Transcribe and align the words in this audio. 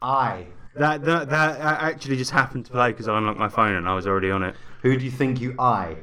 I. 0.00 0.46
That 0.74 1.04
that 1.04 1.30
that 1.30 1.60
actually 1.60 2.16
just 2.16 2.30
happened 2.30 2.66
to 2.66 2.72
play 2.72 2.92
because 2.92 3.08
I 3.08 3.18
unlocked 3.18 3.38
my 3.38 3.48
phone 3.48 3.74
and 3.74 3.88
I 3.88 3.94
was 3.94 4.06
already 4.06 4.30
on 4.30 4.42
it. 4.42 4.54
Who 4.82 4.96
do 4.96 5.04
you 5.04 5.10
think 5.10 5.40
you 5.40 5.54
I? 5.58 5.96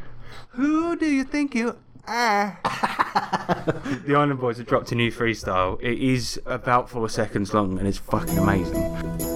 Who 0.49 0.95
do 0.97 1.05
you 1.05 1.23
think 1.23 1.55
you 1.55 1.77
are? 2.07 2.59
the 4.05 4.15
Island 4.15 4.39
Boys 4.39 4.57
have 4.57 4.67
dropped 4.67 4.91
a 4.91 4.95
new 4.95 5.11
freestyle. 5.11 5.81
It 5.81 5.99
is 5.99 6.41
about 6.45 6.89
four 6.89 7.07
seconds 7.09 7.53
long 7.53 7.77
and 7.79 7.87
it's 7.87 7.97
fucking 7.97 8.37
amazing. 8.37 9.34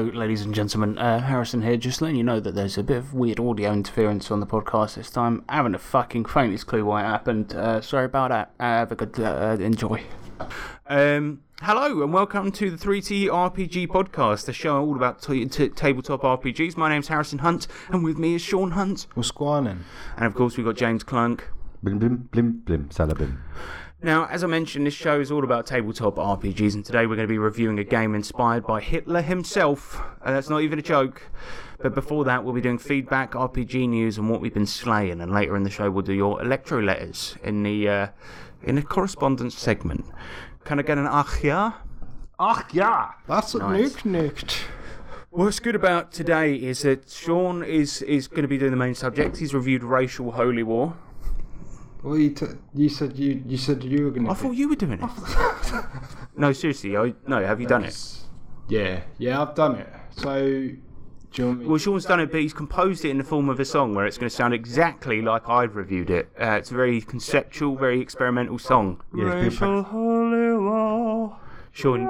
Hello, 0.00 0.10
ladies 0.18 0.40
and 0.46 0.54
gentlemen. 0.54 0.96
Uh, 0.96 1.20
Harrison 1.20 1.60
here. 1.60 1.76
Just 1.76 2.00
letting 2.00 2.16
you 2.16 2.24
know 2.24 2.40
that 2.40 2.54
there's 2.54 2.78
a 2.78 2.82
bit 2.82 2.96
of 2.96 3.12
weird 3.12 3.38
audio 3.38 3.70
interference 3.70 4.30
on 4.30 4.40
the 4.40 4.46
podcast 4.46 4.94
this 4.94 5.10
time. 5.10 5.44
I 5.46 5.56
haven't 5.56 5.74
a 5.74 5.78
fucking 5.78 6.24
faintest 6.24 6.66
clue 6.66 6.86
why 6.86 7.02
it 7.02 7.06
happened. 7.06 7.52
Uh, 7.52 7.82
sorry 7.82 8.06
about 8.06 8.30
that. 8.30 8.50
Uh, 8.58 8.64
have 8.78 8.92
a 8.92 8.96
good 8.96 9.20
uh, 9.20 9.58
enjoy. 9.60 10.02
Um, 10.86 11.42
hello 11.60 12.02
and 12.02 12.14
welcome 12.14 12.50
to 12.50 12.70
the 12.70 12.78
3T 12.78 13.26
RPG 13.26 13.88
podcast, 13.88 14.46
the 14.46 14.54
show 14.54 14.80
all 14.82 14.96
about 14.96 15.20
t- 15.20 15.44
t- 15.44 15.68
tabletop 15.68 16.22
RPGs. 16.22 16.78
My 16.78 16.88
name's 16.88 17.08
Harrison 17.08 17.40
Hunt, 17.40 17.66
and 17.90 18.02
with 18.02 18.16
me 18.16 18.36
is 18.36 18.40
Sean 18.40 18.70
Hunt, 18.70 19.06
What's 19.12 19.30
going 19.30 19.66
on? 19.66 19.84
and 20.16 20.24
of 20.24 20.34
course 20.34 20.56
we've 20.56 20.64
got 20.64 20.76
James 20.76 21.04
Clunk. 21.04 21.42
Blim 21.84 21.98
blim 22.00 22.28
blim 22.30 22.62
blim 22.62 22.88
salabim. 22.88 23.36
Now, 24.02 24.26
as 24.30 24.42
I 24.42 24.46
mentioned, 24.46 24.86
this 24.86 24.94
show 24.94 25.20
is 25.20 25.30
all 25.30 25.44
about 25.44 25.66
tabletop 25.66 26.16
RPGs, 26.16 26.74
and 26.74 26.82
today 26.84 27.00
we're 27.06 27.16
going 27.16 27.28
to 27.28 27.32
be 27.32 27.36
reviewing 27.36 27.78
a 27.78 27.84
game 27.84 28.14
inspired 28.14 28.66
by 28.66 28.80
Hitler 28.80 29.20
himself. 29.20 30.00
And 30.24 30.34
that's 30.34 30.48
not 30.48 30.62
even 30.62 30.78
a 30.78 30.82
joke. 30.82 31.22
But 31.82 31.94
before 31.94 32.24
that, 32.24 32.42
we'll 32.42 32.54
be 32.54 32.62
doing 32.62 32.78
feedback, 32.78 33.32
RPG 33.32 33.90
news, 33.90 34.16
and 34.16 34.30
what 34.30 34.40
we've 34.40 34.54
been 34.54 34.64
slaying. 34.66 35.20
And 35.20 35.30
later 35.30 35.54
in 35.54 35.64
the 35.64 35.70
show, 35.70 35.90
we'll 35.90 36.02
do 36.02 36.14
your 36.14 36.40
electro 36.40 36.80
letters 36.80 37.36
in 37.44 37.62
the 37.62 37.88
uh, 37.88 38.06
in 38.62 38.76
the 38.76 38.82
correspondence 38.82 39.58
segment. 39.58 40.06
Can 40.64 40.78
I 40.78 40.82
get 40.82 40.96
an 40.96 41.06
ach 41.06 41.42
ja? 41.44 41.72
Ach 42.38 42.72
ja. 42.72 43.10
That's 43.28 43.54
a 43.54 43.58
Nice. 43.58 43.96
nuke. 43.96 44.62
What's 45.28 45.60
good 45.60 45.74
about 45.74 46.10
today 46.10 46.54
is 46.54 46.82
that 46.82 47.10
Sean 47.10 47.62
is 47.62 48.00
is 48.02 48.28
going 48.28 48.42
to 48.42 48.48
be 48.48 48.56
doing 48.56 48.70
the 48.70 48.76
main 48.78 48.94
subject. 48.94 49.36
He's 49.36 49.52
reviewed 49.52 49.84
Racial 49.84 50.32
Holy 50.32 50.62
War. 50.62 50.96
Well, 52.02 52.16
you, 52.16 52.30
t- 52.30 52.46
you 52.74 52.88
said 52.88 53.16
you 53.18 53.42
you 53.46 53.56
said 53.58 53.84
you 53.84 54.04
were 54.06 54.10
gonna. 54.10 54.30
I 54.30 54.34
thought 54.34 54.52
you 54.52 54.68
were 54.68 54.76
doing 54.76 55.00
it. 55.02 55.84
no, 56.36 56.52
seriously, 56.52 56.96
I, 56.96 57.12
no. 57.26 57.44
Have 57.44 57.60
you 57.60 57.66
done 57.66 57.84
it? 57.84 57.96
Yeah, 58.68 59.00
yeah, 59.18 59.42
I've 59.42 59.54
done 59.54 59.76
it. 59.76 59.88
So, 60.10 60.40
do 60.42 60.78
you 61.34 61.46
want 61.46 61.58
me? 61.60 61.66
Well, 61.66 61.76
Sean's 61.78 62.06
done 62.06 62.20
it, 62.20 62.30
but 62.30 62.40
he's 62.40 62.54
composed 62.54 63.04
it 63.04 63.10
in 63.10 63.18
the 63.18 63.24
form 63.24 63.48
of 63.50 63.60
a 63.60 63.64
song 63.64 63.94
where 63.94 64.06
it's 64.06 64.16
going 64.16 64.30
to 64.30 64.34
sound 64.34 64.54
exactly 64.54 65.20
like 65.20 65.46
I've 65.48 65.76
reviewed 65.76 66.08
it. 66.10 66.30
Uh, 66.40 66.52
it's 66.52 66.70
a 66.70 66.74
very 66.74 67.00
conceptual, 67.02 67.76
very 67.76 68.00
experimental 68.00 68.58
song. 68.58 69.02
Yeah, 69.14 69.34
it's 69.34 69.58
been 69.58 69.82
prac- 69.82 69.86
holy 69.86 70.56
war. 70.56 71.36
Sean, 71.72 72.04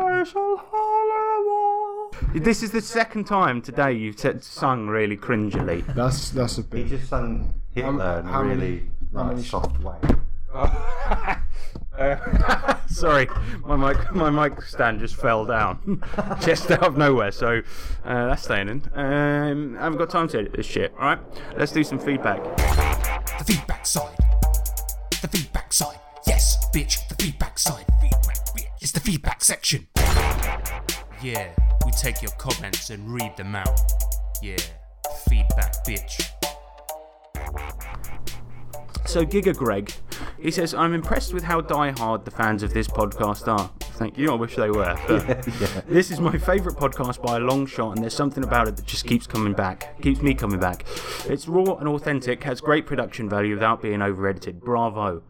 this 2.34 2.62
is 2.62 2.70
the 2.70 2.80
second 2.80 3.24
time 3.24 3.60
today 3.60 3.92
you've 3.92 4.16
t- 4.16 4.30
sung 4.40 4.86
really 4.86 5.16
cringily. 5.16 5.84
that's 5.94 6.30
that's 6.30 6.58
a 6.58 6.62
bit. 6.62 6.84
He 6.84 6.90
just 6.96 7.08
sung 7.08 7.54
Hitler 7.74 8.20
in 8.20 8.28
a 8.28 8.42
many- 8.44 8.54
really 8.54 8.90
how 9.12 9.18
like, 9.24 9.26
many- 9.28 9.42
soft 9.42 9.80
way. 9.80 9.96
Uh, 11.98 12.78
sorry, 12.86 13.28
my 13.66 13.76
mic, 13.76 14.12
my 14.12 14.30
mic 14.30 14.62
stand 14.62 14.98
just 15.00 15.16
fell 15.16 15.44
down, 15.44 16.02
just 16.40 16.70
out 16.70 16.82
of 16.82 16.96
nowhere. 16.96 17.30
So 17.30 17.60
uh, 18.04 18.26
that's 18.26 18.44
staying 18.44 18.68
in. 18.68 18.82
Um, 18.94 19.76
I 19.78 19.84
haven't 19.84 19.98
got 19.98 20.08
time 20.08 20.26
to 20.28 20.38
edit 20.38 20.54
this 20.54 20.64
shit. 20.66 20.92
All 20.98 21.04
right, 21.04 21.18
let's 21.58 21.72
do 21.72 21.84
some 21.84 21.98
feedback. 21.98 22.42
The 23.38 23.44
feedback 23.46 23.84
side. 23.84 24.16
The 25.20 25.28
feedback 25.28 25.72
side. 25.74 25.98
Yes, 26.26 26.56
bitch, 26.74 27.06
the 27.08 27.22
feedback 27.22 27.58
side. 27.58 27.84
Feedback, 28.00 28.46
bitch. 28.56 28.66
It's 28.80 28.92
the 28.92 29.00
feedback 29.00 29.44
section. 29.44 29.86
Yeah, 31.22 31.54
we 31.84 31.92
take 31.92 32.22
your 32.22 32.32
comments 32.38 32.88
and 32.88 33.12
read 33.12 33.36
them 33.36 33.54
out. 33.54 33.78
Yeah, 34.42 34.56
feedback, 35.28 35.74
bitch. 35.86 36.30
So 39.10 39.26
Giga 39.26 39.56
Greg, 39.56 39.92
he 40.40 40.52
says, 40.52 40.72
I'm 40.72 40.94
impressed 40.94 41.34
with 41.34 41.42
how 41.42 41.60
die-hard 41.60 42.24
the 42.24 42.30
fans 42.30 42.62
of 42.62 42.72
this 42.72 42.86
podcast 42.86 43.48
are. 43.48 43.68
Thank 43.80 44.16
you. 44.16 44.30
I 44.30 44.36
wish 44.36 44.54
they 44.54 44.70
were. 44.70 44.96
But 45.08 45.42
This 45.88 46.12
is 46.12 46.20
my 46.20 46.38
favourite 46.38 46.78
podcast 46.78 47.20
by 47.20 47.38
a 47.38 47.40
long 47.40 47.66
shot, 47.66 47.96
and 47.96 48.04
there's 48.04 48.14
something 48.14 48.44
about 48.44 48.68
it 48.68 48.76
that 48.76 48.86
just 48.86 49.06
keeps 49.08 49.26
coming 49.26 49.52
back, 49.52 50.00
keeps 50.00 50.22
me 50.22 50.32
coming 50.32 50.60
back. 50.60 50.86
It's 51.26 51.48
raw 51.48 51.74
and 51.74 51.88
authentic, 51.88 52.44
has 52.44 52.60
great 52.60 52.86
production 52.86 53.28
value 53.28 53.54
without 53.54 53.82
being 53.82 54.00
over-edited. 54.00 54.60
Bravo. 54.60 55.24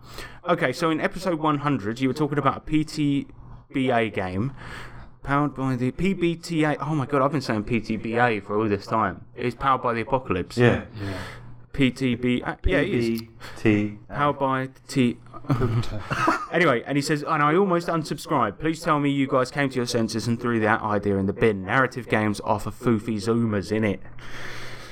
Okay, 0.47 0.74
so 0.74 0.91
in 0.91 1.00
episode 1.00 1.38
100, 1.41 2.00
you 2.00 2.08
were 2.08 2.14
talking 2.14 2.36
about 2.36 2.58
a 2.58 2.70
PTBA 2.70 4.12
game. 4.12 4.52
Powered 5.22 5.54
by 5.54 5.76
the 5.76 5.92
PBTA. 5.92 6.78
Oh 6.80 6.94
my 6.94 7.06
god, 7.06 7.22
I've 7.22 7.32
been 7.32 7.42
saying 7.42 7.64
PTBA 7.64 8.42
for 8.42 8.58
all 8.58 8.68
this 8.68 8.86
time. 8.86 9.26
It's 9.36 9.54
powered 9.54 9.82
by 9.82 9.92
the 9.92 10.00
apocalypse. 10.00 10.56
Yeah. 10.56 10.84
PTB. 11.80 12.46
uh, 12.46 12.56
yeah, 12.64 12.80
is. 12.80 13.22
T. 13.56 13.98
How 14.10 14.32
by 14.34 14.68
T. 14.86 15.16
anyway, 16.52 16.82
and 16.86 16.96
he 16.96 17.02
says, 17.02 17.22
and 17.22 17.42
I 17.42 17.54
almost 17.54 17.88
unsubscribed. 17.88 18.58
Please 18.58 18.82
tell 18.82 19.00
me 19.00 19.10
you 19.10 19.26
guys 19.26 19.50
came 19.50 19.70
to 19.70 19.76
your 19.76 19.86
senses 19.86 20.28
and 20.28 20.38
threw 20.38 20.60
that 20.60 20.82
idea 20.82 21.16
in 21.16 21.24
the 21.24 21.32
bin. 21.32 21.64
Narrative 21.64 22.06
games 22.06 22.41
offer 22.44 22.70
foofy 22.70 23.16
zoomers 23.16 23.72
in 23.72 23.84
it. 23.84 24.00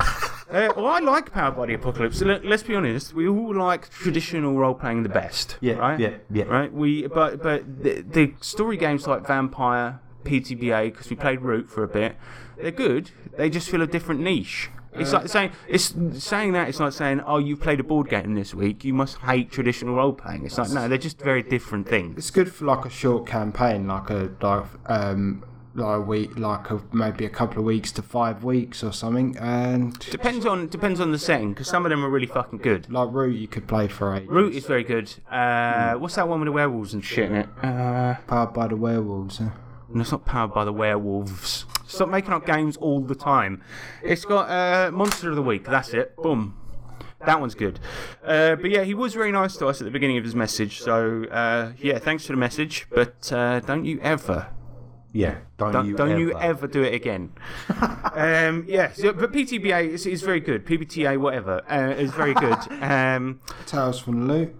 Uh, 0.50 0.72
well, 0.74 0.86
I 0.86 0.98
like 1.00 1.30
Powered 1.30 1.58
by 1.58 1.66
the 1.66 1.74
Apocalypse. 1.74 2.22
Let, 2.22 2.42
let's 2.42 2.62
be 2.62 2.74
honest. 2.74 3.12
We 3.12 3.28
all 3.28 3.54
like 3.54 3.90
traditional 3.90 4.56
role 4.56 4.72
playing 4.72 5.02
the 5.02 5.10
best. 5.10 5.58
Yeah, 5.60 5.74
right. 5.74 6.00
yeah, 6.00 6.14
yeah. 6.30 6.44
Right. 6.44 6.72
We, 6.72 7.06
but 7.06 7.42
but 7.42 7.82
the, 7.82 8.00
the 8.00 8.32
story 8.40 8.78
games 8.78 9.06
like 9.06 9.26
Vampire, 9.26 10.00
PTBA, 10.24 10.90
because 10.90 11.10
we 11.10 11.16
played 11.16 11.42
Root 11.42 11.68
for 11.68 11.84
a 11.84 11.88
bit, 11.88 12.16
they're 12.56 12.70
good. 12.70 13.10
They 13.36 13.50
just 13.50 13.68
feel 13.68 13.82
a 13.82 13.86
different 13.86 14.22
niche. 14.22 14.70
It's 14.94 15.12
like 15.12 15.28
saying 15.28 15.52
it's 15.68 15.94
saying 16.24 16.52
that 16.52 16.68
it's 16.68 16.80
like 16.80 16.92
saying, 16.92 17.20
oh, 17.26 17.38
you've 17.38 17.60
played 17.60 17.80
a 17.80 17.84
board 17.84 18.08
game 18.08 18.34
this 18.34 18.54
week, 18.54 18.84
you 18.84 18.94
must 18.94 19.18
hate 19.18 19.50
traditional 19.50 19.94
role 19.94 20.12
playing. 20.12 20.44
It's 20.46 20.58
like 20.58 20.70
no, 20.70 20.88
they're 20.88 20.98
just 20.98 21.20
very 21.20 21.42
different 21.42 21.88
things. 21.88 22.16
It's 22.18 22.30
good 22.30 22.52
for 22.52 22.64
like 22.64 22.84
a 22.84 22.90
short 22.90 23.26
campaign, 23.26 23.86
like 23.86 24.10
a 24.10 24.30
like 24.40 24.64
um 24.86 25.44
like 25.74 25.98
a 25.98 26.00
week, 26.00 26.36
like 26.36 26.70
a, 26.70 26.82
maybe 26.92 27.24
a 27.24 27.28
couple 27.28 27.58
of 27.58 27.64
weeks 27.64 27.92
to 27.92 28.02
five 28.02 28.42
weeks 28.42 28.82
or 28.82 28.92
something, 28.92 29.36
and 29.38 29.96
Depends 30.10 30.44
on 30.44 30.66
depends 30.68 30.98
on 30.98 31.12
the 31.12 31.18
setting, 31.18 31.50
because 31.52 31.68
some 31.68 31.86
of 31.86 31.90
them 31.90 32.04
are 32.04 32.08
really 32.10 32.26
fucking 32.26 32.58
good. 32.58 32.90
like 32.90 33.12
Root 33.12 33.36
you 33.38 33.46
could 33.46 33.68
play 33.68 33.86
for 33.86 34.16
eight. 34.16 34.28
Root 34.28 34.54
is 34.54 34.64
very 34.64 34.82
good. 34.82 35.14
Uh, 35.30 35.94
what's 35.94 36.16
that 36.16 36.26
one 36.26 36.40
with 36.40 36.46
the 36.46 36.52
werewolves 36.52 36.94
and 36.94 37.04
shit 37.04 37.30
in 37.30 37.36
it? 37.36 37.48
Uh, 37.62 38.14
Powered 38.26 38.54
by 38.54 38.66
the 38.66 38.74
werewolves. 38.76 39.38
Huh? 39.38 39.50
No, 39.90 40.00
it's 40.00 40.10
not 40.10 40.24
powered 40.24 40.52
by 40.52 40.64
the 40.64 40.72
werewolves. 40.72 41.64
Stop 41.88 42.10
making 42.10 42.32
up 42.32 42.44
games 42.46 42.76
all 42.76 43.00
the 43.00 43.14
time. 43.14 43.62
It's 44.02 44.24
got 44.24 44.48
uh, 44.50 44.90
Monster 44.92 45.30
of 45.30 45.36
the 45.36 45.42
Week. 45.42 45.64
That's 45.64 45.94
it. 45.94 46.14
Boom. 46.16 46.54
That 47.24 47.40
one's 47.40 47.54
good. 47.54 47.80
Uh, 48.24 48.54
but 48.56 48.70
yeah, 48.70 48.84
he 48.84 48.94
was 48.94 49.14
very 49.14 49.32
nice 49.32 49.56
to 49.56 49.66
us 49.66 49.80
at 49.80 49.84
the 49.86 49.90
beginning 49.90 50.18
of 50.18 50.24
his 50.24 50.34
message. 50.34 50.80
So 50.80 51.24
uh, 51.24 51.72
yeah, 51.78 51.98
thanks 51.98 52.26
for 52.26 52.32
the 52.32 52.38
message. 52.38 52.86
But 52.90 53.32
uh, 53.32 53.60
don't 53.60 53.84
you 53.84 53.98
ever, 54.02 54.48
Yeah. 55.12 55.38
Don't, 55.56 55.72
don't, 55.72 55.86
you 55.86 55.96
don't 55.96 56.10
ever. 56.10 56.20
you 56.20 56.38
ever 56.38 56.66
do 56.68 56.82
it 56.82 56.94
again. 56.94 57.32
um, 58.12 58.64
yeah, 58.68 58.92
so, 58.92 59.12
but 59.12 59.32
PTBA 59.32 59.88
is, 59.88 60.06
is 60.06 60.22
very 60.22 60.40
good. 60.40 60.64
PBTA, 60.66 61.18
whatever, 61.18 61.62
uh, 61.68 61.94
is 61.96 62.12
very 62.12 62.34
good. 62.34 62.58
Um, 62.82 63.40
Tales 63.66 63.98
from 63.98 64.26
the 64.26 64.32
Loop. 64.32 64.54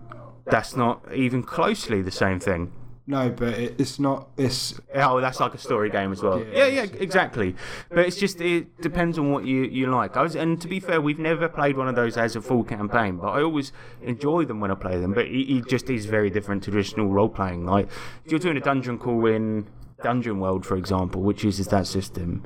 that's 0.46 0.74
not 0.74 1.02
even 1.14 1.42
closely 1.42 2.02
the 2.02 2.10
same 2.10 2.40
thing. 2.40 2.72
No, 3.08 3.30
but 3.30 3.54
it, 3.54 3.76
it's 3.78 3.98
not. 3.98 4.28
It's 4.36 4.78
Oh, 4.94 5.18
that's 5.18 5.40
like 5.40 5.54
a 5.54 5.58
story 5.58 5.88
game 5.88 6.12
as 6.12 6.22
well. 6.22 6.44
Yeah, 6.44 6.66
yeah, 6.66 6.82
exactly. 6.82 7.56
But 7.88 8.00
it's 8.00 8.16
just 8.16 8.38
it 8.42 8.82
depends 8.82 9.18
on 9.18 9.32
what 9.32 9.46
you, 9.46 9.62
you 9.62 9.86
like. 9.86 10.18
I 10.18 10.22
was, 10.22 10.36
and 10.36 10.60
to 10.60 10.68
be 10.68 10.78
fair, 10.78 11.00
we've 11.00 11.18
never 11.18 11.48
played 11.48 11.78
one 11.78 11.88
of 11.88 11.94
those 11.94 12.18
as 12.18 12.36
a 12.36 12.42
full 12.42 12.64
campaign, 12.64 13.16
but 13.16 13.28
I 13.28 13.42
always 13.42 13.72
enjoy 14.02 14.44
them 14.44 14.60
when 14.60 14.70
I 14.70 14.74
play 14.74 15.00
them. 15.00 15.14
But 15.14 15.24
it, 15.24 15.50
it 15.50 15.66
just 15.68 15.88
is 15.88 16.04
very 16.04 16.28
different 16.28 16.62
to 16.64 16.70
traditional 16.70 17.08
role 17.08 17.30
playing. 17.30 17.64
Like 17.64 17.88
if 18.26 18.30
you're 18.30 18.40
doing 18.40 18.58
a 18.58 18.60
dungeon 18.60 18.98
crawl 18.98 19.24
in 19.24 19.66
Dungeon 20.02 20.38
World, 20.38 20.66
for 20.66 20.76
example, 20.76 21.22
which 21.22 21.42
uses 21.42 21.68
that 21.68 21.86
system. 21.86 22.44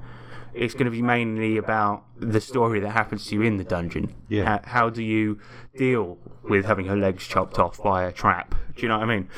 It's 0.55 0.75
going 0.75 0.85
to 0.85 0.91
be 0.91 1.03
mainly 1.03 1.57
about 1.57 2.05
the 2.19 2.41
story 2.41 2.81
that 2.81 2.91
happens 2.91 3.27
to 3.27 3.35
you 3.35 3.43
in 3.43 3.57
the 3.57 3.65
dungeon. 3.65 4.15
Yeah. 4.29 4.45
How, 4.45 4.61
how 4.65 4.91
do 4.91 5.03
you 5.03 5.39
deal 5.77 6.19
with 6.43 6.67
having 6.67 6.87
her 6.87 6.97
legs 6.97 7.27
chopped 7.27 7.59
off 7.59 7.83
by 7.83 8.05
a 8.05 8.13
trap 8.13 8.55
Do 8.77 8.83
you 8.83 8.89
know 8.89 8.99
what 8.99 9.09
I 9.09 9.15
mean? 9.15 9.29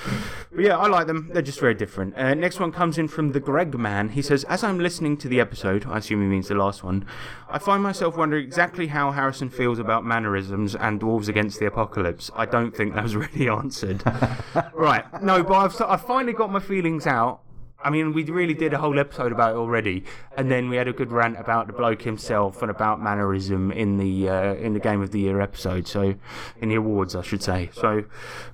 But 0.51 0.65
yeah, 0.65 0.77
I 0.77 0.89
like 0.89 1.07
them. 1.07 1.31
They're 1.33 1.43
just 1.43 1.61
very 1.61 1.75
different. 1.75 2.17
Uh, 2.17 2.35
next 2.35 2.59
one 2.59 2.73
comes 2.73 2.99
in 2.99 3.09
from 3.09 3.33
the 3.33 3.41
Greg 3.41 3.79
man. 3.79 4.11
He 4.11 4.23
says, 4.23 4.45
As 4.45 4.65
I'm 4.65 4.79
listening 4.79 5.17
to 5.19 5.29
the 5.29 5.41
episode, 5.41 5.87
I 5.87 5.99
assume 5.99 6.23
he 6.23 6.27
means 6.29 6.49
the 6.49 6.55
last 6.55 6.83
one, 6.83 7.07
I 7.49 7.59
find 7.59 7.83
myself 7.83 8.17
wondering 8.17 8.45
exactly 8.45 8.89
how 8.89 9.13
Harrison 9.13 9.51
feels 9.51 9.79
about 9.79 10.05
mannerisms 10.05 10.75
and 10.75 11.01
Dwarves 11.01 11.29
Against 11.29 11.61
the 11.61 11.67
Apocalypse. 11.67 12.31
I 12.35 12.47
don't 12.47 12.75
think 12.75 12.95
that 12.95 13.03
was 13.03 13.17
really 13.17 13.49
answered. 13.49 14.03
right. 14.75 15.05
No, 15.23 15.43
but 15.43 15.55
I've, 15.55 15.81
I've 15.83 16.07
finally 16.07 16.33
got 16.33 16.51
my 16.51 16.61
feelings 16.61 17.07
out. 17.07 17.41
I 17.85 17.91
mean, 17.91 18.15
we 18.15 18.25
really 18.25 18.55
did 18.55 18.73
a 18.73 18.79
whole 18.79 18.99
episode 18.99 19.31
about 19.31 19.53
it 19.53 19.57
already, 19.57 20.05
and 20.37 20.51
then 20.51 20.71
we 20.71 20.77
had 20.77 20.89
a 20.89 20.93
good 20.93 21.13
rant 21.13 21.39
about 21.39 21.67
the 21.67 21.75
bloke 21.75 22.03
himself 22.03 22.63
and 22.63 22.71
about 22.71 23.01
mannerism 23.03 23.71
in 23.71 23.99
the 23.99 24.29
uh, 24.29 24.55
in 24.55 24.73
the 24.73 24.81
Game 24.81 25.03
of 25.03 25.13
the 25.13 25.21
Year 25.21 25.41
episode. 25.41 25.87
So, 25.87 26.15
in 26.61 26.71
the 26.71 26.77
awards, 26.77 27.15
I 27.15 27.23
should 27.23 27.43
say. 27.43 27.71
So, 27.75 28.05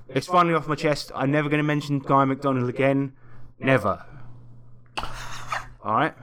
it's 0.09 0.27
finally 0.27 0.53
off 0.53 0.67
my 0.67 0.75
chest. 0.75 1.11
I'm 1.15 1.31
never 1.31 1.47
going 1.47 1.59
to 1.59 1.63
mention 1.63 1.99
Guy 1.99 2.25
McDonald 2.25 2.69
again. 2.69 3.13
Never. 3.57 4.05
All 5.83 5.95
right. 5.95 6.13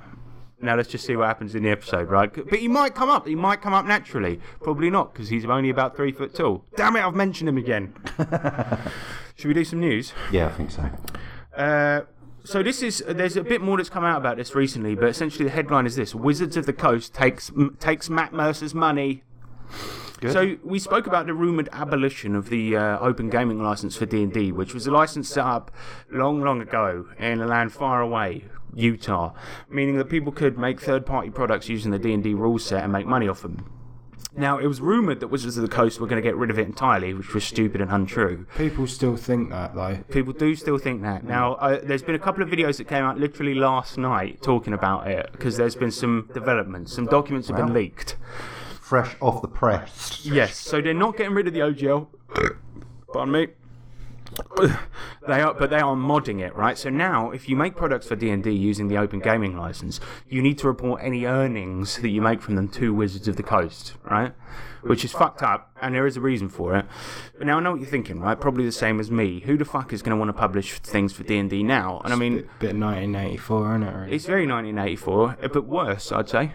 Now 0.61 0.77
let's 0.77 0.89
just 0.89 1.07
see 1.07 1.17
what 1.17 1.29
happens 1.29 1.55
in 1.55 1.63
the 1.63 1.71
episode, 1.71 2.11
right? 2.11 2.33
But 2.33 2.59
he 2.59 2.69
might 2.69 2.95
come 2.95 3.09
up. 3.09 3.27
He 3.27 3.37
might 3.37 3.63
come 3.63 3.73
up 3.73 3.87
naturally. 3.87 4.41
Probably 4.61 4.91
not, 4.91 5.13
because 5.13 5.29
he's 5.29 5.45
only 5.45 5.71
about 5.71 5.97
three 5.97 6.13
foot 6.13 6.35
tall. 6.35 6.65
Damn 6.77 6.97
it! 6.97 7.05
I've 7.05 7.15
mentioned 7.15 7.49
him 7.49 7.57
again. 7.57 7.95
Should 9.37 9.49
we 9.49 9.55
do 9.55 9.65
some 9.65 9.81
news? 9.81 10.13
Yeah, 10.33 10.47
I 10.47 10.53
think 10.53 10.73
so. 10.73 10.91
Uh, 11.57 12.03
so 12.49 12.63
this 12.63 12.83
is 12.83 13.05
there's 13.07 13.37
a 13.37 13.43
bit 13.43 13.61
more 13.61 13.77
that's 13.77 13.91
come 13.91 14.05
out 14.05 14.17
about 14.17 14.39
this 14.39 14.55
recently, 14.55 14.95
but 14.95 15.09
essentially 15.09 15.45
the 15.45 15.51
headline 15.51 15.87
is 15.87 15.97
this: 15.97 16.15
Wizards 16.15 16.57
of 16.57 16.65
the 16.65 16.73
Coast 16.73 17.13
takes 17.13 17.51
m- 17.51 17.77
takes 17.79 18.09
Matt 18.09 18.33
Mercer's 18.33 18.75
money. 18.75 19.23
So 20.33 20.57
we 20.65 20.79
spoke 20.81 21.07
about 21.07 21.27
the 21.27 21.35
rumored 21.35 21.69
abolition 21.73 22.35
of 22.35 22.49
the 22.49 22.77
uh, 22.77 22.99
open 22.99 23.31
gaming 23.31 23.63
license 23.63 23.97
for 23.97 24.07
D 24.07 24.23
and 24.23 24.33
D, 24.33 24.51
which 24.51 24.75
was 24.75 24.87
a 24.87 24.91
license 24.91 25.29
set 25.29 25.45
up 25.45 25.71
long, 26.11 26.41
long 26.41 26.61
ago 26.61 27.07
in 27.19 27.41
a 27.41 27.47
land 27.47 27.73
far 27.73 28.01
away, 28.01 28.47
Utah, 28.75 29.35
meaning 29.71 29.97
that 29.99 30.09
people 30.09 30.33
could 30.33 30.59
make 30.59 30.81
third-party 30.81 31.31
products 31.31 31.69
using 31.69 31.93
the 31.93 32.01
D 32.01 32.13
and 32.13 32.25
D 32.25 32.35
rule 32.35 32.59
set 32.59 32.83
and 32.83 32.93
make 32.93 33.07
money 33.07 33.29
off 33.29 33.43
them. 33.43 33.78
Now, 34.39 34.59
it 34.59 34.67
was 34.67 34.81
rumored 34.81 35.21
that 35.21 35.29
Wizards 35.29 35.57
of 35.57 35.63
the 35.63 35.69
Coast 35.69 36.01
were 36.01 36.07
going 36.07 36.23
to 36.23 36.27
get 36.27 36.37
rid 36.37 36.51
of 36.51 36.59
it 36.59 36.67
entirely, 36.67 37.13
which 37.13 37.35
was 37.35 37.45
stupid 37.45 37.81
and 37.81 37.91
untrue. 37.91 38.47
People 38.57 38.87
still 38.87 39.17
think 39.17 39.51
that 39.51 39.75
though. 39.75 39.99
People 40.11 40.33
do 40.33 40.55
still 40.55 40.79
think 40.79 41.03
that. 41.03 41.25
Now, 41.25 41.55
uh, 41.55 41.81
there's 41.83 42.03
been 42.03 42.15
a 42.15 42.21
couple 42.21 42.43
of 42.43 42.49
videos 42.49 42.79
that 42.79 42.87
came 42.87 43.03
out 43.03 43.19
literally 43.19 43.55
last 43.55 43.99
night 43.99 44.41
talking 44.41 44.73
about 44.73 45.09
it 45.09 45.31
because 45.33 45.57
there's 45.57 45.75
been 45.75 45.91
some 45.91 46.31
developments. 46.33 46.93
Some 46.95 47.07
documents 47.07 47.49
have 47.49 47.57
been 47.57 47.73
leaked. 47.73 48.17
Fresh 48.81 49.17
off 49.21 49.43
the 49.43 49.49
press. 49.49 50.25
Yes, 50.25 50.57
so 50.57 50.81
they're 50.81 50.95
not 50.95 51.17
getting 51.17 51.35
rid 51.35 51.47
of 51.49 51.53
the 51.53 51.61
OGL. 51.61 52.07
Pardon 53.13 53.33
me. 53.33 53.49
They 55.27 55.41
are, 55.43 55.53
but 55.55 55.71
they 55.71 55.79
are 55.79 55.95
modding 55.95 56.41
it, 56.41 56.55
right? 56.57 56.77
So 56.79 56.89
now, 56.91 57.31
if 57.31 57.49
you 57.49 57.57
make 57.57 57.77
products 57.77 58.07
for 58.07 58.17
D 58.17 58.31
and 58.31 58.43
D 58.43 58.51
using 58.51 58.89
the 58.89 58.97
Open 58.97 59.21
Gaming 59.21 59.57
License, 59.57 60.01
you 60.29 60.41
need 60.43 60.59
to 60.59 60.67
report 60.67 61.03
any 61.03 61.27
earnings 61.27 61.99
that 61.99 62.09
you 62.09 62.23
make 62.23 62.41
from 62.41 62.55
them 62.57 62.69
to 62.69 62.95
Wizards 62.95 63.29
of 63.29 63.37
the 63.37 63.43
Coast, 63.43 63.95
right? 64.05 64.33
Which 64.83 65.05
is 65.05 65.13
fucked 65.13 65.43
up, 65.43 65.77
and 65.83 65.95
there 65.95 66.07
is 66.07 66.17
a 66.17 66.21
reason 66.21 66.49
for 66.49 66.77
it. 66.77 66.87
But 67.37 67.47
now 67.47 67.59
I 67.59 67.61
know 67.61 67.73
what 67.73 67.81
you're 67.81 67.91
thinking, 67.91 68.21
right? 68.21 68.41
Probably 68.41 68.65
the 68.65 68.73
same 68.73 69.01
as 69.01 69.11
me. 69.11 69.41
Who 69.41 69.57
the 69.59 69.65
fuck 69.65 69.93
is 69.93 70.03
going 70.03 70.13
to 70.13 70.17
want 70.17 70.29
to 70.31 70.33
publish 70.33 70.79
things 70.79 71.13
for 71.13 71.25
D 71.25 71.37
and 71.37 71.51
D 71.51 71.63
now? 71.63 72.01
And 72.05 72.13
I 72.13 72.17
mean, 72.17 72.37
Bit, 72.37 72.59
bit 72.61 72.77
1984, 72.77 73.69
isn't 73.69 73.83
it? 73.83 73.95
Really? 73.95 74.13
it's 74.15 74.25
very 74.27 74.47
1984, 74.47 75.37
but 75.53 75.67
worse, 75.67 76.11
I'd 76.13 76.29
say. 76.29 76.53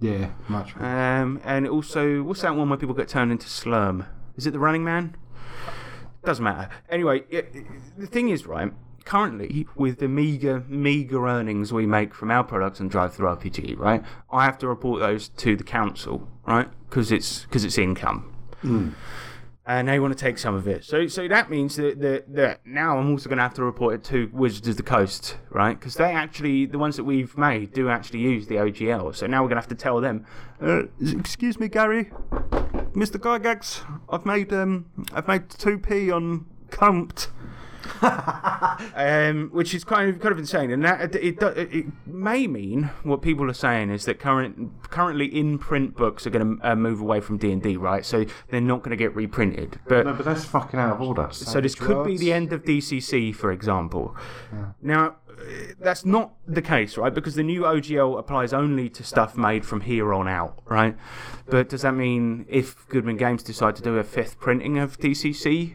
yeah, 0.00 0.30
much. 0.48 0.74
more. 0.76 0.88
Um, 0.88 1.40
and 1.44 1.68
also, 1.68 2.22
what's 2.22 2.40
that 2.42 2.56
one 2.56 2.68
where 2.68 2.78
people 2.78 2.94
get 2.94 3.08
turned 3.08 3.30
into 3.30 3.46
slurm? 3.46 4.06
Is 4.36 4.46
it 4.46 4.50
the 4.52 4.58
Running 4.58 4.84
Man? 4.84 5.16
Doesn't 6.26 6.42
matter. 6.42 6.68
Anyway, 6.90 7.22
it, 7.30 7.54
the 7.96 8.08
thing 8.08 8.30
is, 8.30 8.46
right? 8.46 8.72
Currently, 9.04 9.68
with 9.76 10.00
the 10.00 10.08
meager, 10.08 10.64
meager 10.66 11.28
earnings 11.28 11.72
we 11.72 11.86
make 11.86 12.12
from 12.12 12.32
our 12.32 12.42
products 12.42 12.80
and 12.80 12.90
Drive 12.90 13.14
Through 13.14 13.28
RPG, 13.28 13.78
right? 13.78 14.02
I 14.32 14.44
have 14.44 14.58
to 14.58 14.66
report 14.66 14.98
those 14.98 15.28
to 15.28 15.54
the 15.54 15.62
council, 15.62 16.26
right? 16.44 16.68
Because 16.90 17.12
it's 17.12 17.44
because 17.44 17.64
it's 17.64 17.78
income. 17.78 18.34
Hmm. 18.62 18.88
And 19.68 19.88
they 19.88 19.98
want 19.98 20.16
to 20.16 20.18
take 20.18 20.38
some 20.38 20.54
of 20.54 20.68
it, 20.68 20.84
so 20.84 21.08
so 21.08 21.26
that 21.26 21.50
means 21.50 21.74
that, 21.74 22.00
that, 22.00 22.32
that 22.32 22.64
now 22.64 22.98
I'm 22.98 23.10
also 23.10 23.28
going 23.28 23.38
to 23.38 23.42
have 23.42 23.54
to 23.54 23.64
report 23.64 23.94
it 23.96 24.04
to 24.04 24.30
Wizards 24.32 24.68
of 24.68 24.76
the 24.76 24.84
Coast, 24.84 25.38
right? 25.50 25.76
Because 25.76 25.94
they 25.96 26.12
actually, 26.12 26.66
the 26.66 26.78
ones 26.78 26.94
that 26.96 27.02
we've 27.02 27.36
made, 27.36 27.72
do 27.72 27.88
actually 27.88 28.20
use 28.20 28.46
the 28.46 28.54
OGL. 28.54 29.16
So 29.16 29.26
now 29.26 29.42
we're 29.42 29.48
going 29.48 29.56
to 29.56 29.62
have 29.62 29.68
to 29.68 29.74
tell 29.74 30.00
them, 30.00 30.24
uh, 30.62 30.84
excuse 31.00 31.58
me, 31.58 31.66
Gary, 31.66 32.12
Mr. 32.94 33.18
Gygax, 33.18 33.82
I've 34.08 34.24
made 34.24 34.52
um, 34.52 34.86
I've 35.12 35.26
made 35.26 35.50
two 35.50 35.78
p 35.78 36.12
on 36.12 36.46
cunt. 36.68 37.28
um, 38.94 39.50
which 39.52 39.74
is 39.74 39.84
kind 39.84 40.10
of 40.10 40.20
kind 40.20 40.32
of 40.32 40.38
insane, 40.38 40.70
and 40.70 40.84
that 40.84 41.14
it, 41.14 41.42
it, 41.42 41.56
it 41.56 41.86
may 42.06 42.46
mean 42.46 42.90
what 43.02 43.22
people 43.22 43.50
are 43.50 43.54
saying 43.54 43.90
is 43.90 44.04
that 44.04 44.18
current 44.18 44.72
currently 44.90 45.26
in 45.26 45.58
print 45.58 45.96
books 45.96 46.26
are 46.26 46.30
going 46.30 46.58
to 46.58 46.70
uh, 46.70 46.74
move 46.74 47.00
away 47.00 47.20
from 47.20 47.38
D 47.38 47.52
and 47.52 47.62
D, 47.62 47.76
right? 47.76 48.04
So 48.04 48.24
they're 48.50 48.60
not 48.60 48.82
going 48.82 48.90
to 48.90 48.96
get 48.96 49.14
reprinted. 49.14 49.80
But 49.88 50.06
No, 50.06 50.12
but 50.14 50.24
that's 50.24 50.44
fucking 50.44 50.78
out 50.78 50.94
of 50.94 51.00
order. 51.00 51.28
so 51.32 51.60
this 51.60 51.74
could 51.74 52.04
be 52.04 52.16
the 52.16 52.32
end 52.32 52.52
of 52.52 52.64
DCC, 52.64 53.34
for 53.34 53.52
example. 53.52 54.16
Now, 54.82 55.16
uh, 55.28 55.42
that's 55.80 56.04
not 56.04 56.34
the 56.46 56.62
case, 56.62 56.96
right? 56.96 57.12
Because 57.12 57.34
the 57.34 57.42
new 57.42 57.62
OGL 57.62 58.18
applies 58.18 58.52
only 58.52 58.88
to 58.90 59.04
stuff 59.04 59.36
made 59.36 59.64
from 59.64 59.82
here 59.82 60.12
on 60.14 60.28
out, 60.28 60.60
right? 60.64 60.96
But 61.46 61.68
does 61.68 61.82
that 61.82 61.94
mean 61.94 62.46
if 62.48 62.88
Goodman 62.88 63.16
Games 63.16 63.42
decide 63.42 63.76
to 63.76 63.82
do 63.82 63.98
a 63.98 64.04
fifth 64.04 64.40
printing 64.40 64.78
of 64.78 64.98
DCC, 64.98 65.74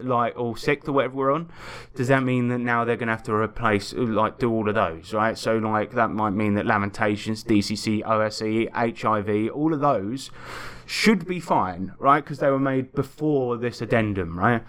like 0.00 0.34
or 0.36 0.56
sixth 0.56 0.88
or 0.88 0.92
whatever 0.92 1.14
we're 1.14 1.32
on, 1.32 1.50
does 1.94 2.08
that 2.08 2.22
mean 2.22 2.48
that 2.48 2.58
now 2.58 2.84
they're 2.84 2.96
going 2.96 3.08
to 3.08 3.14
have 3.14 3.22
to 3.24 3.34
replace, 3.34 3.92
like, 3.92 4.38
do 4.38 4.50
all 4.50 4.68
of 4.68 4.74
those, 4.74 5.12
right? 5.12 5.36
So, 5.36 5.58
like, 5.58 5.92
that 5.92 6.10
might 6.10 6.30
mean 6.30 6.54
that 6.54 6.66
Lamentations, 6.66 7.44
DCC, 7.44 8.02
OSE, 8.04 8.68
HIV, 8.72 9.50
all 9.52 9.72
of 9.72 9.80
those 9.80 10.30
should 10.86 11.26
be 11.26 11.40
fine, 11.40 11.94
right? 11.98 12.22
Because 12.22 12.38
they 12.38 12.50
were 12.50 12.58
made 12.58 12.92
before 12.92 13.56
this 13.56 13.80
addendum, 13.80 14.38
right? 14.38 14.62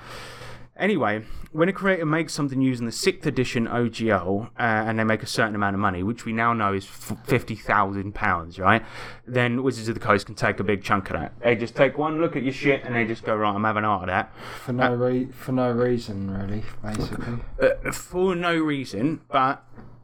Anyway, 0.78 1.24
when 1.56 1.70
a 1.70 1.74
creator 1.74 2.06
makes 2.06 2.34
something 2.34 2.60
using 2.60 2.86
the 2.86 2.92
6th 2.92 3.26
edition 3.26 3.66
OGL 3.66 4.48
uh, 4.48 4.50
and 4.60 5.00
they 5.00 5.06
make 5.06 5.24
a 5.24 5.28
certain 5.28 5.56
amount 5.56 5.74
of 5.74 5.80
money, 5.80 6.04
which 6.04 6.26
we 6.26 6.34
now 6.34 6.52
know 6.52 6.74
is 6.74 6.86
£50,000, 6.86 8.60
right? 8.60 8.84
Then 9.26 9.64
Wizards 9.64 9.88
of 9.88 9.94
the 9.94 10.02
Coast 10.02 10.26
can 10.26 10.36
take 10.36 10.60
a 10.60 10.66
big 10.66 10.84
chunk 10.84 11.10
of 11.12 11.18
that. 11.18 11.40
They 11.40 11.56
just 11.56 11.74
take 11.74 11.98
one 11.98 12.20
look 12.20 12.36
at 12.36 12.44
your 12.44 12.52
shit 12.52 12.84
and 12.84 12.94
they 12.94 13.06
just 13.06 13.24
go, 13.24 13.38
right, 13.38 13.56
I'm 13.56 13.64
having 13.64 13.86
art 13.86 14.04
of 14.04 14.08
that. 14.08 14.34
for 14.66 14.74
no 14.74 14.94
re- 14.96 15.32
for 15.32 15.54
no 15.54 15.72
reason 15.72 16.30
really, 16.30 16.64
basically. 16.84 17.36
Uh, 17.62 17.92
for 17.94 18.36
no 18.36 18.58
reason, 18.58 19.22
but 19.32 19.64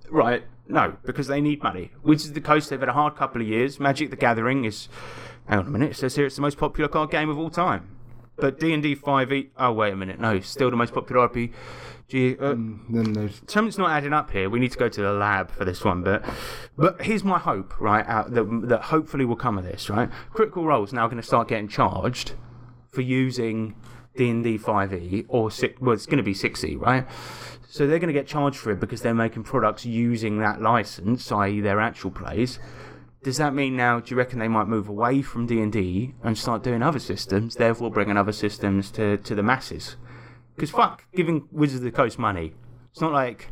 right, 0.09 0.45
no, 0.69 0.95
because 1.03 1.27
they 1.27 1.41
need 1.41 1.61
money. 1.61 1.91
Wizards 2.01 2.29
of 2.29 2.35
the 2.35 2.41
Coast, 2.41 2.69
they've 2.69 2.79
had 2.79 2.87
a 2.87 2.93
hard 2.93 3.17
couple 3.17 3.41
of 3.41 3.47
years. 3.47 3.77
Magic 3.77 4.09
the 4.09 4.15
Gathering 4.15 4.63
is, 4.63 4.87
hang 5.49 5.59
on 5.59 5.67
a 5.67 5.69
minute, 5.69 5.91
it 5.91 5.95
says 5.95 6.15
here 6.15 6.27
it's 6.27 6.37
the 6.37 6.41
most 6.41 6.57
popular 6.57 6.87
card 6.87 7.11
game 7.11 7.29
of 7.29 7.37
all 7.37 7.49
time. 7.49 7.97
But 8.41 8.59
D 8.59 8.73
and 8.73 8.83
D 8.83 8.95
five 8.95 9.31
e. 9.31 9.49
Oh 9.57 9.71
wait 9.71 9.93
a 9.93 9.95
minute, 9.95 10.19
no, 10.19 10.39
still 10.41 10.69
the 10.69 10.75
most 10.77 10.93
popular 10.93 11.27
RPG. 11.29 11.53
Uh, 12.41 12.55
Then 12.89 13.13
there's 13.13 13.41
something's 13.47 13.77
not 13.77 13.91
adding 13.91 14.11
up 14.11 14.31
here. 14.31 14.49
We 14.49 14.59
need 14.59 14.71
to 14.73 14.77
go 14.77 14.89
to 14.89 15.01
the 15.01 15.13
lab 15.13 15.49
for 15.51 15.63
this 15.63 15.83
one. 15.85 16.03
But 16.03 16.25
but 16.77 17.01
here's 17.01 17.23
my 17.23 17.39
hope, 17.39 17.79
right? 17.79 18.05
Out 18.05 18.33
that 18.33 18.43
that 18.67 18.81
hopefully 18.83 19.23
will 19.23 19.37
come 19.37 19.57
of 19.57 19.63
this, 19.63 19.89
right? 19.89 20.09
Critical 20.33 20.65
Role's 20.65 20.91
now 20.91 21.07
going 21.07 21.21
to 21.21 21.27
start 21.27 21.47
getting 21.47 21.69
charged 21.69 22.33
for 22.91 23.01
using 23.01 23.75
D 24.17 24.29
and 24.29 24.43
D 24.43 24.57
five 24.57 24.93
e 24.93 25.23
or 25.29 25.49
six. 25.51 25.79
Well, 25.79 25.93
it's 25.93 26.05
going 26.05 26.17
to 26.17 26.23
be 26.23 26.33
six 26.33 26.63
e, 26.65 26.75
right? 26.75 27.07
So 27.69 27.87
they're 27.87 27.99
going 27.99 28.13
to 28.13 28.19
get 28.19 28.27
charged 28.27 28.57
for 28.57 28.71
it 28.71 28.81
because 28.81 29.01
they're 29.01 29.13
making 29.13 29.43
products 29.43 29.85
using 29.85 30.39
that 30.39 30.61
license, 30.61 31.31
i.e., 31.31 31.61
their 31.61 31.79
actual 31.79 32.11
plays. 32.11 32.59
Does 33.23 33.37
that 33.37 33.53
mean 33.53 33.77
now? 33.77 33.99
Do 33.99 34.09
you 34.11 34.17
reckon 34.17 34.39
they 34.39 34.47
might 34.47 34.67
move 34.67 34.89
away 34.89 35.21
from 35.21 35.45
D 35.45 35.61
and 35.61 35.71
D 35.71 36.15
and 36.23 36.37
start 36.37 36.63
doing 36.63 36.81
other 36.81 36.99
systems, 36.99 37.55
therefore 37.55 37.91
bringing 37.91 38.17
other 38.17 38.31
systems 38.31 38.89
to 38.91 39.17
to 39.17 39.35
the 39.35 39.43
masses? 39.43 39.95
Because 40.55 40.71
fuck, 40.71 41.03
giving 41.15 41.47
Wizards 41.51 41.79
of 41.79 41.85
the 41.85 41.91
Coast 41.91 42.17
money. 42.17 42.53
It's 42.91 43.01
not 43.01 43.13
like 43.13 43.47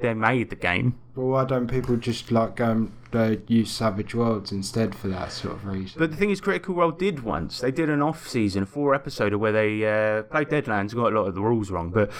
they 0.00 0.12
made 0.14 0.50
the 0.50 0.56
game. 0.56 0.98
well, 1.14 1.28
why 1.28 1.44
don't 1.44 1.68
people 1.68 1.96
just 1.96 2.32
like 2.32 2.56
go 2.56 2.70
and 2.70 2.92
uh, 3.12 3.36
use 3.46 3.70
Savage 3.70 4.14
Worlds 4.14 4.50
instead 4.50 4.94
for 4.94 5.06
that 5.08 5.30
sort 5.30 5.54
of 5.54 5.64
reason? 5.66 5.96
But 5.98 6.10
the 6.10 6.16
thing 6.16 6.30
is, 6.30 6.40
Critical 6.40 6.74
Role 6.74 6.90
did 6.90 7.22
once. 7.22 7.60
They 7.60 7.70
did 7.70 7.88
an 7.88 8.02
off-season, 8.02 8.66
four 8.66 8.98
episoder 8.98 9.38
where 9.38 9.52
they 9.52 9.84
uh, 9.86 10.22
played 10.24 10.48
Deadlands 10.48 10.94
got 10.94 11.12
a 11.12 11.18
lot 11.20 11.28
of 11.28 11.34
the 11.34 11.40
rules 11.40 11.70
wrong. 11.70 11.90
But 11.90 12.10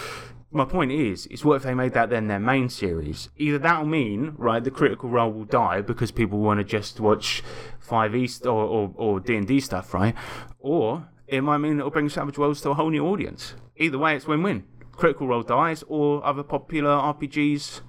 my 0.52 0.64
point 0.64 0.92
is, 0.92 1.26
is 1.26 1.44
what 1.44 1.56
if 1.56 1.62
they 1.62 1.74
made 1.74 1.94
that 1.94 2.10
then 2.10 2.28
their 2.28 2.38
main 2.38 2.68
series? 2.68 3.30
Either 3.36 3.58
that'll 3.58 3.86
mean, 3.86 4.34
right, 4.36 4.62
the 4.62 4.70
Critical 4.70 5.08
Role 5.08 5.32
will 5.32 5.44
die 5.44 5.80
because 5.80 6.10
people 6.10 6.38
want 6.38 6.58
to 6.58 6.64
just 6.64 7.00
watch 7.00 7.42
5e 7.86 8.44
or, 8.46 8.48
or, 8.50 8.92
or 8.96 9.20
D&D 9.20 9.60
stuff, 9.60 9.94
right? 9.94 10.14
Or 10.58 11.08
it 11.26 11.40
might 11.40 11.58
mean 11.58 11.78
it'll 11.78 11.90
bring 11.90 12.08
Savage 12.08 12.38
Worlds 12.38 12.60
to 12.62 12.70
a 12.70 12.74
whole 12.74 12.90
new 12.90 13.06
audience. 13.06 13.54
Either 13.76 13.98
way, 13.98 14.14
it's 14.14 14.26
win-win. 14.26 14.64
Critical 14.92 15.26
Role 15.26 15.42
dies, 15.42 15.82
or 15.88 16.24
other 16.24 16.42
popular 16.42 16.90
RPGs, 16.90 17.80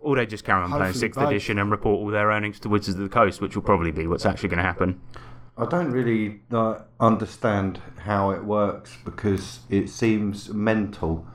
or 0.00 0.16
they 0.16 0.26
just 0.26 0.44
carry 0.44 0.62
on 0.62 0.70
playing 0.70 0.92
6th 0.92 1.14
both. 1.14 1.28
edition 1.28 1.58
and 1.58 1.70
report 1.70 1.98
all 1.98 2.08
their 2.08 2.28
earnings 2.28 2.60
to 2.60 2.68
Wizards 2.68 2.96
of 2.96 3.02
the 3.02 3.08
Coast, 3.08 3.40
which 3.40 3.56
will 3.56 3.62
probably 3.62 3.90
be 3.90 4.06
what's 4.06 4.26
actually 4.26 4.50
going 4.50 4.58
to 4.58 4.64
happen. 4.64 5.00
I 5.56 5.66
don't 5.66 5.90
really 5.90 6.40
uh, 6.50 6.80
understand 6.98 7.80
how 7.98 8.30
it 8.30 8.42
works 8.44 8.96
because 9.04 9.60
it 9.68 9.90
seems 9.90 10.48
mental. 10.48 11.26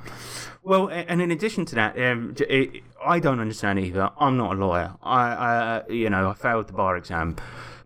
Well, 0.67 0.89
and 0.89 1.21
in 1.21 1.31
addition 1.31 1.63
to 1.67 1.75
that, 1.75 1.97
um, 1.97 2.35
it, 2.41 2.83
I 3.01 3.19
don't 3.19 3.39
understand 3.39 3.79
either. 3.79 4.09
I'm 4.19 4.35
not 4.35 4.57
a 4.57 4.59
lawyer. 4.59 4.95
I, 5.01 5.21
I 5.21 5.89
you 5.89 6.09
know, 6.09 6.29
I 6.29 6.33
failed 6.33 6.67
the 6.67 6.73
bar 6.73 6.97
exam, 6.97 7.37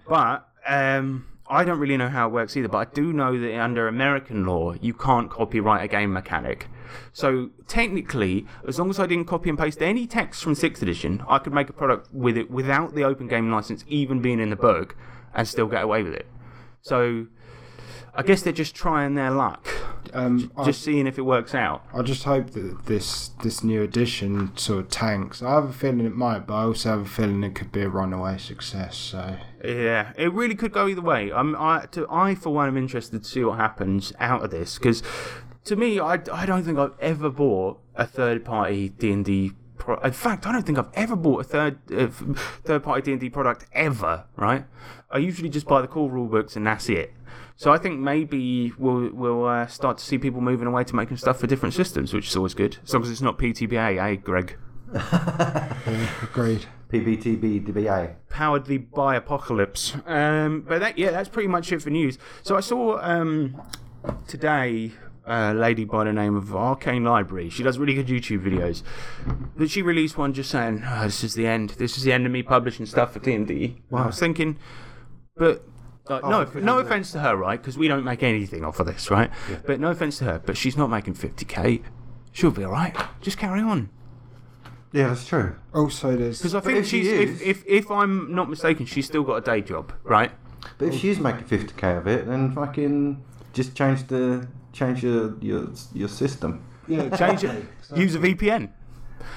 but 0.10 0.50
um, 0.68 1.28
I 1.48 1.64
don't 1.64 1.78
really 1.78 1.96
know 1.96 2.10
how 2.10 2.28
it 2.28 2.32
works 2.32 2.58
either. 2.58 2.68
But 2.68 2.78
I 2.80 2.92
do 2.92 3.14
know 3.14 3.40
that 3.40 3.60
under 3.60 3.88
American 3.88 4.48
law, 4.48 4.74
you 4.82 4.96
can't 4.96 5.30
copyright 5.30 5.84
a 5.86 5.88
game 5.88 6.12
mechanic. 6.12 6.70
So 7.14 7.52
technically, 7.68 8.48
as 8.68 8.80
long 8.80 8.90
as 8.90 8.98
I 8.98 9.06
didn't 9.06 9.26
copy 9.26 9.50
and 9.50 9.60
paste 9.60 9.84
any 9.84 10.08
text 10.08 10.42
from 10.42 10.56
Sixth 10.56 10.82
Edition, 10.82 11.24
I 11.30 11.38
could 11.38 11.54
make 11.54 11.70
a 11.70 11.74
product 11.74 12.12
with 12.12 12.36
it 12.36 12.50
without 12.50 12.96
the 12.96 13.04
open 13.04 13.28
game 13.28 13.52
license 13.52 13.86
even 13.88 14.24
being 14.24 14.40
in 14.40 14.50
the 14.50 14.56
book, 14.56 14.96
and 15.36 15.48
still 15.48 15.68
get 15.68 15.84
away 15.84 16.02
with 16.02 16.16
it. 16.16 16.26
So. 16.82 17.28
I 18.14 18.24
guess 18.24 18.42
they're 18.42 18.52
just 18.54 18.76
trying 18.76 19.16
their 19.16 19.32
luck, 19.32 19.68
Um, 20.14 20.52
I- 20.58 20.66
just 20.66 20.84
seeing 20.84 21.08
if 21.08 21.18
it 21.18 21.22
works 21.22 21.56
out. 21.56 21.86
I 21.94 22.02
just 22.02 22.24
hope 22.26 22.52
that 22.52 22.86
this 22.86 23.30
this 23.42 23.64
new 23.64 23.82
edition 23.82 24.52
sort 24.58 24.80
of 24.86 24.90
tanks. 24.90 25.42
I 25.42 25.52
have 25.52 25.66
a 25.70 25.74
feeling 25.74 26.06
it 26.06 26.16
might, 26.16 26.46
but 26.46 26.56
I 26.56 26.64
also 26.64 26.90
have 26.90 27.02
a 27.02 27.06
feeling 27.06 27.44
it 27.44 27.56
could 27.56 27.72
be 27.72 27.82
a 27.82 27.90
runaway 27.90 28.38
success. 28.38 28.98
So 28.98 29.38
Yeah, 29.64 30.12
it 30.18 30.34
really 30.34 30.56
could 30.56 30.74
go 30.74 30.88
either 30.88 31.02
way. 31.02 31.32
I'm, 31.32 31.56
I, 31.56 31.86
to, 31.92 32.06
I 32.10 32.36
for 32.36 32.50
one, 32.54 32.68
am 32.68 32.76
interested 32.78 33.24
to 33.24 33.30
see 33.30 33.44
what 33.46 33.58
happens 33.58 34.12
out 34.20 34.44
of 34.44 34.52
this 34.52 34.78
because, 34.78 35.02
to 35.66 35.76
me, 35.78 36.00
I, 36.00 36.14
I 36.34 36.46
don't 36.46 36.64
think 36.64 36.78
I've 36.78 36.98
ever 37.00 37.30
bought 37.30 37.80
a 37.96 38.06
third 38.06 38.44
party 38.44 38.90
D 38.90 39.12
and 39.14 39.24
D. 39.24 39.54
Pro- 39.78 40.00
in 40.02 40.12
fact, 40.12 40.46
I 40.46 40.52
don't 40.52 40.64
think 40.66 40.78
I've 40.78 40.92
ever 40.94 41.16
bought 41.16 41.42
a 41.42 41.44
third 41.44 41.80
uh, 41.92 42.08
third 42.64 42.84
party 42.84 43.02
D 43.04 43.12
and 43.14 43.22
D 43.22 43.30
product 43.30 43.66
ever. 43.74 44.26
Right? 44.36 44.66
I 45.10 45.18
usually 45.18 45.50
just 45.50 45.66
buy 45.68 45.82
the 45.82 45.88
core 45.88 46.10
rule 46.10 46.28
books 46.28 46.56
and 46.56 46.68
that's 46.68 46.88
it. 46.90 47.14
So 47.56 47.72
I 47.72 47.78
think 47.78 48.00
maybe 48.00 48.74
we'll 48.78 49.10
we'll 49.14 49.46
uh, 49.46 49.68
start 49.68 49.98
to 50.00 50.06
see 50.06 50.18
people 50.18 50.42
moving 50.42 50.68
away 50.68 50.84
to 50.86 50.96
making 50.96 51.18
stuff 51.18 51.40
for 51.40 51.48
different 51.48 51.74
systems, 51.76 52.14
which 52.14 52.28
is 52.28 52.36
always 52.36 52.54
good, 52.54 52.78
as 52.84 52.94
long 52.94 53.04
as 53.04 53.10
it's 53.10 53.22
not 53.22 53.38
PTBA, 53.38 54.02
eh, 54.02 54.16
Greg? 54.16 54.58
agreed. 56.24 56.66
PBTBDBA. 56.90 58.16
poweredly 58.30 58.78
by 58.78 59.16
apocalypse. 59.16 59.96
Um, 60.06 60.66
but 60.68 60.80
that, 60.80 60.98
yeah, 60.98 61.12
that's 61.12 61.30
pretty 61.30 61.48
much 61.48 61.72
it 61.72 61.82
for 61.82 61.90
news. 61.90 62.18
So 62.44 62.58
I 62.58 62.60
saw 62.60 63.00
um, 63.00 63.62
today 64.28 64.92
a 65.26 65.54
lady 65.54 65.86
by 65.86 66.04
the 66.04 66.12
name 66.12 66.36
of 66.36 66.54
Arcane 66.54 67.06
Library. 67.06 67.50
She 67.50 67.64
does 67.64 67.78
really 67.80 67.94
good 67.94 68.08
YouTube 68.08 68.44
videos. 68.44 68.84
But 69.56 69.70
she 69.70 69.82
released 69.82 70.18
one 70.18 70.34
just 70.34 70.50
saying, 70.52 70.84
oh, 70.86 71.04
"This 71.06 71.24
is 71.24 71.34
the 71.36 71.48
end. 71.48 71.72
This 71.72 71.98
is 71.98 72.04
the 72.04 72.12
end 72.12 72.26
of 72.26 72.32
me 72.32 72.44
publishing 72.44 72.86
stuff 72.86 73.14
for 73.14 73.20
D&D." 73.20 73.82
I 73.94 74.06
was 74.08 74.20
thinking, 74.20 74.58
but. 75.38 75.64
Like, 76.12 76.24
oh, 76.24 76.30
no, 76.30 76.46
because 76.46 76.64
no 76.64 76.80
offense 76.80 77.12
to 77.14 77.20
her, 77.20 77.36
right? 77.36 77.60
Because 77.62 77.78
we 77.78 77.88
don't 77.88 78.04
make 78.04 78.22
anything 78.24 78.64
off 78.66 78.80
of 78.80 78.86
this, 78.88 79.10
right? 79.10 79.32
But 79.66 79.80
no 79.80 79.90
offense 79.92 80.18
to 80.20 80.26
her, 80.26 80.40
but 80.46 80.58
she's 80.58 80.76
not 80.78 80.90
making 80.90 81.14
50k. 81.16 81.84
She'll 82.34 82.52
be 82.52 82.64
all 82.64 82.72
right. 82.72 82.96
Just 83.22 83.38
carry 83.38 83.62
on. 83.62 83.90
Yeah, 84.94 85.08
that's 85.08 85.26
true. 85.26 85.56
Oh, 85.74 85.84
also, 85.84 86.16
there's 86.18 86.40
Because 86.40 86.54
I 86.54 86.60
But 86.60 86.66
think 86.66 86.78
if 86.80 86.88
she 86.88 87.04
she's, 87.04 87.08
is- 87.08 87.42
if, 87.42 87.48
if 87.48 87.64
if 87.86 87.92
I'm 87.92 88.36
not 88.36 88.50
mistaken, 88.50 88.86
she's 88.86 89.06
still 89.06 89.24
got 89.24 89.36
a 89.36 89.42
day 89.42 89.62
job, 89.62 89.94
right? 90.04 90.32
But 90.78 90.90
if 90.90 90.96
she 91.00 91.10
is 91.10 91.20
making 91.20 91.46
50k 91.46 91.98
of 91.98 92.08
it, 92.08 92.28
then 92.28 92.52
fucking 92.54 93.24
just 93.54 93.74
change 93.76 94.06
the 94.08 94.48
change 94.74 95.02
your 95.04 95.38
your, 95.40 95.70
your 95.94 96.08
system. 96.10 96.64
yeah, 96.88 97.10
Change 97.16 97.44
it. 97.46 97.66
Use 97.96 98.16
a 98.16 98.20
VPN. 98.20 98.70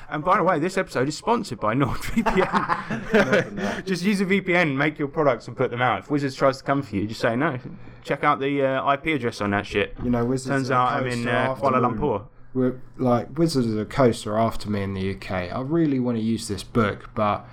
And 0.08 0.24
by 0.24 0.38
the 0.38 0.42
way, 0.42 0.58
this 0.58 0.76
episode 0.76 1.06
is 1.08 1.16
sponsored 1.16 1.60
by 1.60 1.74
NordVPN. 1.76 3.84
just 3.86 4.04
use 4.04 4.20
a 4.20 4.26
VPN, 4.26 4.76
make 4.76 4.98
your 4.98 5.08
products, 5.08 5.48
and 5.48 5.56
put 5.56 5.70
them 5.70 5.82
out. 5.82 6.00
If 6.00 6.10
Wizards 6.10 6.34
tries 6.34 6.58
to 6.58 6.64
come 6.64 6.82
for 6.82 6.96
you, 6.96 7.06
just 7.06 7.20
say 7.20 7.36
no. 7.36 7.58
Check 8.02 8.24
out 8.24 8.40
the 8.40 8.62
uh, 8.62 8.92
IP 8.92 9.06
address 9.06 9.40
on 9.40 9.50
that 9.50 9.66
shit. 9.66 9.96
You 10.02 10.10
know, 10.10 10.24
Wizards 10.24 10.48
Turns 10.48 10.70
out 10.70 10.92
I'm 10.92 11.06
in 11.06 11.26
uh, 11.26 11.54
Kuala. 11.54 11.80
Lumpur. 11.80 12.26
We're, 12.52 12.80
like 12.98 13.36
Wizards 13.36 13.66
of 13.66 13.74
the 13.74 13.84
Coast 13.84 14.26
are 14.26 14.38
after 14.38 14.70
me 14.70 14.82
in 14.82 14.94
the 14.94 15.14
UK. 15.14 15.30
I 15.30 15.60
really 15.60 15.98
want 15.98 16.18
to 16.18 16.22
use 16.22 16.46
this 16.46 16.62
book, 16.62 17.10
but 17.14 17.46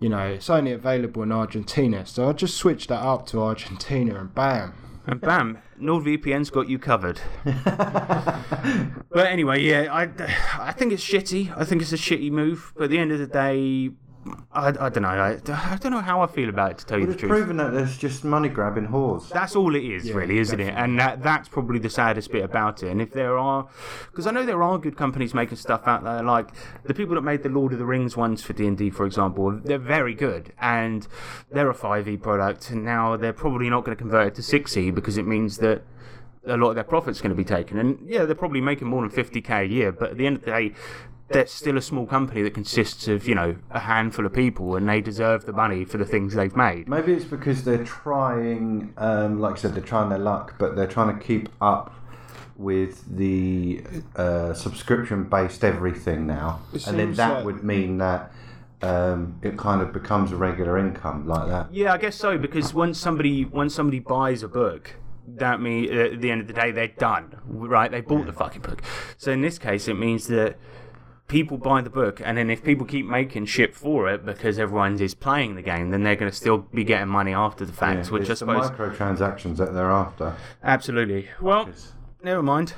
you 0.00 0.08
know 0.08 0.26
it's 0.26 0.50
only 0.50 0.72
available 0.72 1.22
in 1.22 1.30
Argentina, 1.30 2.04
so 2.06 2.28
I 2.28 2.32
just 2.32 2.56
switched 2.56 2.88
that 2.88 3.00
up 3.00 3.26
to 3.28 3.40
Argentina, 3.40 4.18
and 4.18 4.34
bam. 4.34 4.74
And 5.06 5.20
bam, 5.20 5.58
NordVPN's 5.80 6.50
got 6.50 6.68
you 6.68 6.78
covered. 6.78 7.20
but 7.44 9.26
anyway, 9.26 9.62
yeah, 9.62 9.88
I, 9.90 10.08
I 10.58 10.72
think 10.72 10.92
it's 10.92 11.04
shitty. 11.04 11.56
I 11.56 11.64
think 11.64 11.82
it's 11.82 11.92
a 11.92 11.96
shitty 11.96 12.30
move. 12.30 12.72
But 12.76 12.84
at 12.84 12.90
the 12.90 12.98
end 12.98 13.12
of 13.12 13.18
the 13.18 13.26
day, 13.26 13.90
I, 14.52 14.68
I 14.68 14.88
don't 14.88 15.02
know. 15.02 15.08
I, 15.08 15.38
I 15.48 15.78
don't 15.80 15.92
know 15.92 16.00
how 16.00 16.20
I 16.20 16.26
feel 16.26 16.48
about 16.48 16.72
it, 16.72 16.78
to 16.78 16.86
tell 16.86 16.98
you 16.98 17.06
But 17.06 17.08
the 17.08 17.12
it's 17.14 17.20
truth. 17.20 17.30
proven 17.30 17.56
that 17.58 17.72
there's 17.72 17.96
just 17.96 18.24
money 18.24 18.48
grabbing 18.48 18.88
whores. 18.88 19.28
That's 19.30 19.56
all 19.56 19.74
it 19.74 19.84
is, 19.84 20.12
really, 20.12 20.38
isn't 20.38 20.60
it? 20.60 20.74
And 20.76 20.98
that 20.98 21.22
that's 21.22 21.48
probably 21.48 21.78
the 21.78 21.88
saddest 21.88 22.30
bit 22.30 22.44
about 22.44 22.82
it. 22.82 22.90
And 22.90 23.00
if 23.00 23.12
there 23.12 23.38
are, 23.38 23.68
because 24.10 24.26
I 24.26 24.32
know 24.32 24.44
there 24.44 24.62
are 24.62 24.76
good 24.76 24.96
companies 24.96 25.32
making 25.34 25.56
stuff 25.56 25.82
out 25.86 26.04
there, 26.04 26.22
like 26.22 26.48
the 26.84 26.94
people 26.94 27.14
that 27.14 27.22
made 27.22 27.42
the 27.42 27.48
Lord 27.48 27.72
of 27.72 27.78
the 27.78 27.86
Rings 27.86 28.16
ones 28.16 28.42
for 28.42 28.52
D 28.52 28.66
and 28.66 28.76
D, 28.76 28.90
for 28.90 29.06
example, 29.06 29.60
they're 29.64 29.78
very 29.78 30.14
good, 30.14 30.52
and 30.60 31.06
they're 31.50 31.70
a 31.70 31.74
five 31.74 32.08
E 32.08 32.16
product, 32.16 32.70
and 32.70 32.84
now 32.84 33.16
they're 33.16 33.32
probably 33.32 33.70
not 33.70 33.84
going 33.84 33.96
to 33.96 34.00
convert 34.00 34.26
it 34.28 34.34
to 34.34 34.42
six 34.42 34.76
E 34.76 34.90
because 34.90 35.16
it 35.16 35.26
means 35.26 35.58
that 35.58 35.82
a 36.46 36.56
lot 36.56 36.70
of 36.70 36.74
their 36.74 36.84
profits 36.84 37.20
going 37.20 37.30
to 37.30 37.36
be 37.36 37.44
taken. 37.44 37.78
And 37.78 37.98
yeah, 38.06 38.24
they're 38.24 38.34
probably 38.34 38.60
making 38.60 38.88
more 38.88 39.02
than 39.02 39.10
fifty 39.10 39.40
k 39.40 39.62
a 39.62 39.64
year, 39.64 39.92
but 39.92 40.10
at 40.10 40.16
the 40.18 40.26
end 40.26 40.36
of 40.36 40.44
the 40.44 40.50
day. 40.50 40.74
They're 41.28 41.46
still 41.46 41.76
a 41.76 41.82
small 41.82 42.06
company 42.06 42.42
that 42.42 42.54
consists 42.54 43.06
of, 43.08 43.28
you 43.28 43.34
know, 43.34 43.56
a 43.70 43.80
handful 43.80 44.24
of 44.24 44.32
people, 44.32 44.76
and 44.76 44.88
they 44.88 45.00
deserve 45.00 45.44
the 45.44 45.52
money 45.52 45.84
for 45.84 45.98
the 45.98 46.04
things 46.06 46.34
they've 46.34 46.56
made. 46.56 46.88
Maybe 46.88 47.12
it's 47.12 47.24
because 47.24 47.64
they're 47.64 47.84
trying, 47.84 48.94
um, 48.96 49.38
like 49.40 49.54
I 49.54 49.58
said, 49.58 49.74
they're 49.74 49.82
trying 49.82 50.08
their 50.08 50.18
luck, 50.18 50.54
but 50.58 50.74
they're 50.74 50.86
trying 50.86 51.18
to 51.18 51.22
keep 51.24 51.50
up 51.60 51.94
with 52.56 53.04
the 53.16 53.84
uh, 54.16 54.52
subscription-based 54.52 55.62
everything 55.64 56.26
now, 56.26 56.60
and 56.86 56.98
then 56.98 57.14
that 57.14 57.34
like- 57.36 57.44
would 57.44 57.62
mean 57.62 57.98
that 57.98 58.32
um, 58.82 59.38
it 59.42 59.56
kind 59.56 59.80
of 59.82 59.92
becomes 59.92 60.32
a 60.32 60.36
regular 60.36 60.78
income 60.78 61.26
like 61.26 61.48
that. 61.48 61.72
Yeah, 61.72 61.92
I 61.92 61.98
guess 61.98 62.16
so 62.16 62.38
because 62.38 62.72
once 62.72 62.98
somebody 62.98 63.44
once 63.44 63.74
somebody 63.74 63.98
buys 63.98 64.42
a 64.42 64.48
book, 64.48 64.94
that 65.26 65.60
means 65.60 65.90
uh, 65.90 66.14
at 66.14 66.20
the 66.20 66.30
end 66.30 66.40
of 66.40 66.46
the 66.46 66.52
day 66.52 66.70
they're 66.70 66.88
done, 66.88 67.38
right? 67.46 67.90
They 67.90 68.00
bought 68.00 68.26
the 68.26 68.32
fucking 68.32 68.62
book. 68.62 68.82
So 69.16 69.32
in 69.32 69.40
this 69.40 69.58
case, 69.58 69.88
it 69.88 69.94
means 69.94 70.28
that 70.28 70.56
people 71.28 71.58
buy 71.58 71.82
the 71.82 71.90
book, 71.90 72.20
and 72.24 72.36
then 72.38 72.50
if 72.50 72.64
people 72.64 72.86
keep 72.86 73.06
making 73.06 73.46
shit 73.46 73.74
for 73.74 74.08
it 74.08 74.24
because 74.24 74.58
everyone 74.58 74.98
is 75.00 75.14
playing 75.14 75.54
the 75.54 75.62
game, 75.62 75.90
then 75.90 76.02
they're 76.02 76.16
going 76.16 76.30
to 76.30 76.36
still 76.36 76.58
be 76.58 76.84
getting 76.84 77.08
money 77.08 77.32
after 77.34 77.64
the 77.64 77.72
fact, 77.72 78.06
Yeah, 78.06 78.12
which 78.12 78.28
I 78.28 78.32
it's 78.32 78.40
the 78.40 78.46
suppose 78.46 78.70
microtransactions 78.70 79.58
that 79.58 79.72
they're 79.74 79.90
after. 79.90 80.34
absolutely. 80.64 81.28
Well, 81.40 81.68
never 82.22 82.42
mind. 82.42 82.74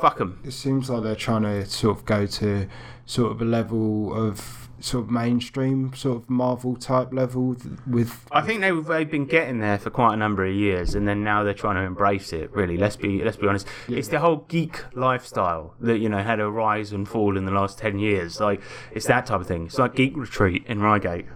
Fuck 0.00 0.18
them. 0.18 0.40
It 0.44 0.50
seems 0.52 0.90
like 0.90 1.02
they're 1.04 1.14
trying 1.14 1.42
to 1.42 1.64
sort 1.66 1.98
of 1.98 2.04
go 2.04 2.26
to 2.26 2.66
sort 3.06 3.30
of 3.30 3.40
a 3.40 3.44
level 3.44 4.12
of 4.12 4.63
sort 4.84 5.04
of 5.04 5.10
mainstream, 5.10 5.94
sort 5.94 6.18
of 6.18 6.30
Marvel 6.30 6.76
type 6.76 7.12
level 7.12 7.56
with. 7.86 8.26
I 8.30 8.42
think 8.42 8.60
they've, 8.60 8.84
they've 8.84 9.10
been 9.10 9.24
getting 9.24 9.60
there 9.60 9.78
for 9.78 9.90
quite 9.90 10.14
a 10.14 10.16
number 10.16 10.44
of 10.44 10.54
years, 10.54 10.94
and 10.94 11.08
then 11.08 11.24
now 11.24 11.42
they're 11.42 11.54
trying 11.54 11.76
to 11.76 11.82
embrace 11.82 12.32
it. 12.32 12.52
Really, 12.52 12.76
let's 12.76 12.96
be 12.96 13.22
let's 13.24 13.36
be 13.36 13.46
honest. 13.46 13.66
It's 13.88 14.08
the 14.08 14.20
whole 14.20 14.44
geek 14.48 14.84
lifestyle 14.94 15.74
that 15.80 15.98
you 15.98 16.08
know 16.08 16.22
had 16.22 16.38
a 16.38 16.50
rise 16.50 16.92
and 16.92 17.08
fall 17.08 17.36
in 17.36 17.46
the 17.46 17.52
last 17.52 17.78
ten 17.78 17.98
years. 17.98 18.40
Like 18.40 18.60
it's 18.92 19.06
that 19.06 19.26
type 19.26 19.40
of 19.40 19.46
thing. 19.46 19.66
It's 19.66 19.78
like 19.78 19.94
Geek 19.94 20.16
Retreat 20.16 20.64
in 20.66 20.82
Reigate. 20.82 21.26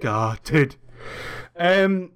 God, 0.00 0.40
dude. 0.42 0.76
Um, 1.56 2.12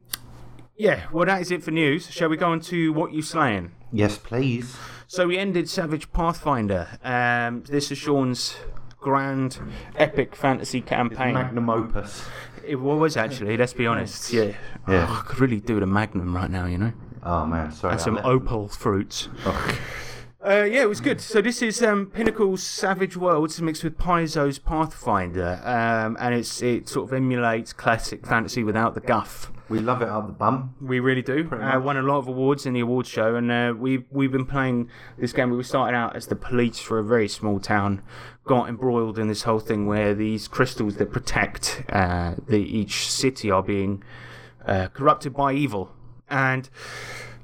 yeah. 0.76 1.06
Well, 1.12 1.26
that 1.26 1.40
is 1.40 1.50
it 1.52 1.62
for 1.62 1.70
news. 1.70 2.11
Shall 2.11 2.28
we 2.28 2.37
go 2.37 2.50
on 2.50 2.61
to 2.62 2.92
what 2.92 3.12
you 3.12 3.23
slaying? 3.23 3.73
Yes, 3.92 4.18
please. 4.18 4.76
So 5.06 5.26
we 5.26 5.38
ended 5.38 5.68
Savage 5.68 6.12
Pathfinder. 6.12 6.87
Um, 7.02 7.64
this 7.64 7.90
is 7.90 7.99
Sean's 7.99 8.56
grand 9.00 9.59
epic 9.97 10.37
fantasy 10.37 10.80
campaign. 10.80 11.35
Magnum 11.35 11.71
opus. 11.71 12.25
It 12.66 12.76
was 12.76 13.16
actually, 13.16 13.57
let's 13.57 13.73
be 13.73 13.87
honest. 13.87 14.33
Yeah. 14.33 14.52
Yeah. 14.88 15.07
Oh, 15.09 15.21
I 15.21 15.28
could 15.28 15.40
really 15.40 15.61
do 15.61 15.80
the 15.80 15.87
magnum 15.87 16.35
right 16.37 16.50
now, 16.50 16.66
you 16.66 16.78
know? 16.78 16.92
Oh 17.23 17.47
man, 17.47 17.73
sorry. 17.73 17.92
And 17.92 18.00
some 18.00 18.19
I- 18.19 18.23
opal 18.23 18.69
fruits. 18.69 19.28
Oh. 19.45 19.78
Uh, 20.42 20.64
yeah, 20.64 20.80
it 20.80 20.88
was 20.88 21.00
good. 21.02 21.21
So 21.21 21.42
this 21.42 21.61
is 21.61 21.83
um, 21.83 22.07
Pinnacle's 22.07 22.62
Savage 22.62 23.14
Worlds 23.14 23.61
mixed 23.61 23.85
with 23.85 23.99
Paizo's 23.99 24.59
Pathfinder, 24.59 25.61
um, 25.64 26.16
and 26.19 26.35
it's 26.35 26.62
it 26.62 26.88
sort 26.88 27.11
of 27.11 27.14
emulates 27.14 27.75
classic 27.75 28.26
fantasy 28.26 28.64
without 28.64 28.95
the 28.95 29.02
guff. 29.02 29.52
We 29.71 29.79
love 29.79 30.03
it 30.03 30.09
up 30.09 30.27
the 30.27 30.33
bum. 30.33 30.75
We 30.81 30.99
really 30.99 31.23
do. 31.23 31.49
Uh, 31.49 31.79
won 31.79 31.97
a 31.97 32.03
lot 32.03 32.19
of 32.19 32.27
awards 32.27 32.67
in 32.67 32.73
the 32.73 32.81
awards 32.81 33.09
show, 33.09 33.37
and 33.37 33.53
uh, 33.53 33.73
we've 33.79 34.05
we've 34.11 34.33
been 34.33 34.45
playing 34.45 34.91
this 35.17 35.33
game. 35.33 35.49
We 35.49 35.57
were 35.57 35.62
starting 35.62 35.95
out 35.95 36.17
as 36.17 36.27
the 36.27 36.35
police 36.35 36.81
for 36.81 36.99
a 36.99 37.05
very 37.05 37.29
small 37.29 37.61
town, 37.61 38.03
got 38.45 38.69
embroiled 38.69 39.17
in 39.17 39.29
this 39.29 39.45
whole 39.45 39.61
thing 39.61 39.87
where 39.87 40.12
these 40.12 40.49
crystals 40.49 40.97
that 40.97 41.12
protect 41.12 41.85
uh, 41.89 42.35
the 42.49 42.59
each 42.59 43.09
city 43.09 43.49
are 43.49 43.62
being 43.62 44.03
uh, 44.67 44.89
corrupted 44.89 45.35
by 45.35 45.53
evil, 45.53 45.93
and 46.29 46.69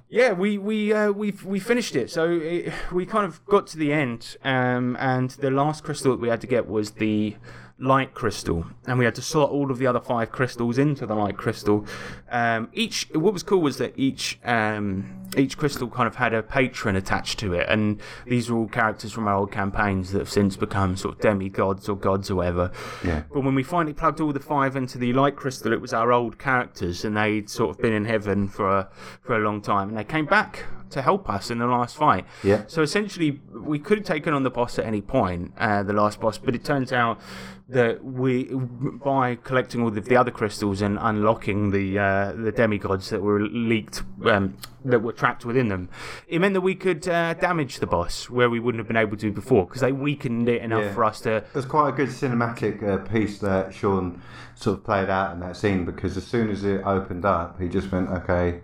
yeah, 0.09 0.33
we 0.33 0.59
we 0.59 0.93
uh, 0.93 1.13
we 1.13 1.33
we 1.45 1.61
finished 1.61 1.95
it. 1.95 2.11
So 2.11 2.41
it, 2.43 2.73
we 2.91 3.07
kind 3.07 3.25
of 3.25 3.45
got 3.47 3.69
to 3.69 3.79
the 3.79 3.93
end, 3.93 4.37
um, 4.43 4.97
and 4.99 5.31
the 5.31 5.53
last 5.53 5.85
crystal 5.85 6.11
that 6.11 6.21
we 6.21 6.29
had 6.29 6.41
to 6.41 6.49
get 6.49 6.67
was 6.67 6.93
the 6.93 7.37
light 7.79 8.15
crystal, 8.15 8.65
and 8.87 8.99
we 8.99 9.05
had 9.05 9.15
to 9.15 9.23
slot 9.23 9.51
all 9.51 9.71
of 9.71 9.79
the 9.79 9.87
other 9.87 10.01
five 10.01 10.33
crystals 10.33 10.79
into 10.79 11.05
the 11.05 11.15
light 11.15 11.37
crystal. 11.37 11.85
Um, 12.31 12.71
each 12.73 13.09
what 13.13 13.33
was 13.33 13.43
cool 13.43 13.61
was 13.61 13.77
that 13.79 13.93
each 13.99 14.39
um, 14.45 15.27
each 15.37 15.59
crystal 15.59 15.89
kind 15.89 16.07
of 16.07 16.15
had 16.17 16.33
a 16.33 16.43
patron 16.43 16.97
attached 16.97 17.39
to 17.41 17.53
it, 17.53 17.69
and 17.69 18.01
these 18.27 18.49
are 18.49 18.57
all 18.57 18.69
characters 18.69 19.13
from 19.13 19.29
our 19.29 19.35
old 19.35 19.53
campaigns 19.53 20.13
that 20.13 20.21
have 20.21 20.31
since 20.31 20.57
become 20.57 20.97
sort 20.97 21.17
of 21.17 21.21
demigods 21.21 21.89
or 21.89 21.97
gods 21.97 22.31
or 22.31 22.37
whatever. 22.37 22.73
Yeah. 23.05 23.25
But 23.33 23.41
when 23.41 23.55
we 23.55 23.63
finally 23.63 23.93
plugged 23.93 24.21
all 24.21 24.33
the 24.33 24.41
five 24.41 24.75
into 24.75 24.97
the 24.97 25.13
light 25.13 25.37
crystal, 25.37 25.73
it 25.73 25.81
was 25.81 25.93
our 25.93 26.13
old 26.13 26.39
characters, 26.39 27.05
and 27.05 27.17
they'd 27.17 27.51
sort 27.51 27.71
of 27.71 27.83
been 27.83 27.93
in 27.93 28.07
heaven 28.07 28.49
for 28.49 28.71
a 28.71 28.89
for 29.21 29.37
a 29.37 29.41
long 29.41 29.61
time, 29.61 29.91
and 29.91 29.99
they 29.99 30.05
came 30.05 30.25
back 30.25 30.65
to 30.89 31.03
help 31.03 31.29
us 31.29 31.51
in 31.51 31.59
the 31.59 31.67
last 31.67 31.97
fight. 31.97 32.25
Yeah. 32.43 32.63
So 32.69 32.81
essentially, 32.83 33.41
we 33.53 33.79
could 33.79 33.99
have 33.99 34.07
taken 34.07 34.33
on 34.33 34.45
the 34.45 34.51
boss 34.51 34.79
at 34.79 34.87
any 34.87 35.03
point, 35.03 35.53
uh, 35.59 35.83
the 35.83 35.93
last 35.93 36.21
boss, 36.21 36.39
but 36.39 36.55
it 36.55 36.65
turns 36.65 36.93
out 36.93 37.21
that 37.69 38.05
we, 38.05 38.45
by 38.45 39.35
collecting 39.35 39.83
all 39.83 39.89
of 39.89 40.05
the 40.05 40.17
other 40.17 40.31
crystals 40.31 40.81
and 40.83 40.97
unlocking 41.01 41.73
the 41.73 41.99
uh, 41.99 42.33
the 42.33 42.53
demigods 42.53 43.11
that 43.11 43.21
were 43.23 43.41
leaked, 43.41 44.03
um, 44.25 44.57
that 44.85 45.01
were 45.03 45.13
trapped 45.13 45.45
within 45.45 45.67
them, 45.69 45.89
it 46.29 46.41
meant 46.41 46.55
that 46.55 46.61
we 46.61 46.77
could 46.77 47.09
uh, 47.09 47.35
damage 47.35 47.81
the 47.81 47.87
boss 47.87 48.31
where 48.31 48.49
we 48.49 48.61
wouldn't 48.61 48.79
have 48.79 48.87
been 48.87 48.97
able 48.97 49.17
to 49.17 49.33
before 49.33 49.67
because 49.67 49.81
they 49.81 49.91
weakened 49.91 50.49
it 50.49 50.63
enough 50.63 50.85
Yeah. 50.85 50.95
for 50.95 51.05
us 51.05 51.21
to. 51.23 51.43
There's 51.53 51.67
quite 51.67 51.89
a 51.89 51.93
good 51.93 52.11
cinematic 52.11 52.83
uh, 52.85 52.99
piece 52.99 53.39
that 53.41 53.75
Sean 53.75 54.23
sort 54.55 54.79
of 54.79 54.85
played 54.85 55.11
out 55.11 55.35
in 55.35 55.41
that 55.41 55.57
scene 55.57 55.85
because 55.85 56.17
as 56.17 56.25
soon 56.27 56.51
as 56.51 56.63
it 56.63 56.83
opened 56.85 57.25
up, 57.25 57.61
he 57.61 57.69
just 57.69 57.91
went, 57.91 58.09
okay, 58.11 58.61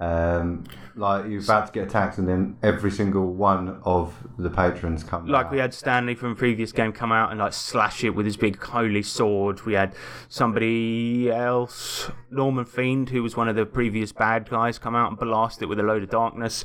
um, 0.00 0.64
like 0.96 1.30
you're 1.30 1.42
about 1.42 1.66
to 1.66 1.72
get 1.72 1.88
attacked, 1.88 2.18
and 2.18 2.26
then 2.26 2.56
every 2.62 2.90
single 2.90 3.32
one 3.32 3.80
of 3.84 4.14
the 4.38 4.48
patrons 4.48 5.04
come. 5.04 5.26
Like 5.26 5.46
out. 5.46 5.52
we 5.52 5.58
had 5.58 5.74
Stanley 5.74 6.14
from 6.14 6.32
a 6.32 6.34
previous 6.34 6.72
game 6.72 6.92
come 6.92 7.12
out 7.12 7.30
and 7.30 7.38
like 7.38 7.52
slash 7.52 8.02
it 8.02 8.10
with 8.10 8.24
his 8.24 8.36
big 8.36 8.60
holy 8.60 9.02
sword. 9.02 9.64
We 9.66 9.74
had 9.74 9.94
somebody 10.28 11.30
else, 11.30 12.10
Norman 12.30 12.64
Fiend, 12.64 13.10
who 13.10 13.22
was 13.22 13.36
one 13.36 13.48
of 13.48 13.56
the 13.56 13.66
previous 13.66 14.12
bad 14.12 14.48
guys, 14.48 14.78
come 14.78 14.94
out 14.94 15.10
and 15.10 15.18
blast 15.18 15.62
it 15.62 15.66
with 15.66 15.78
a 15.78 15.82
load 15.82 16.02
of 16.02 16.10
darkness. 16.10 16.64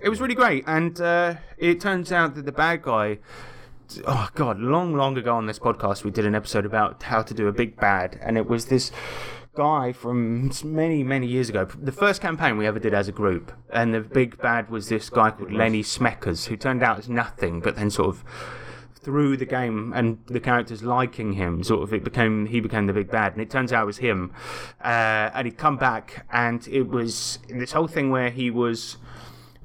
It 0.00 0.10
was 0.10 0.20
really 0.20 0.34
great, 0.34 0.64
and 0.66 1.00
uh, 1.00 1.34
it 1.56 1.80
turns 1.80 2.12
out 2.12 2.34
that 2.34 2.44
the 2.44 2.52
bad 2.52 2.82
guy. 2.82 3.18
Oh 4.06 4.28
god, 4.34 4.58
long, 4.58 4.94
long 4.94 5.18
ago 5.18 5.34
on 5.34 5.46
this 5.46 5.58
podcast, 5.58 6.02
we 6.02 6.10
did 6.10 6.24
an 6.24 6.34
episode 6.34 6.64
about 6.64 7.02
how 7.02 7.20
to 7.22 7.34
do 7.34 7.48
a 7.48 7.52
big 7.52 7.76
bad, 7.76 8.18
and 8.22 8.38
it 8.38 8.46
was 8.46 8.66
this 8.66 8.90
guy 9.54 9.92
from 9.92 10.50
many, 10.64 11.02
many 11.02 11.26
years 11.26 11.48
ago. 11.48 11.64
The 11.64 11.92
first 11.92 12.20
campaign 12.20 12.56
we 12.56 12.66
ever 12.66 12.78
did 12.78 12.94
as 12.94 13.08
a 13.08 13.12
group, 13.12 13.52
and 13.70 13.94
the 13.94 14.00
big 14.00 14.38
bad 14.38 14.70
was 14.70 14.88
this 14.88 15.10
guy 15.10 15.30
called 15.30 15.52
Lenny 15.52 15.82
Smeckers, 15.82 16.46
who 16.46 16.56
turned 16.56 16.82
out 16.82 16.98
as 16.98 17.08
nothing, 17.08 17.60
but 17.60 17.76
then 17.76 17.90
sort 17.90 18.08
of 18.08 18.24
through 18.94 19.36
the 19.36 19.44
game 19.44 19.92
and 19.94 20.18
the 20.26 20.40
characters 20.40 20.82
liking 20.82 21.32
him, 21.32 21.62
sort 21.64 21.82
of 21.82 21.92
it 21.92 22.04
became 22.04 22.46
he 22.46 22.60
became 22.60 22.86
the 22.86 22.92
big 22.92 23.10
bad, 23.10 23.32
and 23.32 23.42
it 23.42 23.50
turns 23.50 23.72
out 23.72 23.82
it 23.82 23.86
was 23.86 23.98
him. 23.98 24.32
Uh, 24.82 25.30
and 25.34 25.46
he'd 25.46 25.58
come 25.58 25.76
back, 25.76 26.26
and 26.32 26.66
it 26.68 26.88
was 26.88 27.38
this 27.48 27.72
whole 27.72 27.88
thing 27.88 28.10
where 28.10 28.30
he 28.30 28.50
was 28.50 28.96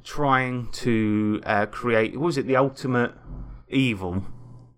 trying 0.03 0.67
to 0.71 1.41
uh, 1.45 1.65
create. 1.67 2.17
What 2.17 2.25
was 2.25 2.37
it? 2.37 2.47
The 2.47 2.55
ultimate 2.57 3.13
evil. 3.69 4.23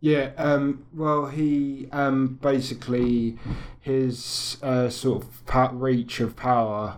Yeah, 0.01 0.31
um, 0.37 0.85
well, 0.93 1.25
he 1.25 1.87
um, 1.91 2.39
basically 2.41 3.37
his 3.81 4.57
uh, 4.63 4.89
sort 4.89 5.23
of 5.23 5.73
reach 5.81 6.21
of 6.21 6.37
power 6.37 6.95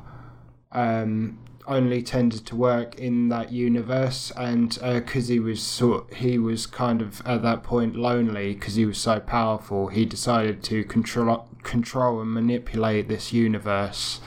um, 0.72 1.40
only 1.66 2.04
tended 2.04 2.46
to 2.46 2.56
work 2.56 3.00
in 3.00 3.30
that 3.30 3.52
universe, 3.52 4.32
and 4.38 4.78
because 4.82 5.30
he 5.30 5.40
was 5.40 5.64
sort, 5.64 6.14
he 6.14 6.38
was 6.38 6.68
kind 6.68 7.02
of 7.02 7.26
at 7.26 7.42
that 7.42 7.64
point 7.64 7.96
lonely 7.96 8.54
because 8.54 8.76
he 8.76 8.86
was 8.86 9.00
so 9.00 9.20
powerful. 9.20 9.88
He 9.88 10.06
decided 10.06 10.62
to 10.64 10.84
control 10.84 11.48
control 11.64 12.22
and 12.22 12.32
manipulate 12.32 13.08
this 13.08 13.34
universe, 13.34 14.20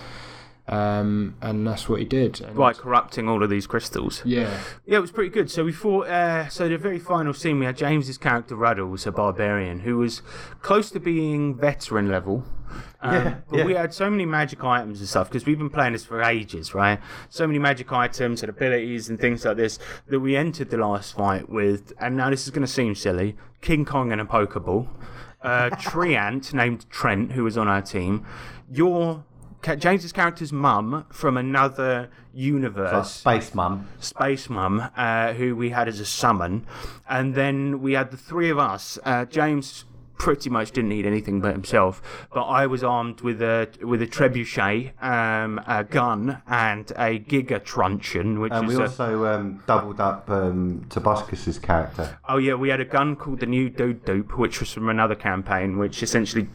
um, 0.66 1.34
and 1.42 1.66
that's 1.66 1.88
what 1.88 1.98
he 2.00 2.04
did. 2.06 2.40
And- 2.40 2.56
By 2.56 2.72
corrupting 2.72 3.28
all 3.28 3.42
of 3.42 3.50
these 3.50 3.66
crystals. 3.66 4.22
Yeah. 4.24 4.58
Yeah, 4.86 4.98
it 4.98 5.00
was 5.00 5.10
pretty 5.12 5.30
good. 5.30 5.50
So 5.50 5.64
we 5.64 5.72
fought. 5.72 6.06
Uh, 6.08 6.48
so 6.48 6.68
the 6.68 6.78
very 6.78 6.98
final 6.98 7.32
scene, 7.34 7.58
we 7.58 7.66
had 7.66 7.76
James's 7.76 8.18
character 8.18 8.56
Ruddles, 8.56 9.06
a 9.06 9.12
barbarian, 9.12 9.80
who 9.80 9.98
was 9.98 10.22
close 10.62 10.90
to 10.92 11.00
being 11.00 11.54
veteran 11.54 12.08
level. 12.10 12.44
Um, 13.02 13.14
Yeah, 13.14 13.34
but 13.50 13.58
yeah. 13.58 13.64
we 13.66 13.74
had 13.74 13.92
so 13.94 14.10
many 14.10 14.24
magic 14.26 14.64
items 14.64 14.98
and 14.98 15.08
stuff 15.08 15.28
because 15.28 15.46
we've 15.46 15.58
been 15.58 15.70
playing 15.70 15.92
this 15.92 16.04
for 16.04 16.22
ages, 16.22 16.74
right? 16.74 16.98
So 17.28 17.46
many 17.46 17.58
magic 17.58 17.92
items 17.92 18.42
and 18.42 18.48
abilities 18.50 19.08
and 19.10 19.20
things 19.20 19.44
like 19.44 19.56
this 19.58 19.78
that 20.08 20.18
we 20.18 20.34
entered 20.34 20.70
the 20.70 20.78
last 20.78 21.14
fight 21.14 21.48
with. 21.48 21.92
And 22.00 22.16
now 22.16 22.30
this 22.30 22.44
is 22.44 22.50
going 22.50 22.66
to 22.66 22.72
seem 22.72 22.94
silly: 22.94 23.36
King 23.60 23.84
Kong 23.84 24.10
and 24.10 24.20
a 24.20 24.24
Pokeball, 24.24 24.88
uh, 25.42 25.70
Treant 25.78 26.52
named 26.54 26.88
Trent, 26.90 27.32
who 27.32 27.44
was 27.44 27.56
on 27.58 27.68
our 27.68 27.82
team, 27.82 28.24
your 28.68 29.16
ca- 29.16 29.22
James's 29.78 30.12
character's 30.12 30.52
mum 30.52 31.06
from 31.10 31.36
another 31.36 32.10
universe. 32.32 33.10
Space 33.10 33.54
Mum. 33.54 33.88
Space 33.98 34.50
Mum, 34.50 34.90
uh, 34.96 35.32
who 35.32 35.56
we 35.56 35.70
had 35.70 35.88
as 35.88 36.00
a 36.00 36.06
summon, 36.06 36.66
and 37.08 37.34
then 37.34 37.80
we 37.80 37.92
had 37.94 38.10
the 38.10 38.16
three 38.16 38.50
of 38.50 38.58
us. 38.58 38.98
Uh, 39.04 39.24
James 39.24 39.84
pretty 40.16 40.48
much 40.48 40.70
didn't 40.70 40.90
need 40.90 41.06
anything 41.06 41.40
but 41.40 41.52
himself, 41.52 42.28
but 42.32 42.44
I 42.44 42.66
was 42.66 42.84
armed 42.84 43.20
with 43.22 43.42
a 43.42 43.68
with 43.82 44.00
a 44.02 44.06
trebuchet, 44.06 45.02
um, 45.02 45.60
a 45.66 45.84
gun, 45.84 46.42
and 46.46 46.90
a 46.92 47.18
giga 47.18 47.62
truncheon, 47.62 48.40
which 48.40 48.52
And 48.52 48.68
we 48.68 48.76
a, 48.76 48.82
also 48.82 49.26
um, 49.26 49.62
doubled 49.66 50.00
up 50.00 50.28
um, 50.30 50.86
Tobuscus's 50.88 51.58
character. 51.58 52.18
Oh 52.28 52.38
yeah, 52.38 52.54
we 52.54 52.68
had 52.68 52.80
a 52.80 52.84
gun 52.84 53.16
called 53.16 53.40
the 53.40 53.46
New 53.46 53.68
Dude 53.70 54.04
Dupe, 54.04 54.38
which 54.38 54.60
was 54.60 54.72
from 54.72 54.88
another 54.88 55.14
campaign, 55.14 55.78
which 55.78 56.02
essentially 56.02 56.48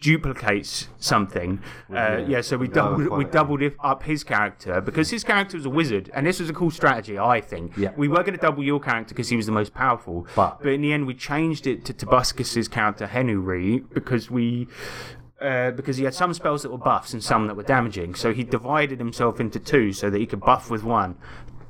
duplicates 0.00 0.88
something. 0.98 1.60
Uh, 1.94 2.24
yeah, 2.26 2.40
so 2.40 2.56
we 2.56 2.68
doubled 2.68 3.08
we 3.08 3.24
doubled 3.24 3.62
up 3.80 4.02
his 4.02 4.24
character 4.24 4.80
because 4.80 5.10
his 5.10 5.24
character 5.24 5.56
was 5.56 5.66
a 5.66 5.70
wizard, 5.70 6.10
and 6.14 6.26
this 6.26 6.40
was 6.40 6.48
a 6.50 6.52
cool 6.52 6.70
strategy, 6.70 7.18
I 7.18 7.40
think. 7.40 7.76
Yeah. 7.76 7.92
We 7.96 8.08
were 8.08 8.22
going 8.22 8.32
to 8.34 8.38
double 8.40 8.62
your 8.62 8.80
character 8.80 9.14
because 9.14 9.28
he 9.28 9.36
was 9.36 9.46
the 9.46 9.52
most 9.52 9.74
powerful, 9.74 10.26
But- 10.34 10.60
in 10.64 10.82
the 10.82 10.92
end 10.92 11.06
we 11.06 11.14
changed 11.14 11.66
it 11.66 11.84
to 11.86 11.92
Tobuscus's 11.92 12.68
character 12.68 13.06
Henry 13.06 13.80
because 13.80 14.30
we. 14.30 14.68
Uh, 15.40 15.70
because 15.70 15.96
he 15.96 16.02
had 16.02 16.12
some 16.12 16.34
spells 16.34 16.62
that 16.62 16.70
were 16.72 16.76
buffs 16.78 17.12
and 17.12 17.22
some 17.22 17.46
that 17.46 17.54
were 17.54 17.62
damaging, 17.62 18.12
so 18.12 18.32
he 18.34 18.42
divided 18.42 18.98
himself 18.98 19.38
into 19.38 19.60
two 19.60 19.92
so 19.92 20.10
that 20.10 20.18
he 20.18 20.26
could 20.26 20.40
buff 20.40 20.68
with 20.68 20.82
one, 20.82 21.16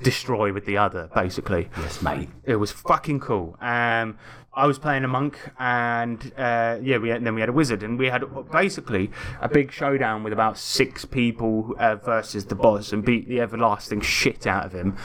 destroy 0.03 0.51
with 0.55 0.65
the 0.65 0.79
other, 0.79 1.11
basically. 1.15 1.69
Yes, 1.77 2.01
mate. 2.01 2.31
It 2.45 2.57
was 2.57 2.73
fucking 2.73 3.21
cool. 3.21 3.59
Um, 3.61 4.17
I 4.55 4.67
was 4.67 4.79
playing 4.79 5.05
a 5.05 5.09
monk, 5.09 5.39
and 5.59 6.33
uh, 6.37 6.79
yeah, 6.83 6.99
we 6.99 7.11
had, 7.11 7.25
then 7.25 7.35
we 7.35 7.41
had 7.41 7.49
a 7.49 7.53
wizard, 7.53 7.83
and 7.83 7.99
we 7.99 8.07
had 8.07 8.25
basically 8.51 9.11
a 9.41 9.49
big 9.49 9.71
showdown 9.71 10.25
with 10.25 10.33
about 10.33 10.59
six 10.59 11.05
people 11.05 11.75
uh, 11.79 11.97
versus 11.97 12.47
the 12.47 12.55
boss, 12.55 12.93
and 12.93 13.05
beat 13.05 13.29
the 13.29 13.41
everlasting 13.41 14.01
shit 14.01 14.47
out 14.47 14.67
of 14.67 14.73
him. 14.73 14.97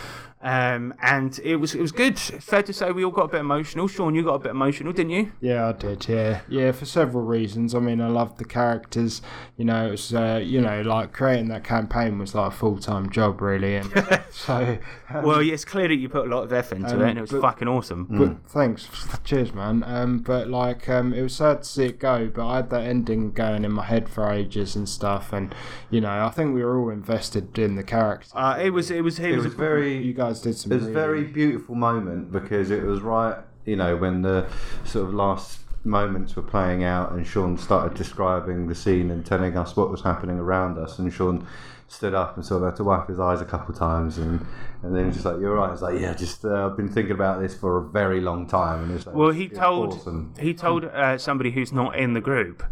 Um, 0.44 0.94
and 1.02 1.40
it 1.44 1.56
was 1.56 1.74
it 1.74 1.80
was 1.82 1.94
good. 1.94 2.20
Fair 2.20 2.62
to 2.64 2.74
say, 2.74 2.92
we 2.92 3.06
all 3.06 3.12
got 3.12 3.24
a 3.24 3.28
bit 3.30 3.40
emotional. 3.40 3.88
Sean, 3.88 4.14
you 4.14 4.24
got 4.24 4.34
a 4.36 4.40
bit 4.40 4.52
emotional, 4.52 4.92
didn't 4.92 5.12
you? 5.12 5.32
Yeah, 5.40 5.70
I 5.70 5.72
did. 5.72 6.08
Yeah, 6.10 6.42
yeah, 6.50 6.74
for 6.74 6.86
several 6.86 7.24
reasons. 7.24 7.74
I 7.74 7.80
mean, 7.80 8.02
I 8.02 8.08
loved 8.10 8.40
the 8.40 8.46
characters. 8.46 9.22
You 9.56 9.64
know, 9.64 9.88
it 9.88 9.92
was 9.92 10.14
uh, 10.14 10.42
you 10.44 10.60
know 10.60 10.82
like 10.82 11.14
creating 11.14 11.48
that 11.48 11.64
campaign 11.64 12.18
was 12.20 12.36
like 12.36 12.52
a 12.52 12.56
full 12.56 12.78
time 12.78 13.10
job, 13.10 13.42
really. 13.42 13.78
And 13.78 13.90
so, 14.32 14.78
Well, 15.14 15.42
yeah, 15.42 15.54
it's 15.54 15.64
clear 15.64 15.88
that 15.88 15.96
you 15.96 16.10
put 16.10 16.28
a 16.28 16.30
lot 16.36 16.44
of 16.44 16.52
effort 16.52 16.76
into 16.76 16.94
Um, 16.96 17.02
it, 17.04 17.10
and 17.12 17.18
it 17.20 17.22
was 17.22 17.32
but- 17.32 17.42
fucking 17.42 17.68
awesome. 17.70 18.08
but 18.10 18.50
thanks, 18.52 18.90
cheers, 19.24 19.54
man. 19.54 19.84
Um, 19.88 20.20
but 20.20 20.50
like, 20.50 20.90
um, 20.90 21.14
it 21.14 21.22
was 21.22 21.36
sad 21.38 21.64
to 21.64 21.70
see 21.70 21.86
it 21.86 22.00
go. 22.00 22.30
But 22.34 22.46
I 22.48 22.56
had 22.58 22.70
that 22.72 22.82
ending 22.84 23.32
going 23.32 23.64
in 23.64 23.72
my 23.72 23.86
head 23.86 24.10
for 24.10 24.30
ages 24.30 24.76
and 24.76 24.90
stuff, 24.90 25.32
and 25.32 25.56
you 25.90 26.02
know, 26.02 26.26
I 26.26 26.30
think 26.32 26.54
we 26.54 26.66
were 26.66 26.78
all 26.78 26.90
invested 26.90 27.58
in 27.58 27.76
the 27.76 27.84
character. 27.84 28.28
Uh, 28.38 28.58
it 28.62 28.72
was 28.72 28.92
it 28.92 29.06
was 29.06 29.20
it, 29.20 29.32
It 29.32 29.36
was, 29.38 29.46
was 29.46 29.54
a, 29.54 29.58
very. 29.58 30.04
You 30.04 30.14
guys 30.14 30.33
did 30.42 30.56
some. 30.58 30.72
It 30.72 30.76
was 30.76 30.84
a 30.84 30.88
really- 30.88 30.94
very 31.02 31.24
beautiful 31.26 31.76
moment 31.76 32.32
because 32.32 32.72
it 32.72 32.84
was 32.84 33.02
right, 33.02 33.36
you 33.66 33.76
know, 33.76 33.96
when 33.96 34.22
the 34.22 34.46
sort 34.84 35.08
of 35.08 35.14
last 35.14 35.60
moments 35.86 36.36
were 36.36 36.42
playing 36.44 36.84
out 36.84 37.12
and 37.12 37.28
Sean 37.28 37.58
started 37.58 37.98
describing 37.98 38.68
the 38.68 38.76
scene 38.76 39.12
and 39.12 39.26
telling 39.26 39.58
us 39.58 39.76
what 39.76 39.92
was 39.92 40.02
happening 40.02 40.40
around 40.40 40.78
us, 40.78 40.98
and 41.00 41.12
Sean 41.12 41.46
stood 41.90 42.14
up 42.16 42.36
and 42.38 42.46
sort 42.46 42.64
of 42.64 42.70
had 42.70 42.76
to 42.78 42.84
wipe 42.84 43.08
his 43.08 43.20
eyes 43.20 43.42
a 43.42 43.46
couple 43.46 43.74
of 43.74 43.78
times, 43.80 44.18
and 44.18 44.46
and 44.82 44.96
then 44.96 45.04
he 45.04 45.08
was 45.08 45.16
just 45.16 45.26
like, 45.26 45.40
"You're 45.40 45.56
right." 45.56 45.68
I 45.70 45.72
was 45.72 45.82
like, 45.82 46.00
"Yeah, 46.00 46.14
just 46.14 46.44
uh, 46.46 46.66
I've 46.68 46.78
been 46.78 46.88
thinking 46.90 47.12
about 47.12 47.42
this 47.42 47.54
for 47.56 47.78
a 47.78 47.82
very 47.90 48.20
long 48.22 48.48
time," 48.48 48.84
and 48.86 48.92
it's 48.94 49.06
like, 49.06 49.16
Well, 49.16 49.32
he 49.32 49.46
it's 49.46 49.60
told 49.60 49.94
awesome. 49.94 50.34
he 50.40 50.54
told 50.54 50.86
uh, 50.86 51.18
somebody 51.18 51.52
who's 51.52 51.72
not 51.74 51.96
in 51.98 52.14
the 52.14 52.22
group 52.22 52.64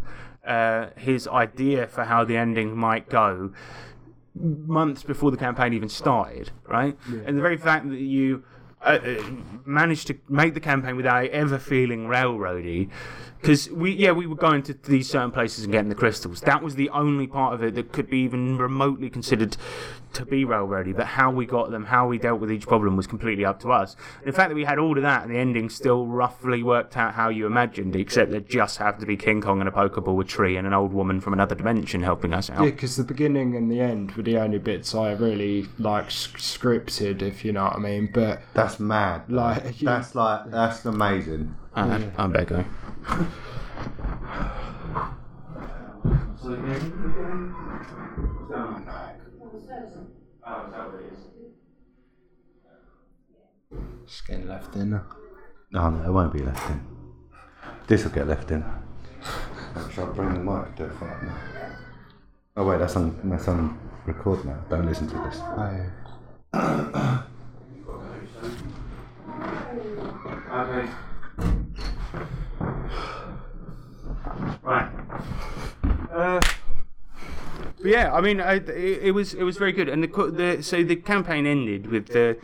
uh, 0.45 0.87
his 0.97 1.27
idea 1.27 1.87
for 1.87 2.05
how 2.05 2.23
the 2.23 2.35
ending 2.37 2.75
might 2.75 3.09
go 3.09 3.51
months 4.35 5.03
before 5.03 5.31
the 5.31 5.37
campaign 5.37 5.73
even 5.73 5.89
started, 5.89 6.51
right? 6.67 6.97
And 7.25 7.37
the 7.37 7.41
very 7.41 7.57
fact 7.57 7.89
that 7.89 7.99
you 7.99 8.43
uh, 8.81 8.99
uh, 9.03 9.23
managed 9.65 10.07
to 10.07 10.17
make 10.27 10.53
the 10.53 10.59
campaign 10.59 10.95
without 10.95 11.25
ever 11.27 11.59
feeling 11.59 12.07
railroady, 12.07 12.89
because 13.41 13.69
we 13.71 13.91
yeah 13.91 14.11
we 14.11 14.27
were 14.27 14.35
going 14.35 14.61
to 14.63 14.73
these 14.73 15.09
certain 15.09 15.31
places 15.31 15.63
and 15.63 15.73
getting 15.73 15.89
the 15.89 15.95
crystals. 15.95 16.41
That 16.41 16.61
was 16.61 16.75
the 16.75 16.89
only 16.89 17.27
part 17.27 17.53
of 17.53 17.63
it 17.63 17.75
that 17.75 17.91
could 17.91 18.09
be 18.09 18.19
even 18.19 18.57
remotely 18.57 19.09
considered 19.09 19.57
to 20.13 20.25
be 20.25 20.45
railroady, 20.45 20.95
but 20.95 21.05
how 21.07 21.31
we 21.31 21.45
got 21.45 21.71
them, 21.71 21.85
how 21.85 22.07
we 22.07 22.17
dealt 22.17 22.39
with 22.39 22.51
each 22.51 22.67
problem 22.67 22.97
was 22.97 23.07
completely 23.07 23.45
up 23.45 23.59
to 23.61 23.71
us. 23.71 23.95
And 24.19 24.27
The 24.27 24.35
fact 24.35 24.49
that 24.49 24.55
we 24.55 24.65
had 24.65 24.77
all 24.77 24.97
of 24.97 25.03
that 25.03 25.23
and 25.23 25.33
the 25.33 25.37
ending 25.39 25.69
still 25.69 26.05
roughly 26.05 26.63
worked 26.63 26.97
out 26.97 27.13
how 27.13 27.29
you 27.29 27.45
imagined, 27.45 27.95
except 27.95 28.31
there 28.31 28.41
just 28.41 28.77
happened 28.77 29.01
to 29.01 29.07
be 29.07 29.17
King 29.17 29.41
Kong 29.41 29.59
and 29.59 29.69
a 29.69 29.71
Pokeball, 29.71 30.19
a 30.21 30.23
tree, 30.25 30.57
and 30.57 30.67
an 30.67 30.73
old 30.73 30.93
woman 30.93 31.21
from 31.21 31.33
another 31.33 31.55
dimension 31.55 32.03
helping 32.03 32.33
us 32.33 32.49
out. 32.49 32.63
Yeah, 32.63 32.71
because 32.71 32.97
the 32.97 33.03
beginning 33.03 33.55
and 33.55 33.71
the 33.71 33.79
end 33.79 34.11
were 34.11 34.23
the 34.23 34.37
only 34.37 34.59
bits 34.59 34.93
I 34.93 35.13
really 35.13 35.67
like 35.79 36.09
scripted, 36.09 37.21
if 37.21 37.45
you 37.45 37.53
know 37.53 37.63
what 37.63 37.75
I 37.75 37.79
mean. 37.79 38.09
But 38.13 38.41
That's 38.53 38.79
mad. 38.79 39.29
Like, 39.29 39.77
that's 39.79 40.15
like 40.15 40.51
that's 40.51 40.85
amazing. 40.85 41.55
Uh, 41.73 41.99
I 42.17 42.27
better 42.27 42.45
go. 42.45 42.65
it's 54.03 54.21
getting 54.21 54.47
left 54.47 54.75
in. 54.75 54.89
No, 54.89 55.01
no, 55.71 56.03
it 56.05 56.11
won't 56.11 56.33
be 56.33 56.39
left 56.39 56.69
in. 56.69 56.81
This 57.87 58.03
will 58.03 58.11
get 58.11 58.27
left 58.27 58.51
in. 58.51 58.63
Shall 59.93 60.09
I 60.09 60.13
bring 60.13 60.33
the 60.33 60.39
mic 60.39 60.75
to 60.75 60.89
front 60.89 61.23
now? 61.23 61.37
Oh 62.57 62.65
wait, 62.65 62.79
that's 62.79 62.97
on 62.97 63.17
that's 63.23 63.47
on 63.47 63.79
record 64.05 64.43
now. 64.43 64.59
Don't 64.69 64.85
listen 64.85 65.07
to 65.07 65.15
this. 65.15 65.39
Oh, 65.41 65.87
Okay. 70.53 70.89
Right. 74.63 74.89
Uh, 76.11 76.39
but 77.77 77.85
yeah, 77.85 78.13
I 78.13 78.21
mean, 78.21 78.39
I, 78.39 78.55
it, 78.55 78.69
it 78.69 79.11
was 79.11 79.33
it 79.33 79.43
was 79.43 79.57
very 79.57 79.71
good, 79.71 79.89
and 79.89 80.03
the, 80.03 80.07
the 80.07 80.63
so 80.63 80.83
the 80.83 80.95
campaign 80.95 81.45
ended 81.47 81.87
with 81.87 82.07
the 82.07 82.37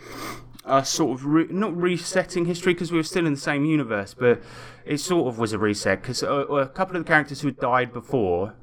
uh, 0.65 0.83
sort 0.83 1.17
of 1.19 1.25
re- 1.25 1.47
not 1.49 1.75
resetting 1.75 2.45
history 2.45 2.73
because 2.73 2.91
we 2.91 2.97
were 2.97 3.03
still 3.03 3.25
in 3.25 3.33
the 3.33 3.39
same 3.39 3.65
universe, 3.65 4.13
but 4.13 4.41
it 4.86 4.99
sort 4.99 5.27
of 5.27 5.39
was 5.39 5.53
a 5.53 5.60
reset 5.60 6.01
because 6.01 6.23
uh, 6.23 6.45
a 6.47 6.67
couple 6.67 6.95
of 6.97 7.05
the 7.05 7.07
characters 7.07 7.41
who 7.41 7.47
had 7.47 7.60
died 7.60 7.93
before 7.93 8.53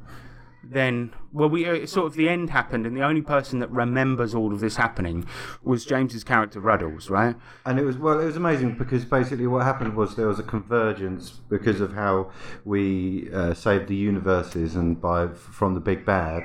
then 0.70 1.12
well 1.32 1.48
we 1.48 1.66
uh, 1.66 1.86
sort 1.86 2.06
of 2.06 2.14
the 2.14 2.28
end 2.28 2.50
happened 2.50 2.86
and 2.86 2.96
the 2.96 3.02
only 3.02 3.22
person 3.22 3.58
that 3.58 3.70
remembers 3.70 4.34
all 4.34 4.52
of 4.52 4.60
this 4.60 4.76
happening 4.76 5.26
was 5.62 5.84
james's 5.84 6.24
character 6.24 6.60
ruddles 6.60 7.10
right? 7.10 7.36
And 7.66 7.78
it 7.78 7.84
was 7.84 7.96
well, 7.96 8.20
it 8.20 8.24
was 8.24 8.36
amazing 8.36 8.76
because 8.76 9.04
basically 9.04 9.46
what 9.46 9.64
happened 9.64 9.94
was 9.94 10.16
there 10.16 10.28
was 10.28 10.38
a 10.38 10.42
convergence 10.42 11.30
because 11.48 11.80
of 11.80 11.92
how 11.92 12.30
we 12.64 13.30
uh, 13.32 13.54
saved 13.54 13.88
the 13.88 13.96
universes 13.96 14.74
and 14.74 15.00
by 15.00 15.28
from 15.28 15.74
the 15.74 15.80
big 15.80 16.04
bad, 16.04 16.42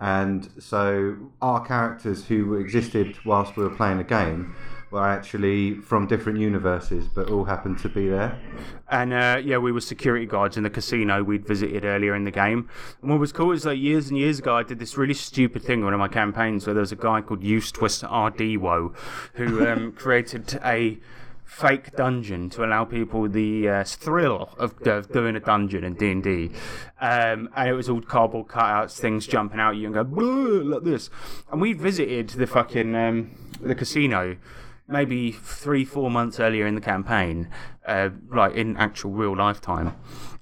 and 0.00 0.48
so 0.58 1.16
our 1.42 1.64
characters 1.64 2.26
who 2.26 2.54
existed 2.54 3.16
whilst 3.24 3.56
we 3.56 3.62
were 3.62 3.74
playing 3.74 3.98
a 3.98 4.04
game 4.04 4.54
were 4.90 5.06
actually 5.06 5.74
from 5.74 6.06
different 6.06 6.38
universes, 6.38 7.06
but 7.08 7.30
all 7.30 7.44
happened 7.44 7.78
to 7.80 7.88
be 7.88 8.08
there. 8.08 8.38
and 8.88 9.12
uh, 9.12 9.40
yeah 9.42 9.58
we 9.58 9.72
were 9.72 9.80
security 9.80 10.26
guards 10.26 10.56
in 10.56 10.62
the 10.62 10.70
casino 10.70 11.22
we'd 11.22 11.44
visited 11.44 11.84
earlier 11.84 12.14
in 12.14 12.22
the 12.24 12.30
game 12.30 12.68
and 13.02 13.10
what 13.10 13.18
was 13.18 13.32
cool 13.32 13.50
is 13.50 13.66
like 13.66 13.78
years 13.78 14.08
and 14.10 14.16
years 14.18 14.38
ago 14.38 14.54
i 14.56 14.62
did 14.62 14.78
this 14.78 14.96
really 14.96 15.12
stupid 15.14 15.60
thing 15.60 15.80
in 15.80 15.84
one 15.84 15.92
of 15.92 15.98
my 15.98 16.06
campaigns 16.06 16.66
where 16.66 16.74
there 16.74 16.80
was 16.80 16.92
a 16.92 16.96
guy 16.96 17.20
called 17.20 17.42
Eustace 17.42 18.02
Ardewo 18.02 18.94
who 19.34 19.66
um, 19.66 19.90
created 19.96 20.60
a 20.64 20.98
fake 21.44 21.94
dungeon 21.96 22.50
to 22.50 22.64
allow 22.64 22.84
people 22.84 23.28
the 23.28 23.68
uh, 23.68 23.84
thrill 23.84 24.50
of, 24.58 24.74
of 24.86 25.10
doing 25.12 25.36
a 25.36 25.40
dungeon 25.40 25.84
in 25.84 25.94
D&D. 25.94 26.50
Um, 27.00 27.48
and 27.56 27.68
it 27.68 27.72
was 27.72 27.88
all 27.88 28.00
cardboard 28.02 28.48
cutouts, 28.48 28.98
things 28.98 29.26
jumping 29.28 29.60
out 29.60 29.76
you 29.76 29.86
and 29.86 29.94
go 29.94 30.02
like 30.02 30.82
this. 30.82 31.08
And 31.50 31.60
we 31.60 31.72
visited 31.72 32.30
the 32.30 32.48
fucking 32.48 32.94
um, 32.96 33.30
the 33.60 33.76
casino 33.76 34.36
maybe 34.88 35.32
three, 35.32 35.84
four 35.84 36.10
months 36.10 36.38
earlier 36.40 36.66
in 36.66 36.74
the 36.74 36.80
campaign, 36.80 37.48
uh, 37.86 38.10
like 38.30 38.54
in 38.54 38.76
actual 38.76 39.12
real 39.12 39.36
lifetime. 39.36 39.96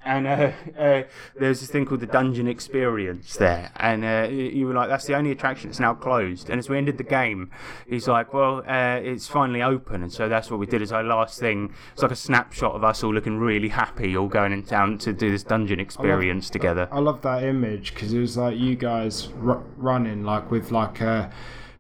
And 0.07 0.26
uh, 0.26 0.52
uh, 0.78 1.02
there's 1.38 1.61
this 1.61 1.70
thing 1.70 1.87
called 1.87 2.00
the 2.00 2.07
Dungeon 2.07 2.46
Experience 2.46 3.37
there, 3.37 3.70
and 3.76 4.04
uh, 4.04 4.28
you 4.30 4.66
were 4.66 4.74
like, 4.74 4.90
"That's 4.90 5.07
the 5.07 5.14
only 5.14 5.30
attraction. 5.30 5.70
It's 5.70 5.80
now 5.80 5.94
closed." 5.94 6.50
And 6.50 6.59
as 6.59 6.68
we 6.68 6.76
ended 6.76 6.98
the 6.98 7.04
game, 7.04 7.50
he's 7.88 8.07
like, 8.07 8.35
"Well, 8.35 8.62
uh, 8.68 9.00
it's 9.02 9.26
finally 9.26 9.62
open," 9.62 10.02
and 10.02 10.12
so 10.12 10.28
that's 10.28 10.50
what 10.50 10.61
we 10.61 10.66
did. 10.66 10.83
As 10.83 10.92
our 10.92 11.02
last 11.02 11.40
thing, 11.40 11.72
it's 11.94 12.02
like 12.02 12.11
a 12.11 12.16
snapshot 12.16 12.74
of 12.74 12.85
us 12.85 13.02
all 13.02 13.14
looking 13.14 13.38
really 13.38 13.68
happy, 13.68 14.14
all 14.14 14.28
going 14.28 14.52
in 14.52 14.62
town 14.62 14.98
to 14.98 15.14
do 15.14 15.30
this 15.30 15.42
dungeon 15.42 15.80
experience 15.80 16.50
together. 16.50 16.87
I 16.92 16.98
love 17.00 17.22
that 17.22 17.42
image 17.42 17.94
because 17.94 18.12
it 18.12 18.20
was 18.20 18.37
like 18.37 18.59
you 18.59 18.76
guys 18.76 19.30
r- 19.42 19.62
running 19.78 20.22
like 20.22 20.50
with 20.50 20.70
like 20.70 21.00
a 21.00 21.33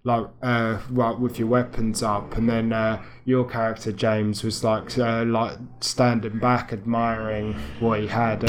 like 0.06 0.26
uh 0.42 0.78
right 0.90 1.18
with 1.18 1.38
your 1.38 1.48
weapons 1.48 2.02
up 2.02 2.36
and 2.36 2.46
then 2.46 2.74
uh, 2.74 3.02
your 3.24 3.48
character 3.48 3.90
James 3.90 4.44
was 4.44 4.62
like 4.62 4.98
uh, 4.98 5.24
like 5.24 5.56
standing 5.80 6.38
back 6.38 6.74
admiring 6.74 7.54
what 7.80 8.00
he 8.00 8.06
had. 8.06 8.44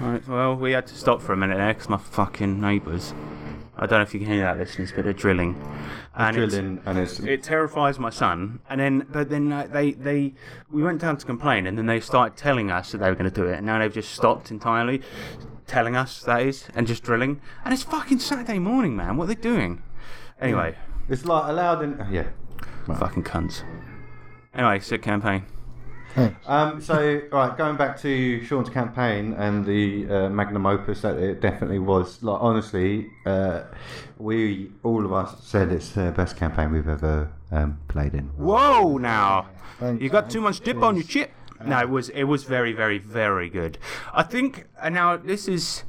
Right, 0.00 0.26
well, 0.26 0.56
we 0.56 0.72
had 0.72 0.86
to 0.88 0.94
stop 0.94 1.20
for 1.20 1.32
a 1.32 1.36
minute 1.36 1.58
there 1.58 1.74
because 1.74 1.88
my 1.88 1.98
fucking 1.98 2.60
neighbours. 2.60 3.14
I 3.76 3.86
don't 3.86 3.98
know 3.98 4.02
if 4.02 4.14
you 4.14 4.20
can 4.20 4.28
hear 4.28 4.42
that, 4.42 4.58
listeners, 4.58 4.92
but 4.94 5.04
they're 5.04 5.12
drilling. 5.12 5.54
And 6.14 6.36
Drilling 6.36 6.80
and 6.84 6.98
it 6.98 7.42
terrifies 7.42 7.98
my 7.98 8.10
son. 8.10 8.60
And 8.68 8.80
then, 8.80 9.06
but 9.10 9.30
then 9.30 9.50
uh, 9.50 9.66
they, 9.70 9.92
they, 9.92 10.34
we 10.70 10.82
went 10.82 11.00
down 11.00 11.16
to 11.16 11.24
complain, 11.24 11.66
and 11.66 11.78
then 11.78 11.86
they 11.86 12.00
started 12.00 12.36
telling 12.36 12.70
us 12.70 12.92
that 12.92 12.98
they 12.98 13.08
were 13.08 13.14
going 13.14 13.30
to 13.30 13.34
do 13.34 13.46
it, 13.46 13.56
and 13.56 13.64
now 13.64 13.78
they've 13.78 13.92
just 13.92 14.12
stopped 14.12 14.50
entirely, 14.50 15.00
telling 15.66 15.96
us 15.96 16.22
that 16.24 16.42
is, 16.42 16.68
and 16.74 16.86
just 16.86 17.02
drilling. 17.02 17.40
And 17.64 17.72
it's 17.72 17.82
fucking 17.82 18.18
Saturday 18.18 18.58
morning, 18.58 18.94
man. 18.94 19.16
What 19.16 19.24
are 19.24 19.34
they 19.34 19.40
doing? 19.40 19.82
Anyway, 20.38 20.76
it's 21.08 21.24
like 21.24 21.48
allowed 21.48 21.82
in 21.82 22.06
yeah. 22.10 22.28
fucking 22.86 23.24
cunts. 23.24 23.62
Anyway, 24.54 24.80
sick 24.80 25.00
campaign. 25.00 25.46
Um, 26.46 26.80
so, 26.80 27.22
right, 27.30 27.56
going 27.56 27.76
back 27.76 27.98
to 28.00 28.44
Sean's 28.44 28.68
campaign 28.68 29.34
and 29.34 29.64
the 29.64 30.08
uh, 30.08 30.28
magnum 30.28 30.66
opus 30.66 31.02
that 31.02 31.16
it 31.16 31.40
definitely 31.40 31.78
was. 31.78 32.22
Like, 32.22 32.38
honestly, 32.40 33.08
uh, 33.24 33.62
we 34.18 34.70
all 34.82 35.04
of 35.04 35.12
us 35.12 35.42
said 35.44 35.72
it's 35.72 35.90
the 35.90 36.12
best 36.12 36.36
campaign 36.36 36.72
we've 36.72 36.88
ever 36.88 37.30
um, 37.50 37.78
played 37.88 38.14
in. 38.14 38.24
Whoa, 38.36 38.98
now 38.98 39.48
Thanks, 39.78 40.02
you 40.02 40.10
got 40.10 40.30
too 40.30 40.40
much 40.40 40.60
dip 40.60 40.82
on 40.82 40.96
your 40.96 41.04
chip. 41.04 41.30
No, 41.64 41.78
it 41.78 41.88
was 41.88 42.08
it 42.08 42.24
was 42.24 42.44
very 42.44 42.72
very 42.72 42.98
very 42.98 43.48
good. 43.48 43.78
I 44.12 44.22
think 44.24 44.66
and 44.80 44.94
now 44.94 45.16
this 45.16 45.46
is 45.46 45.84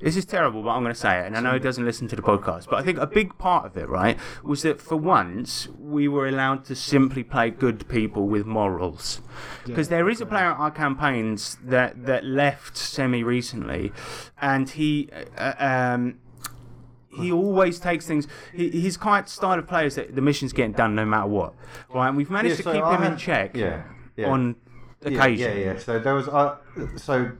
this 0.00 0.16
is 0.16 0.24
terrible, 0.24 0.62
but 0.62 0.70
I'm 0.70 0.82
going 0.82 0.94
to 0.94 1.00
say 1.00 1.20
it, 1.20 1.26
and 1.26 1.36
I 1.36 1.40
know 1.40 1.54
he 1.54 1.58
doesn't 1.58 1.84
listen 1.84 2.06
to 2.08 2.16
the 2.16 2.22
podcast, 2.22 2.66
but 2.70 2.76
I 2.76 2.82
think 2.82 2.98
a 2.98 3.06
big 3.06 3.36
part 3.38 3.66
of 3.66 3.76
it, 3.76 3.88
right, 3.88 4.16
was 4.42 4.62
that 4.62 4.80
for 4.80 4.96
once 4.96 5.68
we 5.78 6.06
were 6.08 6.26
allowed 6.26 6.64
to 6.66 6.74
simply 6.76 7.24
play 7.24 7.50
good 7.50 7.88
people 7.88 8.26
with 8.28 8.46
morals, 8.46 9.20
because 9.66 9.88
there 9.88 10.08
is 10.08 10.20
a 10.20 10.26
player 10.26 10.46
at 10.52 10.58
our 10.58 10.70
campaigns 10.70 11.58
that 11.64 12.06
that 12.06 12.24
left 12.24 12.76
semi 12.76 13.22
recently, 13.22 13.92
and 14.40 14.70
he. 14.70 15.08
Uh, 15.36 15.54
um, 15.58 16.18
he 17.20 17.32
always 17.32 17.80
takes 17.80 18.06
things. 18.06 18.28
He, 18.54 18.68
he's 18.70 18.96
quite 18.96 19.28
style 19.28 19.58
of 19.58 19.66
players 19.66 19.96
that 19.96 20.14
the 20.14 20.20
mission's 20.20 20.52
getting 20.52 20.72
done 20.72 20.94
no 20.94 21.04
matter 21.04 21.26
what. 21.26 21.54
Right, 21.92 22.06
and 22.06 22.16
we've 22.16 22.30
managed 22.30 22.50
Yeah, 22.52 22.56
to 22.58 22.62
so 22.62 22.72
keep 22.74 22.84
I 22.84 22.94
him 22.96 23.02
in 23.02 23.16
check 23.18 23.56
Yeah. 23.56 23.82
yeah. 24.16 24.28
on 24.30 24.54
Yeah, 25.02 25.08
occasion. 25.18 25.58
Yeah, 25.58 25.64
yeah. 25.72 25.78
So 25.78 25.98
there 25.98 26.14
was, 26.14 26.28
uh, 26.28 26.56
so 26.96 27.32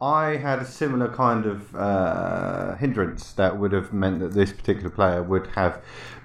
I 0.00 0.36
had 0.36 0.60
a 0.60 0.64
similar 0.64 1.08
kind 1.08 1.44
of 1.44 1.74
uh, 1.76 2.74
hindrance 2.76 3.32
that 3.32 3.58
would 3.58 3.72
have 3.72 3.92
meant 3.92 4.20
that 4.20 4.32
this 4.32 4.52
particular 4.52 4.88
player 4.90 5.22
would 5.22 5.48
have 5.48 5.82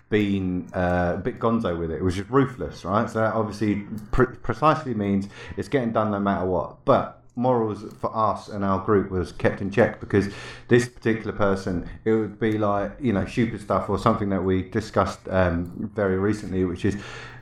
been 0.10 0.70
uh, 0.74 1.16
a 1.16 1.22
bit 1.22 1.40
gonzo 1.40 1.78
with 1.78 1.92
it. 1.92 1.96
It 1.96 2.04
was 2.04 2.16
just 2.16 2.30
ruthless, 2.30 2.86
right? 2.86 3.10
So 3.10 3.20
that 3.20 3.34
obviously 3.34 3.86
pre- 4.12 4.28
precisely 4.28 4.94
means 4.94 5.28
it's 5.58 5.68
getting 5.68 5.92
done 5.92 6.12
no 6.12 6.20
matter 6.20 6.46
what. 6.46 6.86
But 6.86 7.22
morals 7.36 7.84
for 8.00 8.16
us 8.16 8.48
and 8.48 8.64
our 8.64 8.80
group 8.80 9.12
was 9.12 9.34
kept 9.34 9.60
in 9.60 9.70
check 9.70 10.00
because 10.00 10.30
this 10.70 10.88
particular 10.88 11.34
person 11.34 11.86
it 12.06 12.14
would 12.14 12.40
be 12.40 12.58
like 12.58 12.94
you 13.00 13.12
know 13.12 13.26
stupid 13.26 13.60
stuff 13.60 13.90
or 13.90 14.00
something 14.00 14.30
that 14.30 14.42
we 14.42 14.62
discussed 14.70 15.20
um, 15.30 15.92
very 15.94 16.18
recently 16.18 16.64
which 16.64 16.86
is 16.86 16.96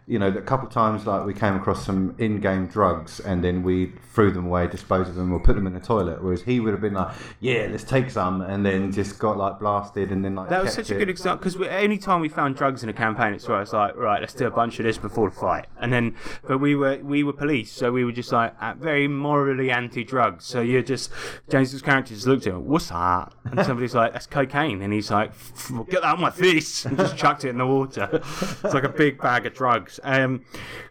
you 0.07 0.19
know, 0.19 0.27
a 0.27 0.41
couple 0.41 0.67
of 0.67 0.73
times 0.73 1.05
like 1.05 1.25
we 1.25 1.33
came 1.33 1.55
across 1.55 1.85
some 1.85 2.15
in-game 2.17 2.67
drugs 2.67 3.19
and 3.21 3.43
then 3.43 3.63
we 3.63 3.93
threw 4.13 4.31
them 4.31 4.45
away, 4.45 4.67
disposed 4.67 5.09
of 5.09 5.15
them, 5.15 5.31
or 5.31 5.39
put 5.39 5.55
them 5.55 5.65
in 5.65 5.73
the 5.73 5.79
toilet. 5.79 6.21
Whereas 6.23 6.41
he 6.43 6.59
would 6.59 6.71
have 6.71 6.81
been 6.81 6.93
like, 6.93 7.15
"Yeah, 7.39 7.67
let's 7.71 7.83
take 7.83 8.09
some," 8.09 8.41
and 8.41 8.65
then 8.65 8.91
just 8.91 9.17
got 9.19 9.37
like 9.37 9.59
blasted 9.59 10.11
and 10.11 10.23
then 10.23 10.35
like. 10.35 10.49
That 10.49 10.63
was 10.63 10.73
such 10.73 10.91
a 10.91 10.95
good 10.95 11.09
example 11.09 11.49
because 11.49 11.67
any 11.69 11.97
time 11.97 12.21
we 12.21 12.29
found 12.29 12.55
drugs 12.55 12.83
in 12.83 12.89
a 12.89 12.93
campaign, 12.93 13.33
it's 13.33 13.47
where 13.47 13.61
it's 13.61 13.73
like, 13.73 13.95
right, 13.95 14.19
let's 14.19 14.33
do 14.33 14.45
a 14.45 14.51
bunch 14.51 14.79
of 14.79 14.85
this 14.85 14.97
before 14.97 15.29
the 15.29 15.35
fight. 15.35 15.67
And 15.79 15.91
then, 15.91 16.15
but 16.47 16.57
we 16.59 16.75
were 16.75 16.97
we 17.01 17.23
were 17.23 17.33
police, 17.33 17.71
so 17.71 17.91
we 17.91 18.03
were 18.03 18.11
just 18.11 18.31
like 18.31 18.53
very 18.77 19.07
morally 19.07 19.71
anti-drugs. 19.71 20.45
So 20.45 20.61
you're 20.61 20.81
just 20.81 21.11
James's 21.49 21.81
character 21.81 22.13
just 22.13 22.27
looked 22.27 22.45
at 22.47 22.53
him, 22.53 22.65
what's 22.67 22.89
that? 22.89 23.33
And 23.45 23.65
somebody's 23.65 23.95
like, 23.95 24.13
that's 24.13 24.27
cocaine, 24.27 24.81
and 24.81 24.91
he's 24.93 25.11
like, 25.11 25.29
"F- 25.29 25.71
f- 25.71 25.87
get 25.89 26.01
that 26.01 26.07
out 26.07 26.13
of 26.15 26.19
my 26.19 26.29
face, 26.29 26.85
and 26.85 26.97
just 26.97 27.17
chucked 27.17 27.45
it 27.45 27.49
in 27.49 27.57
the 27.57 27.65
water. 27.67 28.09
It's 28.13 28.63
like 28.73 28.83
a 28.83 28.89
big 28.89 29.19
bag 29.19 29.45
of 29.45 29.53
drugs. 29.53 29.92
Um, 30.03 30.45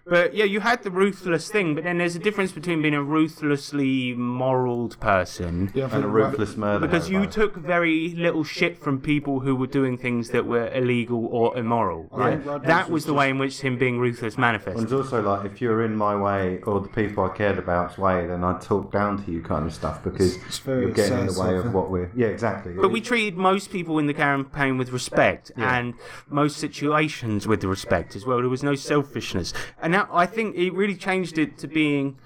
but 0.04 0.34
yeah, 0.34 0.44
you 0.44 0.60
had 0.60 0.82
the 0.82 0.90
ruthless 0.90 1.50
thing, 1.50 1.74
but 1.74 1.84
then 1.84 1.98
there's 1.98 2.16
a 2.16 2.20
difference 2.20 2.52
between 2.52 2.82
being 2.82 2.94
a 2.94 3.02
ruthlessly 3.02 4.14
moraled 4.14 4.98
person. 5.00 5.70
Yeah, 5.74 5.88
And 5.92 6.04
a 6.04 6.08
ruthless 6.08 6.56
murderer. 6.56 6.88
Because 6.88 7.10
you 7.10 7.26
took 7.26 7.56
very 7.56 8.14
little 8.14 8.44
shit 8.44 8.78
from 8.78 9.00
people 9.00 9.40
who 9.40 9.54
were 9.54 9.66
doing 9.66 9.98
things 9.98 10.30
that 10.30 10.46
were 10.46 10.72
illegal 10.72 11.26
or 11.26 11.56
immoral, 11.56 12.08
right? 12.10 12.34
think 12.34 12.46
Rod 12.46 12.64
that 12.64 12.90
was 12.90 13.02
was 13.02 13.06
the 13.06 13.14
way 13.14 13.30
in 13.30 13.38
which 13.38 13.60
him 13.60 13.78
being 13.78 13.98
ruthless 13.98 14.38
manifested. 14.38 14.76
And 14.78 14.90
manifested. 14.90 14.98
it's 14.98 15.12
also 15.12 15.44
like 15.44 15.52
if 15.52 15.60
you're 15.60 15.84
in 15.84 15.96
my 15.96 16.14
way 16.14 16.60
or 16.62 16.80
the 16.80 16.88
people 16.88 17.24
I 17.24 17.36
cared 17.36 17.58
about's 17.58 17.98
way, 17.98 18.26
then 18.26 18.44
I 18.44 18.58
talk 18.58 18.92
down 18.92 19.24
to 19.24 19.30
you 19.30 19.42
kind 19.42 19.66
of 19.66 19.74
stuff 19.74 20.02
because 20.04 20.36
It's 20.36 20.58
very 20.58 20.82
you're 20.82 20.90
getting 20.92 21.18
in 21.20 21.26
the 21.26 21.40
way 21.40 21.56
of 21.56 21.72
what 21.72 21.90
we're. 21.90 22.10
Yeah, 22.14 22.28
exactly. 22.28 22.72
But 22.72 22.90
we 22.90 23.00
treated 23.00 23.36
most 23.36 23.70
people 23.70 23.98
in 23.98 24.06
the 24.06 24.14
campaign 24.14 24.78
with 24.78 24.90
respect, 24.90 25.50
and 25.56 25.94
most 26.28 26.58
situations 26.58 27.46
with 27.46 27.64
respect 27.64 28.14
as 28.14 28.24
well. 28.24 28.38
There 28.38 28.48
was 28.48 28.62
no 28.62 28.74
selfishness, 28.74 29.52
and 29.80 29.91
that, 29.94 30.08
I 30.12 30.26
think 30.26 30.56
it 30.56 30.72
really 30.72 30.96
changed 30.96 31.38
it 31.38 31.58
to 31.58 31.68
being. 31.68 32.18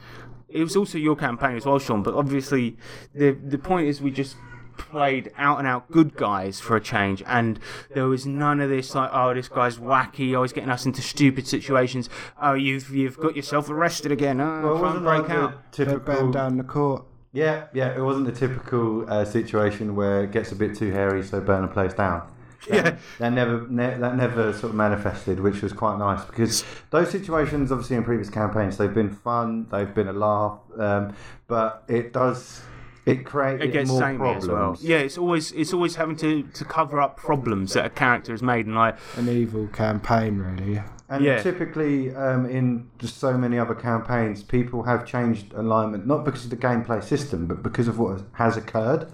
It 0.49 0.63
was 0.63 0.77
also 0.77 0.99
your 0.99 1.17
campaign 1.17 1.57
as 1.57 1.67
well, 1.67 1.79
Sean. 1.79 2.03
But 2.03 2.15
obviously, 2.15 2.77
the 3.15 3.33
the 3.33 3.59
point 3.59 3.89
is 3.89 4.01
we 4.01 4.11
just 4.11 4.37
played 4.77 5.33
out 5.39 5.59
and 5.59 5.67
out 5.67 5.91
good 5.91 6.17
guys 6.17 6.61
for 6.61 6.77
a 6.77 6.81
change, 6.81 7.23
and 7.27 7.59
there 7.95 8.07
was 8.07 8.27
none 8.27 8.61
of 8.61 8.71
this 8.71 8.95
like, 8.95 9.11
oh, 9.13 9.35
this 9.35 9.49
guy's 9.49 9.79
wacky, 9.79 10.35
always 10.35 10.53
getting 10.53 10.71
us 10.71 10.87
into 10.87 11.03
stupid 11.03 11.47
situations. 11.47 12.09
Oh, 12.41 12.55
you've 12.55 12.91
you've 12.91 13.19
got 13.19 13.37
yourself 13.37 13.69
arrested 13.71 14.13
again. 14.13 14.41
Oh, 14.41 14.45
well, 14.45 14.57
it 14.57 14.61
try 14.61 14.71
and 14.73 14.81
wasn't 14.83 15.05
break 15.05 15.29
like 15.29 15.31
out. 15.31 15.73
the 15.73 15.85
typical. 15.85 16.15
burned 16.15 16.33
down 16.33 16.57
the 16.59 16.65
court. 16.65 17.05
Yeah, 17.33 17.67
yeah, 17.75 17.95
it 17.95 18.01
wasn't 18.01 18.27
the 18.27 18.33
typical 18.33 19.11
uh, 19.11 19.25
situation 19.25 19.95
where 19.95 20.25
it 20.25 20.33
gets 20.33 20.53
a 20.53 20.57
bit 20.57 20.75
too 20.75 20.91
hairy, 20.91 21.23
so 21.23 21.41
burn 21.41 21.65
a 21.65 21.69
place 21.69 21.93
down. 21.93 22.27
Yeah. 22.77 22.97
That 23.19 23.33
never, 23.33 23.67
ne- 23.69 23.99
that 23.99 24.17
never 24.17 24.53
sort 24.53 24.71
of 24.71 24.75
manifested, 24.75 25.41
which 25.41 25.63
was 25.63 25.73
quite 25.73 25.99
nice 25.99 26.25
because 26.25 26.65
those 26.91 27.11
situations, 27.11 27.71
obviously, 27.71 27.97
in 27.97 28.05
previous 28.05 28.29
campaigns, 28.29 28.77
they've 28.77 28.93
been 28.93 29.11
fun, 29.11 29.67
they've 29.71 29.95
been 29.95 30.09
a 30.09 30.13
laugh, 30.13 30.59
um, 30.79 31.15
but 31.47 31.85
it 31.87 32.13
does, 32.13 32.63
it 33.05 33.25
creates 33.25 33.63
it 33.63 33.69
gets 33.69 33.89
more 33.91 34.01
problems. 34.01 34.45
as 34.45 34.51
well. 34.51 34.77
Yeah, 34.81 34.99
it's 34.99 35.17
always 35.17 35.53
it's 35.53 35.73
always 35.73 35.95
having 35.95 36.17
to, 36.17 36.43
to 36.43 36.65
cover 36.65 37.01
up 37.01 37.17
problems 37.17 37.75
that 37.75 37.87
a 37.87 37.91
character 37.91 38.33
has 38.33 38.43
made, 38.43 38.67
and 38.67 38.75
like 38.75 38.97
An 39.17 39.29
evil 39.29 39.69
campaign, 39.69 40.39
really. 40.39 40.83
And 41.09 41.25
Yeah. 41.25 41.41
typically, 41.41 42.13
um, 42.17 42.47
in 42.47 42.87
just 42.99 43.19
so 43.19 43.39
many 43.39 43.59
other 43.61 43.75
campaigns, 43.77 44.43
people 44.43 44.83
have 44.83 45.07
changed 45.07 45.53
alignment 45.55 46.05
not 46.05 46.25
because 46.25 46.43
of 46.45 46.51
the 46.51 46.57
gameplay 46.57 47.01
system, 47.03 47.47
but 47.47 47.63
because 47.63 47.87
of 47.87 47.99
what 47.99 48.23
has 48.33 48.57
occurred. 48.57 49.07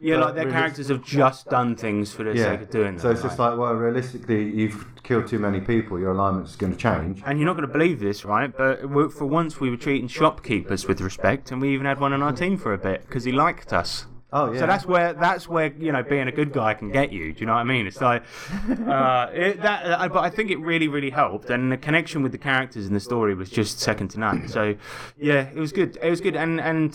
yeah, 0.00 0.16
But 0.16 0.24
like 0.26 0.34
their 0.34 0.50
characters 0.50 0.88
have 0.88 1.04
just 1.04 1.48
done 1.48 1.76
things 1.76 2.12
for 2.12 2.24
the 2.24 2.36
sake 2.36 2.62
of 2.62 2.70
doing 2.70 2.94
that. 2.96 3.00
So 3.00 3.10
it's 3.10 3.22
just 3.22 3.38
like, 3.38 3.56
well, 3.56 3.74
realistically, 3.74 4.42
you've 4.50 4.86
killed 5.04 5.28
too 5.28 5.38
many 5.38 5.60
people. 5.60 6.00
Your 6.00 6.10
alignment's 6.12 6.56
going 6.56 6.72
to 6.72 6.78
change. 6.78 7.22
and 7.24 7.38
you're 7.38 7.46
not 7.46 7.56
going 7.56 7.66
to 7.68 7.72
believe 7.72 8.00
this, 8.00 8.24
right? 8.24 8.52
But 8.56 8.80
for 9.12 9.26
once, 9.26 9.60
we 9.60 9.70
were 9.70 9.76
treating 9.76 10.08
shopkeepers 10.08 10.88
with 10.88 11.00
respect, 11.00 11.52
and 11.52 11.60
we 11.60 11.72
even 11.74 11.86
had 11.86 12.00
one 12.00 12.12
on 12.12 12.22
our 12.22 12.32
team 12.32 12.56
for 12.56 12.72
a 12.72 12.78
bit 12.78 13.02
because 13.06 13.22
he 13.24 13.30
liked 13.32 13.72
us. 13.72 14.06
Oh 14.32 14.52
yeah. 14.52 14.60
So 14.60 14.66
that's 14.66 14.84
where 14.84 15.12
that's 15.12 15.48
where 15.48 15.72
you 15.72 15.92
know 15.92 16.02
being 16.02 16.26
a 16.26 16.32
good 16.32 16.52
guy 16.52 16.74
can 16.74 16.90
get 16.90 17.12
you. 17.12 17.32
Do 17.32 17.40
you 17.40 17.46
know 17.46 17.52
what 17.52 17.60
I 17.60 17.64
mean? 17.64 17.86
It's 17.86 18.00
like 18.00 18.24
uh, 18.68 19.28
it, 19.32 19.62
that, 19.62 19.86
uh, 19.86 20.08
but 20.08 20.24
I 20.24 20.30
think 20.30 20.50
it 20.50 20.58
really 20.58 20.88
really 20.88 21.10
helped, 21.10 21.48
and 21.50 21.70
the 21.70 21.76
connection 21.76 22.22
with 22.22 22.32
the 22.32 22.38
characters 22.38 22.86
in 22.86 22.92
the 22.92 23.00
story 23.00 23.34
was 23.34 23.50
just 23.50 23.78
second 23.78 24.08
to 24.08 24.20
none. 24.20 24.48
So 24.48 24.74
yeah, 25.16 25.48
it 25.54 25.56
was 25.56 25.72
good. 25.72 25.96
It 26.02 26.10
was 26.10 26.20
good, 26.20 26.34
and 26.34 26.60
and 26.60 26.94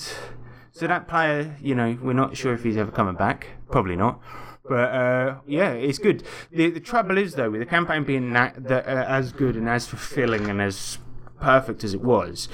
so 0.72 0.88
that 0.88 1.08
player, 1.08 1.56
you 1.62 1.76
know, 1.76 1.98
we're 2.02 2.14
not 2.14 2.36
sure 2.36 2.54
if 2.54 2.64
he's 2.64 2.78
ever 2.78 2.92
coming 2.92 3.16
back. 3.16 3.48
Probably 3.70 3.96
not. 3.96 4.22
But 4.68 4.94
uh, 4.94 5.36
yeah, 5.48 5.72
it's 5.72 6.00
good. 6.00 6.24
The 6.52 6.70
the 6.70 6.80
trouble 6.80 7.18
is 7.18 7.36
though, 7.36 7.50
with 7.50 7.62
the 7.62 7.66
campaign 7.66 8.04
being 8.04 8.34
that, 8.34 8.64
that, 8.64 8.88
uh, 8.88 9.06
as 9.08 9.32
good 9.32 9.56
and 9.56 9.68
as 9.68 9.88
fulfilling 9.88 10.50
and 10.50 10.62
as 10.62 10.98
perfect 11.40 11.84
as 11.84 11.94
it 11.94 12.02
was, 12.02 12.48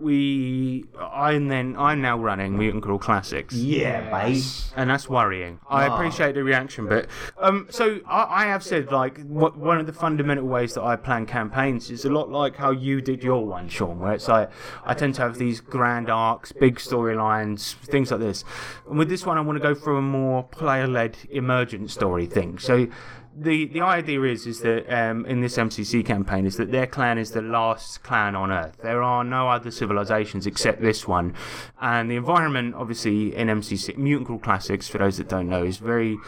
we 0.00 0.84
I'm 0.98 1.48
then 1.48 1.76
I'm 1.76 2.00
now 2.00 2.18
running 2.18 2.56
Mutant 2.56 2.82
Crawl 2.82 2.98
Classics 2.98 3.54
yeah, 3.54 4.10
mate. 4.10 4.44
and 4.76 4.90
that's 4.90 5.08
worrying. 5.08 5.60
I 5.68 5.86
appreciate 5.86 6.34
the 6.34 6.44
reaction, 6.44 6.86
but 6.86 7.06
um, 7.38 7.66
so 7.70 8.00
I, 8.06 8.44
I 8.44 8.46
have 8.46 8.62
said 8.62 8.90
like 8.90 9.20
what, 9.24 9.56
one 9.56 9.78
of 9.78 9.86
the 9.86 9.92
fundamental 9.92 10.46
ways 10.46 10.74
that 10.74 10.82
I 10.82 10.96
plan 10.96 11.26
campaigns 11.26 11.90
is 11.90 12.04
a 12.04 12.10
lot 12.10 12.30
like 12.30 12.56
how 12.56 12.70
you 12.70 13.00
did 13.00 13.22
your 13.22 13.46
one, 13.46 13.68
Sean, 13.68 13.98
where 13.98 14.12
it's 14.12 14.28
like 14.28 14.50
I 14.84 14.94
tend 14.94 15.14
to 15.16 15.22
have 15.22 15.38
these 15.38 15.60
grand 15.60 16.10
arcs, 16.10 16.52
big 16.52 16.76
storylines, 16.76 17.74
things 17.74 18.10
like 18.10 18.20
this. 18.20 18.44
And 18.88 18.98
with 18.98 19.08
this 19.08 19.26
one, 19.26 19.38
I 19.38 19.40
want 19.42 19.56
to 19.56 19.62
go 19.62 19.74
for 19.74 19.96
a 19.96 20.02
more 20.02 20.44
player-led 20.44 21.16
emergent 21.30 21.90
story 21.90 22.26
thing. 22.26 22.58
So. 22.58 22.88
The, 23.32 23.66
the 23.66 23.80
idea 23.80 24.22
is 24.24 24.46
is 24.46 24.60
that 24.60 24.92
um, 24.92 25.24
in 25.24 25.40
this 25.40 25.56
MCC 25.56 26.04
campaign 26.04 26.46
is 26.46 26.56
that 26.56 26.72
their 26.72 26.86
clan 26.86 27.16
is 27.16 27.30
the 27.30 27.40
last 27.40 28.02
clan 28.02 28.34
on 28.34 28.50
Earth. 28.50 28.78
There 28.82 29.02
are 29.02 29.22
no 29.22 29.48
other 29.48 29.70
civilizations 29.70 30.46
except 30.46 30.82
this 30.82 31.06
one, 31.06 31.34
and 31.80 32.10
the 32.10 32.16
environment 32.16 32.74
obviously 32.74 33.34
in 33.36 33.46
MCC 33.46 33.96
Mutant 33.96 34.26
Crawl 34.26 34.40
Classics 34.40 34.88
for 34.88 34.98
those 34.98 35.16
that 35.18 35.28
don't 35.28 35.48
know 35.48 35.62
is 35.62 35.78
very 35.78 36.18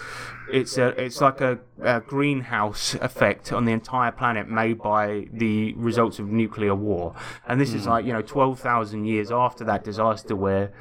it's 0.50 0.78
a 0.78 0.88
it's 1.02 1.20
like 1.20 1.40
a, 1.40 1.58
a 1.82 2.00
greenhouse 2.00 2.94
effect 2.94 3.52
on 3.52 3.64
the 3.64 3.72
entire 3.72 4.12
planet 4.12 4.48
made 4.48 4.78
by 4.78 5.26
the 5.32 5.74
results 5.74 6.20
of 6.20 6.28
nuclear 6.28 6.74
war, 6.74 7.16
and 7.48 7.60
this 7.60 7.74
is 7.74 7.84
like 7.84 8.06
you 8.06 8.12
know 8.12 8.22
twelve 8.22 8.60
thousand 8.60 9.06
years 9.06 9.32
after 9.32 9.64
that 9.64 9.82
disaster 9.82 10.36
where 10.36 10.72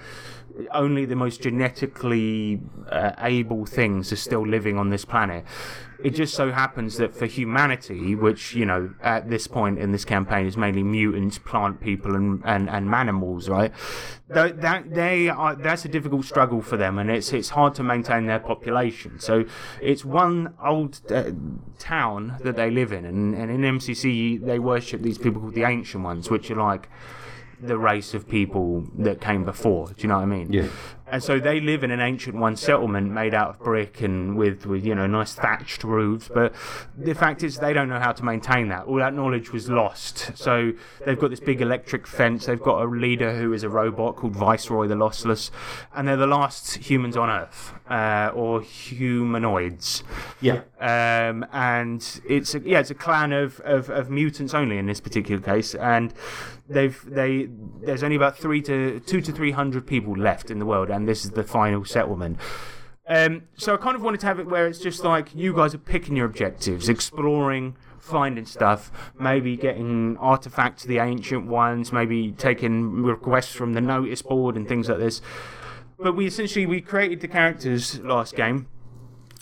only 0.72 1.06
the 1.06 1.16
most 1.16 1.42
genetically 1.42 2.60
uh, 2.90 3.12
able 3.20 3.66
things 3.66 4.12
are 4.12 4.18
still 4.18 4.46
living 4.46 4.78
on 4.78 4.90
this 4.90 5.06
planet. 5.06 5.46
It 6.04 6.12
just 6.12 6.34
so 6.34 6.52
happens 6.52 6.98
that 6.98 7.14
for 7.14 7.26
humanity, 7.26 8.16
which 8.16 8.54
you 8.54 8.66
know 8.66 8.94
at 9.02 9.30
this 9.30 9.48
point 9.48 9.80
in 9.80 9.92
this 9.92 10.06
campaign 10.06 10.46
is 10.46 10.58
mainly 10.58 10.84
mutants, 10.84 11.38
plant 11.38 11.82
people, 11.82 12.16
and 12.16 12.42
and, 12.46 12.70
and 12.70 12.88
manimals, 12.88 13.50
right? 13.50 13.72
That, 14.30 14.62
that 14.62 14.94
they 14.94 15.30
are 15.30 15.56
that's 15.56 15.86
a 15.86 15.90
difficult 15.90 16.26
struggle 16.26 16.62
for 16.62 16.78
them, 16.78 16.98
and 16.98 17.10
it's 17.12 17.34
it's 17.34 17.50
hard 17.50 17.76
to 17.76 17.84
maintain 17.84 18.26
their 18.26 18.40
population. 18.40 19.20
So 19.20 19.46
it's 19.82 20.06
one 20.06 20.54
old 20.64 21.00
uh, 21.12 21.32
town 21.80 22.38
that 22.44 22.56
they 22.56 22.72
live 22.72 22.92
in, 22.92 23.06
and, 23.06 23.36
and 23.36 23.52
in 23.52 23.62
MCC 23.62 24.44
they 24.44 24.60
worship 24.60 25.02
these 25.02 25.18
people 25.18 25.42
called 25.42 25.56
the 25.56 25.64
Ancient 25.64 26.04
Ones, 26.04 26.30
which 26.30 26.50
are 26.50 26.56
like 26.56 26.90
the 27.62 27.78
race 27.78 28.13
of 28.13 28.28
people 28.28 28.88
that 28.97 29.21
came 29.21 29.43
before. 29.43 29.88
Do 29.88 29.95
you 30.00 30.08
know 30.08 30.15
what 30.15 30.24
I 30.24 30.26
mean? 30.26 30.52
Yeah. 30.52 30.67
And 31.12 31.21
so 31.21 31.41
they 31.41 31.60
live 31.60 31.84
in 31.84 31.91
an 31.91 32.00
ancient 32.00 32.38
one 32.38 32.56
settlement 32.56 33.12
made 33.12 33.34
out 33.34 33.50
of 33.50 33.60
brick 33.60 34.02
and 34.02 34.38
with, 34.38 34.65
with 34.65 34.86
you 34.86 34.95
know 34.95 35.08
nice 35.08 35.34
thatched 35.34 35.84
roofs. 35.84 36.30
But 36.34 36.56
the 36.97 37.13
fact 37.13 37.43
is 37.43 37.58
they 37.58 37.74
don't 37.74 37.89
know 37.89 38.00
how 38.00 38.13
to 38.13 38.24
maintain 38.24 38.69
that. 38.69 38.86
All 38.86 38.95
that 38.95 39.13
knowledge 39.13 39.52
was 39.52 39.69
lost. 39.69 40.32
So 40.38 40.71
they've 41.06 41.19
got 41.19 41.30
this 41.30 41.41
big 41.41 41.62
electric 41.62 42.08
fence. 42.08 42.45
They've 42.45 42.62
got 42.62 42.82
a 42.82 42.86
leader 42.86 43.36
who 43.36 43.52
is 43.52 43.63
a 43.63 43.69
robot 43.69 44.15
called 44.15 44.38
Viceroy 44.38 44.88
the 44.88 44.95
Lossless, 44.95 45.52
and 45.93 46.08
they're 46.08 46.15
the 46.15 46.28
last 46.28 46.76
humans 46.76 47.17
on 47.17 47.30
Earth 47.30 47.74
uh, 47.89 48.32
or 48.34 48.62
humanoids. 48.62 50.04
Yeah. 50.39 50.62
Um, 50.80 51.45
and 51.52 52.21
it's 52.28 52.56
a, 52.56 52.60
yeah, 52.62 52.80
it's 52.80 52.89
a 52.89 52.95
clan 52.95 53.34
of, 53.34 53.60
of, 53.65 53.89
of 53.89 54.10
mutants 54.10 54.54
only 54.54 54.78
in 54.78 54.86
this 54.86 55.02
particular 55.02 55.41
case, 55.41 55.76
and 55.76 56.13
they've 56.72 57.00
they 57.06 57.48
there's 57.82 58.04
only 58.04 58.16
about 58.16 58.38
three 58.38 58.62
to 58.64 59.00
two 59.02 59.22
to 59.22 59.32
three 59.32 59.52
hundred 59.52 59.86
people 59.86 60.14
left 60.14 60.50
in 60.50 60.60
the 60.60 60.66
world, 60.66 60.90
and 60.90 61.08
this 61.08 61.26
is 61.26 61.32
the 61.32 61.44
final 61.44 61.86
settlement. 61.86 62.38
Um, 63.08 63.44
so 63.58 63.74
I 63.74 63.78
kind 63.78 63.96
of 63.96 64.02
wanted 64.02 64.22
to 64.22 64.28
have 64.28 64.40
it 64.40 64.48
where 64.48 64.68
it's 64.68 64.80
just 64.80 65.04
like 65.04 65.36
you 65.36 65.54
guys 65.54 65.74
are 65.74 65.80
picking 65.80 66.16
your 66.16 66.26
objectives, 66.26 66.88
exploring, 66.88 67.76
finding 68.00 68.46
stuff, 68.46 68.92
maybe 69.20 69.58
getting 69.58 70.18
artifacts 70.18 70.84
of 70.84 70.90
the 70.90 71.00
ancient 71.00 71.48
ones, 71.48 71.92
maybe 71.92 72.32
taking 72.32 73.04
requests 73.04 73.54
from 73.54 73.74
the 73.74 73.82
notice 73.82 74.22
board 74.22 74.56
and 74.56 74.68
things 74.68 74.88
like 74.88 75.00
this. 75.00 75.22
But 76.00 76.16
we 76.16 76.26
essentially 76.26 76.66
we 76.66 76.80
created 76.82 77.22
the 77.22 77.28
characters 77.28 78.00
last 78.00 78.36
game. 78.36 78.68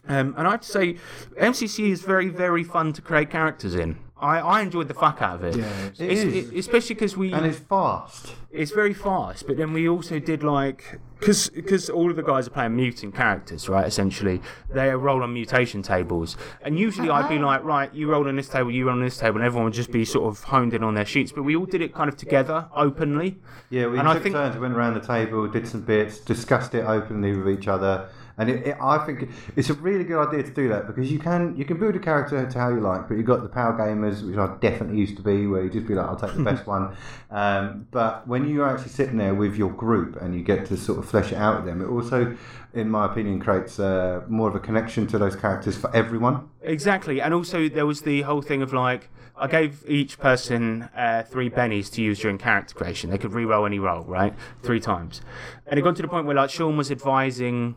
Um, 0.07 0.33
and 0.37 0.47
I 0.47 0.51
have 0.51 0.61
to 0.61 0.67
say, 0.67 0.95
MCC 1.39 1.91
is 1.91 2.01
very, 2.01 2.29
very 2.29 2.63
fun 2.63 2.93
to 2.93 3.01
create 3.01 3.29
characters 3.29 3.75
in. 3.75 3.99
I, 4.21 4.39
I 4.39 4.61
enjoyed 4.61 4.87
the 4.87 4.93
fuck 4.93 5.21
out 5.21 5.35
of 5.35 5.43
it. 5.43 5.55
Yeah, 5.57 5.65
It 5.87 6.01
It's- 6.01 6.23
is. 6.23 6.33
it- 6.51 6.57
especially 6.57 6.95
because 6.95 7.15
we 7.15 7.31
and 7.33 7.45
it's 7.45 7.59
fast. 7.59 8.35
it's 8.51 8.71
very 8.71 8.93
fast, 8.93 9.47
but 9.47 9.57
then 9.57 9.73
we 9.73 9.87
also 9.87 10.19
did 10.19 10.43
like 10.43 10.99
because 11.19 11.89
all 11.89 12.09
of 12.09 12.15
the 12.15 12.23
guys 12.23 12.47
are 12.47 12.51
playing 12.51 12.75
mutant 12.77 13.13
characters, 13.13 13.67
right? 13.67 13.85
Essentially, 13.85 14.41
they 14.73 14.89
roll 14.95 15.21
on 15.21 15.33
mutation 15.33 15.81
tables, 15.81 16.37
and 16.61 16.79
usually 16.79 17.09
I'd 17.09 17.27
be 17.27 17.35
uh-huh. 17.35 17.45
like, 17.45 17.63
right, 17.63 17.93
you 17.93 18.09
roll 18.09 18.27
on 18.27 18.35
this 18.37 18.47
table, 18.47 18.71
you 18.71 18.85
roll 18.85 18.95
on 18.95 19.03
this 19.03 19.17
table, 19.17 19.37
and 19.37 19.45
everyone 19.45 19.65
would 19.65 19.73
just 19.73 19.91
be 19.91 20.05
sort 20.05 20.27
of 20.31 20.43
honed 20.43 20.73
in 20.73 20.81
on 20.83 20.93
their 20.95 21.05
sheets. 21.05 21.31
But 21.33 21.43
we 21.43 21.55
all 21.57 21.65
did 21.65 21.81
it 21.81 21.93
kind 21.93 22.07
of 22.09 22.15
together, 22.15 22.67
openly. 22.73 23.37
Yeah, 23.69 23.87
we 23.87 23.99
And 23.99 24.07
I 24.07 24.13
took 24.13 24.23
think- 24.23 24.35
turns, 24.35 24.57
went 24.57 24.73
around 24.75 24.93
the 24.93 25.01
table, 25.05 25.45
did 25.47 25.67
some 25.67 25.81
bits, 25.81 26.19
discussed 26.19 26.73
it 26.73 26.85
openly 26.85 27.33
with 27.35 27.49
each 27.49 27.67
other, 27.67 28.07
And 28.39 28.49
it, 28.49 28.67
it, 28.67 28.77
I 28.81 28.97
think 28.99 29.29
it's 29.57 29.69
a 29.69 29.73
really 29.73 30.05
good 30.05 30.25
idea 30.25 30.43
to 30.43 30.51
do 30.51 30.69
that 30.69 30.87
because 30.87 31.11
you 31.11 31.19
can 31.19 31.57
you 31.57 31.65
can 31.65 31.77
build 31.77 31.95
a 31.97 31.99
character 31.99 32.49
to 32.49 32.59
how 32.59 32.69
you 32.69 32.79
like, 32.79 33.09
but 33.09 33.17
you've 33.17 33.25
got 33.25 33.43
the 33.43 33.49
power 33.49 33.77
gamers, 33.77 34.25
which 34.25 34.37
I 34.37 34.55
definitely 34.61 34.97
used 34.97 35.17
to 35.17 35.21
be, 35.21 35.45
where 35.45 35.61
you 35.61 35.69
just 35.69 35.85
be 35.85 35.93
like, 35.93 36.05
I'll 36.05 36.15
take 36.15 36.35
the 36.35 36.43
best 36.43 36.65
one. 36.75 36.95
Um, 37.29 37.87
but 37.91 38.25
when 38.27 38.47
you're 38.49 38.67
actually 38.67 38.91
sitting 38.91 39.17
there 39.17 39.35
with 39.35 39.57
your 39.57 39.71
group 39.71 40.15
and 40.21 40.33
you 40.33 40.41
get 40.41 40.65
to 40.67 40.77
sort 40.77 40.99
of 40.99 41.09
flesh 41.09 41.33
it 41.33 41.35
out 41.35 41.57
with 41.57 41.65
them, 41.65 41.81
it 41.81 41.87
also, 41.87 42.37
in 42.73 42.89
my 42.89 43.05
opinion, 43.05 43.41
creates 43.41 43.77
uh, 43.77 44.21
more 44.29 44.47
of 44.47 44.55
a 44.55 44.59
connection 44.59 45.05
to 45.07 45.17
those 45.17 45.35
characters 45.35 45.75
for 45.75 45.93
everyone. 45.93 46.47
Exactly, 46.61 47.19
and 47.19 47.33
also 47.33 47.67
there 47.67 47.85
was 47.85 48.03
the 48.03 48.21
whole 48.21 48.41
thing 48.41 48.61
of 48.61 48.71
like 48.71 49.09
I 49.35 49.47
gave 49.47 49.83
each 49.85 50.17
person 50.17 50.83
uh, 50.95 51.23
three 51.23 51.49
bennies 51.49 51.91
to 51.93 52.01
use 52.01 52.19
during 52.19 52.37
character 52.37 52.73
creation. 52.73 53.09
They 53.09 53.17
could 53.17 53.33
re-roll 53.33 53.65
any 53.65 53.79
roll, 53.79 54.03
right, 54.05 54.33
three 54.63 54.79
times, 54.79 55.19
and 55.67 55.77
it 55.77 55.83
got 55.83 55.97
to 55.97 56.01
the 56.01 56.07
point 56.07 56.25
where 56.25 56.35
like 56.35 56.49
Sean 56.49 56.77
was 56.77 56.89
advising 56.89 57.75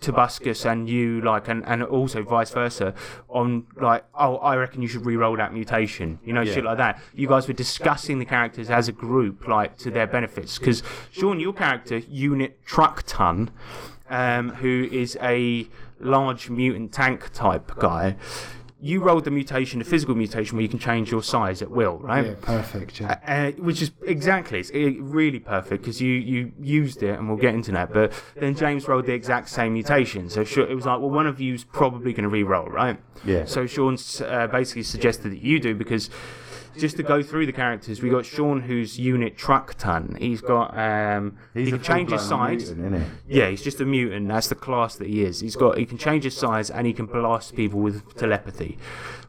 Tobuscus 0.00 0.64
and 0.70 0.88
you 0.88 1.20
like 1.20 1.48
and, 1.48 1.64
and 1.66 1.82
also 1.82 2.22
vice 2.22 2.50
versa 2.50 2.94
on 3.28 3.66
like 3.76 4.04
oh 4.14 4.36
I 4.36 4.56
reckon 4.56 4.82
you 4.82 4.88
should 4.88 5.04
re-roll 5.04 5.36
that 5.36 5.52
mutation 5.52 6.18
you 6.24 6.32
know 6.32 6.44
shit 6.44 6.64
like 6.64 6.78
that. 6.78 7.00
You 7.14 7.28
guys 7.28 7.46
were 7.46 7.54
discussing 7.54 8.18
the 8.18 8.24
characters 8.24 8.70
as 8.70 8.88
a 8.88 8.92
group 8.92 9.46
like 9.46 9.76
to 9.78 9.90
their 9.90 10.06
benefits 10.06 10.58
because 10.58 10.82
Sean 11.10 11.40
your 11.40 11.52
character 11.52 11.98
unit 11.98 12.64
truck 12.64 13.02
ton 13.06 13.50
um, 14.08 14.50
who 14.56 14.88
is 14.90 15.16
a 15.22 15.68
large 16.00 16.48
mutant 16.48 16.92
tank 16.92 17.30
type 17.32 17.72
guy 17.78 18.16
you 18.82 19.00
rolled 19.00 19.24
the 19.24 19.30
mutation 19.30 19.78
the 19.78 19.84
physical 19.84 20.14
mutation 20.14 20.56
where 20.56 20.62
you 20.62 20.68
can 20.68 20.78
change 20.78 21.10
your 21.10 21.22
size 21.22 21.60
at 21.60 21.70
will 21.70 21.98
right 21.98 22.26
Yeah, 22.26 22.34
perfect. 22.40 23.00
Yeah. 23.00 23.18
uh, 23.26 23.50
which 23.62 23.82
is 23.82 23.90
exactly 24.06 24.60
it's 24.60 24.70
uh, 24.70 25.02
really 25.02 25.38
perfect 25.38 25.82
because 25.82 26.00
you 26.00 26.12
you 26.14 26.52
used 26.60 27.02
it 27.02 27.18
and 27.18 27.28
we'll 27.28 27.36
get 27.38 27.54
into 27.54 27.72
that 27.72 27.92
but 27.92 28.12
then 28.36 28.54
james 28.54 28.88
rolled 28.88 29.06
the 29.06 29.12
exact 29.12 29.48
same 29.50 29.74
mutation 29.74 30.30
so 30.30 30.44
sure, 30.44 30.66
it 30.66 30.74
was 30.74 30.86
like 30.86 30.98
well 31.00 31.10
one 31.10 31.26
of 31.26 31.40
you's 31.40 31.64
probably 31.64 32.12
going 32.12 32.22
to 32.22 32.28
re-roll 32.30 32.66
right 32.68 32.98
Yeah. 33.24 33.44
so 33.44 33.66
sean's 33.66 34.20
uh, 34.22 34.46
basically 34.46 34.82
suggested 34.84 35.30
that 35.32 35.42
you 35.42 35.60
do 35.60 35.74
because 35.74 36.08
just 36.80 36.96
to 36.96 37.02
go 37.02 37.22
through 37.22 37.46
the 37.46 37.52
characters 37.52 38.02
we 38.02 38.10
got 38.10 38.24
sean 38.24 38.60
who's 38.62 38.98
unit 38.98 39.36
truck 39.36 39.74
ton 39.74 40.16
he's 40.18 40.40
got 40.40 40.76
um 40.78 41.36
He's 41.54 41.66
he 41.66 41.72
can 41.72 41.82
change 41.82 42.10
his 42.10 42.22
size 42.22 42.74
mutant, 42.74 43.06
yeah, 43.28 43.48
he's 43.48 43.62
just 43.62 43.80
a 43.80 43.84
mutant. 43.84 44.28
That's 44.28 44.48
the 44.48 44.54
class 44.54 44.96
that 44.96 45.08
he 45.08 45.22
is. 45.22 45.40
He's 45.40 45.56
got 45.56 45.78
he 45.78 45.86
can 45.86 45.98
change 45.98 46.24
his 46.24 46.36
size 46.36 46.70
and 46.70 46.86
he 46.86 46.92
can 46.92 47.06
blast 47.06 47.54
people 47.54 47.80
with 47.80 48.16
telepathy. 48.16 48.78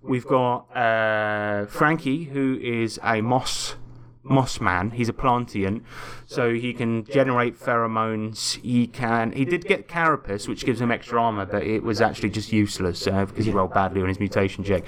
We've 0.01 0.25
got 0.25 0.75
uh, 0.75 1.65
Frankie, 1.67 2.25
who 2.25 2.59
is 2.61 2.99
a 3.03 3.21
moss 3.21 3.75
moss 4.31 4.59
man. 4.61 4.91
He's 4.91 5.09
a 5.09 5.13
plantient, 5.13 5.83
so 6.25 6.53
he 6.53 6.73
can 6.73 7.03
generate 7.05 7.59
pheromones. 7.59 8.59
He 8.61 8.87
can. 8.87 9.31
He 9.31 9.45
did 9.45 9.65
get 9.65 9.87
carapace, 9.87 10.47
which 10.47 10.65
gives 10.65 10.81
him 10.81 10.91
extra 10.91 11.21
armor, 11.21 11.45
but 11.45 11.63
it 11.63 11.83
was 11.83 12.01
actually 12.01 12.29
just 12.29 12.51
useless 12.51 13.07
uh, 13.07 13.25
because 13.25 13.45
he 13.45 13.51
rolled 13.51 13.73
badly 13.73 14.01
on 14.01 14.07
his 14.07 14.19
mutation 14.19 14.63
check. 14.63 14.83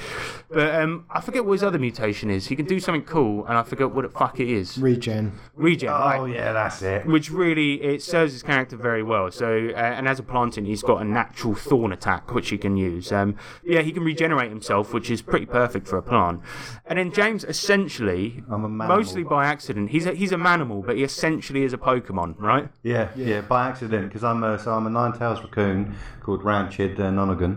But 0.49 0.75
um, 0.75 1.05
I 1.09 1.21
forget 1.21 1.45
what 1.45 1.53
his 1.53 1.63
other 1.63 1.79
mutation 1.79 2.29
is. 2.29 2.47
He 2.47 2.55
can 2.55 2.65
do 2.65 2.79
something 2.79 3.03
cool, 3.03 3.45
and 3.45 3.57
I 3.57 3.63
forget 3.63 3.91
what 3.91 4.03
the 4.03 4.09
fuck 4.09 4.39
it 4.39 4.49
is. 4.49 4.77
Regen. 4.77 5.39
Regen. 5.55 5.89
right 5.89 6.19
Oh 6.19 6.25
yeah, 6.25 6.53
that's 6.53 6.81
it. 6.81 7.05
which 7.05 7.29
really 7.31 7.81
it 7.81 8.01
serves 8.01 8.33
his 8.33 8.43
character 8.43 8.77
very 8.77 9.03
well. 9.03 9.31
So, 9.31 9.69
uh, 9.73 9.77
and 9.77 10.07
as 10.07 10.19
a 10.19 10.23
plantient, 10.23 10.65
he's 10.67 10.81
got 10.83 11.01
a 11.01 11.05
natural 11.05 11.55
thorn 11.55 11.91
attack 11.91 12.33
which 12.33 12.49
he 12.49 12.57
can 12.57 12.77
use. 12.77 13.11
Um, 13.11 13.35
yeah, 13.63 13.81
he 13.81 13.91
can 13.91 14.03
regenerate 14.03 14.49
himself, 14.49 14.93
which 14.93 15.09
is 15.09 15.21
pretty 15.21 15.45
perfect 15.45 15.87
for 15.87 15.97
a 15.97 16.01
plant. 16.01 16.41
And 16.85 16.99
then 16.99 17.11
James, 17.11 17.43
essentially, 17.43 18.43
I'm 18.49 18.63
a 18.63 18.69
manimal. 18.69 18.87
mostly 18.87 19.23
by 19.33 19.47
accident, 19.47 19.89
he's 19.89 20.05
a, 20.05 20.13
he's 20.13 20.31
a 20.31 20.35
manimal, 20.35 20.85
but 20.85 20.95
he 20.95 21.03
essentially 21.03 21.63
is 21.63 21.73
a 21.73 21.77
Pokemon, 21.77 22.35
right? 22.37 22.69
Yeah, 22.83 23.09
yeah, 23.15 23.41
by 23.41 23.67
accident 23.67 24.09
because 24.09 24.23
I'm 24.23 24.43
a 24.43 24.59
so 24.59 24.71
I'm 24.75 24.85
a 24.85 24.91
nine 24.91 25.13
tails 25.13 25.39
raccoon 25.41 25.95
called 26.21 26.43
Ranchid 26.43 26.99
uh, 26.99 27.09
Nonagon, 27.17 27.53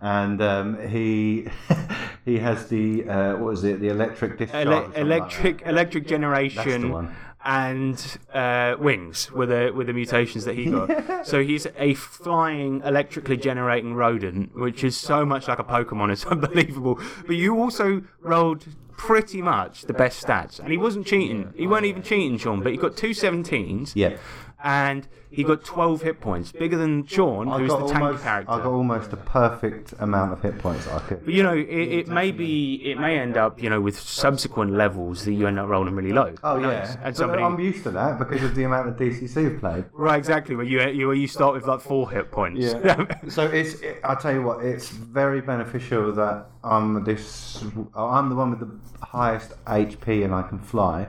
and 0.00 0.42
um, 0.42 0.88
he 0.88 1.46
he 2.24 2.38
has 2.38 2.66
the 2.66 3.08
uh, 3.08 3.36
what 3.36 3.50
is 3.52 3.62
it 3.62 3.78
the 3.80 3.90
electric 3.90 4.38
discharge 4.38 4.66
Ele- 4.66 4.72
something 4.72 4.90
like 4.90 5.00
electric 5.00 5.62
electric 5.66 6.06
generation. 6.08 6.90
one. 6.92 7.14
And 7.42 7.98
uh, 8.34 8.74
wings 8.78 9.32
were 9.32 9.46
the 9.46 9.72
were 9.74 9.84
the 9.84 9.94
mutations 9.94 10.44
that 10.44 10.56
he 10.56 10.66
got. 10.66 10.88
So 11.30 11.42
he's 11.42 11.66
a 11.78 11.94
flying, 11.94 12.82
electrically 12.84 13.38
generating 13.38 13.94
rodent, 13.94 14.54
which 14.54 14.84
is 14.84 14.94
so 14.96 15.24
much 15.24 15.48
like 15.48 15.58
a 15.58 15.64
Pokemon. 15.64 16.12
It's 16.12 16.26
unbelievable. 16.34 16.98
But 17.26 17.36
you 17.36 17.50
also 17.62 18.02
rolled 18.20 18.66
pretty 19.00 19.40
much 19.40 19.86
the 19.86 19.94
best 19.94 20.22
stats, 20.22 20.60
and 20.60 20.70
he 20.70 20.76
wasn't 20.76 21.06
cheating. 21.06 21.54
He 21.56 21.66
weren't 21.66 21.86
even 21.86 22.02
cheating, 22.02 22.36
Sean. 22.36 22.62
But 22.62 22.72
he 22.72 22.78
got 22.78 22.98
two 22.98 23.10
17s. 23.10 23.92
Yeah. 23.94 24.18
And 24.62 25.08
he 25.30 25.44
got 25.44 25.64
12 25.64 26.02
hit 26.02 26.20
points, 26.20 26.50
bigger 26.52 26.76
than 26.76 27.06
Sean, 27.06 27.48
I 27.48 27.58
who's 27.58 27.70
the 27.70 27.78
tank 27.78 28.02
almost, 28.02 28.22
character. 28.22 28.52
I 28.52 28.56
got 28.58 28.66
almost 28.66 29.12
a 29.12 29.16
perfect 29.16 29.94
amount 30.00 30.32
of 30.32 30.42
hit 30.42 30.58
points 30.58 30.88
I 30.88 30.98
could. 31.00 31.24
But 31.24 31.34
you 31.34 31.42
know, 31.42 31.54
it, 31.54 31.68
it 31.68 32.08
may 32.08 32.32
be, 32.32 32.74
it 32.84 32.98
may 32.98 33.18
end 33.18 33.36
up, 33.36 33.62
you 33.62 33.70
know, 33.70 33.80
with 33.80 33.98
subsequent 33.98 34.72
levels 34.72 35.24
that 35.24 35.32
you 35.32 35.46
end 35.46 35.58
up 35.58 35.68
rolling 35.68 35.94
really 35.94 36.12
low. 36.12 36.34
Oh 36.42 36.58
yeah, 36.58 36.92
and 36.94 37.02
but 37.02 37.16
somebody, 37.16 37.42
I'm 37.42 37.58
used 37.60 37.84
to 37.84 37.90
that 37.92 38.18
because 38.18 38.42
of 38.42 38.54
the 38.54 38.64
amount 38.64 38.88
of 38.88 38.96
DCC 38.96 39.42
you've 39.42 39.60
played. 39.60 39.84
right, 39.92 40.18
exactly. 40.18 40.56
Where 40.56 40.66
you 40.66 40.80
you 40.88 41.12
you 41.12 41.28
start 41.28 41.54
with 41.54 41.66
like 41.66 41.80
four 41.80 42.10
hit 42.10 42.32
points. 42.32 42.60
Yeah. 42.60 43.06
so 43.28 43.46
it's 43.46 43.74
it, 43.80 44.00
I 44.02 44.14
tell 44.16 44.34
you 44.34 44.42
what, 44.42 44.64
it's 44.64 44.88
very 44.88 45.40
beneficial 45.40 46.12
that 46.12 46.46
I'm 46.64 47.04
this. 47.04 47.64
I'm 47.94 48.28
the 48.28 48.34
one 48.34 48.50
with 48.50 48.60
the 48.60 49.06
highest 49.06 49.52
HP 49.64 50.24
and 50.24 50.34
I 50.34 50.42
can 50.42 50.58
fly. 50.58 51.06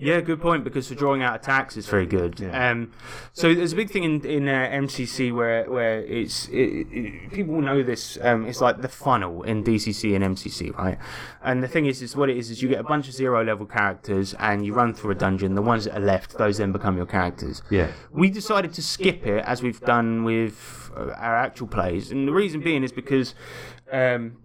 Yeah, 0.00 0.20
good 0.20 0.40
point. 0.40 0.62
Because 0.62 0.88
for 0.88 0.94
drawing 0.94 1.22
out 1.22 1.34
attacks, 1.34 1.76
it's 1.76 1.88
very 1.88 2.06
good. 2.06 2.38
Yeah. 2.38 2.70
Um, 2.70 2.92
so 3.32 3.52
there's 3.52 3.72
a 3.72 3.76
big 3.76 3.90
thing 3.90 4.04
in 4.04 4.24
in 4.24 4.48
uh, 4.48 4.68
MCC 4.72 5.34
where 5.34 5.68
where 5.68 6.00
it's 6.04 6.48
it, 6.48 6.86
it, 6.90 7.32
people 7.32 7.60
know 7.60 7.82
this. 7.82 8.16
Um, 8.20 8.46
it's 8.46 8.60
like 8.60 8.80
the 8.80 8.88
funnel 8.88 9.42
in 9.42 9.64
DCC 9.64 10.14
and 10.14 10.36
MCC, 10.36 10.76
right? 10.76 10.98
And 11.42 11.62
the 11.62 11.68
thing 11.68 11.86
is, 11.86 12.00
is 12.00 12.14
what 12.14 12.30
it 12.30 12.36
is 12.36 12.50
is 12.50 12.62
you 12.62 12.68
get 12.68 12.78
a 12.80 12.84
bunch 12.84 13.08
of 13.08 13.14
zero 13.14 13.44
level 13.44 13.66
characters 13.66 14.34
and 14.38 14.64
you 14.64 14.72
run 14.72 14.94
through 14.94 15.10
a 15.10 15.16
dungeon. 15.16 15.54
The 15.54 15.62
ones 15.62 15.84
that 15.84 15.96
are 15.96 16.04
left, 16.04 16.38
those 16.38 16.58
then 16.58 16.70
become 16.70 16.96
your 16.96 17.06
characters. 17.06 17.62
Yeah. 17.70 17.90
We 18.12 18.30
decided 18.30 18.72
to 18.74 18.82
skip 18.82 19.26
it 19.26 19.44
as 19.44 19.62
we've 19.62 19.80
done 19.80 20.22
with 20.22 20.92
uh, 20.96 21.12
our 21.16 21.36
actual 21.36 21.66
plays, 21.66 22.12
and 22.12 22.28
the 22.28 22.32
reason 22.32 22.60
being 22.60 22.84
is 22.84 22.92
because, 22.92 23.34
um, 23.90 24.36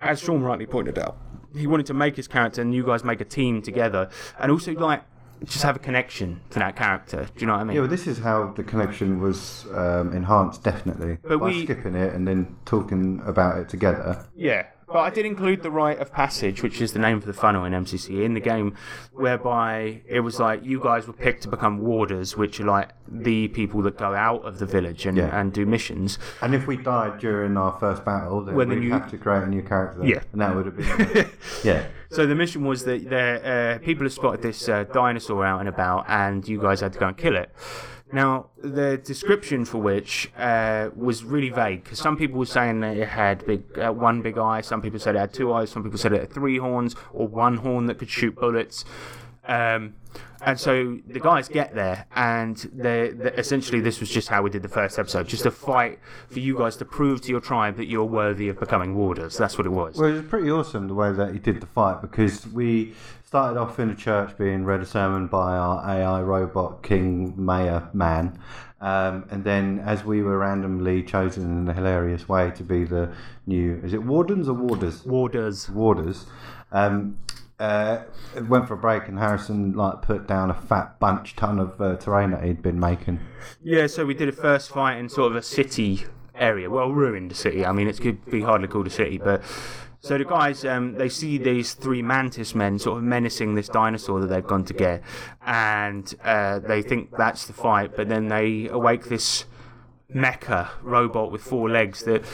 as 0.00 0.20
Sean 0.20 0.42
rightly 0.42 0.66
pointed 0.66 0.98
out, 0.98 1.18
he 1.54 1.66
wanted 1.66 1.86
to 1.86 1.94
make 1.94 2.16
his 2.16 2.28
character, 2.28 2.60
and 2.62 2.74
you 2.74 2.84
guys 2.84 3.04
make 3.04 3.20
a 3.20 3.24
team 3.24 3.62
together, 3.62 4.08
and 4.38 4.50
also 4.50 4.72
like 4.72 5.02
just 5.44 5.62
have 5.62 5.76
a 5.76 5.78
connection 5.78 6.40
to 6.50 6.58
that 6.58 6.76
character. 6.76 7.24
Do 7.34 7.40
you 7.40 7.46
know 7.46 7.52
what 7.52 7.60
I 7.60 7.64
mean? 7.64 7.74
Yeah, 7.74 7.80
well, 7.82 7.90
this 7.90 8.06
is 8.06 8.18
how 8.18 8.52
the 8.56 8.64
connection 8.64 9.20
was 9.20 9.66
um, 9.74 10.12
enhanced, 10.14 10.62
definitely. 10.62 11.18
But 11.22 11.38
by 11.38 11.48
we- 11.48 11.64
skipping 11.64 11.94
it 11.94 12.14
and 12.14 12.26
then 12.26 12.56
talking 12.64 13.20
about 13.26 13.58
it 13.58 13.68
together. 13.68 14.26
Yeah, 14.34 14.66
but 14.86 14.98
I 14.98 15.10
did 15.10 15.26
include 15.26 15.62
the 15.62 15.70
rite 15.70 15.98
of 15.98 16.12
passage, 16.12 16.62
which 16.62 16.80
is 16.80 16.92
the 16.92 16.98
name 16.98 17.20
for 17.20 17.26
the 17.26 17.32
funnel 17.32 17.64
in 17.64 17.72
MCC, 17.72 18.22
in 18.24 18.34
the 18.34 18.40
game, 18.40 18.74
whereby 19.12 20.02
it 20.06 20.20
was 20.20 20.38
like 20.38 20.64
you 20.64 20.80
guys 20.80 21.06
were 21.06 21.12
picked 21.12 21.42
to 21.42 21.48
become 21.48 21.78
warders, 21.80 22.36
which 22.36 22.60
are 22.60 22.64
like 22.66 22.90
the 23.08 23.48
people 23.48 23.82
that 23.82 23.96
go 23.98 24.14
out 24.14 24.44
of 24.44 24.58
the 24.58 24.66
village 24.66 25.04
and, 25.06 25.16
Yeah. 25.18 25.38
and 25.38 25.52
do 25.52 25.66
missions. 25.66 26.18
And 26.40 26.54
if 26.54 26.66
we 26.66 26.76
died 26.76 27.18
during 27.18 27.56
our 27.56 27.76
first 27.80 28.04
battle, 28.04 28.44
then 28.44 28.54
Well, 28.54 28.66
we'd 28.68 28.82
you- 28.84 28.92
have 28.92 29.10
to 29.10 29.18
create 29.18 29.42
a 29.42 29.46
new 29.48 29.62
character. 29.62 30.04
Yeah. 30.04 30.20
And 30.32 30.40
that 30.40 30.54
would 30.54 30.66
have 30.66 30.76
been. 30.76 31.26
yeah. 31.64 31.86
So 32.10 32.24
the 32.26 32.34
mission 32.36 32.64
was 32.64 32.84
that 32.84 33.08
there, 33.10 33.74
uh, 33.74 33.84
people 33.84 34.04
have 34.04 34.12
spotted 34.12 34.42
this 34.42 34.68
uh, 34.68 34.84
dinosaur 34.84 35.44
out 35.44 35.60
and 35.60 35.68
about, 35.68 36.04
and 36.08 36.46
you 36.46 36.60
guys 36.60 36.80
had 36.80 36.92
to 36.92 36.98
go 36.98 37.08
and 37.08 37.16
kill 37.16 37.36
it. 37.36 37.50
Now, 38.12 38.50
the 38.58 38.98
description 38.98 39.64
for 39.64 39.78
which 39.78 40.30
uh, 40.38 40.90
was 40.94 41.24
really 41.24 41.50
vague 41.50 41.82
because 41.82 41.98
some 41.98 42.16
people 42.16 42.38
were 42.38 42.46
saying 42.46 42.80
that 42.80 42.96
it 42.96 43.08
had 43.08 43.44
big, 43.44 43.64
uh, 43.78 43.92
one 43.92 44.22
big 44.22 44.38
eye, 44.38 44.60
some 44.60 44.80
people 44.80 45.00
said 45.00 45.16
it 45.16 45.18
had 45.18 45.34
two 45.34 45.52
eyes, 45.52 45.70
some 45.70 45.82
people 45.82 45.98
said 45.98 46.12
it 46.12 46.20
had 46.20 46.32
three 46.32 46.58
horns 46.58 46.94
or 47.12 47.26
one 47.26 47.56
horn 47.58 47.86
that 47.86 47.98
could 47.98 48.10
shoot 48.10 48.36
bullets. 48.36 48.84
Um, 49.48 49.94
and 50.42 50.58
so 50.58 50.98
the 51.06 51.20
guys 51.20 51.48
get 51.48 51.74
there, 51.74 52.06
and 52.14 52.56
they 52.72 53.08
essentially 53.36 53.80
this 53.80 54.00
was 54.00 54.10
just 54.10 54.28
how 54.28 54.42
we 54.42 54.50
did 54.50 54.62
the 54.62 54.68
first 54.68 54.98
episode, 54.98 55.28
just 55.28 55.46
a 55.46 55.50
fight 55.50 55.98
for 56.28 56.40
you 56.40 56.56
guys 56.58 56.76
to 56.76 56.84
prove 56.84 57.22
to 57.22 57.30
your 57.30 57.40
tribe 57.40 57.76
that 57.76 57.86
you're 57.86 58.04
worthy 58.04 58.48
of 58.48 58.60
becoming 58.60 58.94
warders. 58.94 59.36
That's 59.36 59.56
what 59.56 59.66
it 59.66 59.70
was. 59.70 59.96
Well, 59.96 60.10
it 60.10 60.12
was 60.12 60.22
pretty 60.24 60.50
awesome 60.50 60.88
the 60.88 60.94
way 60.94 61.12
that 61.12 61.32
he 61.32 61.38
did 61.38 61.60
the 61.60 61.66
fight 61.66 62.02
because 62.02 62.46
we 62.48 62.94
started 63.26 63.58
off 63.58 63.80
in 63.80 63.90
a 63.90 63.94
church 63.94 64.38
being 64.38 64.64
read 64.64 64.80
a 64.80 64.86
sermon 64.86 65.26
by 65.26 65.56
our 65.56 65.84
AI 65.84 66.22
robot 66.22 66.84
King 66.84 67.34
Mayor 67.36 67.88
Man. 67.92 68.38
Um, 68.80 69.26
and 69.30 69.42
then, 69.42 69.80
as 69.80 70.04
we 70.04 70.22
were 70.22 70.38
randomly 70.38 71.02
chosen 71.02 71.44
in 71.44 71.68
a 71.68 71.72
hilarious 71.72 72.28
way 72.28 72.52
to 72.52 72.62
be 72.62 72.84
the 72.84 73.12
new, 73.44 73.80
is 73.82 73.92
it 73.92 74.04
wardens 74.04 74.48
or 74.48 74.54
warders? 74.54 75.04
Warders. 75.04 75.68
Warders. 75.68 76.26
Um, 76.70 77.18
uh, 77.58 78.02
went 78.48 78.68
for 78.68 78.74
a 78.74 78.76
break, 78.76 79.08
and 79.08 79.18
Harrison 79.18 79.72
like 79.72 80.02
put 80.02 80.28
down 80.28 80.50
a 80.50 80.54
fat 80.54 81.00
bunch 81.00 81.34
ton 81.34 81.58
of 81.58 81.80
uh, 81.80 81.96
terrain 81.96 82.30
that 82.30 82.44
he'd 82.44 82.62
been 82.62 82.78
making. 82.78 83.18
Yeah, 83.60 83.88
so 83.88 84.04
we 84.06 84.14
did 84.14 84.28
a 84.28 84.32
first 84.32 84.70
fight 84.70 84.98
in 84.98 85.08
sort 85.08 85.32
of 85.32 85.36
a 85.36 85.42
city 85.42 86.04
area, 86.34 86.70
well, 86.70 86.92
ruined 86.92 87.34
city. 87.34 87.64
I 87.66 87.72
mean, 87.72 87.88
it 87.88 88.00
could 88.00 88.24
be 88.26 88.42
hardly 88.42 88.68
called 88.68 88.86
a 88.86 88.90
city, 88.90 89.18
but 89.18 89.42
so 90.06 90.16
the 90.16 90.24
guys 90.24 90.64
um, 90.64 90.94
they 90.94 91.08
see 91.08 91.36
these 91.36 91.74
three 91.74 92.00
mantis 92.00 92.54
men 92.54 92.78
sort 92.78 92.98
of 92.98 93.02
menacing 93.02 93.56
this 93.56 93.68
dinosaur 93.68 94.20
that 94.20 94.28
they've 94.28 94.46
gone 94.46 94.64
to 94.66 94.72
get, 94.72 95.02
and 95.44 96.14
uh, 96.22 96.60
they 96.60 96.80
think 96.80 97.10
that's 97.16 97.46
the 97.46 97.52
fight, 97.52 97.96
but 97.96 98.08
then 98.08 98.28
they 98.28 98.68
awake 98.68 99.06
this 99.06 99.46
mecha 100.14 100.68
robot 100.80 101.32
with 101.32 101.42
four 101.42 101.68
legs 101.68 102.04
that, 102.04 102.24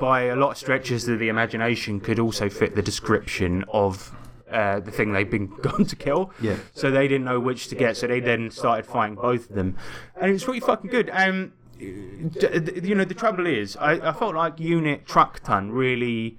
by 0.00 0.22
a 0.22 0.34
lot 0.34 0.50
of 0.50 0.58
stretches 0.58 1.06
of 1.06 1.20
the 1.20 1.28
imagination, 1.28 2.00
could 2.00 2.18
also 2.18 2.48
fit 2.48 2.74
the 2.74 2.82
description 2.82 3.64
of. 3.68 4.12
Uh, 4.48 4.78
the 4.78 4.92
thing 4.92 5.12
they've 5.12 5.28
been 5.28 5.48
gone 5.60 5.84
to 5.84 5.96
kill, 5.96 6.30
Yeah. 6.40 6.56
So 6.72 6.88
they 6.92 7.08
didn't 7.08 7.24
know 7.24 7.40
which 7.40 7.66
to 7.66 7.74
get, 7.74 7.96
so 7.96 8.06
they 8.06 8.20
then 8.20 8.52
started 8.52 8.86
fighting 8.86 9.16
both 9.16 9.50
of 9.50 9.56
them, 9.56 9.76
and 10.14 10.32
it's 10.32 10.46
really 10.46 10.60
fucking 10.60 10.88
good. 10.88 11.10
Um, 11.12 11.52
you 11.80 12.94
know, 12.94 13.04
the 13.04 13.12
trouble 13.12 13.44
is, 13.44 13.76
I, 13.76 13.94
I 14.10 14.12
felt 14.12 14.36
like 14.36 14.60
Unit 14.60 15.04
Truck 15.04 15.40
Ton 15.40 15.72
really 15.72 16.38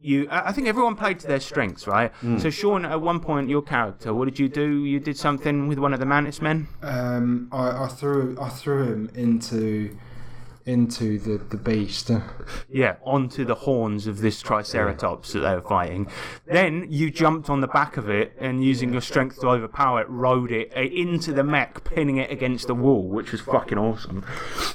you 0.00 0.28
I 0.30 0.48
I 0.48 0.52
think 0.52 0.66
everyone 0.68 0.96
played 0.96 1.18
to 1.20 1.26
their 1.26 1.40
strengths, 1.40 1.86
right? 1.86 2.12
So 2.38 2.50
Sean, 2.50 2.84
at 2.84 3.00
one 3.00 3.20
point, 3.20 3.48
your 3.48 3.62
character, 3.62 4.14
what 4.14 4.26
did 4.26 4.38
you 4.38 4.48
do? 4.48 4.84
You 4.84 5.00
did 5.00 5.16
something 5.16 5.68
with 5.68 5.78
one 5.78 5.92
of 5.92 6.00
the 6.00 6.06
Mantis 6.06 6.40
men. 6.40 6.68
Um, 6.82 7.48
I, 7.52 7.84
I 7.84 7.88
threw 7.88 8.36
I 8.40 8.48
threw 8.48 8.84
him 8.84 9.10
into 9.14 9.96
into 10.68 11.18
the 11.18 11.38
the 11.38 11.56
beast. 11.56 12.10
Yeah, 12.70 12.96
onto 13.02 13.44
the 13.44 13.54
horns 13.54 14.06
of 14.06 14.20
this 14.20 14.42
Triceratops 14.42 15.32
that 15.32 15.40
they 15.40 15.54
were 15.54 15.62
fighting. 15.62 16.08
Then 16.46 16.86
you 16.90 17.10
jumped 17.10 17.48
on 17.48 17.62
the 17.62 17.66
back 17.66 17.96
of 17.96 18.10
it 18.10 18.36
and, 18.38 18.62
using 18.62 18.92
your 18.92 19.00
strength 19.00 19.40
to 19.40 19.48
overpower 19.48 20.02
it, 20.02 20.10
rode 20.10 20.52
it 20.52 20.70
uh, 20.76 20.80
into 20.80 21.32
the 21.32 21.42
mech, 21.42 21.84
pinning 21.84 22.18
it 22.18 22.30
against 22.30 22.66
the 22.66 22.74
wall, 22.74 23.08
which 23.08 23.32
was 23.32 23.40
fucking 23.40 23.78
awesome. 23.78 24.24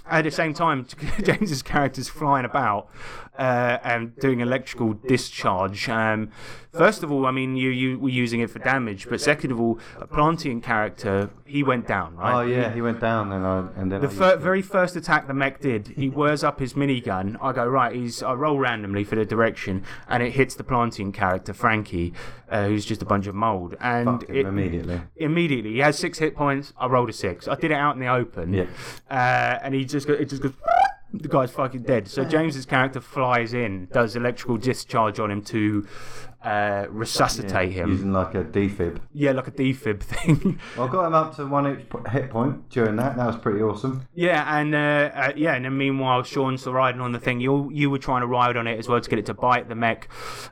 At 0.09 0.24
the 0.24 0.32
same 0.32 0.55
time, 0.55 0.88
James's 1.24 1.61
character's 1.61 2.09
flying 2.09 2.45
about 2.45 2.89
uh, 3.38 3.77
and 3.84 4.15
doing 4.17 4.39
electrical 4.41 4.93
discharge. 4.93 5.89
Um, 5.89 6.31
first 6.71 7.03
of 7.03 7.11
all, 7.11 7.25
I 7.25 7.31
mean, 7.31 7.55
you 7.55 7.69
you 7.69 7.99
were 7.99 8.09
using 8.09 8.41
it 8.41 8.49
for 8.49 8.59
damage, 8.59 9.07
but 9.09 9.19
second 9.21 9.51
of 9.51 9.59
all, 9.59 9.79
a 9.99 10.07
Plantient 10.07 10.63
character, 10.63 11.29
he 11.45 11.63
went 11.63 11.88
down, 11.88 12.15
right? 12.15 12.34
Oh 12.36 12.41
yeah, 12.45 12.73
he 12.73 12.81
went 12.81 12.99
down 12.99 13.31
and 13.31 13.45
I 13.45 13.67
and 13.75 13.91
then 13.91 14.01
The 14.01 14.09
fir- 14.09 14.38
very 14.38 14.61
first 14.61 14.95
attack 14.95 15.27
the 15.27 15.34
mech 15.34 15.61
did, 15.61 15.88
he 15.88 16.07
whirs 16.09 16.43
up 16.43 16.59
his 16.59 16.73
minigun. 16.73 17.38
I 17.41 17.51
go 17.53 17.65
right. 17.67 17.95
He's 17.95 18.21
I 18.21 18.34
roll 18.34 18.59
randomly 18.59 19.03
for 19.03 19.15
the 19.15 19.25
direction, 19.25 19.84
and 20.07 20.21
it 20.21 20.31
hits 20.34 20.55
the 20.55 20.63
plantient 20.63 21.13
character 21.13 21.53
Frankie, 21.53 22.13
uh, 22.49 22.67
who's 22.67 22.86
just 22.86 23.01
a 23.01 23.05
bunch 23.05 23.27
of 23.27 23.36
mold. 23.36 23.75
And 23.79 24.23
it, 24.29 24.45
immediately. 24.45 25.01
immediately 25.15 25.73
he 25.73 25.79
has 25.79 25.97
six 25.97 26.19
hit 26.19 26.36
points. 26.36 26.73
I 26.77 26.88
rolled 26.88 27.09
a 27.09 27.13
six. 27.13 27.47
I 27.47 27.55
did 27.55 27.71
it 27.71 27.75
out 27.75 27.95
in 27.95 27.99
the 28.01 28.07
open. 28.07 28.53
Yeah. 28.53 28.65
Uh, 29.09 29.59
and 29.63 29.73
he 29.73 29.86
just 29.86 30.07
go, 30.07 30.13
it 30.13 30.29
just 30.29 30.41
goes. 30.41 30.53
The 31.14 31.28
guy's 31.28 31.51
fucking 31.51 31.84
dead. 31.84 32.07
So 32.07 32.26
James's 32.26 32.66
character 32.66 32.99
flies 32.99 33.53
in, 33.53 33.88
does 33.91 34.16
electrical 34.16 34.57
discharge 34.57 35.20
on 35.20 35.30
him 35.30 35.43
to 35.43 35.88
uh, 36.43 36.88
resuscitate 36.89 37.72
him. 37.72 37.89
using 37.89 38.11
like 38.11 38.36
a 38.36 38.43
defib. 38.43 38.99
Yeah, 39.14 39.32
like 39.32 39.47
a 39.47 39.51
defib 39.51 40.01
thing. 40.03 40.59
I 40.74 40.88
got 40.88 41.05
him 41.05 41.14
up 41.14 41.36
to 41.36 41.45
one 41.45 41.86
hit 42.09 42.30
point 42.30 42.70
during 42.70 42.95
that. 42.97 43.16
That 43.16 43.28
was 43.28 43.38
pretty 43.38 43.61
awesome. 43.61 44.07
Yeah, 44.14 44.57
and 44.57 44.74
uh, 44.74 44.78
uh, 44.78 45.34
yeah, 45.36 45.53
and 45.53 45.66
then 45.66 45.78
meanwhile, 45.78 46.24
Sean's 46.24 46.61
still 46.61 46.74
riding 46.74 46.99
on 46.99 47.11
the 47.11 47.20
thing. 47.20 47.39
You 47.39 47.70
you 47.72 47.89
were 47.89 47.99
trying 47.99 48.22
to 48.22 48.28
ride 48.28 48.57
on 48.57 48.68
it 48.68 48.80
as 48.80 48.88
well 48.88 48.99
to 48.99 49.09
get 49.09 49.20
it 49.20 49.26
to 49.28 49.34
bite 49.34 49.70
the 49.70 49.76
mech. 49.76 50.09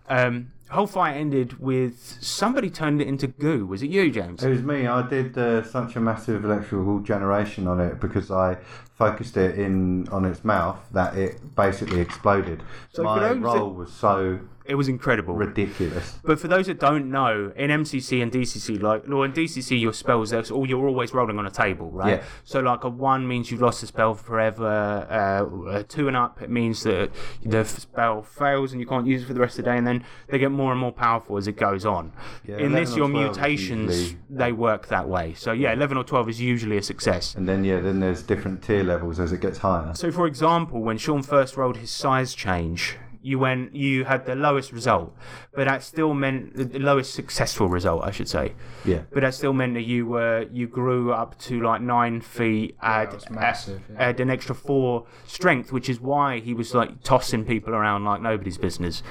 Um, 0.07 0.51
whole 0.71 0.87
fight 0.87 1.15
ended 1.15 1.59
with 1.59 2.17
somebody 2.21 2.69
turned 2.69 3.01
it 3.01 3.07
into 3.07 3.27
goo. 3.27 3.65
Was 3.65 3.83
it 3.83 3.89
you, 3.89 4.09
James? 4.09 4.43
It 4.43 4.49
was 4.49 4.63
me. 4.63 4.87
I 4.87 5.07
did 5.07 5.37
uh, 5.37 5.63
such 5.63 5.95
a 5.95 5.99
massive 5.99 6.45
electrical 6.45 6.99
generation 6.99 7.67
on 7.67 7.79
it 7.79 7.99
because 7.99 8.31
I 8.31 8.57
focused 8.95 9.35
it 9.35 9.59
in 9.59 10.07
on 10.09 10.25
its 10.25 10.43
mouth 10.43 10.79
that 10.91 11.17
it 11.17 11.55
basically 11.55 11.99
exploded. 11.99 12.63
So 12.93 13.03
My 13.03 13.31
roll 13.33 13.71
was 13.73 13.91
so 13.91 14.39
It 14.71 14.75
was 14.75 14.87
incredible. 14.87 15.33
ridiculous. 15.35 16.17
But 16.23 16.39
for 16.39 16.47
those 16.47 16.67
that 16.67 16.79
don't 16.79 17.11
know, 17.11 17.51
in 17.57 17.69
MCC 17.69 18.23
and 18.23 18.31
DCC, 18.31 18.81
like, 18.81 19.03
well, 19.05 19.23
in 19.23 19.33
DCC, 19.33 19.81
your 19.81 19.91
spells, 19.91 20.29
that's 20.29 20.49
all 20.49 20.65
you're 20.65 20.87
always 20.87 21.13
rolling 21.13 21.37
on 21.37 21.45
a 21.45 21.51
table, 21.51 21.91
right? 21.91 22.19
Yeah. 22.19 22.23
So, 22.45 22.61
like, 22.61 22.85
a 22.85 22.89
one 22.89 23.27
means 23.27 23.51
you've 23.51 23.61
lost 23.61 23.81
the 23.81 23.87
spell 23.87 24.15
forever. 24.15 25.05
Uh, 25.09 25.79
a 25.79 25.83
two 25.83 26.07
and 26.07 26.15
up, 26.15 26.41
it 26.41 26.49
means 26.49 26.83
that 26.83 27.11
the 27.43 27.65
spell 27.65 28.23
fails 28.23 28.71
and 28.71 28.79
you 28.79 28.87
can't 28.87 29.05
use 29.05 29.23
it 29.23 29.25
for 29.25 29.33
the 29.33 29.41
rest 29.41 29.59
of 29.59 29.65
the 29.65 29.71
day, 29.71 29.77
and 29.77 29.85
then 29.85 30.05
they 30.29 30.39
get 30.39 30.51
more 30.51 30.71
and 30.71 30.79
more 30.79 30.93
powerful 30.93 31.35
as 31.35 31.47
it 31.47 31.57
goes 31.57 31.85
on. 31.85 32.13
Yeah, 32.47 32.59
in 32.59 32.71
this, 32.71 32.95
your 32.95 33.09
mutations, 33.09 34.15
they 34.29 34.53
work 34.53 34.87
that 34.87 35.09
way. 35.09 35.33
So, 35.33 35.51
yeah, 35.51 35.73
11 35.73 35.97
or 35.97 36.05
12 36.05 36.29
is 36.29 36.39
usually 36.39 36.77
a 36.77 36.83
success. 36.83 37.35
And 37.35 37.45
then 37.45 37.65
yeah, 37.65 37.81
then 37.81 37.99
there's 37.99 38.23
different 38.23 38.63
tier 38.63 38.85
levels 38.85 39.19
as 39.19 39.33
it 39.33 39.41
gets 39.41 39.57
higher. 39.57 39.93
So, 39.95 40.13
for 40.13 40.27
example, 40.27 40.81
when 40.81 40.97
Sean 40.97 41.23
first 41.23 41.57
rolled 41.57 41.75
his 41.75 41.91
size 41.91 42.33
change, 42.33 42.95
you 43.23 43.37
went, 43.39 43.75
you 43.75 44.03
had 44.05 44.25
the 44.25 44.35
lowest 44.35 44.71
result, 44.71 45.15
but 45.53 45.65
that 45.67 45.83
still 45.83 46.13
meant 46.13 46.55
the 46.55 46.79
lowest 46.79 47.13
successful 47.13 47.67
result, 47.69 48.03
I 48.03 48.11
should 48.11 48.27
say. 48.27 48.53
Yeah. 48.85 49.01
But 49.13 49.21
that 49.21 49.33
still 49.33 49.53
meant 49.53 49.73
that 49.75 49.83
you 49.83 50.05
were 50.07 50.47
you 50.51 50.67
grew 50.67 51.11
up 51.13 51.37
to 51.39 51.61
like 51.61 51.81
nine 51.81 52.21
feet, 52.21 52.77
add, 52.81 53.13
was 53.13 53.29
massive, 53.29 53.81
yeah. 53.91 54.07
add 54.09 54.19
an 54.19 54.29
extra 54.29 54.55
four 54.55 55.05
strength, 55.25 55.71
which 55.71 55.87
is 55.89 55.99
why 55.99 56.39
he 56.39 56.53
was 56.53 56.73
like 56.73 57.03
tossing 57.03 57.45
people 57.45 57.73
around 57.75 58.05
like 58.05 58.21
nobody's 58.21 58.57
business. 58.57 59.03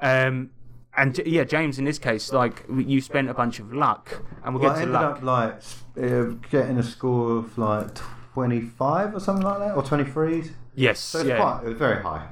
Um, 0.00 0.50
and 0.96 1.18
yeah, 1.26 1.44
James, 1.44 1.78
in 1.78 1.84
this 1.84 1.98
case, 1.98 2.32
like 2.32 2.64
you 2.76 3.00
spent 3.00 3.28
a 3.28 3.34
bunch 3.34 3.60
of 3.60 3.72
luck, 3.72 4.22
and 4.44 4.54
we'll 4.54 4.64
Well, 4.64 4.74
get 4.74 4.84
to 4.86 4.90
luck. 4.90 5.16
up 5.18 5.22
like 5.22 5.54
uh, 6.00 6.24
getting 6.50 6.78
a 6.78 6.82
score 6.82 7.36
of 7.38 7.56
like 7.58 7.88
25 8.34 9.14
or 9.14 9.20
something 9.20 9.44
like 9.44 9.58
that, 9.58 9.76
or 9.76 9.82
23s. 9.82 10.50
yes, 10.74 11.00
So 11.00 11.20
it's 11.20 11.28
yeah. 11.28 11.36
quite, 11.36 11.60
it 11.64 11.68
was 11.70 11.78
very 11.78 12.02
high. 12.02 12.28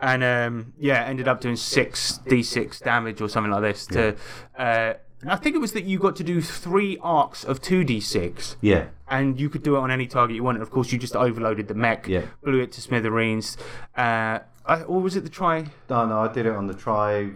And 0.00 0.22
um, 0.24 0.72
yeah, 0.78 1.04
ended 1.04 1.28
up 1.28 1.40
doing 1.40 1.56
six 1.56 2.20
d6 2.26 2.82
damage 2.82 3.20
or 3.20 3.28
something 3.28 3.50
like 3.52 3.62
this. 3.62 3.86
To 3.88 4.16
uh, 4.58 4.94
I 5.26 5.36
think 5.36 5.54
it 5.54 5.58
was 5.58 5.72
that 5.72 5.84
you 5.84 5.98
got 5.98 6.16
to 6.16 6.24
do 6.24 6.40
three 6.40 6.96
arcs 7.02 7.44
of 7.44 7.60
two 7.60 7.84
d6, 7.84 8.56
Yeah. 8.62 8.86
and 9.08 9.38
you 9.38 9.50
could 9.50 9.62
do 9.62 9.76
it 9.76 9.80
on 9.80 9.90
any 9.90 10.06
target 10.06 10.34
you 10.34 10.42
wanted. 10.42 10.62
Of 10.62 10.70
course, 10.70 10.92
you 10.92 10.98
just 10.98 11.14
overloaded 11.14 11.68
the 11.68 11.74
mech, 11.74 12.08
Yeah. 12.08 12.22
blew 12.42 12.60
it 12.60 12.72
to 12.72 12.80
smithereens. 12.80 13.58
Uh, 13.94 14.38
I, 14.66 14.82
or 14.82 15.00
was 15.00 15.16
it 15.16 15.24
the 15.24 15.30
try? 15.30 15.66
No, 15.88 16.06
no, 16.06 16.20
I 16.20 16.32
did 16.32 16.46
it 16.46 16.54
on 16.54 16.66
the 16.66 16.74
try. 16.74 17.30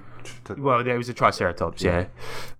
Well, 0.57 0.87
it 0.87 0.97
was 0.97 1.09
a 1.09 1.15
Triceratops, 1.15 1.83
yeah. 1.83 2.07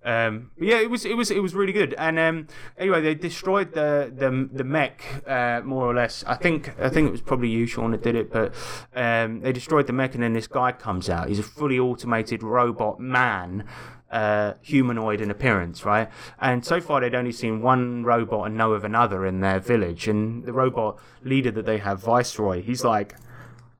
Um, 0.03 0.51
but 0.57 0.67
yeah, 0.67 0.79
it 0.79 0.89
was 0.89 1.05
it 1.05 1.17
was 1.17 1.31
it 1.31 1.41
was 1.41 1.55
really 1.55 1.73
good. 1.73 1.95
And 1.97 2.19
um, 2.19 2.47
anyway, 2.77 3.01
they 3.01 3.15
destroyed 3.15 3.73
the 3.73 4.11
the 4.15 4.49
the 4.51 4.63
mech 4.63 5.03
uh, 5.27 5.61
more 5.63 5.85
or 5.85 5.93
less. 5.93 6.23
I 6.27 6.35
think 6.35 6.79
I 6.79 6.89
think 6.89 7.07
it 7.07 7.11
was 7.11 7.21
probably 7.21 7.49
you, 7.49 7.65
Sean, 7.65 7.91
that 7.91 8.03
did 8.03 8.15
it. 8.15 8.31
But 8.31 8.53
um, 8.95 9.41
they 9.41 9.51
destroyed 9.51 9.87
the 9.87 9.93
mech, 9.93 10.13
and 10.13 10.23
then 10.23 10.33
this 10.33 10.47
guy 10.47 10.71
comes 10.73 11.09
out. 11.09 11.27
He's 11.29 11.39
a 11.39 11.43
fully 11.43 11.79
automated 11.79 12.43
robot 12.43 12.99
man. 12.99 13.65
Uh, 14.11 14.53
humanoid 14.61 15.19
in 15.19 15.29
appearance, 15.29 15.83
right? 15.83 16.09
And 16.39 16.63
so 16.63 16.79
far, 16.79 17.01
they'd 17.01 17.15
only 17.15 17.33
seen 17.33 17.61
one 17.61 18.03
robot 18.05 18.45
and 18.45 18.55
know 18.55 18.71
of 18.73 18.85
another 18.85 19.25
in 19.25 19.41
their 19.41 19.59
village. 19.59 20.07
And 20.07 20.45
the 20.45 20.53
robot 20.53 20.99
leader 21.23 21.51
that 21.51 21.65
they 21.65 21.79
have, 21.79 22.01
Viceroy, 22.01 22.61
he's 22.61 22.83
like, 22.83 23.15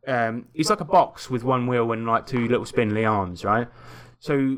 um, 0.07 0.45
he's 0.53 0.69
like 0.69 0.81
a 0.81 0.85
box 0.85 1.29
with 1.29 1.43
one 1.43 1.67
wheel 1.67 1.91
and 1.91 2.05
like 2.05 2.25
two 2.25 2.47
little 2.47 2.65
spindly 2.65 3.05
arms, 3.05 3.43
right? 3.43 3.67
So 4.25 4.57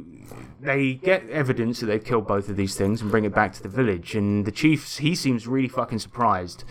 they 0.61 0.93
get 0.93 1.29
evidence 1.29 1.81
that 1.81 1.87
they've 1.87 2.03
killed 2.03 2.25
both 2.25 2.47
of 2.47 2.55
these 2.55 2.75
things 2.75 3.01
and 3.01 3.11
bring 3.11 3.25
it 3.25 3.35
back 3.35 3.51
to 3.53 3.61
the 3.61 3.67
village. 3.67 4.15
And 4.15 4.45
the 4.45 4.51
chief, 4.51 4.97
he 4.99 5.13
seems 5.13 5.45
really 5.45 5.67
fucking 5.67 5.99
surprised 5.99 6.63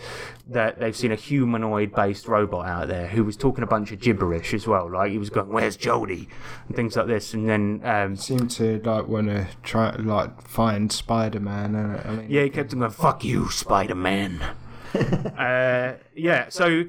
that 0.47 0.79
they've 0.79 0.95
seen 0.95 1.11
a 1.11 1.15
humanoid-based 1.15 2.27
robot 2.27 2.65
out 2.65 2.87
there 2.87 3.05
who 3.07 3.23
was 3.23 3.37
talking 3.37 3.63
a 3.63 3.67
bunch 3.67 3.91
of 3.91 3.99
gibberish 3.99 4.51
as 4.53 4.67
well. 4.67 4.89
Like 4.89 5.11
he 5.11 5.19
was 5.19 5.29
going, 5.29 5.49
"Where's 5.49 5.77
Jody?" 5.77 6.27
and 6.67 6.75
things 6.75 6.95
like 6.95 7.05
this. 7.05 7.35
And 7.35 7.47
then 7.47 7.81
um, 7.83 8.15
Seem 8.15 8.47
to 8.47 8.81
like 8.83 9.07
want 9.07 9.27
to 9.27 9.47
try 9.61 9.95
like 9.97 10.41
find 10.41 10.91
Spider 10.91 11.39
Man. 11.39 11.75
I 11.75 12.11
mean, 12.11 12.25
Yeah, 12.27 12.43
he 12.43 12.49
kept 12.49 12.73
on 12.73 12.79
going, 12.79 12.89
fuck 12.89 13.23
you, 13.23 13.51
Spider 13.51 13.95
Man. 13.95 14.41
uh, 14.95 15.93
yeah, 16.15 16.49
so 16.49 16.85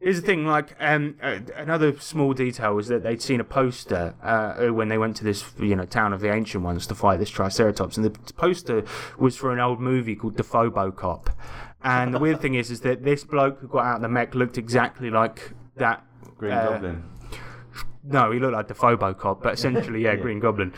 here's 0.00 0.20
the 0.20 0.26
thing 0.26 0.46
like, 0.46 0.76
um, 0.80 1.16
uh, 1.22 1.40
another 1.56 1.98
small 1.98 2.32
detail 2.32 2.74
was 2.74 2.88
that 2.88 3.02
they'd 3.02 3.22
seen 3.22 3.40
a 3.40 3.44
poster 3.44 4.14
uh, 4.22 4.72
when 4.72 4.88
they 4.88 4.98
went 4.98 5.16
to 5.16 5.24
this, 5.24 5.44
you 5.58 5.74
know, 5.74 5.84
town 5.84 6.12
of 6.12 6.20
the 6.20 6.32
ancient 6.32 6.64
ones 6.64 6.86
to 6.86 6.94
fight 6.94 7.18
this 7.18 7.30
Triceratops, 7.30 7.96
and 7.96 8.04
the 8.04 8.32
poster 8.34 8.84
was 9.18 9.36
for 9.36 9.52
an 9.52 9.60
old 9.60 9.80
movie 9.80 10.14
called 10.14 10.36
The 10.36 10.44
Phobo 10.44 10.94
Cop. 10.94 11.30
And 11.82 12.12
the 12.12 12.18
weird 12.18 12.40
thing 12.40 12.54
is, 12.54 12.70
is 12.70 12.80
that 12.80 13.04
this 13.04 13.24
bloke 13.24 13.60
who 13.60 13.68
got 13.68 13.84
out 13.84 13.96
of 13.96 14.02
the 14.02 14.08
mech 14.08 14.34
looked 14.34 14.58
exactly 14.58 15.10
like 15.10 15.52
that. 15.76 16.04
Green 16.36 16.52
uh, 16.52 16.70
Goblin. 16.70 17.04
no, 18.04 18.32
he 18.32 18.40
looked 18.40 18.54
like 18.54 18.68
the 18.68 18.74
Phobo 18.74 19.16
cop, 19.16 19.42
but 19.42 19.54
essentially, 19.54 20.02
yeah, 20.04 20.16
Green 20.16 20.40
Goblin. 20.40 20.72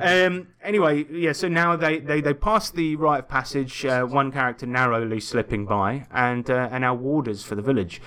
Um, 0.00 0.48
anyway, 0.62 1.04
yeah, 1.10 1.32
so 1.32 1.48
now 1.48 1.76
they, 1.76 1.98
they, 1.98 2.20
they 2.20 2.34
pass 2.34 2.70
the 2.70 2.96
rite 2.96 3.20
of 3.20 3.28
passage, 3.28 3.84
uh, 3.84 4.04
one 4.04 4.32
character 4.32 4.66
narrowly 4.66 5.20
slipping 5.20 5.66
by, 5.66 6.06
and 6.10 6.50
uh, 6.50 6.68
and 6.72 6.84
our 6.84 6.94
warders 6.94 7.42
for 7.42 7.54
the 7.54 7.62
village. 7.62 8.00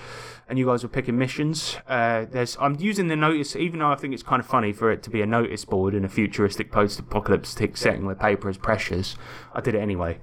And 0.50 0.58
you 0.58 0.66
guys 0.66 0.82
were 0.82 0.89
picking 0.89 1.16
missions. 1.16 1.78
Uh, 1.88 2.26
there's 2.30 2.58
I'm 2.60 2.76
using 2.80 3.08
the 3.08 3.16
notice, 3.16 3.56
even 3.56 3.80
though 3.80 3.91
I 3.91 3.95
think 3.95 4.16
it's 4.16 4.24
kind 4.24 4.39
of 4.39 4.47
funny 4.47 4.74
for 4.74 4.91
it 4.91 5.04
to 5.04 5.12
be 5.12 5.22
a 5.22 5.26
notice 5.28 5.64
board 5.64 5.93
in 5.93 6.04
a 6.04 6.10
futuristic 6.10 6.72
post-apocalyptic 6.72 7.78
setting 7.78 8.08
where 8.08 8.16
paper 8.16 8.50
is 8.50 8.58
precious. 8.58 9.16
I 9.54 9.62
did 9.62 9.76
it 9.76 9.80
anyway. 9.80 10.18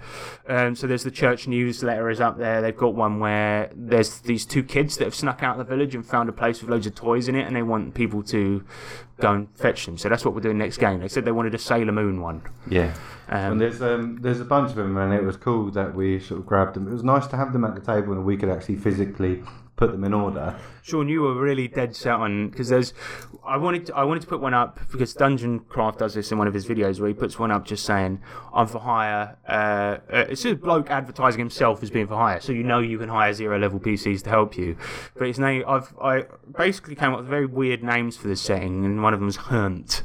Um, 0.48 0.74
so 0.74 0.88
there's 0.88 1.04
the 1.04 1.12
church 1.12 1.46
newsletter 1.46 2.10
is 2.10 2.20
up 2.20 2.38
there. 2.38 2.60
They've 2.60 2.76
got 2.76 2.94
one 2.94 3.20
where 3.20 3.70
there's 3.72 4.18
these 4.18 4.44
two 4.44 4.64
kids 4.64 4.96
that 4.96 5.04
have 5.04 5.14
snuck 5.14 5.44
out 5.44 5.60
of 5.60 5.66
the 5.66 5.76
village 5.76 5.94
and 5.94 6.04
found 6.04 6.28
a 6.28 6.32
place 6.32 6.60
with 6.60 6.70
loads 6.70 6.88
of 6.88 6.96
toys 6.96 7.28
in 7.28 7.36
it, 7.36 7.46
and 7.46 7.54
they 7.54 7.62
want 7.62 7.94
people 7.94 8.24
to 8.24 8.64
go 9.20 9.32
and 9.32 9.48
fetch 9.56 9.86
them. 9.86 9.96
So 9.96 10.08
that's 10.08 10.24
what 10.24 10.34
we're 10.34 10.40
doing 10.40 10.58
next 10.58 10.78
game. 10.78 10.98
They 10.98 11.08
said 11.08 11.24
they 11.24 11.30
wanted 11.30 11.54
a 11.54 11.58
Sailor 11.58 11.92
Moon 11.92 12.20
one. 12.20 12.42
Yeah. 12.68 12.94
Um, 13.28 13.52
and 13.52 13.60
there's 13.60 13.80
um, 13.80 14.18
there's 14.20 14.40
a 14.40 14.44
bunch 14.44 14.70
of 14.70 14.76
them, 14.76 14.96
and 14.96 15.14
it 15.14 15.22
was 15.22 15.36
cool 15.36 15.70
that 15.70 15.94
we 15.94 16.18
sort 16.18 16.40
of 16.40 16.46
grabbed 16.46 16.74
them. 16.74 16.88
It 16.88 16.92
was 16.92 17.04
nice 17.04 17.28
to 17.28 17.36
have 17.36 17.52
them 17.52 17.64
at 17.64 17.76
the 17.76 17.80
table, 17.80 18.12
and 18.12 18.24
we 18.24 18.36
could 18.36 18.48
actually 18.48 18.76
physically 18.76 19.44
put 19.76 19.92
them 19.92 20.04
in 20.04 20.14
order. 20.14 20.56
Sean, 20.82 21.08
you 21.08 21.20
were 21.20 21.34
really 21.34 21.68
dead 21.68 21.94
set 21.94 22.14
on 22.14 22.48
because 22.48 22.68
there's. 22.68 22.92
I 23.46 23.56
wanted 23.58 23.86
to, 23.86 23.96
I 23.96 24.04
wanted 24.04 24.20
to 24.22 24.26
put 24.26 24.40
one 24.40 24.54
up 24.54 24.80
because 24.90 25.14
Dungeon 25.14 25.60
Craft 25.60 25.98
does 26.00 26.14
this 26.14 26.32
in 26.32 26.38
one 26.38 26.48
of 26.48 26.54
his 26.54 26.66
videos 26.66 26.98
where 26.98 27.08
he 27.08 27.14
puts 27.14 27.38
one 27.38 27.50
up 27.50 27.64
just 27.64 27.84
saying 27.84 28.20
I'm 28.52 28.66
for 28.66 28.80
hire. 28.80 29.36
Uh, 29.48 29.98
uh, 30.12 30.24
it's 30.28 30.44
a 30.44 30.54
bloke 30.54 30.90
advertising 30.90 31.38
himself 31.38 31.82
as 31.82 31.90
being 31.90 32.06
for 32.06 32.16
hire, 32.16 32.40
so 32.40 32.52
you 32.52 32.62
know 32.62 32.80
you 32.80 32.98
can 32.98 33.08
hire 33.08 33.32
zero 33.32 33.58
level 33.58 33.78
PCs 33.78 34.22
to 34.24 34.30
help 34.30 34.56
you. 34.56 34.76
But 35.16 35.28
his 35.28 35.38
name, 35.38 35.62
I've 35.66 35.94
I 36.00 36.24
basically 36.56 36.94
came 36.94 37.12
up 37.12 37.20
with 37.20 37.28
very 37.28 37.46
weird 37.46 37.82
names 37.82 38.16
for 38.16 38.28
this 38.28 38.40
setting, 38.40 38.84
and 38.84 39.02
one 39.02 39.14
of 39.14 39.20
them 39.20 39.28
is 39.28 39.36
Hunt. 39.36 40.02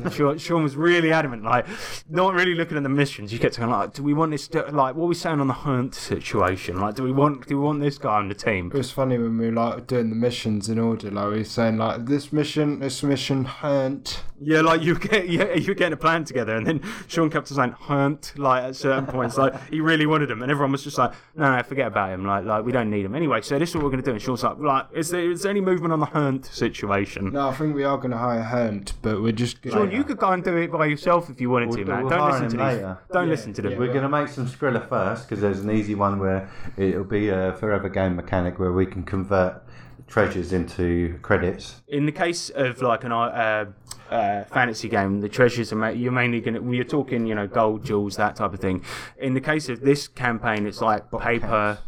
Sean, 0.12 0.38
Sean 0.38 0.62
was 0.62 0.76
really 0.76 1.12
adamant, 1.12 1.44
like 1.44 1.66
not 2.08 2.34
really 2.34 2.54
looking 2.54 2.76
at 2.76 2.82
the 2.82 2.88
missions. 2.88 3.32
You 3.32 3.38
get 3.38 3.52
to 3.54 3.60
kind 3.60 3.70
like, 3.70 3.94
do 3.94 4.02
we 4.02 4.14
want 4.14 4.30
this? 4.30 4.48
To, 4.48 4.62
like, 4.70 4.94
what 4.94 5.04
are 5.04 5.08
we 5.08 5.14
saying 5.14 5.40
on 5.40 5.48
the 5.48 5.52
Hunt 5.52 5.94
situation? 5.94 6.80
Like, 6.80 6.94
do 6.94 7.02
we 7.02 7.12
want 7.12 7.46
do 7.46 7.58
we 7.58 7.64
want 7.64 7.80
this 7.80 7.98
guy 7.98 8.16
on 8.16 8.28
the 8.28 8.34
team? 8.34 8.70
It 8.72 8.78
was 8.78 8.90
funny 8.90 9.18
when 9.18 9.36
we 9.38 9.46
were 9.46 9.52
like 9.52 9.86
doing 9.86 10.10
the 10.10 10.16
missions 10.16 10.68
in 10.68 10.78
order. 10.78 11.10
Like 11.10 11.30
we 11.30 11.38
were 11.38 11.44
saying, 11.44 11.78
like 11.78 12.06
this 12.06 12.32
mission, 12.32 12.80
this 12.80 13.02
mission, 13.02 13.44
hunt. 13.44 14.22
Yeah, 14.40 14.60
like 14.60 14.82
you 14.82 14.98
get 14.98 15.28
yeah, 15.28 15.54
you 15.54 15.74
getting 15.74 15.92
a 15.92 15.96
plan 15.96 16.24
together, 16.24 16.56
and 16.56 16.66
then 16.66 16.82
Sean 17.08 17.30
kept 17.30 17.48
saying 17.48 17.72
hunt 17.72 18.34
like 18.36 18.64
at 18.64 18.76
certain 18.76 19.06
points, 19.06 19.36
like 19.36 19.54
he 19.68 19.80
really 19.80 20.06
wanted 20.06 20.30
him, 20.30 20.42
and 20.42 20.50
everyone 20.50 20.72
was 20.72 20.84
just 20.84 20.98
like, 20.98 21.12
no, 21.36 21.56
no, 21.56 21.62
forget 21.62 21.86
about 21.86 22.10
him, 22.10 22.24
like 22.24 22.44
like 22.44 22.64
we 22.64 22.72
don't 22.72 22.90
need 22.90 23.04
him 23.04 23.14
anyway. 23.14 23.40
So 23.40 23.58
this 23.58 23.70
is 23.70 23.76
what 23.76 23.84
we're 23.84 23.90
gonna 23.90 24.02
do. 24.02 24.12
And 24.12 24.22
Sean's 24.22 24.42
like, 24.42 24.58
like, 24.58 24.86
is 24.92 25.10
there 25.10 25.30
is 25.30 25.42
there 25.42 25.50
any 25.50 25.60
movement 25.60 25.92
on 25.92 26.00
the 26.00 26.06
hunt 26.06 26.46
situation? 26.46 27.32
No, 27.32 27.48
I 27.48 27.54
think 27.54 27.74
we 27.74 27.84
are 27.84 27.96
going 27.96 28.10
to 28.10 28.18
hire 28.18 28.42
Hunt, 28.42 28.92
but 29.02 29.22
we're 29.22 29.32
just. 29.32 29.62
Gonna, 29.62 29.81
Sean, 29.84 29.92
you 29.92 30.04
could 30.04 30.18
go 30.18 30.28
and 30.30 30.42
do 30.44 30.56
it 30.56 30.70
by 30.72 30.86
yourself 30.86 31.30
if 31.30 31.40
you 31.40 31.50
wanted 31.50 31.68
We'll 31.68 31.78
to, 31.78 31.84
do- 31.84 31.90
man. 31.92 32.00
we'll 32.04 32.10
Don't 32.10 32.30
listen 32.30 32.44
to 32.50 32.56
these. 32.56 32.58
later. 32.60 32.98
Don't 33.12 33.24
Yeah, 33.26 33.30
listen 33.30 33.52
to 33.54 33.62
them. 33.62 33.72
yeah. 33.72 33.78
We're 33.78 33.86
going 33.92 34.02
to 34.02 34.08
make 34.08 34.28
some 34.28 34.46
Skrilla 34.46 34.88
first 34.88 35.28
because 35.28 35.40
there's 35.42 35.60
an 35.60 35.70
easy 35.70 35.94
one 35.94 36.18
where 36.18 36.48
it'll 36.76 37.04
be 37.04 37.28
a 37.28 37.52
forever 37.58 37.88
game 37.88 38.16
mechanic 38.16 38.58
where 38.58 38.72
we 38.72 38.86
can 38.86 39.02
convert 39.02 39.62
treasures 40.08 40.52
into 40.52 41.18
credits. 41.22 41.80
in 41.88 42.04
the 42.06 42.12
case 42.12 42.50
of 42.50 42.82
like 42.82 43.02
an 43.04 43.12
uh, 43.12 43.64
uh, 44.10 44.44
fantasy 44.44 44.88
game, 44.88 45.20
the 45.20 45.28
treasures 45.28 45.72
are 45.72 45.76
ma- 45.76 45.88
you're 45.88 46.12
mainly 46.12 46.38
gonna 46.40 46.60
we're 46.60 46.84
talking 46.84 47.26
you 47.26 47.34
know 47.34 47.46
gold, 47.46 47.82
jewels, 47.82 48.16
that 48.16 48.36
type 48.36 48.52
of 48.52 48.60
thing. 48.60 48.84
In 49.16 49.32
the 49.32 49.40
case 49.40 49.70
of 49.70 49.80
this 49.80 50.08
campaign, 50.08 50.66
it's 50.66 50.82
like 50.82 51.10
paper. 51.18 51.78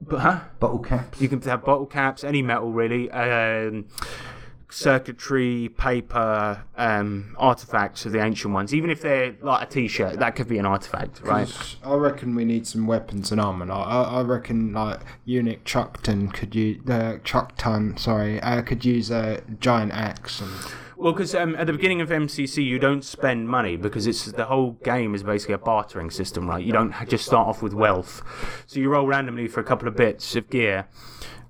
But 0.00 0.18
huh? 0.20 0.40
Bottle 0.58 0.80
caps. 0.80 1.20
You 1.20 1.28
can 1.28 1.40
have 1.42 1.64
bottle 1.64 1.86
caps, 1.86 2.24
any 2.24 2.42
metal 2.42 2.72
really. 2.72 3.10
Um, 3.12 3.86
circuitry, 4.68 5.68
paper, 5.76 6.62
um, 6.76 7.34
artifacts 7.38 8.04
of 8.06 8.12
the 8.12 8.22
ancient 8.22 8.52
ones. 8.52 8.74
Even 8.74 8.90
if 8.90 9.00
they're 9.00 9.34
like 9.40 9.62
a 9.62 9.70
T-shirt, 9.70 10.18
that 10.18 10.36
could 10.36 10.48
be 10.48 10.58
an 10.58 10.66
artifact, 10.66 11.22
right? 11.22 11.76
I 11.84 11.94
reckon 11.94 12.34
we 12.34 12.44
need 12.44 12.66
some 12.66 12.86
weapons 12.86 13.30
and 13.32 13.40
armor. 13.40 13.66
Like, 13.66 13.86
I, 13.86 14.02
I 14.02 14.22
reckon 14.22 14.72
like 14.72 15.00
Eunuch 15.24 15.64
Chuckton 15.64 16.32
could 16.32 16.54
use 16.54 16.80
uh, 16.88 17.18
Chuckton, 17.24 17.98
sorry, 17.98 18.40
uh, 18.42 18.62
could 18.62 18.84
use 18.84 19.10
a 19.10 19.42
giant 19.60 19.92
axe 19.92 20.40
and 20.40 20.50
Well, 20.96 21.12
because 21.12 21.34
um, 21.34 21.54
at 21.56 21.66
the 21.66 21.72
beginning 21.72 22.00
of 22.00 22.08
MCC, 22.08 22.64
you 22.64 22.78
don't 22.78 23.04
spend 23.04 23.48
money 23.48 23.76
because 23.76 24.06
it's 24.06 24.24
the 24.24 24.46
whole 24.46 24.72
game 24.82 25.14
is 25.14 25.22
basically 25.22 25.54
a 25.54 25.58
bartering 25.58 26.10
system, 26.10 26.48
right? 26.48 26.64
You 26.64 26.72
don't 26.72 26.92
just 27.08 27.26
start 27.26 27.48
off 27.48 27.62
with 27.62 27.72
wealth, 27.72 28.22
so 28.66 28.80
you 28.80 28.88
roll 28.88 29.06
randomly 29.06 29.46
for 29.48 29.60
a 29.60 29.64
couple 29.64 29.86
of 29.88 29.96
bits 29.96 30.34
of 30.36 30.50
gear. 30.50 30.86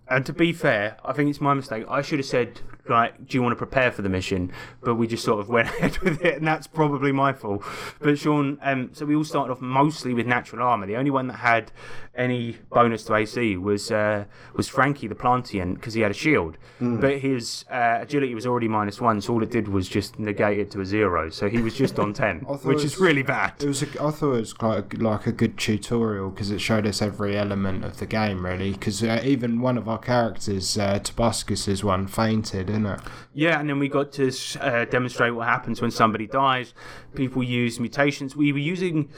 And 0.09 0.25
to 0.27 0.33
be 0.33 0.53
fair, 0.53 0.99
I 1.05 1.13
think 1.13 1.31
it's 1.31 1.41
my 1.41 1.55
mistake. 1.55 1.85
I 1.89 2.01
should 2.01 2.21
have 2.21 2.27
said, 2.27 2.61
like, 2.89 3.27
do 3.27 3.37
you 3.37 3.43
want 3.43 3.53
to 3.53 3.57
prepare 3.57 3.91
for 3.91 4.03
the 4.03 4.09
mission? 4.09 4.53
But 4.83 4.97
we 4.97 5.07
just 5.07 5.25
sort 5.25 5.41
of 5.41 5.49
went 5.49 5.69
ahead 5.79 5.99
with 5.99 6.25
it, 6.25 6.37
and 6.37 6.47
that's 6.47 6.67
probably 6.67 7.13
my 7.13 7.33
fault. 7.33 7.63
But 8.01 8.19
Sean, 8.19 8.59
um, 8.63 8.91
so 8.93 9.07
we 9.07 9.15
all 9.15 9.25
started 9.25 9.53
off 9.53 9.61
mostly 9.61 10.15
with 10.15 10.27
natural 10.27 10.67
armor. 10.67 10.87
The 10.87 10.97
only 10.97 11.11
one 11.11 11.29
that 11.29 11.37
had 11.37 11.73
any 12.15 12.57
bonus 12.71 13.05
to 13.05 13.15
AC 13.15 13.57
was 13.57 13.91
uh, 13.91 14.25
was 14.55 14.69
Frankie 14.69 15.07
the 15.07 15.15
Plantient 15.15 15.75
because 15.75 15.95
he 15.95 16.01
had 16.01 16.11
a 16.11 16.15
shield. 16.15 16.57
But 16.81 17.19
his 17.19 17.65
uh, 17.71 17.99
agility 18.01 18.35
was 18.35 18.47
already 18.47 18.69
minus 18.69 19.01
one, 19.01 19.21
so 19.21 19.35
all 19.35 19.43
it 19.43 19.51
did 19.51 19.69
was 19.69 19.89
just 19.89 20.19
negate 20.19 20.59
it 20.59 20.71
to 20.73 20.81
a 20.81 20.85
zero. 20.85 21.31
So 21.31 21.49
he 21.49 21.59
was 21.59 21.75
just 21.75 21.99
on 21.99 22.13
ten, 22.15 22.41
which 22.41 22.85
is 22.85 22.99
really 22.99 23.23
bad. 23.23 23.55
It 23.63 23.67
was. 23.67 23.83
A, 23.83 23.87
I 24.03 24.11
thought 24.11 24.35
it 24.35 24.41
was 24.41 24.53
quite 24.53 24.95
a, 24.95 24.97
like 25.03 25.27
a 25.27 25.33
good 25.33 25.59
tutorial 25.59 26.31
because 26.31 26.51
it 26.51 26.61
showed 26.61 26.87
us 26.87 27.01
every 27.03 27.37
element 27.37 27.85
of 27.85 27.99
the 27.99 28.07
game, 28.07 28.45
really. 28.45 28.73
Because 28.73 29.03
uh, 29.03 29.21
even 29.25 29.61
one 29.61 29.79
of 29.79 29.89
our 29.89 29.99
characters, 29.99 30.77
uh, 30.79 30.99
Tobuscus's 30.99 31.83
one, 31.83 32.07
fainted, 32.07 32.69
it? 32.85 33.01
Yeah, 33.33 33.59
and 33.59 33.69
then 33.69 33.79
we 33.79 33.89
got 33.89 34.13
to 34.13 34.33
uh, 34.61 34.85
demonstrate 34.85 35.35
what 35.35 35.47
happens 35.47 35.81
when 35.81 35.91
somebody 35.91 36.27
dies. 36.27 36.75
People 37.15 37.43
use 37.43 37.81
mutations. 37.81 38.37
We 38.37 38.53
were 38.53 38.59
using 38.59 39.09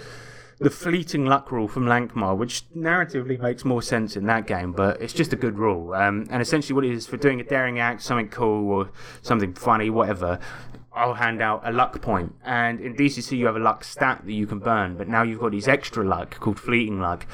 the 0.61 0.70
fleeting 0.70 1.24
luck 1.24 1.52
rule 1.52 1.68
from 1.68 1.86
Lankhmar, 1.86 2.36
which 2.36 2.64
narratively 2.76 3.40
makes 3.40 3.64
more 3.64 3.80
sense 3.80 4.16
in 4.16 4.26
that 4.26 4.46
game, 4.46 4.72
but 4.72 5.00
it's 5.00 5.12
just 5.12 5.32
a 5.32 5.36
good 5.36 5.56
rule. 5.59 5.94
Um, 5.94 6.26
and 6.30 6.42
essentially, 6.42 6.74
what 6.74 6.84
it 6.84 6.92
is 6.92 7.06
for 7.06 7.16
doing 7.16 7.40
a 7.40 7.44
daring 7.44 7.78
act, 7.78 8.02
something 8.02 8.28
cool 8.28 8.70
or 8.70 8.90
something 9.22 9.54
funny, 9.54 9.90
whatever. 9.90 10.38
I'll 10.92 11.14
hand 11.14 11.40
out 11.40 11.62
a 11.64 11.70
luck 11.70 11.92
point. 11.92 12.02
point, 12.02 12.34
and 12.44 12.80
in 12.80 12.96
DCC 12.96 13.38
you 13.38 13.46
have 13.46 13.54
a 13.54 13.61
luck 13.61 13.84
stat 13.84 14.22
that 14.24 14.32
you 14.32 14.48
can 14.48 14.59
burn, 14.59 14.96
but 14.96 15.06
now 15.06 15.22
you've 15.22 15.38
got 15.38 15.52
these 15.52 15.68
extra 15.68 16.04
luck 16.04 16.40
called 16.40 16.59
fleeting 16.59 17.00
luck. 17.00 17.24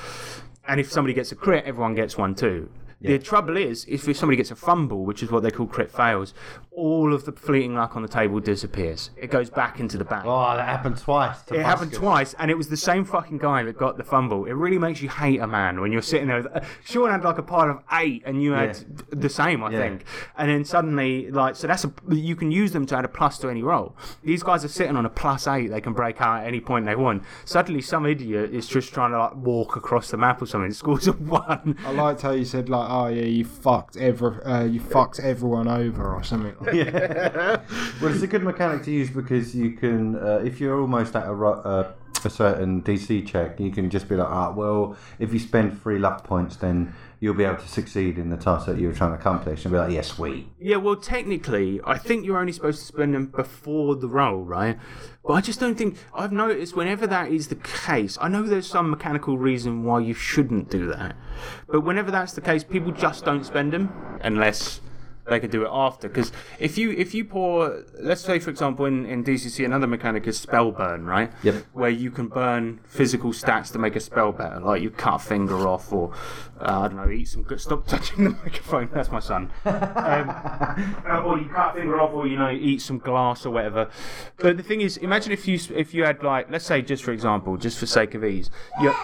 And 0.69 0.81
if 0.81 0.93
somebody 0.93 1.15
gets 1.15 1.33
a 1.33 1.35
crit, 1.35 1.65
everyone 1.65 1.95
gets 1.95 2.19
one 2.19 2.35
too. 2.35 2.69
The 3.13 3.19
trouble 3.19 3.57
is, 3.57 3.85
if 3.89 4.03
somebody 4.17 4.37
gets 4.37 4.51
a 4.51 4.57
fumble, 4.57 5.05
which 5.05 5.23
is 5.23 5.31
what 5.31 5.43
they 5.43 5.51
call 5.51 5.67
crit 5.67 5.91
fails, 5.91 6.35
all 6.73 7.13
of 7.15 7.25
the 7.25 7.33
fleeting 7.33 7.75
luck 7.75 7.95
on 7.97 8.03
the 8.03 8.09
table 8.09 8.41
disappears. 8.41 9.11
It 9.17 9.31
goes 9.31 9.51
back 9.51 9.79
into 9.79 9.97
the 9.99 10.05
bank. 10.05 10.25
Oh, 10.27 10.57
that 10.57 10.67
happened 10.67 10.97
twice. 10.99 11.43
to 11.43 11.55
It 11.55 11.65
happened 11.65 11.93
twice, 11.93 12.35
and 12.39 12.51
it 12.51 12.57
was 12.57 12.69
the 12.69 12.77
same 12.77 13.05
fucking 13.05 13.39
guy 13.39 13.63
that 13.63 13.77
got 13.79 13.97
the 13.97 14.05
fumble. 14.05 14.47
It 14.47 14.53
really 14.53 14.79
makes 14.79 15.01
you 15.03 15.09
hate 15.09 15.41
a 15.41 15.47
man 15.47 15.81
when 15.81 15.93
you're 15.93 16.03
sitting 16.03 16.29
there. 16.29 16.43
With, 16.43 16.47
uh, 16.55 16.61
Sean 16.85 17.11
had 17.11 17.23
like 17.25 17.39
a 17.39 17.43
pile 17.43 17.71
of 17.71 17.79
eight, 17.93 18.23
and 18.27 18.43
you 18.43 18.53
had 18.53 18.77
Yeah. 18.77 19.05
the 19.11 19.29
same, 19.29 19.63
I 19.63 19.71
Yeah. 19.71 19.79
think. 19.79 20.05
And 20.37 20.51
then 20.51 20.65
suddenly, 20.65 21.31
like, 21.31 21.55
so 21.57 21.67
that's 21.67 21.85
a 21.85 21.93
you 22.11 22.35
can 22.37 22.51
use 22.51 22.73
them 22.73 22.87
to 22.87 22.97
add 22.97 23.05
a 23.05 23.09
plus 23.09 23.39
to 23.39 23.49
any 23.49 23.63
roll. 23.63 23.95
These 24.23 24.43
guys 24.43 24.65
are 24.65 24.69
sitting 24.69 24.97
on 24.97 25.07
a 25.07 25.11
plus 25.11 25.47
eight; 25.47 25.69
they 25.69 25.81
can 25.81 25.93
break 25.93 26.21
out 26.21 26.41
at 26.43 26.47
any 26.49 26.61
point 26.61 26.87
they 26.87 26.97
want. 26.97 27.23
Suddenly, 27.45 27.83
some 27.83 28.07
idiot 28.07 28.53
is 28.53 28.67
just 28.67 28.93
trying 28.93 29.13
to 29.13 29.19
like 29.19 29.37
walk 29.37 29.77
across 29.77 30.11
the 30.11 30.17
map 30.17 30.43
or 30.43 30.47
something. 30.47 30.73
Scores 30.73 31.07
a 31.07 31.13
one. 31.13 31.77
I 31.87 31.93
liked 31.93 32.23
how 32.23 32.33
you 32.33 32.45
said 32.45 32.69
like, 32.69 32.89
"Oh 32.95 33.07
yeah, 33.09 33.25
you 33.25 33.45
fucked 33.45 33.97
every, 33.97 34.43
uh, 34.45 34.65
you 34.65 34.81
fucked 34.81 35.19
everyone 35.21 35.69
over" 35.69 36.15
or 36.15 36.23
something. 36.23 36.55
Like 36.61 36.75
Well, 38.01 38.13
it's 38.13 38.23
a 38.23 38.27
good 38.27 38.43
mechanic 38.43 38.85
to 38.85 38.91
use 38.91 39.11
because 39.11 39.55
you 39.55 39.73
can, 39.73 40.17
uh, 40.17 40.43
if 40.45 40.61
you're 40.61 40.81
almost 40.81 41.17
at 41.17 41.27
a, 41.27 41.33
uh, 41.33 41.93
a 42.25 42.31
certain 42.31 42.83
DC 42.83 43.27
check, 43.27 43.61
you 43.61 43.71
can 43.71 43.91
just 43.91 44.09
be 44.09 44.17
like, 44.17 44.29
ah, 44.29 44.51
well, 44.51 44.97
if 45.19 45.33
you 45.33 45.39
spend 45.39 45.81
three 45.83 45.99
luck 45.99 46.25
points, 46.25 46.57
then 46.57 46.95
you'll 47.25 47.33
be 47.33 47.45
able 47.45 47.57
to 47.57 47.67
succeed 47.67 48.19
in 48.19 48.29
the 48.29 48.37
task 48.37 48.67
that 48.67 48.79
you 48.79 48.87
were 48.87 48.93
trying 48.93 49.11
to 49.11 49.17
accomplish, 49.17 49.65
and 49.65 49.73
be 49.73 49.79
like, 49.79 49.91
yeah, 49.91 50.03
sweet. 50.03 50.47
Yeah, 50.61 50.77
well, 50.77 50.95
technically, 50.95 51.81
I 51.83 51.97
think 51.97 52.27
you're 52.27 52.37
only 52.37 52.53
supposed 52.53 52.81
to 52.81 52.85
spend 52.85 53.15
them 53.15 53.29
before 53.29 53.97
the 53.97 54.09
roll, 54.09 54.43
right? 54.43 54.79
But 55.25 55.33
I 55.33 55.41
just 55.41 55.59
don't 55.59 55.75
think. 55.75 55.97
I've 56.15 56.33
noticed 56.33 56.77
whenever 56.77 57.07
that 57.07 57.33
is 57.33 57.49
the 57.49 57.55
case, 57.55 58.19
I 58.21 58.29
know 58.29 58.43
there's 58.43 58.67
some 58.67 58.91
mechanical 58.91 59.39
reason 59.39 59.85
why 59.85 60.01
you 60.01 60.13
shouldn't 60.13 60.69
do 60.69 60.87
that. 60.89 61.17
But 61.67 61.81
whenever 61.81 62.11
that's 62.11 62.35
the 62.35 62.43
case, 62.43 62.63
people 62.63 62.93
just 62.93 63.25
don't 63.25 63.47
spend 63.47 63.73
them 63.73 63.91
unless 64.21 64.83
they 65.27 65.41
could 65.41 65.51
do 65.51 65.65
it 65.65 65.71
after. 65.73 66.09
Because 66.09 66.33
if 66.59 66.77
you 66.77 66.91
if 66.91 67.15
you 67.15 67.25
pour, 67.25 67.85
let's 68.01 68.21
say 68.21 68.39
for 68.39 68.51
example 68.51 68.87
in, 68.87 69.07
in 69.07 69.25
DCC, 69.25 69.65
another 69.65 69.87
mechanic 69.87 70.27
is 70.27 70.39
spell 70.39 70.71
burn, 70.71 71.07
right? 71.07 71.33
Yep. 71.43 71.65
Where 71.73 71.91
you 71.91 72.11
can 72.11 72.29
burn 72.29 72.81
physical 72.85 73.33
stats 73.33 73.73
to 73.73 73.79
make 73.79 73.97
a 73.97 74.01
spell 74.01 74.33
better, 74.33 74.61
like 74.61 74.83
you 74.83 74.91
cut 74.91 75.15
a 75.15 75.19
finger 75.19 75.67
off, 75.67 75.93
or 75.93 76.13
uh, 76.61 76.81
I 76.81 76.89
don't 76.89 76.97
know, 76.97 77.11
eat 77.11 77.29
some 77.29 77.43
good. 77.43 77.61
Stop 77.61 77.87
touching 77.87 78.25
the 78.25 78.31
microphone. 78.45 78.91
That's 78.93 79.11
my 79.11 79.21
son. 79.21 79.51
Um, 79.65 79.75
or 81.25 81.39
you 81.39 81.49
cut 81.49 81.77
a 81.77 81.81
finger 81.81 82.01
off, 82.01 82.13
or 82.13 82.27
you 82.27 82.37
know, 82.37 82.51
eat 82.51 82.83
some 82.83 82.99
glass 82.99 83.47
or 83.47 83.51
whatever. 83.51 83.91
But 84.37 84.57
the 84.57 84.63
thing 84.63 84.81
is, 84.81 84.97
imagine 84.99 85.33
if 85.33 85.49
you 85.49 85.59
if 85.75 85.95
you 85.95 86.05
had 86.05 86.23
like, 86.23 86.51
let's 86.51 86.67
say, 86.67 86.83
just 86.83 87.03
for 87.03 87.13
example, 87.13 87.57
just 87.57 87.79
for 87.79 87.87
sake 87.87 88.15
of 88.15 88.25
ease, 88.25 88.51
you. 88.81 88.95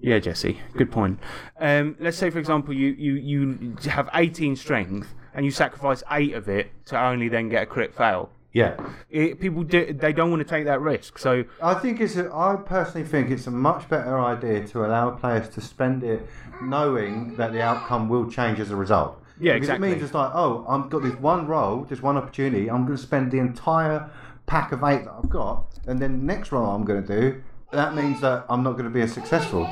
Yeah, 0.00 0.20
Jesse. 0.20 0.60
Good 0.76 0.92
point. 0.92 1.18
Um, 1.58 1.96
let's 1.98 2.16
say, 2.16 2.30
for 2.30 2.38
example, 2.38 2.72
you, 2.72 2.90
you, 2.90 3.14
you 3.14 3.76
have 3.90 4.08
18 4.14 4.54
strength 4.54 5.12
and 5.38 5.44
you 5.44 5.52
sacrifice 5.52 6.02
eight 6.10 6.34
of 6.34 6.48
it 6.48 6.72
to 6.84 7.00
only 7.00 7.28
then 7.28 7.48
get 7.48 7.62
a 7.62 7.66
crit 7.66 7.94
fail. 7.94 8.28
Yeah. 8.52 8.76
It, 9.08 9.38
people 9.38 9.62
do, 9.62 9.92
they 9.92 10.12
don't 10.12 10.30
want 10.30 10.40
to 10.40 10.48
take 10.48 10.64
that 10.64 10.80
risk. 10.80 11.16
So 11.16 11.44
I 11.62 11.74
think 11.74 12.00
it's. 12.00 12.16
A, 12.16 12.28
I 12.34 12.56
personally 12.56 13.06
think 13.06 13.30
it's 13.30 13.46
a 13.46 13.52
much 13.52 13.88
better 13.88 14.18
idea 14.18 14.66
to 14.66 14.84
allow 14.84 15.10
players 15.10 15.48
to 15.50 15.60
spend 15.60 16.02
it, 16.02 16.28
knowing 16.60 17.36
that 17.36 17.52
the 17.52 17.62
outcome 17.62 18.08
will 18.08 18.28
change 18.28 18.58
as 18.58 18.72
a 18.72 18.76
result. 18.76 19.22
Yeah, 19.38 19.52
because 19.52 19.68
exactly. 19.68 19.88
It 19.88 19.90
means 19.92 20.02
it's 20.02 20.12
like, 20.12 20.32
oh, 20.34 20.66
I've 20.68 20.90
got 20.90 21.04
this 21.04 21.14
one 21.14 21.46
roll, 21.46 21.84
this 21.84 22.02
one 22.02 22.16
opportunity. 22.16 22.68
I'm 22.68 22.84
going 22.84 22.96
to 22.96 23.02
spend 23.02 23.30
the 23.30 23.38
entire 23.38 24.10
pack 24.46 24.72
of 24.72 24.82
eight 24.82 25.04
that 25.04 25.12
I've 25.22 25.30
got, 25.30 25.66
and 25.86 26.02
then 26.02 26.18
the 26.18 26.24
next 26.34 26.50
roll 26.50 26.66
I'm 26.66 26.84
going 26.84 27.06
to 27.06 27.20
do. 27.20 27.44
That 27.70 27.94
means 27.94 28.20
that 28.22 28.44
I'm 28.48 28.64
not 28.64 28.72
going 28.72 28.86
to 28.86 28.90
be 28.90 29.02
as 29.02 29.12
successful, 29.12 29.66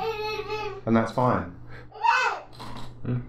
and 0.85 0.95
that's 0.95 1.11
fine. 1.11 1.53
Hmm. 3.03 3.19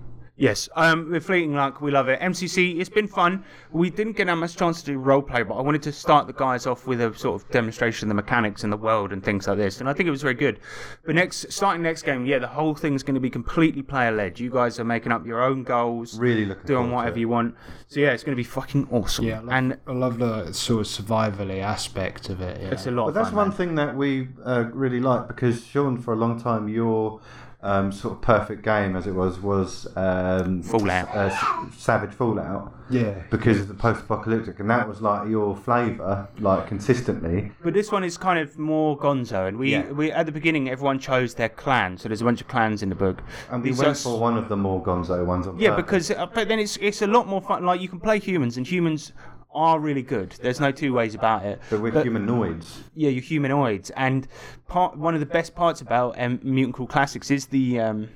Yes, 0.40 0.68
um, 0.76 1.10
with 1.10 1.24
Fleeting 1.26 1.54
Luck, 1.56 1.80
we 1.80 1.90
love 1.90 2.08
it. 2.08 2.20
MCC, 2.20 2.78
it's 2.78 2.88
been 2.88 3.08
fun. 3.08 3.44
We 3.72 3.90
didn't 3.90 4.12
get 4.16 4.28
that 4.28 4.36
much 4.36 4.56
chance 4.56 4.80
to 4.82 4.86
do 4.92 4.96
roleplay, 5.00 5.46
but 5.46 5.54
I 5.56 5.62
wanted 5.62 5.82
to 5.82 5.92
start 5.92 6.28
the 6.28 6.32
guys 6.32 6.64
off 6.64 6.86
with 6.86 7.00
a 7.00 7.12
sort 7.18 7.42
of 7.42 7.50
demonstration 7.50 8.06
of 8.06 8.10
the 8.10 8.14
mechanics 8.22 8.62
and 8.62 8.72
the 8.72 8.76
world 8.76 9.12
and 9.12 9.20
things 9.20 9.48
like 9.48 9.56
this, 9.58 9.80
and 9.80 9.88
I 9.88 9.92
think 9.92 10.06
it 10.06 10.12
was 10.12 10.22
very 10.22 10.34
good. 10.34 10.60
But 11.04 11.16
next, 11.16 11.50
starting 11.52 11.82
next 11.82 12.02
game, 12.02 12.24
yeah, 12.24 12.38
the 12.38 12.46
whole 12.46 12.76
thing's 12.76 13.02
going 13.02 13.16
to 13.16 13.20
be 13.20 13.30
completely 13.30 13.82
player 13.82 14.12
led. 14.12 14.38
You 14.38 14.48
guys 14.48 14.78
are 14.78 14.84
making 14.84 15.10
up 15.10 15.26
your 15.26 15.42
own 15.42 15.64
goals, 15.64 16.16
Really 16.16 16.44
looking 16.46 16.66
doing 16.66 16.76
forward 16.84 16.90
to 16.90 16.94
whatever 16.94 17.16
it. 17.16 17.20
you 17.20 17.28
want. 17.28 17.56
So 17.88 17.98
yeah, 17.98 18.12
it's 18.12 18.22
going 18.22 18.36
to 18.36 18.40
be 18.40 18.44
fucking 18.44 18.86
awesome. 18.92 19.24
Yeah, 19.24 19.38
I 19.38 19.40
love, 19.40 19.48
and 19.54 19.78
I 19.88 19.92
love 19.92 20.18
the 20.18 20.52
sort 20.52 20.82
of 20.82 20.86
survivally 20.86 21.60
aspect 21.62 22.28
of 22.28 22.40
it. 22.40 22.60
Yeah. 22.62 22.68
it's 22.68 22.86
a 22.86 22.92
lot. 22.92 23.06
But 23.06 23.08
of 23.08 23.14
that's 23.14 23.28
fun, 23.30 23.36
one 23.36 23.48
man. 23.48 23.56
thing 23.56 23.74
that 23.74 23.96
we 23.96 24.28
uh, 24.44 24.66
really 24.72 25.00
like 25.00 25.26
because 25.26 25.66
Sean, 25.66 25.98
for 26.00 26.12
a 26.14 26.16
long 26.16 26.40
time, 26.40 26.68
your 26.68 27.20
um, 27.60 27.90
sort 27.90 28.14
of 28.14 28.20
perfect 28.22 28.62
game, 28.62 28.94
as 28.94 29.06
it 29.06 29.12
was, 29.14 29.40
was 29.40 29.86
um, 29.96 30.62
Fallout. 30.62 31.08
uh, 31.14 31.70
Savage 31.72 32.12
Fallout, 32.14 32.72
yeah. 32.88 33.22
because 33.30 33.58
of 33.60 33.66
the 33.68 33.74
post-apocalyptic, 33.74 34.60
and 34.60 34.70
that 34.70 34.88
was 34.88 35.00
like 35.02 35.28
your 35.28 35.56
flavour, 35.56 36.28
like 36.38 36.68
consistently. 36.68 37.50
But 37.62 37.74
this 37.74 37.90
one 37.90 38.04
is 38.04 38.16
kind 38.16 38.38
of 38.38 38.58
more 38.58 38.96
gonzo, 38.96 39.48
and 39.48 39.58
we, 39.58 39.72
Yeah. 39.72 39.90
we 39.90 40.12
at 40.12 40.26
the 40.26 40.32
beginning 40.32 40.68
everyone 40.70 40.98
chose 41.00 41.34
their 41.34 41.48
clan, 41.48 41.98
so 41.98 42.08
there's 42.08 42.20
a 42.20 42.24
bunch 42.24 42.40
of 42.40 42.46
clans 42.48 42.82
in 42.82 42.88
the 42.90 42.94
book. 42.94 43.22
And 43.50 43.62
we 43.62 43.70
These 43.70 43.78
went 43.78 43.90
are- 43.90 43.94
for 43.96 44.20
one 44.20 44.38
of 44.38 44.48
the 44.48 44.56
more 44.56 44.82
Gonzo 44.82 45.24
ones. 45.26 45.46
On 45.46 45.58
Yeah, 45.58 45.70
purpose. 45.74 46.08
because 46.08 46.10
uh, 46.12 46.26
but 46.26 46.46
then 46.48 46.58
it's 46.60 46.76
it's 46.76 47.02
a 47.02 47.06
lot 47.06 47.26
more 47.26 47.40
fun. 47.40 47.64
Like 47.64 47.80
you 47.80 47.88
can 47.88 47.98
play 48.00 48.18
humans, 48.20 48.56
and 48.56 48.66
humans 48.66 49.12
are 49.58 49.80
really 49.80 50.02
good. 50.02 50.30
There's 50.40 50.60
no 50.60 50.70
two 50.70 50.92
ways 50.92 51.14
about 51.14 51.44
it. 51.44 51.60
but 51.68 51.80
we're 51.80 52.02
humanoids. 52.02 52.82
Yeah, 52.94 53.10
you're 53.10 53.22
humanoids, 53.22 53.90
and 53.90 54.26
part 54.68 54.96
one 54.96 55.14
of 55.14 55.20
the 55.20 55.26
best 55.26 55.54
parts 55.54 55.80
about 55.80 56.14
um, 56.18 56.38
Mutant 56.42 56.76
Crawl 56.76 56.86
Classics 56.86 57.30
is 57.30 57.46
the 57.46 57.80
um, 57.80 58.08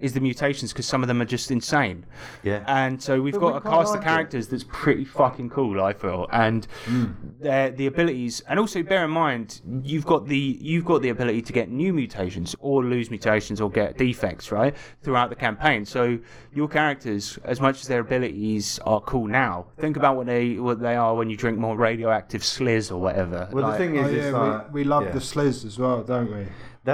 is 0.00 0.12
the 0.12 0.20
mutations 0.20 0.72
because 0.72 0.86
some 0.86 1.02
of 1.02 1.08
them 1.08 1.20
are 1.20 1.26
just 1.26 1.50
insane. 1.50 2.04
Yeah. 2.42 2.64
And 2.66 3.00
so 3.02 3.20
we've 3.20 3.34
But 3.34 3.40
got 3.40 3.52
we 3.52 3.58
a 3.58 3.60
quite 3.60 3.70
cast 3.78 3.88
of 3.88 3.94
like 3.96 4.02
it. 4.02 4.04
characters 4.08 4.48
that's 4.48 4.64
pretty 4.68 5.04
fucking 5.04 5.50
cool, 5.50 5.80
I 5.82 5.92
feel, 5.92 6.26
and 6.32 6.64
hmm. 6.86 7.06
their 7.40 7.70
the 7.70 7.86
abilities. 7.86 8.40
And 8.48 8.58
also 8.58 8.82
bear 8.82 9.04
in 9.04 9.10
mind, 9.10 9.60
you've 9.82 10.06
got 10.06 10.26
the 10.26 10.58
you've 10.60 10.84
got 10.84 11.02
the 11.02 11.10
ability 11.10 11.42
to 11.42 11.52
get 11.52 11.68
new 11.70 11.92
mutations 11.92 12.56
or 12.60 12.84
lose 12.84 13.10
mutations 13.10 13.60
or 13.60 13.70
get 13.70 13.96
defects, 13.98 14.50
right, 14.52 14.74
throughout 15.02 15.30
the 15.30 15.36
campaign. 15.36 15.84
So 15.84 16.18
your 16.52 16.68
characters, 16.68 17.38
as 17.44 17.60
much 17.60 17.80
as 17.80 17.88
their 17.88 18.00
abilities 18.00 18.78
are 18.86 19.00
cool 19.02 19.26
now, 19.26 19.66
think 19.78 19.96
about 19.96 20.16
what 20.16 20.26
they 20.26 20.54
what 20.58 20.80
they 20.80 20.96
are 20.96 21.14
when 21.14 21.30
you 21.30 21.36
drink 21.36 21.58
more 21.58 21.76
radioactive 21.76 22.42
sliz 22.44 22.90
or 22.90 23.00
whatever. 23.00 23.48
Well, 23.52 23.64
Like- 23.64 23.78
the 23.78 23.84
thing 23.84 23.96
is, 23.96 24.06
Oh, 24.06 24.08
it's 24.08 24.24
yeah, 24.26 24.38
like, 24.38 24.72
we, 24.72 24.82
we 24.82 24.84
love 24.84 25.04
yeah. 25.04 25.12
the 25.12 25.20
sliz 25.20 25.64
as 25.64 25.78
well, 25.78 26.02
don't 26.02 26.30
we? 26.34 26.46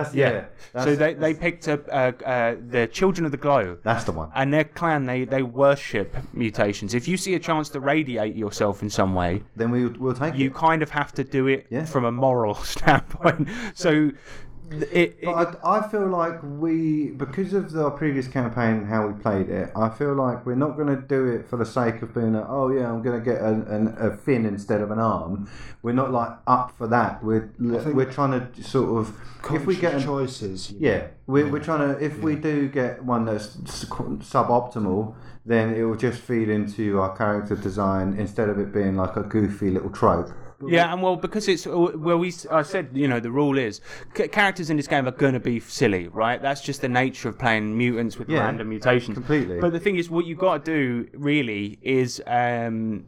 That's 0.02 0.14
yeah. 0.14 0.30
yeah. 0.30 0.44
that's, 0.72 0.84
so 0.86 0.96
they, 0.96 1.14
they 1.14 1.34
picked 1.34 1.68
up 1.68 1.86
uh, 1.88 2.12
uh, 2.24 2.56
the 2.68 2.86
Children 2.92 3.24
of 3.24 3.30
the 3.32 3.36
Glow. 3.38 3.78
That's 3.82 4.04
the 4.04 4.12
one. 4.12 4.30
And 4.34 4.52
their 4.52 4.64
clan, 4.64 5.06
they, 5.06 5.24
they 5.24 5.42
worship 5.42 6.16
mutations. 6.32 6.94
If 6.94 7.08
you 7.08 7.16
see 7.16 7.34
a 7.34 7.38
chance 7.38 7.68
to 7.70 7.80
radiate 7.80 8.36
yourself 8.36 8.82
in 8.82 8.90
some 8.90 9.14
way, 9.14 9.42
Then 9.56 9.70
we 9.70 9.86
will 9.86 10.14
take 10.14 10.34
you 10.34 10.48
it. 10.48 10.54
kind 10.54 10.82
of 10.82 10.90
have 10.90 11.12
to 11.14 11.24
do 11.24 11.46
it 11.46 11.66
Yeah. 11.70 11.84
from 11.84 12.04
a 12.04 12.12
moral 12.12 12.54
standpoint. 12.74 13.48
So 13.74 14.10
it, 14.70 14.88
it 14.92 15.24
But 15.24 15.60
I, 15.64 15.78
I 15.78 15.88
feel 15.88 16.06
like 16.08 16.40
we, 16.42 17.08
because 17.10 17.52
of 17.52 17.72
the 17.72 17.90
previous 17.90 18.28
campaign 18.28 18.76
and 18.76 18.86
how 18.88 19.06
we 19.06 19.20
played 19.20 19.48
it, 19.48 19.70
I 19.76 19.88
feel 19.88 20.14
like 20.14 20.44
we're 20.46 20.54
not 20.54 20.76
going 20.76 20.88
to 20.94 21.00
do 21.00 21.26
it 21.26 21.48
for 21.48 21.56
the 21.56 21.66
sake 21.66 22.02
of 22.02 22.14
being, 22.14 22.34
a, 22.34 22.46
oh 22.48 22.70
yeah, 22.70 22.90
I'm 22.90 23.02
going 23.02 23.18
to 23.18 23.24
get 23.24 23.40
an, 23.40 23.62
an, 23.68 23.94
a 23.98 24.16
fin 24.16 24.44
instead 24.46 24.80
of 24.80 24.90
an 24.90 24.98
arm. 24.98 25.48
We're 25.82 25.92
not 25.92 26.12
like 26.12 26.32
up 26.46 26.76
for 26.76 26.86
that. 26.88 27.22
We're 27.22 27.50
we're 27.58 28.10
trying 28.10 28.32
to 28.52 28.62
sort 28.62 29.00
of, 29.00 29.16
if 29.52 29.66
we 29.66 29.76
get 29.76 29.92
Conscious 29.92 30.02
an, 30.02 30.02
choices. 30.02 30.70
you 30.72 30.78
yeah, 30.80 31.08
we're, 31.26 31.48
we're 31.48 31.62
trying 31.62 31.94
to. 31.94 32.04
If 32.04 32.18
we 32.22 32.34
do 32.34 32.68
get 32.68 33.04
one 33.04 33.24
that's 33.24 33.56
s- 33.64 33.84
suboptimal, 33.84 35.14
then 35.44 35.74
it 35.74 35.82
will 35.84 35.96
just 35.96 36.20
feed 36.20 36.48
into 36.48 37.00
our 37.00 37.16
character 37.16 37.54
design 37.54 38.14
instead 38.18 38.48
of 38.48 38.58
it 38.58 38.72
being 38.72 38.96
like 38.96 39.16
a 39.16 39.22
goofy 39.22 39.70
little 39.70 39.90
trope. 39.90 40.30
Yeah, 40.66 40.92
and 40.92 41.02
well, 41.02 41.16
because 41.16 41.48
it's 41.48 41.66
well, 41.66 42.16
we 42.18 42.32
I 42.50 42.62
said 42.62 42.90
you 42.94 43.08
know 43.08 43.20
the 43.20 43.30
rule 43.30 43.58
is 43.58 43.80
c- 44.16 44.28
characters 44.28 44.70
in 44.70 44.76
this 44.76 44.86
game 44.86 45.06
are 45.06 45.10
going 45.12 45.34
to 45.34 45.40
be 45.40 45.60
silly, 45.60 46.08
right? 46.08 46.40
That's 46.40 46.60
just 46.60 46.80
the 46.80 46.88
nature 46.88 47.28
of 47.28 47.38
playing 47.38 47.76
mutants 47.76 48.18
with 48.18 48.28
Yeah, 48.28 48.40
random 48.40 48.68
mutations. 48.70 49.14
completely. 49.14 49.60
But 49.60 49.72
the 49.72 49.80
thing 49.80 49.96
is, 49.96 50.08
what 50.10 50.24
you've 50.26 50.38
got 50.38 50.64
to 50.64 50.72
do 50.72 51.08
really 51.18 51.78
is. 51.82 52.22
Um, 52.26 53.04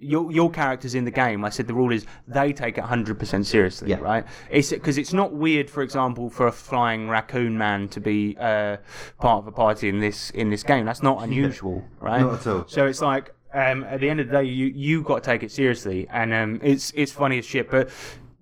your, 0.00 0.30
your 0.30 0.50
characters 0.50 0.94
in 0.94 1.06
the 1.06 1.10
game, 1.10 1.46
I 1.46 1.48
said 1.48 1.66
the 1.66 1.72
rule 1.72 1.90
is 1.90 2.04
they 2.28 2.52
take 2.52 2.76
it 2.76 2.84
100% 2.84 3.46
seriously, 3.46 3.88
Yeah. 3.88 4.00
right? 4.00 4.26
It's 4.50 4.68
because 4.68 4.98
it's 4.98 5.14
not 5.14 5.32
weird, 5.32 5.70
for 5.70 5.82
example, 5.82 6.28
for 6.28 6.46
a 6.46 6.52
flying 6.52 7.08
raccoon 7.08 7.56
man 7.56 7.88
to 7.88 8.00
be 8.00 8.36
uh, 8.38 8.76
part 9.18 9.38
of 9.38 9.46
a 9.46 9.52
party 9.52 9.88
in 9.88 10.00
this 10.00 10.28
in 10.30 10.50
this 10.50 10.62
game. 10.62 10.84
That's 10.84 11.02
not 11.02 11.22
unusual, 11.26 11.84
right? 12.00 12.20
Not 12.20 12.40
at 12.40 12.46
all. 12.46 12.64
So 12.66 12.84
it's 12.84 13.00
like 13.00 13.32
um, 13.54 13.84
at 13.84 14.00
the 14.00 14.08
end 14.10 14.20
of 14.20 14.28
the 14.28 14.32
day, 14.38 14.44
you 14.44 14.66
you 14.66 15.02
got 15.02 15.22
to 15.22 15.30
take 15.30 15.42
it 15.42 15.52
seriously, 15.52 16.06
and 16.10 16.32
um, 16.32 16.60
it's 16.62 16.92
it's 16.94 17.12
funny 17.12 17.38
as 17.38 17.46
shit. 17.46 17.70
But 17.70 17.90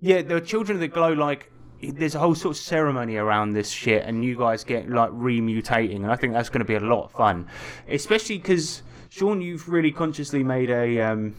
yeah, 0.01 0.21
the 0.21 0.41
children 0.41 0.77
of 0.77 0.81
the 0.81 0.87
glow 0.87 1.13
like. 1.13 1.49
There's 1.85 2.15
a 2.15 2.19
whole 2.19 2.33
sort 2.33 2.55
of 2.55 2.63
ceremony 2.63 3.17
around 3.17 3.51
this 3.51 3.69
shit, 3.69 4.05
and 4.05 4.23
you 4.23 4.37
guys 4.37 4.63
get 4.63 4.89
like 4.89 5.11
remutating, 5.11 5.97
and 5.97 6.11
I 6.11 6.15
think 6.15 6.31
that's 6.31 6.47
going 6.47 6.59
to 6.59 6.65
be 6.65 6.75
a 6.75 6.79
lot 6.79 7.03
of 7.03 7.11
fun, 7.11 7.49
especially 7.89 8.37
because 8.37 8.83
Sean, 9.09 9.41
you've 9.41 9.67
really 9.67 9.91
consciously 9.91 10.45
made 10.45 10.69
a 10.69 11.01
um, 11.01 11.35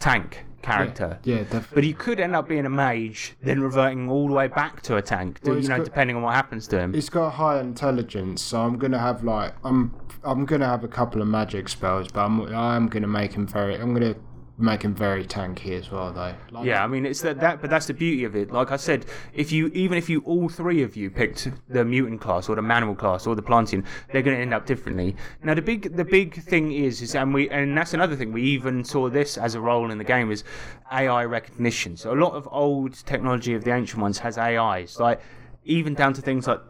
tank 0.00 0.44
character. 0.62 1.18
Yeah, 1.24 1.38
definitely. 1.42 1.74
But 1.74 1.84
he 1.84 1.92
could 1.92 2.20
end 2.20 2.34
up 2.36 2.48
being 2.48 2.66
a 2.66 2.70
mage, 2.70 3.34
then 3.42 3.60
reverting 3.60 4.08
all 4.10 4.28
the 4.28 4.34
way 4.34 4.48
back 4.48 4.82
to 4.82 4.96
a 4.96 5.02
tank. 5.02 5.40
Well, 5.44 5.58
you 5.58 5.68
know, 5.68 5.76
got- 5.78 5.84
depending 5.84 6.16
on 6.16 6.22
what 6.22 6.34
happens 6.34 6.66
to 6.68 6.78
him. 6.78 6.92
He's 6.94 7.08
got 7.10 7.30
high 7.30 7.60
intelligence, 7.60 8.42
so 8.42 8.60
I'm 8.60 8.78
gonna 8.78 8.98
have 8.98 9.24
like 9.24 9.54
I'm 9.64 9.94
I'm 10.22 10.44
gonna 10.44 10.66
have 10.66 10.84
a 10.84 10.88
couple 10.88 11.22
of 11.22 11.28
magic 11.28 11.68
spells, 11.68 12.08
but 12.08 12.24
I'm 12.24 12.40
I'm 12.54 12.88
gonna 12.88 13.06
make 13.06 13.32
him 13.32 13.46
very 13.46 13.76
I'm 13.76 13.94
gonna 13.94 14.14
make 14.60 14.82
him 14.82 14.94
very 14.94 15.24
tanky 15.24 15.78
as 15.78 15.90
well 15.90 16.12
though. 16.12 16.34
Like, 16.50 16.66
Yeah, 16.66 16.84
I 16.84 16.86
mean 16.86 17.06
it's 17.06 17.20
that, 17.22 17.40
that, 17.40 17.60
but 17.60 17.70
that's 17.70 17.86
the 17.86 17.94
beauty 17.94 18.24
of 18.24 18.36
it. 18.36 18.50
Like 18.50 18.70
I 18.70 18.76
said, 18.76 19.06
if 19.32 19.52
you 19.52 19.68
even 19.68 19.98
if 19.98 20.08
you 20.08 20.20
all 20.20 20.48
three 20.48 20.82
of 20.82 20.96
you 20.96 21.10
picked 21.10 21.48
the 21.68 21.84
mutant 21.84 22.20
class 22.20 22.48
or 22.48 22.56
the 22.56 22.62
manimal 22.62 22.96
class 22.96 23.26
or 23.26 23.34
the 23.34 23.42
plantient, 23.42 23.84
they're 24.12 24.22
going 24.22 24.36
to 24.36 24.42
end 24.42 24.54
up 24.54 24.66
differently. 24.66 25.16
Now 25.42 25.54
the 25.54 25.62
big 25.62 25.96
the 25.96 26.04
big 26.04 26.42
thing 26.42 26.72
is 26.72 27.02
is 27.02 27.14
and 27.14 27.32
we 27.34 27.48
and 27.50 27.76
that's 27.76 27.94
another 27.94 28.16
thing 28.16 28.32
we 28.32 28.42
even 28.42 28.84
saw 28.84 29.08
this 29.08 29.38
as 29.38 29.54
a 29.54 29.60
role 29.60 29.90
in 29.90 29.98
the 29.98 30.04
game 30.04 30.30
is 30.30 30.44
AI 30.92 31.24
recognition. 31.24 31.96
So 31.96 32.12
a 32.12 32.18
lot 32.18 32.32
of 32.32 32.48
old 32.50 32.94
technology 33.06 33.54
of 33.54 33.64
the 33.64 33.72
ancient 33.72 34.00
ones 34.00 34.18
has 34.18 34.38
AIs, 34.38 34.98
like 34.98 35.20
even 35.64 35.94
down 35.94 36.12
to 36.14 36.22
things 36.22 36.46
like 36.46 36.60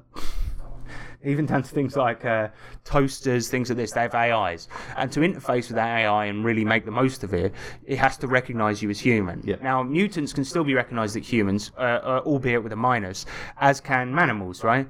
even 1.25 1.47
down 1.47 1.63
to 1.63 1.69
things 1.69 1.97
like 1.97 2.25
uh, 2.25 2.49
toasters, 2.85 3.49
things 3.49 3.69
like 3.69 3.77
this, 3.77 3.93
they 3.93 4.03
have 4.03 4.15
AIs. 4.15 4.69
And 4.97 5.11
to 5.13 5.21
interface 5.21 5.69
with 5.69 5.77
that 5.77 6.01
AI 6.01 6.27
and 6.27 6.45
really 6.45 6.65
make 6.65 6.85
the 6.85 6.91
most 6.91 7.25
of 7.25 7.35
it, 7.35 7.53
it 7.85 7.99
has 7.99 8.17
to 8.19 8.27
recognize 8.27 8.83
you 8.83 8.91
as 8.91 8.99
human. 8.99 9.43
Yeah. 9.45 9.57
Now, 9.63 9.83
mutants 9.83 10.33
can 10.33 10.45
still 10.45 10.65
be 10.65 10.75
recognized 10.75 11.17
as 11.17 11.31
humans, 11.31 11.73
uh, 11.77 11.81
uh, 11.81 12.23
albeit 12.25 12.63
with 12.63 12.73
a 12.73 12.77
minus, 12.77 13.27
as 13.59 13.81
can 13.81 14.13
manimals, 14.13 14.65
right? 14.65 14.89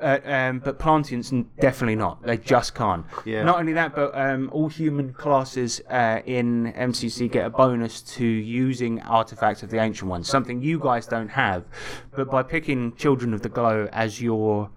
Uh, 0.00 0.18
um, 0.26 0.58
but 0.58 0.78
plantients 0.78 1.32
definitely 1.58 1.96
not. 1.96 2.22
They 2.22 2.36
just 2.36 2.74
can't. 2.74 3.06
Yeah. 3.24 3.42
Not 3.44 3.58
only 3.58 3.72
that, 3.72 3.94
but 3.94 4.14
um, 4.14 4.50
all 4.52 4.68
human 4.68 5.14
classes 5.14 5.80
uh, 5.88 6.20
in 6.26 6.72
MCC 6.74 7.30
get 7.30 7.46
a 7.46 7.50
bonus 7.50 8.02
to 8.02 8.26
using 8.26 9.00
artifacts 9.02 9.62
of 9.62 9.70
the 9.70 9.78
ancient 9.78 10.10
ones, 10.10 10.28
something 10.28 10.60
you 10.60 10.78
guys 10.78 11.06
don't 11.06 11.30
have. 11.30 11.64
But 12.14 12.30
by 12.30 12.42
picking 12.42 12.94
Children 12.96 13.32
of 13.32 13.40
the 13.40 13.48
Glow 13.48 13.88
as 13.90 14.20
your 14.20 14.70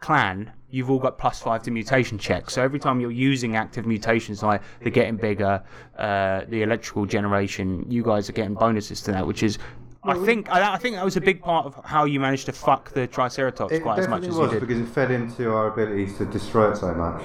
clan, 0.00 0.52
you've 0.70 0.90
all 0.90 0.98
got 0.98 1.18
plus 1.18 1.40
five 1.40 1.62
to 1.64 1.70
mutation 1.70 2.18
checks. 2.18 2.54
So 2.54 2.62
every 2.62 2.78
time 2.78 3.00
you're 3.00 3.10
using 3.10 3.56
active 3.56 3.86
mutations 3.86 4.42
like 4.42 4.62
the 4.82 4.90
getting 4.90 5.16
bigger, 5.16 5.62
uh, 5.98 6.42
the 6.48 6.62
electrical 6.62 7.06
generation, 7.06 7.84
you 7.88 8.02
guys 8.02 8.28
are 8.28 8.32
getting 8.32 8.54
bonuses 8.54 9.00
to 9.02 9.12
that, 9.12 9.26
which 9.26 9.42
is. 9.42 9.58
I 10.04 10.14
think 10.24 10.52
I, 10.52 10.74
I 10.74 10.78
think 10.78 10.94
that 10.96 11.04
was 11.04 11.16
a 11.16 11.20
big 11.20 11.40
part 11.40 11.66
of 11.66 11.84
how 11.84 12.04
you 12.04 12.20
managed 12.20 12.46
to 12.46 12.52
fuck 12.52 12.92
the 12.92 13.08
Triceratops 13.08 13.72
It 13.72 13.80
quite 13.80 13.98
as 13.98 14.06
much 14.06 14.22
definitely 14.22 14.28
as 14.28 14.34
you 14.34 14.40
was 14.40 14.50
did. 14.52 14.60
because 14.60 14.78
it 14.78 14.86
fed 14.86 15.10
into 15.10 15.50
our 15.52 15.72
abilities 15.72 16.16
to 16.18 16.26
destroy 16.26 16.70
it 16.70 16.76
so 16.76 16.94
much. 16.94 17.22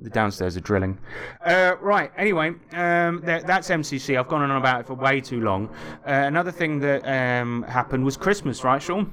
The 0.00 0.10
downstairs 0.10 0.56
are 0.56 0.60
drilling. 0.60 0.98
Uh, 1.44 1.76
right. 1.80 2.10
Anyway, 2.16 2.48
um, 2.72 3.20
that, 3.24 3.46
that's 3.46 3.68
MCC. 3.68 4.18
I've 4.18 4.26
gone 4.28 4.42
on 4.42 4.50
about 4.50 4.80
it 4.80 4.86
for 4.86 4.94
way 4.94 5.20
too 5.20 5.40
long. 5.40 5.68
Uh, 6.04 6.10
another 6.10 6.50
thing 6.50 6.80
that 6.80 7.06
um, 7.06 7.62
happened 7.62 8.04
was 8.04 8.16
Christmas, 8.16 8.64
right, 8.64 8.82
Sean? 8.82 9.12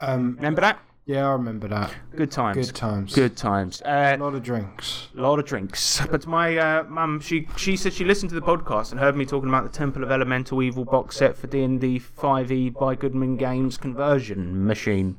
Um, 0.00 0.36
Remember 0.36 0.60
that? 0.60 0.78
yeah, 1.06 1.26
I 1.26 1.32
remember 1.32 1.68
that. 1.68 1.94
Good 2.16 2.30
times. 2.30 2.66
Good 2.66 2.74
times. 2.74 3.14
Good 3.14 3.36
times. 3.36 3.80
Uh, 3.82 4.16
A 4.18 4.22
lot 4.22 4.34
of 4.34 4.42
drinks. 4.42 5.08
a 5.16 5.20
lot 5.20 5.38
of 5.38 5.44
drinks. 5.46 6.00
But 6.10 6.26
my 6.26 6.56
uh, 6.56 6.84
mum, 6.88 7.20
she 7.20 7.48
she 7.56 7.76
said 7.76 7.92
she 7.92 8.04
listened 8.04 8.30
to 8.30 8.34
the 8.34 8.42
podcast 8.42 8.90
and 8.90 9.00
heard 9.00 9.16
me 9.16 9.24
talking 9.24 9.48
about 9.48 9.62
the 9.64 9.70
Temple 9.70 10.02
of 10.02 10.10
Elemental 10.10 10.62
Evil 10.62 10.84
box 10.84 11.16
set 11.16 11.36
for 11.36 11.46
D 11.46 11.62
and 11.62 11.80
D 11.80 11.98
5e 12.00 12.74
by 12.78 12.94
Goodman 12.94 13.36
Games 13.36 13.76
conversion 13.78 14.66
machine. 14.66 15.16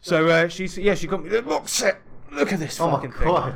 So 0.00 0.28
uh, 0.28 0.48
she 0.48 0.66
yeah, 0.80 0.94
she 0.94 1.06
got 1.06 1.22
me 1.24 1.28
the 1.30 1.42
box 1.42 1.72
set. 1.72 2.00
Look 2.30 2.52
at 2.52 2.58
this 2.58 2.78
Oh 2.80 2.86
my 2.88 2.96
fucking 2.96 3.12
thing. 3.12 3.54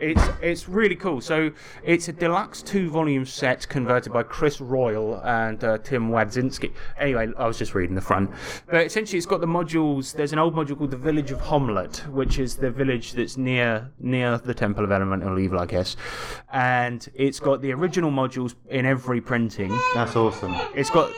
It's 0.00 0.22
it's 0.40 0.68
really 0.68 0.96
cool. 0.96 1.20
So 1.20 1.50
it's 1.84 2.08
a 2.08 2.12
deluxe 2.12 2.62
two 2.62 2.88
volume 2.88 3.26
set 3.26 3.68
converted 3.68 4.12
by 4.12 4.22
Chris 4.22 4.56
Doyle 4.56 5.20
and 5.24 5.62
uh, 5.62 5.78
Tim 5.78 6.10
Wadzinski. 6.10 6.72
Anyway, 6.98 7.30
I 7.36 7.46
was 7.46 7.58
just 7.58 7.74
reading 7.74 7.94
the 7.94 8.00
front, 8.00 8.30
but 8.66 8.86
essentially 8.86 9.18
it's 9.18 9.26
got 9.26 9.40
the 9.40 9.46
modules. 9.46 10.14
There's 10.14 10.32
an 10.32 10.38
old 10.38 10.54
module 10.54 10.78
called 10.78 10.90
the 10.90 10.96
Village 10.96 11.30
of 11.30 11.40
Hommlet, 11.40 12.06
which 12.08 12.38
is 12.38 12.56
the 12.56 12.70
village 12.70 13.12
that's 13.12 13.36
near 13.36 13.90
near 13.98 14.38
the 14.38 14.54
Temple 14.54 14.84
of 14.84 14.90
Elemental 14.90 15.38
Evil, 15.38 15.60
I 15.60 15.66
guess, 15.66 15.96
and 16.52 17.06
it's 17.14 17.38
got 17.38 17.60
the 17.60 17.72
original 17.72 18.10
modules 18.10 18.54
in 18.70 18.86
every 18.86 19.20
printing. 19.20 19.76
That's 19.94 20.16
awesome. 20.16 20.54
It's 20.74 20.90
got. 20.90 21.12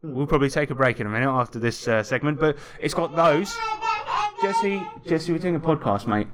We'll 0.00 0.28
probably 0.28 0.48
take 0.50 0.70
a 0.70 0.74
break 0.76 1.00
in 1.00 1.06
a 1.06 1.10
minute 1.10 1.28
after 1.28 1.58
this 1.58 1.86
uh, 1.88 2.02
segment, 2.02 2.38
but 2.38 2.56
it's 2.80 2.94
got 2.94 3.14
those. 3.16 3.56
Jesse, 4.40 4.80
Jesse, 5.04 5.32
we're 5.32 5.38
doing 5.38 5.56
a 5.56 5.60
podcast, 5.60 6.06
mate. 6.06 6.28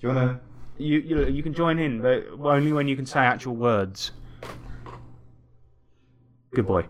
Do 0.00 0.08
you 0.08 0.14
want 0.14 0.40
You, 0.78 1.00
you 1.00 1.26
you 1.26 1.42
can 1.42 1.52
join 1.52 1.80
in, 1.80 2.00
but 2.00 2.24
only 2.40 2.72
when 2.72 2.86
you 2.86 2.94
can 2.94 3.04
say 3.04 3.18
actual 3.18 3.56
words. 3.56 4.12
Good 6.54 6.66
boy. 6.66 6.86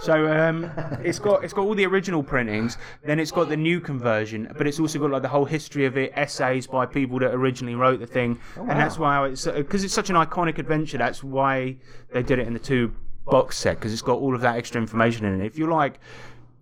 So 0.00 0.32
um, 0.32 0.70
it's 1.04 1.18
got 1.18 1.42
it's 1.42 1.52
got 1.52 1.62
all 1.62 1.74
the 1.74 1.86
original 1.86 2.22
printings. 2.22 2.78
Then 3.04 3.18
it's 3.18 3.32
got 3.32 3.48
the 3.48 3.56
new 3.56 3.80
conversion, 3.80 4.52
but 4.56 4.68
it's 4.68 4.78
also 4.78 5.00
got 5.00 5.10
like 5.10 5.22
the 5.22 5.28
whole 5.28 5.44
history 5.44 5.86
of 5.86 5.96
it, 5.98 6.12
essays 6.14 6.68
by 6.68 6.86
people 6.86 7.18
that 7.18 7.34
originally 7.34 7.74
wrote 7.74 7.98
the 7.98 8.06
thing, 8.06 8.38
and 8.56 8.70
that's 8.70 8.98
why 8.98 9.26
it's 9.28 9.46
because 9.46 9.82
it's 9.82 9.94
such 9.94 10.08
an 10.08 10.16
iconic 10.16 10.58
adventure. 10.58 10.98
That's 10.98 11.24
why 11.24 11.76
they 12.12 12.22
did 12.22 12.38
it 12.38 12.46
in 12.46 12.52
the 12.52 12.60
two 12.60 12.94
box 13.26 13.58
set 13.58 13.76
because 13.76 13.92
it's 13.92 14.02
got 14.02 14.18
all 14.18 14.34
of 14.34 14.40
that 14.42 14.56
extra 14.56 14.80
information 14.80 15.24
in 15.26 15.40
it. 15.40 15.46
If 15.46 15.58
you 15.58 15.66
like. 15.66 15.98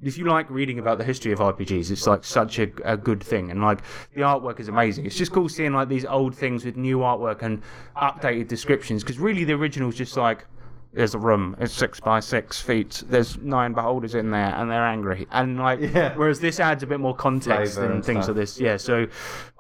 If 0.02 0.16
you 0.16 0.24
like 0.24 0.48
reading 0.48 0.78
about 0.78 0.96
the 0.98 1.04
history 1.04 1.30
of 1.32 1.40
RPGs, 1.40 1.90
it's 1.90 2.06
like 2.06 2.24
such 2.24 2.58
a, 2.58 2.68
a 2.84 2.96
good 2.96 3.22
thing, 3.22 3.50
and 3.50 3.60
like 3.60 3.80
the 4.14 4.22
artwork 4.22 4.58
is 4.58 4.68
amazing. 4.68 5.04
It's 5.04 5.16
just 5.16 5.30
cool 5.32 5.48
seeing 5.48 5.72
like 5.74 5.88
these 5.88 6.06
old 6.06 6.34
things 6.34 6.64
with 6.64 6.76
new 6.76 6.98
artwork 7.00 7.42
and 7.42 7.62
updated 7.96 8.48
descriptions. 8.48 9.02
Because 9.02 9.18
really, 9.18 9.44
the 9.44 9.52
original's 9.52 9.94
just 9.96 10.16
like 10.16 10.46
there's 10.92 11.14
a 11.14 11.18
room. 11.18 11.54
It's 11.60 11.72
six 11.72 12.00
by 12.00 12.18
six 12.18 12.60
feet. 12.60 13.04
There's 13.06 13.36
nine 13.38 13.74
beholders 13.74 14.14
in 14.14 14.30
there, 14.30 14.54
and 14.56 14.70
they're 14.70 14.84
angry. 14.86 15.28
And 15.30 15.58
like, 15.58 15.78
Yeah. 15.80 16.14
whereas 16.16 16.40
this 16.40 16.58
adds 16.58 16.82
a 16.82 16.86
bit 16.86 16.98
more 16.98 17.14
context 17.14 17.74
Flavour 17.74 17.86
and, 17.86 17.94
and 17.96 18.04
things 18.04 18.24
stuff. 18.24 18.36
like 18.36 18.42
this. 18.42 18.58
Yeah. 18.58 18.76
So 18.78 19.06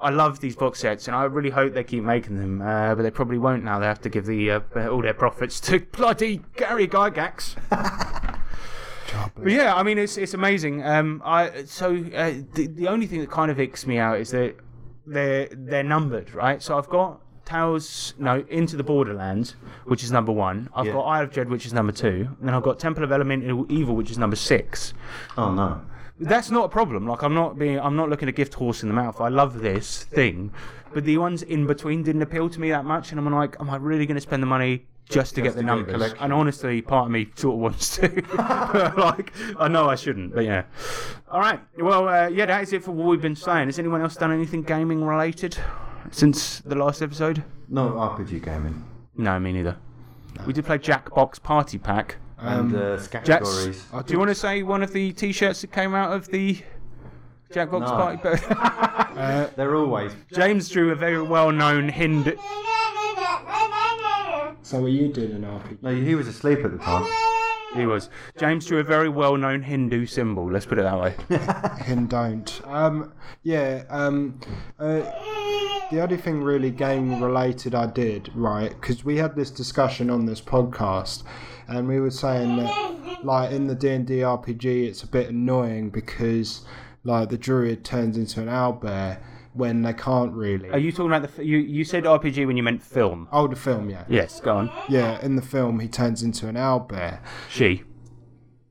I 0.00 0.08
love 0.10 0.40
these 0.40 0.56
box 0.56 0.80
sets, 0.80 1.06
and 1.06 1.14
I 1.14 1.24
really 1.24 1.50
hope 1.50 1.74
they 1.74 1.84
keep 1.84 2.02
making 2.02 2.38
them. 2.38 2.62
Uh, 2.62 2.94
but 2.94 3.02
they 3.02 3.10
probably 3.10 3.38
won't 3.38 3.62
now. 3.62 3.78
They 3.78 3.86
have 3.86 4.00
to 4.00 4.08
give 4.08 4.24
the 4.26 4.50
uh, 4.52 4.60
all 4.88 5.02
their 5.02 5.14
profits 5.14 5.60
to 5.60 5.80
bloody 5.92 6.40
Gary 6.56 6.88
Gygax. 6.88 7.56
But 9.36 9.52
yeah, 9.52 9.74
I 9.74 9.82
mean 9.82 9.98
it's 9.98 10.16
it's 10.16 10.34
amazing. 10.34 10.84
Um, 10.84 11.22
I 11.24 11.64
so 11.64 11.94
uh, 12.14 12.32
the 12.54 12.66
the 12.68 12.88
only 12.88 13.06
thing 13.06 13.20
that 13.20 13.30
kind 13.30 13.50
of 13.50 13.58
icks 13.58 13.86
me 13.86 13.98
out 13.98 14.18
is 14.20 14.30
that 14.30 14.56
they're 15.06 15.48
they're 15.50 15.82
numbered, 15.82 16.34
right? 16.34 16.62
So 16.62 16.76
I've 16.78 16.88
got 16.88 17.20
Tales 17.44 18.14
no 18.18 18.44
Into 18.48 18.76
the 18.76 18.84
Borderlands, 18.84 19.56
which 19.86 20.04
is 20.04 20.12
number 20.12 20.30
one. 20.32 20.68
I've 20.74 20.86
Yeah. 20.86 20.92
got 20.92 21.02
Isle 21.02 21.22
of 21.24 21.30
Dread, 21.32 21.48
which 21.48 21.66
is 21.66 21.72
number 21.72 21.92
two, 21.92 22.28
and 22.38 22.48
then 22.48 22.54
I've 22.54 22.62
got 22.62 22.78
Temple 22.78 23.02
of 23.02 23.10
Elemental 23.12 23.66
Evil, 23.70 23.96
which 23.96 24.10
is 24.10 24.18
number 24.18 24.36
six. 24.36 24.94
Oh 25.36 25.52
no. 25.52 25.80
That's 26.22 26.50
not 26.50 26.66
a 26.66 26.68
problem. 26.68 27.06
Like 27.06 27.22
I'm 27.22 27.34
not 27.34 27.58
being 27.58 27.80
I'm 27.80 27.96
not 27.96 28.10
looking 28.10 28.28
a 28.28 28.32
gift 28.32 28.54
horse 28.54 28.82
in 28.82 28.88
the 28.88 28.94
mouth. 28.94 29.20
I 29.20 29.28
love 29.28 29.60
this 29.62 30.04
thing, 30.04 30.52
but 30.92 31.04
the 31.04 31.16
ones 31.18 31.42
in 31.42 31.66
between 31.66 32.02
didn't 32.02 32.22
appeal 32.22 32.50
to 32.50 32.60
me 32.60 32.68
that 32.70 32.84
much, 32.84 33.10
and 33.10 33.18
I'm 33.18 33.32
like, 33.32 33.56
am 33.58 33.70
I 33.70 33.76
really 33.76 34.04
going 34.06 34.16
to 34.16 34.20
spend 34.20 34.42
the 34.42 34.46
money? 34.46 34.86
Just 35.10 35.34
to 35.34 35.42
get 35.42 35.54
the 35.54 35.60
to 35.60 35.66
numbers, 35.66 35.92
collection. 35.94 36.18
and 36.20 36.32
honestly, 36.32 36.80
part 36.82 37.06
of 37.06 37.10
me 37.12 37.28
sort 37.34 37.54
of 37.54 37.60
wants 37.60 37.96
to. 37.96 38.08
like, 38.96 39.32
I 39.58 39.68
know 39.68 39.88
I 39.88 39.94
shouldn't, 39.96 40.34
but 40.34 40.44
yeah. 40.44 40.64
All 41.30 41.40
right, 41.40 41.60
well, 41.78 42.08
uh, 42.08 42.28
yeah, 42.28 42.46
that 42.46 42.62
is 42.62 42.72
it 42.72 42.82
for 42.84 42.92
what 42.92 43.08
we've 43.08 43.20
been 43.22 43.36
saying. 43.36 43.66
Has 43.68 43.78
anyone 43.78 44.00
else 44.02 44.16
done 44.16 44.32
anything 44.32 44.62
gaming 44.62 45.04
related 45.04 45.56
since 46.10 46.60
the 46.60 46.74
last 46.76 47.02
episode? 47.02 47.42
No 47.68 47.90
RPG 47.90 48.42
gaming. 48.44 48.84
No, 49.16 49.38
me 49.38 49.52
neither. 49.52 49.76
We 50.46 50.52
did 50.52 50.64
play 50.64 50.78
Jackbox 50.78 51.42
Party 51.42 51.76
Pack. 51.78 52.16
and 52.38 52.74
uh, 52.74 52.96
Jets, 52.96 53.08
categories. 53.08 53.84
do 54.06 54.12
you 54.12 54.18
want 54.18 54.30
to 54.30 54.34
say 54.34 54.62
one 54.62 54.82
of 54.82 54.92
the 54.92 55.12
T-shirts 55.12 55.60
that 55.60 55.72
came 55.72 55.94
out 55.94 56.12
of 56.12 56.26
the 56.28 56.58
Jackbox 57.52 57.80
No. 57.80 57.86
Party 57.86 58.16
Pack? 58.22 59.54
They're 59.56 59.76
always. 59.76 60.12
James 60.32 60.68
drew 60.70 60.92
a 60.92 60.94
very 60.94 61.20
well-known 61.20 61.88
Hindu. 61.90 62.36
So 64.70 64.80
were 64.80 64.88
you 64.88 65.08
doing 65.08 65.32
an 65.32 65.42
RPG? 65.42 65.82
No, 65.82 65.92
he 65.92 66.14
was 66.14 66.28
asleep 66.28 66.60
at 66.64 66.70
the 66.70 66.78
time. 66.78 67.04
He 67.74 67.86
was. 67.86 68.08
James 68.38 68.66
drew 68.66 68.78
a 68.78 68.84
very 68.84 69.08
well-known 69.08 69.62
Hindu 69.62 70.06
symbol. 70.06 70.48
Let's 70.48 70.64
put 70.64 70.78
it 70.78 70.82
that 70.82 71.00
way. 71.00 71.16
and 71.88 72.08
don't. 72.08 72.60
Um, 72.64 73.12
yeah. 73.42 73.82
Um, 73.88 74.38
uh, 74.78 75.00
the 75.90 76.00
only 76.00 76.18
thing 76.18 76.44
really 76.44 76.70
game 76.70 77.20
related 77.20 77.74
I 77.74 77.86
did 77.86 78.30
right 78.32 78.70
because 78.70 79.04
we 79.04 79.16
had 79.16 79.34
this 79.34 79.50
discussion 79.50 80.08
on 80.08 80.26
this 80.26 80.40
podcast, 80.40 81.24
and 81.66 81.88
we 81.88 81.98
were 81.98 82.12
saying 82.12 82.58
that 82.58 83.24
like 83.24 83.50
in 83.50 83.66
the 83.66 83.74
D 83.74 83.88
and 83.88 84.06
D 84.06 84.18
RPG, 84.18 84.86
it's 84.86 85.02
a 85.02 85.08
bit 85.08 85.30
annoying 85.30 85.90
because 85.90 86.64
like 87.02 87.28
the 87.28 87.38
druid 87.38 87.84
turns 87.84 88.16
into 88.16 88.40
an 88.40 88.46
owlbear 88.46 89.18
when 89.52 89.82
they 89.82 89.92
can't 89.92 90.32
really. 90.32 90.70
Are 90.70 90.78
you 90.78 90.92
talking 90.92 91.12
about 91.12 91.34
the? 91.36 91.44
You 91.44 91.58
you 91.58 91.84
said 91.84 92.04
RPG 92.04 92.46
when 92.46 92.56
you 92.56 92.62
meant 92.62 92.82
film. 92.82 93.28
Oh, 93.32 93.46
the 93.48 93.56
film, 93.56 93.90
yeah, 93.90 94.04
Yes, 94.08 94.40
go 94.40 94.56
on. 94.56 94.70
yeah. 94.88 95.20
In 95.24 95.36
the 95.36 95.42
film, 95.42 95.80
he 95.80 95.88
turns 95.88 96.22
into 96.22 96.48
an 96.48 96.54
owlbear. 96.56 97.20
She. 97.48 97.82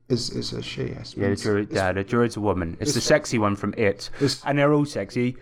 Is 0.08 0.30
is 0.30 0.52
a 0.52 0.60
she? 0.62 0.82
I 0.82 0.86
Yeah, 0.86 0.94
the 0.98 1.04
suppose. 1.04 1.42
druid. 1.42 1.68
Yeah, 1.70 1.92
the 1.92 2.02
druid's 2.02 2.36
a 2.36 2.40
woman. 2.40 2.76
It's 2.80 2.94
the 2.94 3.00
sexy 3.00 3.38
one 3.38 3.54
from 3.54 3.74
It, 3.76 4.10
and 4.44 4.58
they're 4.58 4.72
all 4.72 4.84
sexy 4.84 5.36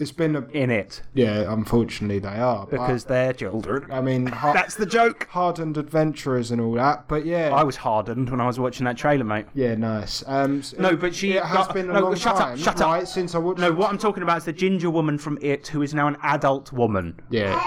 It's 0.00 0.10
been 0.12 0.34
a 0.34 0.40
in 0.48 0.70
it 0.70 1.02
yeah. 1.14 1.52
Unfortunately, 1.52 2.18
they 2.18 2.28
are 2.40 2.66
because 2.66 3.04
they're 3.04 3.32
children. 3.34 3.86
I 3.92 4.00
mean, 4.00 4.26
har- 4.42 4.54
That's 4.54 4.74
the 4.74 4.86
joke. 4.86 5.28
hardened 5.30 5.76
adventurers 5.76 6.50
and 6.50 6.60
all 6.60 6.72
that. 6.72 7.06
But 7.06 7.26
yeah, 7.26 7.50
I 7.54 7.62
was 7.64 7.76
hardened 7.76 8.30
when 8.30 8.40
I 8.40 8.46
was 8.46 8.58
watching 8.58 8.86
that 8.86 8.96
trailer, 8.96 9.24
mate. 9.24 9.46
yeah, 9.54 9.74
nice. 9.74 10.24
Um, 10.26 10.60
s- 10.60 10.74
No, 10.78 10.96
but 10.96 11.14
she- 11.14 11.32
it 11.32 11.44
has 11.44 11.68
no, 11.68 11.74
been 11.74 11.90
a 11.90 11.92
no, 11.92 12.00
long 12.00 12.14
shut 12.16 12.32
up, 12.36 12.38
time, 12.40 12.56
shut 12.56 12.80
up. 12.80 12.86
right, 12.86 13.06
since 13.06 13.34
I 13.34 13.38
watched. 13.38 13.60
No, 13.60 13.72
what 13.72 13.90
I'm 13.90 13.98
talking 13.98 14.22
about 14.22 14.38
is 14.38 14.44
the 14.46 14.52
ginger 14.54 14.88
woman 14.90 15.18
from 15.18 15.38
It, 15.42 15.66
who 15.68 15.82
is 15.82 15.92
now 15.92 16.08
an 16.08 16.16
adult 16.22 16.72
woman. 16.72 17.20
Yeah, 17.28 17.58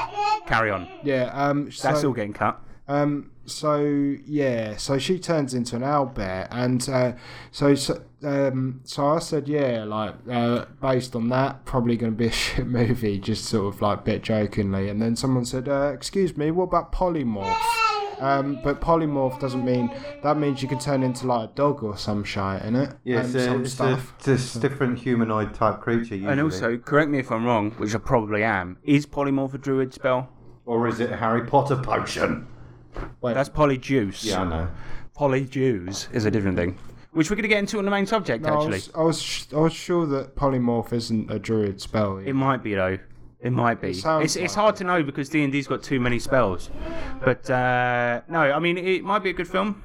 Carry 0.47 0.71
on. 0.71 0.87
yeah. 1.03 1.25
Um, 1.33 1.69
That's 1.83 2.03
all 2.03 2.13
getting 2.13 2.33
cut. 2.33 2.59
Um, 2.87 3.29
so 3.45 4.15
yeah, 4.25 4.77
so 4.77 4.97
she 4.97 5.19
turns 5.19 5.53
into 5.53 5.75
an 5.75 5.81
owlbear, 5.81 6.47
and 6.51 6.87
uh, 6.89 7.13
so 7.51 7.75
so, 7.75 8.03
um, 8.23 8.81
so 8.83 9.07
I 9.07 9.19
said, 9.19 9.47
yeah, 9.47 9.83
like 9.83 10.15
uh, 10.29 10.65
based 10.81 11.15
on 11.15 11.29
that, 11.29 11.65
probably 11.65 11.97
going 11.97 12.13
to 12.13 12.17
be 12.17 12.27
a 12.27 12.31
shit 12.43 12.67
movie, 12.67 13.19
just 13.19 13.45
sort 13.45 13.73
of 13.73 13.81
like 13.81 14.05
bit 14.05 14.23
jokingly. 14.23 14.89
And 14.89 15.01
then 15.01 15.15
someone 15.15 15.45
said, 15.45 15.67
uh, 15.67 15.91
excuse 15.93 16.37
me, 16.37 16.51
what 16.51 16.65
about 16.65 16.91
polymorph? 16.91 17.57
Um, 18.19 18.59
but 18.63 18.79
polymorph 18.79 19.39
doesn't 19.41 19.65
mean 19.65 19.93
that 20.21 20.37
means 20.37 20.61
you 20.61 20.69
can 20.69 20.79
turn 20.79 21.03
into 21.03 21.27
like 21.27 21.49
a 21.49 21.53
dog 21.53 21.83
or 21.83 21.97
some 21.97 22.23
shit 22.23 22.61
in 22.61 22.75
it. 22.75 22.95
Yeah, 23.03 23.19
and 23.19 23.25
it's, 23.25 23.35
a, 23.35 23.45
some 23.69 23.93
it's, 23.93 24.27
a, 24.27 24.33
it's 24.33 24.55
a 24.55 24.59
different 24.59 24.99
humanoid 24.99 25.53
type 25.53 25.81
creature. 25.81 26.15
Usually. 26.15 26.31
And 26.31 26.39
also, 26.39 26.77
correct 26.77 27.09
me 27.09 27.19
if 27.19 27.31
I'm 27.31 27.43
wrong, 27.43 27.71
which 27.71 27.93
I 27.93 27.97
probably 27.97 28.43
am. 28.43 28.77
Is 28.83 29.05
polymorph 29.05 29.53
a 29.53 29.57
druid 29.57 29.93
spell? 29.93 30.29
or 30.65 30.87
is 30.87 30.99
it 30.99 31.11
a 31.11 31.17
Harry 31.17 31.45
Potter 31.45 31.75
potion? 31.75 32.47
Wait, 33.21 33.33
That's 33.33 33.49
polyjuice. 33.49 34.23
Yeah, 34.23 34.41
I 34.41 34.43
know. 34.49 34.67
Polyjuice 35.17 36.13
is 36.13 36.25
a 36.25 36.31
different 36.31 36.57
thing, 36.57 36.77
which 37.11 37.29
we're 37.29 37.35
going 37.35 37.43
to 37.43 37.49
get 37.49 37.59
into 37.59 37.77
on 37.77 37.85
the 37.85 37.91
main 37.91 38.05
subject. 38.05 38.43
no, 38.43 38.49
I 38.49 38.55
actually, 38.55 38.69
was, 38.71 38.91
I 38.95 39.01
was 39.01 39.21
sh- 39.21 39.45
I 39.53 39.59
was 39.59 39.73
sure 39.73 40.05
that 40.07 40.35
polymorph 40.35 40.91
isn't 40.93 41.31
a 41.31 41.37
druid 41.39 41.79
spell. 41.81 42.17
it 42.17 42.33
might 42.33 42.63
be 42.63 42.73
though. 42.75 42.97
It 43.39 43.51
might 43.51 43.81
be. 43.81 43.93
sounds 43.93 44.23
It's, 44.23 44.35
it's 44.37 44.55
like 44.55 44.63
hard 44.63 44.75
to 44.77 44.83
know 44.85 45.03
because 45.03 45.27
D 45.29 45.43
and 45.43 45.51
D's 45.51 45.67
got 45.67 45.83
too 45.83 45.99
many 45.99 46.17
spells. 46.17 46.69
But 47.23 47.49
uh, 47.49 48.21
no, 48.29 48.39
I 48.39 48.59
mean 48.59 48.77
it 48.77 49.03
might 49.03 49.19
be 49.21 49.29
a 49.29 49.33
good 49.33 49.47
film. 49.49 49.83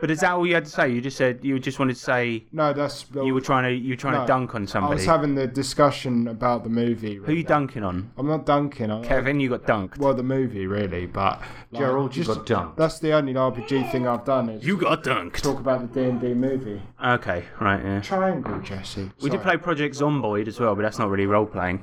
But 0.00 0.10
is 0.10 0.20
that 0.20 0.32
all 0.32 0.46
you 0.46 0.54
had 0.54 0.64
to 0.64 0.70
say? 0.70 0.88
You 0.90 1.00
just 1.00 1.16
said 1.16 1.40
you 1.42 1.58
just 1.58 1.78
wanted 1.78 1.94
to 1.96 2.00
say 2.00 2.44
no, 2.52 2.72
that's 2.72 3.06
you 3.14 3.32
were 3.34 3.40
trying 3.40 3.64
to 3.64 3.72
you 3.72 3.90
were 3.90 3.96
trying 3.96 4.14
No, 4.14 4.20
to 4.22 4.26
dunk 4.26 4.54
on 4.54 4.66
somebody. 4.66 4.94
I 4.94 4.96
somebody. 4.96 4.96
was 4.96 5.06
having 5.06 5.34
the 5.34 5.46
discussion 5.46 6.28
about 6.28 6.64
the 6.64 6.70
movie. 6.70 7.16
Who 7.16 7.32
you 7.32 7.42
dunking 7.44 7.82
on? 7.82 8.10
I'm 8.18 8.26
not 8.26 8.46
dunking. 8.46 8.90
I, 8.90 9.02
Kevin, 9.02 9.40
you 9.40 9.48
got 9.50 9.62
dunked. 9.62 9.98
well, 9.98 10.14
the 10.14 10.22
movie 10.22 10.66
really, 10.66 11.06
but 11.06 11.40
like, 11.72 11.80
Gerald, 11.80 12.14
you 12.16 12.24
got 12.24 12.46
dunked. 12.46 12.76
That's 12.76 12.98
the 12.98 13.12
only 13.12 13.34
RPG 13.34 13.90
thing 13.90 14.06
I've 14.06 14.24
done 14.24 14.48
is 14.50 14.64
You 14.64 14.76
got 14.76 15.02
dunked. 15.02 15.40
talk 15.42 15.58
about 15.60 15.92
the 15.92 16.00
D 16.00 16.08
and 16.08 16.20
D 16.20 16.34
movie. 16.34 16.80
Okay, 17.04 17.44
right, 17.60 17.82
yeah. 17.84 18.00
Triangle, 18.00 18.58
Jesse. 18.60 19.10
We 19.22 19.30
did 19.30 19.42
play 19.42 19.56
Project 19.56 19.94
Zomboid 19.96 20.46
as 20.48 20.60
well, 20.60 20.74
but 20.74 20.82
that's 20.82 20.98
not 20.98 21.08
really 21.10 21.26
role 21.26 21.46
playing. 21.46 21.82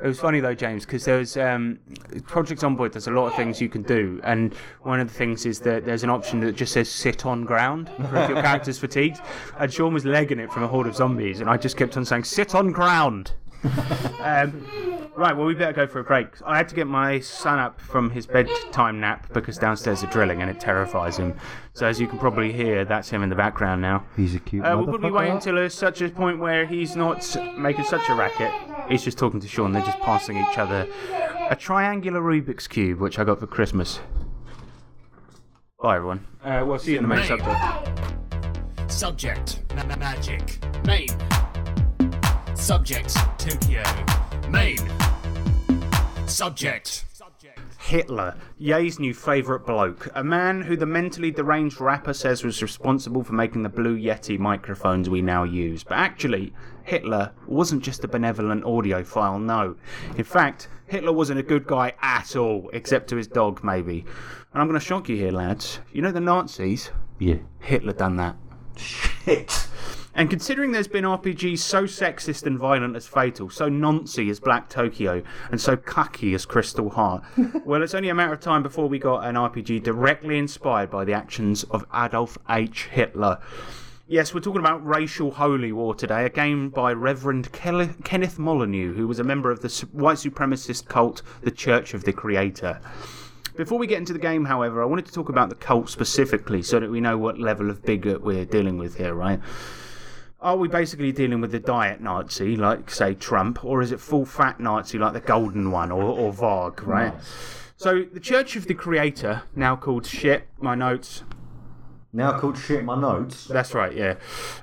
It 0.00 0.06
was 0.06 0.20
funny 0.20 0.38
though, 0.38 0.54
James, 0.54 0.84
because 0.86 1.04
there 1.04 1.18
was 1.18 1.36
um, 1.36 1.80
Project 2.26 2.60
Zomboid. 2.60 2.92
There's 2.92 3.08
a 3.08 3.12
lot 3.12 3.26
of 3.26 3.34
things 3.34 3.60
you 3.60 3.68
can 3.68 3.82
do, 3.82 4.20
and 4.22 4.54
one 4.82 5.00
of 5.00 5.08
the 5.08 5.14
things 5.14 5.44
is 5.44 5.58
that 5.60 5.84
there's 5.84 6.04
an 6.04 6.10
option 6.10 6.38
that 6.40 6.52
just 6.52 6.72
says 6.72 6.88
"sit 6.88 7.26
on 7.26 7.44
ground" 7.44 7.90
for 7.96 8.16
if 8.16 8.30
your 8.30 8.40
character's 8.42 8.78
fatigued. 8.78 9.20
And 9.58 9.72
Sean 9.72 9.92
was 9.92 10.04
legging 10.04 10.38
it 10.38 10.52
from 10.52 10.62
a 10.62 10.68
horde 10.68 10.86
of 10.86 10.94
zombies, 10.94 11.40
and 11.40 11.50
I 11.50 11.56
just 11.56 11.76
kept 11.76 11.96
on 11.96 12.04
saying 12.04 12.24
"sit 12.24 12.54
on 12.54 12.70
ground." 12.70 13.32
um, 14.20 14.98
Right, 15.18 15.36
well, 15.36 15.46
we 15.46 15.54
better 15.54 15.72
go 15.72 15.88
for 15.88 15.98
a 15.98 16.04
break. 16.04 16.28
I 16.46 16.56
had 16.56 16.68
to 16.68 16.76
get 16.76 16.86
my 16.86 17.18
son 17.18 17.58
up 17.58 17.80
from 17.80 18.08
his 18.08 18.24
bedtime 18.24 19.00
nap 19.00 19.32
because 19.32 19.58
downstairs 19.58 20.04
are 20.04 20.06
drilling 20.06 20.42
and 20.42 20.48
it 20.48 20.60
terrifies 20.60 21.16
him. 21.16 21.34
So, 21.72 21.86
as 21.86 22.00
you 22.00 22.06
can 22.06 22.20
probably 22.20 22.52
hear, 22.52 22.84
that's 22.84 23.10
him 23.10 23.24
in 23.24 23.28
the 23.28 23.34
background 23.34 23.82
now. 23.82 24.04
He's 24.16 24.36
a 24.36 24.38
cute 24.38 24.64
Uh, 24.64 24.76
we'll 24.76 24.86
probably 24.86 25.10
wait 25.10 25.30
until 25.30 25.58
uh, 25.58 25.68
such 25.70 26.00
a 26.02 26.08
point 26.08 26.38
where 26.38 26.66
he's 26.66 26.94
not 26.94 27.36
making 27.58 27.84
such 27.86 28.08
a 28.08 28.14
racket. 28.14 28.52
He's 28.88 29.02
just 29.02 29.18
talking 29.18 29.40
to 29.40 29.48
Sean. 29.48 29.72
They're 29.72 29.82
just 29.82 29.98
passing 29.98 30.36
each 30.36 30.56
other 30.56 30.86
a 31.50 31.56
triangular 31.56 32.20
Rubik's 32.20 32.68
Cube, 32.68 33.00
which 33.00 33.18
I 33.18 33.24
got 33.24 33.40
for 33.40 33.48
Christmas. 33.48 33.98
Bye, 35.82 35.96
everyone. 35.96 36.24
Uh, 36.44 36.62
we'll 36.64 36.78
see 36.78 36.92
you 36.92 36.98
in 36.98 37.02
the 37.02 37.08
main 37.08 37.18
Main. 37.18 37.26
subject. 37.26 38.92
Subject, 38.92 39.64
ma- 39.74 39.84
ma- 39.84 39.96
magic. 39.96 40.58
Main. 40.84 41.08
Subject, 42.58 43.14
Tokyo. 43.38 43.82
Main. 44.50 44.78
Subject. 46.26 47.04
Hitler, 47.78 48.36
Ye's 48.58 48.98
new 48.98 49.14
favourite 49.14 49.64
bloke, 49.64 50.08
a 50.14 50.22
man 50.22 50.60
who 50.60 50.76
the 50.76 50.84
mentally 50.84 51.30
deranged 51.30 51.80
rapper 51.80 52.12
says 52.12 52.44
was 52.44 52.60
responsible 52.60 53.24
for 53.24 53.32
making 53.32 53.62
the 53.62 53.68
Blue 53.70 53.96
Yeti 53.96 54.38
microphones 54.38 55.08
we 55.08 55.22
now 55.22 55.44
use. 55.44 55.82
But 55.84 55.96
actually, 55.98 56.52
Hitler 56.82 57.32
wasn't 57.46 57.82
just 57.82 58.04
a 58.04 58.08
benevolent 58.08 58.64
audiophile, 58.64 59.40
no. 59.40 59.76
In 60.16 60.24
fact, 60.24 60.68
Hitler 60.86 61.12
wasn't 61.12 61.40
a 61.40 61.44
good 61.44 61.66
guy 61.66 61.94
at 62.02 62.36
all, 62.36 62.68
except 62.74 63.08
to 63.08 63.16
his 63.16 63.28
dog, 63.28 63.64
maybe. 63.64 64.04
And 64.52 64.60
I'm 64.60 64.68
going 64.68 64.78
to 64.78 64.84
shock 64.84 65.08
you 65.08 65.16
here, 65.16 65.32
lads. 65.32 65.80
You 65.92 66.02
know 66.02 66.12
the 66.12 66.20
Nazis? 66.20 66.90
Yeah. 67.18 67.36
Hitler 67.60 67.94
done 67.94 68.16
that. 68.16 68.36
Shit. 68.76 69.68
And 70.18 70.28
considering 70.28 70.72
there's 70.72 70.88
been 70.88 71.04
RPGs 71.04 71.60
so 71.60 71.84
sexist 71.84 72.44
and 72.44 72.58
violent 72.58 72.96
as 72.96 73.06
Fatal, 73.06 73.48
so 73.50 73.70
noncy 73.70 74.28
as 74.30 74.40
Black 74.40 74.68
Tokyo, 74.68 75.22
and 75.52 75.60
so 75.60 75.76
cucky 75.76 76.34
as 76.34 76.44
Crystal 76.44 76.90
Heart, 76.90 77.22
well, 77.64 77.84
it's 77.84 77.94
only 77.94 78.08
a 78.08 78.14
matter 78.16 78.32
of 78.32 78.40
time 78.40 78.64
before 78.64 78.88
we 78.88 78.98
got 78.98 79.24
an 79.24 79.36
RPG 79.36 79.84
directly 79.84 80.36
inspired 80.36 80.90
by 80.90 81.04
the 81.04 81.12
actions 81.12 81.62
of 81.70 81.86
Adolf 81.94 82.36
H. 82.50 82.86
Hitler. 82.86 83.38
Yes, 84.08 84.34
we're 84.34 84.40
talking 84.40 84.58
about 84.58 84.84
Racial 84.84 85.30
Holy 85.30 85.70
War 85.70 85.94
today, 85.94 86.24
a 86.24 86.30
game 86.30 86.70
by 86.70 86.92
Reverend 86.94 87.52
Kel- 87.52 87.94
Kenneth 88.02 88.40
Molyneux, 88.40 88.94
who 88.94 89.06
was 89.06 89.20
a 89.20 89.24
member 89.24 89.52
of 89.52 89.60
the 89.60 89.86
white 89.92 90.16
supremacist 90.16 90.88
cult, 90.88 91.22
the 91.42 91.52
Church 91.52 91.94
of 91.94 92.02
the 92.02 92.12
Creator. 92.12 92.80
Before 93.56 93.78
we 93.78 93.86
get 93.86 93.98
into 93.98 94.14
the 94.14 94.18
game, 94.18 94.46
however, 94.46 94.82
I 94.82 94.86
wanted 94.86 95.06
to 95.06 95.12
talk 95.12 95.28
about 95.28 95.48
the 95.48 95.54
cult 95.54 95.88
specifically 95.88 96.62
so 96.62 96.80
that 96.80 96.90
we 96.90 97.00
know 97.00 97.16
what 97.16 97.38
level 97.38 97.70
of 97.70 97.84
bigot 97.84 98.20
we're 98.20 98.44
dealing 98.44 98.78
with 98.78 98.96
here, 98.96 99.14
right? 99.14 99.38
Are 100.40 100.56
we 100.56 100.68
basically 100.68 101.10
dealing 101.10 101.40
with 101.40 101.50
the 101.50 101.58
diet 101.58 102.00
Nazi, 102.00 102.54
like, 102.54 102.90
say, 102.90 103.14
Trump, 103.14 103.64
or 103.64 103.82
is 103.82 103.90
it 103.90 103.98
full 103.98 104.24
fat 104.24 104.60
Nazi, 104.60 104.96
like 104.96 105.12
the 105.12 105.20
golden 105.20 105.72
one, 105.72 105.90
or, 105.90 106.02
or 106.04 106.32
Varg, 106.32 106.86
right? 106.86 107.12
So, 107.76 108.04
the 108.04 108.20
Church 108.20 108.54
of 108.54 108.68
the 108.68 108.74
Creator, 108.74 109.42
now 109.56 109.74
called 109.74 110.06
shit, 110.06 110.46
my 110.60 110.76
notes. 110.76 111.24
Now 112.12 112.38
called 112.38 112.56
shit 112.56 112.84
my 112.84 112.98
notes. 112.98 113.46
That's 113.46 113.74
right, 113.74 113.92
yeah. 113.94 114.14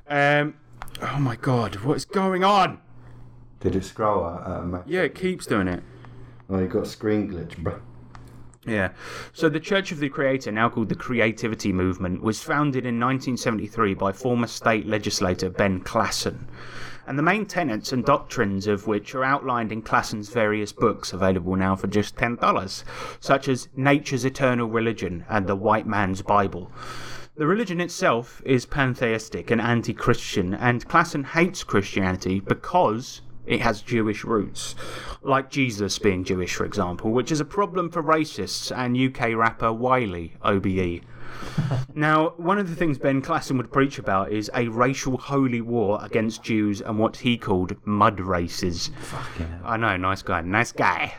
Um, 0.08 0.56
oh 1.02 1.20
my 1.20 1.36
god, 1.36 1.76
what 1.78 1.98
is 1.98 2.06
going 2.06 2.46
on? 2.46 2.80
Did 3.60 3.76
it 3.76 3.84
scroll? 3.84 4.24
Uh, 4.24 4.62
Mac? 4.62 4.84
Yeah, 4.86 5.02
it 5.02 5.16
keeps 5.16 5.46
doing 5.46 5.68
it. 5.68 5.84
Oh, 6.50 6.58
you 6.60 6.68
got 6.68 6.84
a 6.84 6.86
screen 6.86 7.30
glitch, 7.30 7.58
bro. 7.58 7.82
Yeah. 8.66 8.90
So 9.34 9.48
the 9.48 9.60
Church 9.60 9.92
of 9.92 10.00
the 10.00 10.10
Creator, 10.10 10.52
now 10.52 10.70
called 10.70 10.90
the 10.90 10.96
Creativity 10.96 11.72
Movement, 11.72 12.22
was 12.22 12.42
founded 12.42 12.86
in 12.86 13.00
1973 13.00 13.94
by 13.94 14.12
former 14.12 14.48
state 14.48 14.88
legislator 14.88 15.50
Ben 15.50 15.82
Klassen. 15.82 16.48
And 17.08 17.20
the 17.20 17.24
main 17.24 17.46
tenets 17.46 17.94
and 17.94 18.04
doctrines 18.04 18.66
of 18.66 18.88
which 18.88 19.14
are 19.14 19.24
outlined 19.24 19.72
in 19.72 19.84
Klassen's 19.84 20.30
various 20.30 20.72
books 20.72 21.14
available 21.14 21.56
now 21.56 21.76
for 21.76 21.86
just 21.86 22.16
$10, 22.16 22.84
such 23.20 23.48
as 23.48 23.68
Nature's 23.76 24.26
Eternal 24.26 24.68
Religion 24.68 25.24
and 25.30 25.46
The 25.46 25.56
White 25.56 25.86
Man's 25.86 26.24
Bible. 26.24 26.72
The 27.38 27.46
religion 27.46 27.82
itself 27.82 28.42
is 28.46 28.66
pantheistic 28.66 29.52
and 29.52 29.62
anti 29.62 29.94
Christian, 29.94 30.56
and 30.56 30.88
Klassen 30.88 31.26
hates 31.26 31.64
Christianity 31.64 32.40
because 32.40 33.22
it 33.46 33.62
has 33.62 33.82
Jewish 33.82 34.24
roots, 34.24 34.76
like 35.22 35.50
Jesus 35.50 36.00
being 36.00 36.24
Jewish, 36.24 36.56
for 36.56 36.66
example, 36.66 37.12
which 37.12 37.32
is 37.32 37.40
a 37.40 37.46
problem 37.46 37.90
for 37.90 38.02
racists 38.02 38.76
and 38.76 38.98
UK 38.98 39.36
rapper 39.36 39.72
Wiley, 39.72 40.34
OBE. 40.42 41.02
now, 41.96 42.34
one 42.38 42.58
of 42.58 42.70
the 42.70 42.76
things 42.76 42.98
Ben 42.98 43.22
Klassen 43.22 43.58
would 43.58 43.72
preach 43.72 44.00
about 44.00 44.32
is 44.32 44.50
a 44.54 44.68
racial 44.68 45.18
holy 45.18 45.62
war 45.62 46.00
against 46.04 46.44
Jews 46.44 46.82
and 46.82 47.00
what 47.00 47.18
he 47.18 47.38
called 47.38 47.76
mud 47.86 48.20
races. 48.20 48.92
I 49.64 49.78
know, 49.78 49.98
nice 49.98 50.22
guy, 50.22 50.42
nice 50.42 50.72
guy. 50.72 51.14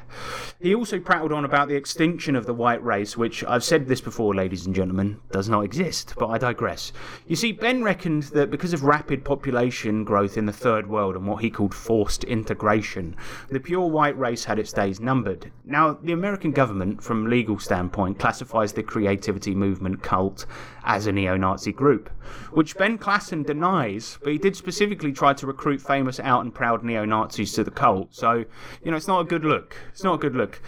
He 0.60 0.74
also 0.74 0.98
prattled 0.98 1.32
on 1.32 1.44
about 1.44 1.68
the 1.68 1.74
extinction 1.76 2.34
of 2.36 2.46
the 2.46 2.54
white 2.54 2.82
race, 2.82 3.16
which 3.16 3.44
I've 3.44 3.64
said 3.64 3.86
this 3.86 4.00
before, 4.00 4.34
ladies 4.34 4.66
and 4.66 4.74
gentlemen, 4.74 5.20
does 5.30 5.48
not 5.48 5.64
exist, 5.64 6.14
but 6.18 6.28
I 6.28 6.38
digress. 6.38 6.92
You 7.26 7.36
see, 7.36 7.52
Ben 7.52 7.82
reckoned 7.82 8.24
that 8.24 8.50
because 8.50 8.72
of 8.72 8.82
rapid 8.82 9.24
population 9.24 10.04
growth 10.04 10.36
in 10.36 10.46
the 10.46 10.52
third 10.52 10.88
world 10.88 11.16
and 11.16 11.26
what 11.26 11.42
he 11.42 11.50
called 11.50 11.74
forced 11.74 12.24
integration, 12.24 13.16
the 13.50 13.60
pure 13.60 13.86
white 13.86 14.18
race 14.18 14.44
had 14.44 14.58
its 14.58 14.72
days 14.72 15.00
numbered. 15.00 15.50
Now, 15.64 15.98
the 16.02 16.12
American 16.12 16.52
government, 16.52 17.02
from 17.02 17.28
legal 17.28 17.58
standpoint, 17.58 18.18
classifies 18.18 18.72
the 18.72 18.82
creativity 18.82 19.54
movement 19.54 20.02
cult 20.06 20.46
as 20.84 21.06
a 21.06 21.12
neo-Nazi 21.12 21.72
group, 21.72 22.08
which 22.52 22.76
Ben 22.76 22.96
Klassen 22.96 23.44
denies, 23.44 24.18
but 24.22 24.32
he 24.32 24.38
did 24.38 24.56
specifically 24.56 25.12
try 25.12 25.34
to 25.34 25.46
recruit 25.46 25.82
famous 25.82 26.20
out 26.20 26.44
and 26.44 26.54
proud 26.54 26.84
neo-Nazis 26.84 27.52
to 27.54 27.64
the 27.64 27.72
cult. 27.72 28.14
So, 28.14 28.44
you 28.82 28.90
know, 28.90 28.96
it's 28.96 29.08
not 29.08 29.20
a 29.20 29.24
good 29.24 29.44
look. 29.44 29.76
It's 29.90 30.04
not 30.04 30.14
a 30.14 30.18
good 30.18 30.36
look. 30.36 30.62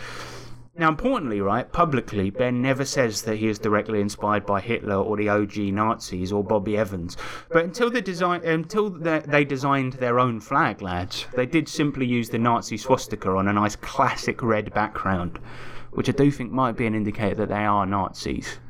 Now, 0.79 0.89
importantly, 0.89 1.41
right, 1.41 1.71
publicly, 1.73 2.31
Ben 2.31 2.63
never 2.63 2.85
says 2.85 3.23
that 3.23 3.37
he 3.37 3.49
is 3.49 3.59
directly 3.59 4.01
inspired 4.01 4.47
by 4.47 4.61
Hitler 4.61 4.95
or 4.95 5.17
the 5.17 5.29
OG 5.29 5.57
Nazis 5.57 6.33
or 6.33 6.45
Bobby 6.45 6.77
Evans. 6.77 7.17
But 7.51 7.65
until 7.65 7.91
they 7.91 8.01
design, 8.01 8.45
until 8.45 8.91
they, 8.91 9.19
they 9.19 9.45
designed 9.45 9.95
their 9.95 10.21
own 10.21 10.41
flag, 10.41 10.81
lads, 10.81 11.27
they 11.35 11.47
did 11.47 11.69
simply 11.69 12.07
use 12.07 12.29
the 12.29 12.39
Nazi 12.39 12.77
swastika 12.77 13.29
on 13.31 13.49
a 13.49 13.53
nice 13.53 13.75
classic 13.75 14.41
red 14.41 14.73
background, 14.73 15.41
which 15.91 16.09
I 16.09 16.13
do 16.13 16.31
think 16.31 16.53
might 16.53 16.77
be 16.77 16.87
an 16.87 16.95
indicator 16.95 17.35
that 17.35 17.49
they 17.49 17.65
are 17.65 17.85
Nazis. 17.85 18.61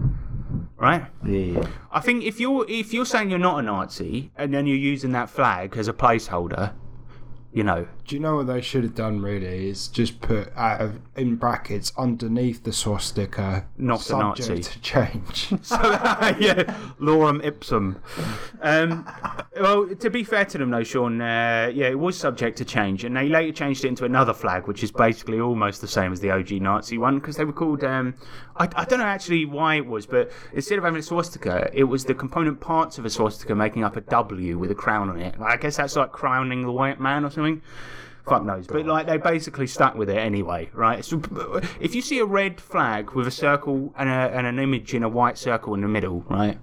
Right? 0.77 1.07
Yeah. 1.25 1.67
I 1.91 2.01
think 2.01 2.25
if 2.25 2.39
you're 2.41 2.65
if 2.69 2.93
you're 2.93 3.05
saying 3.05 3.31
you're 3.31 3.39
not 3.39 3.59
a 3.59 3.63
Nazi 3.63 4.31
and 4.37 4.55
then 4.55 4.67
you're 4.67 4.77
using 4.77 5.13
that 5.13 5.29
flag 5.29 5.77
as 5.77 5.89
a 5.89 5.93
placeholder, 5.93 6.73
you 7.59 7.65
know, 7.65 7.89
Do 8.07 8.15
you 8.15 8.21
know 8.21 8.37
what 8.37 8.47
they 8.47 8.61
should 8.61 8.85
have 8.85 8.95
done? 8.95 9.21
Really, 9.21 9.69
is 9.69 9.89
just 9.89 10.21
put 10.21 10.57
out 10.57 10.81
of 10.81 11.01
in 11.17 11.35
brackets 11.35 11.93
underneath 11.99 12.63
the 12.63 12.73
swastika. 12.73 13.67
Not 13.77 13.99
a 13.99 14.05
subject 14.05 14.49
Nazi. 14.49 14.63
to 14.63 14.81
change. 14.81 15.53
So 15.65 15.77
yeah, 16.39 16.63
lorem 17.01 17.45
ipsum. 17.45 18.01
Um, 18.63 19.05
well, 19.61 19.89
to 19.93 20.09
be 20.09 20.23
fair 20.23 20.45
to 20.45 20.59
them, 20.59 20.71
though, 20.71 20.85
Sean, 20.85 21.21
uh, 21.21 21.73
yeah, 21.75 21.89
it 21.89 21.99
was 21.99 22.17
subject 22.17 22.59
to 22.59 22.65
change, 22.65 23.03
and 23.03 23.17
they 23.17 23.29
later 23.29 23.53
changed 23.53 23.85
it 23.85 23.89
into 23.89 24.05
another 24.05 24.33
flag, 24.33 24.69
which 24.69 24.85
is 24.85 24.93
basically 24.93 25.41
almost 25.41 25.81
the 25.81 25.89
same 25.89 26.13
as 26.13 26.21
the 26.21 26.31
OG 26.31 26.53
Nazi 26.53 26.97
one, 26.97 27.19
because 27.19 27.37
they 27.37 27.45
were 27.45 27.53
called. 27.53 27.83
Um, 27.83 28.15
I, 28.57 28.69
I 28.77 28.85
don't 28.85 29.01
know 29.01 29.05
actually 29.05 29.47
why 29.47 29.77
it 29.77 29.87
was, 29.87 30.07
but 30.07 30.31
instead 30.53 30.79
of 30.79 30.85
having 30.85 31.01
a 31.01 31.03
swastika, 31.03 31.71
it 31.73 31.85
was 31.85 32.05
the 32.05 32.15
component 32.15 32.61
parts 32.61 32.99
of 32.99 33.05
a 33.05 33.11
swastika 33.11 33.55
making 33.55 33.83
up 33.83 33.97
a 33.97 34.01
W 34.03 34.59
with 34.59 34.71
a 34.71 34.75
crown 34.77 35.09
on 35.09 35.19
it. 35.21 35.35
I 35.41 35.57
guess 35.57 35.77
that's 35.77 35.97
like 35.97 36.13
crowning 36.13 36.63
the 36.63 36.73
white 36.73 37.01
man 37.01 37.25
or 37.25 37.31
something. 37.31 37.48
Fuck 38.25 38.43
oh, 38.43 38.45
knows. 38.45 38.67
But 38.67 38.87
like 38.87 39.07
they 39.07 39.17
basically 39.17 39.67
stuck 39.67 39.95
with 39.95 40.11
it 40.11 40.19
anyway, 40.19 40.71
right? 40.75 41.05
So, 41.05 41.21
if 41.81 41.95
you 41.95 42.03
see 42.03 42.19
a 42.19 42.25
red 42.25 42.61
flag 42.61 43.13
with 43.13 43.27
a 43.27 43.31
circle 43.31 43.95
and, 43.97 44.09
a, 44.09 44.13
and 44.13 44.47
an 44.47 44.59
image 44.59 44.95
in 44.95 45.03
a 45.03 45.09
white 45.09 45.39
circle 45.39 45.75
in 45.75 45.81
the 45.81 45.89
middle, 45.89 46.25
right? 46.29 46.59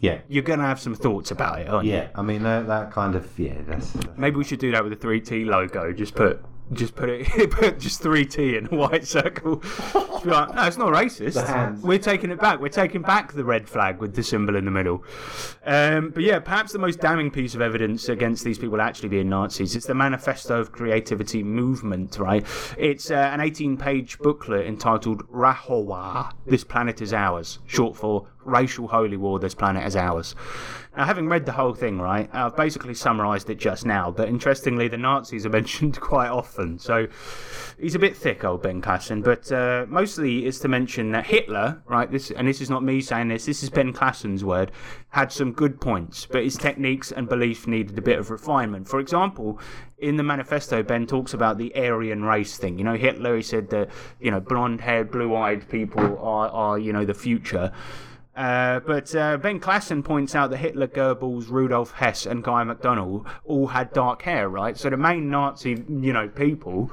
Yeah. 0.00 0.20
You're 0.28 0.42
gonna 0.42 0.66
have 0.66 0.80
some 0.80 0.94
thoughts 0.94 1.30
about 1.30 1.60
it, 1.60 1.68
aren't 1.68 1.86
you? 1.86 1.92
Yeah. 1.92 2.08
I 2.14 2.22
mean, 2.22 2.42
that, 2.42 2.66
that 2.66 2.90
kind 2.90 3.14
of, 3.14 3.38
yeah, 3.38 3.54
that's. 3.66 3.92
that's 3.92 4.18
Maybe 4.18 4.36
we 4.36 4.44
should 4.44 4.58
do 4.58 4.72
that 4.72 4.82
with 4.82 4.98
the 4.98 5.06
3T 5.06 5.46
logo. 5.46 5.92
Just 5.92 6.14
put 6.14 6.42
just 6.74 6.94
put 6.94 7.08
it 7.08 7.26
put 7.50 7.78
just 7.78 8.02
3T 8.02 8.58
in 8.58 8.66
a 8.66 8.76
white 8.76 9.06
circle. 9.06 9.62
Like, 10.24 10.54
no, 10.54 10.62
it's 10.64 10.76
not 10.76 10.92
racist. 10.92 11.80
We're 11.82 11.98
taking 11.98 12.30
it 12.30 12.40
back. 12.40 12.60
We're 12.60 12.68
taking 12.68 13.02
back 13.02 13.32
the 13.32 13.44
red 13.44 13.68
flag 13.68 13.98
with 13.98 14.14
the 14.14 14.22
symbol 14.22 14.56
in 14.56 14.64
the 14.64 14.70
middle. 14.70 15.04
Um, 15.64 16.10
but 16.10 16.22
yeah, 16.22 16.38
perhaps 16.38 16.72
the 16.72 16.78
most 16.78 17.00
damning 17.00 17.30
piece 17.30 17.54
of 17.54 17.60
evidence 17.60 18.08
against 18.08 18.44
these 18.44 18.58
people 18.58 18.80
actually 18.80 19.08
being 19.08 19.28
Nazis 19.28 19.76
is 19.76 19.84
the 19.84 19.94
Manifesto 19.94 20.60
of 20.60 20.72
Creativity 20.72 21.42
movement, 21.42 22.18
right? 22.18 22.46
It's 22.78 23.10
uh, 23.10 23.14
an 23.14 23.40
18 23.40 23.76
page 23.76 24.18
booklet 24.18 24.66
entitled 24.66 25.26
Rahowa, 25.28 26.32
This 26.46 26.64
Planet 26.64 27.02
is 27.02 27.12
Ours, 27.12 27.58
short 27.66 27.96
for 27.96 28.28
racial 28.44 28.88
holy 28.88 29.16
war 29.16 29.38
this 29.38 29.54
planet 29.54 29.86
is 29.86 29.96
ours. 29.96 30.34
Now, 30.96 31.06
having 31.06 31.26
read 31.26 31.46
the 31.46 31.52
whole 31.52 31.72
thing, 31.72 31.98
right, 31.98 32.28
I've 32.34 32.54
basically 32.54 32.92
summarised 32.92 33.48
it 33.48 33.58
just 33.58 33.86
now, 33.86 34.10
but 34.10 34.28
interestingly, 34.28 34.88
the 34.88 34.98
Nazis 34.98 35.46
are 35.46 35.50
mentioned 35.62 35.98
quite 35.98 36.28
often. 36.28 36.78
So 36.78 37.06
he's 37.78 37.94
a 37.94 37.98
bit 37.98 38.14
thick, 38.14 38.44
old 38.44 38.62
Ben 38.62 38.82
Klassen, 38.82 39.24
but 39.24 39.50
uh, 39.50 39.86
mostly 39.88 40.44
it's 40.44 40.58
to 40.60 40.68
mention 40.68 41.10
that 41.12 41.24
Hitler, 41.24 41.82
right, 41.86 42.10
this, 42.10 42.30
and 42.30 42.46
this 42.46 42.60
is 42.60 42.68
not 42.68 42.82
me 42.82 43.00
saying 43.00 43.28
this, 43.28 43.46
this 43.46 43.62
is 43.62 43.70
Ben 43.70 43.94
Klassen's 43.94 44.44
word, 44.44 44.70
had 45.08 45.32
some 45.32 45.52
good 45.52 45.80
points, 45.80 46.26
but 46.26 46.44
his 46.44 46.58
techniques 46.58 47.10
and 47.10 47.26
beliefs 47.26 47.66
needed 47.66 47.96
a 47.96 48.02
bit 48.02 48.18
of 48.18 48.30
refinement. 48.30 48.86
For 48.86 49.00
example, 49.00 49.58
in 49.96 50.16
the 50.16 50.22
manifesto, 50.22 50.82
Ben 50.82 51.06
talks 51.06 51.32
about 51.32 51.56
the 51.56 51.74
Aryan 51.74 52.22
race 52.24 52.58
thing. 52.58 52.76
You 52.76 52.84
know, 52.84 52.96
Hitler, 52.96 53.36
he 53.36 53.42
said 53.42 53.70
that, 53.70 53.88
you 54.20 54.30
know, 54.30 54.40
blonde 54.40 54.80
haired, 54.82 55.10
blue 55.10 55.34
eyed 55.34 55.66
people 55.70 56.18
are, 56.18 56.50
are, 56.50 56.78
you 56.78 56.92
know, 56.92 57.06
the 57.06 57.14
future. 57.14 57.72
Uh, 58.34 58.80
but 58.80 59.14
uh, 59.14 59.36
Ben 59.36 59.60
Klassen 59.60 60.02
points 60.02 60.34
out 60.34 60.50
that 60.50 60.56
Hitler, 60.56 60.86
Goebbels, 60.86 61.50
Rudolf 61.50 61.92
Hess, 61.92 62.24
and 62.24 62.42
Guy 62.42 62.64
MacDonald 62.64 63.26
all 63.44 63.66
had 63.66 63.92
dark 63.92 64.22
hair, 64.22 64.48
right? 64.48 64.76
So 64.76 64.88
the 64.88 64.96
main 64.96 65.28
Nazi, 65.28 65.84
you 65.88 66.12
know, 66.12 66.28
people, 66.28 66.90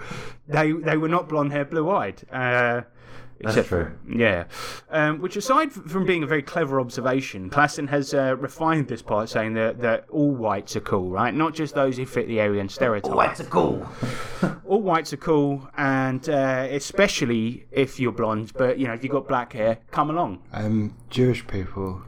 they 0.47 0.73
they 0.73 0.97
were 0.97 1.07
not 1.07 1.29
blonde 1.29 1.53
hair, 1.53 1.63
blue 1.63 1.89
eyed. 1.89 2.21
Uh, 2.29 2.81
That's 3.41 3.55
except- 3.55 3.69
true. 3.69 3.91
Yeah. 4.17 4.45
Um, 4.89 5.21
which, 5.21 5.35
aside 5.37 5.71
from 5.71 6.05
being 6.05 6.23
a 6.23 6.27
very 6.27 6.41
clever 6.41 6.79
observation, 6.79 7.49
Klassen 7.49 7.87
has 7.89 8.13
uh, 8.13 8.35
refined 8.37 8.87
this 8.87 9.01
part, 9.01 9.29
saying 9.29 9.53
that, 9.53 9.79
that 9.81 10.05
all 10.09 10.31
whites 10.31 10.75
are 10.75 10.81
cool, 10.81 11.09
right? 11.09 11.33
Not 11.33 11.53
just 11.53 11.73
those 11.73 11.97
who 11.97 12.05
fit 12.05 12.27
the 12.27 12.41
Aryan 12.41 12.67
stereotype. 12.69 13.11
All 13.11 13.17
whites 13.17 13.39
are 13.39 13.45
cool. 13.45 13.87
All 14.65 14.81
whites 14.83 15.13
are 15.13 15.17
cool, 15.17 15.67
and 15.77 16.29
uh, 16.29 16.67
especially 16.69 17.65
if 17.71 17.99
you're 17.99 18.11
blonde, 18.11 18.51
but, 18.55 18.77
you 18.77 18.85
know, 18.87 18.93
if 18.93 19.03
you've 19.03 19.11
got 19.11 19.27
black 19.27 19.53
hair, 19.53 19.79
come 19.89 20.11
along. 20.11 20.43
Um, 20.53 20.95
Jewish 21.09 21.45
people. 21.47 22.03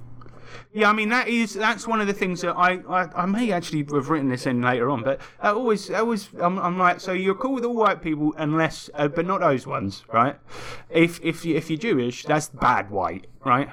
Yeah, 0.74 0.90
I 0.90 0.94
mean 0.94 1.10
that 1.10 1.28
is 1.28 1.54
that's 1.54 1.86
one 1.86 2.00
of 2.00 2.08
the 2.08 2.14
things 2.14 2.42
that 2.42 2.56
I, 2.56 2.80
I, 2.90 3.24
I 3.24 3.26
may 3.26 3.52
actually 3.52 3.80
have 3.94 4.10
written 4.10 4.30
this 4.30 4.46
in 4.46 4.62
later 4.62 4.90
on, 4.90 5.04
but 5.04 5.20
I 5.42 5.50
always 5.50 5.92
I 5.92 6.00
always 6.00 6.30
I'm, 6.40 6.58
I'm 6.60 6.78
like 6.78 7.02
so 7.02 7.12
you're 7.12 7.36
cool 7.36 7.54
with 7.56 7.66
all 7.66 7.76
white 7.76 8.02
people 8.02 8.34
unless 8.38 8.90
uh, 8.94 9.10
but 9.10 9.26
not 9.26 9.42
those 9.42 9.68
ones, 9.68 10.06
right? 10.14 10.38
If 10.90 11.20
if 11.24 11.44
you, 11.44 11.56
if 11.58 11.70
you're 11.70 11.78
Jewish, 11.80 12.24
that's 12.24 12.48
bad 12.50 12.90
white, 12.90 13.28
right? 13.44 13.70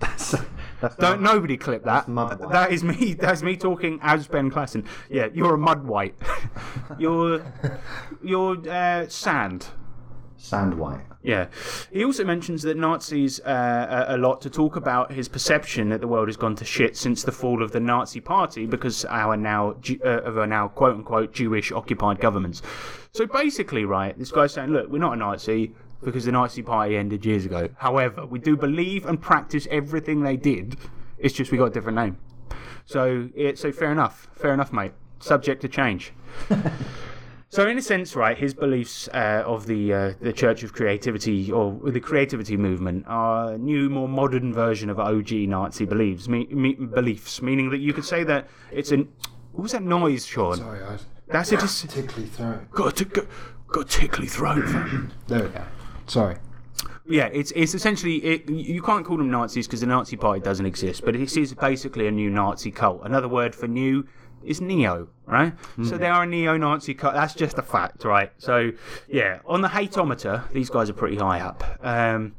That's, 0.00 0.34
that's 0.80 0.96
Don't 0.96 1.22
not- 1.22 1.34
nobody 1.34 1.56
clip 1.56 1.84
that. 1.84 2.08
mud 2.08 2.40
white. 2.40 2.50
That 2.50 2.72
is 2.72 2.82
me. 2.84 3.14
That's 3.14 3.42
me 3.42 3.56
talking 3.56 4.00
as 4.02 4.26
Ben 4.26 4.50
Klassen. 4.50 4.84
Yeah, 5.08 5.28
you're 5.32 5.54
a 5.54 5.58
mud 5.58 5.84
white. 5.86 6.14
you're 6.98 7.42
you're 8.22 8.56
uh, 8.68 9.08
sand. 9.08 9.68
Sand 10.44 10.74
white. 10.74 11.00
Yeah. 11.22 11.46
He 11.90 12.04
also 12.04 12.24
mentions 12.24 12.62
that 12.62 12.76
Nazis 12.76 13.40
uh, 13.40 14.04
a 14.08 14.18
lot 14.18 14.42
to 14.42 14.50
talk 14.50 14.76
about 14.76 15.10
his 15.10 15.28
perception 15.28 15.88
that 15.88 16.00
the 16.00 16.06
world 16.06 16.28
has 16.28 16.36
gone 16.36 16.54
to 16.56 16.64
shit 16.64 16.96
since 16.96 17.22
the 17.22 17.32
fall 17.32 17.62
of 17.62 17.72
the 17.72 17.80
Nazi 17.80 18.20
Party 18.20 18.66
because 18.66 19.04
our 19.06 19.36
now 19.36 19.76
uh, 20.04 20.08
of 20.08 20.36
our 20.36 20.46
now 20.46 20.68
quote 20.68 20.96
unquote 20.96 21.32
Jewish 21.32 21.72
occupied 21.72 22.20
governments. 22.20 22.60
So 23.12 23.26
basically, 23.26 23.84
right, 23.84 24.16
this 24.18 24.30
guy's 24.30 24.52
saying, 24.52 24.70
look, 24.70 24.88
we're 24.90 24.98
not 24.98 25.14
a 25.14 25.16
Nazi 25.16 25.74
because 26.02 26.26
the 26.26 26.32
Nazi 26.32 26.62
Party 26.62 26.96
ended 26.96 27.24
years 27.24 27.46
ago. 27.46 27.68
However, 27.78 28.26
we 28.26 28.38
do 28.38 28.56
believe 28.56 29.06
and 29.06 29.20
practice 29.20 29.66
everything 29.70 30.22
they 30.22 30.36
did. 30.36 30.76
It's 31.18 31.34
just 31.34 31.50
we 31.50 31.58
got 31.58 31.66
a 31.66 31.70
different 31.70 31.96
name. 31.96 32.18
So, 32.84 33.30
it, 33.34 33.58
so 33.58 33.72
fair 33.72 33.90
enough, 33.90 34.28
fair 34.34 34.52
enough, 34.52 34.72
mate. 34.72 34.92
Subject 35.20 35.62
to 35.62 35.68
change. 35.68 36.12
So, 37.54 37.68
in 37.68 37.78
a 37.78 37.82
sense, 37.82 38.16
right, 38.16 38.36
his 38.36 38.52
beliefs 38.52 39.08
uh, 39.14 39.44
of 39.46 39.66
the 39.66 39.94
uh, 39.94 40.12
the 40.20 40.32
Church 40.32 40.64
of 40.64 40.72
Creativity 40.72 41.52
or 41.52 41.78
the 41.88 42.00
Creativity 42.00 42.56
movement 42.56 43.04
are 43.06 43.52
a 43.52 43.58
new, 43.58 43.88
more 43.88 44.08
modern 44.08 44.52
version 44.52 44.90
of 44.90 44.98
OG 44.98 45.30
Nazi 45.30 45.84
beliefs. 45.84 46.26
Me, 46.26 46.46
me, 46.46 46.74
beliefs, 46.74 47.40
meaning 47.42 47.70
that 47.70 47.78
you 47.78 47.92
could 47.92 48.04
say 48.04 48.24
that 48.24 48.48
it's 48.72 48.90
an. 48.90 49.08
What 49.52 49.62
was 49.62 49.70
that 49.70 49.84
noise, 49.84 50.26
Sean? 50.26 50.56
Sorry, 50.56 50.82
I 50.82 50.98
That's 51.28 51.52
it. 51.52 51.60
Just 51.60 51.88
tickly 51.88 52.24
throat. 52.24 52.68
got 52.72 53.00
a, 53.00 53.04
got, 53.68 53.88
tickly 53.88 54.26
throat. 54.26 54.64
There 55.28 55.44
we 55.44 55.48
go. 55.50 55.64
Sorry. 56.08 56.38
Yeah, 57.06 57.26
it's 57.26 57.52
it's 57.52 57.74
essentially 57.74 58.16
it, 58.16 58.50
you 58.50 58.82
can't 58.82 59.06
call 59.06 59.18
them 59.18 59.30
Nazis 59.30 59.68
because 59.68 59.78
the 59.78 59.86
Nazi 59.86 60.16
Party 60.16 60.40
doesn't 60.40 60.66
exist, 60.66 61.04
but 61.04 61.14
this 61.14 61.36
is 61.36 61.54
basically 61.54 62.08
a 62.08 62.10
new 62.10 62.30
Nazi 62.30 62.72
cult. 62.72 63.02
Another 63.04 63.28
word 63.28 63.54
for 63.54 63.68
new 63.68 64.08
is 64.44 64.60
neo, 64.60 65.08
right? 65.26 65.52
So 65.84 65.96
they 65.98 66.06
are 66.06 66.22
a 66.22 66.26
neo-Nazi 66.26 66.94
cult. 66.94 67.14
That's 67.14 67.34
just 67.34 67.58
a 67.58 67.62
fact, 67.62 68.04
right? 68.04 68.30
So 68.38 68.72
yeah, 69.08 69.40
on 69.46 69.60
the 69.60 69.68
hateometer, 69.68 70.50
these 70.52 70.70
guys 70.70 70.90
are 70.90 70.94
pretty 70.94 71.16
high 71.16 71.40
up. 71.40 71.64
Um, 71.82 72.34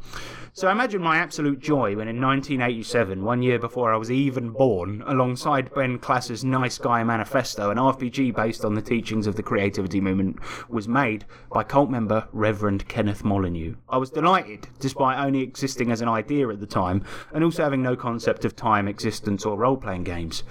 so 0.58 0.70
imagine 0.70 1.02
my 1.02 1.18
absolute 1.18 1.60
joy 1.60 1.98
when 1.98 2.08
in 2.08 2.22
1987, 2.22 3.26
one 3.26 3.42
year 3.42 3.60
before 3.60 3.94
I 3.94 3.98
was 3.98 4.10
even 4.10 4.52
born, 4.52 5.04
alongside 5.06 5.74
Ben 5.74 6.00
Klassen's 6.00 6.46
Nice 6.46 6.78
Guy 6.78 7.04
Manifesto, 7.04 7.72
an 7.72 7.78
RPG 7.78 8.34
based 8.34 8.64
on 8.64 8.74
the 8.74 8.82
teachings 8.82 9.28
of 9.28 9.36
the 9.36 9.44
creativity 9.44 10.00
movement 10.00 10.40
was 10.70 10.88
made 10.88 11.26
by 11.52 11.62
cult 11.66 11.90
member 11.90 12.30
Reverend 12.32 12.88
Kenneth 12.88 13.26
Molyneux. 13.26 13.76
I 13.90 13.98
was 13.98 14.12
delighted, 14.12 14.70
despite 14.80 15.20
only 15.20 15.42
existing 15.42 15.92
as 15.92 16.00
an 16.00 16.08
idea 16.08 16.48
at 16.48 16.62
the 16.62 16.66
time, 16.66 17.04
and 17.34 17.44
also 17.44 17.62
having 17.62 17.82
no 17.82 17.98
concept 17.98 18.46
of 18.46 18.56
time, 18.56 18.88
existence, 18.88 19.46
or 19.46 19.58
role 19.58 19.76
playing 19.76 20.06
games. 20.06 20.44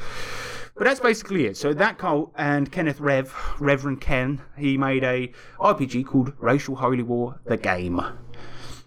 But 0.77 0.85
that's 0.85 0.99
basically 0.99 1.47
it. 1.47 1.57
So 1.57 1.73
that 1.73 1.99
cult 1.99 2.33
and 2.37 2.71
Kenneth 2.71 2.99
Rev, 2.99 3.33
Reverend 3.61 4.01
Ken, 4.01 4.43
he 4.57 4.77
made 4.77 5.05
a 5.05 5.33
RPG 5.61 6.05
called 6.05 6.33
Racial 6.39 6.75
Holy 6.75 7.03
War: 7.03 7.39
The 7.45 7.57
Game. 7.57 8.01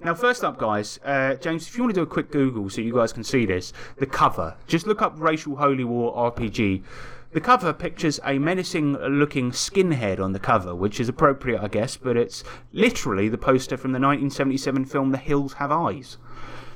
Now, 0.03 0.13
first 0.13 0.43
up, 0.43 0.57
guys, 0.57 0.99
uh, 1.05 1.35
James, 1.35 1.67
if 1.67 1.75
you 1.75 1.83
want 1.83 1.95
to 1.95 1.99
do 1.99 2.03
a 2.03 2.07
quick 2.07 2.29
Google 2.29 2.69
so 2.69 2.81
you 2.81 2.93
guys 2.93 3.13
can 3.13 3.23
see 3.23 3.45
this, 3.45 3.73
the 3.97 4.05
cover. 4.05 4.55
Just 4.67 4.85
look 4.85 5.01
up 5.01 5.13
Racial 5.17 5.55
Holy 5.55 5.85
War 5.85 6.13
RPG. 6.31 6.83
The 7.31 7.41
cover 7.41 7.73
pictures 7.73 8.19
a 8.25 8.37
menacing 8.37 8.93
looking 8.93 9.51
skinhead 9.51 10.19
on 10.19 10.33
the 10.33 10.39
cover, 10.39 10.75
which 10.75 10.99
is 10.99 11.09
appropriate, 11.09 11.61
I 11.61 11.67
guess, 11.67 11.97
but 11.97 12.15
it's 12.17 12.43
literally 12.73 13.29
the 13.29 13.37
poster 13.37 13.77
from 13.77 13.91
the 13.91 13.99
1977 13.99 14.85
film 14.85 15.11
The 15.11 15.17
Hills 15.17 15.53
Have 15.53 15.71
Eyes. 15.71 16.17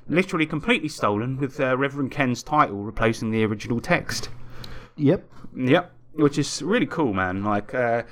Literally 0.07 0.45
completely 0.45 0.89
stolen, 0.89 1.38
with 1.38 1.59
uh, 1.59 1.78
Reverend 1.78 2.12
Ken's 2.12 2.41
title 2.43 2.84
replacing 2.84 3.32
the 3.32 3.43
original 3.43 3.82
text. 3.82 4.30
Yep. 4.98 5.24
Yep, 5.56 5.92
which 6.14 6.38
is 6.38 6.62
really 6.62 6.86
cool, 6.86 7.14
man. 7.14 7.44
Like, 7.44 7.74
uh, 7.74 8.04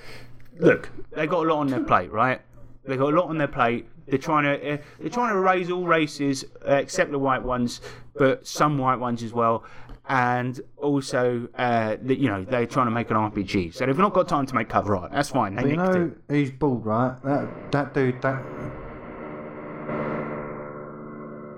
look, 0.58 0.90
they 1.12 1.28
got 1.28 1.46
a 1.46 1.50
lot 1.50 1.60
on 1.60 1.68
their 1.68 1.84
plate, 1.84 2.12
right? 2.12 2.42
They 2.86 2.98
got 2.98 3.14
a 3.14 3.16
lot 3.18 3.30
on 3.30 3.38
their 3.38 3.48
plate. 3.48 3.88
They're 4.08 4.18
trying 4.18 4.44
to 4.46 4.74
uh, 4.74 4.78
they're 5.00 5.10
trying 5.10 5.34
to 5.34 5.40
raise 5.40 5.70
all 5.70 5.86
races 5.86 6.44
uh, 6.68 6.74
except 6.76 7.12
the 7.12 7.20
white 7.20 7.44
ones, 7.44 7.80
but 8.16 8.46
some 8.48 8.78
white 8.78 9.00
ones 9.00 9.22
as 9.24 9.34
well. 9.34 9.64
And 10.08 10.60
also, 10.78 11.48
uh, 11.56 11.98
you 12.04 12.30
know, 12.30 12.44
they're 12.44 12.66
trying 12.66 12.88
to 12.88 12.92
make 12.92 13.12
an 13.12 13.18
RPG, 13.18 13.76
so 13.76 13.86
they've 13.86 13.96
not 13.96 14.14
got 14.14 14.28
time 14.28 14.48
to 14.48 14.56
make 14.56 14.68
cover 14.68 14.96
art. 14.96 15.12
That's 15.12 15.30
fine. 15.30 15.54
They 15.54 15.62
But 15.62 15.70
you 15.70 15.78
nicked 15.78 15.94
know, 15.94 16.12
it. 16.30 16.34
he's 16.36 16.50
bald, 16.52 16.84
right? 16.84 17.16
That 17.24 17.72
that 17.72 17.94
dude, 17.94 18.20
that 18.24 18.44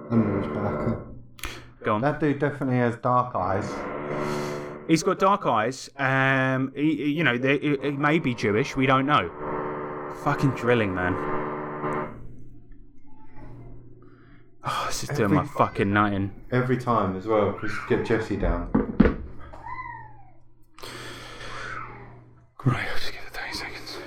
back. 0.06 0.98
Go 1.84 1.96
on. 1.96 2.02
that 2.02 2.20
dude 2.20 2.40
definitely 2.40 2.78
has 2.78 2.98
dark 2.98 3.34
eyes. 3.36 3.72
He's 4.88 5.04
got 5.04 5.20
dark 5.20 5.46
eyes. 5.46 5.90
Um, 5.98 6.72
he, 6.76 7.12
you 7.12 7.24
know, 7.24 7.38
they, 7.38 7.58
he, 7.60 7.78
he 7.82 7.92
may 7.92 8.20
be 8.20 8.34
Jewish. 8.34 8.76
We 8.76 8.86
don't 8.86 9.06
know. 9.06 9.30
Fucking 10.24 10.52
drilling, 10.52 10.94
man. 10.94 11.16
Oh, 14.64 14.84
this 14.88 15.04
is 15.04 15.10
doing 15.10 15.34
my 15.34 15.42
Every- 15.42 15.54
fucking 15.58 15.92
nutting. 15.94 16.32
Every 16.52 16.78
time 16.78 17.16
as 17.16 17.26
well. 17.26 17.58
Just 17.62 17.76
get 17.88 18.06
Jesse 18.06 18.36
down. 18.38 18.70
Right, 22.64 22.88
I'll 22.88 22.98
just 22.98 23.12
give 23.12 23.24
it 23.26 23.34
30 23.34 23.54
seconds. 23.54 23.98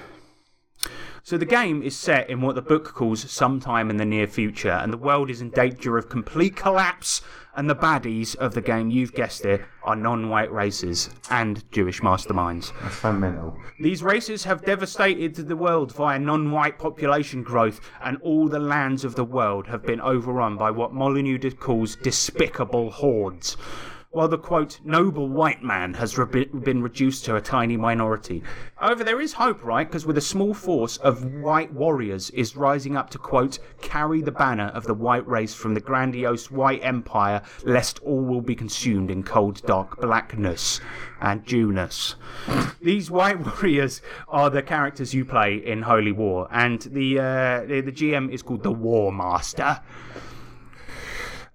So 1.27 1.39
the 1.39 1.47
game 1.47 1.83
is 1.83 1.97
set 1.97 2.29
in 2.29 2.43
what 2.43 2.55
the 2.55 2.61
book 2.61 2.93
calls 2.93 3.31
sometime 3.31 3.89
in 3.89 3.97
the 3.97 4.05
near 4.05 4.27
future, 4.27 4.73
and 4.73 4.93
the 4.93 4.99
world 4.99 5.31
is 5.31 5.41
in 5.41 5.49
danger 5.49 5.97
of 5.97 6.11
complete 6.11 6.55
collapse. 6.55 7.23
And 7.57 7.71
the 7.71 7.75
baddies 7.75 8.37
of 8.37 8.53
the 8.53 8.61
game, 8.61 8.91
you've 8.91 9.15
guessed 9.15 9.47
it, 9.47 9.65
are 9.85 9.97
non-white 9.97 10.53
races 10.53 11.09
and 11.31 11.65
Jewish 11.73 12.03
masterminds. 12.03 12.73
That's 12.83 12.97
so 12.97 13.13
mental. 13.13 13.57
These 13.81 14.03
races 14.03 14.45
have 14.45 14.67
devastated 14.67 15.37
the 15.37 15.57
world 15.57 15.95
via 15.95 16.19
non-white 16.19 16.79
population 16.79 17.43
growth, 17.43 17.81
and 18.03 18.19
all 18.21 18.47
the 18.47 18.59
lands 18.59 19.03
of 19.03 19.15
the 19.15 19.25
world 19.25 19.67
have 19.69 19.83
been 19.83 20.03
overrun 20.03 20.59
by 20.59 20.73
what 20.73 20.93
Molyneux 20.93 21.39
calls 21.53 21.97
despicable 21.97 22.91
hordes. 22.91 23.57
While 24.15 24.29
the 24.29 24.39
quote 24.39 24.79
noble 24.85 25.29
white 25.29 25.65
man 25.65 25.95
has 25.95 26.17
re- 26.17 26.45
been 26.45 26.85
reduced 26.85 27.25
to 27.25 27.35
a 27.35 27.41
tiny 27.41 27.77
minority. 27.77 28.45
However, 28.77 29.03
there 29.03 29.21
is 29.21 29.33
hope, 29.33 29.65
right? 29.65 29.89
Because 29.89 30.07
with 30.07 30.17
a 30.17 30.21
small 30.21 30.55
force 30.55 30.99
of 30.99 31.25
white 31.43 31.73
warriors 31.73 32.31
is 32.31 32.55
rising 32.55 32.97
up 32.97 33.11
to 33.11 33.19
quote 33.19 33.59
carry 33.83 34.23
the 34.23 34.31
banner 34.31 34.69
of 34.69 34.85
the 34.85 34.95
white 34.95 35.27
race 35.27 35.53
from 35.53 35.75
the 35.75 35.81
grandiose 35.81 36.49
white 36.49 36.79
empire, 36.85 37.43
lest 37.65 37.99
all 38.05 38.23
will 38.23 38.41
be 38.41 38.55
consumed 38.55 39.11
in 39.11 39.25
cold 39.25 39.61
dark 39.67 40.01
blackness 40.01 40.81
and 41.21 41.45
Jewness. 41.45 42.15
These 42.81 43.11
white 43.11 43.41
warriors 43.45 44.01
are 44.29 44.49
the 44.49 44.63
characters 44.63 45.13
you 45.13 45.25
play 45.25 45.57
in 45.57 45.83
Holy 45.83 46.13
War, 46.13 46.47
and 46.53 46.81
the 46.83 47.19
uh, 47.19 47.65
the, 47.67 47.81
the 47.81 47.91
GM 47.91 48.31
is 48.31 48.43
called 48.43 48.63
the 48.63 48.71
War 48.71 49.11
Master. 49.11 49.81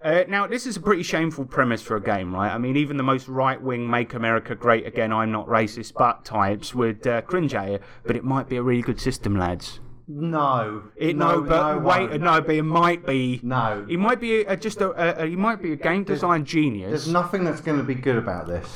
Uh, 0.02 0.24
now, 0.28 0.46
this 0.46 0.66
is 0.66 0.78
a 0.78 0.80
pretty 0.80 1.02
shameful 1.02 1.44
premise 1.44 1.82
for 1.82 1.96
a 1.96 2.02
game, 2.02 2.34
right? 2.34 2.50
I 2.50 2.56
mean, 2.56 2.76
even 2.76 2.96
the 2.96 3.02
most 3.02 3.28
right 3.28 3.60
wing 3.60 3.88
Make 3.88 4.14
America 4.14 4.54
Great 4.54 4.86
Again, 4.86 5.12
I'm 5.12 5.30
not 5.30 5.46
racist, 5.46 5.92
but 5.94 6.24
types 6.24 6.74
would 6.74 7.06
uh, 7.06 7.20
cringe 7.22 7.54
at 7.54 7.68
it, 7.68 7.82
but 8.04 8.16
it 8.16 8.24
might 8.24 8.48
be 8.48 8.56
a 8.56 8.62
really 8.62 8.80
good 8.80 8.98
system, 8.98 9.36
lads. 9.36 9.80
No. 10.08 10.84
It, 10.96 11.16
no, 11.16 11.42
but 11.42 11.74
no, 11.74 11.78
wait, 11.80 12.10
won't. 12.10 12.22
no, 12.22 12.40
but 12.40 12.54
it 12.54 12.62
might 12.62 13.06
be. 13.06 13.40
No. 13.42 13.84
He 13.88 13.98
might 13.98 14.20
be 14.20 14.40
a, 14.40 14.56
just 14.56 14.80
a, 14.80 14.90
a, 14.90 15.24
a. 15.24 15.26
He 15.28 15.36
might 15.36 15.62
be 15.62 15.72
a 15.72 15.76
game 15.76 16.02
design 16.02 16.46
genius. 16.46 16.90
There's 16.90 17.08
nothing 17.08 17.44
that's 17.44 17.60
going 17.60 17.78
to 17.78 17.84
be 17.84 17.94
good 17.94 18.16
about 18.16 18.46
this. 18.46 18.66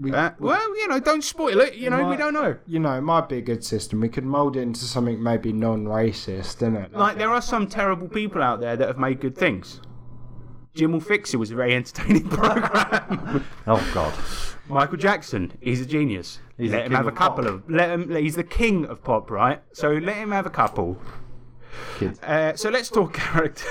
We, 0.00 0.12
Uh, 0.12 0.30
well, 0.38 0.76
you 0.78 0.88
know, 0.88 0.98
don't 0.98 1.22
spoil 1.22 1.60
it. 1.60 1.74
You 1.74 1.90
know, 1.90 2.08
we 2.08 2.16
don't 2.16 2.32
know. 2.32 2.56
You 2.66 2.78
know, 2.78 2.96
it 2.96 3.02
might 3.02 3.28
be 3.28 3.36
a 3.36 3.42
good 3.42 3.62
system. 3.62 4.00
We 4.00 4.08
could 4.08 4.24
mould 4.24 4.56
it 4.56 4.62
into 4.62 4.80
something 4.80 5.22
maybe 5.22 5.52
non-racist, 5.52 6.66
innit? 6.66 6.94
Like, 6.94 7.18
there 7.18 7.30
are 7.30 7.42
some 7.42 7.66
terrible 7.66 8.08
people 8.08 8.42
out 8.42 8.60
there 8.60 8.76
that 8.76 8.88
have 8.88 8.98
made 8.98 9.20
good 9.20 9.36
things. 9.36 9.82
Jim 10.74 10.92
will 10.92 11.00
fix 11.00 11.34
it 11.34 11.36
was 11.38 11.50
a 11.50 11.54
very 11.54 11.74
entertaining 11.74 12.28
program. 12.28 13.44
Oh 13.66 13.90
God. 13.94 14.14
Michael 14.68 14.98
Jackson, 14.98 15.52
he's 15.60 15.80
a 15.80 15.86
genius. 15.86 16.38
He's 16.56 16.70
let 16.70 16.86
him 16.86 16.92
have 16.92 17.06
a 17.08 17.12
couple 17.12 17.44
pop. 17.44 17.52
of. 17.54 17.70
Let 17.70 17.90
him. 17.90 18.14
He's 18.14 18.36
the 18.36 18.44
king 18.44 18.86
of 18.86 19.02
pop, 19.02 19.30
right? 19.30 19.60
So 19.72 19.90
let 19.92 20.16
him 20.16 20.30
have 20.30 20.46
a 20.46 20.50
couple. 20.50 20.96
Kids. 21.98 22.20
Uh, 22.22 22.54
so 22.54 22.70
let's 22.70 22.88
talk 22.88 23.12
character. 23.14 23.64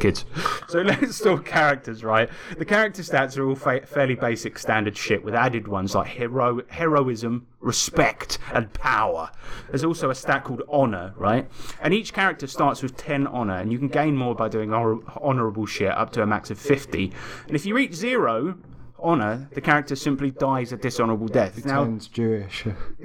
Kids. 0.00 0.24
So 0.68 0.80
let's 0.80 1.20
talk 1.20 1.44
characters, 1.44 2.02
right? 2.02 2.30
The 2.58 2.64
character 2.64 3.02
stats 3.02 3.36
are 3.36 3.46
all 3.46 3.54
fa- 3.54 3.84
fairly 3.86 4.14
basic, 4.14 4.58
standard 4.58 4.96
shit, 4.96 5.22
with 5.22 5.34
added 5.34 5.68
ones 5.68 5.94
like 5.94 6.08
hero- 6.08 6.62
heroism, 6.68 7.46
respect, 7.60 8.38
and 8.54 8.72
power. 8.72 9.30
There's 9.68 9.84
also 9.84 10.08
a 10.10 10.14
stat 10.14 10.44
called 10.44 10.62
honor, 10.68 11.12
right? 11.16 11.48
And 11.82 11.92
each 11.92 12.12
character 12.14 12.46
starts 12.46 12.82
with 12.82 12.96
10 12.96 13.26
honor, 13.26 13.56
and 13.56 13.70
you 13.70 13.78
can 13.78 13.88
gain 13.88 14.16
more 14.16 14.34
by 14.34 14.48
doing 14.48 14.70
hor- 14.70 15.00
honorable 15.20 15.66
shit 15.66 15.90
up 15.90 16.12
to 16.12 16.22
a 16.22 16.26
max 16.26 16.50
of 16.50 16.58
50. 16.58 17.12
And 17.46 17.54
if 17.54 17.66
you 17.66 17.74
reach 17.74 17.92
zero 17.92 18.56
honor, 19.02 19.48
the 19.54 19.60
character 19.60 19.96
simply 19.96 20.30
dies 20.30 20.72
a 20.72 20.76
dishonorable 20.76 21.28
death. 21.28 21.64
Now, 21.64 21.84
Turns 21.84 22.08
Jewish. 22.08 22.64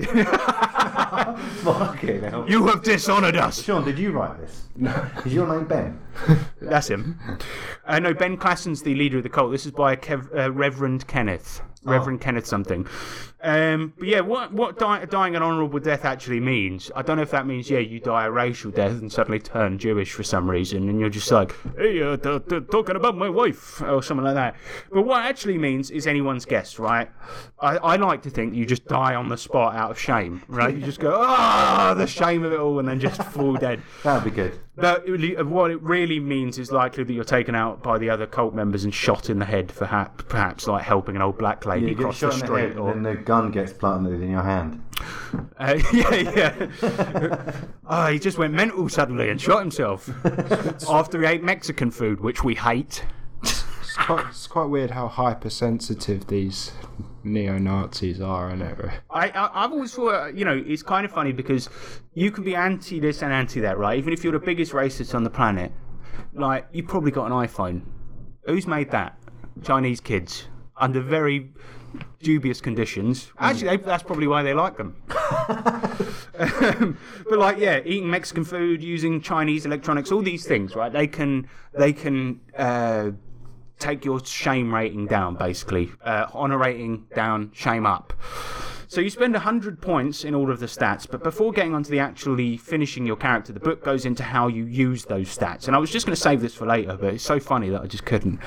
Fucking 1.63 2.21
hell. 2.21 2.45
you 2.47 2.67
have 2.67 2.83
dishonored 2.83 3.35
us. 3.35 3.61
Sean, 3.63 3.83
did 3.83 3.97
you 3.99 4.11
write 4.11 4.39
this? 4.39 4.67
No. 4.75 5.07
Is 5.25 5.33
your 5.33 5.47
name 5.47 5.65
Ben? 5.65 5.99
That's 6.61 6.87
him. 6.89 7.19
Uh, 7.85 7.99
no, 7.99 8.13
Ben 8.13 8.37
Klassen's 8.37 8.81
the 8.81 8.95
leader 8.95 9.17
of 9.17 9.23
the 9.23 9.29
cult. 9.29 9.51
This 9.51 9.65
is 9.65 9.71
by 9.71 9.95
Kev, 9.95 10.27
uh, 10.37 10.51
Reverend 10.51 11.07
Kenneth. 11.07 11.61
Reverend 11.83 12.19
Kenneth 12.21 12.47
something. 12.47 12.87
Um, 13.45 13.93
but 13.99 14.07
yeah, 14.07 14.21
what 14.21 14.51
what 14.51 14.79
di- 14.79 15.05
dying 15.05 15.35
an 15.35 15.43
honourable 15.43 15.79
death 15.79 16.03
actually 16.03 16.39
means, 16.39 16.91
I 16.95 17.03
don't 17.03 17.17
know 17.17 17.21
if 17.23 17.29
that 17.29 17.45
means, 17.45 17.69
yeah, 17.69 17.77
you 17.79 17.99
die 17.99 18.25
a 18.25 18.31
racial 18.31 18.71
death 18.71 18.93
and 18.93 19.11
suddenly 19.11 19.39
turn 19.39 19.77
Jewish 19.77 20.11
for 20.13 20.23
some 20.23 20.49
reason, 20.49 20.89
and 20.89 20.99
you're 20.99 21.09
just 21.11 21.29
like, 21.31 21.53
hey, 21.77 22.01
uh, 22.01 22.17
t- 22.17 22.39
t- 22.49 22.59
talking 22.71 22.95
about 22.95 23.15
my 23.15 23.29
wife, 23.29 23.81
or 23.83 24.01
something 24.01 24.25
like 24.25 24.33
that. 24.33 24.55
But 24.91 25.03
what 25.05 25.23
it 25.23 25.29
actually 25.29 25.59
means 25.59 25.91
is 25.91 26.07
anyone's 26.07 26.43
guess, 26.45 26.79
right? 26.79 27.09
I, 27.59 27.77
I 27.77 27.95
like 27.97 28.23
to 28.23 28.31
think 28.31 28.55
you 28.55 28.65
just 28.65 28.85
die 28.87 29.13
on 29.13 29.29
the 29.29 29.37
spot 29.37 29.75
out 29.75 29.91
of 29.91 29.99
shame, 29.99 30.41
right? 30.47 30.73
You 30.73 30.81
just 30.81 30.99
go, 30.99 31.13
ah, 31.15 31.93
the 31.95 32.07
shame 32.07 32.43
of 32.43 32.51
it 32.51 32.59
all, 32.59 32.79
and 32.79 32.87
then 32.87 32.99
just 32.99 33.21
fall 33.21 33.53
dead. 33.57 33.79
That'd 34.03 34.23
be 34.23 34.31
good. 34.31 34.59
But 34.77 35.05
what 35.45 35.71
it 35.71 35.81
really 35.81 36.19
means 36.19 36.57
is 36.57 36.69
likely 36.69 37.05
that 37.05 37.13
you're 37.13 37.23
taken 37.23 37.55
out 37.55 37.81
by 37.81 37.97
the 37.97 38.09
other 38.09 38.27
cult 38.27 38.53
members 38.53 38.83
and 38.83 38.93
shot 38.93 39.29
in 39.29 39.39
the 39.39 39.45
head 39.45 39.71
for 39.71 39.85
ha- 39.85 40.09
perhaps 40.27 40.67
like 40.67 40.83
helping 40.83 41.15
an 41.15 41.21
old 41.21 41.37
black 41.37 41.65
lady 41.65 41.95
get 41.95 41.99
cross 41.99 42.19
the 42.19 42.25
in 42.29 42.39
the 42.39 42.45
street. 42.45 42.75
or, 42.77 42.93
gun 43.35 43.51
gets 43.51 43.73
planted 43.73 44.21
in 44.21 44.31
your 44.31 44.43
hand. 44.43 44.81
uh, 45.59 45.77
yeah, 45.93 46.15
yeah. 46.15 47.51
oh, 47.87 48.07
he 48.07 48.19
just 48.19 48.37
went 48.37 48.53
mental 48.53 48.87
suddenly 48.89 49.29
and 49.29 49.39
shot 49.39 49.59
himself 49.59 50.09
after 50.89 51.19
he 51.19 51.27
ate 51.27 51.43
Mexican 51.43 51.91
food, 51.91 52.21
which 52.21 52.43
we 52.43 52.55
hate. 52.55 53.05
It's 53.41 53.95
quite, 53.97 54.25
it's 54.29 54.47
quite 54.47 54.65
weird 54.65 54.91
how 54.91 55.07
hypersensitive 55.07 56.27
these 56.27 56.71
neo-Nazis 57.23 58.21
are, 58.21 58.49
and 58.49 58.61
it? 58.61 58.77
I, 59.09 59.29
I 59.29 59.63
I've 59.63 59.71
always 59.71 59.93
thought 59.93 60.13
uh, 60.13 60.27
you 60.27 60.45
know 60.45 60.63
it's 60.65 60.83
kind 60.83 61.05
of 61.05 61.11
funny 61.11 61.31
because 61.31 61.69
you 62.13 62.31
can 62.31 62.43
be 62.43 62.55
anti 62.55 62.99
this 62.99 63.21
and 63.21 63.33
anti 63.33 63.59
that, 63.61 63.77
right? 63.77 63.97
Even 63.97 64.13
if 64.13 64.23
you're 64.23 64.33
the 64.33 64.45
biggest 64.45 64.73
racist 64.73 65.15
on 65.15 65.23
the 65.23 65.29
planet, 65.29 65.71
like 66.33 66.67
you 66.71 66.83
probably 66.83 67.11
got 67.11 67.25
an 67.25 67.31
iPhone. 67.31 67.81
Who's 68.45 68.67
made 68.67 68.91
that? 68.91 69.17
Chinese 69.63 70.01
kids 70.01 70.47
under 70.77 71.01
very 71.01 71.51
dubious 72.21 72.61
conditions. 72.61 73.31
Actually, 73.37 73.77
they, 73.77 73.83
that's 73.83 74.03
probably 74.03 74.27
why 74.27 74.43
they 74.43 74.53
like 74.53 74.77
them. 74.77 74.95
Um, 76.37 76.97
but 77.29 77.39
like, 77.39 77.57
yeah, 77.57 77.79
eating 77.85 78.09
Mexican 78.09 78.43
food, 78.43 78.83
using 78.83 79.21
Chinese 79.21 79.65
electronics, 79.65 80.11
all 80.11 80.21
these 80.21 80.45
things, 80.45 80.75
right? 80.75 80.91
They 80.91 81.07
can 81.07 81.47
they 81.73 81.93
can 81.93 82.41
uh, 82.57 83.11
take 83.79 84.05
your 84.05 84.23
shame 84.25 84.73
rating 84.73 85.07
down, 85.07 85.35
basically. 85.35 85.91
Uh, 86.03 86.27
honor 86.33 86.57
rating 86.57 87.05
down, 87.15 87.51
shame 87.53 87.85
up. 87.85 88.13
So 88.87 89.01
you 89.01 89.09
spend 89.09 89.33
100 89.33 89.81
points 89.81 90.23
in 90.23 90.35
all 90.35 90.51
of 90.51 90.59
the 90.59 90.67
stats, 90.67 91.09
but 91.09 91.23
before 91.23 91.51
getting 91.51 91.73
onto 91.73 91.89
the 91.89 91.99
actually 91.99 92.57
finishing 92.57 93.05
your 93.05 93.15
character, 93.15 93.51
the 93.51 93.59
book 93.59 93.83
goes 93.83 94.05
into 94.05 94.23
how 94.23 94.47
you 94.47 94.65
use 94.65 95.05
those 95.05 95.35
stats. 95.35 95.67
And 95.67 95.75
I 95.75 95.79
was 95.79 95.89
just 95.89 96.05
going 96.05 96.15
to 96.15 96.21
save 96.21 96.41
this 96.41 96.53
for 96.53 96.65
later, 96.65 96.95
but 96.95 97.15
it's 97.15 97.23
so 97.23 97.39
funny 97.39 97.69
that 97.69 97.81
I 97.81 97.87
just 97.87 98.05
couldn't. 98.05 98.39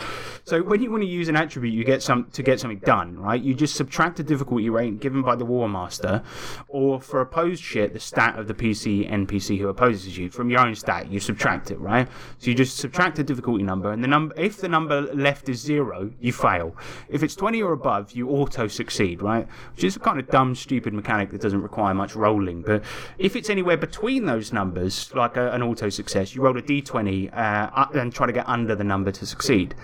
So 0.45 0.63
when 0.63 0.81
you 0.81 0.91
want 0.91 1.03
to 1.03 1.09
use 1.09 1.29
an 1.29 1.37
attribute, 1.37 1.75
you 1.75 1.85
get 1.85 2.03
some 2.03 2.31
to 2.33 2.43
get 2.43 2.61
something 2.61 2.79
done, 2.79 3.19
right? 3.19 3.43
You 3.43 3.55
just 3.55 3.75
subtract 3.75 4.17
the 4.17 4.23
difficulty 4.23 4.71
rate 4.71 5.01
given 5.01 5.23
by 5.23 5.35
the 5.35 5.45
War 5.45 5.69
Master, 5.69 6.23
or 6.69 7.01
for 7.01 7.21
opposed 7.21 7.63
shit, 7.63 7.93
the 7.93 8.01
stat 8.01 8.39
of 8.39 8.47
the 8.47 8.55
PC 8.55 9.11
NPC 9.11 9.59
who 9.59 9.69
opposes 9.69 10.17
you 10.17 10.31
from 10.31 10.51
your 10.51 10.61
own 10.61 10.75
stat. 10.75 11.11
You 11.11 11.21
subtract 11.21 11.71
it, 11.71 11.79
right? 11.81 12.09
So 12.39 12.51
you 12.51 12.55
just 12.55 12.77
subtract 12.77 13.17
the 13.17 13.25
difficulty 13.25 13.65
number, 13.65 13.93
and 13.93 14.03
the 14.03 14.09
number 14.09 14.35
if 14.39 14.59
the 14.59 14.69
number 14.69 15.03
left 15.03 15.49
is 15.49 15.61
zero, 15.61 16.11
you 16.21 16.33
fail. 16.33 16.77
If 17.09 17.23
it's 17.23 17.35
20 17.35 17.61
or 17.63 17.73
above, 17.73 18.13
you 18.13 18.31
auto 18.31 18.69
succeed, 18.69 19.23
right? 19.23 19.47
Which 19.75 19.85
is 19.85 19.99
kind 19.99 20.21
of 20.21 20.28
dumb, 20.31 20.55
stupid 20.55 20.93
mechanic 20.95 21.31
that 21.31 21.41
doesn't 21.41 21.63
require 21.63 21.95
much 21.95 22.15
rolling. 22.15 22.63
But 22.63 22.85
if 23.19 23.37
it's 23.37 23.51
anywhere 23.51 23.77
between 23.77 24.27
those 24.27 24.53
numbers, 24.53 25.15
like 25.15 25.37
a, 25.37 25.51
an 25.53 25.63
auto 25.63 25.89
success, 25.89 26.35
you 26.35 26.43
roll 26.43 26.57
a 26.57 26.63
d20 26.63 27.37
uh, 27.37 27.87
and 27.95 28.13
try 28.13 28.27
to 28.27 28.33
get 28.33 28.49
under 28.49 28.75
the 28.75 28.85
number 28.85 29.11
to 29.13 29.27
succeed. 29.27 29.75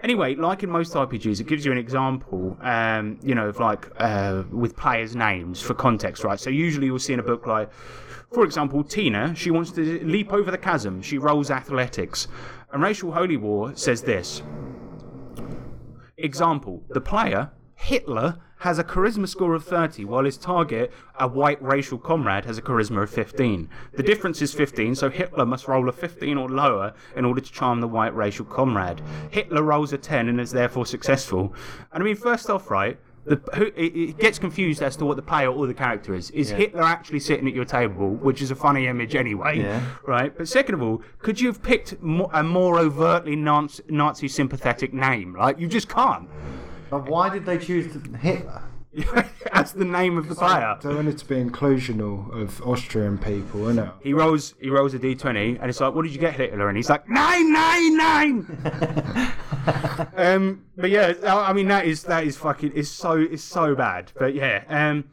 Anyway, 0.00 0.36
like 0.36 0.62
in 0.62 0.70
most 0.70 0.94
RPGs, 0.94 1.40
it 1.40 1.48
gives 1.48 1.64
you 1.64 1.72
an 1.72 1.78
example, 1.78 2.56
um, 2.60 3.18
you 3.20 3.34
know, 3.34 3.48
of 3.48 3.58
like 3.58 3.88
uh, 3.96 4.44
with 4.52 4.76
players' 4.76 5.16
names 5.16 5.60
for 5.60 5.74
context, 5.74 6.22
right? 6.22 6.38
So 6.38 6.50
usually 6.50 6.86
you'll 6.86 7.00
see 7.00 7.14
in 7.14 7.20
a 7.20 7.24
book 7.24 7.46
like, 7.46 7.72
for 8.32 8.44
example, 8.44 8.84
Tina, 8.84 9.34
she 9.34 9.50
wants 9.50 9.72
to 9.72 10.04
leap 10.04 10.32
over 10.32 10.52
the 10.52 10.58
chasm. 10.58 11.02
She 11.02 11.18
rolls 11.18 11.50
athletics. 11.50 12.28
And 12.72 12.82
Racial 12.82 13.10
Holy 13.10 13.36
War 13.36 13.74
says 13.74 14.02
this 14.02 14.42
Example: 16.16 16.84
The 16.90 17.00
player 17.00 17.50
Hitler 17.74 18.38
has 18.60 18.78
a 18.78 18.84
charisma 18.84 19.28
score 19.28 19.54
of 19.54 19.64
30, 19.64 20.04
while 20.04 20.24
his 20.24 20.36
target, 20.36 20.92
a 21.18 21.28
white 21.28 21.62
racial 21.62 21.98
comrade, 21.98 22.44
has 22.44 22.58
a 22.58 22.62
charisma 22.62 23.02
of 23.02 23.10
15. 23.10 23.68
The 23.94 24.02
difference 24.02 24.42
is 24.42 24.52
15, 24.52 24.94
so 24.96 25.10
Hitler 25.10 25.46
must 25.46 25.68
roll 25.68 25.88
a 25.88 25.92
15 25.92 26.36
or 26.36 26.48
lower 26.48 26.92
in 27.14 27.24
order 27.24 27.40
to 27.40 27.52
charm 27.52 27.80
the 27.80 27.88
white 27.88 28.14
racial 28.16 28.44
comrade. 28.44 29.00
Hitler 29.30 29.62
rolls 29.62 29.92
a 29.92 29.98
10 29.98 30.28
and 30.28 30.40
is 30.40 30.50
therefore 30.50 30.86
successful. 30.86 31.54
And 31.92 32.02
I 32.02 32.04
mean, 32.04 32.16
first 32.16 32.50
off, 32.50 32.70
right. 32.70 32.98
The, 33.24 33.36
who, 33.56 33.66
it, 33.76 33.94
it 33.94 34.18
gets 34.18 34.38
confused 34.38 34.82
as 34.82 34.96
to 34.96 35.04
what 35.04 35.16
the 35.16 35.22
player 35.22 35.50
or 35.52 35.66
the 35.66 35.74
character 35.74 36.14
is. 36.14 36.30
Is 36.30 36.48
Hitler 36.48 36.82
actually 36.82 37.20
sitting 37.20 37.46
at 37.46 37.52
your 37.54 37.66
table, 37.66 38.08
which 38.14 38.40
is 38.40 38.50
a 38.50 38.54
funny 38.54 38.86
image 38.86 39.14
anyway, 39.14 39.58
Yeah. 39.60 39.82
right? 40.06 40.34
But 40.34 40.48
second 40.48 40.76
of 40.76 40.82
all, 40.82 41.02
could 41.18 41.38
you 41.38 41.48
have 41.48 41.62
picked 41.62 42.00
mo- 42.02 42.30
a 42.32 42.42
more 42.42 42.78
overtly 42.78 43.36
Nazi, 43.36 43.82
Nazi 43.90 44.28
sympathetic 44.28 44.94
name? 44.94 45.34
Right? 45.34 45.58
You 45.58 45.66
just 45.68 45.90
can't. 45.90 46.26
But 46.90 47.08
why 47.08 47.28
did 47.28 47.44
they 47.44 47.58
choose 47.58 47.96
Hitler? 48.20 48.62
That's 49.52 49.72
the 49.72 49.84
name 49.84 50.16
of 50.16 50.28
the 50.28 50.34
player. 50.34 50.76
They 50.82 50.94
wanted 50.94 51.18
to 51.18 51.26
be 51.26 51.36
inclusional 51.36 52.32
of 52.34 52.60
Austrian 52.62 53.18
people, 53.18 53.60
innit? 53.62 53.92
He 54.02 54.14
rolls, 54.14 54.54
he 54.60 54.70
rolls 54.70 54.94
a 54.94 54.98
d20, 54.98 55.58
and 55.60 55.68
it's 55.68 55.80
like, 55.80 55.94
"What 55.94 56.02
did 56.02 56.12
you 56.12 56.18
get, 56.18 56.34
Hitler?" 56.34 56.68
And 56.68 56.76
he's 56.76 56.88
like, 56.88 57.08
nine, 57.08 57.52
nine, 57.52 57.96
nine. 57.96 59.32
um, 60.16 60.64
but 60.76 60.90
yeah, 60.90 61.12
I 61.24 61.50
I 61.50 61.52
mean 61.52 61.68
that 61.68 61.84
is 61.84 62.02
that 62.04 62.24
is 62.24 62.36
fucking 62.36 62.72
it's 62.74 62.88
so 62.88 63.12
it's 63.12 63.42
so 63.42 63.74
bad. 63.74 64.10
But 64.18 64.34
yeah, 64.34 64.64
um. 64.68 65.04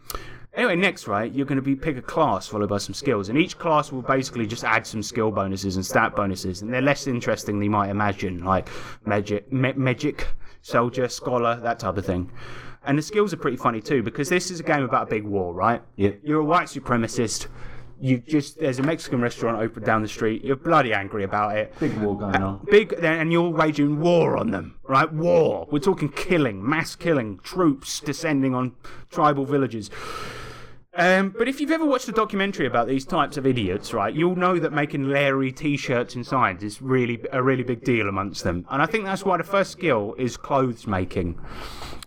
Anyway, 0.56 0.76
next, 0.76 1.06
right, 1.06 1.34
you're 1.34 1.46
going 1.46 1.58
to 1.58 1.62
be 1.62 1.76
pick 1.76 1.98
a 1.98 2.02
class 2.02 2.48
followed 2.48 2.70
by 2.70 2.78
some 2.78 2.94
skills, 2.94 3.28
and 3.28 3.38
each 3.38 3.58
class 3.58 3.92
will 3.92 4.02
basically 4.02 4.48
just 4.48 4.64
add 4.64 4.88
some 4.88 5.04
skill 5.04 5.30
bonuses 5.30 5.76
and 5.76 5.86
stat 5.86 6.16
bonuses, 6.16 6.62
and 6.62 6.74
they're 6.74 6.82
less 6.82 7.08
interesting 7.08 7.56
than 7.56 7.64
you 7.66 7.70
might 7.70 7.90
imagine, 7.90 8.42
like 8.44 8.70
magic, 9.06 9.52
ma- 9.52 9.74
magic, 9.76 10.28
soldier, 10.62 11.10
scholar, 11.10 11.60
that 11.60 11.80
type 11.80 11.98
of 11.98 12.06
thing. 12.06 12.32
And 12.86 12.98
the 12.98 13.02
skills 13.02 13.34
are 13.34 13.38
pretty 13.38 13.58
funny 13.58 13.82
too, 13.82 14.02
because 14.02 14.30
this 14.30 14.50
is 14.50 14.62
a 14.62 14.64
game 14.64 14.84
about 14.84 15.08
a 15.08 15.10
big 15.10 15.26
war, 15.26 15.54
right? 15.54 15.82
Yep. 15.98 16.22
You're 16.24 16.40
a 16.40 16.46
white 16.46 16.68
supremacist. 16.68 17.48
You 18.00 18.20
just 18.20 18.60
there's 18.60 18.80
a 18.80 18.84
Mexican 18.84 19.22
restaurant 19.22 19.58
open 19.58 19.84
down 19.84 20.02
the 20.02 20.08
street. 20.08 20.44
You're 20.44 20.58
bloody 20.58 20.94
angry 20.94 21.24
about 21.24 21.58
it. 21.58 21.74
Big 21.80 21.98
war 21.98 22.18
going 22.18 22.36
on. 22.36 22.56
Uh, 22.56 22.60
big, 22.70 22.94
and 23.02 23.32
you're 23.32 23.50
waging 23.50 24.00
war 24.00 24.38
on 24.38 24.52
them, 24.52 24.78
right? 24.84 25.12
War. 25.12 25.68
We're 25.72 25.80
talking 25.80 26.10
killing, 26.10 26.68
mass 26.68 26.96
killing, 26.96 27.40
troops 27.40 28.02
descending 28.02 28.54
on 28.54 28.74
tribal 29.10 29.46
villages. 29.46 29.90
Um, 30.98 31.36
but 31.38 31.50
if 31.50 31.60
you've 31.60 31.72
ever 31.72 31.86
watched 31.86 32.08
a 32.08 32.14
documentary 32.14 32.68
about 32.68 32.88
these 32.88 33.06
types 33.06 33.36
of 33.36 33.46
idiots, 33.46 33.94
right, 33.94 34.14
you'll 34.14 34.38
know 34.38 34.60
that 34.60 34.72
making 34.72 35.10
Larry 35.10 35.52
T-shirts 35.52 36.16
and 36.16 36.26
signs 36.26 36.64
is 36.64 36.82
really 36.82 37.22
a 37.34 37.44
really 37.44 37.64
big 37.64 37.84
deal 37.84 38.08
amongst 38.08 38.44
them. 38.46 38.66
And 38.70 38.82
I 38.82 38.86
think 38.86 39.04
that's 39.04 39.26
why 39.26 39.38
the 39.38 39.44
first 39.44 39.72
skill 39.72 40.16
is 40.18 40.38
clothes 40.38 40.88
making. 40.88 41.38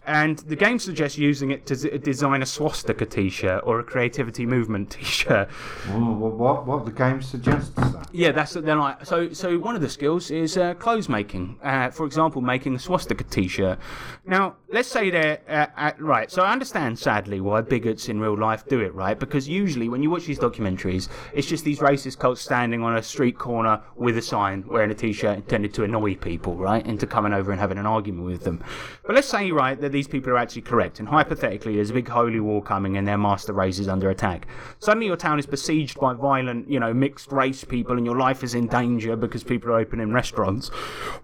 And 0.09 0.39
the 0.39 0.57
game 0.57 0.79
suggests 0.79 1.19
using 1.19 1.51
it 1.51 1.67
to 1.67 1.75
z- 1.77 1.99
design 1.99 2.41
a 2.41 2.47
swastika 2.47 3.05
T-shirt 3.05 3.63
or 3.67 3.81
a 3.81 3.85
creativity 3.85 4.47
movement 4.47 4.91
T-shirt. 4.93 5.51
What, 5.91 6.33
what, 6.33 6.67
what 6.67 6.87
the 6.87 6.93
game 6.93 7.21
suggests 7.21 7.69
that? 7.77 8.09
Yeah, 8.11 8.33
that's 8.33 8.55
they're 8.55 8.75
like 8.75 9.05
so. 9.05 9.35
So 9.35 9.59
one 9.59 9.75
of 9.75 9.83
the 9.83 9.89
skills 9.91 10.31
is 10.31 10.57
uh, 10.57 10.73
clothes 10.75 11.11
making. 11.11 11.59
Uh, 11.63 11.91
for 11.91 12.07
example, 12.07 12.41
making 12.41 12.75
a 12.75 12.79
swastika 12.79 13.23
T-shirt. 13.23 13.79
Now, 14.25 14.57
let's 14.73 14.89
say 14.89 15.11
they're 15.11 15.41
uh, 15.47 15.67
at, 15.77 16.01
right. 16.01 16.31
So 16.31 16.43
I 16.43 16.53
understand, 16.53 16.99
sadly, 16.99 17.43
why 17.43 17.61
bigots 17.61 18.09
in 18.09 18.19
real 18.19 18.39
life 18.39 18.67
do 18.67 18.81
it, 18.81 18.95
right? 18.95 19.19
Because 19.19 19.47
usually 19.47 19.91
when 19.91 20.03
you 20.03 20.09
watch 20.09 20.25
these 20.25 20.39
documentaries, 20.39 21.09
it's 21.35 21.47
just 21.47 21.65
these 21.65 21.81
racist 21.81 22.19
cults 22.19 22.41
standing 22.41 22.82
on 22.82 22.97
a 22.97 23.03
street 23.03 23.37
corner 23.37 23.82
with 23.95 24.16
a 24.16 24.23
sign, 24.23 24.65
wearing 24.66 24.91
a 24.91 24.95
T-shirt 24.95 25.37
intended 25.37 25.74
to 25.74 25.85
annoy 25.85 26.15
people, 26.15 26.57
right, 26.57 26.87
into 26.87 27.07
coming 27.07 27.35
over 27.35 27.53
and 27.53 27.61
having 27.61 27.77
an 27.77 27.85
argument 27.85 28.24
with 28.24 28.43
them. 28.43 28.65
But 29.05 29.15
let's 29.15 29.28
say, 29.28 29.51
right, 29.51 29.78
that 29.78 29.98
these 29.99 30.07
people 30.07 30.33
are 30.33 30.39
actually 30.39 30.62
correct, 30.62 31.01
and 31.01 31.09
hypothetically, 31.09 31.75
there's 31.75 31.91
a 31.91 31.95
big 31.95 32.09
holy 32.09 32.39
war 32.39 32.62
coming, 32.62 32.97
and 32.97 33.09
their 33.09 33.19
master 33.19 33.53
race 33.53 33.81
is 33.81 33.89
under 33.89 34.11
attack. 34.11 34.47
Suddenly, 34.79 35.07
your 35.07 35.16
town 35.16 35.41
is 35.41 35.47
besieged 35.47 35.99
by 35.99 36.15
violent, 36.15 36.70
you 36.70 36.79
know, 36.79 36.95
mixed 36.95 37.33
race 37.33 37.65
people, 37.65 37.97
and 37.97 38.07
your 38.07 38.16
life 38.16 38.45
is 38.45 38.55
in 38.55 38.69
danger 38.69 39.16
because 39.16 39.43
people 39.43 39.70
are 39.70 39.81
opening 39.81 40.12
restaurants. 40.12 40.69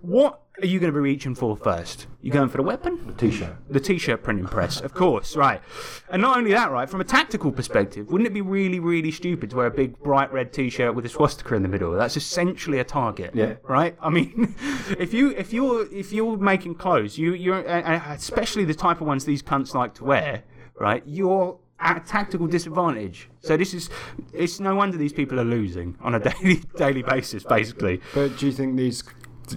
What 0.00 0.40
are 0.62 0.66
you 0.66 0.78
going 0.78 0.92
to 0.92 0.96
be 0.96 1.00
reaching 1.00 1.34
for 1.34 1.56
first? 1.56 2.06
You 2.22 2.30
going 2.30 2.48
for 2.48 2.58
the 2.58 2.62
weapon? 2.62 3.04
The 3.08 3.12
t-shirt. 3.14 3.56
The 3.68 3.80
t-shirt 3.80 4.22
printing 4.22 4.46
press, 4.46 4.80
of 4.80 4.94
course, 4.94 5.34
right. 5.34 5.60
And 6.08 6.22
not 6.22 6.38
only 6.38 6.52
that, 6.52 6.70
right, 6.70 6.88
from 6.88 7.00
a 7.00 7.04
tactical 7.04 7.50
perspective, 7.50 8.08
wouldn't 8.08 8.28
it 8.28 8.32
be 8.32 8.40
really, 8.40 8.78
really 8.78 9.10
stupid 9.10 9.50
to 9.50 9.56
wear 9.56 9.66
a 9.66 9.70
big 9.70 9.98
bright 9.98 10.32
red 10.32 10.52
t-shirt 10.52 10.94
with 10.94 11.04
a 11.06 11.08
swastika 11.08 11.56
in 11.56 11.62
the 11.62 11.68
middle? 11.68 11.92
That's 11.92 12.16
essentially 12.16 12.78
a 12.78 12.84
target. 12.84 13.32
Yeah. 13.34 13.54
Right? 13.64 13.96
I 14.00 14.10
mean, 14.10 14.54
if 14.98 15.12
you 15.12 15.30
if 15.30 15.52
you're 15.52 15.92
if 15.92 16.12
you're 16.12 16.36
making 16.36 16.76
clothes, 16.76 17.18
you 17.18 17.34
you're 17.34 17.58
especially 17.58 18.64
the 18.64 18.74
type 18.74 19.00
of 19.00 19.08
ones 19.08 19.24
these 19.24 19.42
cunts 19.42 19.74
like 19.74 19.94
to 19.94 20.04
wear, 20.04 20.44
right? 20.78 21.02
You're 21.04 21.58
at 21.80 21.96
a 21.96 22.00
tactical 22.00 22.46
disadvantage. 22.46 23.28
So 23.40 23.56
this 23.56 23.74
is 23.74 23.90
it's 24.32 24.60
no 24.60 24.76
wonder 24.76 24.96
these 24.96 25.12
people 25.12 25.40
are 25.40 25.44
losing 25.44 25.98
on 26.00 26.14
a 26.14 26.20
daily 26.30 26.62
daily 26.76 27.02
basis, 27.02 27.42
basically. 27.42 28.00
But 28.14 28.38
do 28.38 28.46
you 28.46 28.52
think 28.52 28.76
these 28.76 29.02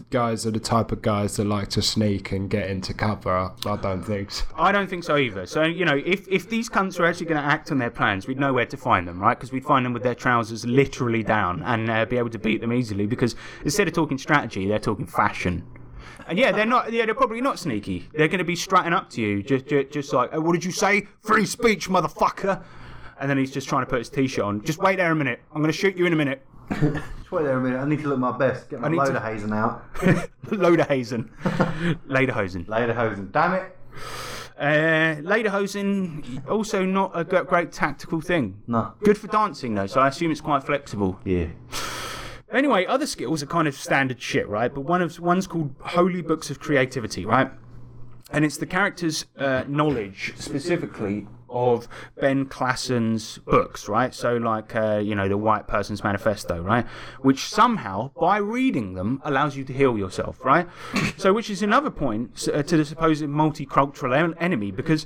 guys 0.10 0.46
are 0.46 0.52
the 0.52 0.60
type 0.60 0.92
of 0.92 1.02
guys 1.02 1.38
that 1.38 1.46
like 1.46 1.70
to 1.70 1.82
sneak 1.82 2.32
and 2.32 2.50
get 2.50 2.70
into 2.70 2.94
cover? 2.94 3.52
I 3.66 3.76
don't 3.78 4.04
think 4.04 4.32
so. 4.32 4.46
I 4.56 4.72
don't 4.72 4.90
think 4.90 5.04
so 5.04 5.18
either. 5.18 5.46
So, 5.46 5.64
you 5.64 5.86
know, 5.86 6.02
if, 6.06 6.28
if 6.28 6.50
these 6.50 6.70
cunts 6.70 7.00
were 7.00 7.06
actually 7.06 7.28
going 7.28 7.42
to 7.42 7.48
act 7.48 7.72
on 7.72 7.78
their 7.78 7.90
plans, 7.90 8.28
we'd 8.28 8.40
know 8.40 8.54
where 8.54 8.66
to 8.66 8.78
find 8.78 9.08
them, 9.08 9.20
right? 9.20 9.38
Because 9.38 9.52
we'd 9.52 9.66
find 9.66 9.86
them 9.86 9.94
with 9.94 10.04
their 10.04 10.16
trousers 10.16 10.66
literally 10.66 11.24
down 11.24 11.62
and 11.64 11.90
uh, 11.90 12.06
be 12.06 12.18
able 12.18 12.30
to 12.30 12.40
beat 12.40 12.62
them 12.62 12.74
easily. 12.74 13.08
Because 13.08 13.36
instead 13.64 13.88
of 13.88 13.94
talking 13.94 14.18
strategy, 14.18 14.68
they're 14.68 14.80
talking 14.80 15.08
fashion. 15.08 15.66
And 16.28 16.38
yeah, 16.38 16.52
they're 16.52 16.66
not. 16.66 16.92
Yeah, 16.92 17.06
they're 17.06 17.16
probably 17.16 17.42
not 17.42 17.58
sneaky. 17.58 18.10
They're 18.14 18.28
going 18.28 18.40
to 18.40 18.44
be 18.44 18.56
strutting 18.56 18.92
up 18.92 19.10
to 19.12 19.22
you, 19.22 19.42
just, 19.42 19.68
just, 19.68 19.92
just 19.92 20.14
like, 20.14 20.30
oh, 20.34 20.42
"What 20.42 20.54
did 20.54 20.66
you 20.66 20.72
say? 20.72 21.08
Free 21.22 21.46
speech, 21.46 21.90
motherfucker!" 21.90 22.64
And 23.20 23.30
then 23.30 23.38
he's 23.38 23.52
just 23.52 23.70
trying 23.70 23.84
to 23.84 23.90
put 23.90 24.00
his 24.00 24.10
t-shirt 24.10 24.44
on. 24.44 24.64
Just 24.64 24.80
wait 24.80 24.98
there 24.98 25.12
a 25.12 25.16
minute. 25.16 25.40
I'm 25.52 25.62
going 25.62 25.72
to 25.72 25.78
shoot 25.78 25.98
you 25.98 26.06
in 26.06 26.14
a 26.14 26.18
minute. 26.18 26.46
Just 26.70 27.32
wait 27.32 27.44
there 27.44 27.58
a 27.58 27.62
minute. 27.62 27.80
I 27.80 27.86
need 27.86 28.02
to 28.02 28.08
look 28.10 28.20
my 28.20 28.38
best. 28.38 28.70
Get 28.70 28.80
my 28.82 28.90
need 28.90 28.98
load 28.98 29.08
to- 29.08 29.18
of 29.18 29.24
hazing 29.24 29.52
out. 29.54 29.84
Lederhazen, 30.48 31.30
Lederhosen. 32.08 32.68
Later 32.68 32.94
hosen. 32.94 33.30
Damn 33.32 33.54
it. 33.54 33.78
Uh, 34.60 35.22
Lederhosen, 35.22 36.48
also 36.50 36.84
not 36.84 37.12
a 37.14 37.24
g- 37.24 37.46
great 37.48 37.72
tactical 37.72 38.22
thing. 38.22 38.62
No. 38.68 38.94
Good 39.04 39.18
for 39.18 39.28
dancing 39.28 39.76
though, 39.76 39.88
so 39.88 40.02
I 40.02 40.08
assume 40.08 40.32
it's 40.32 40.42
quite 40.42 40.64
flexible. 40.64 41.20
Yeah. 41.24 41.48
Anyway, 42.52 42.86
other 42.86 43.06
skills 43.06 43.44
are 43.44 43.48
kind 43.48 43.68
of 43.68 43.76
standard 43.76 44.22
shit, 44.22 44.48
right? 44.48 44.74
But 44.74 44.82
one 44.82 45.02
of 45.02 45.20
one's 45.20 45.48
called 45.48 45.76
Holy 45.82 46.22
Books 46.22 46.50
of 46.50 46.60
Creativity, 46.60 47.26
right? 47.26 47.52
And 48.32 48.44
it's 48.46 48.58
the 48.58 48.66
character's 48.66 49.26
uh, 49.38 49.64
knowledge 49.68 50.34
specifically 50.38 51.28
of 51.50 51.88
Ben 52.20 52.46
Klassen's 52.46 53.38
books, 53.40 53.88
right? 53.88 54.14
So, 54.14 54.38
like, 54.38 54.76
uh, 54.76 54.98
you 55.04 55.16
know, 55.16 55.28
the 55.28 55.38
White 55.38 55.68
Person's 55.68 56.04
Manifesto, 56.04 56.62
right? 56.62 56.86
Which 57.22 57.46
somehow, 57.46 58.12
by 58.20 58.38
reading 58.38 58.94
them, 58.94 59.22
allows 59.24 59.56
you 59.56 59.64
to 59.66 59.74
heal 59.74 59.98
yourself, 59.98 60.44
right? 60.44 60.68
so, 61.18 61.34
which 61.34 61.50
is 61.50 61.62
another 61.62 61.90
point 61.90 62.48
uh, 62.54 62.64
to 62.64 62.78
the 62.78 62.86
supposed 62.86 63.24
multicultural 63.24 64.16
en- 64.16 64.36
enemy, 64.40 64.72
because 64.72 65.06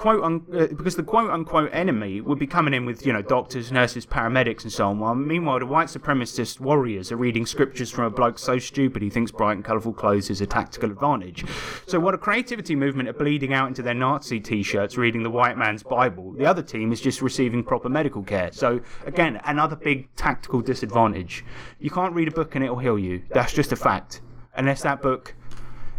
quote 0.00 0.24
un- 0.24 0.46
uh, 0.54 0.66
because 0.68 0.96
the 0.96 1.02
quote 1.02 1.30
unquote 1.30 1.68
enemy 1.74 2.22
would 2.22 2.38
be 2.38 2.46
coming 2.46 2.72
in 2.72 2.86
with 2.86 3.04
you 3.04 3.12
know 3.12 3.20
doctors, 3.20 3.70
nurses, 3.70 4.06
paramedics, 4.06 4.62
and 4.62 4.72
so 4.72 4.88
on. 4.88 4.98
While 4.98 5.14
meanwhile, 5.14 5.58
the 5.58 5.66
white 5.66 5.88
supremacist 5.88 6.58
warriors 6.58 7.12
are 7.12 7.18
reading 7.18 7.44
scriptures 7.44 7.90
from 7.90 8.06
a 8.06 8.10
bloke 8.10 8.38
so 8.38 8.58
stupid 8.58 9.02
he 9.02 9.10
thinks 9.10 9.30
bright 9.30 9.56
and 9.56 9.64
colourful 9.64 9.92
clothes 9.92 10.30
is 10.30 10.40
a 10.40 10.46
tactical 10.46 10.90
advantage. 10.90 11.44
So, 11.86 12.00
while 12.00 12.12
the 12.12 12.18
creativity 12.18 12.74
movement 12.74 13.10
are 13.10 13.12
bleeding 13.12 13.52
out 13.52 13.68
into 13.68 13.82
their 13.82 13.92
Nazi 13.92 14.40
T-shirts, 14.40 14.96
reading 14.96 15.22
the 15.22 15.30
white 15.30 15.58
man's 15.58 15.82
Bible, 15.82 16.32
the 16.32 16.46
other 16.46 16.62
team 16.62 16.92
is 16.92 17.00
just 17.02 17.20
receiving 17.20 17.62
proper 17.62 17.90
medical 17.90 18.22
care. 18.22 18.50
So, 18.52 18.80
again, 19.04 19.38
another 19.44 19.76
big 19.76 20.08
tactical 20.16 20.62
disadvantage. 20.62 21.44
You 21.78 21.90
can't 21.90 22.14
read 22.14 22.28
a 22.28 22.32
book 22.32 22.54
and 22.54 22.64
it'll 22.64 22.78
heal 22.78 22.98
you. 22.98 23.22
That's 23.28 23.52
just 23.52 23.70
a 23.70 23.76
fact. 23.76 24.22
Unless 24.54 24.80
that 24.82 25.02
book 25.02 25.34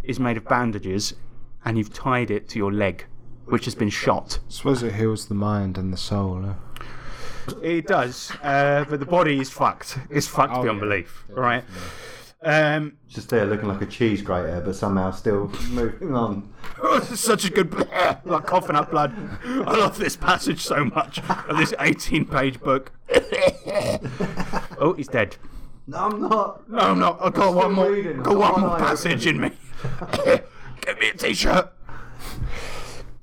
is 0.02 0.18
made 0.18 0.36
of 0.36 0.44
bandages 0.46 1.14
and 1.64 1.78
you've 1.78 1.92
tied 1.92 2.32
it 2.32 2.48
to 2.48 2.58
your 2.58 2.72
leg, 2.72 3.06
which 3.52 3.66
has 3.66 3.74
been 3.74 3.90
shot. 3.90 4.38
I 4.48 4.50
suppose 4.50 4.82
it 4.82 4.94
heals 4.94 5.26
the 5.26 5.34
mind 5.34 5.76
and 5.76 5.92
the 5.92 5.98
soul. 5.98 6.42
eh? 6.46 6.54
It 7.62 7.86
does, 7.86 8.32
uh, 8.42 8.86
but 8.88 8.98
the 8.98 9.04
body 9.06 9.38
is 9.40 9.50
fucked. 9.50 9.98
It's 10.08 10.26
fucked 10.26 10.54
Oh, 10.56 10.62
beyond 10.62 10.78
yeah. 10.78 10.84
belief, 10.84 11.24
right? 11.28 11.64
Um, 12.44 12.96
Just 13.08 13.28
there 13.28 13.44
looking 13.44 13.68
like 13.68 13.82
a 13.82 13.86
cheese 13.86 14.22
grater, 14.22 14.62
but 14.64 14.74
somehow 14.74 15.10
still 15.10 15.48
moving 15.70 16.14
on. 16.14 16.50
such 17.02 17.44
a 17.44 17.50
good, 17.50 17.72
like 18.24 18.46
coughing 18.46 18.74
up 18.74 18.90
blood. 18.90 19.12
I 19.44 19.76
love 19.76 19.98
this 19.98 20.16
passage 20.16 20.60
so 20.62 20.84
much 20.86 21.18
of 21.48 21.58
this 21.58 21.72
18-page 21.72 22.58
book. 22.60 22.90
oh, 24.80 24.94
he's 24.96 25.08
dead. 25.08 25.36
No, 25.86 25.98
I'm 25.98 26.20
not. 26.22 26.70
No, 26.70 26.78
I'm 26.78 26.98
not. 26.98 27.18
I've 27.20 27.34
got 27.34 27.52
one 27.54 27.72
more. 27.74 27.90
reading. 27.90 28.22
Got 28.22 28.36
one 28.38 28.52
One 28.52 28.60
more 28.62 28.78
passage 28.78 29.26
in 29.26 29.38
me. 29.40 29.50
Get 30.80 30.98
me 31.00 31.10
a 31.10 31.14
t-shirt. 31.16 31.70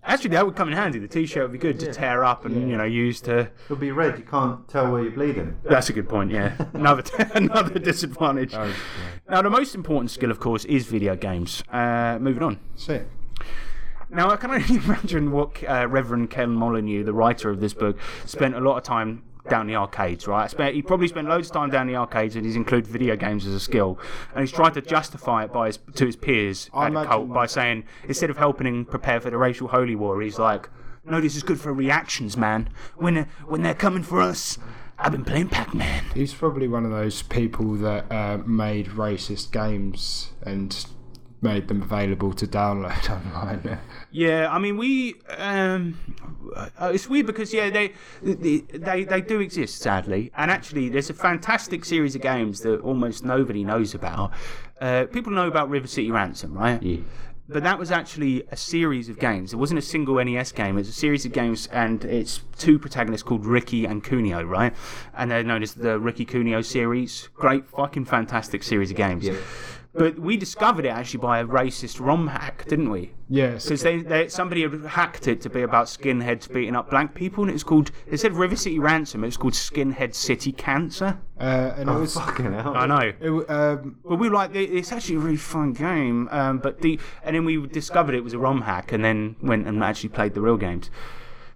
Actually, 0.09 0.31
that 0.31 0.43
would 0.43 0.55
come 0.55 0.67
in 0.67 0.73
handy. 0.73 0.97
The 0.97 1.07
t-shirt 1.07 1.43
would 1.43 1.51
be 1.51 1.59
good 1.59 1.79
to 1.81 1.93
tear 1.93 2.23
up 2.23 2.43
and 2.43 2.67
you 2.67 2.75
know 2.75 2.83
use 2.83 3.21
to. 3.21 3.51
It'll 3.65 3.75
be 3.75 3.91
red. 3.91 4.17
You 4.17 4.25
can't 4.25 4.67
tell 4.67 4.91
where 4.91 5.03
you're 5.03 5.11
bleeding. 5.11 5.55
That's 5.63 5.89
a 5.89 5.93
good 5.93 6.09
point. 6.09 6.31
Yeah, 6.31 6.55
another 6.73 7.03
another 7.35 7.77
disadvantage. 7.77 8.53
Now, 9.29 9.43
the 9.43 9.51
most 9.51 9.75
important 9.75 10.09
skill, 10.09 10.31
of 10.31 10.39
course, 10.39 10.65
is 10.65 10.87
video 10.87 11.15
games. 11.15 11.63
Uh, 11.71 12.17
moving 12.19 12.41
on. 12.41 12.59
Sick. 12.75 13.07
Now, 14.09 14.31
I 14.31 14.37
can 14.37 14.49
only 14.49 14.75
imagine 14.83 15.31
what 15.31 15.63
uh, 15.63 15.87
Reverend 15.87 16.31
Ken 16.31 16.49
Molyneux, 16.49 17.03
the 17.03 17.13
writer 17.13 17.51
of 17.51 17.59
this 17.59 17.75
book, 17.75 17.99
spent 18.25 18.55
a 18.55 18.59
lot 18.59 18.77
of 18.77 18.83
time 18.83 19.21
down 19.49 19.67
the 19.67 19.75
arcades, 19.75 20.27
right? 20.27 20.49
Spent, 20.49 20.75
he 20.75 20.81
probably 20.81 21.07
spent 21.07 21.27
loads 21.27 21.47
of 21.47 21.53
time 21.53 21.69
down 21.69 21.87
the 21.87 21.95
arcades 21.95 22.35
and 22.35 22.45
he's 22.45 22.55
included 22.55 22.87
video 22.87 23.15
games 23.15 23.45
as 23.45 23.53
a 23.53 23.59
skill. 23.59 23.99
And 24.33 24.41
he's 24.41 24.51
tried 24.51 24.73
to 24.75 24.81
justify 24.81 25.45
it 25.45 25.53
by 25.53 25.67
his, 25.67 25.79
to 25.95 26.05
his 26.05 26.15
peers 26.15 26.69
I 26.73 26.87
at 26.87 26.93
the 26.93 27.05
cult 27.05 27.33
by 27.33 27.45
saying, 27.45 27.85
instead 28.07 28.29
of 28.29 28.37
helping 28.37 28.67
him 28.67 28.85
prepare 28.85 29.19
for 29.19 29.29
the 29.29 29.37
racial 29.37 29.67
holy 29.69 29.95
war, 29.95 30.21
he's 30.21 30.39
like, 30.39 30.69
no, 31.05 31.19
this 31.19 31.35
is 31.35 31.43
good 31.43 31.59
for 31.59 31.73
reactions, 31.73 32.37
man. 32.37 32.69
When, 32.95 33.27
when 33.47 33.63
they're 33.63 33.73
coming 33.73 34.03
for 34.03 34.21
us, 34.21 34.59
I've 34.97 35.13
been 35.13 35.23
playing 35.23 35.49
Pac-Man. 35.49 36.03
He's 36.13 36.33
probably 36.33 36.67
one 36.67 36.83
of 36.83 36.91
those 36.91 37.21
people 37.21 37.75
that 37.75 38.11
uh, 38.11 38.39
made 38.45 38.87
racist 38.87 39.51
games 39.51 40.33
and 40.43 40.85
made 41.41 41.67
them 41.67 41.81
available 41.81 42.33
to 42.33 42.45
download 42.47 43.09
online. 43.35 43.79
Yeah, 44.11 44.49
I 44.51 44.59
mean 44.59 44.77
we. 44.77 45.15
Um, 45.37 45.97
uh, 46.55 46.91
it's 46.93 47.07
weird 47.07 47.25
because 47.25 47.53
yeah, 47.53 47.69
they, 47.69 47.93
they 48.21 48.59
they 48.61 49.03
they 49.03 49.21
do 49.21 49.39
exist 49.39 49.79
sadly, 49.79 50.31
and 50.35 50.49
actually 50.49 50.89
there's 50.89 51.09
a 51.09 51.13
fantastic 51.13 51.85
series 51.85 52.15
of 52.15 52.21
games 52.21 52.61
that 52.61 52.79
almost 52.81 53.23
nobody 53.23 53.63
knows 53.63 53.93
about. 53.93 54.31
Uh, 54.81 55.05
people 55.11 55.31
know 55.31 55.47
about 55.47 55.69
River 55.69 55.87
City 55.87 56.11
Ransom, 56.11 56.53
right? 56.53 56.81
Yeah. 56.81 57.01
But 57.51 57.63
that 57.63 57.79
was 57.79 57.89
actually 57.89 58.43
a 58.51 58.55
series 58.55 59.09
of 59.09 59.17
games. 59.17 59.53
It 59.53 59.55
wasn't 59.55 59.79
a 59.79 59.81
single 59.81 60.23
NES 60.23 60.51
game. 60.51 60.75
It 60.75 60.81
was 60.81 60.89
a 60.89 60.93
series 60.93 61.25
of 61.25 61.31
games, 61.33 61.65
and 61.71 62.05
it's 62.05 62.41
two 62.59 62.77
protagonists 62.77 63.23
called 63.23 63.43
Ricky 63.43 63.85
and 63.85 64.03
Kunio, 64.03 64.47
right? 64.47 64.71
And 65.17 65.31
they're 65.31 65.43
known 65.43 65.63
as 65.63 65.73
the 65.73 65.99
Ricky 65.99 66.27
Kunio 66.27 66.63
series. 66.63 67.27
Great, 67.33 67.67
fucking 67.67 68.05
fantastic 68.05 68.61
series 68.61 68.91
of 68.91 68.97
games. 68.97 69.27
But 69.93 70.19
we 70.19 70.37
discovered 70.37 70.85
it 70.85 70.89
actually 70.89 71.19
by 71.21 71.39
a 71.39 71.45
racist 71.45 71.99
ROM 71.99 72.27
hack, 72.27 72.65
didn't 72.67 72.91
we? 72.91 73.13
yes. 73.27 73.63
Because 73.65 73.81
they, 73.81 74.01
they, 74.03 74.27
somebody 74.27 74.61
had 74.61 74.85
hacked 74.85 75.27
it 75.27 75.41
to 75.41 75.49
be 75.49 75.63
about 75.63 75.87
skinheads 75.87 76.51
beating 76.51 76.75
up 76.75 76.91
black 76.91 77.15
people, 77.15 77.43
and 77.43 77.49
it 77.49 77.53
was 77.53 77.63
called. 77.63 77.89
They 78.07 78.15
said 78.15 78.33
River 78.33 78.55
City 78.55 78.77
Ransom. 78.77 79.23
It 79.23 79.27
was 79.27 79.37
called 79.37 79.53
Skinhead 79.53 80.13
City 80.13 80.51
Cancer. 80.51 81.17
Uh, 81.39 81.73
and 81.75 81.89
it 81.89 81.91
Oh, 81.91 82.01
was. 82.01 82.13
fucking 82.13 82.53
hell. 82.53 82.75
I 82.77 82.85
know. 82.85 83.13
It, 83.19 83.49
um, 83.49 83.97
But 84.05 84.17
we 84.19 84.29
were 84.29 84.35
like, 84.35 84.53
it's 84.53 84.91
actually 84.91 85.15
a 85.15 85.19
really 85.19 85.37
fun 85.37 85.73
game. 85.73 86.27
Um, 86.31 86.59
but 86.59 86.81
the 86.81 86.99
and 87.23 87.35
then 87.35 87.43
we 87.43 87.65
discovered 87.67 88.13
it 88.13 88.23
was 88.23 88.33
a 88.33 88.39
ROM 88.39 88.61
hack, 88.61 88.91
and 88.91 89.03
then 89.03 89.37
went 89.41 89.67
and 89.67 89.83
actually 89.83 90.09
played 90.09 90.35
the 90.35 90.41
real 90.41 90.57
games. 90.57 90.91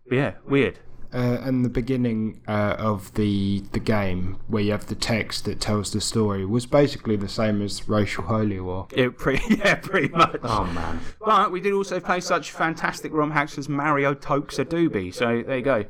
But 0.09 0.15
yeah, 0.15 0.33
weird. 0.47 0.79
Uh, 1.13 1.41
and 1.43 1.63
the 1.63 1.69
beginning 1.69 2.41
uh, 2.47 2.75
of 2.77 3.13
the 3.13 3.63
the 3.71 3.79
game, 3.79 4.37
where 4.47 4.63
you 4.63 4.71
have 4.71 4.87
the 4.87 4.95
text 4.95 5.45
that 5.45 5.59
tells 5.59 5.91
the 5.91 6.01
story, 6.01 6.45
was 6.45 6.65
basically 6.65 7.15
the 7.15 7.29
same 7.29 7.61
as 7.61 7.87
racial 7.87 8.23
holy 8.23 8.59
war. 8.59 8.87
It 8.91 9.17
pretty, 9.17 9.55
yeah, 9.57 9.75
pretty 9.75 10.09
much. 10.09 10.39
Oh 10.43 10.65
man. 10.65 10.99
But 11.23 11.51
we 11.51 11.61
did 11.61 11.73
also 11.73 11.99
play 11.99 12.19
such 12.19 12.51
fantastic 12.51 13.13
ROM 13.13 13.31
hacks 13.31 13.57
as 13.57 13.69
Mario 13.69 14.13
Tokes 14.13 14.59
a 14.59 14.65
Doobie, 14.65 15.13
so 15.13 15.43
there 15.45 15.57
you 15.57 15.63
go. 15.63 15.85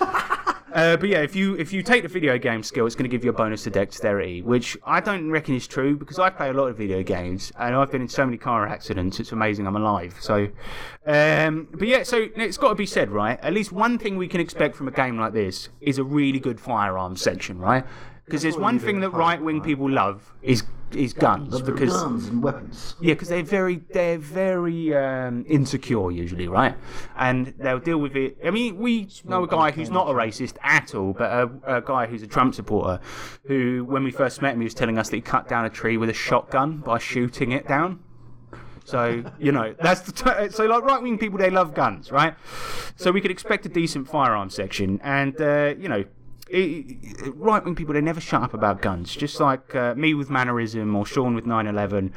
Uh, 0.76 0.94
but 0.94 1.08
yeah, 1.08 1.22
if 1.22 1.34
you 1.34 1.54
if 1.54 1.72
you 1.72 1.82
take 1.82 2.02
the 2.02 2.08
video 2.08 2.36
game 2.36 2.62
skill, 2.62 2.84
it's 2.84 2.94
going 2.94 3.08
to 3.08 3.16
give 3.16 3.24
you 3.24 3.30
a 3.30 3.32
bonus 3.32 3.64
to 3.64 3.70
dexterity, 3.70 4.42
which 4.42 4.76
I 4.84 5.00
don't 5.00 5.30
reckon 5.30 5.54
is 5.54 5.66
true 5.66 5.96
because 5.96 6.18
I 6.18 6.28
play 6.28 6.50
a 6.50 6.52
lot 6.52 6.66
of 6.66 6.76
video 6.76 7.02
games 7.02 7.50
and 7.58 7.74
I've 7.74 7.90
been 7.90 8.02
in 8.02 8.08
so 8.08 8.26
many 8.26 8.36
car 8.36 8.68
accidents. 8.68 9.18
It's 9.18 9.32
amazing 9.32 9.66
I'm 9.66 9.74
alive. 9.74 10.14
So, 10.20 10.48
um, 11.06 11.68
but 11.72 11.88
yeah, 11.88 12.02
so 12.02 12.28
it's 12.36 12.58
got 12.58 12.68
to 12.68 12.74
be 12.74 12.84
said, 12.84 13.10
right? 13.10 13.40
At 13.40 13.54
least 13.54 13.72
one 13.72 13.98
thing 13.98 14.18
we 14.18 14.28
can 14.28 14.38
expect 14.38 14.76
from 14.76 14.86
a 14.86 14.90
game 14.90 15.18
like 15.18 15.32
this 15.32 15.70
is 15.80 15.96
a 15.96 16.04
really 16.04 16.40
good 16.40 16.60
firearms 16.60 17.22
section, 17.22 17.58
right? 17.58 17.82
Because 18.26 18.42
there's 18.42 18.58
one 18.58 18.78
thing 18.78 19.00
that 19.00 19.10
right 19.10 19.40
wing 19.40 19.62
people 19.62 19.88
love 19.88 20.34
is 20.42 20.62
is 20.94 21.12
guns 21.12 21.60
because 21.62 21.92
guns 21.92 22.26
and 22.28 22.42
weapons. 22.42 22.94
yeah, 23.00 23.14
because 23.14 23.28
they're 23.28 23.42
very 23.42 23.76
they're 23.92 24.18
very 24.18 24.94
um, 24.96 25.44
insecure 25.48 26.10
usually, 26.10 26.48
right? 26.48 26.76
And 27.16 27.54
they'll 27.58 27.80
deal 27.80 27.98
with 27.98 28.16
it. 28.16 28.38
I 28.44 28.50
mean, 28.50 28.78
we 28.78 29.08
know 29.24 29.44
a 29.44 29.48
guy 29.48 29.70
who's 29.70 29.90
not 29.90 30.08
a 30.08 30.12
racist 30.12 30.56
at 30.62 30.94
all, 30.94 31.12
but 31.12 31.30
a, 31.30 31.76
a 31.78 31.80
guy 31.82 32.06
who's 32.06 32.22
a 32.22 32.26
Trump 32.26 32.54
supporter, 32.54 33.00
who 33.46 33.84
when 33.88 34.04
we 34.04 34.10
first 34.10 34.40
met 34.42 34.54
him, 34.54 34.60
he 34.60 34.64
was 34.64 34.74
telling 34.74 34.98
us 34.98 35.08
that 35.10 35.16
he 35.16 35.22
cut 35.22 35.48
down 35.48 35.64
a 35.64 35.70
tree 35.70 35.96
with 35.96 36.08
a 36.08 36.14
shotgun 36.14 36.78
by 36.78 36.98
shooting 36.98 37.52
it 37.52 37.66
down. 37.66 38.00
So 38.84 39.24
you 39.38 39.50
know 39.50 39.74
that's 39.82 40.02
the 40.02 40.12
t- 40.12 40.50
so 40.50 40.66
like 40.66 40.84
right 40.84 41.02
wing 41.02 41.18
people 41.18 41.38
they 41.38 41.50
love 41.50 41.74
guns, 41.74 42.12
right? 42.12 42.34
So 42.94 43.10
we 43.10 43.20
could 43.20 43.32
expect 43.32 43.66
a 43.66 43.68
decent 43.68 44.08
firearm 44.08 44.50
section, 44.50 45.00
and 45.02 45.40
uh, 45.40 45.74
you 45.78 45.88
know. 45.88 46.04
Right 46.48 47.64
wing 47.64 47.74
people, 47.74 47.94
they 47.94 48.00
never 48.00 48.20
shut 48.20 48.40
up 48.40 48.54
about 48.54 48.80
guns, 48.80 49.16
just 49.16 49.40
like 49.40 49.74
uh, 49.74 49.96
me 49.96 50.14
with 50.14 50.30
mannerism 50.30 50.94
or 50.94 51.04
Sean 51.04 51.34
with 51.34 51.44
911. 51.44 52.12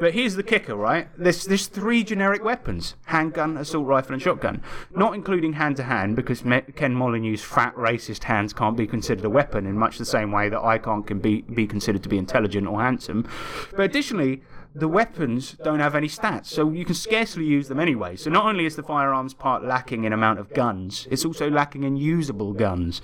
But 0.00 0.14
here's 0.14 0.36
the 0.36 0.42
kicker, 0.42 0.74
right? 0.74 1.08
There's, 1.18 1.44
there's 1.44 1.66
three 1.66 2.02
generic 2.02 2.42
weapons 2.42 2.94
handgun, 3.06 3.58
assault 3.58 3.86
rifle, 3.86 4.14
and 4.14 4.22
shotgun. 4.22 4.62
Not 4.90 5.14
including 5.14 5.54
hand 5.54 5.76
to 5.76 5.82
hand, 5.82 6.16
because 6.16 6.40
Ken 6.40 6.94
Molyneux's 6.94 7.42
fat 7.42 7.74
racist 7.76 8.24
hands 8.24 8.54
can't 8.54 8.76
be 8.76 8.86
considered 8.86 9.24
a 9.24 9.30
weapon 9.30 9.66
in 9.66 9.78
much 9.78 9.98
the 9.98 10.06
same 10.06 10.32
way 10.32 10.48
that 10.48 10.62
I 10.62 10.78
can't 10.78 11.06
can 11.06 11.18
be, 11.18 11.42
be 11.42 11.66
considered 11.66 12.02
to 12.04 12.08
be 12.08 12.16
intelligent 12.16 12.66
or 12.66 12.80
handsome. 12.80 13.28
But 13.72 13.82
additionally, 13.82 14.42
the 14.74 14.88
weapons 14.88 15.52
don't 15.62 15.78
have 15.78 15.94
any 15.94 16.08
stats, 16.08 16.46
so 16.46 16.70
you 16.70 16.84
can 16.84 16.96
scarcely 16.96 17.44
use 17.44 17.68
them 17.68 17.78
anyway. 17.78 18.16
So 18.16 18.28
not 18.28 18.44
only 18.44 18.66
is 18.66 18.74
the 18.74 18.82
firearms 18.82 19.32
part 19.32 19.64
lacking 19.64 20.02
in 20.02 20.12
amount 20.12 20.40
of 20.40 20.52
guns, 20.52 21.06
it's 21.10 21.24
also 21.24 21.48
lacking 21.48 21.84
in 21.84 21.96
usable 21.96 22.52
guns. 22.52 23.00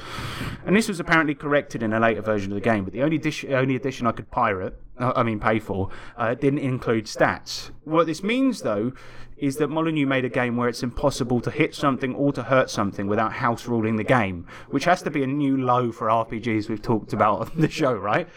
And 0.67 0.75
this 0.75 0.89
was 0.89 0.99
apparently 0.99 1.35
corrected 1.35 1.83
in 1.83 1.93
a 1.93 2.01
later 2.01 2.23
version 2.23 2.51
of 2.51 2.57
the 2.57 2.61
game, 2.61 2.83
but 2.83 2.93
the 2.93 3.03
only, 3.03 3.23
only 3.55 3.77
edition 3.77 4.09
I 4.09 4.13
could 4.13 4.31
pirate, 4.33 4.81
uh, 4.99 5.13
I 5.15 5.23
mean 5.23 5.39
pay 5.39 5.61
for, 5.61 5.91
uh, 6.17 6.35
didn't 6.35 6.59
include 6.59 7.05
stats. 7.05 7.71
What 7.85 8.07
this 8.07 8.25
means, 8.25 8.63
though, 8.63 8.93
is 9.41 9.57
that 9.57 9.69
Molyneux 9.69 10.07
made 10.07 10.25
a 10.25 10.29
game 10.29 10.57
where 10.57 10.69
it's 10.69 10.83
impossible 10.83 11.41
to 11.41 11.51
hit 11.51 11.75
something 11.75 12.15
or 12.15 12.33
to 12.33 12.43
hurt 12.43 12.71
something 12.71 13.07
without 13.07 13.33
house 13.33 13.67
ruling 13.67 13.97
the 13.97 14.05
game, 14.05 14.47
which 14.69 14.85
has 14.85 15.03
to 15.03 15.11
be 15.11 15.23
a 15.23 15.27
new 15.27 15.57
low 15.57 15.91
for 15.91 16.09
RPGs 16.09 16.69
we've 16.69 16.83
talked 16.83 17.13
about 17.13 17.41
on 17.41 17.51
the 17.57 17.69
show, 17.69 17.95
right? 17.95 18.29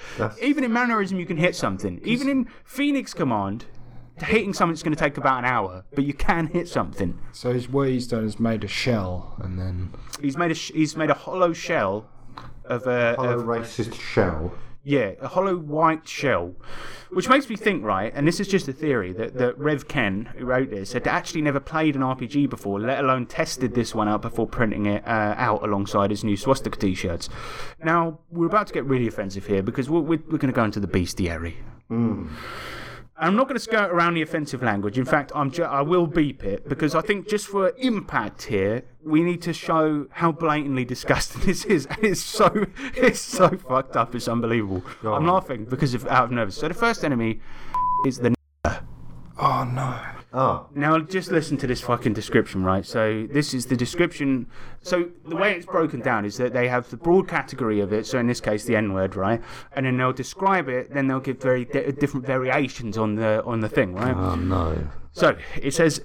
Even 0.42 0.64
in 0.64 0.72
mannerism, 0.72 1.20
you 1.20 1.26
can 1.26 1.38
hit 1.38 1.56
something. 1.56 2.00
Even 2.04 2.30
in 2.30 2.48
Phoenix 2.64 3.14
Command, 3.14 3.66
hitting 4.18 4.54
something's 4.54 4.84
going 4.84 4.96
to 4.96 5.00
take 5.00 5.18
about 5.18 5.40
an 5.40 5.46
hour, 5.46 5.84
but 5.94 6.06
you 6.06 6.14
can 6.14 6.48
hit 6.48 6.68
something. 6.70 7.20
So 7.34 7.54
he's, 7.54 7.68
what 7.68 7.90
he's 7.90 8.08
done 8.08 8.26
is 8.26 8.40
made 8.40 8.64
a 8.64 8.68
shell, 8.68 9.36
and 9.40 9.60
then 9.60 9.94
He's 10.22 10.38
made 10.38 10.52
a 10.52 10.54
he's 10.54 10.96
made 10.96 11.10
a 11.10 11.16
hollow 11.16 11.52
shell 11.54 12.06
of 12.66 12.88
a 12.88 13.16
A 13.18 13.38
of, 13.38 13.44
racist 13.44 14.00
shell. 14.00 14.54
Yeah 14.84 15.12
a 15.22 15.28
hollow 15.28 15.56
white 15.56 16.08
shell, 16.08 16.56
which 17.10 17.30
makes 17.30 17.50
me 17.50 17.56
think 17.56 17.84
right. 17.84 18.12
And 18.16 18.28
this 18.28 18.40
is 18.40 18.48
just 18.48 18.68
a 18.68 18.74
theory 18.74 19.14
that 19.14 19.36
that 19.36 19.58
Rev 19.58 19.88
Ken 19.88 20.26
who 20.38 20.46
wrote 20.46 20.70
this 20.70 20.94
had 20.94 21.08
actually 21.08 21.42
never 21.42 21.60
played 21.60 21.96
an 21.96 22.02
RPG 22.02 22.50
before, 22.50 22.80
let 22.80 23.00
alone 23.00 23.26
tested 23.26 23.74
this 23.74 23.96
one 23.96 24.08
out 24.08 24.22
before 24.22 24.48
printing 24.48 24.86
it 24.86 25.06
uh, 25.08 25.36
out 25.38 25.64
alongside 25.64 26.10
his 26.10 26.24
new 26.24 26.38
swastika 26.38 26.78
t-shirts. 26.78 27.30
Now 27.84 28.20
we're 28.32 28.48
about 28.48 28.68
to 28.68 28.74
get 28.74 28.86
really 28.86 29.08
offensive 29.08 29.48
here 29.48 29.64
because 29.64 29.90
we're 29.90 30.02
we're, 30.02 30.24
we're 30.30 30.38
going 30.38 30.54
to 30.54 30.56
go 30.56 30.64
into 30.64 30.80
the 30.80 30.88
bestiary. 30.88 31.56
I'm 33.16 33.36
not 33.36 33.44
going 33.48 33.56
to 33.56 33.60
skirt 33.60 33.92
around 33.92 34.16
the 34.16 34.24
offensive 34.24 34.64
language. 34.64 34.98
In 34.98 35.06
fact, 35.06 35.32
I'm 35.36 35.52
ju- 35.52 35.64
I 35.64 35.82
will 35.82 36.08
beep 36.08 36.44
it 36.44 36.68
because 36.68 36.96
I 36.96 37.02
think 37.02 37.30
just 37.30 37.46
for 37.48 37.72
impact 37.78 38.44
here, 38.44 38.84
we 39.04 39.22
need 39.22 39.42
to 39.44 39.54
show 39.54 40.08
how 40.10 40.32
blatantly 40.32 40.84
disgusting 40.84 41.42
this 41.46 41.64
is. 41.66 41.86
And 41.86 42.04
it's 42.04 42.22
so 42.22 42.66
it's 42.96 43.20
so 43.20 43.50
fucked 43.50 43.96
up. 43.96 44.16
It's 44.16 44.28
unbelievable. 44.28 44.84
I'm 45.04 45.28
laughing 45.28 45.66
because 45.66 45.94
of 45.94 46.08
out 46.08 46.26
of 46.26 46.32
nervous. 46.32 46.56
So 46.58 46.68
the 46.68 46.74
first 46.74 47.06
enemy 47.06 47.40
is 48.08 48.18
the. 48.18 48.34
oh 48.66 49.64
no, 49.72 50.00
Oh, 50.36 50.66
Now 50.74 50.98
just 51.00 51.32
listen 51.32 51.58
to 51.58 51.68
this 51.68 51.82
fucking 51.82 52.14
description, 52.14 52.64
right? 52.64 52.84
So 52.86 53.28
this 53.32 53.54
is 53.54 53.68
the 53.68 53.76
description. 53.76 54.48
So 54.82 55.10
the 55.28 55.36
way 55.36 55.54
it's 55.54 55.68
broken 55.68 56.00
down 56.00 56.26
is 56.26 56.38
that 56.38 56.54
they 56.54 56.68
have 56.68 56.90
the 56.90 56.98
broad 56.98 57.28
category 57.28 57.80
of 57.82 57.94
it. 57.94 58.08
So 58.08 58.18
in 58.18 58.26
this 58.26 58.42
case, 58.42 58.66
the 58.66 58.76
N 58.76 58.94
word, 58.94 59.16
right? 59.16 59.42
And 59.74 59.86
then 59.86 59.98
they'll 59.98 60.12
describe 60.12 60.70
it. 60.70 60.92
Then 60.92 61.08
they'll 61.08 61.20
give 61.20 61.40
very 61.40 61.66
di- 61.66 61.92
different 61.92 62.26
variations 62.26 62.98
on 62.98 63.14
the 63.16 63.44
on 63.46 63.60
the 63.60 63.70
thing, 63.70 63.94
right? 63.94 64.16
oh 64.16 64.36
no. 64.36 64.88
So 65.12 65.38
it 65.62 65.74
says. 65.74 66.02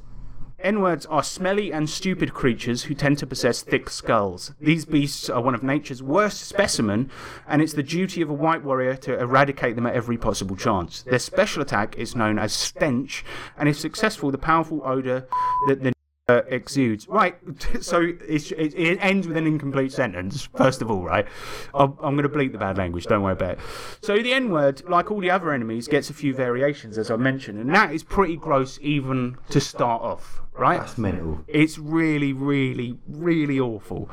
N 0.60 0.80
words 0.80 1.06
are 1.06 1.22
smelly 1.22 1.72
and 1.72 1.88
stupid 1.88 2.34
creatures 2.34 2.84
who 2.84 2.94
tend 2.94 3.18
to 3.18 3.26
possess 3.26 3.62
thick 3.62 3.88
skulls. 3.88 4.54
These 4.60 4.86
beasts 4.86 5.30
are 5.30 5.40
one 5.40 5.54
of 5.54 5.62
nature's 5.62 6.02
worst 6.02 6.40
specimen, 6.40 7.12
and 7.46 7.62
it's 7.62 7.74
the 7.74 7.82
duty 7.84 8.22
of 8.22 8.28
a 8.28 8.34
white 8.34 8.64
warrior 8.64 8.96
to 8.96 9.20
eradicate 9.20 9.76
them 9.76 9.86
at 9.86 9.94
every 9.94 10.18
possible 10.18 10.56
chance. 10.56 11.02
Their 11.02 11.20
special 11.20 11.62
attack 11.62 11.96
is 11.96 12.16
known 12.16 12.40
as 12.40 12.52
stench, 12.52 13.24
and 13.56 13.68
if 13.68 13.78
successful, 13.78 14.32
the 14.32 14.38
powerful 14.38 14.82
odor 14.84 15.28
that 15.68 15.84
the 15.84 15.92
uh, 16.28 16.42
exudes. 16.48 17.08
Right, 17.08 17.36
so 17.80 18.00
it, 18.02 18.52
it 18.52 18.98
ends 19.00 19.26
with 19.26 19.36
an 19.36 19.46
incomplete 19.46 19.92
sentence, 19.92 20.48
first 20.56 20.82
of 20.82 20.90
all, 20.90 21.04
right? 21.04 21.26
I'm, 21.74 21.96
I'm 22.00 22.16
going 22.16 22.22
to 22.22 22.28
bleep 22.28 22.52
the 22.52 22.58
bad 22.58 22.78
language, 22.78 23.06
don't 23.06 23.22
worry 23.22 23.32
about 23.32 23.52
it. 23.52 23.58
So 24.02 24.20
the 24.22 24.32
N 24.32 24.50
word, 24.50 24.82
like 24.88 25.10
all 25.10 25.20
the 25.20 25.30
other 25.30 25.52
enemies, 25.52 25.88
gets 25.88 26.10
a 26.10 26.14
few 26.14 26.34
variations, 26.34 26.98
as 26.98 27.10
I 27.10 27.16
mentioned, 27.16 27.58
and 27.58 27.74
that 27.74 27.92
is 27.92 28.02
pretty 28.02 28.36
gross 28.36 28.78
even 28.82 29.36
to 29.50 29.60
start 29.60 30.02
off, 30.02 30.40
right? 30.52 30.80
That's 30.80 30.98
mental. 30.98 31.44
It's 31.48 31.78
really, 31.78 32.32
really, 32.32 32.98
really 33.08 33.58
awful. 33.58 34.10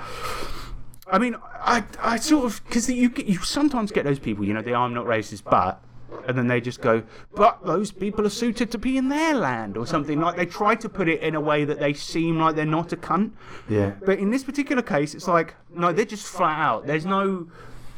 I 1.07 1.19
mean, 1.19 1.35
I, 1.59 1.83
I 1.99 2.17
sort 2.17 2.45
of 2.45 2.63
because 2.65 2.89
you 2.89 3.13
you 3.15 3.37
sometimes 3.39 3.91
get 3.91 4.05
those 4.05 4.17
people, 4.19 4.43
you 4.43 4.53
know, 4.53 4.61
they 4.61 4.73
are 4.73 4.89
not 4.89 5.05
racist, 5.05 5.43
but, 5.43 5.79
and 6.27 6.37
then 6.37 6.47
they 6.47 6.61
just 6.61 6.81
go, 6.81 7.03
but 7.33 7.65
those 7.65 7.91
people 7.91 8.25
are 8.25 8.29
suited 8.29 8.71
to 8.71 8.77
be 8.77 8.97
in 8.97 9.09
their 9.09 9.33
land 9.33 9.77
or 9.77 9.85
something 9.85 10.19
like. 10.19 10.35
They 10.35 10.45
try 10.45 10.75
to 10.75 10.89
put 10.89 11.07
it 11.07 11.21
in 11.21 11.35
a 11.35 11.41
way 11.41 11.65
that 11.65 11.79
they 11.79 11.93
seem 11.93 12.39
like 12.39 12.55
they're 12.55 12.65
not 12.65 12.91
a 12.93 12.97
cunt. 12.97 13.31
Yeah. 13.69 13.93
But 14.05 14.19
in 14.19 14.29
this 14.31 14.43
particular 14.43 14.81
case, 14.81 15.13
it's 15.13 15.27
like 15.27 15.55
no, 15.73 15.91
they're 15.91 16.05
just 16.05 16.25
flat 16.25 16.59
out. 16.59 16.87
There's 16.87 17.05
no. 17.05 17.47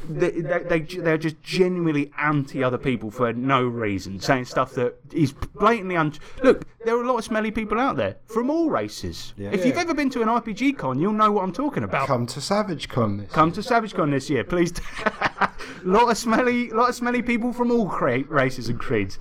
They, 0.08 0.30
they, 0.30 0.62
they, 0.62 0.80
they're 0.80 1.18
just 1.18 1.42
genuinely 1.42 2.12
anti 2.18 2.62
other 2.62 2.78
people 2.78 3.10
for 3.10 3.32
no 3.32 3.62
reason, 3.62 4.20
saying 4.20 4.46
stuff 4.46 4.72
that 4.74 4.94
is 5.12 5.32
blatantly 5.32 5.96
un. 5.96 6.12
Look, 6.42 6.64
there 6.84 6.96
are 6.96 7.02
a 7.02 7.06
lot 7.06 7.18
of 7.18 7.24
smelly 7.24 7.50
people 7.50 7.78
out 7.78 7.96
there 7.96 8.16
from 8.26 8.50
all 8.50 8.70
races. 8.70 9.34
If 9.36 9.66
you've 9.66 9.76
ever 9.76 9.94
been 9.94 10.10
to 10.10 10.22
an 10.22 10.28
RPG 10.28 10.78
con, 10.78 10.98
you'll 10.98 11.12
know 11.12 11.32
what 11.32 11.42
I'm 11.42 11.52
talking 11.52 11.82
about. 11.82 12.06
come 12.06 12.26
to 12.26 12.40
Savage 12.40 12.88
Con 12.88 13.18
this. 13.18 13.32
Come 13.32 13.52
to 13.52 13.62
Savage 13.62 13.94
Con 13.94 14.10
this 14.10 14.30
year, 14.30 14.44
please. 14.44 14.72
lot 15.82 16.10
of 16.10 16.16
smelly, 16.16 16.70
lot 16.70 16.88
of 16.88 16.94
smelly 16.94 17.22
people 17.22 17.52
from 17.52 17.70
all 17.70 17.88
cra- 17.88 18.24
races 18.24 18.68
and 18.68 18.78
creeds. 18.78 19.18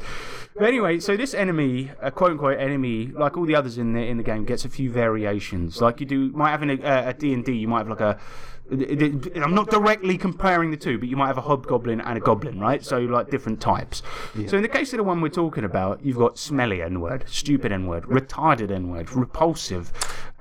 But 0.55 0.65
anyway, 0.67 0.99
so 0.99 1.15
this 1.15 1.33
enemy, 1.33 1.91
a 2.01 2.09
quote 2.11 2.31
unquote 2.31 2.59
enemy, 2.59 3.07
like 3.07 3.37
all 3.37 3.45
the 3.45 3.55
others 3.55 3.77
in 3.77 3.93
the 3.93 4.01
in 4.01 4.17
the 4.17 4.23
game, 4.23 4.43
gets 4.43 4.65
a 4.65 4.69
few 4.69 4.89
variations. 4.89 5.81
Like 5.81 5.99
you 5.99 6.05
do, 6.05 6.31
might 6.31 6.49
have 6.49 6.63
in 6.63 6.69
a, 6.71 6.81
uh, 6.81 7.09
a 7.09 7.13
D 7.13 7.33
and 7.33 7.45
D, 7.45 7.53
you 7.53 7.67
might 7.67 7.79
have 7.79 7.89
like 7.89 8.01
a. 8.01 8.19
I'm 8.69 9.55
not 9.55 9.69
directly 9.69 10.17
comparing 10.17 10.71
the 10.71 10.77
two, 10.77 10.97
but 10.97 11.07
you 11.07 11.15
might 11.15 11.27
have 11.27 11.37
a 11.37 11.41
hobgoblin 11.41 12.01
and 12.01 12.17
a 12.17 12.21
goblin, 12.21 12.59
right? 12.59 12.83
So 12.83 12.99
like 12.99 13.29
different 13.29 13.61
types. 13.61 14.03
So 14.47 14.57
in 14.57 14.63
the 14.63 14.69
case 14.69 14.91
of 14.93 14.97
the 14.97 15.03
one 15.03 15.21
we're 15.21 15.29
talking 15.29 15.63
about, 15.63 16.03
you've 16.03 16.17
got 16.17 16.37
smelly 16.37 16.81
N 16.81 16.99
word, 16.99 17.23
stupid 17.27 17.71
N 17.71 17.87
word, 17.87 18.03
retarded 18.03 18.71
N 18.71 18.89
word, 18.89 19.11
repulsive, 19.13 19.91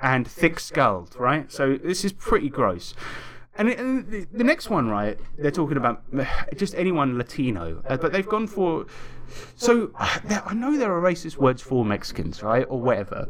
and 0.02 0.26
thick-skulled, 0.26 1.16
right? 1.18 1.50
So 1.52 1.76
this 1.76 2.04
is 2.04 2.12
pretty 2.12 2.48
gross. 2.48 2.94
And, 3.58 3.68
it, 3.68 3.78
and 3.78 4.10
the, 4.10 4.26
the 4.32 4.44
next 4.44 4.68
one, 4.68 4.88
right? 4.88 5.18
They're 5.38 5.50
talking 5.50 5.76
about 5.76 6.02
just 6.56 6.74
anyone 6.74 7.16
Latino, 7.16 7.82
uh, 7.88 7.96
but 7.96 8.12
they've 8.12 8.28
gone 8.28 8.46
for. 8.46 8.86
So 9.56 9.92
there, 10.24 10.42
I 10.44 10.52
know 10.52 10.76
there 10.76 10.92
are 10.92 11.00
racist 11.00 11.36
words 11.36 11.62
for 11.62 11.84
Mexicans, 11.84 12.42
right, 12.42 12.66
or 12.68 12.80
whatever, 12.80 13.28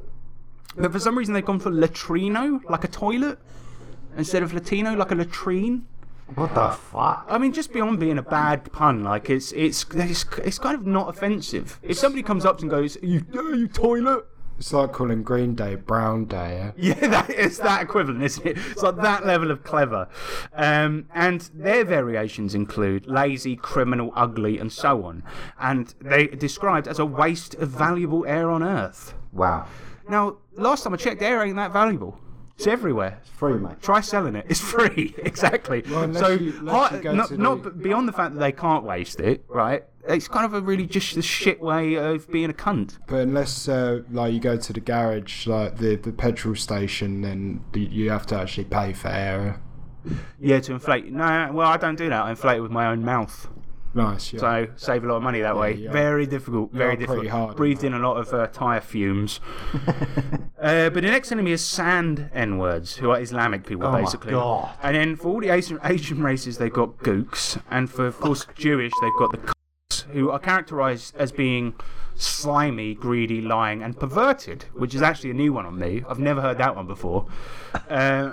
but 0.77 0.91
for 0.91 0.99
some 0.99 1.17
reason 1.17 1.33
they've 1.35 1.45
gone 1.45 1.61
for 1.61 1.71
latrino, 1.71 2.61
like 2.69 2.85
a 2.85 2.89
toilet, 2.89 3.39
instead 4.17 4.43
of 4.43 4.53
Latino, 4.53 4.95
like 4.95 5.11
a 5.11 5.15
latrine. 5.15 5.87
What 6.35 6.55
the 6.55 6.71
fuck? 6.71 7.27
I 7.29 7.39
mean, 7.39 7.53
just 7.53 7.73
beyond 7.73 8.01
being 8.01 8.19
a 8.19 8.23
bad 8.23 8.73
pun, 8.73 9.05
like 9.05 9.31
it's 9.31 9.53
it's 9.53 9.87
it's, 9.95 10.25
it's 10.39 10.59
kind 10.59 10.75
of 10.75 10.85
not 10.85 11.09
offensive. 11.09 11.79
If 11.83 11.99
somebody 11.99 12.23
comes 12.23 12.45
up 12.45 12.61
and 12.61 12.69
goes, 12.69 12.99
"You, 13.01 13.25
you 13.33 13.69
toilet," 13.69 14.27
It's 14.59 14.73
like 14.73 14.93
calling 14.93 15.23
Green 15.23 15.55
Day 15.55 15.75
Brown 15.75 16.25
Day. 16.25 16.73
Yeah? 16.77 16.95
Yeah, 17.01 17.09
that, 17.09 17.31
it's 17.31 17.59
that 17.59 17.83
equivalent, 17.83 18.23
isn't 18.23 18.47
it? 18.47 18.59
It's 18.71 18.83
like 18.83 18.97
that 18.97 19.27
level 19.27 19.51
of 19.51 19.63
clever. 19.65 20.09
Um, 20.55 21.07
and 21.15 21.43
their 21.53 21.85
variations 21.85 22.55
include 22.55 23.07
lazy, 23.07 23.57
criminal, 23.57 24.13
ugly, 24.15 24.59
and 24.59 24.73
so 24.73 25.05
on. 25.05 25.23
And 25.61 25.95
they 26.01 26.29
described 26.29 26.89
as 26.89 26.99
a 26.99 27.05
waste 27.05 27.55
of 27.57 27.69
valuable 27.69 28.25
air 28.27 28.51
on 28.51 28.63
Earth. 28.63 29.15
Wow. 29.33 29.67
Now, 30.09 30.39
last 30.55 30.85
time 30.85 30.95
I 30.95 30.97
checked, 30.97 31.21
air 31.21 31.43
ain't 31.45 31.57
that 31.57 31.73
valuable. 31.73 32.19
It's 32.57 32.67
everywhere. 32.67 33.19
It's 33.21 33.31
free, 33.31 33.59
mate. 33.59 33.83
Try 33.83 34.01
selling 34.01 34.35
it. 34.35 34.47
It's 34.49 34.61
free. 34.61 35.15
exactly. 35.19 35.83
Well, 35.91 36.13
so, 36.15 36.29
you- 36.29 36.55
unless 36.59 36.91
hi- 36.91 36.97
you 36.97 37.03
go 37.03 37.15
not, 37.15 37.29
to 37.29 37.37
not 37.37 37.83
beyond 37.83 38.09
the 38.09 38.13
fact 38.13 38.33
that 38.35 38.41
they 38.41 38.53
can't 38.53 38.83
waste 38.85 39.21
it, 39.21 39.45
right? 39.49 39.85
It's 40.09 40.27
kind 40.29 40.47
of 40.47 40.55
a 40.55 40.61
really 40.61 40.87
just 40.87 41.17
a 41.17 41.23
shit 41.23 41.61
way 41.61 41.95
of 41.97 42.31
being 42.31 42.49
a 42.49 42.55
cunt. 42.55 42.99
But 43.09 43.17
unless 43.23 43.69
uh, 43.69 44.03
like 44.11 44.33
you 44.33 44.41
go 44.41 44.57
to 44.57 44.73
the 44.73 44.81
garage, 44.81 45.47
like 45.47 45.77
the 45.79 45.97
the 45.97 46.13
petrol 46.13 46.55
station, 46.55 47.23
then 47.23 47.65
you 47.75 48.09
have 48.11 48.25
to 48.27 48.37
actually 48.37 48.65
pay 48.67 48.93
for 48.93 49.09
air. 49.09 49.61
Yeah, 50.39 50.61
to 50.61 50.73
inflate. 50.75 51.13
No, 51.13 51.51
well, 51.53 51.69
I 51.69 51.77
don't 51.77 51.97
do 51.97 52.09
that. 52.09 52.23
I 52.25 52.31
inflate 52.31 52.59
it 52.59 52.61
with 52.61 52.71
my 52.71 52.87
own 52.87 53.05
mouth. 53.05 53.49
Nice. 53.97 54.33
Yeah. 54.33 54.41
So 54.41 54.67
save 54.77 55.05
a 55.05 55.07
lot 55.07 55.17
of 55.17 55.23
money 55.23 55.41
that 55.41 55.57
way. 55.57 55.73
yeah. 55.75 55.91
Very 55.91 56.27
difficult. 56.27 56.71
Very 56.73 56.97
difficult. 56.97 57.27
hard, 57.29 57.57
Breathed 57.57 57.83
in 57.83 57.95
a 57.95 57.99
lot 57.99 58.19
of 58.19 58.33
uh, 58.33 58.47
tyre 58.49 58.81
fumes. 58.81 59.41
uh, 60.61 60.91
but 60.91 60.95
the 60.95 61.01
next 61.03 61.33
enemy 61.33 61.53
is 61.53 61.65
sand 61.65 62.31
N 62.35 62.59
words, 62.59 62.97
who 62.97 63.11
are 63.11 63.21
Islamic 63.21 63.67
people 63.67 63.87
Oh 63.87 63.93
my 63.93 64.03
basically. 64.03 64.33
God. 64.33 64.71
And 64.83 64.95
then 64.95 65.17
for 65.17 65.29
all 65.29 65.41
the 65.41 65.49
Asian, 65.49 65.79
Asian 65.83 66.23
races, 66.23 66.59
they've 66.59 66.73
got 66.73 66.99
gooks, 66.99 67.61
and 67.71 67.91
for 67.91 68.07
of 68.07 68.21
course 68.21 68.47
Jewish, 68.55 68.93
they've 69.01 69.19
got 69.19 69.33
the 69.33 69.39
cocks, 69.39 70.03
who 70.13 70.31
are 70.31 70.39
characterised 70.39 71.17
as 71.17 71.33
being 71.33 71.75
slimy, 72.17 72.95
greedy, 72.95 73.41
lying, 73.41 73.83
and 73.83 73.99
perverted, 73.99 74.65
which 74.75 74.95
is 74.95 75.03
actually 75.03 75.31
a 75.31 75.35
new 75.35 75.53
one 75.53 75.67
on 75.67 75.79
me. 75.79 76.03
I've 76.09 76.19
never 76.19 76.41
heard 76.41 76.59
that 76.59 76.77
one 76.77 76.87
before. 76.87 77.27
Uh, 77.89 78.33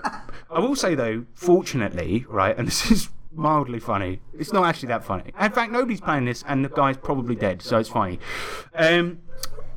I 0.49 0.59
will 0.59 0.75
say 0.75 0.95
though, 0.95 1.25
fortunately, 1.35 2.25
right, 2.29 2.57
and 2.57 2.67
this 2.67 2.91
is 2.91 3.09
mildly 3.35 3.79
funny. 3.79 4.21
It's 4.37 4.53
not 4.53 4.65
actually 4.65 4.87
that 4.89 5.03
funny. 5.03 5.31
In 5.39 5.51
fact, 5.51 5.71
nobody's 5.71 6.01
playing 6.01 6.25
this, 6.25 6.43
and 6.47 6.63
the 6.63 6.69
guy's 6.69 6.97
probably 6.97 7.35
dead, 7.35 7.61
so 7.61 7.77
it's 7.79 7.89
funny. 7.89 8.19
Um, 8.75 9.19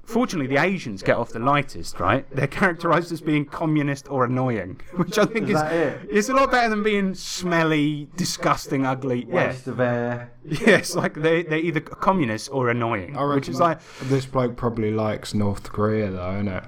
fortunately, 0.05 0.47
the 0.47 0.63
Asians 0.63 1.03
get 1.03 1.17
off 1.17 1.31
the 1.31 1.39
lightest, 1.39 2.01
right? 2.01 2.27
They're 2.35 2.47
characterised 2.47 3.13
as 3.13 3.21
being 3.21 3.45
communist 3.45 4.09
or 4.11 4.25
annoying, 4.25 4.81
which 4.97 5.19
I 5.19 5.27
think 5.27 5.49
is, 5.49 5.55
that 5.55 5.73
it? 5.73 6.09
it's 6.11 6.29
a 6.29 6.35
lot 6.35 6.51
better 6.51 6.69
than 6.69 6.83
being 6.83 7.15
smelly, 7.15 8.09
disgusting, 8.17 8.87
ugly. 8.87 9.27
Yeah, 9.29 9.49
Waste 9.49 9.67
of 9.67 9.81
air. 9.81 10.33
yes, 10.45 10.95
like 10.95 11.15
they 11.15 11.43
they're 11.43 11.59
either 11.59 11.81
communist 11.81 12.49
or 12.53 12.71
annoying, 12.71 13.17
I 13.17 13.25
which 13.35 13.49
is 13.49 13.61
like 13.61 13.81
this 14.05 14.27
bloke 14.27 14.57
probably 14.57 14.93
likes 14.93 15.35
North 15.35 15.73
Korea 15.73 16.11
though, 16.11 16.35
isn't 16.35 16.49
it? 16.49 16.65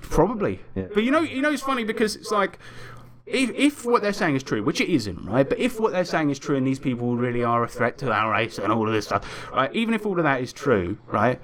Probably. 0.00 0.60
But 0.74 1.02
you 1.04 1.10
know, 1.10 1.20
you 1.20 1.42
know, 1.42 1.52
it's 1.52 1.62
funny 1.62 1.84
because 1.84 2.16
it's 2.16 2.30
like. 2.30 2.58
If, 3.26 3.50
if 3.50 3.84
what 3.84 4.02
they're 4.02 4.12
saying 4.12 4.36
is 4.36 4.44
true, 4.44 4.62
which 4.62 4.80
it 4.80 4.88
isn't, 4.88 5.24
right? 5.24 5.48
But 5.48 5.58
if 5.58 5.80
what 5.80 5.92
they're 5.92 6.04
saying 6.04 6.30
is 6.30 6.38
true 6.38 6.56
and 6.56 6.64
these 6.64 6.78
people 6.78 7.16
really 7.16 7.42
are 7.42 7.64
a 7.64 7.68
threat 7.68 7.98
to 7.98 8.12
our 8.12 8.30
race 8.30 8.58
and 8.58 8.72
all 8.72 8.86
of 8.86 8.94
this 8.94 9.06
stuff, 9.06 9.50
right? 9.52 9.72
Even 9.74 9.94
if 9.94 10.06
all 10.06 10.16
of 10.16 10.24
that 10.24 10.40
is 10.40 10.52
true, 10.52 10.96
right? 11.08 11.40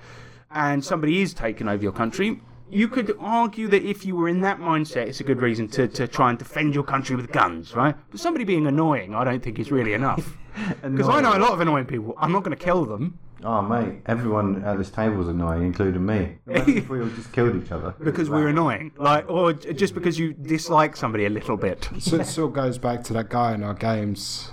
And 0.52 0.84
somebody 0.84 1.22
is 1.22 1.34
taking 1.34 1.68
over 1.68 1.82
your 1.82 1.92
country, 1.92 2.40
you 2.70 2.86
could 2.88 3.16
argue 3.18 3.66
that 3.68 3.82
if 3.82 4.06
you 4.06 4.14
were 4.14 4.28
in 4.28 4.40
that 4.42 4.60
mindset, 4.60 5.08
it's 5.08 5.20
a 5.20 5.24
good 5.24 5.42
reason 5.42 5.66
to, 5.68 5.88
to 5.88 6.06
try 6.06 6.30
and 6.30 6.38
defend 6.38 6.74
your 6.74 6.84
country 6.84 7.16
with 7.16 7.32
guns, 7.32 7.74
right? 7.74 7.96
But 8.10 8.20
somebody 8.20 8.44
being 8.44 8.66
annoying, 8.66 9.14
I 9.14 9.24
don't 9.24 9.42
think 9.42 9.58
is 9.58 9.70
really 9.72 9.92
enough. 9.92 10.38
Because 10.82 11.08
I 11.08 11.22
know 11.22 11.34
a 11.34 11.40
lot 11.40 11.52
of 11.52 11.60
annoying 11.62 11.86
people. 11.86 12.14
I'm 12.18 12.30
not 12.30 12.42
going 12.44 12.54
to 12.54 12.62
kill 12.62 12.84
them 12.84 13.18
Oh, 13.44 13.60
mate, 13.62 14.02
everyone 14.06 14.62
at 14.64 14.78
this 14.78 14.90
table 14.90 15.20
is 15.22 15.28
annoying, 15.28 15.62
including 15.64 16.04
me. 16.06 16.38
Imagine 16.46 16.76
if 16.78 16.88
we 16.88 17.00
all 17.00 17.08
just 17.08 17.32
killed 17.32 17.62
each 17.62 17.72
other. 17.72 17.94
because 18.02 18.30
we're 18.30 18.48
annoying, 18.48 18.92
like, 18.96 19.28
or 19.28 19.52
j- 19.52 19.72
just 19.72 19.94
because 19.94 20.18
you 20.18 20.32
dislike 20.32 20.96
somebody 20.96 21.24
a 21.26 21.30
little 21.30 21.56
bit. 21.56 21.88
So 21.98 22.16
it 22.16 22.26
sort 22.26 22.50
of 22.50 22.54
goes 22.54 22.78
back 22.78 23.02
to 23.04 23.12
that 23.14 23.30
guy 23.30 23.54
in 23.54 23.62
our 23.64 23.74
games. 23.74 24.52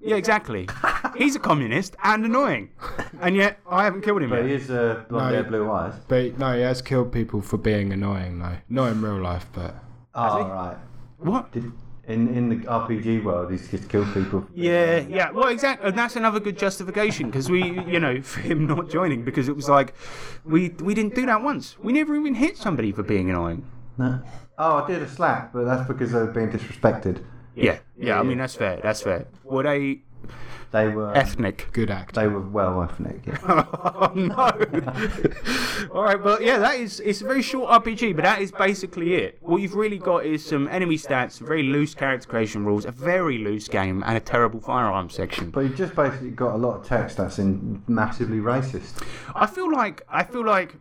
Yeah, 0.00 0.16
exactly. 0.16 0.68
He's 1.16 1.34
a 1.34 1.38
communist 1.38 1.96
and 2.04 2.24
annoying, 2.26 2.70
and 3.20 3.34
yet 3.36 3.58
I 3.68 3.84
haven't 3.84 4.02
killed 4.02 4.22
him 4.22 4.30
But 4.30 4.44
he 4.44 4.50
yet. 4.52 4.60
is 4.60 4.70
uh, 4.70 5.04
blonde 5.08 5.28
No. 5.28 5.34
hair, 5.34 5.44
blue 5.44 5.70
eyes. 5.70 5.94
But 6.08 6.38
no, 6.38 6.54
he 6.54 6.60
has 6.62 6.82
killed 6.82 7.10
people 7.12 7.40
for 7.40 7.56
being 7.56 7.92
annoying 7.92 8.38
though. 8.38 8.56
Not 8.68 8.92
in 8.92 9.00
real 9.02 9.20
life, 9.20 9.46
but 9.54 9.74
Oh, 10.14 10.46
right. 10.46 10.76
What? 11.18 11.52
Did, 11.52 11.72
in, 12.06 12.34
in 12.34 12.48
the 12.48 12.56
RPG 12.66 13.24
world, 13.24 13.50
he's 13.50 13.68
just 13.70 13.88
killed 13.88 14.12
people. 14.12 14.42
for 14.42 14.48
Yeah, 14.54 14.98
yeah. 15.08 15.30
Well, 15.30 15.48
exactly. 15.48 15.88
And 15.88 15.98
that's 15.98 16.16
another 16.16 16.40
good 16.40 16.58
justification 16.58 17.30
because 17.30 17.50
we, 17.50 17.80
you 17.82 18.00
know, 18.00 18.20
for 18.20 18.40
him 18.48 18.66
not 18.66 18.90
joining 18.90 19.24
because 19.24 19.48
it 19.48 19.56
was 19.56 19.68
like 19.68 19.94
we 20.44 20.70
we 20.80 20.94
didn't 20.94 21.14
do 21.14 21.26
that 21.26 21.42
once. 21.42 21.78
We 21.78 21.92
never 21.92 22.14
even 22.16 22.34
hit 22.34 22.56
somebody 22.56 22.92
for 22.92 23.02
being 23.02 23.30
annoying. 23.30 23.64
No. 23.96 24.20
Oh, 24.58 24.84
I 24.84 24.86
did 24.86 25.02
a 25.02 25.08
slap, 25.08 25.52
but 25.52 25.64
that's 25.64 25.86
because 25.88 26.12
they 26.12 26.18
were 26.18 26.26
being 26.26 26.50
disrespected. 26.50 27.24
Yeah, 27.54 27.78
yeah. 27.96 28.18
I 28.18 28.22
mean, 28.22 28.38
that's 28.38 28.54
fair. 28.54 28.80
That's 28.82 29.02
fair. 29.02 29.26
Were 29.44 29.62
they 29.62 30.02
They 30.74 30.88
were. 30.88 31.16
ethnic? 31.16 31.68
good 31.72 31.88
act. 31.88 32.16
They 32.16 32.26
were 32.26 32.40
well 32.40 32.82
ethnic. 32.82 33.24
Yeah. 33.24 33.38
oh 33.48 34.10
no! 34.12 34.34
All 35.94 36.02
right, 36.02 36.20
but 36.20 36.42
yeah, 36.42 36.58
that 36.58 36.80
is 36.80 36.98
it's 36.98 37.20
a 37.20 37.24
very 37.24 37.42
short 37.42 37.70
RPG, 37.70 38.16
but 38.16 38.24
that 38.24 38.40
is 38.40 38.50
basically 38.50 39.14
it. 39.14 39.38
What 39.40 39.62
you've 39.62 39.76
really 39.76 39.98
got 39.98 40.26
is 40.26 40.44
some 40.44 40.66
enemy 40.66 40.96
stats, 40.96 41.38
very 41.38 41.62
loose 41.62 41.94
character 41.94 42.28
creation 42.28 42.64
rules, 42.64 42.86
a 42.86 42.90
very 42.90 43.38
loose 43.38 43.68
game, 43.68 44.02
and 44.04 44.16
a 44.16 44.20
terrible 44.20 44.58
firearms 44.58 45.14
section. 45.14 45.50
But 45.50 45.60
you've 45.60 45.76
just 45.76 45.94
basically 45.94 46.30
got 46.30 46.56
a 46.56 46.58
lot 46.58 46.80
of 46.80 46.84
text 46.84 47.18
that's 47.18 47.38
in 47.38 47.80
massively 47.86 48.38
racist. 48.38 49.06
I 49.32 49.46
feel 49.46 49.70
like 49.70 50.02
I 50.08 50.24
feel 50.24 50.44
like 50.44 50.74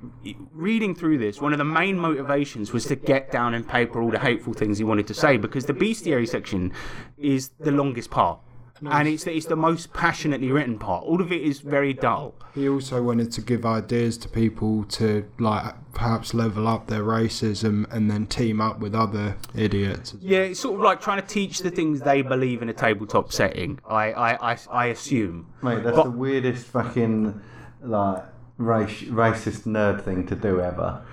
reading 0.53 0.95
through 0.95 1.19
this, 1.19 1.39
one 1.39 1.51
of 1.51 1.59
the 1.59 1.65
main 1.65 1.99
motivations 1.99 2.73
was 2.73 2.85
to 2.85 2.95
get 2.95 3.31
down 3.31 3.53
in 3.53 3.63
paper 3.63 4.01
all 4.01 4.09
the 4.09 4.17
hateful 4.17 4.53
things 4.53 4.79
he 4.79 4.83
wanted 4.83 5.05
to 5.05 5.13
say 5.13 5.37
because 5.37 5.67
the 5.67 5.73
bestiary 5.73 6.27
section 6.27 6.73
is 7.19 7.49
the 7.59 7.71
longest 7.71 8.09
part. 8.09 8.39
And 8.91 9.07
it's 9.07 9.23
the, 9.23 9.35
it's 9.35 9.45
the 9.45 9.55
most 9.55 9.93
passionately 9.93 10.51
written 10.51 10.77
part. 10.79 11.03
All 11.05 11.21
of 11.21 11.31
it 11.31 11.41
is 11.41 11.59
very 11.59 11.93
dull. 11.93 12.33
He 12.55 12.67
also 12.69 13.01
wanted 13.01 13.31
to 13.33 13.41
give 13.41 13.65
ideas 13.65 14.17
to 14.19 14.29
people 14.29 14.83
to 14.85 15.25
like 15.39 15.73
perhaps 15.93 16.33
level 16.33 16.67
up 16.67 16.87
their 16.87 17.03
racism 17.03 17.91
and 17.91 18.09
then 18.09 18.25
team 18.27 18.59
up 18.61 18.79
with 18.79 18.93
other 18.95 19.37
idiots. 19.55 20.15
Yeah, 20.21 20.39
it's 20.39 20.59
sort 20.59 20.75
of 20.75 20.81
like 20.81 21.01
trying 21.01 21.21
to 21.21 21.27
teach 21.27 21.59
the 21.59 21.71
things 21.71 22.01
they 22.01 22.21
believe 22.21 22.61
in 22.61 22.69
a 22.69 22.73
tabletop 22.73 23.31
setting. 23.31 23.79
I 23.87 24.11
I, 24.11 24.51
I, 24.53 24.57
I 24.71 24.85
assume. 24.87 25.47
Mate, 25.61 25.83
that's 25.83 25.95
But- 25.95 26.03
the 26.05 26.11
weirdest 26.11 26.65
fucking 26.67 27.41
like 27.81 28.23
race, 28.57 29.01
racist 29.03 29.63
nerd 29.65 30.03
thing 30.03 30.25
to 30.27 30.35
do 30.35 30.59
ever. 30.61 31.03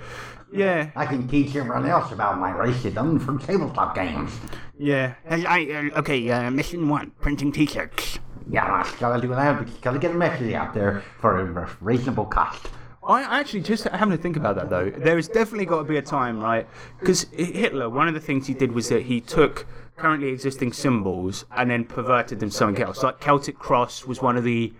Yeah, 0.52 0.90
I 0.96 1.06
can 1.06 1.28
teach 1.28 1.54
everyone 1.54 1.86
else 1.86 2.12
about 2.12 2.38
my 2.38 2.50
racism 2.50 3.20
from 3.24 3.38
tabletop 3.38 3.94
games. 3.94 4.32
yeah. 4.78 5.14
I, 5.28 5.90
uh, 5.94 5.98
okay, 6.00 6.30
uh, 6.30 6.50
mission 6.50 6.88
one: 6.88 7.12
printing 7.20 7.52
T-shirts. 7.52 8.18
Yeah, 8.48 8.64
I 8.64 8.96
gotta 8.98 9.20
do 9.20 9.28
that 9.28 9.58
because 9.60 9.78
gotta 9.78 9.98
get 9.98 10.10
a 10.10 10.14
message 10.14 10.52
out 10.54 10.74
there 10.74 11.02
for 11.20 11.40
a 11.40 11.70
reasonable 11.80 12.26
cost. 12.26 12.68
I 13.02 13.40
actually 13.40 13.62
just 13.62 13.84
having 13.84 14.16
to 14.16 14.22
think 14.22 14.36
about 14.36 14.56
that 14.56 14.70
though. 14.70 14.90
There 14.90 15.16
has 15.16 15.28
definitely 15.28 15.66
got 15.66 15.78
to 15.78 15.84
be 15.84 15.96
a 15.96 16.02
time, 16.02 16.38
right? 16.40 16.66
Because 16.98 17.26
Hitler, 17.32 17.88
one 17.88 18.08
of 18.08 18.14
the 18.14 18.20
things 18.20 18.46
he 18.46 18.54
did 18.54 18.72
was 18.72 18.88
that 18.88 19.02
he 19.02 19.20
took 19.20 19.66
currently 19.96 20.28
existing 20.28 20.72
symbols 20.72 21.44
and 21.56 21.70
then 21.70 21.84
perverted 21.84 22.40
them 22.40 22.50
to 22.50 22.54
something 22.56 22.82
else. 22.82 23.02
Like 23.02 23.20
Celtic 23.20 23.58
cross 23.58 24.04
was 24.04 24.20
one 24.20 24.36
of 24.36 24.44
the. 24.44 24.72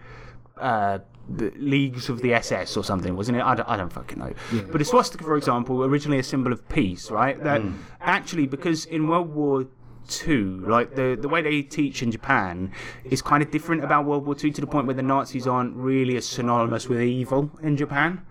Uh, 0.59 0.99
the 1.37 1.53
leagues 1.57 2.09
of 2.09 2.23
the 2.23 2.35
SS 2.35 2.77
or 2.77 2.85
something, 2.85 3.17
wasn't 3.17 3.39
it? 3.39 3.43
I 3.43 3.55
don't, 3.55 3.69
I 3.69 3.77
don't 3.77 3.93
fucking 3.93 4.19
know. 4.19 4.33
But 4.71 4.79
the 4.79 4.85
swastika, 4.85 5.25
for 5.25 5.37
example, 5.37 5.85
originally 5.85 6.19
a 6.19 6.23
symbol 6.23 6.53
of 6.53 6.69
peace, 6.69 7.11
right? 7.11 7.43
That 7.43 7.63
actually, 8.01 8.47
because 8.47 8.85
in 8.87 9.09
World 9.09 9.35
War 9.35 9.67
Two, 10.09 10.65
like 10.67 10.97
the 10.97 11.17
the 11.21 11.29
way 11.29 11.41
they 11.41 11.63
teach 11.63 12.03
in 12.03 12.11
Japan 12.11 12.73
is 13.05 13.23
kind 13.23 13.45
of 13.45 13.53
different 13.53 13.85
about 13.85 14.07
World 14.07 14.27
War 14.27 14.35
Two 14.35 14.51
to 14.51 14.61
the 14.61 14.67
point 14.67 14.87
where 14.87 14.97
the 14.97 15.03
Nazis 15.03 15.47
aren't 15.47 15.77
really 15.77 16.17
as 16.17 16.27
synonymous 16.27 16.89
with 16.89 17.01
evil 17.01 17.51
in 17.63 17.77
Japan. 17.77 18.23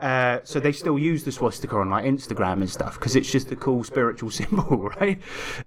Uh, 0.00 0.38
so 0.44 0.60
they 0.60 0.72
still 0.72 0.98
use 0.98 1.24
the 1.24 1.32
swastika 1.32 1.76
on 1.76 1.90
like 1.90 2.04
Instagram 2.04 2.60
and 2.60 2.70
stuff 2.70 2.98
because 2.98 3.16
it's 3.16 3.30
just 3.30 3.50
a 3.52 3.56
cool 3.56 3.84
spiritual 3.84 4.30
symbol, 4.40 4.90
right? 5.00 5.20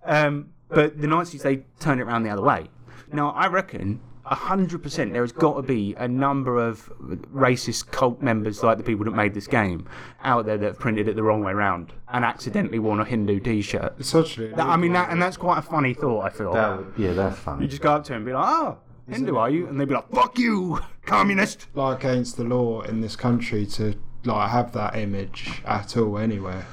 Um, 0.03 0.49
but 0.70 0.99
the 0.99 1.08
Nazis 1.08 1.44
they 1.44 1.58
turned 1.80 1.99
it 1.99 2.06
around 2.06 2.24
the 2.24 2.30
other 2.30 2.41
way. 2.41 2.70
Now 3.12 3.32
I 3.32 3.48
reckon 3.48 3.99
hundred 4.36 4.82
percent 4.84 5.14
there 5.14 5.22
has 5.24 5.32
got 5.32 5.56
to 5.56 5.62
be 5.62 5.94
a 5.98 6.08
number 6.08 6.58
of 6.58 6.91
racist 7.34 7.91
cult 7.91 8.22
members 8.22 8.64
like 8.64 8.78
the 8.78 8.84
people 8.84 9.06
that 9.06 9.12
made 9.12 9.34
this 9.34 9.48
game 9.48 9.88
out 10.24 10.45
there 10.45 10.58
that 10.58 10.66
have 10.66 10.80
printed 10.80 11.08
it 11.08 11.16
the 11.16 11.24
wrong 11.24 11.44
way 11.44 11.52
around 11.52 11.94
and 12.14 12.24
accidentally 12.26 12.80
worn 12.80 12.99
a 12.99 13.06
Hindu 13.06 13.40
T-shirt. 13.40 13.94
It's 13.99 14.14
actually 14.16 14.48
That- 14.49 14.68
I 14.68 14.78
mean, 14.78 14.94
that, 14.94 15.10
and 15.12 15.22
that's 15.22 15.38
quite 15.38 15.58
a 15.60 15.62
funny 15.62 15.94
thought. 15.94 16.22
I 16.22 16.30
feel. 16.30 16.53
That 16.53 16.78
would, 16.78 16.94
yeah, 16.98 17.14
that's 17.14 17.40
funny. 17.40 17.64
you 17.64 17.68
just 17.70 17.82
go 17.82 17.94
up 17.94 18.03
to 18.06 18.14
him 18.14 18.18
and 18.18 18.26
be 18.26 18.34
like, 18.34 18.45
"Oh, 18.48 18.78
Hindu, 19.10 19.36
are 19.36 19.49
you?" 19.49 19.68
And 19.68 19.80
they'd 19.80 19.88
be 19.88 19.95
like, 19.95 20.10
"Fuck 20.12 20.38
you, 20.40 20.80
communist." 21.06 21.68
like 21.74 22.03
against 22.03 22.38
the 22.38 22.44
law 22.44 22.82
in 22.82 23.02
this 23.02 23.16
country 23.16 23.66
to 23.66 23.95
like 24.24 24.49
have 24.52 24.72
that 24.74 24.95
image 24.98 25.62
at 25.66 25.98
all 25.98 26.18
anywhere. 26.18 26.66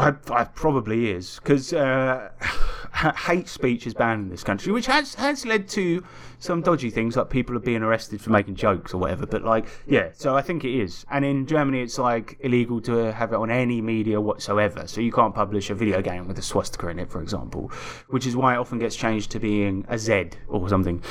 I, 0.00 0.14
I 0.30 0.44
probably 0.44 1.10
is 1.10 1.38
because 1.42 1.72
uh, 1.72 2.30
hate 3.26 3.48
speech 3.48 3.86
is 3.86 3.94
banned 3.94 4.24
in 4.24 4.28
this 4.30 4.42
country, 4.42 4.72
which 4.72 4.86
has 4.86 5.14
has 5.14 5.44
led 5.44 5.68
to 5.70 6.02
some 6.38 6.62
dodgy 6.62 6.90
things 6.90 7.16
like 7.16 7.28
people 7.28 7.54
are 7.54 7.60
being 7.60 7.82
arrested 7.82 8.20
for 8.20 8.30
making 8.30 8.54
jokes 8.54 8.94
or 8.94 8.98
whatever. 8.98 9.26
But 9.26 9.44
like, 9.44 9.66
yeah, 9.86 10.10
so 10.14 10.34
I 10.36 10.42
think 10.42 10.64
it 10.64 10.74
is. 10.74 11.04
And 11.10 11.24
in 11.24 11.46
Germany, 11.46 11.82
it's 11.82 11.98
like 11.98 12.38
illegal 12.40 12.80
to 12.82 13.12
have 13.12 13.32
it 13.32 13.36
on 13.36 13.50
any 13.50 13.82
media 13.82 14.20
whatsoever. 14.20 14.86
So 14.86 15.00
you 15.00 15.12
can't 15.12 15.34
publish 15.34 15.68
a 15.70 15.74
video 15.74 16.00
game 16.00 16.26
with 16.26 16.38
a 16.38 16.42
swastika 16.42 16.88
in 16.88 16.98
it, 16.98 17.10
for 17.10 17.20
example, 17.20 17.70
which 18.08 18.26
is 18.26 18.34
why 18.34 18.54
it 18.54 18.58
often 18.58 18.78
gets 18.78 18.96
changed 18.96 19.30
to 19.32 19.38
being 19.38 19.84
a 19.88 19.98
Z 19.98 20.30
or 20.48 20.68
something. 20.68 21.02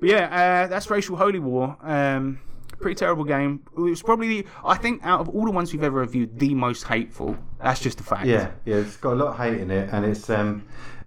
But 0.00 0.08
yeah, 0.08 0.64
uh, 0.64 0.66
that's 0.66 0.90
racial 0.90 1.16
holy 1.16 1.38
war. 1.38 1.76
Um, 1.80 2.40
pretty 2.82 2.96
terrible 2.96 3.24
game. 3.24 3.62
It 3.76 3.80
was 3.80 4.02
probably 4.02 4.28
the 4.28 4.46
I 4.64 4.76
think 4.76 5.04
out 5.04 5.20
of 5.20 5.28
all 5.28 5.44
the 5.44 5.50
ones 5.50 5.72
we've 5.72 5.82
ever 5.82 6.00
reviewed, 6.00 6.38
the 6.38 6.54
most 6.54 6.84
hateful. 6.84 7.36
That's 7.60 7.80
just 7.80 8.00
a 8.00 8.02
fact. 8.02 8.26
Yeah, 8.26 8.50
yeah, 8.64 8.76
it's 8.76 8.96
got 8.96 9.14
a 9.14 9.16
lot 9.16 9.28
of 9.28 9.38
hate 9.38 9.60
in 9.60 9.70
it, 9.70 9.88
and 9.92 10.04
it's 10.04 10.28
um, 10.28 10.64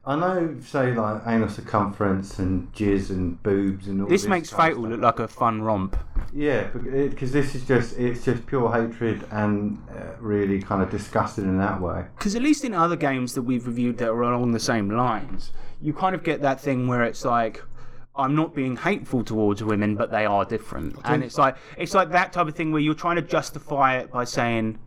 I 0.08 0.16
know, 0.16 0.56
say 0.64 0.94
like 0.94 1.24
anal 1.26 1.50
circumference 1.50 2.38
and 2.38 2.72
jizz 2.74 3.10
and 3.10 3.42
boobs 3.42 3.88
and 3.88 4.02
all 4.02 4.08
This 4.08 4.22
this 4.22 4.30
makes 4.30 4.52
Fatal 4.52 4.84
look 4.84 5.02
like 5.02 5.20
a 5.20 5.28
fun 5.28 5.64
romp. 5.64 5.98
Yeah, 6.32 6.68
because 6.74 7.32
this 7.32 7.56
is 7.56 7.66
just 7.66 7.98
it's 7.98 8.24
just 8.24 8.46
pure 8.46 8.72
hatred 8.72 9.26
and 9.32 9.82
uh, 9.90 10.16
really 10.20 10.62
kind 10.62 10.84
of 10.84 10.92
disgusting 10.92 11.46
in 11.46 11.58
that 11.58 11.82
way. 11.82 12.06
Because 12.18 12.36
at 12.36 12.44
least 12.44 12.64
in 12.64 12.74
other 12.74 12.96
games 12.96 13.34
that 13.34 13.42
we've 13.42 13.66
reviewed 13.66 13.98
that 13.98 14.10
are 14.10 14.22
along 14.22 14.52
the 14.52 14.60
same 14.60 14.90
lines, 14.90 15.52
you 15.82 15.92
kind 15.92 16.14
of 16.14 16.24
get 16.24 16.42
that 16.42 16.60
thing 16.62 16.88
where 16.88 17.04
it's 17.04 17.26
like. 17.26 17.64
I'm 18.18 18.36
not 18.36 18.56
being 18.56 18.78
hateful 18.78 19.24
towards 19.24 19.64
women, 19.64 19.96
but 19.96 20.12
they 20.12 20.26
are 20.26 20.46
different, 20.46 20.98
and 21.04 21.24
it's 21.24 21.38
like 21.38 21.58
it's 21.78 21.94
like 21.94 22.12
that 22.12 22.32
type 22.34 22.48
of 22.48 22.56
thing 22.56 22.72
where 22.72 22.82
you're 22.82 22.94
trying 22.94 23.18
to 23.18 23.22
justify 23.22 23.98
it 23.98 24.12
by 24.12 24.24
saying, 24.24 24.80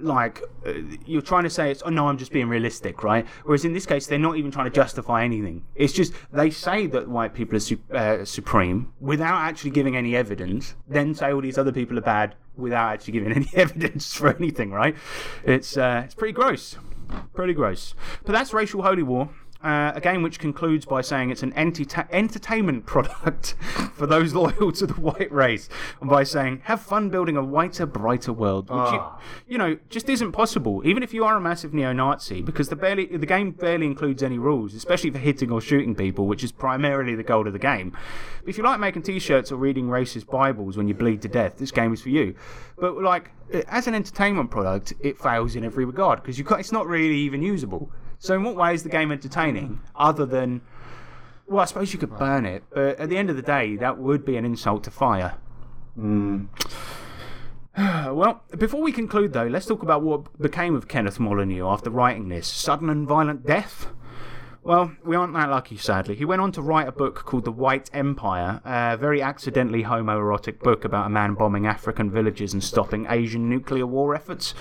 like, 0.00 0.42
uh, 0.66 0.72
you're 1.04 1.22
trying 1.22 1.44
to 1.44 1.50
say 1.50 1.70
it's 1.70 1.82
oh 1.84 1.90
no, 1.90 2.08
I'm 2.08 2.18
just 2.18 2.32
being 2.32 2.48
realistic, 2.48 3.02
right? 3.02 3.26
Whereas 3.44 3.64
in 3.64 3.72
this 3.72 3.86
case, 3.86 4.06
they're 4.06 4.18
not 4.18 4.36
even 4.36 4.50
trying 4.50 4.66
to 4.66 4.70
justify 4.70 5.24
anything. 5.24 5.64
It's 5.74 5.92
just 5.92 6.12
they 6.32 6.50
say 6.50 6.86
that 6.88 7.08
white 7.08 7.34
people 7.34 7.56
are 7.56 7.60
su- 7.60 7.78
uh, 7.92 8.24
supreme 8.24 8.92
without 9.00 9.40
actually 9.42 9.70
giving 9.70 9.96
any 9.96 10.16
evidence, 10.16 10.74
then 10.88 11.14
say 11.14 11.32
all 11.32 11.40
these 11.40 11.58
other 11.58 11.72
people 11.72 11.96
are 11.98 12.02
bad 12.02 12.34
without 12.56 12.92
actually 12.92 13.12
giving 13.12 13.32
any 13.36 13.48
evidence 13.54 14.12
for 14.12 14.34
anything, 14.34 14.70
right? 14.70 14.96
It's 15.44 15.76
uh, 15.76 16.02
it's 16.04 16.14
pretty 16.14 16.32
gross, 16.32 16.76
pretty 17.34 17.54
gross. 17.54 17.94
But 18.24 18.32
that's 18.32 18.52
racial 18.52 18.82
holy 18.82 19.02
war. 19.02 19.30
Uh, 19.62 19.92
a 19.94 20.00
game 20.00 20.22
which 20.22 20.38
concludes 20.38 20.84
by 20.84 21.00
saying 21.00 21.30
it's 21.30 21.42
an 21.42 21.52
entertainment 21.54 22.84
product 22.84 23.54
for 23.94 24.06
those 24.06 24.34
loyal 24.34 24.70
to 24.70 24.86
the 24.86 24.94
white 24.94 25.32
race, 25.32 25.68
and 26.00 26.10
by 26.10 26.22
saying 26.22 26.60
have 26.64 26.80
fun 26.80 27.08
building 27.08 27.36
a 27.36 27.42
whiter, 27.42 27.86
brighter 27.86 28.32
world, 28.32 28.68
which 28.68 28.92
you, 28.92 29.02
you 29.48 29.58
know 29.58 29.78
just 29.88 30.08
isn't 30.08 30.32
possible, 30.32 30.82
even 30.84 31.02
if 31.02 31.14
you 31.14 31.24
are 31.24 31.36
a 31.36 31.40
massive 31.40 31.72
neo-Nazi, 31.72 32.42
because 32.42 32.68
the 32.68 32.76
barely 32.76 33.06
the 33.06 33.26
game 33.26 33.50
barely 33.50 33.86
includes 33.86 34.22
any 34.22 34.38
rules, 34.38 34.74
especially 34.74 35.10
for 35.10 35.18
hitting 35.18 35.50
or 35.50 35.60
shooting 35.60 35.94
people, 35.94 36.26
which 36.26 36.44
is 36.44 36.52
primarily 36.52 37.14
the 37.14 37.22
goal 37.22 37.46
of 37.46 37.52
the 37.52 37.58
game. 37.58 37.96
But 38.40 38.50
if 38.50 38.58
you 38.58 38.64
like 38.64 38.78
making 38.78 39.02
T-shirts 39.02 39.50
or 39.50 39.56
reading 39.56 39.88
racist 39.88 40.26
Bibles 40.26 40.76
when 40.76 40.86
you 40.86 40.94
bleed 40.94 41.22
to 41.22 41.28
death, 41.28 41.56
this 41.56 41.70
game 41.70 41.92
is 41.94 42.02
for 42.02 42.10
you. 42.10 42.34
But 42.78 43.02
like 43.02 43.30
as 43.68 43.86
an 43.86 43.94
entertainment 43.94 44.50
product, 44.50 44.92
it 45.00 45.18
fails 45.18 45.56
in 45.56 45.64
every 45.64 45.84
regard 45.84 46.22
because 46.22 46.38
you 46.38 46.46
it's 46.50 46.72
not 46.72 46.86
really 46.86 47.16
even 47.16 47.42
usable. 47.42 47.90
So 48.18 48.34
in 48.34 48.42
what 48.42 48.56
way 48.56 48.74
is 48.74 48.82
the 48.82 48.88
game 48.88 49.12
entertaining 49.12 49.80
other 49.94 50.26
than 50.26 50.62
well, 51.46 51.60
I 51.60 51.64
suppose 51.66 51.92
you 51.92 51.98
could 51.98 52.16
burn 52.18 52.44
it, 52.44 52.64
but 52.70 52.98
at 52.98 53.08
the 53.08 53.16
end 53.16 53.30
of 53.30 53.36
the 53.36 53.42
day, 53.42 53.76
that 53.76 53.98
would 53.98 54.24
be 54.24 54.36
an 54.36 54.44
insult 54.44 54.82
to 54.84 54.90
fire. 54.90 55.34
well, 57.78 58.42
before 58.58 58.82
we 58.82 58.90
conclude, 58.90 59.32
though, 59.32 59.46
let's 59.46 59.66
talk 59.66 59.82
about 59.82 60.02
what 60.02 60.36
became 60.40 60.74
of 60.74 60.88
Kenneth 60.88 61.20
Molyneux 61.20 61.66
after 61.66 61.90
writing 61.90 62.28
this 62.28 62.48
sudden 62.48 62.90
and 62.90 63.06
violent 63.06 63.46
death. 63.46 63.88
Well, 64.64 64.96
we 65.04 65.14
aren't 65.14 65.34
that 65.34 65.48
lucky, 65.48 65.76
sadly. 65.76 66.16
He 66.16 66.24
went 66.24 66.42
on 66.42 66.50
to 66.52 66.62
write 66.62 66.88
a 66.88 66.92
book 66.92 67.24
called 67.24 67.44
The 67.44 67.52
White 67.52 67.88
Empire, 67.92 68.60
a 68.64 68.96
very 68.96 69.22
accidentally 69.22 69.84
homoerotic 69.84 70.58
book 70.58 70.84
about 70.84 71.06
a 71.06 71.10
man 71.10 71.34
bombing 71.34 71.66
African 71.66 72.10
villages 72.10 72.52
and 72.52 72.64
stopping 72.64 73.06
Asian 73.08 73.48
nuclear 73.48 73.86
war 73.86 74.16
efforts. 74.16 74.54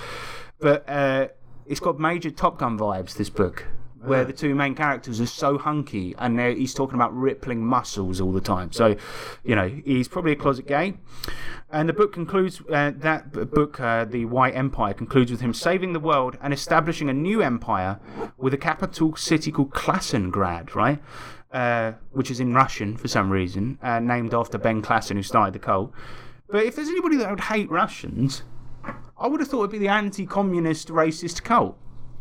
But 0.60 0.88
uh, 0.88 1.30
it's 1.66 1.80
got 1.80 2.00
major 2.00 2.32
Top 2.32 2.60
Gun 2.60 2.78
vibes, 2.78 3.16
this 3.16 3.30
book, 3.30 3.66
where 4.02 4.24
the 4.24 4.34
two 4.34 4.54
main 4.54 4.76
characters 4.76 5.20
are 5.20 5.26
so 5.26 5.58
hunky 5.58 6.14
and 6.20 6.40
he's 6.40 6.74
talking 6.74 6.96
about 6.96 7.16
rippling 7.16 7.66
muscles 7.66 8.22
all 8.22 8.32
the 8.32 8.42
time. 8.42 8.72
So, 8.72 8.96
you 9.44 9.56
know, 9.56 9.68
he's 9.68 10.08
probably 10.08 10.34
a 10.34 10.36
closet 10.36 10.68
gay. 10.68 10.98
And 11.72 11.90
the 11.90 11.94
book 11.94 12.14
concludes, 12.14 12.62
uh, 12.72 12.92
that 12.98 13.32
book, 13.32 13.80
uh, 13.80 14.06
The 14.06 14.26
White 14.26 14.56
Empire, 14.56 14.94
concludes 14.94 15.32
with 15.32 15.42
him 15.42 15.54
saving 15.54 15.94
the 15.94 16.00
world 16.00 16.38
and 16.42 16.54
establishing 16.54 17.10
a 17.10 17.14
new 17.14 17.42
empire 17.42 18.00
with 18.38 18.54
a 18.54 18.58
capital 18.58 19.16
city 19.16 19.52
called 19.52 19.72
Klassengrad, 19.72 20.76
right? 20.76 21.02
Uh, 21.52 21.94
which 22.12 22.30
is 22.30 22.40
in 22.40 22.54
Russian 22.54 22.98
for 22.98 23.08
some 23.08 23.30
reason, 23.30 23.80
uh, 23.82 24.00
named 24.00 24.34
after 24.34 24.58
Ben 24.58 24.82
Klassen, 24.82 25.16
who 25.16 25.24
started 25.24 25.56
the 25.56 25.60
cult. 25.60 25.92
But 26.48 26.66
if 26.66 26.76
there's 26.76 26.90
anybody 26.90 27.16
that 27.18 27.30
would 27.30 27.40
hate 27.40 27.70
Russians, 27.72 28.44
I 29.18 29.28
would 29.28 29.40
have 29.40 29.50
thought 29.50 29.60
it'd 29.60 29.72
be 29.72 29.78
the 29.78 29.88
anti-communist 29.88 30.90
racist 30.90 31.44
cult. 31.44 31.78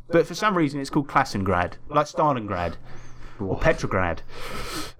But 0.09 0.27
for 0.27 0.35
some 0.35 0.57
reason, 0.57 0.81
it's 0.81 0.91
called 0.91 1.09
Klassengrad, 1.09 1.75
like 1.89 2.07
Stalingrad 2.07 2.77
or 3.41 3.59
Petrograd. 3.59 4.23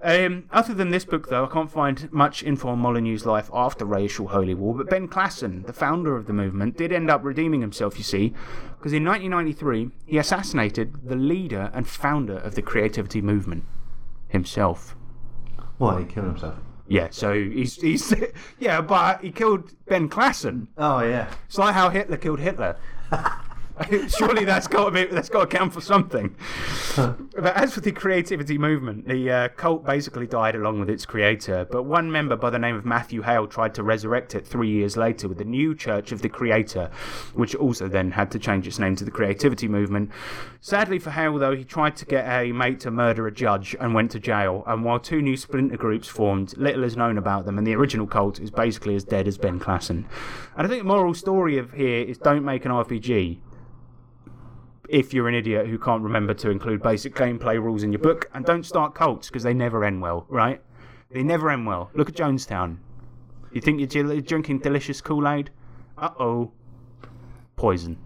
Um, 0.03 0.45
other 0.51 0.75
than 0.75 0.91
this 0.91 1.05
book, 1.05 1.29
though, 1.29 1.45
I 1.45 1.49
can't 1.49 1.71
find 1.71 2.12
much 2.12 2.43
info 2.43 2.69
on 2.69 2.81
Molyneux's 2.81 3.27
life 3.27 3.49
after 3.53 3.85
racial 3.85 4.29
holy 4.29 4.55
war. 4.55 4.75
But 4.75 4.91
Ben 4.91 5.09
Klassen, 5.09 5.66
the 5.66 5.73
founder 5.73 6.16
of 6.16 6.27
the 6.27 6.33
movement, 6.33 6.77
did 6.77 6.93
end 6.93 7.11
up 7.11 7.23
redeeming 7.23 7.61
himself. 7.61 7.97
You 7.97 8.05
see, 8.05 8.35
because 8.79 8.93
in 8.93 9.05
1993 9.05 9.91
he 10.07 10.19
assassinated 10.19 11.09
the 11.09 11.16
leader 11.16 11.71
and 11.75 11.87
founder 11.87 12.39
of 12.39 12.55
the 12.55 12.62
creativity 12.62 13.21
movement 13.21 13.65
himself. 14.29 14.97
What? 15.79 16.01
He 16.01 16.05
killed 16.07 16.27
himself. 16.27 16.59
Yeah, 16.86 17.09
so 17.11 17.32
he's 17.32 17.77
he's 17.77 18.15
yeah, 18.59 18.81
but 18.81 19.23
he 19.23 19.31
killed 19.31 19.73
Ben 19.86 20.09
Klassen. 20.09 20.69
Oh 20.77 21.01
yeah. 21.01 21.32
It's 21.47 21.59
like 21.59 21.74
how 21.74 21.89
Hitler 21.89 22.16
killed 22.16 22.40
Hitler. 22.40 22.77
Surely 24.09 24.45
that's 24.45 24.69
got 24.69 24.85
to 24.85 24.91
be 24.93 25.05
that's 25.13 25.29
got 25.29 25.51
to 25.51 25.57
count 25.57 25.73
for 25.73 25.81
something. 25.81 26.37
but 26.97 27.57
as 27.57 27.75
for 27.75 27.81
the 27.81 27.91
creativity 27.91 28.57
movement, 28.57 29.09
the 29.09 29.31
uh, 29.31 29.49
cult 29.49 29.85
basically 29.85 30.29
died 30.29 30.55
along 30.55 30.79
with 30.79 30.89
its 30.89 31.05
creator. 31.05 31.67
But 31.69 31.83
one 31.83 32.11
member 32.11 32.37
by 32.37 32.51
the 32.51 32.59
name 32.59 32.77
of 32.77 32.85
Matthew 32.85 33.23
Hale 33.23 33.49
tried 33.49 33.75
to 33.75 33.83
resurrect 33.83 34.37
it 34.37 34.47
three 34.47 34.71
years 34.71 34.97
later 34.97 35.27
with 35.27 35.39
the 35.39 35.45
new 35.45 35.75
Church 35.75 36.13
of 36.13 36.23
the 36.23 36.29
Creator, 36.29 36.89
which 37.35 37.57
also 37.57 37.89
then 37.89 38.13
had 38.13 38.31
to 38.31 38.39
change 38.39 38.69
its 38.69 38.79
name 38.79 38.95
to 38.95 39.05
the 39.05 39.11
Creativity 39.11 39.67
Movement. 39.67 40.11
Sadly 40.61 41.01
for 41.01 41.11
Hale, 41.11 41.37
though, 41.37 41.57
he 41.57 41.65
tried 41.65 41.97
to 41.97 42.05
get 42.05 42.27
a 42.27 42.53
mate 42.53 42.79
to 42.81 42.93
murder 42.93 43.27
a 43.27 43.33
judge 43.33 43.75
and 43.81 43.93
went 43.93 44.13
to 44.13 44.21
jail. 44.21 44.63
And 44.69 44.85
while 44.85 45.01
two 45.01 45.21
new 45.21 45.37
splinter 45.37 45.77
groups 45.77 46.07
formed, 46.07 46.57
little 46.57 46.85
is 46.85 46.97
known 46.97 47.19
about 47.19 47.45
them, 47.45 47.59
and 47.59 47.67
the 47.67 47.75
original 47.75 48.07
cult 48.07 48.39
is 48.39 48.53
basically 48.53 48.95
as 48.95 49.03
dead 49.03 49.27
as 49.27 49.37
Ben 49.37 49.59
Klassen. 49.59 50.05
And 50.57 50.65
I 50.65 50.69
think 50.69 50.83
the 50.83 50.89
moral 50.89 51.15
story 51.15 51.59
of 51.59 51.73
here 51.73 52.05
is 52.05 52.19
don't 52.19 52.45
make 52.45 52.65
an 52.65 52.71
RPG 52.71 53.41
if 54.89 55.15
you're 55.15 55.28
an 55.28 55.35
idiot 55.35 55.66
who 55.66 55.78
can't 55.78 56.02
remember 56.02 56.35
to 56.35 56.51
include 56.51 56.82
basic 56.82 57.15
gameplay 57.15 57.62
rules 57.62 57.82
in 57.82 57.93
your 57.93 58.01
book, 58.01 58.31
and 58.35 58.44
don't 58.44 58.65
start 58.65 58.94
cults 58.94 59.28
because 59.28 59.43
they 59.43 59.55
never 59.55 59.85
end 59.85 60.02
well, 60.02 60.27
right? 60.28 60.61
They 61.11 61.23
never 61.23 61.51
end 61.51 61.66
well. 61.66 61.90
Look 61.94 62.09
at 62.09 62.15
Jonestown. 62.16 62.78
You 63.52 63.61
think 63.61 63.94
you're 63.94 64.20
drinking 64.20 64.59
delicious 64.59 65.01
Kool 65.01 65.28
Aid? 65.28 65.51
Uh 65.97 66.11
oh. 66.19 66.52
Poison. 67.56 67.97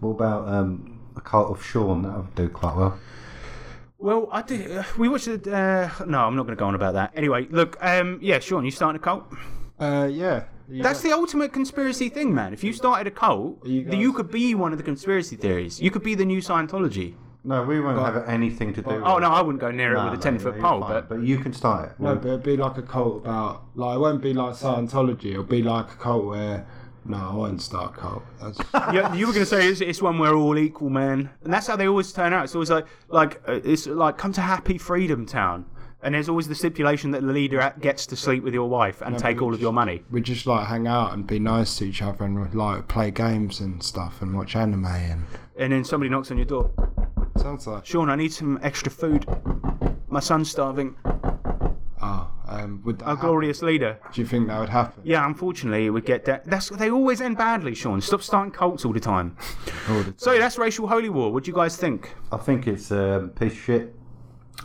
What 0.00 0.10
about 0.10 0.48
um, 0.48 1.00
a 1.16 1.20
cult 1.20 1.50
of 1.50 1.64
Sean? 1.64 2.02
That 2.02 2.16
would 2.16 2.34
do 2.34 2.48
quite 2.48 2.76
well. 2.76 2.98
Well, 3.98 4.28
I 4.32 4.42
did. 4.42 4.70
Uh, 4.70 4.82
we 4.98 5.08
watched 5.08 5.28
it. 5.28 5.46
Uh, 5.46 5.90
no, 6.06 6.20
I'm 6.20 6.36
not 6.36 6.44
going 6.44 6.56
to 6.56 6.60
go 6.60 6.66
on 6.66 6.74
about 6.74 6.94
that. 6.94 7.12
Anyway, 7.14 7.46
look. 7.50 7.76
Um, 7.80 8.18
yeah, 8.22 8.38
Sean, 8.38 8.64
you 8.64 8.70
starting 8.70 9.00
a 9.00 9.02
cult? 9.02 9.24
Uh, 9.78 10.08
yeah. 10.10 10.44
You 10.70 10.82
That's 10.82 11.02
got- 11.02 11.08
the 11.08 11.14
ultimate 11.14 11.52
conspiracy 11.52 12.08
thing, 12.08 12.34
man. 12.34 12.52
If 12.52 12.62
you 12.64 12.72
started 12.72 13.06
a 13.06 13.10
cult, 13.10 13.66
You 13.66 13.80
you, 13.90 13.98
you 13.98 14.12
could 14.12 14.30
be 14.30 14.54
one 14.54 14.72
of 14.72 14.78
the 14.78 14.84
conspiracy 14.84 15.36
theories. 15.36 15.80
You 15.80 15.90
could 15.90 16.02
be 16.02 16.14
the 16.14 16.24
new 16.24 16.40
Scientology. 16.40 17.14
No, 17.42 17.62
we 17.64 17.80
won't 17.80 17.98
have 17.98 18.28
anything 18.28 18.74
to 18.74 18.82
do. 18.82 18.88
with 18.96 19.02
Oh 19.02 19.18
no, 19.18 19.30
I 19.30 19.40
wouldn't 19.40 19.60
go 19.62 19.70
near 19.70 19.94
No, 19.94 20.06
it 20.08 20.10
with 20.10 20.20
a 20.20 20.22
ten 20.22 20.34
no, 20.34 20.40
foot 20.40 20.54
you're 20.56 20.62
pole, 20.62 20.80
fine, 20.80 20.90
but 20.90 21.08
but 21.08 21.22
you 21.22 21.38
can 21.38 21.52
start 21.54 21.90
it. 21.90 21.92
No, 21.98 22.14
but 22.14 22.28
it'd 22.28 22.42
be 22.42 22.56
like 22.58 22.76
a 22.76 22.82
cult 22.82 23.22
about 23.24 23.62
like 23.74 23.96
it 23.96 24.00
won't 24.00 24.20
be 24.22 24.34
like 24.34 24.54
Scientology. 24.54 25.30
It'll 25.32 25.42
be 25.44 25.62
like 25.62 25.90
a 25.90 25.96
cult 25.96 26.26
where 26.26 26.66
no, 27.06 27.16
I 27.16 27.34
won't 27.34 27.62
start 27.62 27.94
a 27.96 27.98
cult. 27.98 28.22
That's, 28.42 28.58
yeah, 28.94 29.14
you 29.14 29.26
were 29.26 29.32
going 29.32 29.46
to 29.46 29.50
say 29.50 29.66
it's, 29.68 29.80
it's 29.80 30.02
one 30.02 30.18
where 30.18 30.34
all 30.34 30.58
equal, 30.58 30.90
man, 30.90 31.30
and 31.42 31.50
that's 31.52 31.66
how 31.66 31.76
they 31.76 31.88
always 31.88 32.12
turn 32.12 32.34
out. 32.34 32.44
It's 32.44 32.54
always 32.54 32.70
like 32.70 32.86
like 33.08 33.40
uh, 33.48 33.58
it's 33.64 33.86
like 33.86 34.18
come 34.18 34.34
to 34.34 34.42
Happy 34.42 34.76
Freedom 34.76 35.24
Town, 35.24 35.64
and 36.02 36.14
there's 36.14 36.28
always 36.28 36.48
the 36.48 36.54
stipulation 36.54 37.10
that 37.10 37.20
the 37.22 37.32
leader 37.32 37.74
gets 37.80 38.06
to 38.06 38.16
sleep 38.16 38.42
with 38.42 38.54
your 38.54 38.68
wife 38.68 39.02
and 39.02 39.18
take 39.18 39.38
but 39.38 39.44
all 39.44 39.54
of 39.54 39.60
your 39.60 39.72
money. 39.72 40.02
we 40.10 40.20
just 40.20 40.46
like 40.46 40.66
hang 40.66 40.86
out 40.86 41.12
and 41.12 41.26
be 41.26 41.38
nice 41.38 41.76
to 41.78 41.84
each 41.84 42.02
other 42.02 42.24
and 42.24 42.54
like 42.54 42.88
play 42.88 43.10
games 43.10 43.60
and 43.60 43.82
stuff 43.82 44.22
and 44.22 44.34
watch 44.36 44.56
anime 44.56 44.84
and 44.86 45.26
And 45.58 45.72
then 45.72 45.84
somebody 45.84 46.08
knocks 46.10 46.30
on 46.30 46.36
your 46.38 46.46
door. 46.46 46.70
sounds 47.36 47.66
like 47.66 47.84
Sean, 47.86 48.08
I 48.10 48.16
need 48.16 48.32
some 48.32 48.58
extra 48.62 48.90
food. 48.90 49.26
My 50.08 50.20
son's 50.20 50.50
starving. 50.50 50.96
oh 52.02 52.30
Um, 52.48 52.80
would 52.84 52.98
that 52.98 53.04
Our 53.04 53.14
happen? 53.16 53.28
glorious 53.28 53.62
leader. 53.62 53.98
Do 54.12 54.20
you 54.20 54.26
think 54.26 54.48
that 54.48 54.58
would 54.58 54.68
happen? 54.70 55.02
Yeah, 55.04 55.24
unfortunately, 55.26 55.86
it 55.86 55.90
would 55.90 56.04
get 56.06 56.24
that. 56.24 56.44
That's 56.46 56.68
they 56.70 56.90
always 56.90 57.20
end 57.20 57.36
badly, 57.36 57.74
Sean. 57.74 58.00
Stop 58.00 58.22
starting 58.22 58.50
cults 58.52 58.84
all 58.84 58.92
the 58.92 59.00
time. 59.00 59.36
All 59.88 60.02
the- 60.02 60.14
So 60.16 60.36
that's 60.38 60.58
racial 60.58 60.88
holy 60.88 61.10
war. 61.10 61.32
What 61.32 61.44
do 61.44 61.50
you 61.50 61.54
guys 61.56 61.76
think? 61.76 62.12
I 62.32 62.38
think 62.38 62.66
it's 62.66 62.90
a 62.90 63.30
piece 63.38 63.52
of 63.52 63.58
shit. 63.58 63.94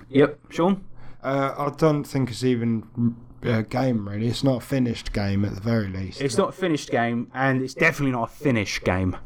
Yep, 0.10 0.40
Sean. 0.50 0.84
Uh, 1.26 1.56
I 1.58 1.76
don't 1.76 2.04
think 2.04 2.30
it's 2.30 2.44
even 2.44 3.16
a 3.42 3.64
game 3.64 4.08
really. 4.08 4.28
It's 4.28 4.44
not 4.44 4.58
a 4.58 4.66
finished 4.66 5.12
game 5.14 5.44
at 5.44 5.56
the 5.56 5.62
very 5.62 5.88
least. 5.88 6.22
It's 6.22 6.38
not 6.38 6.50
a 6.50 6.54
finished 6.54 6.90
game, 6.90 7.32
and 7.34 7.62
it's 7.62 7.74
definitely 7.74 8.12
not 8.12 8.30
a 8.30 8.34
finished 8.34 8.84
game 8.84 9.18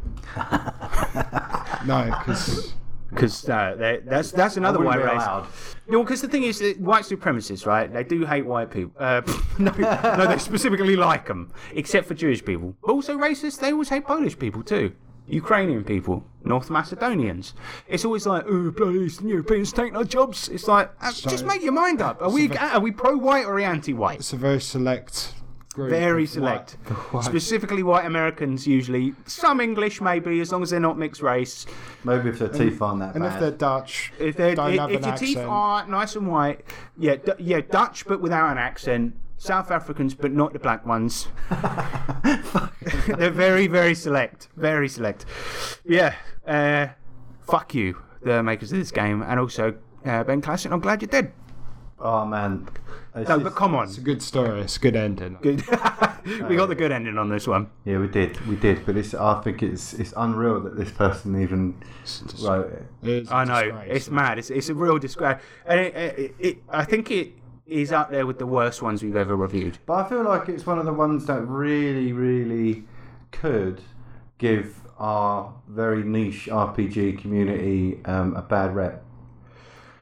no, 1.85 2.05
because 2.19 2.73
because 3.09 3.49
uh, 3.49 3.99
that's 4.05 4.31
that's 4.31 4.57
another 4.57 4.79
white 4.79 5.03
race. 5.03 5.75
No, 5.87 6.03
because 6.03 6.21
the 6.21 6.27
thing 6.27 6.43
is, 6.43 6.61
white 6.77 7.05
supremacists, 7.05 7.65
right? 7.65 7.91
They 7.91 8.03
do 8.03 8.25
hate 8.25 8.45
white 8.45 8.71
people. 8.71 8.93
Uh, 8.99 9.21
no, 9.59 9.71
no, 9.71 10.27
they 10.27 10.37
specifically 10.37 10.95
like 10.95 11.27
them, 11.27 11.51
except 11.73 12.07
for 12.07 12.13
Jewish 12.13 12.43
people. 12.43 12.75
Also 12.83 13.17
racist. 13.17 13.59
They 13.59 13.71
always 13.71 13.89
hate 13.89 14.05
Polish 14.05 14.37
people 14.37 14.63
too. 14.63 14.93
Ukrainian 15.29 15.83
people, 15.83 16.23
North 16.43 16.69
Macedonians. 16.69 17.53
It's 17.87 18.05
always 18.05 18.25
like, 18.25 18.45
oh, 18.47 18.71
bloody 18.71 18.99
Eastern 18.99 19.27
Europeans 19.27 19.71
taking 19.71 19.95
our 19.95 20.03
jobs. 20.03 20.49
It's 20.49 20.67
like, 20.67 20.91
uh, 21.01 21.11
just 21.11 21.45
make 21.45 21.61
your 21.61 21.73
mind 21.73 22.01
up. 22.01 22.21
Are 22.21 22.29
we 22.29 22.49
are 22.57 22.79
we 22.79 22.91
pro-white 22.91 23.45
or 23.45 23.53
are 23.53 23.55
we 23.55 23.63
anti-white? 23.63 24.19
it's 24.19 24.33
a 24.33 24.37
very 24.37 24.59
select 24.59 25.33
group. 25.73 25.91
Very 25.91 26.25
select. 26.25 26.77
white- 26.87 27.13
white- 27.13 27.25
Specifically 27.25 27.83
white 27.83 28.05
Americans, 28.05 28.65
usually. 28.65 29.13
Some 29.25 29.61
English, 29.61 30.01
maybe, 30.01 30.39
as 30.41 30.51
long 30.51 30.63
as 30.63 30.71
they're 30.71 30.79
not 30.79 30.97
mixed 30.97 31.21
race. 31.21 31.65
Maybe 32.03 32.29
if 32.29 32.39
their 32.39 32.47
teeth 32.49 32.81
aren't 32.81 32.99
that 33.01 33.15
and 33.15 33.23
if 33.25 33.39
they're 33.39 33.51
Dutch, 33.51 34.11
If, 34.19 34.35
they're, 34.37 34.55
don't 34.55 34.73
if, 34.73 34.79
have 34.79 34.91
if 34.91 35.01
an 35.03 35.07
your 35.09 35.17
teeth 35.17 35.37
are 35.37 35.85
nice 35.87 36.15
and 36.15 36.27
white, 36.27 36.61
yeah, 36.97 37.15
D- 37.15 37.31
yeah, 37.39 37.61
Dutch 37.61 38.05
but 38.07 38.19
without 38.19 38.51
an 38.51 38.57
accent. 38.57 39.15
South 39.39 39.71
Africans, 39.71 40.13
but 40.13 40.31
not 40.33 40.53
the 40.53 40.59
black 40.59 40.85
ones. 40.85 41.29
They're 43.17 43.31
very, 43.31 43.67
very 43.67 43.95
select. 43.95 44.49
Very 44.55 44.89
select. 44.89 45.25
Yeah. 45.85 46.15
Uh, 46.45 46.87
fuck 47.41 47.73
you, 47.73 48.01
the 48.21 48.43
makers 48.43 48.71
of 48.73 48.79
this 48.79 48.91
game, 48.91 49.23
and 49.23 49.39
also 49.39 49.75
uh, 50.05 50.23
Ben 50.25 50.41
Classic. 50.41 50.71
I'm 50.71 50.81
glad 50.81 51.01
you're 51.01 51.09
dead. 51.09 51.31
oh 51.99 52.25
man. 52.25 52.67
It's 53.15 53.27
No, 53.27 53.39
but 53.39 53.55
come 53.55 53.75
on. 53.75 53.85
It's 53.85 53.97
a 53.97 54.01
good 54.01 54.21
story. 54.21 54.61
It's 54.61 54.77
a 54.77 54.79
good 54.79 54.95
ending. 54.95 55.37
Good. 55.41 55.65
we 56.47 56.55
got 56.55 56.67
the 56.67 56.75
good 56.75 56.91
ending 56.91 57.17
on 57.17 57.29
this 57.29 57.47
one. 57.47 57.69
Yeah, 57.83 57.97
we 57.97 58.07
did, 58.07 58.39
we 58.45 58.55
did. 58.55 58.85
But 58.85 58.97
it's, 58.97 59.13
I 59.13 59.41
think 59.41 59.63
it's 59.63 59.93
it's 59.93 60.13
unreal 60.15 60.59
that 60.61 60.77
this 60.77 60.91
person 60.91 61.41
even 61.41 61.75
wrote 62.41 62.71
it. 63.03 63.27
I 63.31 63.45
know 63.45 63.63
disgrace. 63.63 63.87
it's 63.89 64.09
mad. 64.11 64.37
It's, 64.37 64.49
it's 64.49 64.69
a 64.69 64.75
real 64.75 64.99
disgrace, 64.99 65.41
and 65.65 65.79
it, 65.79 65.95
it, 65.95 66.35
it, 66.39 66.57
I 66.69 66.85
think 66.85 67.09
it 67.09 67.38
is 67.69 67.91
up 67.91 68.11
there 68.11 68.25
with 68.25 68.39
the 68.39 68.45
worst 68.45 68.81
ones 68.81 69.03
we've 69.03 69.15
ever 69.15 69.35
reviewed. 69.35 69.77
But 69.85 70.05
I 70.05 70.09
feel 70.09 70.23
like 70.23 70.49
it's 70.49 70.65
one 70.65 70.79
of 70.79 70.85
the 70.85 70.93
ones 70.93 71.25
that 71.27 71.41
really, 71.41 72.11
really 72.11 72.83
could 73.31 73.81
give 74.37 74.81
our 74.97 75.53
very 75.67 76.03
niche 76.03 76.47
RPG 76.51 77.19
community 77.19 77.99
um, 78.05 78.35
a 78.35 78.41
bad 78.41 78.75
rep. 78.75 79.03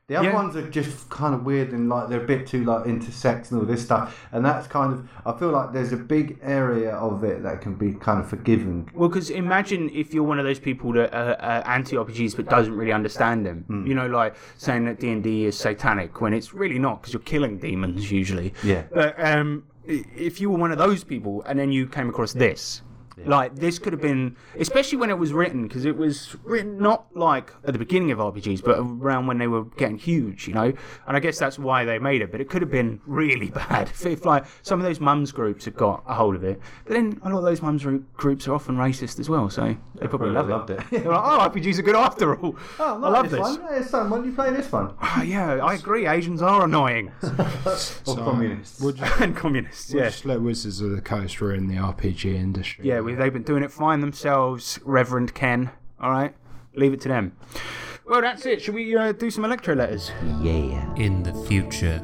The 0.07 0.15
other 0.15 0.29
Yeah. 0.29 0.35
ones 0.35 0.55
are 0.55 0.69
just 0.69 1.09
kind 1.09 1.35
of 1.35 1.45
weird 1.45 1.73
and 1.73 1.89
like 1.89 2.07
they're 2.07 2.23
a 2.23 2.25
bit 2.25 2.47
too 2.47 2.63
like 2.63 2.85
intersex 2.85 3.51
and 3.51 3.59
all 3.59 3.65
this 3.65 3.83
stuff, 3.83 4.25
and 4.31 4.45
that's 4.45 4.65
kind 4.65 4.93
of 4.93 5.09
I 5.25 5.37
feel 5.37 5.49
like 5.49 5.73
there's 5.73 5.91
a 5.91 5.97
big 5.97 6.39
area 6.41 6.91
of 6.95 7.25
it 7.25 7.43
that 7.43 7.59
can 7.59 7.75
be 7.75 7.91
kind 7.91 8.21
of 8.21 8.29
forgiven. 8.29 8.89
Well, 8.93 9.09
because 9.09 9.29
imagine 9.29 9.89
if 9.93 10.13
you're 10.13 10.23
one 10.23 10.39
of 10.39 10.45
those 10.45 10.59
people 10.59 10.93
that 10.93 11.13
are 11.13 11.33
uh, 11.41 11.61
anti 11.67 11.97
RPGs 11.97 12.37
but 12.37 12.47
doesn't 12.47 12.73
really 12.73 12.93
understand 12.93 13.45
them. 13.45 13.65
Hmm. 13.67 13.85
You 13.85 13.95
know, 13.95 14.07
like 14.07 14.35
saying 14.55 14.85
that 14.85 15.01
D 15.01 15.09
and 15.11 15.21
D 15.21 15.43
is 15.43 15.57
satanic 15.59 16.21
when 16.21 16.33
it's 16.33 16.53
really 16.53 16.79
not, 16.79 17.01
because 17.01 17.11
you're 17.11 17.21
killing 17.23 17.57
demons 17.57 18.09
usually. 18.09 18.53
Yeah. 18.63 18.83
But 18.89 19.15
um, 19.19 19.65
if 19.85 20.39
you 20.39 20.49
were 20.49 20.57
one 20.57 20.71
of 20.71 20.77
those 20.77 21.03
people 21.03 21.43
and 21.45 21.59
then 21.59 21.69
you 21.73 21.85
came 21.85 22.07
across 22.07 22.31
this. 22.31 22.81
Like 23.25 23.55
this 23.55 23.79
could 23.79 23.93
have 23.93 24.01
been, 24.01 24.35
especially 24.59 24.97
when 24.99 25.09
it 25.09 25.17
was 25.17 25.33
written, 25.33 25.67
because 25.67 25.85
it 25.85 25.97
was 25.97 26.35
written 26.43 26.77
not 26.77 27.05
like 27.15 27.51
at 27.65 27.73
the 27.73 27.79
beginning 27.79 28.11
of 28.11 28.19
RPGs, 28.19 28.63
but 28.63 28.77
around 28.79 29.27
when 29.27 29.37
they 29.37 29.47
were 29.47 29.63
getting 29.65 29.97
huge, 29.97 30.47
you 30.47 30.53
know. 30.53 30.71
And 31.07 31.17
I 31.17 31.19
guess 31.19 31.39
that's 31.39 31.57
why 31.57 31.83
they 31.85 31.97
made 31.99 32.21
it. 32.21 32.31
But 32.31 32.41
it 32.41 32.49
could 32.49 32.61
have 32.61 32.69
been 32.71 33.01
really 33.07 33.49
bad 33.51 33.87
if, 33.89 34.05
if 34.05 34.25
like 34.25 34.45
some 34.61 34.79
of 34.79 34.85
those 34.85 34.99
mums 34.99 35.31
groups 35.31 35.65
had 35.65 35.75
got 35.75 36.03
a 36.07 36.13
hold 36.13 36.35
of 36.35 36.43
it. 36.43 36.59
But 36.85 36.93
then 36.93 37.19
a 37.23 37.29
lot 37.29 37.39
of 37.39 37.43
those 37.43 37.61
mums 37.61 37.83
groups 38.15 38.47
are 38.47 38.53
often 38.53 38.77
racist 38.77 39.19
as 39.19 39.29
well, 39.29 39.49
so 39.49 39.75
they 39.95 40.07
probably 40.07 40.29
love 40.29 40.49
it. 40.49 40.51
loved 40.51 40.69
it. 40.69 40.79
They're 40.91 41.11
like, 41.11 41.23
oh, 41.23 41.49
RPGs 41.49 41.79
are 41.79 41.83
good 41.83 41.95
after 41.95 42.35
all. 42.35 42.55
Oh, 42.79 43.03
I 43.03 43.09
love 43.09 43.29
this. 43.31 43.39
One. 43.39 43.61
Hey, 43.69 43.81
son, 43.81 44.09
why 44.09 44.17
don't 44.17 44.25
you 44.27 44.33
play 44.33 44.51
this 44.51 44.71
one? 44.71 44.93
Ah, 45.09 45.21
yeah, 45.23 45.53
I 45.65 45.73
agree. 45.75 46.05
Asians 46.05 46.41
are 46.41 46.65
annoying 46.65 47.11
Or 48.05 48.15
communists. 48.15 48.79
Would 48.81 48.99
you, 48.99 49.05
and 49.21 49.35
communists. 49.35 49.89
would 49.91 49.97
Yeah. 49.99 50.05
you 50.05 50.11
just 50.11 50.25
let 50.25 50.41
Wizards 50.41 50.81
of 50.81 50.91
the 50.91 51.01
Coast 51.01 51.39
ruin 51.41 51.67
the 51.67 51.75
RPG 51.75 52.25
industry? 52.35 52.85
Yeah, 52.87 52.99
we, 53.07 53.15
they've 53.15 53.31
been 53.31 53.43
doing 53.43 53.63
it 53.63 53.71
fine 53.71 54.01
themselves, 54.01 54.79
Reverend 54.83 55.33
Ken. 55.33 55.71
All 55.97 56.11
right, 56.11 56.35
leave 56.75 56.91
it 56.91 56.99
to 57.01 57.07
them. 57.07 57.37
Well, 58.05 58.19
that's 58.21 58.45
it. 58.45 58.61
Should 58.61 58.75
we 58.75 58.95
uh, 58.97 59.13
do 59.13 59.31
some 59.31 59.45
electro 59.45 59.75
letters? 59.75 60.11
Yeah. 60.41 60.93
In 60.95 61.23
the 61.23 61.33
future, 61.45 62.01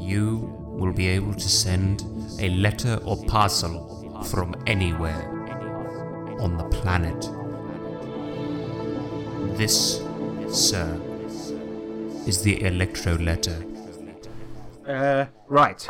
you 0.00 0.52
will 0.66 0.92
be 0.92 1.06
able 1.06 1.34
to 1.34 1.48
send 1.48 2.02
a 2.40 2.48
letter 2.48 2.98
or 3.04 3.24
parcel 3.26 4.24
from 4.24 4.56
anywhere 4.66 5.28
on 6.40 6.56
the 6.56 6.64
planet. 6.64 7.20
This, 9.56 10.02
sir, 10.48 11.00
is 12.26 12.42
the 12.42 12.64
electro 12.64 13.14
letter. 13.14 13.64
Uh, 14.90 15.26
right. 15.46 15.88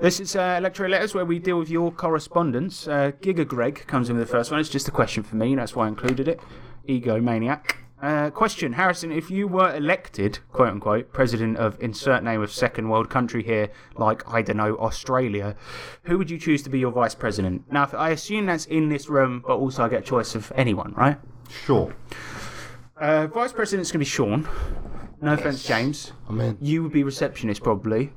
This 0.00 0.20
is 0.20 0.36
uh, 0.36 0.54
Electro 0.58 0.88
Letters 0.88 1.12
where 1.12 1.24
we 1.24 1.40
deal 1.40 1.58
with 1.58 1.68
your 1.68 1.90
correspondence. 1.90 2.86
Uh, 2.86 3.10
Giga 3.20 3.46
Greg 3.46 3.84
comes 3.88 4.08
in 4.08 4.16
with 4.16 4.28
the 4.28 4.30
first 4.32 4.52
one. 4.52 4.60
It's 4.60 4.68
just 4.68 4.86
a 4.86 4.92
question 4.92 5.24
for 5.24 5.34
me, 5.34 5.56
that's 5.56 5.74
why 5.74 5.86
I 5.86 5.88
included 5.88 6.28
it. 6.28 6.40
Egomaniac. 6.88 7.72
Uh, 8.00 8.30
question 8.30 8.74
Harrison, 8.74 9.10
if 9.10 9.28
you 9.28 9.48
were 9.48 9.74
elected, 9.74 10.38
quote 10.52 10.68
unquote, 10.68 11.12
president 11.12 11.56
of 11.56 11.76
insert 11.82 12.22
name 12.22 12.40
of 12.40 12.52
second 12.52 12.88
world 12.88 13.10
country 13.10 13.42
here, 13.42 13.70
like, 13.96 14.22
I 14.32 14.40
don't 14.40 14.56
know, 14.58 14.76
Australia, 14.76 15.56
who 16.04 16.16
would 16.16 16.30
you 16.30 16.38
choose 16.38 16.62
to 16.62 16.70
be 16.70 16.78
your 16.78 16.92
vice 16.92 17.16
president? 17.16 17.64
Now, 17.72 17.90
I 17.92 18.10
assume 18.10 18.46
that's 18.46 18.66
in 18.66 18.88
this 18.88 19.08
room, 19.08 19.42
but 19.44 19.56
also 19.56 19.82
I 19.84 19.88
get 19.88 20.02
a 20.02 20.06
choice 20.06 20.36
of 20.36 20.52
anyone, 20.54 20.94
right? 20.96 21.18
Sure. 21.64 21.92
Uh, 22.96 23.26
vice 23.26 23.52
president's 23.52 23.90
going 23.90 23.98
to 23.98 23.98
be 23.98 24.04
Sean. 24.04 24.48
No 25.20 25.32
offense, 25.32 25.64
James. 25.64 26.12
I 26.28 26.32
mean, 26.32 26.56
You 26.60 26.84
would 26.84 26.92
be 26.92 27.02
receptionist 27.02 27.64
probably. 27.64 28.12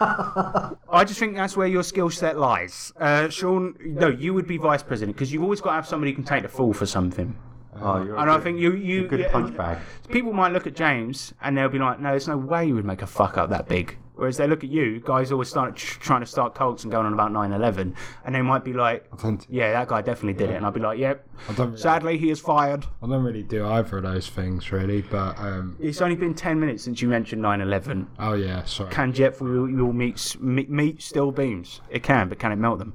I 0.00 1.04
just 1.06 1.18
think 1.18 1.36
that's 1.36 1.56
where 1.56 1.66
your 1.66 1.82
skill 1.82 2.10
set 2.10 2.38
lies. 2.38 2.92
Uh, 2.98 3.28
Sean, 3.28 3.76
no, 3.80 4.08
you 4.08 4.34
would 4.34 4.46
be 4.46 4.56
vice 4.56 4.82
president 4.82 5.16
because 5.16 5.32
you've 5.32 5.42
always 5.42 5.60
got 5.60 5.70
to 5.70 5.76
have 5.76 5.86
somebody 5.86 6.12
who 6.12 6.16
can 6.16 6.24
take 6.24 6.42
the 6.42 6.48
fall 6.48 6.72
for 6.72 6.86
something. 6.86 7.36
Oh, 7.80 7.94
And 7.94 8.30
I 8.30 8.38
think 8.38 8.58
you, 8.58 8.74
you, 8.74 9.08
good 9.08 9.20
yeah, 9.20 9.32
punch 9.32 9.56
bag. 9.56 9.78
People 10.08 10.32
might 10.32 10.52
look 10.52 10.66
at 10.66 10.76
James 10.76 11.34
and 11.42 11.56
they'll 11.56 11.68
be 11.68 11.78
like, 11.78 11.98
"No, 12.00 12.10
there's 12.10 12.28
no 12.28 12.36
way 12.36 12.66
you 12.66 12.74
would 12.74 12.84
make 12.84 13.02
a 13.02 13.06
fuck 13.06 13.36
up 13.36 13.50
that 13.50 13.68
big." 13.68 13.98
Whereas 14.16 14.36
they 14.36 14.46
look 14.46 14.62
at 14.62 14.70
you, 14.70 15.00
guys 15.00 15.32
always 15.32 15.48
start 15.48 15.74
trying 15.76 16.20
to 16.20 16.26
start 16.26 16.54
cults 16.54 16.84
and 16.84 16.92
going 16.92 17.04
on 17.06 17.12
about 17.12 17.32
9/11, 17.32 17.94
and 18.24 18.34
they 18.34 18.42
might 18.42 18.62
be 18.64 18.72
like, 18.72 19.08
"Yeah, 19.48 19.72
that 19.72 19.88
guy 19.88 20.02
definitely 20.02 20.34
did 20.34 20.50
it," 20.50 20.54
and 20.56 20.64
I'd 20.64 20.72
be 20.74 20.80
like, 20.80 20.98
"Yep." 20.98 21.28
don't 21.56 21.66
really- 21.66 21.78
Sadly, 21.78 22.18
he 22.18 22.30
is 22.30 22.40
fired. 22.40 22.86
I 23.02 23.08
don't 23.08 23.24
really 23.24 23.42
do 23.42 23.66
either 23.66 23.96
of 23.98 24.04
those 24.04 24.28
things 24.28 24.70
really, 24.70 25.02
but 25.02 25.36
um, 25.38 25.76
It's 25.80 26.00
only 26.00 26.14
been 26.16 26.34
10 26.34 26.60
minutes 26.60 26.84
since 26.84 27.02
you 27.02 27.08
mentioned 27.08 27.42
9/11. 27.42 28.06
oh 28.20 28.34
yeah, 28.34 28.62
sorry. 28.64 28.90
Can 28.90 29.12
jet 29.12 29.36
fuel 29.36 29.66
fuel 29.66 29.92
meet, 29.92 30.36
meet 30.40 31.02
steel 31.02 31.32
beams? 31.32 31.80
It 31.90 32.02
can, 32.04 32.28
but 32.28 32.38
can 32.38 32.52
it 32.52 32.56
melt 32.56 32.78
them? 32.78 32.92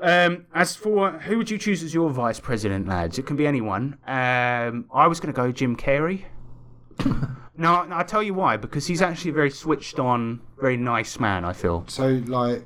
Um, 0.00 0.44
as 0.54 0.76
for 0.76 1.10
who 1.10 1.38
would 1.38 1.50
you 1.50 1.58
choose 1.58 1.82
as 1.82 1.92
your 1.92 2.10
vice 2.10 2.38
president, 2.38 2.86
lads? 2.86 3.18
It 3.18 3.26
can 3.26 3.34
be 3.34 3.46
anyone. 3.48 3.96
Um, 4.06 4.84
I 4.94 5.08
was 5.08 5.18
going 5.18 5.34
to 5.34 5.36
go 5.36 5.50
Jim 5.50 5.74
Carrey. 5.74 6.22
no, 7.56 7.74
I'll 7.74 8.04
tell 8.04 8.22
you 8.22 8.34
why. 8.34 8.56
Because 8.56 8.86
he's 8.86 9.02
actually 9.02 9.30
a 9.30 9.34
very 9.34 9.50
switched 9.50 9.98
on, 9.98 10.40
very 10.60 10.76
nice 10.76 11.18
man, 11.20 11.44
I 11.44 11.52
feel. 11.52 11.84
So 11.88 12.20
like, 12.26 12.64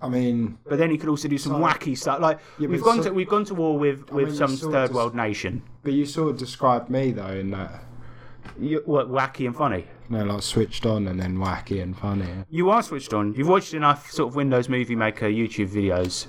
I 0.00 0.08
mean, 0.08 0.58
But 0.68 0.78
then 0.78 0.90
he 0.90 0.98
could 0.98 1.08
also 1.08 1.28
do 1.28 1.38
some 1.38 1.54
wacky 1.54 1.96
stuff. 1.96 2.20
Like 2.20 2.38
Yeah, 2.58 2.68
we've 2.68 2.82
gone 2.82 2.98
so- 3.02 3.10
to 3.10 3.14
we've 3.14 3.28
gone 3.28 3.44
to 3.46 3.54
war 3.54 3.78
with, 3.78 4.10
with 4.10 4.28
mean, 4.28 4.36
some 4.36 4.56
third 4.56 4.86
just- 4.88 4.92
world 4.94 5.14
nation. 5.14 5.62
but 5.82 5.92
you 5.92 6.06
sort 6.06 6.30
of 6.30 6.38
described 6.38 6.90
me 6.90 7.12
though 7.12 7.26
in 7.28 7.50
that, 7.52 7.84
You, 8.58 8.82
what 8.84 9.08
wacky 9.10 9.46
and 9.46 9.54
funny? 9.56 9.86
No, 10.08 10.24
like 10.24 10.42
switched 10.42 10.84
on 10.84 11.06
and 11.08 11.18
then 11.20 11.38
wacky 11.38 11.80
and 11.82 11.96
funny. 11.96 12.28
You 12.50 12.68
are 12.70 12.82
switched 12.82 13.14
on. 13.14 13.32
You've 13.34 13.48
watched 13.48 13.72
enough 13.72 14.10
sort 14.10 14.28
of 14.28 14.34
Windows 14.36 14.68
Movie 14.68 14.96
Maker 14.96 15.26
YouTube 15.26 15.68
videos 15.68 16.26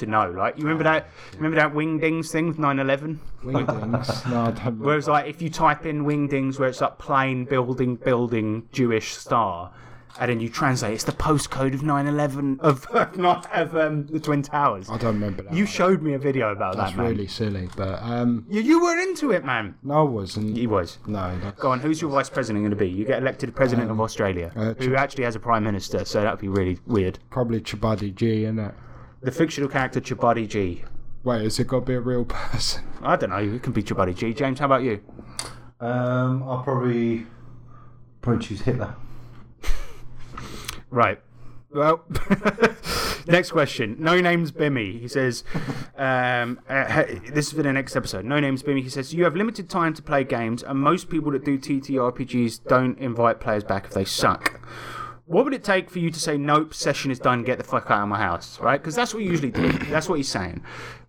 to 0.00 0.06
know. 0.06 0.30
Like 0.30 0.56
you 0.58 0.64
remember 0.64 0.84
that 0.84 1.08
remember 1.36 1.56
that 1.56 1.72
Wingdings 1.72 2.30
thing 2.30 2.48
with 2.48 2.58
9/11? 2.58 3.18
Wingdings? 3.44 4.30
no, 4.30 4.40
I 4.42 4.50
don't. 4.50 4.78
Where 4.80 4.98
it's 4.98 5.08
like 5.08 5.26
if 5.26 5.40
you 5.40 5.50
type 5.50 5.86
in 5.86 6.04
Wingdings, 6.04 6.58
where 6.58 6.68
it's 6.68 6.80
like 6.80 6.98
plane 6.98 7.44
building 7.44 7.96
building 7.96 8.68
Jewish 8.72 9.14
star, 9.14 9.72
and 10.18 10.28
then 10.30 10.40
you 10.40 10.48
translate. 10.48 10.92
It's 10.94 11.04
the 11.04 11.12
postcode 11.12 11.72
of 11.72 11.80
9/11 11.82 12.60
of 12.60 12.86
not 13.16 13.48
of 13.56 13.74
um, 13.76 14.06
the 14.08 14.18
Twin 14.20 14.42
Towers. 14.42 14.90
I 14.90 14.98
don't 14.98 15.14
remember 15.14 15.42
that. 15.44 15.54
You 15.54 15.64
showed 15.66 16.02
me 16.02 16.14
a 16.14 16.18
video 16.18 16.50
about 16.50 16.76
That's 16.76 16.90
that, 16.92 16.98
man. 16.98 17.06
really 17.10 17.28
silly, 17.28 17.68
but 17.76 18.02
um, 18.02 18.44
You, 18.50 18.60
you 18.60 18.82
were 18.82 18.98
into 18.98 19.30
it, 19.30 19.44
man. 19.44 19.76
no, 19.82 20.00
I 20.00 20.02
wasn't. 20.10 20.56
He 20.56 20.66
was. 20.66 20.98
No, 21.06 21.38
that's, 21.40 21.60
Go 21.60 21.70
on, 21.70 21.80
who's 21.80 22.00
your 22.02 22.10
vice 22.10 22.28
president 22.28 22.62
going 22.64 22.70
to 22.70 22.76
be? 22.76 22.88
You 22.88 23.04
get 23.04 23.22
elected 23.22 23.54
president 23.54 23.90
of 23.90 24.00
Australia, 24.00 24.50
uh, 24.56 24.74
who 24.74 24.96
actually 24.96 25.24
has 25.24 25.36
a 25.36 25.40
prime 25.40 25.62
minister, 25.64 26.04
so 26.04 26.20
that 26.22 26.32
would 26.32 26.40
be 26.40 26.48
really 26.48 26.78
weird. 26.86 27.18
probably 27.30 27.60
Chabuddy 27.60 28.14
G, 28.14 28.44
isn't 28.44 28.58
it? 28.58 28.74
The 29.22 29.30
fictional 29.30 29.68
character 29.68 30.00
Chabuddy 30.00 30.48
G. 30.48 30.84
Wait, 31.24 31.42
has 31.42 31.58
it 31.58 31.66
got 31.66 31.80
to 31.80 31.86
be 31.86 31.94
a 31.94 32.00
real 32.00 32.24
person? 32.24 32.84
I 33.02 33.16
don't 33.16 33.30
know, 33.30 33.38
it 33.38 33.62
can 33.62 33.72
be 33.72 33.82
Chabuddy 33.82 34.14
G. 34.14 34.32
James, 34.32 34.58
how 34.58 34.66
about 34.66 34.82
you? 34.82 35.02
Um, 35.80 36.42
I'll 36.42 36.62
probably 36.62 37.26
probably 38.22 38.44
choose 38.44 38.62
Hitler. 38.62 38.94
Right. 40.90 41.20
Well, 41.72 42.04
next 43.28 43.52
question. 43.52 43.96
No 44.00 44.20
name's 44.20 44.50
Bimmy. 44.50 45.00
He 45.00 45.06
says, 45.06 45.44
um, 45.96 46.58
uh, 46.68 47.04
this 47.32 47.46
is 47.46 47.52
for 47.52 47.62
the 47.62 47.72
next 47.72 47.94
episode. 47.94 48.24
No 48.24 48.40
name's 48.40 48.62
Bimmy. 48.64 48.82
He 48.82 48.88
says, 48.88 49.14
You 49.14 49.22
have 49.24 49.36
limited 49.36 49.70
time 49.70 49.94
to 49.94 50.02
play 50.02 50.24
games, 50.24 50.64
and 50.64 50.80
most 50.80 51.08
people 51.08 51.30
that 51.30 51.44
do 51.44 51.58
TTRPGs 51.58 52.66
don't 52.66 52.98
invite 52.98 53.38
players 53.38 53.62
back 53.62 53.84
if 53.86 53.92
they 53.92 54.04
suck. 54.04 54.60
What 55.30 55.44
would 55.44 55.54
it 55.54 55.62
take 55.62 55.88
for 55.90 56.00
you 56.00 56.10
to 56.10 56.18
say, 56.18 56.36
Nope, 56.36 56.74
session 56.74 57.12
is 57.12 57.20
done, 57.20 57.44
get 57.44 57.56
the 57.58 57.62
fuck 57.62 57.88
out 57.88 58.02
of 58.02 58.08
my 58.08 58.18
house? 58.18 58.58
Right? 58.58 58.80
Because 58.80 58.96
that's 58.96 59.14
what 59.14 59.22
you 59.22 59.30
usually 59.30 59.52
do. 59.52 59.70
That's 59.90 60.08
what 60.08 60.16
he's 60.16 60.28
saying. 60.28 60.60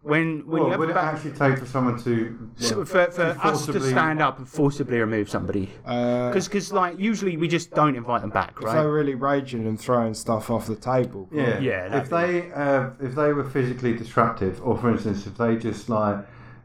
When, 0.03 0.45
when 0.45 0.61
Well, 0.61 0.71
you 0.73 0.77
would 0.77 0.89
it 0.91 0.93
ba- 0.93 1.01
actually 1.01 1.31
take 1.31 1.57
for 1.57 1.65
someone 1.65 1.99
to 2.03 2.51
so 2.55 2.85
for, 2.85 3.05
for 3.05 3.33
to 3.33 3.39
us 3.43 3.65
to 3.65 3.79
stand 3.81 4.21
up 4.21 4.37
and 4.37 4.47
forcibly 4.47 4.99
remove 4.99 5.27
somebody? 5.27 5.71
Uh, 5.83 6.31
Because, 6.31 6.71
like, 6.71 6.99
usually 6.99 7.35
we 7.35 7.47
just 7.47 7.71
don't 7.71 7.95
invite 7.95 8.21
them 8.21 8.29
back, 8.29 8.53
if 8.59 8.63
right? 8.65 8.75
they're 8.75 8.91
really 8.91 9.15
raging 9.15 9.65
and 9.65 9.79
throwing 9.79 10.13
stuff 10.13 10.51
off 10.51 10.67
the 10.67 10.75
table. 10.75 11.27
Yeah, 11.31 11.57
Yeah, 11.59 11.99
If 11.99 12.09
they 12.11 12.51
uh, 12.51 12.91
if 12.99 13.15
they 13.15 13.33
were 13.33 13.43
physically 13.49 13.93
disruptive, 13.95 14.61
or 14.63 14.77
for 14.77 14.91
instance, 14.91 15.25
if 15.25 15.35
they 15.35 15.55
just 15.55 15.89
like 15.89 16.17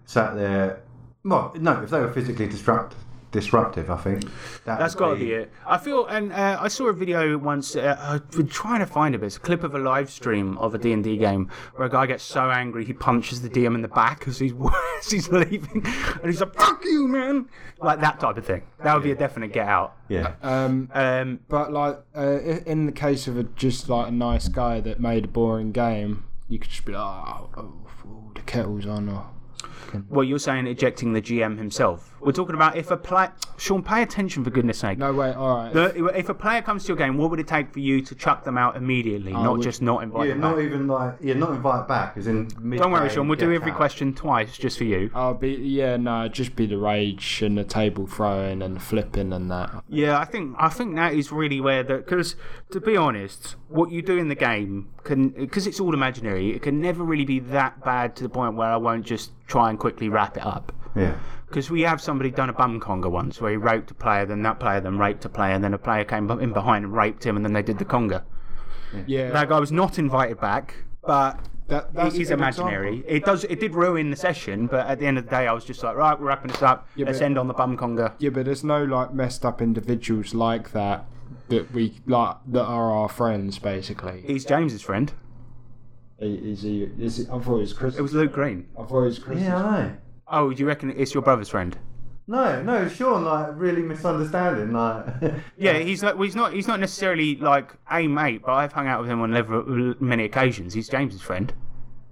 sat 0.04 0.34
there, 0.34 0.82
well, 1.24 1.54
no, 1.58 1.82
if 1.82 1.88
they 1.88 2.00
were 2.00 2.12
physically 2.12 2.48
disrupt 2.48 2.94
disruptive, 3.30 3.90
I 3.90 3.96
think 3.96 4.24
that 4.64 4.78
That's 4.78 4.94
would 4.94 4.98
got 5.00 5.10
to 5.14 5.16
be 5.16 5.32
it. 5.32 5.52
I 5.66 5.78
feel, 5.78 6.06
and 6.06 6.32
uh, 6.32 6.58
I 6.60 6.68
saw 6.68 6.86
a 6.86 6.92
video 6.92 7.36
once. 7.38 7.76
Uh, 7.76 7.96
I've 7.98 8.48
trying 8.48 8.80
to 8.80 8.86
find 8.86 9.14
it. 9.14 9.18
but 9.18 9.26
It's 9.26 9.36
a 9.36 9.40
clip 9.40 9.62
of 9.64 9.74
a 9.74 9.78
live 9.78 10.10
stream 10.10 10.56
of 10.58 10.74
a 10.74 10.78
D 10.78 10.92
and 10.92 11.04
D 11.04 11.16
game 11.16 11.50
where 11.74 11.86
a 11.86 11.90
guy 11.90 12.06
gets 12.06 12.24
so 12.24 12.50
angry 12.50 12.84
he 12.84 12.92
punches 12.92 13.42
the 13.42 13.48
DM 13.50 13.74
in 13.74 13.82
the 13.82 13.88
back 13.88 14.26
as 14.28 14.38
he's 14.38 14.52
as 14.98 15.10
he's 15.10 15.28
leaving, 15.28 15.82
and 15.84 16.24
he's 16.24 16.40
like 16.40 16.54
"fuck 16.54 16.84
you, 16.84 17.08
man," 17.08 17.48
like 17.80 18.00
that 18.00 18.20
type 18.20 18.36
of 18.36 18.44
thing. 18.46 18.62
That 18.82 18.94
would 18.94 19.02
be 19.04 19.12
a 19.12 19.16
definite 19.16 19.52
get 19.52 19.66
out. 19.66 19.96
Yeah, 20.08 20.34
Um, 20.42 20.90
Um, 20.94 21.40
but 21.48 21.72
like 21.72 21.98
uh, 22.16 22.38
in 22.66 22.86
the 22.86 22.92
case 22.92 23.26
of 23.26 23.36
a 23.36 23.42
just 23.42 23.88
like 23.88 24.08
a 24.08 24.12
nice 24.12 24.48
guy 24.48 24.80
that 24.80 25.00
made 25.00 25.24
a 25.24 25.28
boring 25.28 25.72
game, 25.72 26.24
you 26.48 26.58
could 26.58 26.70
just 26.70 26.84
be 26.84 26.92
like, 26.92 27.00
oh, 27.00 27.50
oh, 27.56 27.72
oh, 28.06 28.30
the 28.34 28.42
kettle's 28.42 28.86
on, 28.86 29.08
or 29.08 29.26
well, 30.08 30.24
you're 30.24 30.38
saying 30.38 30.66
ejecting 30.66 31.12
the 31.12 31.22
GM 31.22 31.58
himself. 31.58 32.15
We're 32.20 32.32
talking 32.32 32.54
about 32.54 32.76
if 32.76 32.90
a 32.90 32.96
player. 32.96 33.32
Sean, 33.58 33.82
pay 33.82 34.02
attention 34.02 34.44
for 34.44 34.50
goodness 34.50 34.78
sake. 34.78 34.98
no 34.98 35.12
way, 35.12 35.32
all 35.32 35.56
right. 35.56 35.72
The, 35.72 36.06
if 36.16 36.28
a 36.28 36.34
player 36.34 36.60
comes 36.60 36.84
to 36.84 36.88
your 36.88 36.96
game, 36.96 37.16
what 37.16 37.30
would 37.30 37.40
it 37.40 37.46
take 37.46 37.72
for 37.72 37.80
you 37.80 38.02
to 38.02 38.14
chuck 38.14 38.44
them 38.44 38.58
out 38.58 38.76
immediately, 38.76 39.32
not 39.32 39.52
would- 39.52 39.62
just 39.62 39.80
not 39.80 40.02
invite 40.02 40.28
yeah, 40.28 40.34
them 40.34 40.40
not 40.40 40.56
back? 40.56 40.64
even 40.64 40.86
like 40.86 41.14
yeah, 41.20 41.34
not 41.34 41.50
invite 41.50 41.88
back, 41.88 42.16
as 42.16 42.26
in. 42.26 42.48
Don't 42.48 42.90
worry, 42.90 43.08
Sean. 43.08 43.28
We'll 43.28 43.38
do 43.38 43.52
every 43.52 43.72
question 43.72 44.14
twice 44.14 44.56
just 44.56 44.78
for 44.78 44.84
you. 44.84 45.10
I'll 45.14 45.34
be 45.34 45.52
yeah, 45.52 45.96
no, 45.96 46.28
just 46.28 46.56
be 46.56 46.66
the 46.66 46.78
rage 46.78 47.42
and 47.42 47.56
the 47.56 47.64
table 47.64 48.06
throwing 48.06 48.62
and 48.62 48.82
flipping 48.82 49.32
and 49.32 49.50
that. 49.50 49.82
Yeah, 49.88 50.18
I 50.18 50.24
think 50.24 50.54
I 50.58 50.68
think 50.68 50.96
that 50.96 51.14
is 51.14 51.32
really 51.32 51.60
where 51.60 51.82
the 51.82 51.96
because 51.98 52.36
to 52.70 52.80
be 52.80 52.96
honest, 52.96 53.56
what 53.68 53.90
you 53.90 54.02
do 54.02 54.16
in 54.18 54.28
the 54.28 54.34
game 54.34 54.88
can 55.04 55.30
because 55.30 55.66
it's 55.66 55.80
all 55.80 55.94
imaginary. 55.94 56.54
It 56.54 56.62
can 56.62 56.80
never 56.80 57.04
really 57.04 57.24
be 57.24 57.38
that 57.40 57.84
bad 57.84 58.16
to 58.16 58.22
the 58.22 58.28
point 58.28 58.54
where 58.54 58.68
I 58.68 58.76
won't 58.76 59.04
just 59.06 59.32
try 59.46 59.70
and 59.70 59.78
quickly 59.78 60.08
wrap 60.08 60.36
it 60.36 60.44
up. 60.44 60.72
Yeah, 60.96 61.14
Because 61.48 61.70
we 61.70 61.82
have 61.82 62.00
somebody 62.00 62.30
done 62.30 62.48
a 62.48 62.52
bum 62.52 62.80
conga 62.80 63.10
once 63.10 63.40
where 63.40 63.50
he 63.50 63.56
raped 63.56 63.90
a 63.90 63.94
player, 63.94 64.24
then 64.26 64.42
that 64.42 64.58
player 64.58 64.80
then 64.80 64.98
raped 64.98 65.24
a 65.24 65.28
player, 65.28 65.52
and 65.52 65.62
then 65.62 65.74
a 65.74 65.78
player 65.78 66.04
came 66.04 66.30
in 66.30 66.52
behind 66.52 66.84
and 66.84 66.94
raped 66.94 67.24
him, 67.24 67.36
and 67.36 67.44
then 67.44 67.52
they 67.52 67.62
did 67.62 67.78
the 67.78 67.84
conga. 67.84 68.22
Yeah, 69.06 69.30
That 69.30 69.48
guy 69.48 69.58
was 69.60 69.72
not 69.72 69.98
invited 69.98 70.40
back, 70.40 70.74
but 71.06 71.38
that, 71.68 71.92
that's 71.92 72.14
is 72.14 72.30
imaginary. 72.30 72.98
example. 73.00 73.14
It 73.16 73.24
does. 73.24 73.44
It 73.44 73.60
did 73.60 73.74
ruin 73.74 74.10
the 74.10 74.16
session, 74.16 74.68
but 74.68 74.86
at 74.86 74.98
the 75.00 75.06
end 75.06 75.18
of 75.18 75.24
the 75.24 75.30
day, 75.30 75.46
I 75.46 75.52
was 75.52 75.64
just 75.64 75.82
like, 75.82 75.96
right, 75.96 76.18
we're 76.18 76.26
wrapping 76.28 76.50
this 76.52 76.62
up. 76.62 76.88
Yeah, 76.96 77.06
Let's 77.06 77.18
but- 77.18 77.24
end 77.26 77.38
on 77.38 77.48
the 77.48 77.54
bum 77.54 77.76
conga. 77.76 78.12
Yeah, 78.18 78.30
but 78.30 78.44
there's 78.46 78.64
no 78.64 78.84
like 78.84 79.12
messed 79.12 79.44
up 79.44 79.60
individuals 79.60 80.32
like 80.34 80.72
that 80.72 81.04
that 81.48 81.72
we 81.72 81.98
like 82.06 82.36
that 82.46 82.64
are 82.64 82.90
our 82.92 83.08
friends 83.08 83.58
basically. 83.58 84.22
He's 84.26 84.44
James's 84.44 84.82
friend. 84.82 85.12
Is 86.18 86.62
he? 86.62 86.84
Is 86.98 87.16
he 87.18 87.24
I 87.24 87.38
thought 87.40 87.56
it 87.56 87.60
was 87.60 87.72
Chris. 87.72 87.96
It 87.96 88.02
was 88.02 88.14
Luke 88.14 88.32
Green. 88.32 88.66
I 88.78 88.84
thought 88.84 89.02
it 89.02 89.06
was 89.06 89.18
Chris. 89.18 89.40
yeah, 89.42 89.56
I 89.56 89.62
know. 89.82 89.96
Oh, 90.28 90.52
do 90.52 90.60
you 90.60 90.66
reckon 90.66 90.90
it's 90.96 91.14
your 91.14 91.22
brother's 91.22 91.48
friend? 91.48 91.78
No, 92.28 92.60
no, 92.60 92.88
Sean, 92.88 93.24
like 93.24 93.50
really 93.54 93.82
misunderstanding, 93.82 94.72
like. 94.72 95.06
Yeah, 95.56 95.78
he's 95.78 96.02
like, 96.02 96.14
well, 96.14 96.24
he's 96.24 96.34
not. 96.34 96.52
He's 96.52 96.66
not 96.66 96.80
necessarily 96.80 97.36
like 97.36 97.72
a 97.90 98.08
mate, 98.08 98.42
but 98.44 98.52
I've 98.52 98.72
hung 98.72 98.88
out 98.88 99.00
with 99.00 99.08
him 99.08 99.20
on 99.20 99.30
level, 99.32 99.94
many 100.00 100.24
occasions. 100.24 100.74
He's 100.74 100.88
James's 100.88 101.22
friend. 101.22 101.52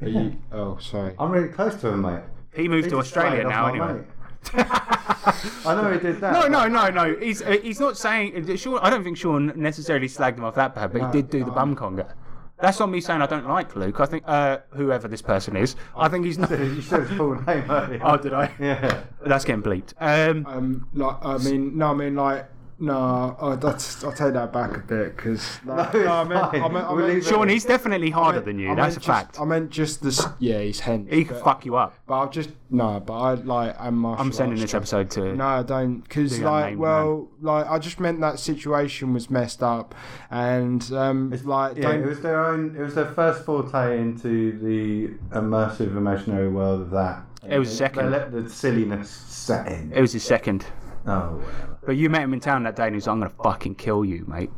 Are 0.00 0.08
you- 0.08 0.36
oh, 0.52 0.78
sorry. 0.78 1.14
I'm 1.18 1.30
really 1.30 1.48
close 1.48 1.74
to 1.76 1.88
him, 1.88 2.02
mate. 2.02 2.22
He 2.54 2.68
moved 2.68 2.84
He 2.86 2.90
to 2.90 2.98
Australia 2.98 3.42
now, 3.42 3.66
anyway. 3.66 3.94
mate. 3.94 4.04
I 4.54 5.74
know 5.74 5.92
he 5.92 5.98
did 5.98 6.20
that. 6.20 6.32
No, 6.32 6.46
no, 6.46 6.68
no, 6.68 6.90
no. 6.90 7.16
He's 7.16 7.42
uh, 7.42 7.56
he's 7.62 7.80
not 7.80 7.96
saying. 7.96 8.56
Sean, 8.56 8.78
I 8.82 8.90
don't 8.90 9.02
think 9.02 9.16
Sean 9.16 9.52
necessarily 9.56 10.06
slagged 10.06 10.36
him 10.38 10.44
off 10.44 10.54
that 10.54 10.74
bad, 10.76 10.92
but 10.92 11.02
he 11.06 11.10
did 11.22 11.30
do 11.30 11.44
the 11.44 11.50
bum 11.50 11.74
conga. 11.74 12.12
That's 12.60 12.78
not 12.78 12.88
me 12.88 13.00
saying 13.00 13.20
I 13.20 13.26
don't 13.26 13.48
like 13.48 13.74
Luke. 13.76 13.98
I 14.00 14.06
think 14.06 14.22
uh, 14.26 14.58
whoever 14.70 15.08
this 15.08 15.20
person 15.22 15.56
is, 15.56 15.74
I 15.96 16.08
think 16.08 16.24
he's 16.24 16.38
not. 16.44 16.50
You 16.50 16.80
said 16.80 17.06
his 17.06 17.16
full 17.16 17.34
name 17.42 17.70
earlier. 17.70 18.00
Oh, 18.02 18.16
did 18.16 18.32
I? 18.32 18.52
Yeah. 18.60 19.02
That's 19.26 19.44
getting 19.44 19.62
bleeped. 19.62 19.92
Um, 20.00 20.46
Um, 20.46 20.88
like 20.94 21.16
I 21.24 21.38
mean, 21.38 21.76
no, 21.76 21.88
I 21.90 21.94
mean 21.94 22.14
like. 22.14 22.46
No, 22.78 23.36
oh, 23.38 23.54
that's, 23.56 24.02
I'll 24.02 24.12
take 24.12 24.32
that 24.34 24.52
back 24.52 24.76
a 24.76 24.80
bit 24.80 25.16
because 25.16 25.60
no, 25.64 25.78
it's 25.78 25.94
I 25.94 26.24
meant, 26.24 26.32
I 26.42 26.50
fine. 26.58 26.72
meant, 26.72 26.86
I 26.86 26.92
We'll 26.92 27.06
meant. 27.08 27.24
Sean, 27.24 27.48
he's 27.48 27.64
definitely 27.64 28.10
harder 28.10 28.38
I 28.38 28.42
than 28.42 28.58
you. 28.58 28.66
meant 28.66 28.78
That's 28.78 28.96
a 28.96 28.98
just- 28.98 29.06
fact. 29.06 29.40
I 29.40 29.44
meant 29.44 29.70
just 29.70 30.02
this. 30.02 30.26
Yeah, 30.40 30.60
he's 30.60 30.80
hench. 30.80 31.12
He 31.12 31.24
can 31.24 31.34
but, 31.36 31.44
fuck 31.44 31.64
you 31.64 31.76
up. 31.76 31.94
but 32.06 32.20
I've 32.20 32.30
just 32.32 32.50
no, 32.70 32.98
but 32.98 33.12
I 33.12 33.34
like 33.34 33.76
I'm 33.78 33.96
martial 33.98 34.24
I'm 34.26 34.32
sending 34.32 34.58
this 34.58 34.74
episode 34.74 35.10
to. 35.12 35.34
No, 35.36 35.44
I 35.44 35.62
don't, 35.62 36.00
because 36.00 36.38
your 36.38 36.50
like, 36.50 36.70
name, 36.70 36.78
well, 36.78 37.28
like 37.40 37.66
I 37.68 37.78
just 37.78 38.00
meant 38.00 38.20
that 38.22 38.40
situation 38.40 39.12
was 39.14 39.30
messed 39.30 39.62
up, 39.62 39.94
and 40.30 40.82
um, 40.92 41.32
it's, 41.32 41.44
like, 41.44 41.76
Yeah, 41.76 41.82
don't, 41.92 42.02
it 42.02 42.06
was 42.06 42.20
their 42.22 42.44
own. 42.44 42.74
It 42.76 42.80
was 42.82 42.94
their 42.96 43.06
first 43.12 43.44
forte 43.44 43.98
into 44.00 44.58
the 44.58 45.14
immersive 45.36 45.96
imaginary 45.96 46.48
world 46.48 46.80
of 46.80 46.90
that. 46.90 47.22
It 47.48 47.58
was 47.58 47.70
They- 47.70 47.76
second. 47.76 48.06
They 48.06 48.10
let 48.10 48.32
the 48.32 48.50
silliness 48.50 49.10
set 49.10 49.70
in. 49.70 49.92
It 49.94 50.00
was 50.00 50.12
his 50.12 50.24
second. 50.24 50.66
Oh, 51.06 51.36
whatever. 51.36 51.78
But 51.86 51.96
you 51.96 52.08
met 52.10 52.22
him 52.22 52.32
in 52.32 52.40
town 52.40 52.62
that 52.64 52.76
day, 52.76 52.84
and 52.84 52.94
he 52.94 52.96
was, 52.96 53.08
"I'm 53.08 53.18
gonna 53.20 53.32
fucking 53.42 53.74
kill 53.76 54.04
you, 54.04 54.24
mate." 54.26 54.50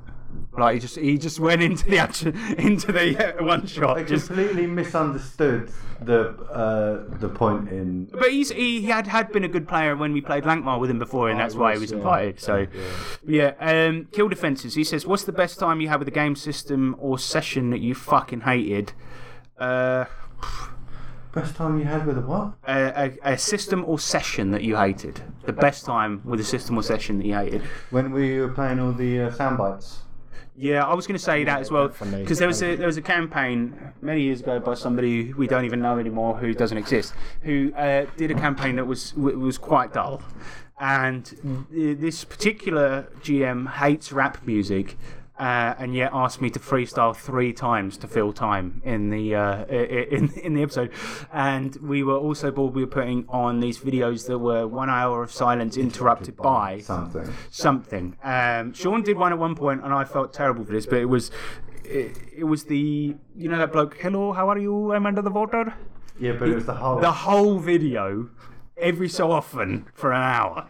Like 0.56 0.74
he 0.74 0.80
just 0.80 0.96
he 0.96 1.18
just 1.18 1.40
went 1.40 1.62
into 1.62 1.84
the 1.86 1.98
action 1.98 2.36
into 2.58 2.92
the 2.92 3.38
uh, 3.40 3.44
one 3.44 3.66
shot. 3.66 4.06
Just, 4.06 4.28
completely 4.28 4.66
misunderstood 4.66 5.70
the 6.00 6.28
uh, 6.50 7.18
the 7.18 7.28
point 7.28 7.68
in. 7.68 8.04
but 8.06 8.30
he's 8.30 8.50
he 8.50 8.82
had 8.82 9.06
had 9.06 9.32
been 9.32 9.44
a 9.44 9.48
good 9.48 9.66
player 9.66 9.96
when 9.96 10.12
we 10.12 10.20
played 10.20 10.44
Lankhmar 10.44 10.78
with 10.78 10.90
him 10.90 10.98
before, 10.98 11.28
and 11.30 11.38
Oh, 11.38 11.42
that's 11.42 11.54
why 11.54 11.74
he 11.74 11.78
was, 11.78 11.92
invited. 11.92 12.40
So 12.40 12.66
yeah, 13.26 13.52
um, 13.60 14.08
kill 14.12 14.28
defenses. 14.28 14.74
He 14.74 14.84
says, 14.84 15.06
"What's 15.06 15.24
the 15.24 15.32
best 15.32 15.58
time 15.58 15.80
you 15.80 15.88
had 15.88 15.98
with 15.98 16.06
the 16.06 16.12
game 16.12 16.36
system 16.36 16.96
or 16.98 17.18
session 17.18 17.70
that 17.70 17.80
you 17.80 17.94
fucking 17.94 18.42
hated?" 18.42 18.92
Uh, 19.58 20.04
Best 21.36 21.54
time 21.54 21.78
you 21.78 21.84
had 21.84 22.06
with 22.06 22.16
a 22.16 22.22
what? 22.22 22.54
a, 22.66 23.12
a, 23.22 23.32
a 23.34 23.38
system 23.38 23.84
or 23.86 23.98
session 23.98 24.52
that 24.52 24.62
you 24.62 24.74
hated. 24.74 25.20
The 25.44 25.52
best 25.52 25.84
time 25.84 26.22
with 26.24 26.40
a 26.40 26.44
system 26.44 26.78
or 26.78 26.82
session 26.82 27.18
that 27.18 27.26
you 27.26 27.34
hated. 27.34 27.60
When 27.90 28.10
we 28.10 28.40
were 28.40 28.48
playing 28.48 28.80
all 28.80 28.92
the 28.92 29.20
uh, 29.20 29.30
sound 29.30 29.58
bites. 29.58 29.98
Yeah, 30.56 30.86
I 30.86 30.94
was 30.94 31.06
going 31.06 31.18
to 31.18 31.22
say 31.22 31.44
that 31.44 31.60
as 31.60 31.70
well 31.70 31.88
because 31.88 32.38
there 32.38 32.48
was 32.48 32.62
a 32.62 32.76
there 32.76 32.86
was 32.86 32.96
a 32.96 33.02
campaign 33.02 33.78
many 34.00 34.22
years 34.22 34.40
ago 34.40 34.58
by 34.58 34.72
somebody 34.72 35.34
we 35.34 35.46
don't 35.46 35.66
even 35.66 35.82
know 35.82 35.98
anymore 35.98 36.38
who 36.38 36.54
doesn't 36.54 36.78
exist 36.78 37.12
who 37.42 37.70
uh, 37.76 38.06
did 38.16 38.30
a 38.30 38.34
campaign 38.34 38.76
that 38.76 38.86
was 38.86 39.12
was 39.14 39.58
quite 39.58 39.92
dull, 39.92 40.22
and 40.80 41.68
this 41.70 42.24
particular 42.24 43.08
GM 43.20 43.70
hates 43.70 44.10
rap 44.10 44.38
music. 44.46 44.96
Uh, 45.38 45.74
and 45.78 45.94
yet 45.94 46.10
asked 46.14 46.40
me 46.40 46.48
to 46.48 46.58
freestyle 46.58 47.14
three 47.14 47.52
times 47.52 47.98
to 47.98 48.08
fill 48.08 48.32
time 48.32 48.80
in 48.86 49.10
the 49.10 49.34
uh, 49.34 49.66
in 49.66 50.32
in 50.42 50.54
the 50.54 50.62
episode, 50.62 50.90
and 51.30 51.76
we 51.82 52.02
were 52.02 52.16
also 52.16 52.50
bored. 52.50 52.74
We 52.74 52.80
were 52.84 52.90
putting 52.90 53.26
on 53.28 53.60
these 53.60 53.78
videos 53.78 54.26
that 54.28 54.38
were 54.38 54.66
one 54.66 54.88
hour 54.88 55.22
of 55.22 55.30
silence 55.30 55.76
interrupted 55.76 56.38
by 56.38 56.80
Something. 56.80 57.30
something. 57.50 58.16
Um, 58.24 58.72
Sean 58.72 59.02
did 59.02 59.18
one 59.18 59.30
at 59.30 59.38
one 59.38 59.54
point, 59.54 59.84
and 59.84 59.92
I 59.92 60.04
felt 60.04 60.32
terrible 60.32 60.64
for 60.64 60.72
this, 60.72 60.86
but 60.86 61.00
it 61.00 61.04
was 61.16 61.30
it, 61.84 62.16
it 62.34 62.44
was 62.44 62.64
the 62.64 63.14
you 63.36 63.48
know 63.50 63.58
that 63.58 63.72
bloke. 63.72 63.98
Hello, 64.00 64.32
how 64.32 64.48
are 64.48 64.56
you? 64.58 64.94
I'm 64.94 65.04
under 65.04 65.20
the 65.20 65.30
water. 65.30 65.74
Yeah, 66.18 66.32
but 66.32 66.48
it 66.48 66.54
was 66.54 66.64
the 66.64 66.74
whole. 66.76 66.98
The 66.98 67.12
whole 67.12 67.58
video, 67.58 68.30
every 68.78 69.10
so 69.10 69.30
often 69.30 69.84
for 69.92 70.12
an 70.14 70.22
hour. 70.22 70.66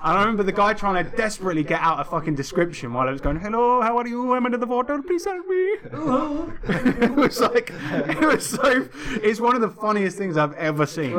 I 0.00 0.18
remember 0.20 0.42
the 0.42 0.52
guy 0.52 0.74
trying 0.74 1.04
to 1.04 1.16
desperately 1.16 1.64
get 1.64 1.80
out 1.80 2.00
a 2.00 2.04
fucking 2.04 2.34
description 2.34 2.92
while 2.92 3.08
I 3.08 3.12
was 3.12 3.20
going, 3.20 3.38
"Hello, 3.40 3.80
how 3.80 3.98
are 3.98 4.06
you? 4.06 4.32
I'm 4.32 4.44
under 4.44 4.58
the 4.58 4.66
water. 4.66 5.00
Please 5.02 5.24
help 5.24 5.46
me." 5.46 5.56
it 7.04 7.14
was 7.14 7.40
like, 7.40 7.72
it 7.72 8.20
was 8.20 8.46
so. 8.46 8.88
It's 9.22 9.40
one 9.40 9.54
of 9.54 9.60
the 9.60 9.70
funniest 9.70 10.16
things 10.16 10.36
I've 10.36 10.54
ever 10.54 10.86
seen. 10.86 11.12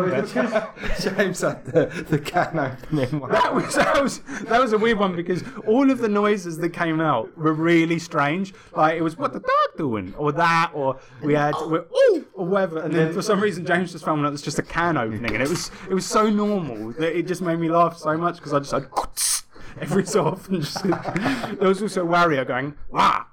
James 1.00 1.42
had 1.42 1.66
the, 1.66 2.06
the 2.10 2.20
can 2.20 2.58
opening 2.58 3.20
one. 3.20 3.32
that 3.32 3.54
was 3.54 3.76
that 3.76 4.02
was 4.02 4.20
that 4.44 4.62
was 4.62 4.74
a 4.74 4.78
weird 4.78 5.00
one 5.00 5.16
because 5.16 5.44
all 5.68 5.90
of 5.92 6.00
the 6.00 6.10
noises 6.10 6.58
that 6.58 6.70
came 6.70 7.02
out 7.02 7.36
were 7.38 7.54
really 7.54 8.00
strange. 8.00 8.54
Like 8.76 8.98
it 8.98 9.02
was 9.02 9.18
what 9.18 9.34
the 9.34 9.40
dog 9.40 9.78
doing, 9.78 10.14
or 10.18 10.32
that, 10.34 10.72
or 10.74 11.00
we 11.22 11.34
had 11.34 11.54
we're, 11.68 11.86
ooh, 12.12 12.26
or 12.34 12.46
whatever. 12.46 12.80
And 12.80 12.94
then 12.94 13.14
for 13.14 13.22
some 13.22 13.40
reason 13.42 13.66
James 13.66 13.92
just 13.92 14.06
found 14.06 14.26
out 14.26 14.32
was 14.32 14.42
just 14.42 14.60
a 14.60 14.64
can 14.64 14.98
opening, 14.98 15.34
and 15.34 15.44
it 15.44 15.50
was 15.50 15.72
it 15.90 15.94
was 15.94 16.06
so 16.06 16.30
normal 16.30 16.92
that 16.94 17.18
it 17.18 17.28
just 17.28 17.42
made 17.42 17.60
me 17.60 17.70
laugh 17.70 17.98
so 17.98 18.18
much 18.18 18.36
because 18.36 18.54
I 18.54 18.60
just 18.60 18.69
like. 18.74 18.90
Every 19.80 20.06
so 20.06 20.26
often, 20.26 20.62
just, 20.62 20.84
there 20.84 21.70
was 21.70 21.82
also 21.82 22.06
Wario 22.06 22.46
going, 22.46 22.76
"Wah!" 22.90 23.24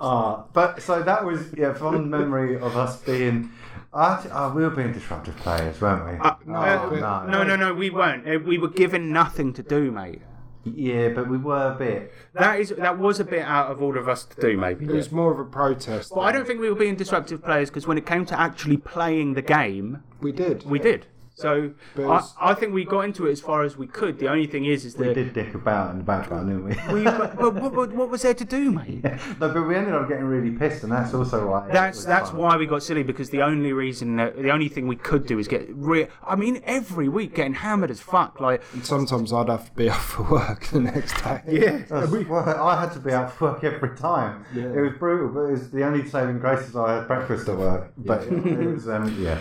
Ah, 0.00 0.44
but 0.52 0.80
so 0.80 1.02
that 1.02 1.24
was 1.24 1.52
yeah, 1.56 1.74
fond 1.74 2.10
memory 2.10 2.56
of 2.56 2.76
us 2.76 2.96
being. 3.02 3.50
I, 3.92 4.24
oh, 4.32 4.52
we 4.54 4.62
were 4.62 4.70
being 4.70 4.92
disruptive 4.92 5.36
players, 5.36 5.80
weren't 5.80 6.04
we? 6.06 6.18
Uh, 6.18 6.34
oh, 6.48 6.96
uh, 6.96 7.26
no, 7.28 7.42
no, 7.44 7.54
no, 7.56 7.74
we 7.74 7.90
weren't. 7.90 8.26
Uh, 8.26 8.38
We 8.44 8.56
were 8.58 8.68
given 8.68 9.12
nothing 9.12 9.52
to 9.54 9.62
do, 9.62 9.92
mate. 9.92 10.22
Yeah, 10.64 11.10
but 11.10 11.28
we 11.28 11.36
were 11.36 11.72
a 11.72 11.74
bit. 11.78 12.12
That 12.32 12.58
is 12.60 12.70
that 12.70 12.98
was 12.98 13.20
a 13.20 13.24
bit 13.24 13.42
out 13.42 13.70
of 13.70 13.82
all 13.82 13.98
of 13.98 14.08
us 14.08 14.24
to 14.24 14.40
do, 14.40 14.56
maybe. 14.56 14.86
It 14.86 14.90
was 14.90 15.12
more 15.12 15.30
of 15.32 15.38
a 15.38 15.44
protest. 15.44 16.12
But 16.14 16.20
I 16.20 16.32
don't 16.32 16.46
think 16.46 16.60
we 16.60 16.70
were 16.70 16.74
being 16.74 16.96
disruptive 16.96 17.44
players 17.44 17.68
because 17.68 17.86
when 17.86 17.98
it 17.98 18.06
came 18.06 18.24
to 18.26 18.40
actually 18.40 18.78
playing 18.78 19.34
the 19.34 19.42
game, 19.42 20.02
We 20.20 20.32
did. 20.32 20.64
we 20.64 20.78
did. 20.78 21.06
So 21.34 21.72
But 21.96 22.06
I, 22.06 22.50
I 22.50 22.54
think 22.54 22.72
we 22.72 22.84
got 22.84 23.00
into 23.00 23.26
it 23.26 23.32
as 23.32 23.40
far 23.40 23.64
as 23.64 23.76
we 23.76 23.88
could. 23.88 24.18
The 24.18 24.28
only 24.28 24.46
thing 24.46 24.66
is, 24.66 24.84
is 24.84 24.94
that 24.94 25.08
We 25.08 25.14
did 25.14 25.34
dick 25.34 25.54
about 25.54 25.90
in 25.90 25.98
the 25.98 26.04
background, 26.04 26.48
didn't 26.48 26.64
we? 26.64 26.94
we, 27.00 27.04
but, 27.04 27.36
but 27.36 27.54
what, 27.54 27.92
what, 27.92 28.08
was 28.08 28.22
there 28.22 28.34
to 28.34 28.44
do, 28.44 28.70
mate? 28.70 29.02
no, 29.40 29.48
but 29.52 29.62
we 29.66 29.74
ended 29.74 29.94
up 29.94 30.08
getting 30.08 30.24
really 30.24 30.56
pissed, 30.56 30.84
and 30.84 30.92
that's 30.92 31.12
also 31.12 31.50
why. 31.50 31.68
That's 31.72 32.04
that's 32.04 32.30
fun. 32.30 32.38
why 32.38 32.56
we 32.56 32.66
got 32.66 32.82
silly 32.82 33.02
because 33.02 33.30
the 33.30 33.42
only 33.42 33.72
reason, 33.72 34.16
the 34.16 34.50
only 34.50 34.68
thing 34.68 34.86
we 34.86 34.96
could 34.96 35.26
do 35.26 35.38
is 35.38 35.48
get. 35.48 35.66
real. 35.70 36.06
I 36.24 36.36
mean, 36.36 36.62
every 36.64 37.08
week 37.08 37.34
getting 37.34 37.54
hammered 37.54 37.90
as 37.90 38.00
fuck. 38.00 38.40
Like, 38.40 38.62
Sometimes 38.82 39.32
I'd 39.32 39.48
have 39.48 39.66
to 39.66 39.72
be 39.72 39.88
off 39.94 40.04
for 40.04 40.22
work 40.30 40.66
the 40.66 40.80
next 40.80 41.20
day. 41.24 41.42
yeah, 41.48 41.82
well, 41.90 42.62
I 42.62 42.80
had 42.80 42.92
to 42.92 43.00
be 43.00 43.12
out 43.12 43.32
for 43.32 43.52
work 43.52 43.64
every 43.64 43.96
time. 43.96 44.44
Yeah. 44.54 44.64
It 44.64 44.80
was 44.80 44.92
brutal, 44.98 45.28
but 45.28 45.40
it 45.48 45.52
was 45.52 45.70
the 45.70 45.84
only 45.84 46.08
saving 46.08 46.38
grace 46.38 46.68
is 46.68 46.76
I 46.76 46.96
had 46.96 47.08
breakfast 47.08 47.48
at 47.48 47.58
work. 47.58 47.92
But 47.96 48.22
it 48.24 48.72
was, 48.72 48.88
um, 48.88 49.16
yeah. 49.20 49.38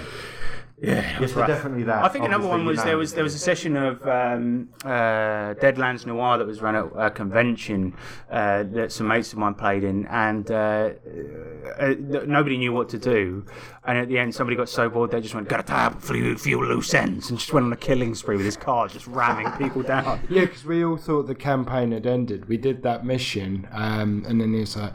Yeah. 0.84 1.19
Yes, 1.22 1.34
so 1.34 1.47
definitely 1.47 1.84
that. 1.84 2.03
I 2.03 2.10
think 2.10 2.26
another 2.26 2.47
one 2.47 2.65
was 2.65 2.80
you 2.80 2.84
there 2.84 2.97
was 2.97 3.14
there 3.14 3.23
was 3.23 3.34
a 3.34 3.39
session 3.39 3.77
of 3.77 4.05
um, 4.05 4.69
uh, 4.84 5.55
Deadlands 5.55 6.05
Noir 6.05 6.38
that 6.38 6.45
was 6.45 6.61
run 6.61 6.76
at 6.76 6.85
a 6.97 7.10
convention 7.10 7.95
uh, 8.30 8.64
that 8.64 8.91
some 8.91 9.07
mates 9.07 9.31
of 9.31 9.39
mine 9.39 9.53
played 9.53 9.85
in, 9.85 10.05
and 10.07 10.51
uh, 10.51 10.89
uh, 11.80 11.93
nobody 11.99 12.57
knew 12.57 12.73
what 12.73 12.89
to 12.89 12.97
do. 12.97 13.45
And 13.85 13.97
at 13.97 14.07
the 14.10 14.18
end, 14.18 14.35
somebody 14.35 14.55
got 14.55 14.69
so 14.69 14.89
bored 14.89 15.11
they 15.11 15.22
just 15.22 15.34
went, 15.34 15.47
"Got 15.47 15.61
a 15.61 15.64
tab, 15.64 16.01
few, 16.01 16.38
few 16.38 16.60
loose 16.60 16.93
ends," 16.93 17.30
and 17.30 17.39
just 17.39 17.53
went 17.53 17.65
on 17.65 17.73
a 17.73 17.77
killing 17.77 18.14
spree 18.14 18.35
with 18.35 18.45
his 18.45 18.57
car, 18.57 18.88
just 18.89 19.07
ramming 19.07 19.51
people 19.53 19.84
down. 19.84 20.19
Yeah, 20.30 20.41
because 20.41 20.65
we 20.65 20.84
all 20.84 20.97
thought 20.97 21.27
the 21.27 21.35
campaign 21.35 21.91
had 21.91 22.05
ended. 22.05 22.47
We 22.47 22.57
did 22.57 22.81
that 22.84 23.05
mission, 23.05 23.68
um, 23.72 24.26
and 24.27 24.41
then 24.41 24.55
it's 24.55 24.76
like, 24.76 24.93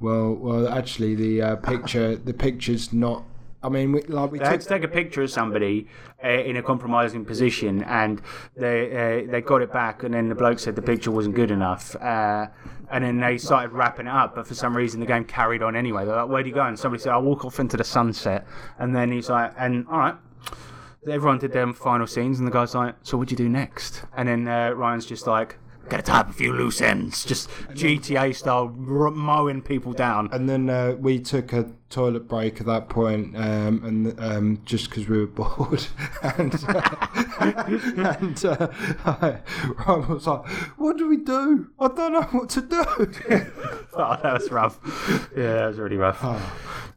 well, 0.00 0.34
well, 0.34 0.68
actually, 0.68 1.14
the 1.14 1.42
uh, 1.42 1.56
picture, 1.56 2.16
the 2.16 2.34
picture's 2.34 2.92
not. 2.92 3.24
I 3.62 3.68
mean, 3.68 3.92
we, 3.92 4.02
like 4.02 4.30
we 4.30 4.38
They 4.38 4.44
had 4.44 4.60
took. 4.60 4.62
to 4.62 4.68
take 4.68 4.84
a 4.84 4.88
picture 4.88 5.22
of 5.22 5.30
somebody 5.30 5.88
uh, 6.22 6.28
in 6.28 6.56
a 6.56 6.62
compromising 6.62 7.24
position, 7.24 7.82
and 7.84 8.20
they 8.56 9.24
uh, 9.26 9.30
they 9.30 9.40
got 9.40 9.62
it 9.62 9.72
back, 9.72 10.02
and 10.02 10.14
then 10.14 10.28
the 10.28 10.34
bloke 10.34 10.58
said 10.58 10.76
the 10.76 10.82
picture 10.82 11.10
wasn't 11.10 11.34
good 11.34 11.50
enough, 11.50 11.96
uh, 11.96 12.46
and 12.90 13.04
then 13.04 13.18
they 13.18 13.38
started 13.38 13.72
wrapping 13.72 14.06
it 14.06 14.12
up, 14.12 14.34
but 14.34 14.46
for 14.46 14.54
some 14.54 14.76
reason 14.76 15.00
the 15.00 15.06
game 15.06 15.24
carried 15.24 15.62
on 15.62 15.74
anyway. 15.74 16.04
They're 16.04 16.16
like, 16.16 16.28
"Where'd 16.28 16.46
you 16.46 16.52
go?" 16.52 16.62
And 16.62 16.78
somebody 16.78 17.02
said, 17.02 17.12
"I'll 17.12 17.22
walk 17.22 17.44
off 17.44 17.58
into 17.58 17.76
the 17.76 17.84
sunset," 17.84 18.46
and 18.78 18.94
then 18.94 19.10
he's 19.10 19.28
like, 19.30 19.52
"And 19.58 19.86
all 19.88 19.98
right." 19.98 20.14
Everyone 21.08 21.38
did 21.38 21.52
their 21.52 21.72
final 21.72 22.06
scenes, 22.08 22.40
and 22.40 22.48
the 22.48 22.52
guy's 22.52 22.74
like, 22.74 22.96
"So 23.02 23.16
what'd 23.16 23.30
you 23.30 23.36
do 23.36 23.48
next?" 23.48 24.04
And 24.16 24.28
then 24.28 24.48
uh, 24.48 24.70
Ryan's 24.70 25.06
just 25.06 25.26
like, 25.26 25.56
"Gotta 25.88 26.02
tie 26.02 26.20
up 26.20 26.30
a 26.30 26.32
few 26.32 26.52
loose 26.52 26.80
ends, 26.80 27.24
just 27.24 27.48
GTA 27.70 28.34
style, 28.34 28.74
r- 28.88 29.10
mowing 29.10 29.62
people 29.62 29.92
down." 29.92 30.28
And 30.32 30.48
then 30.48 30.68
uh, 30.68 30.96
we 30.98 31.18
took 31.18 31.52
a 31.52 31.70
toilet 31.88 32.26
break 32.28 32.60
at 32.60 32.66
that 32.66 32.88
point, 32.88 33.36
um, 33.36 33.82
and 33.84 34.20
um, 34.20 34.62
just 34.64 34.90
because 34.90 35.08
we 35.08 35.18
were 35.18 35.26
bored, 35.26 35.86
and 36.22 36.54
uh, 36.68 36.96
and 38.20 38.44
uh, 38.44 38.68
Ryan 39.86 40.08
was 40.08 40.26
like, 40.26 40.46
"What 40.76 40.96
do 40.98 41.08
we 41.08 41.18
do? 41.18 41.68
I 41.78 41.88
don't 41.88 42.12
know 42.12 42.22
what 42.22 42.50
to 42.50 42.60
do." 42.60 42.84
oh, 43.94 44.18
that 44.22 44.32
was 44.32 44.50
rough. 44.50 44.78
Yeah, 45.36 45.54
that 45.54 45.66
was 45.68 45.78
really 45.78 45.96
rough. 45.96 46.22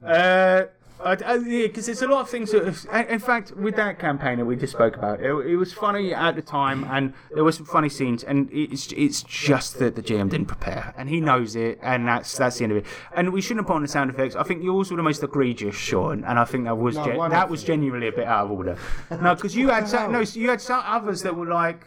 Uh, 0.04 0.66
because 1.04 1.86
there's 1.86 2.02
a 2.02 2.08
lot 2.08 2.22
of 2.22 2.30
things. 2.30 2.52
That, 2.52 2.66
have- 2.66 3.10
in 3.10 3.20
fact, 3.20 3.56
with 3.56 3.76
that 3.78 4.00
campaign 4.00 4.38
that 4.40 4.46
we 4.46 4.56
just 4.56 4.74
spoke 4.74 4.98
about, 4.98 5.20
it, 5.22 5.32
it 5.48 5.56
was 5.56 5.72
funny 5.74 6.14
at 6.14 6.36
the 6.36 6.42
time, 6.42 6.84
and 6.86 7.14
there 7.34 7.44
were 7.44 7.52
some 7.52 7.66
funny 7.66 7.90
scenes. 7.90 8.24
And 8.24 8.50
it's 8.52 8.92
it's 8.94 9.24
just 9.24 9.80
that 9.80 9.96
the 9.96 10.02
GM 10.04 10.30
didn't 10.30 10.48
prepare, 10.48 10.94
and 10.98 11.10
he 11.10 11.22
knows 11.22 11.56
it, 11.56 11.80
and 11.82 12.08
that's 12.08 12.38
that's 12.38 12.58
the 12.58 12.64
end 12.66 12.72
of 12.74 12.78
it. 12.80 12.86
And 13.14 13.32
we 13.32 13.42
shouldn't 13.42 13.60
have 13.62 13.68
put 13.68 13.76
on 13.76 13.82
the 13.82 13.88
sound 13.88 14.10
effects. 14.10 14.36
I 14.36 14.44
think 14.44 14.64
yours 14.64 14.92
were 14.92 14.98
the 14.98 15.04
most 15.04 15.24
egregious, 15.24 15.76
Sean, 15.76 16.24
and 16.26 16.38
I 16.38 16.46
think 16.46 16.66
that 16.66 16.78
was 16.78 16.96
No, 16.96 17.06
gen- 17.06 17.30
that 17.32 17.50
was 17.50 17.64
genuinely 17.64 18.08
a 18.10 18.12
bit 18.12 18.28
out 18.28 18.46
of 18.46 18.52
order. 18.52 18.78
no, 19.22 19.36
because 19.36 19.56
you 19.56 19.70
had 19.70 19.88
some, 19.94 20.12
no, 20.12 20.20
you 20.20 20.50
had 20.50 20.62
some 20.62 20.82
others 20.86 21.22
that 21.24 21.36
were 21.36 21.46
like. 21.48 21.86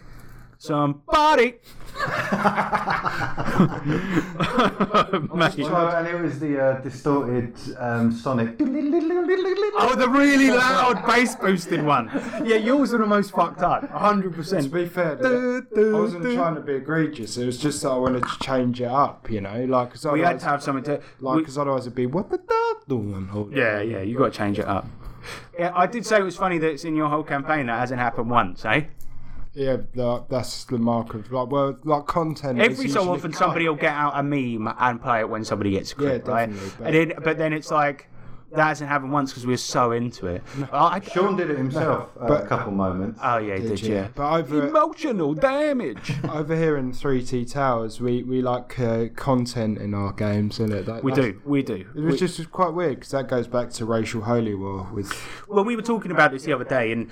Somebody, 0.62 1.55
Mate. 5.34 5.56
So, 5.56 5.93
and 5.97 6.06
it 6.06 6.20
was 6.20 6.39
the 6.39 6.56
uh, 6.62 6.80
distorted 6.80 7.52
um, 7.78 8.12
Sonic. 8.12 8.51
Oh, 8.60 9.94
the 9.97 10.09
really 10.09 10.52
loud 10.52 11.05
bass 11.05 11.34
boosted 11.34 11.82
one. 11.82 12.09
Yeah, 12.44 12.59
yours 12.59 12.94
are 12.94 12.98
the 12.98 13.06
most 13.06 13.32
fucked 13.32 13.62
up. 13.62 13.82
100%. 13.90 14.62
to 14.62 14.68
be 14.68 14.86
fair, 14.86 15.18
I 15.18 15.93
wasn't 15.93 16.32
trying 16.32 16.55
to 16.55 16.60
be 16.60 16.74
egregious. 16.74 17.36
It 17.36 17.47
was 17.47 17.59
just 17.59 17.82
that 17.82 17.90
I 17.90 17.97
wanted 17.97 18.22
to 18.22 18.39
change 18.40 18.80
it 18.80 18.86
up, 18.86 19.28
you 19.32 19.40
know, 19.40 19.64
like 19.64 19.89
because 19.89 20.05
We 20.12 20.20
had 20.20 20.39
to 20.39 20.47
have 20.47 20.62
something 20.62 20.84
to. 20.84 21.01
like 21.18 21.39
because 21.39 21.59
otherwise 21.59 21.82
it'd 21.89 21.97
be 21.97 22.06
what 22.06 22.30
the 22.30 22.39
dog 22.39 22.86
doing. 22.89 23.28
Or- 23.34 23.48
yeah, 23.51 23.80
yeah, 23.80 24.02
you 24.02 24.16
got 24.16 24.32
to 24.32 24.39
change 24.39 24.60
it 24.60 24.66
up. 24.68 24.86
Yeah, 25.59 25.72
I 25.74 25.89
did 25.89 26.06
say 26.06 26.18
it 26.20 26.22
was 26.22 26.36
funny 26.36 26.59
that 26.59 26.70
it's 26.70 26.84
in 26.84 26.94
your 26.94 27.09
whole 27.09 27.24
campaign 27.24 27.66
that 27.66 27.80
hasn't 27.80 27.98
happened 28.01 28.30
once, 28.30 28.64
eh? 28.64 28.84
Yeah, 29.54 29.78
like, 29.94 30.28
that's 30.28 30.64
the 30.64 30.78
mark 30.78 31.12
of 31.14 31.30
like 31.30 31.50
well, 31.50 31.76
like 31.84 32.06
content. 32.06 32.60
is 32.60 32.68
Every 32.70 32.88
so 32.88 33.10
often, 33.12 33.32
somebody 33.34 33.68
will 33.68 33.76
get 33.76 33.92
out 33.92 34.12
a 34.16 34.22
meme 34.22 34.72
and 34.78 35.00
play 35.00 35.20
it 35.20 35.28
when 35.28 35.44
somebody 35.44 35.72
gets 35.72 35.92
a 35.92 35.94
crit, 35.94 36.22
Yeah, 36.26 36.32
right? 36.32 36.46
definitely, 36.50 36.70
but- 36.78 36.86
And 36.86 36.94
then, 37.10 37.18
but 37.22 37.38
then 37.38 37.52
it's 37.52 37.70
like 37.70 38.08
that 38.52 38.64
hasn't 38.66 38.88
happened 38.90 39.12
once 39.12 39.30
because 39.30 39.46
we 39.46 39.54
were 39.54 39.56
so 39.58 39.92
into 39.92 40.26
it. 40.26 40.42
I, 40.72 41.00
Sean 41.00 41.36
did 41.36 41.48
it 41.50 41.56
himself 41.56 42.10
uh, 42.20 42.28
but- 42.28 42.44
a 42.44 42.46
couple 42.46 42.72
moments. 42.72 43.18
oh 43.22 43.38
yeah, 43.38 43.56
did, 43.56 43.68
Did 43.68 43.80
you? 43.82 43.94
you? 43.96 44.08
But 44.14 44.40
over 44.40 44.68
Emotional 44.68 45.32
damage. 45.34 46.12
over 46.30 46.54
here 46.56 46.76
in 46.78 46.92
Three 46.92 47.22
T 47.22 47.44
Towers, 47.44 48.00
we 48.00 48.22
we 48.22 48.40
like 48.42 48.78
uh, 48.80 49.06
content 49.16 49.78
in 49.78 49.92
our 49.94 50.12
games, 50.14 50.60
isn't 50.60 50.72
it? 50.72 50.86
That, 50.86 51.02
we 51.04 51.12
do, 51.12 51.40
we 51.44 51.62
do. 51.62 51.86
It 51.94 52.00
was 52.00 52.18
just 52.18 52.50
quite 52.52 52.72
weird 52.74 52.96
because 52.96 53.10
that 53.12 53.28
goes 53.28 53.46
back 53.46 53.70
to 53.72 53.84
racial 53.84 54.22
holy 54.22 54.54
war 54.54 54.86
with 54.92 55.12
Well, 55.48 55.64
we 55.64 55.76
were 55.76 55.82
talking 55.82 56.10
about 56.10 56.32
this 56.32 56.44
the 56.44 56.52
other 56.54 56.64
day, 56.64 56.92
and 56.92 57.10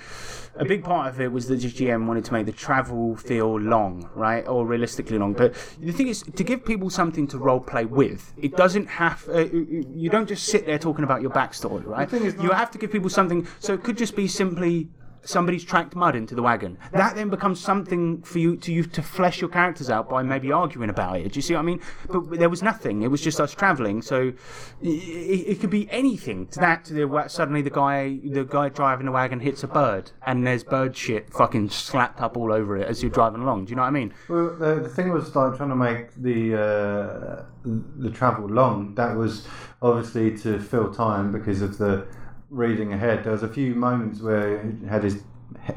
a 0.55 0.65
big 0.65 0.83
part 0.83 1.07
of 1.09 1.21
it 1.21 1.31
was 1.31 1.47
that 1.47 1.61
the 1.61 1.67
GM 1.67 2.07
wanted 2.07 2.25
to 2.25 2.33
make 2.33 2.45
the 2.45 2.51
travel 2.51 3.15
feel 3.15 3.59
long, 3.59 4.09
right, 4.15 4.47
or 4.47 4.65
realistically 4.65 5.17
long. 5.17 5.33
But 5.33 5.53
the 5.79 5.91
thing 5.91 6.07
is, 6.07 6.23
to 6.23 6.43
give 6.43 6.65
people 6.65 6.89
something 6.89 7.27
to 7.27 7.37
role 7.37 7.59
play 7.59 7.85
with, 7.85 8.33
it 8.37 8.55
doesn't 8.57 8.87
have. 8.87 9.27
Uh, 9.29 9.45
you 9.45 10.09
don't 10.09 10.27
just 10.27 10.45
sit 10.45 10.65
there 10.65 10.77
talking 10.77 11.03
about 11.03 11.21
your 11.21 11.31
backstory, 11.31 11.85
right? 11.85 12.11
you 12.11 12.51
have 12.51 12.71
to 12.71 12.77
give 12.77 12.91
people 12.91 13.09
something. 13.09 13.47
So 13.59 13.73
it 13.73 13.83
could 13.83 13.97
just 13.97 14.15
be 14.15 14.27
simply. 14.27 14.89
Somebody's 15.23 15.63
tracked 15.63 15.95
mud 15.95 16.15
into 16.15 16.35
the 16.35 16.41
wagon. 16.41 16.77
That 16.91 17.15
then 17.15 17.29
becomes 17.29 17.59
something 17.59 18.21
for 18.23 18.39
you 18.39 18.57
to 18.57 18.71
you 18.71 18.83
to 18.83 19.01
flesh 19.01 19.39
your 19.41 19.49
characters 19.49 19.89
out 19.89 20.09
by 20.09 20.23
maybe 20.23 20.51
arguing 20.51 20.89
about 20.89 21.17
it. 21.19 21.33
Do 21.33 21.37
you 21.37 21.41
see 21.41 21.53
what 21.53 21.59
I 21.59 21.63
mean? 21.63 21.81
But 22.09 22.39
there 22.39 22.49
was 22.49 22.63
nothing. 22.63 23.01
It 23.03 23.11
was 23.11 23.21
just 23.21 23.39
us 23.39 23.53
traveling. 23.53 24.01
So 24.01 24.33
it, 24.81 24.87
it 24.87 25.59
could 25.59 25.69
be 25.69 25.89
anything 25.91 26.47
to 26.47 26.59
that. 26.59 26.85
To 26.85 26.93
the 26.93 27.25
suddenly 27.27 27.61
the 27.61 27.69
guy 27.69 28.19
the 28.23 28.43
guy 28.43 28.69
driving 28.69 29.05
the 29.05 29.11
wagon 29.11 29.39
hits 29.39 29.63
a 29.63 29.67
bird 29.67 30.11
and 30.25 30.45
there's 30.45 30.63
bird 30.63 30.95
shit 30.95 31.31
fucking 31.31 31.69
slapped 31.69 32.21
up 32.21 32.37
all 32.37 32.51
over 32.51 32.77
it 32.77 32.87
as 32.87 33.03
you're 33.03 33.11
driving 33.11 33.41
along. 33.41 33.65
Do 33.65 33.71
you 33.71 33.75
know 33.75 33.83
what 33.83 33.89
I 33.89 33.91
mean? 33.91 34.13
Well, 34.27 34.55
the, 34.57 34.75
the 34.75 34.89
thing 34.89 35.11
was 35.11 35.35
like 35.35 35.57
trying 35.57 35.69
to 35.69 35.75
make 35.75 36.13
the 36.15 36.55
uh, 36.55 37.43
the 37.63 38.09
travel 38.09 38.47
long. 38.47 38.95
That 38.95 39.15
was 39.15 39.47
obviously 39.81 40.37
to 40.39 40.59
fill 40.59 40.93
time 40.93 41.31
because 41.31 41.61
of 41.61 41.77
the 41.77 42.07
reading 42.51 42.93
ahead. 42.93 43.23
There 43.23 43.31
was 43.31 43.43
a 43.43 43.47
few 43.49 43.73
moments 43.73 44.21
where 44.21 44.61
he 44.61 44.85
had 44.85 45.03
his 45.03 45.23
he- 45.65 45.73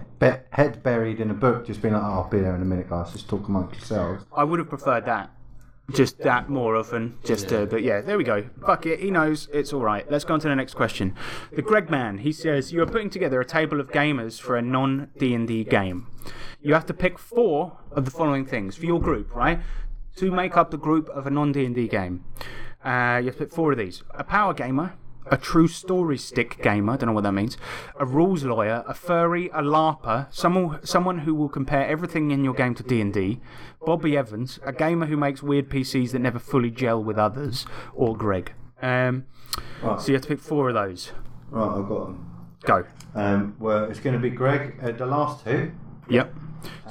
head 0.51 0.83
buried 0.83 1.21
in 1.21 1.31
a 1.31 1.35
book, 1.35 1.67
just 1.67 1.81
being 1.81 1.95
like, 1.95 2.03
oh, 2.03 2.07
"I'll 2.07 2.29
be 2.29 2.41
there 2.41 2.55
in 2.55 2.61
a 2.63 2.65
minute, 2.67 2.91
guys. 2.91 3.13
Just 3.13 3.29
talk 3.29 3.49
amongst 3.49 3.77
yourselves." 3.77 4.25
I 4.37 4.45
would 4.45 4.59
have 4.59 4.69
preferred 4.69 5.07
that. 5.07 5.31
just 5.93 6.19
that 6.21 6.49
more 6.49 6.77
often. 6.77 7.19
Just 7.25 7.53
uh, 7.53 7.67
but 7.67 7.83
yeah, 7.83 8.01
there 8.01 8.17
we 8.17 8.25
go. 8.25 8.45
Fuck 8.67 8.87
it, 8.87 9.01
he 9.01 9.11
knows 9.11 9.49
it's 9.53 9.71
all 9.73 9.83
right. 9.83 10.11
Let's 10.11 10.25
go 10.25 10.33
on 10.35 10.41
to 10.41 10.49
the 10.49 10.57
next 10.57 10.75
question. 10.75 11.15
The 11.53 11.61
Greg 11.63 11.91
Man 11.91 12.19
he 12.19 12.33
says 12.33 12.73
you 12.73 12.81
are 12.83 12.87
putting 12.87 13.11
together 13.11 13.39
a 13.39 13.45
table 13.45 13.81
of 13.81 13.91
gamers 13.91 14.41
for 14.41 14.57
a 14.57 14.63
non 14.63 15.11
D 15.19 15.35
and 15.35 15.47
D 15.47 15.63
game. 15.63 16.07
You 16.63 16.73
have 16.73 16.87
to 16.87 16.95
pick 16.95 17.19
four 17.19 17.77
of 17.93 18.07
the 18.07 18.11
following 18.11 18.47
things 18.47 18.77
for 18.77 18.87
your 18.87 18.99
group, 18.99 19.35
right? 19.35 19.61
To 20.17 20.31
make 20.31 20.57
up 20.57 20.71
the 20.71 20.79
group 20.79 21.09
of 21.11 21.27
a 21.27 21.31
non 21.31 21.53
D 21.53 21.67
and 21.67 21.75
D 21.75 21.87
game, 21.87 22.25
uh, 22.83 23.19
you 23.21 23.27
have 23.27 23.37
to 23.37 23.45
pick 23.45 23.53
four 23.53 23.73
of 23.73 23.77
these: 23.79 24.03
a 24.15 24.25
power 24.25 24.55
gamer. 24.55 24.95
A 25.31 25.37
true 25.37 25.69
story 25.69 26.19
stick 26.19 26.63
gamer, 26.63 26.93
I 26.93 26.97
don't 26.97 27.07
know 27.09 27.13
what 27.15 27.25
that 27.25 27.33
means. 27.33 27.57
A 27.99 28.05
rules 28.05 28.45
lawyer, 28.45 28.85
a 28.87 28.93
furry, 28.95 29.49
a 29.55 29.63
larper, 29.63 30.27
someone 30.33 30.85
someone 30.85 31.21
who 31.21 31.35
will 31.35 31.49
compare 31.49 31.87
everything 31.87 32.31
in 32.31 32.45
your 32.45 32.55
game 32.55 32.75
to 32.75 32.83
D 32.83 33.01
and 33.01 33.13
D. 33.13 33.41
Bobby 33.87 34.17
Evans, 34.17 34.59
a 34.65 34.73
gamer 34.73 35.07
who 35.07 35.17
makes 35.17 35.43
weird 35.43 35.69
PCs 35.71 36.13
that 36.13 36.19
never 36.21 36.39
fully 36.39 36.71
gel 36.71 37.03
with 37.03 37.19
others, 37.19 37.67
or 37.95 38.17
Greg. 38.17 38.53
Um, 38.83 39.25
Right. 39.83 40.01
so 40.01 40.09
you 40.09 40.15
have 40.15 40.23
to 40.23 40.29
pick 40.29 40.41
four 40.41 40.69
of 40.69 40.75
those. 40.75 41.13
Right, 41.51 41.79
I've 41.79 41.89
got 41.89 42.05
them. 42.07 42.31
Go. 42.65 42.85
Um, 43.15 43.55
well, 43.59 43.85
it's 43.85 44.01
going 44.01 44.15
to 44.15 44.21
be 44.21 44.31
Greg. 44.31 44.79
Uh, 44.83 44.91
the 44.93 45.07
last 45.07 45.45
two. 45.45 45.71
Yep. 46.09 46.35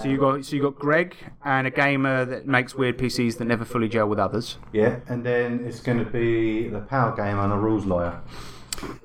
So 0.01 0.07
you 0.07 0.17
got 0.17 0.45
so 0.45 0.55
you 0.55 0.61
got 0.61 0.75
Greg 0.75 1.15
and 1.43 1.67
a 1.67 1.71
gamer 1.71 2.25
that 2.25 2.47
makes 2.47 2.75
weird 2.75 2.97
PCs 2.97 3.37
that 3.37 3.45
never 3.45 3.65
fully 3.65 3.87
gel 3.89 4.07
with 4.07 4.19
others. 4.19 4.57
Yeah, 4.71 4.99
and 5.07 5.25
then 5.25 5.65
it's 5.65 5.79
going 5.79 5.99
to 5.99 6.05
be 6.05 6.67
the 6.69 6.79
power 6.81 7.15
game 7.15 7.39
and 7.39 7.53
a 7.53 7.57
rules 7.57 7.85
lawyer. 7.85 8.21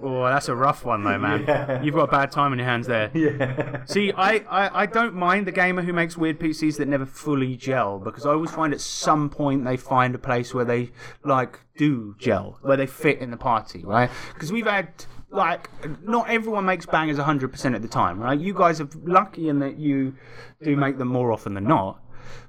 Oh, 0.02 0.24
that's 0.24 0.48
a 0.48 0.56
rough 0.56 0.84
one 0.84 1.04
though, 1.04 1.18
man. 1.18 1.82
You've 1.84 1.94
got 1.94 2.04
a 2.04 2.10
bad 2.10 2.32
time 2.32 2.52
on 2.52 2.58
your 2.58 2.66
hands 2.66 2.86
there. 2.86 3.10
Yeah. 3.18 3.84
See, 3.84 4.12
I, 4.12 4.36
I, 4.48 4.82
I 4.82 4.86
don't 4.86 5.14
mind 5.14 5.46
the 5.46 5.52
gamer 5.52 5.82
who 5.82 5.92
makes 5.92 6.16
weird 6.16 6.38
PCs 6.38 6.76
that 6.78 6.88
never 6.88 7.04
fully 7.04 7.56
gel 7.56 7.98
because 7.98 8.24
I 8.26 8.30
always 8.30 8.50
find 8.50 8.72
at 8.72 8.80
some 8.80 9.28
point 9.28 9.64
they 9.64 9.76
find 9.76 10.14
a 10.14 10.18
place 10.18 10.54
where 10.54 10.64
they 10.64 10.90
like 11.24 11.60
do 11.76 12.14
gel, 12.18 12.58
where 12.62 12.76
they 12.76 12.86
fit 12.86 13.18
in 13.18 13.30
the 13.30 13.36
party, 13.36 13.84
right? 13.84 14.10
Because 14.34 14.52
we've 14.52 14.66
had 14.66 14.88
like 15.30 15.68
not 16.02 16.30
everyone 16.30 16.64
makes 16.64 16.86
bangers 16.86 17.18
100% 17.18 17.74
of 17.74 17.82
the 17.82 17.88
time, 17.88 18.18
right? 18.20 18.38
You 18.38 18.54
guys 18.54 18.80
are 18.80 18.88
lucky 19.02 19.48
in 19.48 19.58
that 19.60 19.78
you 19.78 20.14
do 20.62 20.76
make 20.76 20.98
them 20.98 21.08
more 21.08 21.32
often 21.32 21.54
than 21.54 21.64
not. 21.64 22.02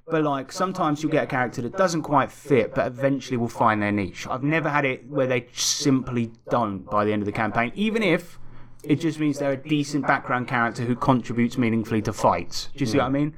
But 0.07 0.23
like 0.23 0.51
sometimes 0.51 1.03
you'll 1.03 1.11
get 1.11 1.25
a 1.25 1.27
character 1.27 1.61
that 1.61 1.77
doesn't 1.77 2.01
quite 2.01 2.31
fit, 2.31 2.73
but 2.73 2.87
eventually 2.87 3.37
will 3.37 3.47
find 3.47 3.81
their 3.81 3.91
niche. 3.91 4.25
I've 4.27 4.43
never 4.43 4.69
had 4.69 4.85
it 4.85 5.07
where 5.07 5.27
they 5.27 5.47
simply 5.53 6.31
don't 6.49 6.79
by 6.79 7.05
the 7.05 7.13
end 7.13 7.21
of 7.21 7.27
the 7.27 7.31
campaign, 7.31 7.71
even 7.75 8.01
if 8.01 8.39
it 8.83 8.95
just 8.95 9.19
means 9.19 9.39
they're 9.39 9.51
a 9.51 9.57
decent 9.57 10.07
background 10.07 10.47
character 10.47 10.83
who 10.83 10.95
contributes 10.95 11.57
meaningfully 11.57 12.01
to 12.03 12.13
fights. 12.13 12.69
Do 12.73 12.79
you 12.79 12.85
see 12.85 12.97
what 12.97 13.05
I 13.05 13.09
mean? 13.09 13.35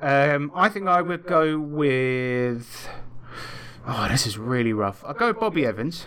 Um, 0.00 0.50
I 0.54 0.68
think 0.68 0.88
I 0.88 1.00
would 1.00 1.26
go 1.26 1.58
with. 1.58 2.88
Oh, 3.86 4.08
this 4.08 4.26
is 4.26 4.36
really 4.36 4.72
rough. 4.72 5.02
I'll 5.06 5.14
go 5.14 5.32
Bobby 5.32 5.64
Evans. 5.64 6.06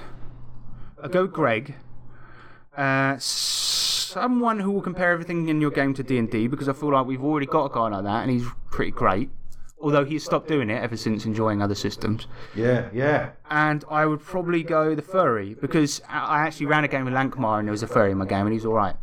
I'll 1.02 1.10
go 1.10 1.26
Greg. 1.28 1.76
Uh, 2.78 3.16
someone 3.20 4.60
who 4.60 4.72
will 4.72 4.82
compare 4.82 5.12
everything 5.12 5.50
in 5.50 5.62
your 5.62 5.72
game 5.72 5.94
to 5.94 6.04
D 6.04 6.18
and 6.18 6.30
D 6.30 6.48
because 6.48 6.68
I 6.68 6.74
feel 6.74 6.92
like 6.92 7.06
we've 7.06 7.24
already 7.24 7.46
got 7.46 7.66
a 7.66 7.74
guy 7.74 7.88
like 7.88 8.04
that 8.04 8.24
and 8.24 8.32
he's 8.32 8.46
pretty 8.72 8.92
great. 8.92 9.30
Although 9.86 10.04
he's 10.04 10.24
stopped 10.24 10.48
doing 10.48 10.72
it 10.72 10.82
ever 10.82 10.98
since 10.98 11.26
enjoying 11.26 11.62
other 11.62 11.76
systems. 11.76 12.26
Yeah, 12.56 12.90
yeah. 12.92 13.30
And 13.52 13.86
I 13.88 14.08
would 14.08 14.20
probably 14.20 14.64
go 14.64 14.96
the 14.96 15.04
furry 15.04 15.54
because 15.54 16.02
I 16.10 16.40
actually 16.40 16.66
ran 16.66 16.84
a 16.84 16.88
game 16.88 17.06
with 17.06 17.14
Lankhmar 17.14 17.60
and 17.60 17.68
there 17.68 17.72
was 17.72 17.84
a 17.84 17.88
furry 17.88 18.10
in 18.12 18.18
my 18.18 18.26
game 18.26 18.48
and 18.48 18.54
he's 18.54 18.66
all 18.66 18.74
right. 18.74 18.96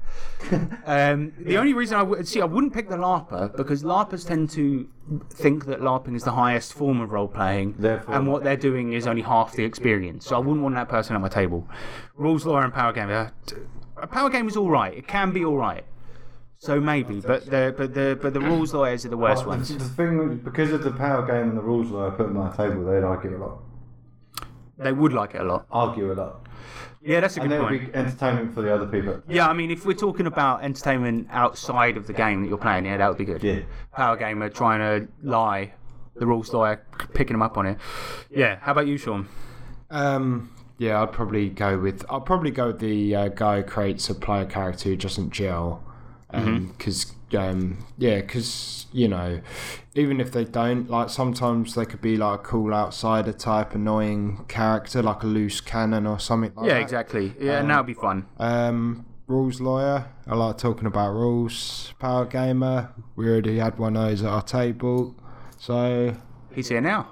um, 0.87 1.33
the 1.39 1.57
only 1.57 1.73
reason 1.73 1.97
I 1.97 2.03
would 2.03 2.27
see 2.27 2.41
I 2.41 2.47
wouldn't 2.47 2.73
pick 2.75 2.89
the 2.89 2.97
larper 2.97 3.57
because 3.57 3.85
larpers 3.85 4.27
tend 4.27 4.51
to 4.51 4.89
think 5.31 5.67
that 5.67 5.81
larping 5.81 6.17
is 6.17 6.25
the 6.25 6.33
highest 6.33 6.73
form 6.75 7.01
of 7.01 7.13
role 7.13 7.29
playing, 7.29 7.77
Therefore- 7.79 8.17
and 8.17 8.27
what 8.27 8.43
they're 8.43 8.57
doing 8.57 8.93
is 8.93 9.07
only 9.07 9.23
half 9.23 9.53
the 9.53 9.63
experience. 9.65 10.27
So 10.27 10.35
I 10.35 10.41
wouldn't 10.41 10.63
want 10.65 10.75
that 10.75 10.89
person 10.89 11.15
at 11.15 11.23
my 11.23 11.29
table. 11.29 11.69
Rules 12.17 12.45
lawyer 12.45 12.65
and 12.65 12.75
power 12.75 12.93
game. 12.93 13.09
uh, 13.09 13.29
A 13.99 14.09
power 14.09 14.31
game 14.31 14.49
is 14.49 14.57
all 14.57 14.69
right. 14.71 14.93
It 14.93 15.07
can 15.07 15.31
be 15.31 15.45
all 15.45 15.57
right. 15.57 15.85
So 16.63 16.81
maybe, 16.81 17.21
but 17.21 17.45
the 17.47 17.75
but 17.77 17.93
the 17.93 18.17
but 18.23 18.33
the 18.35 18.41
rules 18.41 18.73
lawyers 18.73 19.05
are 19.05 19.09
the 19.09 19.17
worst 19.17 19.45
Well, 19.45 19.57
ones. 19.57 19.69
The, 19.71 19.79
the 19.83 19.85
thing, 19.85 20.37
because 20.45 20.71
of 20.71 20.85
the 20.85 20.93
power 20.93 21.27
game 21.27 21.49
and 21.49 21.57
the 21.59 21.61
rules 21.61 21.91
that 21.91 21.97
I 21.99 22.11
put 22.11 22.27
on 22.27 22.35
my 22.35 22.51
table, 22.57 22.85
they'd 22.85 23.03
argue 23.03 23.37
a 23.37 23.41
lot. 23.45 23.59
They 24.79 24.93
would 24.93 25.13
like 25.13 25.35
it 25.35 25.41
a 25.41 25.45
lot. 25.45 25.67
Argue 25.73 26.13
a 26.13 26.15
lot. 26.15 26.47
Yeah, 27.03 27.19
that's 27.19 27.37
a 27.37 27.41
And 27.41 27.51
good 27.51 27.59
there 27.59 27.69
point. 27.69 27.83
would 27.83 27.93
be 27.93 27.99
entertainment 27.99 28.55
for 28.55 28.63
the 28.63 28.73
other 28.73 28.87
people. 28.87 29.21
Yeah, 29.27 29.49
I 29.49 29.55
mean, 29.55 29.73
if 29.73 29.85
we're 29.85 29.95
talking 29.95 30.29
about 30.29 30.63
entertainment 30.63 31.27
outside 31.33 31.97
of 31.97 32.07
the 32.07 32.13
game 32.13 32.43
that 32.43 32.49
you're 32.49 32.59
playing, 32.59 32.85
yeah, 32.87 32.97
that 32.97 33.09
would 33.09 33.19
be 33.19 33.25
good. 33.25 33.43
Yeah. 33.43 33.63
Power 33.93 34.17
gamer 34.17 34.49
trying 34.49 34.79
to 34.79 35.09
lie, 35.21 35.73
the 36.15 36.27
rules 36.29 36.53
lawyer 36.53 36.81
picking 37.13 37.35
them 37.35 37.43
up 37.43 37.59
on 37.59 37.67
it. 37.67 37.79
Yeah. 38.31 38.59
How 38.61 38.71
about 38.71 38.87
you, 38.87 38.99
Sean? 38.99 39.27
Um, 39.91 40.55
yeah, 40.79 41.03
I'd 41.03 41.11
probably 41.11 41.49
go 41.51 41.77
with. 41.77 42.05
I'll 42.09 42.21
probably 42.21 42.53
go 42.53 42.69
with 42.69 42.79
the 42.79 43.17
uh, 43.17 43.29
guy 43.29 43.63
who 43.63 43.65
creates 43.65 44.09
a 44.09 44.15
player 44.15 44.45
character 44.45 44.91
who 44.91 44.97
doesn't 44.97 45.33
gel, 45.33 45.83
because 46.33 47.13
um, 47.37 47.79
yeah, 47.99 48.21
because 48.21 48.87
you 48.93 49.09
know, 49.09 49.41
even 49.95 50.21
if 50.21 50.33
they 50.33 50.45
don't, 50.45 50.91
like 50.91 51.09
sometimes 51.11 51.75
they 51.75 51.85
could 51.87 52.01
be 52.03 52.17
like 52.17 52.41
a 52.41 52.43
cool 52.43 52.75
outsider 52.75 53.33
type 53.33 53.75
annoying 53.75 54.45
character, 54.49 55.03
like 55.03 55.23
a 55.23 55.27
loose 55.27 55.61
cannon 55.61 56.07
or 56.07 56.19
something 56.19 56.53
like 56.55 56.67
Yeah, 56.69 56.75
that. 56.75 56.83
exactly. 56.83 57.35
Yeah, 57.41 57.61
and 57.61 57.71
that 57.71 57.77
would 57.79 57.87
be 57.87 57.95
fun. 57.95 58.27
Um, 58.39 59.07
rules 59.27 59.61
lawyer. 59.61 60.07
I 60.27 60.35
like 60.35 60.59
talking 60.59 60.87
about 60.87 61.13
rules. 61.13 61.95
Power 61.99 62.27
gamer. 62.27 62.93
We 63.17 63.29
already 63.29 63.59
had 63.59 63.79
one 63.79 63.97
of 63.97 64.05
those 64.09 64.23
at 64.23 64.29
our 64.29 64.43
table, 64.43 65.15
so 65.59 66.15
He's 66.55 66.69
here 66.69 66.81
now. 66.83 67.09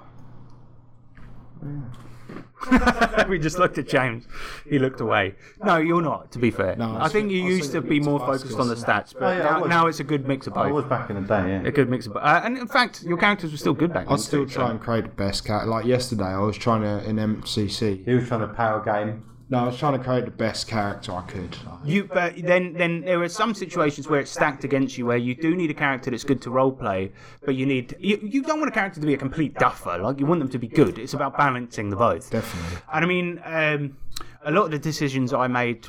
we 3.29 3.39
just 3.39 3.57
looked 3.59 3.77
at 3.77 3.87
James. 3.87 4.25
He 4.69 4.79
looked 4.79 5.01
away. 5.01 5.35
No, 5.63 5.77
you're 5.77 6.01
not. 6.01 6.31
To 6.33 6.39
be 6.39 6.51
fair, 6.51 6.75
No, 6.75 6.97
I 6.99 7.09
think 7.09 7.31
you 7.31 7.43
used 7.43 7.71
to 7.71 7.81
be 7.81 7.99
more 7.99 8.19
focused 8.19 8.57
on 8.59 8.67
the 8.67 8.75
stats, 8.75 9.13
but 9.13 9.23
Oh, 9.23 9.31
yeah, 9.37 9.43
now, 9.43 9.59
now 9.65 9.87
it's 9.87 9.99
a 9.99 10.03
good 10.03 10.27
mix 10.27 10.47
of 10.47 10.53
both. 10.53 10.67
I 10.67 10.71
was 10.71 10.85
back 10.85 11.09
in 11.09 11.15
the 11.15 11.21
day, 11.27 11.49
yeah. 11.49 11.63
A 11.67 11.71
good 11.71 11.89
mix 11.89 12.05
of 12.07 12.13
both. 12.13 12.23
Uh, 12.23 12.41
and 12.43 12.57
in 12.57 12.67
fact, 12.67 13.03
your 13.03 13.17
characters 13.17 13.51
were 13.51 13.57
still 13.57 13.73
good 13.73 13.93
back 13.93 14.05
then. 14.05 14.13
I'd 14.13 14.19
still 14.19 14.45
too, 14.45 14.51
try 14.53 14.65
so- 14.67 14.71
and 14.71 14.81
create 14.81 15.03
the 15.05 15.09
best 15.09 15.45
character. 15.45 15.69
Like 15.69 15.85
yesterday, 15.85 16.25
I 16.25 16.39
was 16.39 16.57
trying 16.57 16.81
to 16.81 17.07
in 17.09 17.15
MCC. 17.17 18.03
He 18.05 18.13
was 18.13 18.27
trying 18.27 18.41
to 18.41 18.47
power 18.47 18.83
game. 18.83 19.23
No, 19.51 19.57
I 19.57 19.65
was 19.65 19.77
trying 19.77 19.97
to 19.97 20.03
create 20.03 20.23
the 20.23 20.31
best 20.31 20.69
character 20.69 21.11
I 21.11 21.23
could. 21.23 21.57
You, 21.83 22.05
but 22.05 22.37
then, 22.37 22.71
then 22.71 23.01
there 23.01 23.21
are 23.21 23.27
some 23.27 23.53
situations 23.53 24.07
where 24.07 24.21
it's 24.21 24.31
stacked 24.31 24.63
against 24.63 24.97
you, 24.97 25.05
where 25.05 25.17
you 25.17 25.35
do 25.35 25.53
need 25.53 25.69
a 25.69 25.73
character 25.73 26.09
that's 26.09 26.23
good 26.23 26.41
to 26.43 26.49
roleplay, 26.49 27.11
but 27.43 27.55
you 27.55 27.65
need 27.65 27.93
you, 27.99 28.17
you 28.23 28.43
don't 28.43 28.59
want 28.59 28.71
a 28.71 28.73
character 28.73 29.01
to 29.01 29.05
be 29.05 29.13
a 29.13 29.17
complete 29.17 29.53
duffer. 29.55 29.97
Like 29.97 30.21
you 30.21 30.25
want 30.25 30.39
them 30.39 30.47
to 30.47 30.57
be 30.57 30.69
good. 30.69 30.97
It's 30.97 31.13
about 31.13 31.37
balancing 31.37 31.89
the 31.89 31.97
both. 31.97 32.29
Definitely. 32.29 32.77
And 32.93 33.03
I 33.03 33.07
mean, 33.07 33.41
um, 33.43 33.97
a 34.45 34.51
lot 34.51 34.63
of 34.63 34.71
the 34.71 34.79
decisions 34.79 35.33
I 35.33 35.47
made 35.47 35.85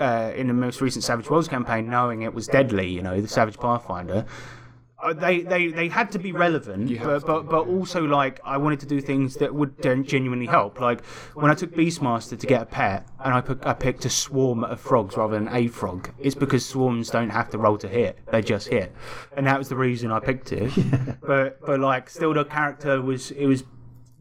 uh, 0.00 0.32
in 0.34 0.46
the 0.46 0.54
most 0.54 0.80
recent 0.80 1.04
Savage 1.04 1.28
Worlds 1.28 1.48
campaign, 1.48 1.90
knowing 1.90 2.22
it 2.22 2.32
was 2.32 2.46
deadly, 2.46 2.88
you 2.88 3.02
know, 3.02 3.20
the 3.20 3.28
Savage 3.28 3.58
Pathfinder. 3.58 4.24
Uh, 5.02 5.12
They, 5.12 5.40
they, 5.40 5.68
they 5.68 5.88
had 5.88 6.10
to 6.12 6.18
be 6.18 6.32
relevant, 6.32 6.90
but, 7.02 7.26
but 7.26 7.48
but 7.48 7.66
also 7.66 8.04
like 8.04 8.40
I 8.44 8.56
wanted 8.56 8.80
to 8.80 8.86
do 8.86 9.00
things 9.00 9.34
that 9.36 9.54
would 9.54 9.82
genuinely 9.82 10.46
help. 10.46 10.80
Like 10.80 11.04
when 11.34 11.50
I 11.50 11.54
took 11.54 11.74
Beastmaster 11.74 12.38
to 12.38 12.46
get 12.46 12.62
a 12.62 12.66
pet, 12.66 13.06
and 13.24 13.34
I 13.34 13.70
I 13.70 13.74
picked 13.74 14.04
a 14.04 14.10
swarm 14.10 14.64
of 14.64 14.80
frogs 14.80 15.16
rather 15.16 15.34
than 15.38 15.48
a 15.54 15.66
frog. 15.68 16.10
It's 16.18 16.34
because 16.34 16.64
swarms 16.64 17.10
don't 17.10 17.30
have 17.30 17.50
to 17.50 17.58
roll 17.58 17.78
to 17.78 17.88
hit; 17.88 18.18
they 18.30 18.42
just 18.42 18.68
hit, 18.68 18.94
and 19.36 19.46
that 19.46 19.58
was 19.58 19.68
the 19.68 19.76
reason 19.76 20.10
I 20.10 20.20
picked 20.20 20.52
it. 20.52 20.72
But 21.22 21.60
but 21.60 21.80
like 21.80 22.10
still, 22.10 22.34
the 22.34 22.44
character 22.44 23.00
was 23.00 23.30
it 23.32 23.46
was 23.46 23.64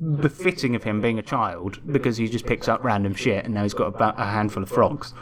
befitting 0.01 0.75
of 0.75 0.83
him 0.83 0.99
being 0.99 1.19
a 1.19 1.21
child 1.21 1.79
because 1.91 2.17
he 2.17 2.27
just 2.27 2.45
picks 2.45 2.67
up 2.67 2.83
random 2.83 3.13
shit 3.13 3.45
and 3.45 3.53
now 3.53 3.61
he's 3.61 3.73
got 3.73 3.85
about 3.85 4.19
a 4.19 4.25
handful 4.25 4.63
of 4.63 4.69
frogs. 4.69 5.13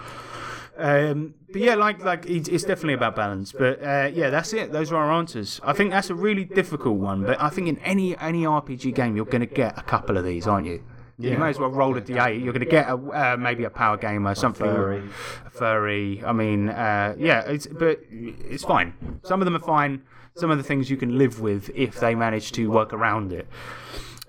Um, 0.79 1.33
but 1.51 1.61
yeah, 1.61 1.75
like 1.75 2.03
like 2.03 2.25
it's, 2.25 2.47
it's 2.47 2.63
definitely 2.63 2.93
about 2.93 3.15
balance. 3.15 3.51
But 3.51 3.83
uh, 3.83 4.09
yeah, 4.13 4.29
that's 4.29 4.53
it. 4.53 4.71
Those 4.71 4.91
are 4.91 4.95
our 4.95 5.11
answers. 5.11 5.59
I 5.63 5.73
think 5.73 5.91
that's 5.91 6.09
a 6.09 6.15
really 6.15 6.45
difficult 6.45 6.97
one. 6.97 7.25
But 7.25 7.41
I 7.41 7.49
think 7.49 7.67
in 7.67 7.77
any 7.79 8.17
any 8.17 8.43
RPG 8.43 8.95
game, 8.95 9.15
you're 9.15 9.25
going 9.25 9.41
to 9.41 9.45
get 9.53 9.77
a 9.77 9.81
couple 9.83 10.17
of 10.17 10.23
these, 10.23 10.47
aren't 10.47 10.67
you? 10.67 10.83
Yeah. 11.17 11.31
You 11.31 11.37
may 11.37 11.49
as 11.49 11.59
well 11.59 11.69
roll 11.69 11.97
a 11.97 12.01
d8. 12.01 12.41
You're 12.41 12.53
going 12.53 12.63
to 12.63 12.65
get 12.65 12.87
a, 12.87 12.93
uh, 12.93 13.35
maybe 13.37 13.65
a 13.65 13.69
power 13.69 13.97
gamer, 13.97 14.33
something 14.35 14.65
furry. 14.65 15.03
a 15.45 15.49
furry. 15.49 16.23
I 16.25 16.31
mean, 16.31 16.69
uh, 16.69 17.13
yeah, 17.17 17.41
it's 17.41 17.67
but 17.67 17.99
it's 18.09 18.63
fine. 18.63 19.19
Some 19.23 19.41
of 19.41 19.45
them 19.45 19.55
are 19.55 19.59
fine. 19.59 20.03
Some 20.35 20.49
of 20.49 20.57
the 20.57 20.63
things 20.63 20.89
you 20.89 20.95
can 20.95 21.17
live 21.17 21.41
with 21.41 21.69
if 21.75 21.99
they 21.99 22.15
manage 22.15 22.53
to 22.53 22.71
work 22.71 22.93
around 22.93 23.33
it. 23.33 23.49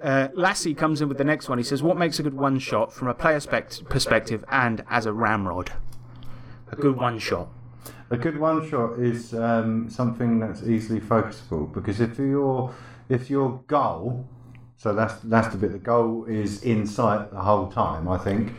Uh, 0.03 0.29
Lassie 0.35 0.75
comes 0.75 1.01
in 1.01 1.09
with 1.09 1.19
the 1.19 1.25
next 1.25 1.49
one. 1.49 1.59
He 1.59 1.65
says, 1.65 1.81
"What 1.81 1.97
makes 1.97 2.19
a 2.19 2.25
good 2.25 2.35
one 2.35 2.59
shot 2.59 2.93
from 2.93 3.07
a 3.07 3.15
player 3.15 3.39
spect- 3.39 3.85
perspective 3.89 4.45
and 4.51 4.83
as 4.91 5.07
a 5.07 5.13
ramrod? 5.13 5.71
A 6.73 6.77
good 6.77 6.97
one 6.97 7.19
shot." 7.19 7.49
A 8.11 8.17
good 8.17 8.39
one 8.39 8.69
shot 8.69 8.99
is 8.99 9.35
um, 9.35 9.89
something 9.89 10.41
that's 10.41 10.63
easily 10.65 11.01
focusable 11.01 11.73
because 11.73 12.01
if 12.01 12.19
your 12.19 12.75
if 13.09 13.31
your 13.31 13.63
goal, 13.67 14.27
so 14.77 14.95
that's 14.95 15.15
that's 15.25 15.49
the 15.49 15.59
bit. 15.59 15.73
The 15.73 15.79
goal 15.79 16.25
is 16.25 16.63
in 16.63 16.87
sight 16.87 17.31
the 17.31 17.41
whole 17.41 17.71
time. 17.71 18.09
I 18.09 18.19
think 18.19 18.53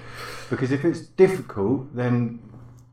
because 0.50 0.72
if 0.72 0.86
it's 0.86 1.02
difficult, 1.02 1.96
then 1.96 2.40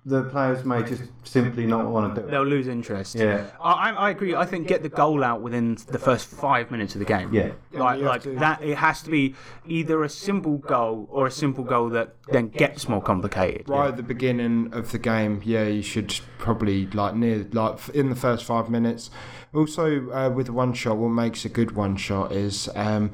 the 0.09 0.23
players 0.25 0.65
may 0.65 0.83
just 0.83 1.03
simply 1.25 1.67
not 1.67 1.87
want 1.87 2.15
to 2.15 2.21
do 2.21 2.27
it. 2.27 2.31
They'll 2.31 2.43
lose 2.43 2.67
interest. 2.67 3.15
Yeah. 3.15 3.45
I, 3.61 3.73
I 3.73 3.91
I 3.91 4.11
agree. 4.11 4.35
I 4.35 4.47
think 4.47 4.67
get 4.67 4.83
the 4.83 4.89
goal 4.89 5.23
out 5.23 5.43
within 5.43 5.77
the 5.89 5.99
first 5.99 6.27
five 6.29 6.71
minutes 6.71 6.95
of 6.95 7.01
the 7.01 7.05
game. 7.05 7.33
Yeah. 7.33 7.53
Like, 7.73 8.01
like 8.01 8.23
that. 8.23 8.63
It 8.63 8.79
has 8.79 9.03
to 9.03 9.11
be 9.11 9.35
either 9.67 10.03
a 10.03 10.09
simple 10.09 10.59
goal 10.59 11.09
or 11.11 11.27
a 11.27 11.31
simple 11.31 11.63
goal 11.63 11.91
that 11.91 12.15
then 12.29 12.49
gets 12.49 12.89
more 12.89 13.03
complicated. 13.03 13.69
Right 13.69 13.89
at 13.89 13.97
the 13.97 14.03
beginning 14.03 14.73
of 14.73 14.93
the 14.93 14.99
game, 14.99 15.43
yeah, 15.45 15.65
you 15.65 15.83
should 15.83 16.19
probably 16.39 16.87
like 16.87 17.15
near 17.15 17.47
like 17.53 17.89
in 17.91 18.09
the 18.09 18.17
first 18.17 18.45
five 18.45 18.71
minutes. 18.71 19.11
Also, 19.55 20.11
uh, 20.11 20.31
with 20.31 20.49
one 20.49 20.73
shot, 20.73 20.97
what 20.97 21.09
makes 21.09 21.45
a 21.45 21.49
good 21.49 21.73
one 21.73 21.97
shot 21.97 22.33
is 22.33 22.69
um, 22.75 23.11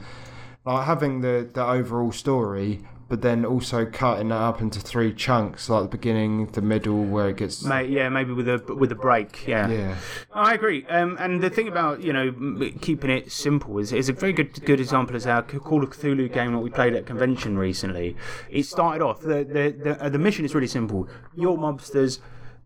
like 0.65 0.87
having 0.87 1.23
the 1.23 1.49
the 1.53 1.65
overall 1.65 2.13
story, 2.13 2.83
but 3.09 3.23
then 3.23 3.45
also 3.45 3.85
cutting 3.85 4.29
it 4.29 4.33
up 4.33 4.61
into 4.61 4.81
three 4.81 5.13
chunks, 5.13 5.69
like 5.69 5.83
the 5.85 5.89
beginning, 5.89 6.47
the 6.53 6.63
middle, 6.63 7.05
where 7.05 7.29
it 7.29 7.37
gets. 7.37 7.63
May, 7.63 7.87
yeah, 7.87 8.09
maybe 8.09 8.33
with 8.33 8.49
a 8.49 8.63
with 8.75 8.91
a 8.93 8.95
break. 8.95 9.47
Yeah. 9.47 9.69
Yeah, 9.69 9.97
I 10.33 10.55
agree. 10.55 10.87
Um, 10.87 11.17
and 11.21 11.43
the 11.43 11.51
thing 11.51 11.69
about 11.69 12.03
you 12.03 12.13
know 12.13 12.33
keeping 12.81 13.11
it 13.11 13.31
simple 13.31 13.79
is, 13.79 13.93
is 13.93 14.09
a 14.09 14.13
very 14.13 14.33
good 14.33 14.65
good 14.65 14.81
example 14.81 15.17
is 15.17 15.27
our 15.27 15.43
Call 15.43 15.83
of 15.83 15.91
Cthulhu 15.91 16.33
game 16.33 16.53
that 16.53 16.59
we 16.59 16.71
played 16.71 16.95
at 16.95 17.07
convention 17.07 17.59
recently. 17.59 18.17
It 18.51 18.65
started 18.65 19.03
off 19.03 19.21
the 19.21 19.45
the 19.45 19.75
the, 19.77 20.03
uh, 20.03 20.09
the 20.09 20.19
mission 20.19 20.45
is 20.45 20.55
really 20.55 20.67
simple. 20.67 21.09
Your 21.35 21.57
mobsters. 21.59 22.21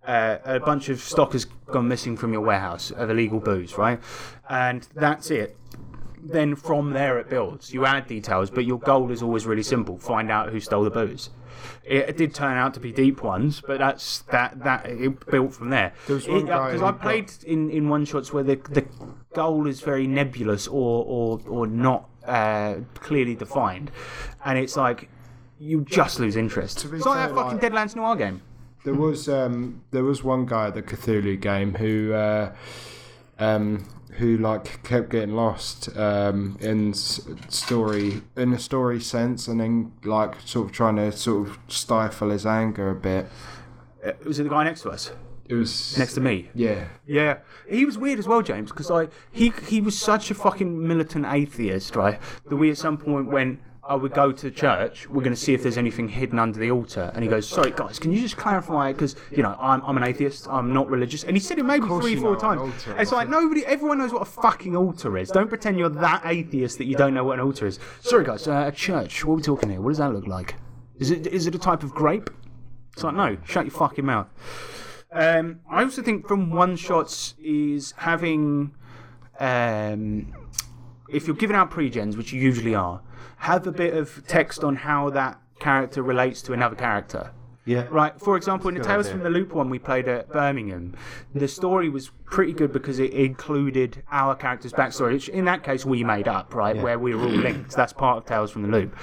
Uh, 0.06 0.38
a 0.44 0.60
bunch 0.60 0.88
of 0.88 1.00
stock 1.00 1.32
has 1.32 1.44
gone 1.66 1.86
missing 1.86 2.16
from 2.16 2.32
your 2.32 2.40
warehouse 2.40 2.90
of 2.92 3.10
illegal 3.10 3.40
booze, 3.40 3.76
right? 3.76 4.00
And 4.48 4.88
that's 4.94 5.30
it. 5.30 5.57
Then 6.30 6.56
from 6.56 6.90
there 6.90 7.18
it 7.18 7.30
builds. 7.30 7.72
You 7.72 7.86
add 7.86 8.06
details, 8.06 8.50
but 8.50 8.64
your 8.64 8.78
goal 8.78 9.10
is 9.10 9.22
always 9.22 9.46
really 9.46 9.62
simple: 9.62 9.98
find 9.98 10.30
out 10.30 10.50
who 10.50 10.60
stole 10.60 10.84
the 10.84 10.90
booze. 10.90 11.30
It, 11.84 12.10
it 12.10 12.16
did 12.16 12.34
turn 12.34 12.56
out 12.56 12.74
to 12.74 12.80
be 12.80 12.92
deep 12.92 13.22
ones, 13.22 13.62
but 13.66 13.78
that's 13.78 14.20
that 14.30 14.62
that 14.62 14.86
it 14.86 15.26
built 15.26 15.54
from 15.54 15.70
there. 15.70 15.92
was 16.08 16.28
one 16.28 16.46
guy 16.46 16.72
Because 16.72 16.82
I 16.82 16.92
played 16.92 17.32
in, 17.46 17.70
in 17.70 17.88
one 17.88 18.04
shots 18.04 18.32
where 18.32 18.44
the 18.44 18.56
the 18.70 18.84
goal 19.32 19.66
is 19.66 19.80
very 19.80 20.06
nebulous 20.06 20.68
or 20.68 21.04
or 21.06 21.40
or 21.48 21.66
not 21.66 22.08
uh, 22.26 22.74
clearly 22.94 23.34
defined, 23.34 23.90
and 24.44 24.58
it's 24.58 24.76
like 24.76 25.08
you 25.58 25.80
just 25.80 26.20
lose 26.20 26.36
interest. 26.36 26.84
It's 26.84 27.06
like 27.06 27.28
that 27.28 27.34
fucking 27.34 27.58
Deadlands 27.58 27.96
Noir 27.96 28.16
game. 28.16 28.42
there 28.84 28.94
was 28.94 29.28
um, 29.28 29.82
there 29.90 30.04
was 30.04 30.22
one 30.22 30.44
guy 30.44 30.66
at 30.68 30.74
the 30.74 30.82
Cthulhu 30.82 31.40
game 31.40 31.74
who. 31.74 32.12
Uh, 32.12 32.52
um, 33.38 33.86
who 34.18 34.36
like 34.36 34.82
kept 34.82 35.10
getting 35.10 35.34
lost 35.34 35.96
um, 35.96 36.56
in 36.60 36.92
story 36.94 38.22
in 38.36 38.52
a 38.52 38.58
story 38.58 39.00
sense, 39.00 39.48
and 39.48 39.60
then 39.60 39.92
like 40.04 40.34
sort 40.44 40.66
of 40.66 40.72
trying 40.72 40.96
to 40.96 41.12
sort 41.12 41.48
of 41.48 41.58
stifle 41.68 42.30
his 42.30 42.44
anger 42.46 42.90
a 42.90 42.94
bit. 42.94 43.26
Uh, 44.04 44.12
Was 44.24 44.38
it 44.38 44.44
the 44.44 44.48
guy 44.48 44.64
next 44.64 44.82
to 44.82 44.90
us? 44.90 45.12
It 45.48 45.54
was 45.54 45.96
Next 45.96 46.12
to 46.14 46.20
me. 46.20 46.50
yeah, 46.54 46.88
Yeah, 47.06 47.38
he 47.66 47.86
was 47.86 47.96
weird 47.96 48.18
as 48.18 48.28
well, 48.28 48.42
James, 48.42 48.70
because 48.70 48.90
like 48.90 49.10
he 49.32 49.52
he 49.66 49.80
was 49.80 49.98
such 49.98 50.30
a 50.30 50.34
fucking 50.34 50.86
militant 50.86 51.24
atheist, 51.26 51.96
right? 51.96 52.20
That 52.48 52.56
we 52.56 52.70
at 52.70 52.76
some 52.76 52.98
point 52.98 53.28
went, 53.30 53.60
I 53.88 53.94
would 53.94 54.12
go 54.12 54.30
to 54.30 54.42
the 54.42 54.50
church. 54.50 55.08
We're 55.08 55.22
going 55.22 55.34
to 55.34 55.40
see 55.40 55.54
if 55.54 55.62
there's 55.62 55.78
anything 55.78 56.08
hidden 56.08 56.38
under 56.38 56.60
the 56.60 56.70
altar, 56.70 57.10
and 57.14 57.24
he 57.24 57.30
goes, 57.30 57.48
"Sorry, 57.48 57.70
guys, 57.70 57.98
can 57.98 58.12
you 58.12 58.20
just 58.20 58.36
clarify? 58.36 58.92
Because 58.92 59.16
you 59.30 59.42
know, 59.42 59.56
I'm 59.58 59.82
I'm 59.82 59.96
an 59.96 60.04
atheist. 60.04 60.46
I'm 60.48 60.74
not 60.74 60.90
religious." 60.90 61.24
And 61.24 61.34
he 61.34 61.40
said 61.40 61.58
it 61.58 61.64
maybe 61.64 61.86
three, 61.86 62.14
four 62.16 62.24
know 62.24 62.30
what 62.30 62.42
an 62.42 62.58
times. 62.58 62.86
It's 62.98 63.12
like 63.12 63.30
nobody, 63.30 63.64
everyone 63.64 63.98
knows 63.98 64.12
what 64.12 64.22
a 64.22 64.26
fucking 64.26 64.76
altar 64.76 65.16
is. 65.16 65.30
Don't 65.30 65.48
pretend 65.48 65.78
you're 65.78 65.88
that 65.88 66.22
atheist 66.26 66.76
that 66.78 66.84
you 66.84 66.96
don't 66.96 67.14
know 67.14 67.24
what 67.24 67.38
an 67.38 67.44
altar 67.44 67.66
is. 67.66 67.78
Sorry, 68.00 68.24
guys, 68.24 68.46
uh, 68.46 68.64
a 68.68 68.72
church. 68.72 69.24
What 69.24 69.32
are 69.32 69.36
we 69.36 69.42
talking 69.42 69.70
here? 69.70 69.80
What 69.80 69.90
does 69.90 69.98
that 69.98 70.12
look 70.12 70.26
like? 70.26 70.56
Is 70.98 71.10
it 71.10 71.26
is 71.26 71.46
it 71.46 71.54
a 71.54 71.58
type 71.58 71.82
of 71.82 71.92
grape? 71.92 72.28
It's 72.92 73.02
like 73.02 73.14
no, 73.14 73.38
shut 73.46 73.64
your 73.64 73.72
fucking 73.72 74.04
mouth. 74.04 74.28
Um, 75.10 75.60
I 75.70 75.82
also 75.82 76.02
think 76.02 76.28
from 76.28 76.50
one 76.50 76.76
shots 76.76 77.34
is 77.42 77.94
having, 77.96 78.74
um, 79.40 80.34
if 81.08 81.26
you're 81.26 81.36
giving 81.36 81.56
out 81.56 81.70
pre-gens, 81.70 82.14
which 82.14 82.30
you 82.34 82.42
usually 82.42 82.74
are, 82.74 83.00
have 83.36 83.66
a 83.66 83.72
bit 83.72 83.94
of 83.94 84.26
text 84.26 84.64
on 84.64 84.76
how 84.76 85.10
that 85.10 85.40
character 85.60 86.02
relates 86.02 86.42
to 86.42 86.52
another 86.52 86.76
character. 86.76 87.32
Yeah. 87.68 87.86
Right. 87.90 88.18
For 88.18 88.38
example, 88.38 88.70
in 88.70 88.76
the 88.76 88.82
Tales 88.82 89.06
idea. 89.06 89.12
from 89.12 89.24
the 89.24 89.28
Loop 89.28 89.52
one 89.52 89.68
we 89.68 89.78
played 89.78 90.08
at 90.08 90.30
Birmingham, 90.30 90.96
the 91.34 91.46
story 91.46 91.90
was 91.90 92.10
pretty 92.24 92.54
good 92.54 92.72
because 92.72 92.98
it 92.98 93.12
included 93.12 94.02
our 94.10 94.34
character's 94.34 94.72
backstory, 94.72 95.12
which 95.12 95.28
in 95.28 95.44
that 95.44 95.62
case 95.62 95.84
we 95.84 96.02
made 96.02 96.28
up, 96.28 96.54
right, 96.54 96.74
where 96.78 96.98
we 96.98 97.14
were 97.14 97.24
all 97.24 97.28
linked. 97.28 97.76
That's 97.76 97.92
part 97.92 98.16
of 98.16 98.24
Tales 98.24 98.50
from 98.50 98.62
the 98.62 98.68
Loop. 98.68 98.96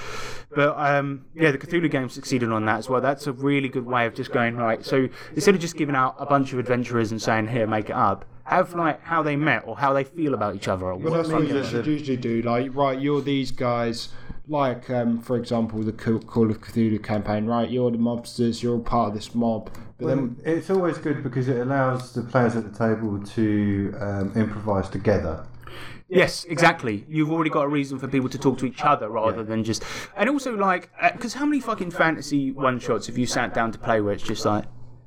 But 0.55 0.75
um, 0.79 1.25
yeah, 1.35 1.51
the 1.51 1.59
Cthulhu 1.59 1.91
game 1.91 2.09
succeeded 2.09 2.51
on 2.51 2.65
that 2.65 2.79
as 2.79 2.89
well. 2.89 3.01
That's 3.01 3.27
a 3.27 3.33
really 3.33 3.69
good 3.69 3.85
way 3.85 4.07
of 4.07 4.15
just 4.15 4.31
going 4.31 4.55
right. 4.57 4.83
So 4.83 5.09
instead 5.35 5.53
of 5.53 5.61
just 5.61 5.77
giving 5.77 5.95
out 5.95 6.15
a 6.17 6.25
bunch 6.25 6.51
of 6.51 6.57
adventurers 6.57 7.11
and 7.11 7.21
saying 7.21 7.49
here, 7.49 7.67
make 7.67 7.91
it 7.91 7.95
up, 7.95 8.25
have 8.45 8.73
like 8.73 9.01
how 9.03 9.21
they 9.23 9.35
met 9.35 9.63
or 9.65 9.75
how 9.77 9.91
they 9.93 10.03
feel 10.03 10.33
about 10.33 10.55
each 10.55 10.67
other. 10.67 10.85
Or 10.85 10.95
Well, 10.95 11.11
what 11.11 11.17
that's 11.17 11.29
what 11.29 11.41
fucking- 11.41 11.55
you 11.55 11.63
should 11.63 11.85
usually 11.87 12.17
do. 12.17 12.41
Like, 12.41 12.73
right, 12.75 12.99
you're 12.99 13.21
these 13.21 13.51
guys. 13.51 14.09
Like, 14.47 14.91
um, 14.91 15.19
for 15.21 15.37
example, 15.37 15.81
the 15.81 15.91
Ca- 15.91 16.19
Call 16.19 16.51
of 16.51 16.61
Cthulhu 16.61 17.01
campaign. 17.03 17.47
Right, 17.47 17.67
you're 17.67 17.89
the 17.89 17.97
mobsters. 17.97 18.61
You're 18.61 18.73
all 18.75 18.79
part 18.79 19.09
of 19.09 19.13
this 19.15 19.33
mob. 19.33 19.71
But 19.97 20.07
then, 20.07 20.37
It's 20.45 20.69
always 20.69 20.99
good 20.99 21.23
because 21.23 21.47
it 21.47 21.57
allows 21.59 22.13
the 22.13 22.21
players 22.21 22.55
at 22.55 22.71
the 22.71 22.77
table 22.77 23.17
to 23.19 23.93
um, 23.99 24.31
improvise 24.35 24.87
together. 24.89 25.47
Yes, 26.07 26.45
exactly. 26.45 27.03
You've 27.09 27.31
already 27.31 27.49
got 27.49 27.63
a 27.63 27.67
reason 27.67 27.97
for 27.97 28.07
people 28.07 28.29
to 28.29 28.37
talk 28.37 28.59
to 28.59 28.67
each 28.67 28.83
other 28.83 29.09
rather 29.09 29.43
than 29.43 29.63
just. 29.63 29.81
And 30.15 30.29
also, 30.29 30.55
like, 30.55 30.91
because 31.13 31.33
how 31.33 31.45
many 31.45 31.59
fucking 31.59 31.89
fantasy 31.89 32.51
one 32.51 32.77
shots 32.77 33.07
have 33.07 33.17
you 33.17 33.25
sat 33.25 33.55
down 33.55 33.71
to 33.71 33.79
play 33.79 33.99
where 34.01 34.13
it's 34.13 34.21
just 34.21 34.45
like, 34.45 34.65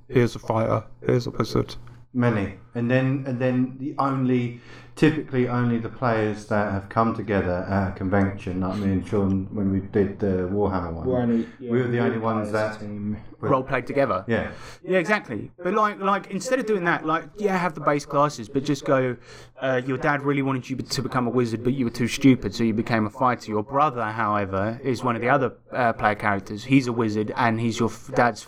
here's 0.08 0.34
a 0.34 0.40
fighter, 0.40 0.82
here's 1.06 1.28
a 1.28 1.30
wizard. 1.30 1.76
Many, 2.14 2.54
and 2.74 2.90
then 2.90 3.24
and 3.26 3.38
then 3.38 3.76
the 3.78 3.94
only, 3.98 4.60
typically 4.96 5.46
only 5.46 5.76
the 5.78 5.90
players 5.90 6.46
that 6.46 6.72
have 6.72 6.88
come 6.88 7.14
together 7.14 7.66
at 7.68 7.88
a 7.88 7.92
convention, 7.92 8.60
like 8.62 8.78
me 8.78 8.92
and 8.92 9.06
Sean 9.06 9.46
when 9.54 9.70
we 9.70 9.80
did 9.80 10.18
the 10.18 10.48
Warhammer 10.50 10.92
one. 10.92 11.06
we're 11.06 11.20
only, 11.20 11.46
yeah, 11.60 11.70
we 11.70 11.82
were 11.82 11.88
the 11.88 11.98
only 11.98 12.18
ones 12.18 12.50
that. 12.52 12.80
team. 12.80 13.18
Role 13.40 13.62
played 13.62 13.86
together. 13.86 14.24
Yeah, 14.26 14.50
Yeah, 14.82 14.98
exactly. 14.98 15.52
But 15.62 15.74
like, 15.74 16.00
like 16.00 16.26
instead 16.28 16.58
of 16.58 16.66
doing 16.66 16.82
that, 16.84 17.06
like, 17.06 17.24
yeah, 17.36 17.56
have 17.56 17.74
the 17.74 17.80
base 17.80 18.04
classes, 18.04 18.48
but 18.48 18.64
just 18.64 18.84
go. 18.84 19.16
Uh, 19.60 19.80
your 19.86 19.98
dad 19.98 20.22
really 20.22 20.42
wanted 20.42 20.68
you 20.68 20.76
to 20.76 21.02
become 21.02 21.26
a 21.28 21.30
wizard, 21.30 21.62
but 21.62 21.74
you 21.74 21.84
were 21.84 21.90
too 21.90 22.08
stupid, 22.08 22.52
so 22.54 22.64
you 22.64 22.74
became 22.74 23.06
a 23.06 23.10
fighter. 23.10 23.50
Your 23.52 23.62
brother, 23.62 24.02
however, 24.06 24.80
is 24.82 25.04
one 25.04 25.14
of 25.14 25.20
the 25.22 25.28
other 25.28 25.52
uh, 25.72 25.92
player 25.92 26.16
characters. 26.16 26.64
He's 26.64 26.86
a 26.88 26.92
wizard, 26.92 27.32
and 27.36 27.60
he's 27.60 27.78
your 27.78 27.90
f- 27.90 28.10
dad's 28.14 28.42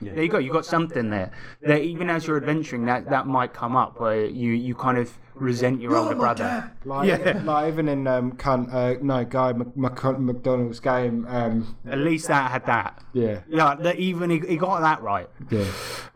favourite. 0.00 0.14
There 0.14 0.24
you 0.24 0.30
go. 0.30 0.38
You 0.38 0.52
got 0.52 0.64
something 0.66 1.10
there. 1.10 1.30
That 1.62 1.82
even 1.82 2.08
as 2.10 2.26
you're 2.26 2.36
adventuring, 2.36 2.86
that 2.86 3.08
that 3.10 3.26
might 3.26 3.52
come 3.52 3.76
up 3.76 4.00
where 4.00 4.24
you 4.26 4.52
you 4.52 4.74
kind 4.74 4.98
of 4.98 5.16
resent 5.34 5.80
your 5.80 5.96
older 5.96 6.14
brother. 6.16 6.72
Like, 6.84 7.08
Yeah. 7.08 7.40
like 7.44 7.68
even 7.68 7.88
in 7.88 8.06
um, 8.08 8.32
Cunt, 8.32 8.72
uh, 8.74 8.98
no, 9.00 9.24
Guy 9.24 9.52
Mc, 9.52 9.76
Mc, 9.76 10.18
McDonald's 10.18 10.80
game. 10.80 11.26
Um, 11.28 11.76
At 11.86 11.98
least 11.98 12.26
that 12.28 12.50
had 12.50 12.66
that. 12.66 13.02
yeah, 13.12 13.40
Yeah, 13.48 13.76
that 13.76 13.96
even 13.96 14.30
he, 14.30 14.40
he 14.40 14.56
got 14.56 14.80
that 14.80 15.00
right. 15.02 15.28
yeah. 15.50 15.64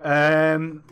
Um, 0.03 0.83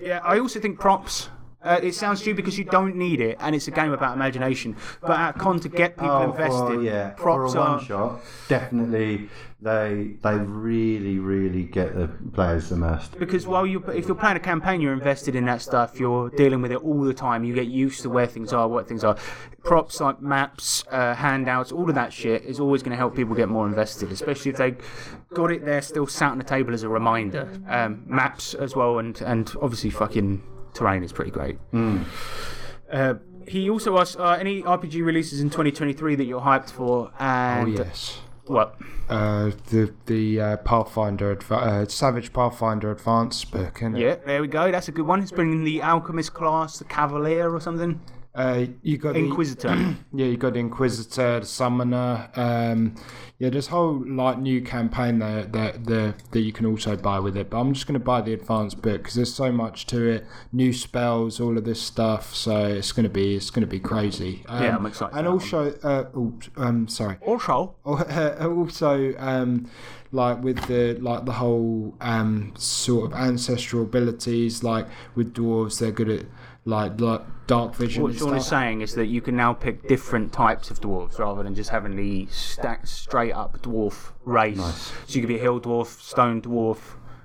yeah, 0.00 0.20
I 0.24 0.38
also 0.38 0.60
think 0.60 0.78
props. 0.80 1.28
Uh, 1.64 1.80
it 1.82 1.94
sounds 1.94 2.20
stupid 2.20 2.36
because 2.36 2.58
you 2.58 2.64
don't 2.64 2.94
need 2.94 3.20
it, 3.20 3.38
and 3.40 3.54
it's 3.54 3.68
a 3.68 3.70
game 3.70 3.92
about 3.92 4.14
imagination. 4.14 4.76
But 5.00 5.18
at 5.18 5.38
con 5.38 5.58
to 5.60 5.68
get 5.68 5.96
people 5.96 6.10
oh, 6.10 6.30
invested, 6.30 6.74
for, 6.74 6.82
yeah, 6.82 7.10
props 7.10 7.52
for 7.54 7.58
a 7.58 7.62
are. 7.62 7.76
one 7.76 7.84
shot, 7.84 8.20
definitely 8.48 9.30
they 9.64 10.16
they 10.22 10.34
really 10.34 11.18
really 11.18 11.64
get 11.64 11.96
the 11.96 12.08
players 12.32 12.70
immersed. 12.70 13.18
Because 13.18 13.46
while 13.46 13.66
you, 13.66 13.82
if 13.86 14.06
you're 14.06 14.14
playing 14.14 14.36
a 14.36 14.40
campaign, 14.40 14.80
you're 14.80 14.92
invested 14.92 15.34
in 15.34 15.46
that 15.46 15.62
stuff. 15.62 15.98
You're 15.98 16.28
dealing 16.30 16.60
with 16.60 16.70
it 16.70 16.82
all 16.82 17.02
the 17.02 17.14
time. 17.14 17.44
You 17.44 17.54
get 17.54 17.66
used 17.66 18.02
to 18.02 18.10
where 18.10 18.26
things 18.26 18.52
are, 18.52 18.68
what 18.68 18.86
things 18.86 19.02
are. 19.02 19.16
Props 19.64 20.00
like 20.00 20.20
maps, 20.20 20.84
uh, 20.90 21.14
handouts, 21.14 21.72
all 21.72 21.88
of 21.88 21.94
that 21.94 22.12
shit 22.12 22.44
is 22.44 22.60
always 22.60 22.82
going 22.82 22.90
to 22.90 22.98
help 22.98 23.16
people 23.16 23.34
get 23.34 23.48
more 23.48 23.66
invested. 23.66 24.12
Especially 24.12 24.50
if 24.50 24.58
they 24.58 24.76
got 25.32 25.50
it 25.50 25.64
there, 25.64 25.80
still 25.80 26.06
sat 26.06 26.32
on 26.32 26.38
the 26.38 26.44
table 26.44 26.74
as 26.74 26.82
a 26.82 26.88
reminder. 26.88 27.48
Um, 27.66 28.02
maps 28.06 28.52
as 28.52 28.76
well, 28.76 28.98
and 28.98 29.18
and 29.22 29.50
obviously 29.62 29.88
fucking 29.88 30.42
terrain 30.74 31.02
is 31.02 31.12
pretty 31.12 31.30
great. 31.30 31.58
Uh, 32.92 33.14
he 33.48 33.68
also 33.70 33.98
asked 33.98 34.18
uh, 34.18 34.36
any 34.38 34.62
RPG 34.62 35.04
releases 35.04 35.40
in 35.40 35.48
2023 35.50 36.14
that 36.16 36.24
you're 36.24 36.40
hyped 36.40 36.70
for, 36.70 37.10
Oh 37.20 37.66
yes. 37.66 38.18
what? 38.46 38.76
Uh, 39.08 39.50
the 39.70 39.92
the 40.06 40.40
uh, 40.40 40.56
Pathfinder, 40.58 41.34
Adva- 41.36 41.62
uh, 41.84 41.88
Savage 41.88 42.32
Pathfinder 42.32 42.90
Advanced 42.90 43.50
book, 43.50 43.78
innit? 43.80 44.00
Yeah, 44.00 44.14
there 44.26 44.40
we 44.40 44.48
go. 44.48 44.70
That's 44.70 44.88
a 44.88 44.92
good 44.92 45.06
one. 45.06 45.20
It's 45.22 45.30
bringing 45.32 45.64
the 45.64 45.82
alchemist 45.82 46.32
class, 46.34 46.78
the 46.78 46.84
cavalier 46.84 47.52
or 47.52 47.60
something. 47.60 48.00
Uh, 48.34 48.66
you 48.82 48.98
got 48.98 49.12
the, 49.14 49.20
Inquisitor. 49.20 49.68
yeah, 50.12 50.26
you 50.26 50.36
got 50.36 50.54
the 50.54 50.58
Inquisitor, 50.58 51.40
the 51.40 51.46
Summoner. 51.46 52.30
Um, 52.34 52.96
yeah, 53.38 53.50
there's 53.50 53.68
whole 53.68 54.04
like 54.08 54.38
new 54.38 54.60
campaign 54.60 55.20
there 55.20 55.44
that 55.44 55.84
that 55.84 56.14
that 56.32 56.40
you 56.40 56.52
can 56.52 56.66
also 56.66 56.96
buy 56.96 57.20
with 57.20 57.36
it. 57.36 57.50
But 57.50 57.60
I'm 57.60 57.72
just 57.72 57.86
going 57.86 57.98
to 57.98 58.04
buy 58.04 58.20
the 58.22 58.32
advanced 58.32 58.82
book 58.82 59.02
because 59.02 59.14
there's 59.14 59.32
so 59.32 59.52
much 59.52 59.86
to 59.86 60.04
it. 60.08 60.26
New 60.52 60.72
spells, 60.72 61.40
all 61.40 61.56
of 61.56 61.64
this 61.64 61.80
stuff. 61.80 62.34
So 62.34 62.66
it's 62.66 62.90
going 62.90 63.04
to 63.04 63.10
be 63.10 63.36
it's 63.36 63.50
going 63.50 63.62
to 63.62 63.70
be 63.70 63.80
crazy. 63.80 64.42
Um, 64.48 64.62
Yeah, 64.64 64.76
I'm 64.76 64.86
excited 64.86 65.16
And 65.16 65.28
also, 65.28 65.72
uh, 65.82 66.04
oh, 66.16 66.34
um, 66.56 66.88
sorry. 66.88 67.16
also, 67.20 67.76
also 67.84 69.14
um 69.18 69.70
like 70.10 70.42
with 70.42 70.66
the 70.66 70.94
like 71.00 71.24
the 71.24 71.32
whole 71.32 71.94
um 72.00 72.52
sort 72.56 73.12
of 73.12 73.18
ancestral 73.18 73.82
abilities 73.82 74.62
like 74.62 74.86
with 75.16 75.34
dwarves 75.34 75.80
they're 75.80 75.90
good 75.90 76.08
at 76.08 76.24
like 76.66 76.98
like 77.00 77.20
dark 77.46 77.74
vision 77.74 78.02
what 78.02 78.12
and 78.12 78.18
Sean 78.18 78.36
is 78.36 78.46
saying 78.46 78.80
is 78.80 78.94
that 78.94 79.06
you 79.06 79.20
can 79.20 79.36
now 79.36 79.52
pick 79.52 79.86
different 79.86 80.32
types 80.32 80.70
of 80.70 80.80
dwarves 80.80 81.18
rather 81.18 81.42
than 81.42 81.54
just 81.54 81.68
having 81.70 81.94
the 81.94 82.26
stacked 82.30 82.88
straight 82.88 83.32
up 83.32 83.60
dwarf 83.60 84.12
race. 84.24 84.58
So 85.06 85.14
you 85.14 85.20
could 85.20 85.28
be 85.28 85.36
a 85.36 85.40
hill 85.42 85.60
dwarf, 85.60 86.00
stone 86.00 86.40
dwarf, 86.40 86.78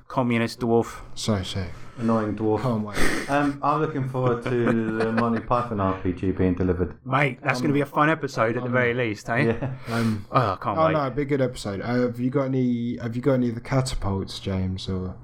communist 0.09 0.59
dwarf. 0.59 0.99
so 1.15 1.41
sick 1.43 1.69
Annoying 1.97 2.35
dwarf. 2.35 2.61
can't 2.61 2.83
wait 2.85 3.29
Um, 3.29 3.59
I'm 3.61 3.79
looking 3.81 4.07
forward 4.09 4.43
to 4.43 4.97
the 4.97 5.11
Monty 5.13 5.39
Python 5.41 5.77
RPG 5.77 6.37
being 6.37 6.53
delivered. 6.55 6.95
Mate, 7.05 7.39
that's 7.43 7.59
going 7.59 7.69
to 7.69 7.73
be 7.73 7.81
a 7.81 7.85
fun 7.85 8.09
episode 8.09 8.55
at 8.57 8.63
the 8.63 8.69
very 8.69 8.93
least, 8.93 9.29
eh? 9.29 9.53
Yeah. 9.53 9.73
um 9.89 10.25
Oh, 10.31 10.53
I 10.53 10.57
can't 10.61 10.77
oh 10.77 10.85
wait. 10.87 10.93
no 10.93 11.09
be 11.11 11.21
a 11.21 11.25
good 11.25 11.41
episode 11.41 11.81
uh, 11.81 12.01
have 12.01 12.19
you 12.19 12.29
got 12.29 12.43
any 12.43 12.97
have 12.97 13.15
you 13.15 13.21
got 13.21 13.33
any 13.33 13.49
of 13.49 13.55
the 13.55 13.61
catapults 13.61 14.39
james 14.39 14.89
or 14.89 15.15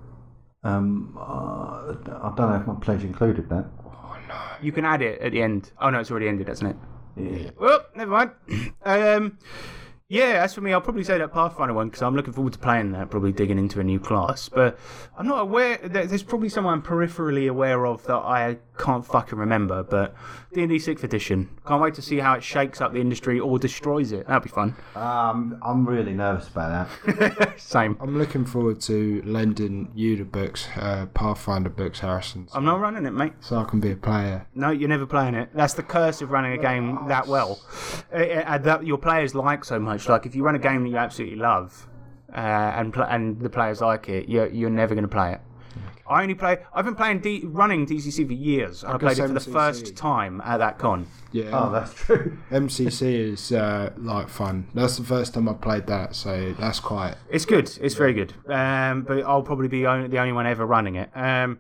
Um, 0.64 1.16
uh, 1.20 1.94
I 2.24 2.34
don't 2.36 2.50
know 2.50 2.56
if 2.60 2.66
my 2.68 2.76
pledge 2.76 3.04
included 3.04 3.50
that. 3.50 3.66
You 4.62 4.72
can 4.72 4.86
add 4.86 5.02
it 5.02 5.22
at 5.22 5.32
the 5.32 5.42
end. 5.42 5.72
Oh 5.80 5.90
no, 5.90 6.00
it's 6.00 6.12
already 6.12 6.28
ended, 6.28 6.48
hasn't 6.48 6.72
it? 6.72 6.78
Yeah. 7.18 7.50
Well, 7.60 7.86
never 7.96 8.12
mind. 8.12 8.32
um, 8.86 9.38
yeah, 10.08 10.44
as 10.44 10.54
for 10.54 10.62
me, 10.62 10.72
I'll 10.72 10.82
probably 10.82 11.04
say 11.04 11.18
that 11.18 11.34
Pathfinder 11.34 11.74
one 11.74 11.88
because 11.88 12.04
I'm 12.04 12.16
looking 12.16 12.34
forward 12.34 12.54
to 12.54 12.60
playing 12.60 12.92
that. 12.92 13.10
Probably 13.10 13.32
digging 13.32 13.58
into 13.58 13.80
a 13.80 13.84
new 13.84 14.00
class, 14.00 14.50
but 14.50 14.78
I'm 15.18 15.28
not 15.28 15.42
aware. 15.42 15.78
There's 15.78 16.22
probably 16.22 16.50
someone 16.50 16.76
I'm 16.76 16.82
peripherally 16.84 17.50
aware 17.50 17.86
of 17.88 18.04
that 18.04 18.18
I 18.18 18.58
can't 18.78 19.06
fucking 19.06 19.38
remember. 19.38 19.84
But 19.84 20.16
D&D 20.54 20.80
Sixth 20.80 21.04
Edition. 21.04 21.50
Can't 21.68 21.82
wait 21.82 21.94
to 21.96 22.02
see 22.02 22.18
how 22.18 22.34
it 22.34 22.44
shakes 22.44 22.82
up 22.82 22.94
the 22.94 23.00
industry 23.02 23.40
or 23.40 23.58
destroys 23.60 24.12
it. 24.12 24.28
That'd 24.28 24.44
be 24.44 24.50
fun. 24.50 24.76
Um, 24.96 25.58
I'm 25.62 25.88
really 25.88 26.14
nervous 26.14 26.48
about 26.50 26.90
that. 27.06 27.60
Same. 27.60 27.98
i'm 28.02 28.18
looking 28.18 28.46
forward 28.46 28.80
to 28.82 29.22
lending 29.26 29.92
you 29.96 30.18
the 30.18 30.24
books 30.26 30.68
uh 30.78 31.06
pathfinder 31.14 31.70
books 31.70 32.00
harrison 32.00 32.48
I'm 32.54 32.66
not 32.66 32.80
running 32.80 33.06
it, 33.06 33.12
mate. 33.12 33.34
so 33.40 33.58
i 33.58 33.64
can 33.64 33.80
be 33.80 33.92
a 33.92 33.96
player 33.96 34.46
No, 34.54 34.70
you're 34.72 34.90
never 34.90 35.06
playing 35.06 35.36
it. 35.36 35.50
That's 35.54 35.74
the 35.74 35.84
curse 35.84 36.22
of 36.22 36.32
running 36.32 36.54
a 36.54 36.62
game 36.62 37.08
that 37.08 37.28
well, 37.28 37.60
uh, 38.14 38.18
uh, 38.18 38.58
that 38.60 38.86
your 38.86 38.98
players 38.98 39.34
like 39.36 39.64
so 39.66 39.80
much. 39.80 40.08
Like 40.10 40.26
if 40.26 40.36
you 40.36 40.44
run 40.44 40.56
a 40.56 40.60
game 40.60 40.84
that 40.84 40.90
you 40.90 40.98
absolutely 40.98 41.38
love, 41.38 41.88
uh, 42.34 42.40
and 42.40 42.94
pl- 42.94 43.04
and 43.04 43.40
the 43.40 43.50
players 43.50 43.82
like 43.82 44.10
it, 44.10 44.28
you're 44.30 44.48
you're 44.48 44.70
never 44.70 44.94
going 44.96 45.04
to 45.04 45.16
play 45.20 45.34
it. 45.34 45.42
I 46.08 46.22
only 46.22 46.36
play. 46.36 46.58
I've 46.74 46.86
been 46.86 46.96
playing 46.96 47.20
D- 47.20 47.44
running 47.46 47.86
DCC 47.88 48.26
for 48.28 48.34
years. 48.34 48.84
and 48.84 48.94
I 48.94 48.98
played 48.98 49.18
it 49.18 49.28
for 49.28 49.34
the 49.34 49.40
first 49.40 49.96
time 49.96 50.42
at 50.46 50.58
that 50.58 50.78
con. 50.78 51.08
Yeah 51.36 51.50
oh, 51.52 51.72
that's 51.72 51.94
true. 51.94 52.38
MCC 52.50 53.32
is 53.34 53.52
uh, 53.52 53.92
like 53.98 54.30
fun. 54.30 54.68
That's 54.74 54.98
the 54.98 55.04
first 55.04 55.34
time 55.34 55.50
I 55.50 55.54
played 55.54 55.88
that, 55.88 56.16
so 56.16 56.56
that's 56.58 56.80
quite. 56.80 57.16
It's 57.30 57.46
good. 57.46 57.78
It's 57.82 57.96
very 57.96 58.14
good. 58.14 58.34
Um, 58.48 59.04
but 59.04 59.24
I'll 59.26 59.44
probably 59.44 59.68
be 59.68 59.86
only, 59.86 60.08
the 60.08 60.20
only 60.20 60.32
one 60.32 60.48
ever 60.48 60.66
running 60.66 60.96
it. 60.96 61.10
Um, 61.16 61.60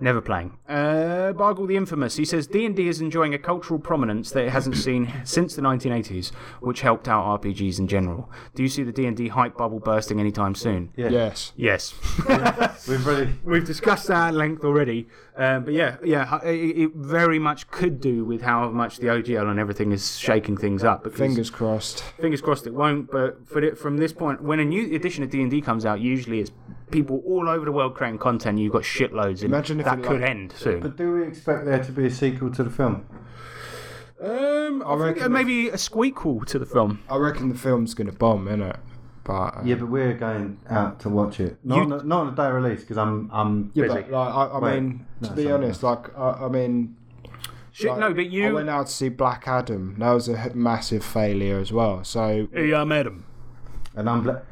never 0.00 0.20
playing. 0.20 0.56
Uh, 0.68 1.32
Bargle 1.32 1.66
the 1.66 1.76
Infamous. 1.76 2.16
He 2.16 2.24
says 2.24 2.46
D 2.46 2.64
and 2.66 2.76
D 2.76 2.88
is 2.88 3.00
enjoying 3.00 3.34
a 3.34 3.38
cultural 3.38 3.78
prominence 3.78 4.30
that 4.30 4.44
it 4.44 4.50
hasn't 4.50 4.76
seen 4.76 5.12
since 5.24 5.56
the 5.56 5.62
1980s, 5.62 6.32
which 6.60 6.80
helped 6.80 7.08
out 7.08 7.40
RPGs 7.40 7.78
in 7.78 7.88
general. 7.88 8.30
Do 8.54 8.62
you 8.62 8.68
see 8.68 8.82
the 8.82 8.92
D 8.92 9.06
and 9.06 9.16
D 9.16 9.28
hype 9.28 9.56
bubble 9.56 9.80
bursting 9.80 10.20
anytime 10.20 10.54
soon? 10.54 10.92
Yeah. 10.96 11.08
Yes. 11.08 11.52
Yes. 11.56 11.94
We've 12.88 13.06
really. 13.06 13.32
We've 13.44 13.66
discussed 13.66 14.08
that 14.08 14.28
at 14.28 14.34
length 14.34 14.64
already, 14.64 15.08
um, 15.36 15.64
but 15.64 15.74
yeah, 15.74 15.96
yeah, 16.04 16.40
it, 16.44 16.78
it 16.78 16.90
very 16.94 17.38
much 17.38 17.70
could 17.70 18.00
do 18.00 18.24
with 18.24 18.42
how 18.42 18.70
much 18.70 18.98
the 18.98 19.08
OGL 19.22 19.50
and 19.50 19.58
everything 19.58 19.92
is 19.92 20.18
shaking 20.18 20.56
things 20.56 20.84
up. 20.84 21.04
Because 21.04 21.18
Fingers 21.18 21.50
crossed. 21.50 22.02
fingers 22.20 22.40
crossed 22.40 22.66
it 22.66 22.74
won't. 22.74 23.10
But 23.10 23.46
for 23.48 23.62
it, 23.62 23.78
from 23.78 23.96
this 23.98 24.12
point, 24.12 24.42
when 24.42 24.60
a 24.60 24.64
new 24.64 24.94
edition 24.94 25.22
of 25.24 25.30
D 25.30 25.40
and 25.42 25.50
D 25.50 25.60
comes 25.60 25.84
out, 25.86 26.00
usually 26.00 26.40
it's 26.40 26.50
people 26.90 27.22
all 27.26 27.48
over 27.48 27.64
the 27.64 27.72
world 27.72 27.94
creating 27.94 28.18
content. 28.18 28.58
You've 28.58 28.72
got 28.72 28.82
shitloads, 28.82 29.40
and 29.42 29.44
Imagine 29.44 29.80
if 29.80 29.86
that 29.86 30.02
could 30.02 30.20
like- 30.20 30.30
end 30.30 30.52
soon. 30.52 30.80
But 30.80 30.96
do 30.96 31.12
we 31.12 31.22
expect 31.26 31.64
there 31.64 31.82
to 31.82 31.92
be 31.92 32.06
a 32.06 32.10
sequel 32.10 32.50
to 32.52 32.62
the 32.64 32.70
film? 32.70 33.06
Um, 34.18 34.82
I, 34.86 34.90
think 34.96 35.00
reckon 35.18 35.32
maybe 35.32 35.68
a 35.68 35.74
squeakquel 35.76 36.46
to 36.46 36.58
the 36.58 36.64
film. 36.66 37.02
I 37.10 37.16
reckon 37.18 37.48
the 37.50 37.54
film's 37.54 37.92
gonna 37.92 38.12
bomb, 38.12 38.46
innit? 38.46 38.78
But 39.24 39.32
uh, 39.32 39.60
Yeah, 39.64 39.74
but 39.74 39.88
we're 39.88 40.14
going 40.14 40.58
out 40.70 41.00
to 41.00 41.10
watch 41.10 41.38
it. 41.40 41.58
Not, 41.64 41.78
on, 41.80 41.88
the, 41.90 42.02
not 42.02 42.20
on 42.20 42.26
the 42.34 42.42
day 42.42 42.48
of 42.48 42.54
release 42.54 42.80
because 42.80 42.96
I'm 42.96 43.28
I'm 43.32 43.72
yeah, 43.74 43.88
busy. 43.88 43.94
but 44.02 44.10
like 44.12 44.34
I, 44.34 44.44
I 44.46 44.58
Wait, 44.58 44.80
mean, 44.80 45.06
to 45.22 45.32
be 45.32 45.42
sorry. 45.42 45.52
honest, 45.54 45.82
like 45.82 46.16
I, 46.18 46.30
I 46.30 46.48
mean, 46.48 46.96
Shit, 47.76 47.90
like, 47.90 47.98
no, 48.00 48.14
but 48.14 48.30
you. 48.30 48.44
I 48.44 48.48
you. 48.48 48.54
went 48.54 48.70
out 48.70 48.86
to 48.86 48.92
see 48.92 49.08
Black 49.10 49.46
Adam. 49.46 49.96
That 49.98 50.12
was 50.12 50.28
a 50.28 50.50
massive 50.54 51.04
failure 51.04 51.58
as 51.58 51.72
well. 51.72 52.04
So 52.04 52.48
Hey, 52.52 52.72
I 52.72 52.84
met 52.84 53.06
him. 53.06 53.24
and 53.94 54.08
I'm. 54.08 54.22
Bla- 54.22 54.42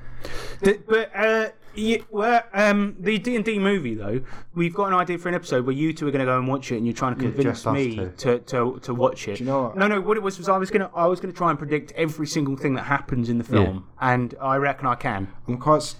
The- 0.61 0.81
but 0.87 1.11
uh, 1.17 1.49
yeah, 1.75 1.99
well, 2.11 2.43
um, 2.53 2.97
the 3.01 3.19
D 3.19 3.35
and 3.37 3.45
D 3.45 3.59
movie 3.59 3.95
though, 3.95 4.21
we've 4.55 4.73
got 4.75 4.87
an 4.89 4.95
idea 4.95 5.19
for 5.19 5.29
an 5.29 5.35
episode 5.35 5.67
where 5.67 5.75
you 5.75 5.93
two 5.93 6.07
are 6.07 6.11
going 6.11 6.21
to 6.21 6.25
go 6.27 6.39
and 6.39 6.47
watch 6.49 6.71
it, 6.73 6.77
and 6.77 6.87
you're 6.87 6.95
trying 6.95 7.15
to 7.15 7.21
convince 7.21 7.45
just 7.45 7.67
us 7.67 7.75
me 7.75 7.97
two. 7.97 8.13
to, 8.19 8.39
to 8.41 8.79
to 8.81 8.95
watch 8.95 9.27
it. 9.29 9.41
you 9.41 9.47
know 9.47 9.63
what? 9.65 9.77
No, 9.77 9.87
no. 9.89 10.01
What 10.01 10.17
it 10.17 10.23
was 10.23 10.39
was 10.39 10.49
I 10.49 10.57
was 10.59 10.71
gonna 10.71 10.91
I 10.95 11.07
was 11.07 11.19
gonna 11.21 11.33
try 11.35 11.51
and 11.51 11.59
predict 11.59 11.93
every 11.93 12.27
single 12.27 12.57
thing 12.57 12.75
that 12.75 12.85
happens 12.85 13.29
in 13.29 13.39
the 13.39 13.45
film, 13.45 13.87
and 14.01 14.35
I 14.41 14.57
reckon 14.57 14.87
I 14.87 14.95
can. 14.97 15.29
I'm 15.49 15.59
quite. 15.59 15.77
s- 15.79 15.97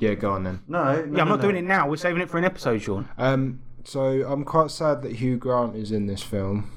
Yeah, 0.00 0.14
go 0.14 0.30
on 0.32 0.44
then. 0.44 0.60
no, 0.68 0.82
no, 0.84 0.90
Yeah, 0.92 0.98
I'm 1.02 1.12
no, 1.12 1.24
not 1.24 1.36
no. 1.36 1.42
doing 1.42 1.56
it 1.56 1.64
now. 1.64 1.88
We're 1.88 1.96
saving 1.96 2.22
it 2.22 2.30
for 2.30 2.38
an 2.38 2.44
episode, 2.44 2.78
Sean. 2.82 3.08
Um, 3.18 3.60
so 3.88 4.00
I'm 4.28 4.44
quite 4.44 4.70
sad 4.70 5.02
that 5.02 5.12
Hugh 5.12 5.38
Grant 5.38 5.74
is 5.74 5.92
in 5.92 6.06
this 6.06 6.22
film. 6.22 6.70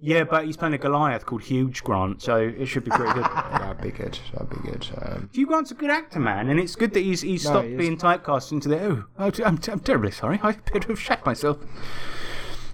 Yeah, 0.00 0.24
but 0.24 0.46
he's 0.46 0.56
playing 0.56 0.74
a 0.74 0.78
Goliath 0.78 1.26
called 1.26 1.42
Huge 1.42 1.82
Grant, 1.82 2.22
so 2.22 2.36
it 2.36 2.66
should 2.66 2.84
be 2.84 2.90
pretty 2.90 3.12
good. 3.12 3.24
That'd 3.52 3.82
be 3.82 3.90
good. 3.90 4.18
That'd 4.32 4.50
be 4.50 4.70
good. 4.70 4.88
Um, 5.00 5.30
Hugh 5.32 5.46
Grant's 5.46 5.70
a 5.70 5.74
good 5.74 5.90
actor, 5.90 6.18
man, 6.18 6.48
and 6.48 6.58
it's 6.58 6.74
good 6.74 6.94
that 6.94 7.00
he's 7.00 7.20
he's 7.20 7.44
No, 7.44 7.50
stopped 7.50 7.68
he 7.68 7.76
being 7.76 7.98
typecast 7.98 8.52
into 8.52 8.68
the 8.68 8.80
oh, 8.80 9.04
I'm, 9.44 9.58
I'm 9.68 9.80
terribly 9.80 10.10
sorry. 10.10 10.40
I 10.42 10.50
appear 10.50 10.80
to 10.80 10.88
have 10.88 11.00
shat 11.00 11.24
myself. 11.26 11.58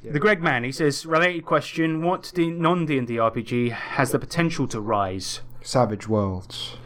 The 0.05 0.19
Greg 0.19 0.41
Man, 0.41 0.65
he 0.65 0.73
says, 0.73 1.07
related 1.07 1.45
question: 1.45 2.03
What 2.03 2.33
non 2.37 2.87
D 2.87 2.99
and 2.99 3.07
D 3.07 3.17
RPG 3.17 3.71
has 3.71 4.11
the 4.13 4.19
potential 4.19 4.69
to 4.69 4.81
rise 4.81 5.41
Savage 5.63 6.09
Worlds. 6.09 6.77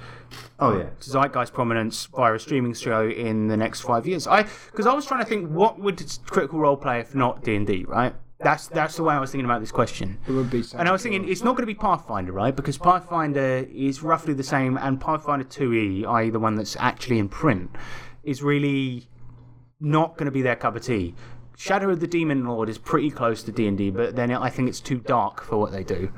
Oh 0.59 0.77
yeah. 0.77 0.85
to 0.85 1.11
zeitgeist 1.11 1.53
prominence 1.53 2.07
via 2.07 2.35
a 2.35 2.39
streaming 2.39 2.75
show 2.75 3.09
in 3.09 3.49
the 3.49 3.57
next 3.57 3.83
five 3.83 4.07
years? 4.07 4.27
I 4.27 4.43
because 4.43 4.87
I 4.87 4.95
was 4.95 5.07
trying 5.07 5.23
to 5.23 5.29
think 5.29 5.51
what 5.51 5.79
would 5.79 6.03
Critical 6.27 6.59
Role 6.59 6.77
play 6.77 7.01
if 7.01 7.15
not 7.15 7.45
D 7.45 7.57
and 7.57 7.67
D, 7.67 7.85
right? 7.85 8.15
That's 8.39 8.67
that's 8.69 8.97
the 8.97 9.03
way 9.03 9.15
I 9.15 9.21
was 9.21 9.31
thinking 9.31 9.47
about 9.47 9.61
this 9.61 9.73
question. 9.73 10.19
It 10.29 10.33
would 10.33 10.51
be. 10.51 10.63
And 10.75 10.89
I 10.89 10.93
was 10.93 11.03
thinking, 11.03 11.27
it's 11.29 11.43
not 11.43 11.53
going 11.53 11.63
to 11.63 11.67
be 11.67 11.75
Pathfinder, 11.75 12.33
right? 12.33 12.55
Because 12.55 12.77
Pathfinder 12.77 13.67
is 13.73 14.03
roughly 14.03 14.35
the 14.35 14.43
same, 14.43 14.77
and 14.77 15.01
Pathfinder 15.01 15.47
2e, 15.47 16.07
i.e., 16.07 16.31
the 16.31 16.39
one 16.39 16.55
that's 16.55 16.77
actually 16.77 17.19
in 17.19 17.31
print, 17.31 17.71
is 18.25 18.43
really 18.43 19.09
not 19.81 20.19
going 20.19 20.27
to 20.27 20.31
be 20.31 20.43
their 20.43 20.57
cup 20.57 20.77
of 20.77 20.83
tea. 20.83 21.15
Shadow 21.57 21.89
of 21.91 22.01
the 22.01 22.07
Demon 22.07 22.45
Lord 22.45 22.69
is 22.69 22.77
pretty 22.77 23.11
close 23.11 23.43
to 23.45 23.53
D&D, 23.53 23.91
but 23.91 24.15
then 24.15 24.31
I 24.31 24.51
think 24.51 24.69
it's 24.69 24.81
too 24.81 24.99
dark 24.99 25.43
for 25.43 25.57
what 25.57 25.73
they 25.73 25.85
do. 25.85 26.13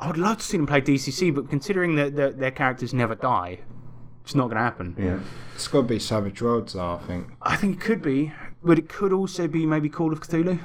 I 0.00 0.06
would 0.06 0.18
love 0.18 0.38
to 0.38 0.44
see 0.44 0.56
them 0.56 0.66
play 0.66 0.80
DCC, 0.80 1.34
but 1.34 1.50
considering 1.50 1.96
that 1.96 2.16
that 2.16 2.38
their 2.38 2.50
characters 2.50 2.94
never 2.94 3.14
die, 3.14 3.60
it's 4.22 4.34
not 4.34 4.44
going 4.44 4.56
to 4.56 4.62
happen. 4.62 4.94
Yeah. 4.98 5.20
It's 5.54 5.66
got 5.68 5.82
to 5.82 5.86
be 5.88 5.98
Savage 5.98 6.40
Worlds, 6.40 6.74
though, 6.74 6.94
I 6.94 6.98
think. 6.98 7.28
I 7.42 7.56
think 7.56 7.76
it 7.76 7.80
could 7.80 8.02
be, 8.02 8.32
but 8.62 8.78
it 8.78 8.88
could 8.88 9.12
also 9.12 9.48
be 9.48 9.66
maybe 9.66 9.88
Call 9.88 10.12
of 10.12 10.20
Cthulhu. 10.20 10.60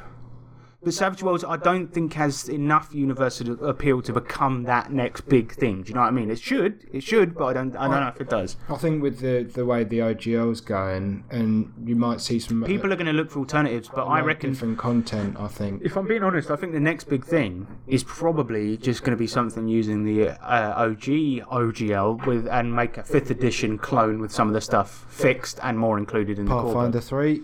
But 0.84 0.93
Savage 0.93 1.23
Worlds, 1.23 1.43
I 1.43 1.57
don't 1.57 1.88
think 1.93 2.14
has 2.14 2.49
enough 2.49 2.93
universal 2.93 3.68
appeal 3.68 4.01
to 4.01 4.14
become 4.14 4.64
that 4.64 4.91
next 4.91 5.22
big 5.22 5.53
thing. 5.53 5.84
Do 5.84 5.89
you 5.89 5.95
know 5.95 6.01
what 6.01 6.07
I 6.07 6.11
mean? 6.11 6.30
It 6.30 6.39
should, 6.39 6.85
it 6.91 7.03
should, 7.03 7.35
but 7.35 7.45
I 7.45 7.53
don't, 7.53 7.76
I 7.76 7.88
don't 7.88 8.01
know 8.01 8.07
if 8.07 8.19
it 8.19 8.30
does. 8.30 8.57
I 8.69 8.76
think 8.76 9.01
with 9.01 9.19
the 9.19 9.43
the 9.43 9.65
way 9.65 9.84
the 9.84 9.99
OGL's 9.99 10.61
going, 10.61 11.23
and 11.30 11.72
you 11.85 11.95
might 11.95 12.22
see 12.22 12.39
some 12.39 12.64
People 12.64 12.91
are 12.91 12.95
going 12.95 13.07
to 13.07 13.14
look 13.14 13.31
for 13.31 13.39
alternatives, 13.39 13.89
but 13.93 14.03
I 14.03 14.19
reckon, 14.22 14.51
different 14.51 14.77
content. 14.77 15.38
I 15.39 15.47
think. 15.47 15.81
if 15.84 15.95
I'm 15.95 16.07
being 16.07 16.23
honest, 16.23 16.51
I 16.51 16.55
think 16.55 16.73
the 16.73 16.80
next 16.80 17.05
big 17.05 17.26
thing 17.26 17.68
is 17.88 18.03
probably 18.03 18.77
just 18.77 19.01
going 19.03 19.11
to 19.11 19.19
be 19.19 19.27
something 19.27 19.68
using 19.68 20.03
the 20.03 20.30
uh, 20.30 20.73
OG 20.85 21.03
OGL 21.49 22.26
with 22.26 22.47
and 22.47 22.76
make 22.76 22.97
a 22.97 23.03
fifth 23.03 23.30
edition 23.31 23.77
clone 23.77 24.19
with 24.19 24.31
some 24.31 24.47
of 24.47 24.53
the 24.53 24.61
stuff 24.61 25.05
fixed 25.10 25.60
and 25.64 25.80
more 25.80 25.97
included 25.97 26.39
in 26.39 26.45
the 26.45 26.51
core. 26.51 26.65
Pathfinder 26.65 27.01
three. 27.01 27.43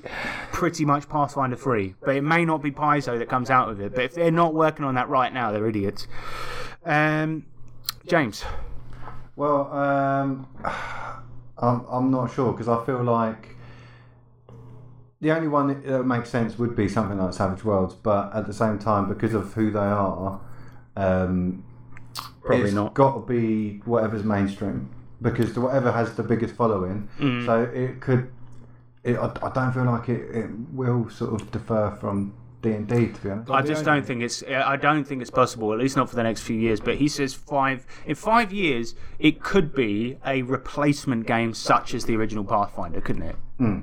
pretty 0.51 0.83
much 0.85 1.07
Pathfinder 1.07 1.55
3, 1.55 1.95
but 2.01 2.15
it 2.15 2.21
may 2.21 2.43
not 2.43 2.61
be 2.61 2.71
Paizo 2.71 3.17
that 3.17 3.28
comes 3.29 3.49
out 3.49 3.69
of 3.69 3.79
it. 3.79 3.93
But 3.95 4.03
if 4.05 4.13
they're 4.15 4.31
not 4.31 4.53
working 4.53 4.85
on 4.85 4.95
that 4.95 5.09
right 5.09 5.33
now, 5.33 5.51
they're 5.51 5.67
idiots. 5.67 6.07
Um, 6.85 7.45
James, 8.07 8.43
Well, 9.35 9.71
um, 9.71 10.47
I'm, 11.57 11.85
I'm 11.89 12.11
not 12.11 12.33
sure 12.33 12.51
because 12.51 12.67
I 12.67 12.83
feel 12.85 13.03
like 13.03 13.55
the 15.21 15.31
only 15.31 15.47
one 15.47 15.81
that 15.83 16.03
makes 16.03 16.29
sense 16.29 16.57
would 16.57 16.75
be 16.75 16.87
something 16.87 17.17
like 17.17 17.33
Savage 17.33 17.63
Worlds, 17.63 17.93
but 17.95 18.33
at 18.33 18.47
the 18.47 18.53
same 18.53 18.79
time, 18.79 19.07
because 19.09 19.33
of 19.33 19.53
who 19.53 19.69
they 19.71 19.79
are, 19.79 20.39
um, 20.95 21.63
Probably 22.41 22.65
it's 22.65 22.73
not. 22.73 22.93
got 22.93 23.13
to 23.15 23.19
be 23.21 23.81
whatever's 23.85 24.23
mainstream 24.23 24.89
because 25.21 25.53
the 25.53 25.61
whatever 25.61 25.91
has 25.91 26.15
the 26.15 26.23
biggest 26.23 26.55
following. 26.55 27.09
Mm. 27.19 27.45
So 27.45 27.63
it 27.63 27.99
could. 27.99 28.31
It, 29.03 29.17
I, 29.17 29.31
I 29.43 29.51
don't 29.51 29.71
feel 29.73 29.83
like 29.85 30.09
it, 30.09 30.35
it 30.35 30.49
will 30.71 31.09
sort 31.09 31.39
of 31.39 31.51
defer 31.51 31.91
from 31.91 32.33
D 32.61 32.71
and 32.71 32.87
to 32.89 32.95
be 32.95 33.29
honest. 33.29 33.51
I 33.51 33.61
just 33.61 33.85
don't 33.85 34.05
think 34.05 34.21
it's. 34.21 34.43
I 34.43 34.75
don't 34.75 35.05
think 35.05 35.21
it's 35.21 35.31
possible. 35.31 35.71
At 35.71 35.79
least 35.79 35.95
not 35.95 36.09
for 36.09 36.15
the 36.15 36.23
next 36.23 36.41
few 36.41 36.57
years. 36.57 36.79
But 36.79 36.97
he 36.97 37.07
says 37.07 37.33
five. 37.33 37.85
In 38.05 38.15
five 38.15 38.51
years, 38.51 38.95
it 39.17 39.41
could 39.41 39.73
be 39.73 40.17
a 40.25 40.41
replacement 40.41 41.25
game 41.25 41.53
such 41.53 41.93
as 41.93 42.05
the 42.05 42.15
original 42.15 42.43
Pathfinder, 42.43 43.01
couldn't 43.01 43.23
it? 43.23 43.35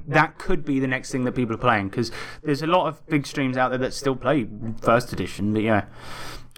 That 0.07 0.39
could 0.39 0.65
be 0.65 0.81
the 0.81 0.87
next 0.87 1.11
thing 1.13 1.25
that 1.25 1.33
people 1.33 1.55
are 1.55 1.59
playing 1.59 1.89
because 1.89 2.11
there's 2.43 2.63
a 2.63 2.67
lot 2.67 2.87
of 2.87 3.07
big 3.09 3.27
streams 3.27 3.57
out 3.57 3.69
there 3.71 3.79
that 3.79 3.93
still 3.95 4.17
play 4.17 4.47
first 4.81 5.13
edition. 5.13 5.53
But 5.53 5.63
yeah. 5.63 5.85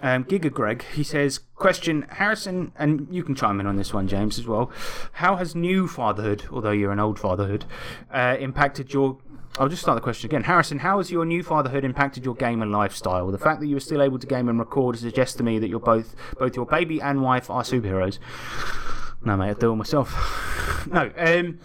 Um, 0.01 0.23
Giga 0.23 0.49
Greg, 0.49 0.85
he 0.93 1.03
says, 1.03 1.39
question 1.55 2.05
Harrison, 2.09 2.71
and 2.77 3.09
you 3.11 3.21
can 3.21 3.35
chime 3.35 3.59
in 3.59 3.67
on 3.67 3.75
this 3.75 3.93
one, 3.93 4.07
James, 4.07 4.39
as 4.39 4.47
well. 4.47 4.71
How 5.11 5.35
has 5.35 5.55
new 5.55 5.89
fatherhood, 5.89 6.45
although 6.49 6.71
you're 6.71 6.93
an 6.93 7.01
old 7.01 7.19
fatherhood, 7.19 7.65
uh, 8.09 8.37
impacted 8.39 8.93
your 8.93 9.17
I'll 9.57 9.67
just 9.67 9.81
start 9.81 9.97
the 9.97 10.01
question 10.01 10.29
again. 10.29 10.43
Harrison, 10.43 10.79
how 10.79 10.97
has 10.97 11.11
your 11.11 11.25
new 11.25 11.43
fatherhood 11.43 11.83
impacted 11.83 12.23
your 12.23 12.35
game 12.35 12.61
and 12.61 12.71
lifestyle? 12.71 13.29
The 13.31 13.37
fact 13.37 13.59
that 13.59 13.67
you 13.67 13.75
are 13.75 13.81
still 13.81 14.01
able 14.01 14.19
to 14.19 14.27
game 14.27 14.47
and 14.47 14.59
record 14.59 14.97
suggests 14.97 15.35
to 15.37 15.43
me 15.43 15.59
that 15.59 15.67
you're 15.69 15.79
both 15.79 16.15
both 16.37 16.55
your 16.55 16.65
baby 16.65 17.01
and 17.01 17.21
wife 17.21 17.49
are 17.49 17.63
superheroes. 17.63 18.19
No, 19.23 19.35
mate, 19.35 19.49
I 19.49 19.53
do 19.53 19.73
it 19.73 19.75
myself. 19.75 20.87
no, 20.91 21.11
um, 21.17 21.59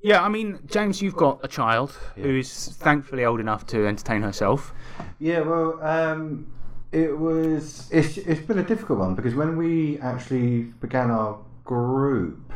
yeah, 0.00 0.22
I 0.22 0.28
mean, 0.28 0.60
James, 0.66 1.02
you've 1.02 1.16
got 1.16 1.40
a 1.42 1.48
child 1.48 1.90
who 2.14 2.38
is 2.38 2.68
thankfully 2.76 3.24
old 3.24 3.40
enough 3.40 3.66
to 3.66 3.86
entertain 3.86 4.22
herself. 4.22 4.72
Yeah, 5.18 5.40
well, 5.40 5.82
um, 5.82 6.46
it 6.92 7.18
was. 7.18 7.88
It's, 7.90 8.16
it's 8.16 8.40
been 8.40 8.58
a 8.58 8.62
difficult 8.62 9.00
one 9.00 9.14
because 9.14 9.34
when 9.34 9.56
we 9.56 9.98
actually 9.98 10.62
began 10.80 11.10
our 11.10 11.38
group, 11.64 12.52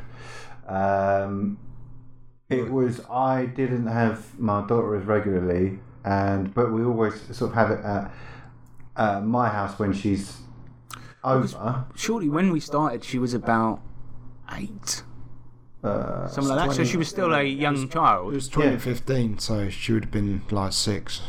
um, 0.68 1.58
it 2.58 2.70
was 2.70 3.00
I 3.10 3.46
didn't 3.46 3.86
have 3.86 4.38
my 4.38 4.66
daughter 4.66 4.94
as 4.96 5.04
regularly, 5.04 5.78
and 6.04 6.52
but 6.54 6.72
we 6.72 6.84
always 6.84 7.14
sort 7.36 7.50
of 7.50 7.54
have 7.54 7.70
it 7.70 7.84
at 7.84 8.10
uh, 8.96 9.20
my 9.20 9.48
house 9.48 9.78
when 9.78 9.92
she's 9.92 10.38
over. 11.24 11.84
Surely, 11.94 12.28
when 12.28 12.52
we 12.52 12.60
started, 12.60 13.04
she 13.04 13.18
was 13.18 13.34
about 13.34 13.80
eight, 14.56 15.02
Uh, 15.84 16.28
something 16.28 16.54
like 16.54 16.68
that. 16.68 16.76
So 16.76 16.84
she 16.84 16.96
was 16.96 17.08
still 17.08 17.34
a 17.34 17.42
young 17.42 17.84
It 17.84 17.90
child. 17.90 18.32
It 18.32 18.36
was 18.36 18.48
2015, 18.48 19.38
so 19.38 19.68
she 19.68 19.92
would 19.92 20.04
have 20.04 20.12
been 20.12 20.42
like 20.50 20.72
six. 20.72 21.22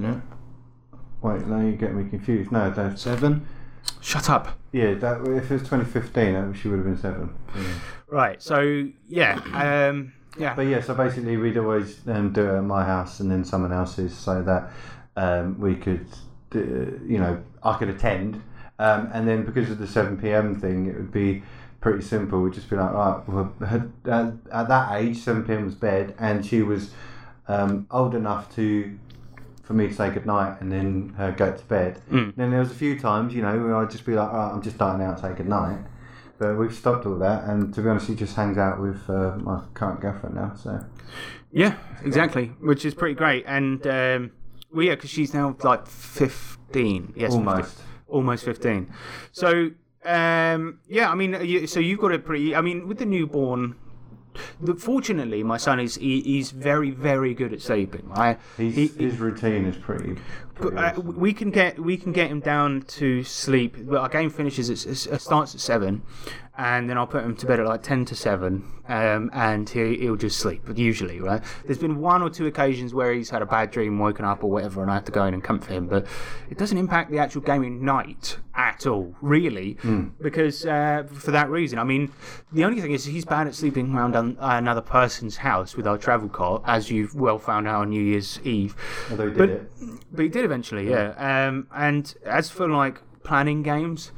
Yeah. 0.00 0.20
wait, 1.22 1.46
now 1.46 1.60
you're 1.60 1.72
getting 1.72 2.02
me 2.04 2.08
confused. 2.08 2.52
No, 2.52 2.70
that's 2.70 3.02
Seven? 3.02 3.46
Shut 4.00 4.30
up. 4.30 4.58
yeah. 4.70 4.94
That 4.94 5.22
if 5.22 5.50
it 5.50 5.54
was 5.54 5.62
2015, 5.62 6.34
uh, 6.34 6.52
she 6.52 6.68
would 6.68 6.76
have 6.76 6.84
been 6.86 6.98
seven. 6.98 7.34
Right. 8.06 8.40
So 8.42 8.88
yeah, 9.08 9.40
um, 9.90 10.12
yeah. 10.38 10.54
But 10.54 10.62
yeah, 10.62 10.80
so 10.80 10.94
basically 10.94 11.36
we'd 11.36 11.58
always 11.58 12.00
um, 12.08 12.32
do 12.32 12.42
it 12.48 12.58
at 12.58 12.64
my 12.64 12.84
house 12.84 13.20
and 13.20 13.30
then 13.30 13.44
someone 13.44 13.72
else's, 13.72 14.16
so 14.16 14.42
that 14.42 14.70
um, 15.16 15.58
we 15.58 15.74
could, 15.74 16.06
uh, 16.54 16.58
you 16.58 17.18
know, 17.18 17.42
I 17.62 17.76
could 17.76 17.88
attend. 17.88 18.42
Um, 18.78 19.10
and 19.12 19.26
then 19.26 19.44
because 19.44 19.70
of 19.70 19.78
the 19.78 19.86
seven 19.86 20.16
pm 20.16 20.54
thing, 20.54 20.86
it 20.86 20.96
would 20.96 21.12
be 21.12 21.42
pretty 21.80 22.02
simple. 22.02 22.40
We'd 22.42 22.52
just 22.54 22.70
be 22.70 22.76
like, 22.76 22.92
right, 22.92 23.28
well, 23.28 23.52
her, 23.60 23.90
at, 24.04 24.32
at 24.52 24.68
that 24.68 25.00
age, 25.00 25.18
seven 25.18 25.44
pm 25.44 25.64
was 25.64 25.74
bed, 25.74 26.14
and 26.18 26.46
she 26.46 26.62
was 26.62 26.92
um, 27.48 27.86
old 27.90 28.14
enough 28.14 28.54
to. 28.56 28.98
For 29.64 29.74
me 29.74 29.86
to 29.88 29.92
say 29.92 30.08
goodnight 30.08 30.62
and 30.62 30.72
then 30.72 31.14
uh, 31.18 31.30
go 31.32 31.52
to 31.54 31.64
bed. 31.66 32.00
Then 32.36 32.50
there 32.50 32.60
was 32.60 32.70
a 32.70 32.74
few 32.74 32.98
times, 32.98 33.34
you 33.34 33.42
know, 33.42 33.54
where 33.58 33.76
I'd 33.76 33.90
just 33.90 34.06
be 34.06 34.14
like, 34.14 34.32
"Right, 34.32 34.50
I'm 34.50 34.62
just 34.62 34.78
dying 34.78 35.02
out 35.02 35.20
say 35.20 35.34
goodnight." 35.34 35.76
But 36.38 36.56
we've 36.56 36.74
stopped 36.74 37.04
all 37.04 37.18
that, 37.18 37.44
and 37.44 37.74
to 37.74 37.82
be 37.82 37.88
honest, 37.88 38.06
he 38.06 38.14
just 38.14 38.36
hangs 38.36 38.58
out 38.58 38.80
with 38.80 39.08
uh, 39.10 39.36
my 39.38 39.62
current 39.74 40.00
girlfriend 40.00 40.36
now. 40.36 40.54
So 40.54 40.84
Yeah, 41.50 41.74
exactly, 42.04 42.46
which 42.60 42.84
is 42.84 42.94
pretty 42.94 43.14
great. 43.14 43.44
And 43.46 43.84
um, 43.86 44.30
well, 44.72 44.84
yeah, 44.84 44.94
because 44.94 45.10
she's 45.10 45.34
now 45.34 45.56
like 45.62 45.86
fifteen. 45.86 47.12
Yes, 47.16 47.34
15. 47.34 47.48
almost. 47.48 47.78
almost 48.06 48.44
fifteen. 48.44 48.92
So 49.32 49.70
um, 50.04 50.78
yeah, 50.88 51.10
I 51.10 51.14
mean, 51.14 51.66
so 51.66 51.80
you've 51.80 51.98
got 52.00 52.12
it 52.12 52.24
pretty. 52.24 52.54
I 52.54 52.60
mean, 52.60 52.86
with 52.88 52.98
the 52.98 53.06
newborn. 53.06 53.74
Fortunately, 54.78 55.42
my 55.42 55.56
son 55.56 55.80
is 55.80 55.96
he, 55.96 56.20
he's 56.20 56.52
very 56.52 56.92
very 56.92 57.34
good 57.34 57.52
at 57.52 57.60
sleeping. 57.60 58.08
He's, 58.56 58.74
He- 58.76 58.86
his 58.86 59.18
routine 59.18 59.64
is 59.64 59.76
pretty. 59.76 60.16
Uh, 60.60 61.00
we 61.00 61.32
can 61.32 61.50
get 61.50 61.78
we 61.78 61.96
can 61.96 62.12
get 62.12 62.30
him 62.30 62.40
down 62.40 62.82
to 62.82 63.22
sleep. 63.24 63.76
Well, 63.78 64.02
our 64.02 64.08
game 64.08 64.30
finishes 64.30 64.70
at, 64.70 65.12
it 65.12 65.20
starts 65.20 65.54
at 65.54 65.60
seven, 65.60 66.02
and 66.56 66.88
then 66.88 66.98
I'll 66.98 67.06
put 67.06 67.24
him 67.24 67.36
to 67.36 67.46
bed 67.46 67.60
at 67.60 67.66
like 67.66 67.82
ten 67.82 68.04
to 68.06 68.14
seven, 68.14 68.64
um, 68.88 69.30
and 69.32 69.68
he, 69.68 69.96
he'll 69.98 70.16
just 70.16 70.38
sleep. 70.38 70.62
Usually, 70.74 71.20
right? 71.20 71.42
There's 71.64 71.78
been 71.78 72.00
one 72.00 72.22
or 72.22 72.30
two 72.30 72.46
occasions 72.46 72.94
where 72.94 73.12
he's 73.12 73.30
had 73.30 73.42
a 73.42 73.46
bad 73.46 73.70
dream, 73.70 73.98
woken 73.98 74.24
up 74.24 74.42
or 74.44 74.50
whatever, 74.50 74.82
and 74.82 74.90
I 74.90 74.94
have 74.94 75.04
to 75.04 75.12
go 75.12 75.24
in 75.24 75.34
and 75.34 75.42
comfort 75.42 75.72
him. 75.72 75.86
But 75.86 76.06
it 76.50 76.58
doesn't 76.58 76.78
impact 76.78 77.10
the 77.10 77.18
actual 77.18 77.42
gaming 77.42 77.84
night 77.84 78.38
at 78.54 78.86
all, 78.86 79.14
really, 79.20 79.76
because 80.20 80.66
uh, 80.66 81.04
for 81.08 81.30
that 81.30 81.48
reason. 81.48 81.78
I 81.78 81.84
mean, 81.84 82.10
the 82.52 82.64
only 82.64 82.80
thing 82.80 82.90
is 82.90 83.04
he's 83.04 83.24
bad 83.24 83.46
at 83.46 83.54
sleeping 83.54 83.94
around 83.94 84.16
an, 84.16 84.36
another 84.40 84.80
person's 84.80 85.36
house 85.36 85.76
with 85.76 85.86
our 85.86 85.96
travel 85.96 86.28
cart, 86.28 86.62
as 86.66 86.90
you've 86.90 87.14
well 87.14 87.38
found 87.38 87.68
out 87.68 87.82
on 87.82 87.90
New 87.90 88.02
Year's 88.02 88.40
Eve. 88.42 88.74
Although 89.10 89.28
he 89.28 89.34
did 89.34 89.38
but- 89.38 89.50
it. 89.50 89.72
But 90.10 90.22
he 90.22 90.28
did 90.28 90.44
eventually, 90.48 90.88
yeah. 90.90 91.08
Um, 91.48 91.66
and 91.74 92.14
as 92.24 92.50
for 92.50 92.68
like 92.68 92.96
planning 93.22 93.62
games, 93.62 94.12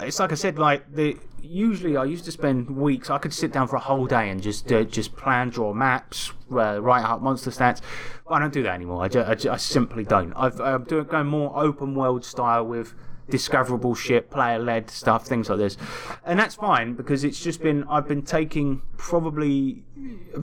it's 0.00 0.18
like 0.18 0.32
I 0.32 0.34
said, 0.34 0.58
like 0.58 0.80
the 0.92 1.16
usually 1.42 1.96
I 1.96 2.04
used 2.04 2.24
to 2.24 2.32
spend 2.32 2.68
weeks. 2.70 3.08
I 3.10 3.18
could 3.18 3.32
sit 3.32 3.52
down 3.52 3.68
for 3.68 3.76
a 3.76 3.80
whole 3.80 4.06
day 4.06 4.30
and 4.30 4.42
just 4.42 4.70
uh, 4.72 4.84
just 4.84 5.16
plan, 5.16 5.50
draw 5.50 5.72
maps, 5.72 6.32
uh, 6.50 6.80
write 6.82 7.04
out 7.04 7.22
monster 7.22 7.50
stats. 7.50 7.80
But 8.26 8.34
I 8.34 8.38
don't 8.40 8.52
do 8.52 8.62
that 8.64 8.74
anymore. 8.74 9.02
I, 9.04 9.08
just, 9.08 9.28
I, 9.28 9.34
ju- 9.34 9.50
I 9.50 9.56
simply 9.56 10.04
don't. 10.04 10.32
I've, 10.34 10.60
I'm 10.60 10.84
doing 10.84 11.04
going 11.04 11.26
more 11.26 11.52
open 11.56 11.94
world 11.94 12.24
style 12.24 12.64
with 12.66 12.94
discoverable 13.28 13.94
shit, 13.94 14.30
player 14.30 14.58
led 14.58 14.90
stuff, 14.90 15.26
things 15.26 15.48
like 15.48 15.58
this, 15.58 15.76
and 16.24 16.38
that's 16.38 16.54
fine 16.54 16.94
because 16.94 17.24
it's 17.24 17.42
just 17.42 17.62
been 17.62 17.84
I've 17.88 18.08
been 18.08 18.22
taking 18.22 18.82
probably 18.96 19.84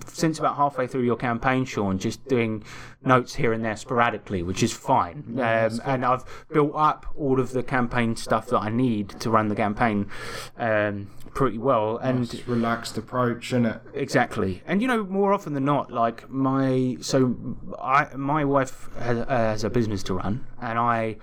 since 0.08 0.40
about 0.40 0.56
halfway 0.56 0.88
through 0.88 1.04
your 1.04 1.16
campaign, 1.16 1.66
Sean, 1.66 1.98
just 1.98 2.26
doing 2.28 2.64
notes 3.04 3.36
here 3.36 3.54
and 3.54 3.64
there 3.64 3.78
sporadically, 3.78 4.44
which 4.44 4.64
is 4.64 4.74
fine. 4.74 5.24
Um, 5.40 5.82
and 5.86 6.06
I've 6.06 6.26
built 6.52 6.72
up 6.76 7.06
all 7.18 7.40
of 7.40 7.52
the 7.52 7.64
campaign 7.64 8.16
stuff 8.16 8.48
that 8.48 8.60
I 8.60 8.70
need 8.70 9.10
to 9.22 9.30
run 9.30 9.48
the 9.50 9.56
campaign. 9.56 10.10
Um, 10.58 11.12
pretty 11.34 11.58
well. 11.58 11.98
And 11.98 12.24
It's 12.34 12.48
relaxed 12.48 12.98
approach, 12.98 13.48
isn't 13.48 13.66
it? 13.66 13.82
Exactly, 13.94 14.62
and 14.66 14.82
you 14.82 14.88
know, 14.88 15.04
more 15.04 15.34
often 15.34 15.54
than 15.54 15.66
not, 15.66 15.92
like 15.92 16.30
my 16.30 16.98
so 17.02 17.36
I 17.82 18.08
my 18.16 18.46
wife 18.46 18.90
has, 19.00 19.18
uh, 19.20 19.26
has 19.28 19.64
a 19.64 19.70
business 19.70 20.04
to 20.04 20.16
run, 20.16 20.46
and 20.62 20.78
I 20.80 21.18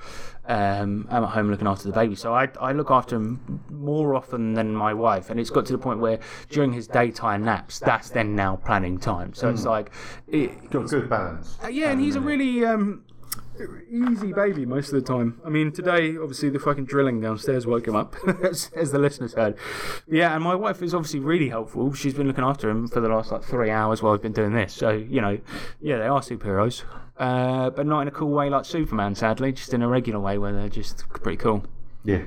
um, 0.47 1.07
am 1.11 1.24
at 1.24 1.31
home 1.31 1.51
looking 1.51 1.66
after 1.69 1.87
the 1.87 1.93
baby. 1.95 2.15
So 2.16 2.35
I 2.35 2.49
I 2.61 2.73
look 2.73 2.91
after 2.91 3.16
him 3.16 3.61
more 3.70 4.15
often 4.15 4.55
than 4.55 4.74
my 4.74 4.93
wife, 4.93 5.31
and 5.31 5.39
it's 5.39 5.51
got 5.51 5.66
to 5.66 5.73
the 5.73 5.78
point 5.78 6.01
where 6.01 6.19
during 6.49 6.73
his 6.73 6.87
daytime 6.89 7.45
naps, 7.45 7.78
that's 7.78 8.11
then 8.11 8.35
now 8.35 8.57
planning 8.57 8.99
time. 8.99 9.32
So 9.35 9.49
it's 9.49 9.65
like, 9.65 9.91
it, 10.28 10.70
Got 10.70 10.89
good 10.89 11.09
balance. 11.09 11.57
uh, 11.62 11.69
yeah, 11.69 11.91
and 11.91 12.01
he's 12.01 12.16
a 12.16 12.20
really 12.20 12.65
um, 12.65 13.05
easy 13.90 14.32
baby 14.32 14.65
most 14.65 14.93
of 14.93 14.94
the 14.94 15.02
time. 15.02 15.40
I 15.44 15.48
mean, 15.48 15.73
today, 15.73 16.16
obviously, 16.16 16.51
the 16.51 16.59
fucking 16.59 16.86
drilling 16.86 17.20
downstairs 17.20 17.66
woke 17.66 17.86
him 17.86 17.97
up, 17.97 18.16
as, 18.44 18.70
as 18.74 18.93
the 18.93 18.98
listeners 18.98 19.35
heard. 19.35 19.57
Yeah, 20.07 20.35
and 20.35 20.43
my 20.43 20.55
wife 20.55 20.82
is 20.82 20.94
obviously 20.94 21.20
really 21.20 21.48
helpful. 21.48 21.93
She's 21.93 22.15
been 22.15 22.27
looking 22.27 22.44
after 22.44 22.70
him 22.70 22.89
for 22.89 23.01
the 23.01 23.09
last 23.09 23.32
like 23.32 23.43
three 23.43 23.70
hours 23.70 24.02
while 24.02 24.15
I've 24.15 24.23
been 24.23 24.32
doing 24.32 24.52
this. 24.52 24.73
So, 24.73 24.90
you 24.90 25.20
know, 25.20 25.39
yeah, 25.81 25.98
they 25.98 26.07
are 26.07 26.20
superheroes, 26.20 26.85
uh, 27.19 27.70
but 27.70 27.86
not 27.86 28.01
in 28.02 28.09
a 28.09 28.12
cool 28.12 28.31
way 28.31 28.48
like 28.51 28.65
Superman, 28.65 29.15
sadly, 29.15 29.52
just 29.52 29.74
in 29.74 29.82
a 29.82 29.89
regular 29.89 30.20
way 30.20 30.39
where 30.39 30.52
they're 30.52 30.69
just 30.69 31.09
pretty 31.09 31.36
cool. 31.36 31.65
Yeah. 32.05 32.23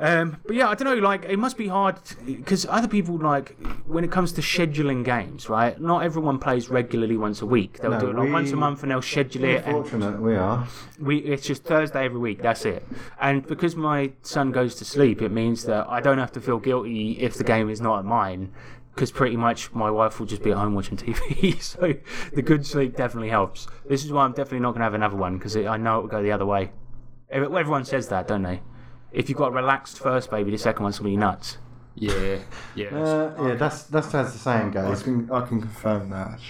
Um, 0.00 0.36
but 0.46 0.54
yeah, 0.54 0.68
I 0.68 0.74
don't 0.76 0.86
know. 0.96 1.02
Like, 1.04 1.24
it 1.24 1.38
must 1.38 1.56
be 1.56 1.66
hard 1.66 1.96
because 2.24 2.64
other 2.66 2.86
people 2.86 3.18
like 3.18 3.56
when 3.86 4.04
it 4.04 4.12
comes 4.12 4.30
to 4.34 4.40
scheduling 4.40 5.04
games, 5.04 5.48
right? 5.48 5.80
Not 5.80 6.04
everyone 6.04 6.38
plays 6.38 6.68
regularly 6.68 7.16
once 7.16 7.42
a 7.42 7.46
week. 7.46 7.78
They'll 7.80 7.90
No, 7.90 7.98
do 8.00 8.10
it 8.10 8.14
like 8.16 8.26
we- 8.26 8.32
once 8.32 8.52
a 8.52 8.56
month 8.56 8.82
and 8.82 8.92
they'll 8.92 9.02
schedule 9.02 9.42
it. 9.44 9.64
And 9.64 9.72
Fortunate 9.72 10.20
we 10.22 10.36
are. 10.36 10.66
we 11.00 11.18
it's 11.18 11.44
just 11.46 11.64
Thursday 11.64 12.04
every 12.04 12.20
week. 12.20 12.40
That's 12.42 12.64
it. 12.64 12.86
And 13.20 13.44
because 13.44 13.74
my 13.74 14.12
son 14.22 14.52
goes 14.52 14.76
to 14.76 14.84
sleep, 14.84 15.20
it 15.20 15.32
means 15.32 15.64
that 15.64 15.88
I 15.88 16.00
don't 16.00 16.18
have 16.18 16.30
to 16.32 16.40
feel 16.40 16.58
guilty 16.60 17.18
if 17.18 17.34
the 17.34 17.44
game 17.44 17.68
is 17.68 17.80
not 17.80 17.98
at 17.98 18.04
mine. 18.04 18.52
Because 18.94 19.10
pretty 19.12 19.36
much 19.36 19.72
my 19.72 19.90
wife 19.90 20.18
will 20.18 20.26
just 20.26 20.42
be 20.42 20.50
at 20.50 20.56
home 20.56 20.74
watching 20.74 20.96
TV, 20.96 21.60
so 21.62 21.94
the 22.34 22.42
good 22.42 22.66
sleep 22.66 22.96
definitely 22.96 23.28
helps. 23.30 23.66
This 23.88 24.04
is 24.04 24.10
why 24.12 24.24
I'm 24.24 24.32
definitely 24.32 24.58
not 24.60 24.70
going 24.72 24.80
to 24.80 24.84
have 24.84 24.94
another 24.94 25.16
one 25.16 25.38
because 25.38 25.56
I 25.56 25.76
know 25.76 25.98
it 25.98 26.02
will 26.02 26.08
go 26.08 26.22
the 26.22 26.32
other 26.32 26.46
way. 26.46 26.70
Ev- 27.30 27.44
Everyone 27.54 27.84
says 27.84 28.08
that, 28.08 28.26
don't 28.28 28.42
they? 28.42 28.60
If 29.12 29.28
you've 29.28 29.38
got 29.38 29.48
a 29.48 29.54
relaxed 29.54 29.98
first 29.98 30.30
baby, 30.30 30.50
the 30.50 30.58
second 30.58 30.82
one's 30.82 30.98
going 30.98 31.12
to 31.12 31.16
be 31.16 31.20
nuts. 31.20 31.58
Yeah, 31.94 32.38
yeah. 32.74 32.88
Uh, 32.92 33.48
yeah, 33.48 33.54
that's 33.54 33.84
that's 33.84 34.14
as 34.14 34.32
the 34.32 34.38
saying 34.38 34.76
I 34.76 34.94
can 34.94 35.30
I 35.30 35.46
can 35.46 35.60
confirm 35.60 36.10
that. 36.10 36.40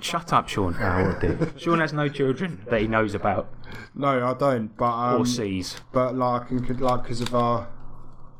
Shut 0.00 0.32
up, 0.32 0.48
Sean. 0.48 0.76
Oh, 0.78 1.06
what 1.06 1.24
a. 1.24 1.58
Sean 1.58 1.80
has 1.80 1.92
no 1.92 2.08
children 2.08 2.62
that 2.68 2.80
he 2.80 2.86
knows 2.86 3.14
about 3.14 3.48
No, 3.94 4.26
I 4.26 4.34
don't. 4.34 4.76
But 4.76 4.92
um, 4.92 5.22
or 5.22 5.26
sees. 5.26 5.80
but 5.92 6.14
like, 6.14 6.50
in, 6.50 6.62
like, 6.78 7.02
because 7.02 7.20
of 7.22 7.34
our, 7.34 7.68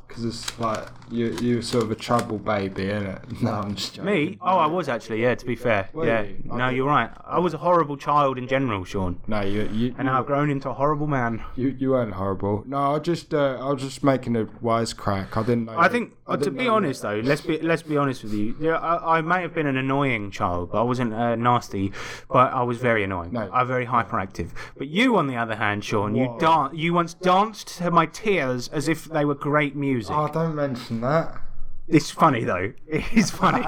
because 0.06 0.24
it's 0.24 0.58
like 0.58 0.86
you, 1.10 1.36
you're 1.40 1.62
sort 1.62 1.84
of 1.84 1.90
a 1.90 1.94
trouble 1.94 2.38
baby, 2.38 2.84
innit? 2.84 3.20
No, 3.42 3.52
I'm 3.52 3.74
just 3.74 3.94
joking. 3.94 4.12
Me? 4.12 4.38
Oh, 4.40 4.56
I 4.56 4.66
was 4.66 4.88
actually. 4.88 5.22
Yeah, 5.22 5.34
to 5.34 5.44
be 5.44 5.56
fair. 5.56 5.88
Were 5.92 6.06
yeah. 6.06 6.22
you? 6.22 6.42
No, 6.44 6.68
you're 6.70 6.86
right. 6.86 7.10
I 7.26 7.38
was 7.38 7.52
a 7.52 7.58
horrible 7.58 7.96
child 7.96 8.38
in 8.38 8.48
general, 8.48 8.84
Sean. 8.84 9.20
No, 9.26 9.42
you, 9.42 9.68
you, 9.72 9.94
And 9.98 10.06
now 10.06 10.18
I've 10.18 10.26
grown 10.26 10.50
into 10.50 10.70
a 10.70 10.72
horrible 10.74 11.06
man. 11.06 11.42
you, 11.56 11.68
you 11.68 11.90
weren't 11.90 12.14
horrible. 12.14 12.64
No, 12.66 12.94
I 12.94 12.98
just, 13.00 13.34
uh, 13.34 13.58
I 13.60 13.70
was 13.72 13.82
just 13.82 14.02
making 14.02 14.36
a 14.36 14.44
wisecrack. 14.44 15.36
I 15.36 15.42
didn't 15.42 15.66
know. 15.66 15.78
I 15.78 15.88
think, 15.88 16.14
I 16.26 16.36
to 16.36 16.50
be 16.50 16.68
honest 16.68 17.02
though, 17.02 17.20
let's 17.22 17.42
be 17.42 17.60
let's 17.60 17.82
be 17.82 17.98
honest 17.98 18.22
with 18.22 18.32
you. 18.32 18.56
Yeah, 18.58 18.76
I, 18.76 19.18
I 19.18 19.20
may 19.20 19.42
have 19.42 19.52
been 19.54 19.66
an 19.66 19.76
annoying 19.76 20.30
child, 20.30 20.72
but 20.72 20.80
I 20.80 20.82
wasn't 20.82 21.12
uh, 21.12 21.36
nasty. 21.36 21.92
But 22.30 22.52
I 22.54 22.62
was 22.62 22.78
very 22.78 23.04
annoying. 23.04 23.32
No. 23.32 23.50
I'm 23.52 23.66
very 23.66 23.86
hyperactive. 23.86 24.50
But 24.78 24.88
you, 24.88 25.16
on 25.16 25.26
the 25.26 25.36
other 25.36 25.56
hand, 25.56 25.84
Sean, 25.84 26.14
you 26.14 26.26
Whoa. 26.26 26.38
dan- 26.38 26.70
You 26.74 26.94
once 26.94 27.12
danced 27.14 27.68
to 27.78 27.90
my 27.90 28.06
tears 28.06 28.68
as 28.68 28.88
if 28.88 29.04
they 29.04 29.24
were 29.26 29.34
great 29.34 29.76
music. 29.76 30.14
Oh, 30.16 30.28
don't 30.28 30.54
mention 30.54 30.93
that. 31.02 31.40
It's 31.86 32.10
funny 32.10 32.44
though. 32.44 32.72
It's 32.88 33.30
funny. 33.30 33.62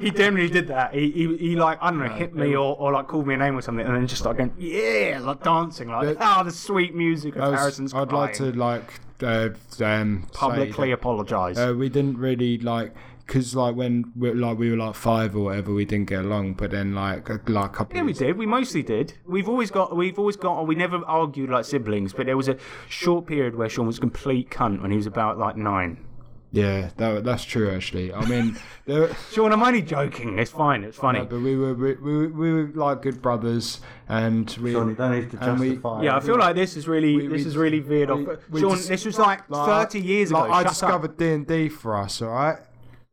he 0.00 0.10
definitely 0.10 0.50
did 0.50 0.68
that. 0.68 0.92
He, 0.92 1.10
he, 1.12 1.36
he 1.36 1.56
like 1.56 1.78
I 1.80 1.90
don't 1.90 2.00
know, 2.00 2.08
hit 2.08 2.34
me 2.34 2.54
or, 2.56 2.76
or 2.76 2.92
like 2.92 3.06
called 3.06 3.26
me 3.28 3.34
a 3.34 3.36
name 3.36 3.56
or 3.56 3.62
something, 3.62 3.86
and 3.86 3.94
then 3.94 4.06
just 4.08 4.22
started 4.22 4.38
going 4.38 4.52
yeah, 4.58 5.20
like 5.22 5.42
dancing, 5.42 5.88
like 5.88 6.18
Yeah. 6.18 6.36
oh 6.40 6.44
the 6.44 6.50
sweet 6.50 6.94
music 6.94 7.36
of 7.36 7.52
was- 7.52 7.60
Harrison's. 7.60 7.94
I'd 7.94 8.12
like 8.12 8.34
to 8.34 8.52
like 8.52 8.92
uh, 9.22 9.50
um, 9.84 10.26
publicly 10.32 10.90
apologise. 10.92 11.58
Uh, 11.58 11.74
we 11.76 11.88
didn't 11.88 12.18
really 12.18 12.58
like 12.58 12.92
because 13.24 13.54
like 13.54 13.76
when 13.76 14.12
we 14.16 14.32
like 14.32 14.58
we 14.58 14.70
were 14.72 14.76
like 14.76 14.96
five 14.96 15.36
or 15.36 15.44
whatever, 15.44 15.72
we 15.72 15.84
didn't 15.84 16.08
get 16.08 16.24
along. 16.24 16.54
But 16.54 16.72
then 16.72 16.96
like 16.96 17.28
a- 17.28 17.40
like 17.46 17.70
a 17.70 17.74
couple. 17.76 17.96
Yeah, 17.96 18.02
we 18.02 18.14
did. 18.14 18.36
We 18.36 18.46
mostly 18.46 18.82
did. 18.82 19.12
We've 19.28 19.48
always 19.48 19.70
got. 19.70 19.94
We've 19.94 20.18
always 20.18 20.36
got. 20.36 20.66
We 20.66 20.74
never 20.74 20.96
argued 21.06 21.50
like 21.50 21.64
siblings, 21.64 22.12
but 22.12 22.26
there 22.26 22.36
was 22.36 22.48
a 22.48 22.56
short 22.88 23.26
period 23.28 23.54
where 23.54 23.68
Sean 23.68 23.86
was 23.86 23.98
a 23.98 24.00
complete 24.00 24.50
cunt 24.50 24.82
when 24.82 24.90
he 24.90 24.96
was 24.96 25.06
about 25.06 25.38
like 25.38 25.56
nine. 25.56 26.04
Yeah, 26.52 26.90
that, 26.96 27.22
that's 27.22 27.44
true 27.44 27.70
actually. 27.70 28.12
I 28.12 28.24
mean, 28.26 28.56
there, 28.84 29.14
Sean, 29.32 29.52
I'm 29.52 29.62
only 29.62 29.82
joking. 29.82 30.38
It's 30.38 30.50
fine. 30.50 30.82
It's 30.82 30.96
funny. 30.96 31.20
but 31.20 31.40
we 31.40 31.56
were 31.56 31.74
we, 31.74 31.94
we, 31.94 32.16
were- 32.16 32.28
we 32.28 32.52
were 32.52 32.70
like 32.74 33.02
good 33.02 33.22
brothers, 33.22 33.80
and 34.08 34.50
we. 34.60 34.72
Sean, 34.72 34.88
you 34.88 34.94
don't 34.96 35.12
need 35.12 35.30
to 35.30 35.38
And 35.48 35.60
we- 35.60 35.68
justify. 35.68 36.02
yeah, 36.02 36.16
I 36.16 36.20
feel 36.20 36.36
like 36.38 36.56
this 36.56 36.76
is 36.76 36.88
really. 36.88 37.16
we- 37.16 37.26
this 37.28 37.44
we- 37.44 37.48
is 37.50 37.56
really 37.56 37.78
veered 37.78 38.10
we- 38.10 38.26
off. 38.26 38.38
we 38.50 38.60
Sean, 38.62 38.70
just- 38.76 38.88
this 38.88 39.04
was 39.04 39.16
like, 39.18 39.48
like, 39.48 39.66
30 39.90 40.00
years 40.00 40.30
ago. 40.30 40.40
I 40.40 40.62
Shut 40.62 40.68
discovered. 40.72 41.16
D 41.16 41.32
and 41.32 41.46
D 41.46 41.68
for 41.68 41.96
us. 41.96 42.20
All 42.20 42.30
right. 42.30 42.58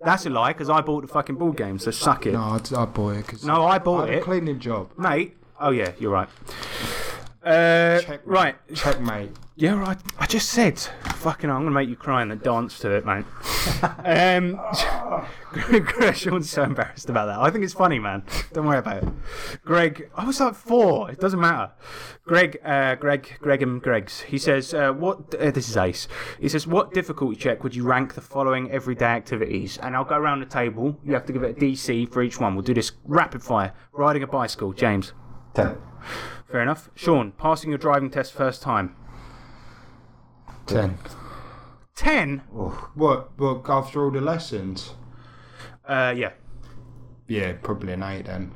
That's 0.02 0.26
a 0.26 0.30
lie 0.32 0.54
because 0.54 0.70
I 0.70 0.82
bought 0.82 1.02
the 1.02 1.08
fucking 1.08 1.36
board 1.36 1.58
game. 1.58 1.78
So 1.80 1.90
suck 1.92 2.26
it, 2.28 2.34
No, 2.34 2.40
I, 2.42 2.60
I 2.76 2.86
bought 2.86 3.10
it 3.18 3.26
because 3.26 3.44
No, 3.44 3.66
I 3.66 3.78
bought 3.80 4.04
I 4.04 4.06
had 4.08 4.16
it. 4.16 4.22
a 4.22 4.24
cleaning 4.24 4.60
job. 4.60 4.92
mate. 4.98 5.38
Oh 5.60 5.72
yeah, 5.72 5.92
you're 6.00 6.12
right. 6.12 6.30
Uh, 7.48 8.02
Checkmate. 8.02 8.22
right. 8.26 8.56
Checkmate. 8.76 9.32
Yeah, 9.56 9.74
right. 9.74 9.98
I 10.20 10.26
just 10.28 10.50
said, 10.50 10.78
fucking, 10.78 11.50
I'm 11.50 11.62
gonna 11.62 11.72
make 11.72 11.90
you 11.90 11.96
cry 11.96 12.22
and 12.22 12.30
then 12.30 12.40
dance 12.40 12.78
to 12.80 12.92
it, 12.92 13.06
mate. 13.06 13.26
um, 14.06 14.60
Greg, 15.86 16.16
Sean's 16.16 16.50
so 16.50 16.64
embarrassed 16.64 17.10
about 17.10 17.26
that. 17.28 17.40
I 17.40 17.50
think 17.50 17.64
it's 17.64 17.74
funny, 17.74 18.00
man. 18.00 18.24
Don't 18.54 18.68
worry 18.68 18.78
about 18.80 19.04
it. 19.04 19.10
Greg, 19.64 20.12
I 20.16 20.26
was 20.26 20.40
like 20.40 20.54
four. 20.56 21.10
It 21.10 21.20
doesn't 21.20 21.40
matter. 21.40 21.72
Greg, 22.26 22.60
uh, 22.64 22.96
Greg, 22.96 23.38
Greg 23.40 23.64
and 23.64 23.82
Greg's. 23.82 24.22
He 24.22 24.38
says, 24.38 24.74
uh, 24.74 24.92
what? 24.92 25.34
Uh, 25.34 25.50
this 25.50 25.70
is 25.70 25.78
Ace. 25.78 26.08
He 26.40 26.50
says, 26.50 26.68
what 26.68 26.94
difficulty 26.94 27.38
check 27.38 27.64
would 27.64 27.74
you 27.74 27.84
rank 27.84 28.14
the 28.14 28.22
following 28.22 28.70
everyday 28.72 29.06
activities? 29.06 29.80
And 29.82 29.96
I'll 29.96 30.04
go 30.04 30.18
around 30.18 30.42
the 30.42 30.46
table. 30.46 31.00
You 31.04 31.14
have 31.14 31.26
to 31.26 31.34
give 31.34 31.44
it 31.44 31.58
a 31.58 31.60
DC 31.60 32.12
for 32.12 32.22
each 32.22 32.40
one. 32.40 32.56
We'll 32.56 32.64
do 32.64 32.74
this 32.74 32.92
rapid 33.06 33.42
fire. 33.42 33.74
Riding 33.94 34.22
a 34.22 34.28
bicycle, 34.28 34.74
James. 34.74 35.14
Ten. 35.56 35.78
Fair 36.52 36.62
enough. 36.62 36.90
Sean, 36.96 37.32
passing 37.34 37.70
your 37.70 37.78
driving 37.78 38.10
test 38.10 38.34
first 38.34 38.62
time. 38.62 38.96
Ten. 40.66 40.98
Ten. 41.96 42.44
What? 42.50 43.38
What? 43.38 43.70
After 43.70 44.04
all 44.04 44.12
the 44.12 44.22
lessons? 44.22 44.94
Uh, 45.86 46.14
yeah. 46.16 46.32
Yeah, 47.28 47.54
probably 47.62 47.94
an 47.94 48.04
eight 48.04 48.26
then. 48.26 48.52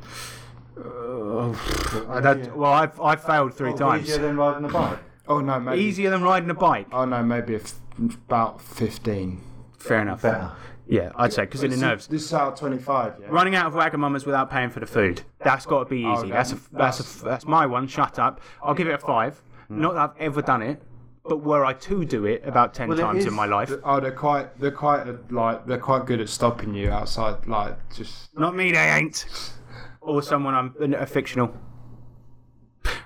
I 0.78 2.22
don't, 2.22 2.56
well, 2.56 2.72
I've, 2.72 3.00
I've 3.00 3.24
failed 3.24 3.54
three 3.54 3.74
times. 3.74 4.04
Easier 4.04 4.20
than 4.20 4.38
riding 4.38 4.66
a 4.66 4.70
bike. 4.70 5.00
Oh 5.28 5.40
no, 5.40 5.60
maybe. 5.60 5.82
Easier 5.82 6.10
than 6.10 6.24
riding 6.24 6.50
a 6.50 6.54
bike. 6.54 6.88
Oh 6.92 7.06
no, 7.06 7.22
maybe 7.24 7.56
if, 7.56 7.74
about 8.00 8.62
fifteen. 8.62 9.42
Fair 9.78 10.02
enough. 10.02 10.22
Better. 10.22 10.52
Yeah, 10.92 11.12
I'd 11.16 11.32
say 11.32 11.44
because 11.44 11.64
in 11.64 11.70
the 11.70 11.78
This- 11.78 11.82
nerves. 11.82 12.08
This 12.08 12.24
is 12.26 12.34
out 12.34 12.54
of 12.54 12.60
twenty-five. 12.60 13.14
Yeah. 13.22 13.28
Running 13.30 13.56
out 13.56 13.68
of 13.68 13.74
Wagamamas 13.74 14.26
without 14.26 14.52
paying 14.52 14.70
for 14.70 14.82
the 14.82 14.86
food. 14.86 15.22
That's 15.40 15.66
got 15.66 15.80
to 15.86 15.90
be 15.90 16.00
easy. 16.02 16.10
okay. 16.10 16.30
That's 16.32 16.52
a, 16.52 16.58
that's 16.74 17.22
a, 17.22 17.24
that's 17.24 17.46
my 17.46 17.66
one. 17.66 17.88
Shut 17.88 18.20
up. 18.20 18.42
I'll 18.62 18.74
give 18.74 18.88
it 18.90 18.94
a 18.94 18.98
five. 18.98 19.42
Not 19.70 19.94
that 19.94 20.02
I've 20.02 20.18
ever 20.20 20.42
done 20.42 20.62
it, 20.62 20.82
but 21.24 21.38
were 21.46 21.64
I 21.64 21.72
to 21.74 22.04
do 22.04 22.26
it 22.26 22.44
about 22.46 22.74
ten 22.74 22.90
Well, 22.90 23.00
it 23.00 23.02
times 23.04 23.20
is- 23.20 23.26
in 23.28 23.34
my 23.34 23.46
life. 23.46 23.72
Oh, 23.86 24.02
they're 24.02 24.12
quite. 24.12 24.60
They're 24.60 24.70
quite 24.72 25.08
uh, 25.08 25.14
like. 25.30 25.66
They're 25.66 25.78
quite 25.78 26.06
good 26.06 26.20
at 26.20 26.28
stopping 26.28 26.74
you 26.74 26.92
outside. 26.92 27.48
Like 27.48 27.78
just. 27.96 28.38
Not 28.38 28.54
me, 28.54 28.74
they 28.74 28.90
ain't. 28.90 29.26
Or 30.02 30.22
someone 30.22 30.54
I'm 30.56 30.94
a 30.94 31.06
fictional. 31.06 31.56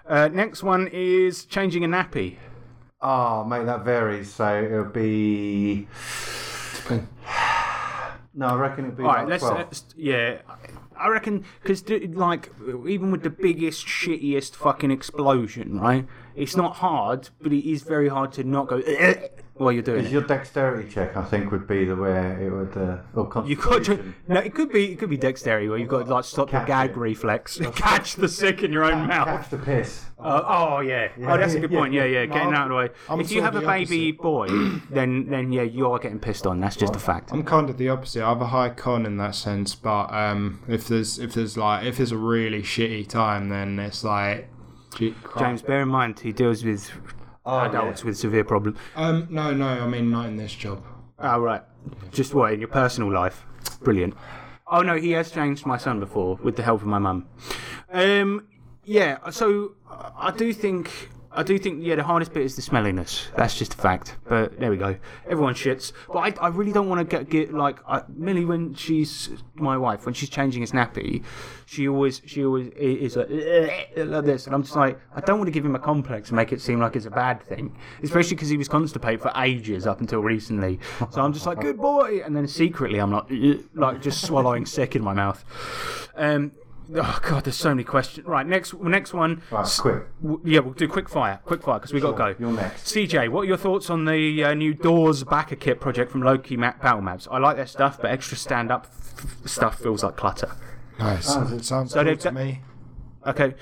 Uh, 0.08 0.28
next 0.30 0.64
one 0.64 0.88
is 0.92 1.46
changing 1.46 1.84
a 1.84 1.88
nappy. 1.88 2.38
Oh, 3.02 3.44
mate, 3.44 3.66
that 3.66 3.86
varies. 3.86 4.34
So 4.34 4.64
it'll 4.64 4.86
be. 4.86 5.88
No, 8.38 8.48
I 8.48 8.56
reckon 8.56 8.86
it'd 8.86 8.98
be 8.98 9.04
All 9.04 9.10
right, 9.10 9.22
like 9.22 9.30
let's, 9.30 9.44
12. 9.44 9.58
let's 9.58 9.86
yeah. 9.96 10.42
I 10.98 11.08
reckon 11.08 11.46
because 11.62 11.88
like 11.90 12.52
even 12.88 13.12
with 13.12 13.24
the 13.24 13.30
biggest 13.30 13.86
shittiest 13.86 14.56
fucking 14.56 14.92
explosion, 14.92 15.80
right? 15.80 16.06
It's 16.36 16.56
not 16.58 16.78
hard, 16.78 17.30
but 17.42 17.54
it 17.54 17.70
is 17.70 17.84
very 17.84 18.10
hard 18.10 18.34
to 18.34 18.44
not 18.44 18.68
go 18.68 18.82
while 19.58 19.72
you're 19.72 19.82
doing 19.82 20.00
Because 20.00 20.12
it. 20.12 20.14
your 20.14 20.24
dexterity 20.24 20.90
check, 20.90 21.16
I 21.16 21.24
think, 21.24 21.52
would 21.52 21.66
be 21.68 21.86
the 21.86 21.96
way 21.96 22.38
it 22.46 22.50
would. 22.52 22.76
Uh, 22.76 22.98
or 23.14 23.46
You 23.48 23.56
got 23.56 23.86
to, 23.86 24.14
no, 24.28 24.40
it 24.42 24.54
could 24.54 24.70
be 24.72 24.92
it 24.92 25.00
could 25.00 25.10
be 25.10 25.18
dexterity 25.18 25.70
where 25.70 25.78
you've 25.78 25.88
got 25.88 26.06
to 26.06 26.14
like 26.14 26.26
stop 26.26 26.52
your 26.52 26.62
Catch 26.62 26.68
gag 26.68 26.90
it. 26.92 26.98
reflex, 26.98 27.60
catch 27.76 28.16
the 28.16 28.28
sick 28.28 28.64
in 28.64 28.74
your 28.74 28.84
own 28.84 29.08
mouth. 29.08 29.28
Catch 29.28 29.50
the 29.50 29.58
piss. 29.58 30.06
Uh, 30.20 30.42
oh 30.46 30.80
yeah. 30.82 31.10
oh, 31.24 31.38
that's 31.38 31.54
a 31.54 31.60
good 31.60 31.72
point. 31.72 31.94
Yeah, 31.94 32.04
yeah. 32.06 32.22
yeah, 32.22 32.26
getting 32.26 32.52
No, 32.52 32.58
out 32.58 32.64
of 32.64 32.70
the 32.70 32.76
way. 32.76 32.90
I'm 33.10 33.20
if 33.22 33.32
you 33.32 33.42
have 33.42 33.56
a 33.56 33.60
the 33.62 33.66
baby 33.68 34.12
boy, 34.12 34.48
then 34.90 35.28
then 35.30 35.52
yeah, 35.52 35.62
you 35.64 35.90
are 35.92 36.00
getting 36.00 36.20
pissed 36.20 36.46
on. 36.46 36.60
That's 36.60 36.76
just 36.76 36.96
a 36.96 37.00
fact. 37.00 37.32
I'm 37.32 37.44
kind 37.44 37.70
of 37.70 37.78
the 37.78 37.90
opposite. 37.90 38.24
I 38.24 38.30
have 38.30 38.42
a 38.42 38.48
high 38.48 38.70
con 38.70 39.06
in 39.06 39.18
that 39.18 39.36
sense, 39.36 39.74
but 39.76 40.12
um, 40.14 40.62
if 40.68 40.88
there's 40.88 41.18
if 41.20 41.34
there's 41.34 41.56
like 41.58 41.86
if 41.86 41.98
there's 41.98 42.12
a 42.12 42.18
really 42.18 42.62
shitty 42.62 43.08
time, 43.08 43.50
then 43.50 43.80
it's 43.80 44.04
like. 44.04 44.50
James, 45.38 45.62
bear 45.62 45.82
in 45.82 45.90
mind 45.90 46.22
he 46.22 46.32
deals 46.32 46.64
with 46.64 46.90
Oh, 47.46 47.60
adults 47.60 48.04
with 48.04 48.18
severe 48.18 48.44
problems. 48.44 48.78
Um, 48.96 49.28
no, 49.30 49.54
no, 49.54 49.68
I 49.68 49.88
mean 49.88 50.10
not 50.10 50.26
in 50.28 50.36
this 50.38 50.54
job. 50.54 50.84
Oh, 51.20 51.40
right. 51.40 51.62
Just 52.12 52.34
what, 52.34 52.54
in 52.54 52.60
your 52.60 52.70
personal 52.70 53.12
life? 53.14 53.46
Brilliant. 53.82 54.16
Oh, 54.68 54.82
no, 54.82 54.98
he 54.98 55.12
has 55.12 55.30
changed 55.30 55.66
my 55.66 55.78
son 55.78 56.00
before 56.00 56.40
with 56.42 56.56
the 56.56 56.64
help 56.64 56.82
of 56.82 56.88
my 56.88 56.98
mum. 56.98 57.28
Um, 57.92 58.48
yeah, 58.84 59.30
so 59.30 59.76
I 59.90 60.32
do 60.36 60.52
think. 60.54 61.10
I 61.36 61.44
do 61.44 61.58
think, 61.58 61.84
yeah, 61.84 61.96
the 61.96 62.04
hardest 62.04 62.34
bit 62.34 62.44
is 62.44 62.56
the 62.56 62.62
smelliness. 62.62 63.28
That's 63.36 63.58
just 63.58 63.74
a 63.74 63.78
fact. 63.78 64.16
But 64.28 64.60
there 64.60 64.72
we 64.72 64.78
go. 64.78 64.96
Everyone 65.30 65.54
shits. 65.54 65.92
But 66.08 66.40
I, 66.40 66.46
I 66.46 66.48
really 66.48 66.72
don't 66.72 66.88
want 66.90 67.08
to 67.08 67.18
get, 67.18 67.30
get 67.30 67.54
like, 67.54 67.80
I, 67.88 68.04
Millie, 68.08 68.46
when 68.46 68.74
she's 68.74 69.30
my 69.56 69.78
wife, 69.78 70.06
when 70.06 70.14
she's 70.14 70.30
changing 70.30 70.62
his 70.62 70.72
nappy, 70.72 71.24
she 71.66 71.88
always, 71.88 72.22
she 72.26 72.46
always 72.46 72.70
is 72.76 73.16
like, 73.16 73.30
like 73.98 74.26
this. 74.26 74.46
And 74.46 74.56
I'm 74.56 74.64
just 74.64 74.76
like, 74.76 75.00
I 75.16 75.22
don't 75.22 75.38
want 75.38 75.48
to 75.48 75.52
give 75.52 75.66
him 75.66 75.76
a 75.76 75.80
complex 75.80 76.30
and 76.30 76.38
make 76.38 76.52
it 76.52 76.62
seem 76.62 76.80
like 76.80 76.96
it's 76.96 77.06
a 77.06 77.12
bad 77.12 77.44
thing. 77.44 77.78
Especially 78.02 78.36
because 78.36 78.50
he 78.50 78.58
was 78.58 78.68
constipated 78.68 79.22
for 79.22 79.32
ages 79.36 79.86
up 79.86 80.00
until 80.00 80.22
recently. 80.22 80.80
So 81.12 81.22
I'm 81.22 81.34
just 81.34 81.46
like, 81.46 81.60
good 81.60 81.78
boy. 81.78 82.22
And 82.24 82.36
then 82.36 82.48
secretly, 82.48 83.00
I'm 83.00 83.12
like, 83.12 83.26
like 83.74 84.02
just 84.02 84.26
swallowing 84.26 84.66
sick 84.66 84.96
in 84.96 85.04
my 85.04 85.14
mouth. 85.14 85.44
Um, 86.16 86.54
oh, 86.96 87.20
God, 87.24 87.44
there's 87.46 87.56
so 87.56 87.70
many 87.70 87.84
questions. 87.84 88.26
Right, 88.28 88.46
next, 88.46 88.74
next 88.80 89.14
one. 89.14 89.42
Right, 89.52 89.78
quick. 89.80 90.04
W- 90.22 90.42
Yeah, 90.44 90.60
we'll 90.60 90.74
do 90.74 90.88
quick 90.88 91.10
fire. 91.10 91.40
Quick 91.46 91.64
fire, 91.64 91.80
because 91.80 91.94
we 91.94 92.00
got 92.00 92.12
to 92.12 92.18
go. 92.18 92.36
You're 92.40 92.52
next. 92.52 92.86
CJ, 92.94 93.30
what 93.30 93.42
are 93.42 93.46
your 93.46 93.58
thoughts 93.58 93.90
on 93.90 94.06
the 94.06 94.44
uh, 94.44 94.54
new 94.54 94.74
Doors 94.74 95.24
BackerKit 95.24 95.80
project 95.80 96.12
from 96.12 96.22
Loke 96.22 96.52
Map 96.52 96.82
Battle 96.82 97.02
Maps? 97.02 97.28
I 97.32 97.38
like 97.40 97.56
their 97.58 97.66
stuff, 97.68 97.98
but 98.02 98.12
extra 98.12 98.38
stand 98.38 98.72
up 98.72 98.88
f- 98.92 99.38
stuff 99.46 99.80
feels 99.80 100.04
like 100.04 100.16
clutter. 100.16 100.52
Nice. 101.00 101.36
it 101.36 101.66
sounds 101.66 101.92
So 101.92 102.04
cool 102.04 102.16
to 102.16 102.32
me. 102.32 102.62
Okay, 103.26 103.56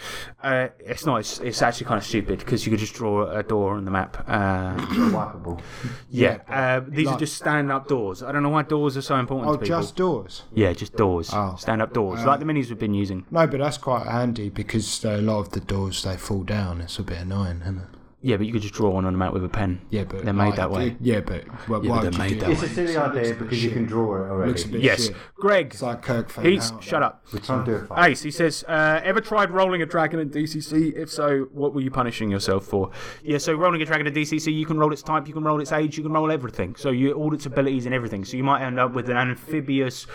uh, 0.43 0.67
it's 0.79 1.05
not. 1.05 1.21
It's, 1.21 1.39
it's 1.39 1.61
actually 1.61 1.85
kind 1.87 1.97
of 1.97 2.05
stupid 2.05 2.39
because 2.39 2.65
you 2.65 2.69
could 2.69 2.79
just 2.79 2.93
draw 2.93 3.29
a 3.29 3.43
door 3.43 3.75
on 3.75 3.85
the 3.85 3.91
map. 3.91 4.23
Uh, 4.27 4.75
Wipeable. 4.75 5.61
yeah, 6.09 6.39
uh, 6.49 6.81
these 6.87 7.07
are 7.07 7.17
just 7.17 7.35
stand 7.37 7.71
up 7.71 7.87
doors. 7.87 8.21
I 8.23 8.31
don't 8.33 8.43
know 8.43 8.49
why 8.49 8.63
doors 8.63 8.97
are 8.97 9.01
so 9.01 9.15
important 9.15 9.49
Oh, 9.49 9.53
to 9.53 9.59
people. 9.63 9.79
just 9.79 9.95
doors. 9.95 10.43
Yeah, 10.53 10.73
just 10.73 10.95
doors. 10.97 11.29
Oh. 11.31 11.55
Stand 11.57 11.81
up 11.81 11.93
doors, 11.93 12.23
like 12.25 12.39
the 12.39 12.45
minis 12.45 12.69
we've 12.69 12.77
been 12.79 12.93
using. 12.93 13.25
No, 13.31 13.47
but 13.47 13.59
that's 13.59 13.77
quite 13.77 14.05
handy 14.05 14.49
because 14.49 15.03
a 15.05 15.17
lot 15.21 15.39
of 15.39 15.51
the 15.51 15.59
doors 15.61 16.03
they 16.03 16.17
fall 16.17 16.43
down. 16.43 16.81
It's 16.81 16.99
a 16.99 17.03
bit 17.03 17.19
annoying, 17.19 17.61
isn't 17.61 17.77
it? 17.77 17.87
Yeah, 18.25 18.37
but 18.37 18.45
you 18.45 18.53
could 18.53 18.61
just 18.61 18.73
draw 18.73 18.89
one 18.89 19.03
on 19.03 19.11
the 19.11 19.19
map 19.19 19.33
with 19.33 19.43
a 19.43 19.49
pen. 19.49 19.81
Yeah, 19.89 20.05
but 20.05 20.23
they're 20.23 20.33
made 20.33 20.51
like, 20.51 20.55
that 20.55 20.71
way. 20.71 20.95
Yeah, 21.01 21.19
but 21.19 21.43
well, 21.67 21.83
Yeah, 21.83 21.89
why 21.91 22.01
but 22.03 22.11
they're 22.11 22.19
made 22.19 22.29
do 22.29 22.39
that 22.39 22.51
It's 22.51 22.63
a 22.63 22.69
silly 22.69 22.95
idea 22.95 23.33
because 23.35 23.61
you 23.61 23.69
can 23.69 23.83
draw 23.85 24.15
it 24.15 24.29
already. 24.29 24.49
Looks 24.49 24.63
a 24.63 24.69
bit 24.69 24.81
Yes, 24.81 25.07
shit. 25.07 25.15
Greg. 25.35 25.71
It's 25.73 25.81
like 25.81 26.01
Kirk 26.01 26.31
He's 26.41 26.71
out. 26.71 26.81
shut 26.81 27.03
up. 27.03 27.25
We're 27.33 27.39
trying 27.39 27.65
to 27.65 27.71
do 27.71 27.77
it 27.83 27.87
fast. 27.89 28.09
Ace, 28.09 28.21
he 28.21 28.31
says, 28.31 28.63
uh, 28.69 29.01
ever 29.03 29.19
tried 29.19 29.51
rolling 29.51 29.81
a 29.81 29.85
dragon 29.85 30.21
in 30.21 30.29
DCC? 30.29 30.95
If 30.95 31.09
so, 31.09 31.49
what 31.51 31.73
were 31.73 31.81
you 31.81 31.91
punishing 31.91 32.31
yourself 32.31 32.63
for? 32.63 32.91
Yeah, 33.23 33.39
so 33.39 33.53
rolling 33.55 33.81
a 33.81 33.85
dragon 33.85 34.07
in 34.07 34.13
DCC, 34.13 34.53
you 34.53 34.65
can 34.65 34.77
roll 34.77 34.93
its 34.93 35.03
type, 35.03 35.27
you 35.27 35.33
can 35.33 35.43
roll 35.43 35.59
its 35.59 35.73
age, 35.73 35.97
you 35.97 36.03
can 36.03 36.13
roll 36.13 36.31
everything. 36.31 36.77
So 36.77 36.91
you 36.91 37.11
all 37.11 37.33
its 37.33 37.45
abilities 37.45 37.85
and 37.85 37.93
everything. 37.93 38.23
So 38.23 38.37
you 38.37 38.43
might 38.45 38.65
end 38.65 38.79
up 38.79 38.93
with 38.93 39.09
an 39.09 39.17
amphibious, 39.17 40.07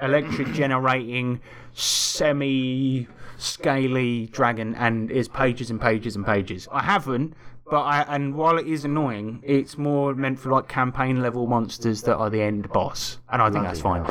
electric 0.00 0.52
generating, 0.52 1.40
semi 1.74 3.08
scaly 3.38 4.26
dragon, 4.26 4.74
and 4.76 5.10
it's 5.10 5.28
pages 5.28 5.68
and 5.68 5.80
pages 5.80 6.14
and 6.14 6.24
pages. 6.24 6.68
I 6.70 6.82
haven't. 6.82 7.34
But 7.68 7.82
I, 7.82 8.02
and 8.08 8.34
while 8.36 8.58
it 8.58 8.66
is 8.66 8.84
annoying, 8.84 9.42
it's 9.44 9.76
more 9.76 10.14
meant 10.14 10.38
for 10.38 10.50
like 10.50 10.68
campaign 10.68 11.20
level 11.20 11.46
monsters 11.48 12.02
that 12.02 12.16
are 12.16 12.30
the 12.30 12.40
end 12.40 12.68
boss, 12.70 13.18
and 13.30 13.42
I 13.42 13.50
think 13.50 13.64
that's 13.64 13.80
fine. 13.80 14.06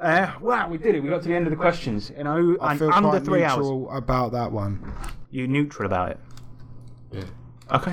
Uh, 0.00 0.32
wow, 0.40 0.68
we 0.68 0.78
did 0.78 0.94
it. 0.94 1.02
We 1.02 1.08
got 1.08 1.22
to 1.22 1.28
the 1.28 1.34
end 1.34 1.46
of 1.46 1.50
the 1.50 1.56
questions. 1.56 2.10
You 2.16 2.24
know, 2.24 2.56
I 2.60 2.70
and 2.72 2.78
feel 2.78 2.90
under 2.92 3.10
quite 3.10 3.24
three 3.24 3.44
hours. 3.44 3.66
about 3.90 4.32
that 4.32 4.50
one. 4.50 4.92
You 5.30 5.46
neutral 5.46 5.86
about 5.86 6.10
it. 6.12 6.20
Yeah. 7.12 7.24
Okay. 7.70 7.92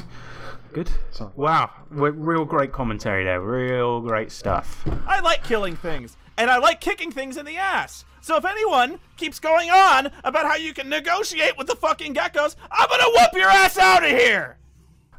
Good. 0.73 0.89
Wow, 1.35 1.69
We're- 1.91 2.15
real 2.15 2.45
great 2.45 2.71
commentary 2.71 3.25
there. 3.25 3.41
Real 3.41 3.99
great 3.99 4.31
stuff. 4.31 4.85
I 5.05 5.19
like 5.19 5.43
killing 5.43 5.75
things, 5.75 6.15
and 6.37 6.49
I 6.49 6.57
like 6.59 6.79
kicking 6.79 7.11
things 7.11 7.35
in 7.35 7.45
the 7.45 7.57
ass. 7.57 8.05
So 8.21 8.37
if 8.37 8.45
anyone 8.45 8.99
keeps 9.17 9.39
going 9.39 9.69
on 9.69 10.11
about 10.23 10.45
how 10.45 10.55
you 10.55 10.73
can 10.73 10.87
negotiate 10.87 11.57
with 11.57 11.67
the 11.67 11.75
fucking 11.75 12.13
geckos, 12.13 12.55
I'm 12.71 12.87
gonna 12.87 13.03
whoop 13.09 13.33
your 13.33 13.49
ass 13.49 13.77
out 13.77 14.03
of 14.03 14.11
here! 14.11 14.57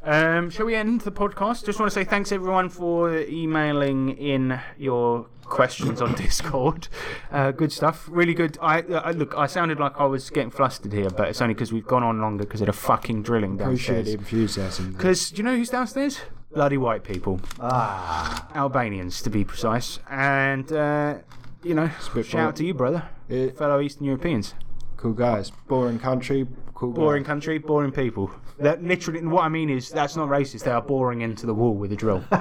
Um, 0.04 0.50
shall 0.50 0.66
we 0.66 0.74
end 0.74 1.02
the 1.02 1.12
podcast? 1.12 1.64
Just 1.64 1.78
want 1.78 1.90
to 1.90 1.94
say 1.94 2.04
thanks 2.04 2.32
everyone 2.32 2.68
for 2.68 3.16
emailing 3.16 4.10
in 4.18 4.60
your 4.76 5.26
questions 5.44 6.02
on 6.02 6.14
Discord. 6.16 6.88
Uh, 7.30 7.52
good 7.52 7.70
stuff, 7.70 8.08
really 8.10 8.34
good. 8.34 8.58
I, 8.60 8.78
I 8.82 9.12
look, 9.12 9.36
I 9.36 9.46
sounded 9.46 9.78
like 9.78 9.92
I 10.00 10.04
was 10.06 10.28
getting 10.30 10.50
flustered 10.50 10.92
here, 10.92 11.08
but 11.10 11.28
it's 11.28 11.40
only 11.40 11.54
because 11.54 11.72
we've 11.72 11.86
gone 11.86 12.02
on 12.02 12.20
longer 12.20 12.44
because 12.44 12.60
of 12.62 12.66
the 12.66 12.72
fucking 12.72 13.22
drilling 13.22 13.60
Appreciate 13.60 13.94
downstairs. 13.96 14.06
the 14.06 14.12
enthusiasm. 14.18 14.92
Because 14.92 15.30
do 15.30 15.36
you 15.36 15.42
know 15.44 15.56
who's 15.56 15.70
downstairs? 15.70 16.20
Bloody 16.52 16.78
white 16.78 17.04
people. 17.04 17.40
Ah. 17.60 18.48
Albanians, 18.56 19.22
to 19.22 19.30
be 19.30 19.44
precise. 19.44 20.00
And, 20.10 20.70
uh, 20.72 21.18
you 21.62 21.74
know, 21.74 21.90
bit 22.12 22.26
shout 22.26 22.40
out 22.48 22.56
to 22.56 22.64
you, 22.66 22.74
brother. 22.74 23.08
It- 23.28 23.56
Fellow 23.56 23.80
Eastern 23.80 24.04
Europeans. 24.04 24.54
Cool 24.96 25.12
guys. 25.14 25.50
Boring 25.68 25.98
country. 25.98 26.46
Cool 26.74 26.92
Boring 26.92 27.22
guys. 27.22 27.26
country, 27.28 27.58
boring 27.58 27.92
people. 27.92 28.30
That 28.58 28.82
literally, 28.82 29.24
what 29.26 29.44
I 29.44 29.48
mean 29.48 29.70
is, 29.70 29.90
that's 29.90 30.16
not 30.16 30.28
racist. 30.28 30.64
They 30.64 30.70
are 30.70 30.82
boring 30.82 31.22
into 31.22 31.46
the 31.46 31.54
wall 31.54 31.74
with 31.74 31.92
a 31.92 31.96
drill. 31.96 32.24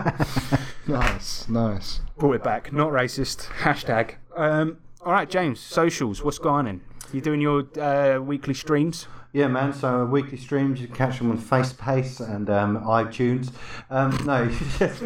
Nice, 0.88 1.47
nice. 1.47 2.01
Brought 2.17 2.38
it 2.38 2.43
back. 2.43 2.73
Not 2.73 2.89
racist. 2.89 3.45
Hashtag. 3.61 4.15
Um, 4.35 4.77
all 5.05 5.13
right, 5.13 5.29
James. 5.29 5.59
Socials. 5.59 6.23
What's 6.23 6.39
going 6.39 6.67
on? 6.67 6.81
You 7.13 7.21
doing 7.21 7.39
your 7.39 7.67
uh, 7.79 8.19
weekly 8.19 8.53
streams? 8.53 9.07
Yeah, 9.31 9.47
man. 9.47 9.73
So 9.73 10.05
weekly 10.05 10.38
streams, 10.38 10.81
you 10.81 10.88
can 10.88 10.95
catch 10.95 11.19
them 11.19 11.29
on 11.31 11.38
FacePace 11.38 12.19
and 12.19 12.49
um, 12.49 12.83
iTunes. 12.83 13.51
Um, 13.89 14.17
no, 14.25 14.49
just, 14.79 15.03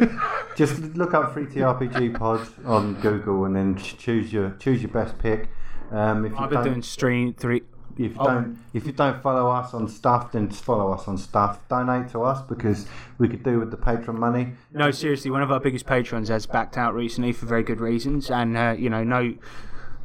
just 0.56 0.82
look 0.96 1.14
up 1.14 1.32
Free 1.34 1.46
TRPG 1.46 2.18
Pod 2.18 2.46
on 2.64 2.94
Google 3.00 3.44
and 3.44 3.54
then 3.54 3.76
choose 3.76 4.32
your 4.32 4.50
choose 4.58 4.82
your 4.82 4.90
best 4.90 5.18
pick. 5.18 5.48
Um, 5.92 6.24
if 6.24 6.32
you 6.32 6.38
I've 6.38 6.50
been 6.50 6.64
doing 6.64 6.82
stream 6.82 7.34
three. 7.34 7.62
If 7.98 8.12
you 8.12 8.16
oh. 8.18 8.26
don't 8.26 8.58
if 8.74 8.86
you 8.86 8.92
don't 8.92 9.22
follow 9.22 9.50
us 9.50 9.72
on 9.72 9.88
stuff, 9.88 10.32
then 10.32 10.48
just 10.48 10.62
follow 10.62 10.92
us 10.92 11.08
on 11.08 11.16
stuff. 11.16 11.66
Donate 11.68 12.10
to 12.10 12.22
us 12.22 12.42
because 12.42 12.86
we 13.18 13.28
could 13.28 13.42
do 13.42 13.58
with 13.58 13.70
the 13.70 13.76
patron 13.76 14.18
money. 14.18 14.52
No, 14.72 14.90
seriously, 14.90 15.30
one 15.30 15.42
of 15.42 15.50
our 15.50 15.60
biggest 15.60 15.86
patrons 15.86 16.28
has 16.28 16.46
backed 16.46 16.76
out 16.76 16.94
recently 16.94 17.32
for 17.32 17.46
very 17.46 17.62
good 17.62 17.80
reasons, 17.80 18.30
and 18.30 18.56
uh, 18.56 18.74
you 18.78 18.90
know, 18.90 19.02
no. 19.02 19.34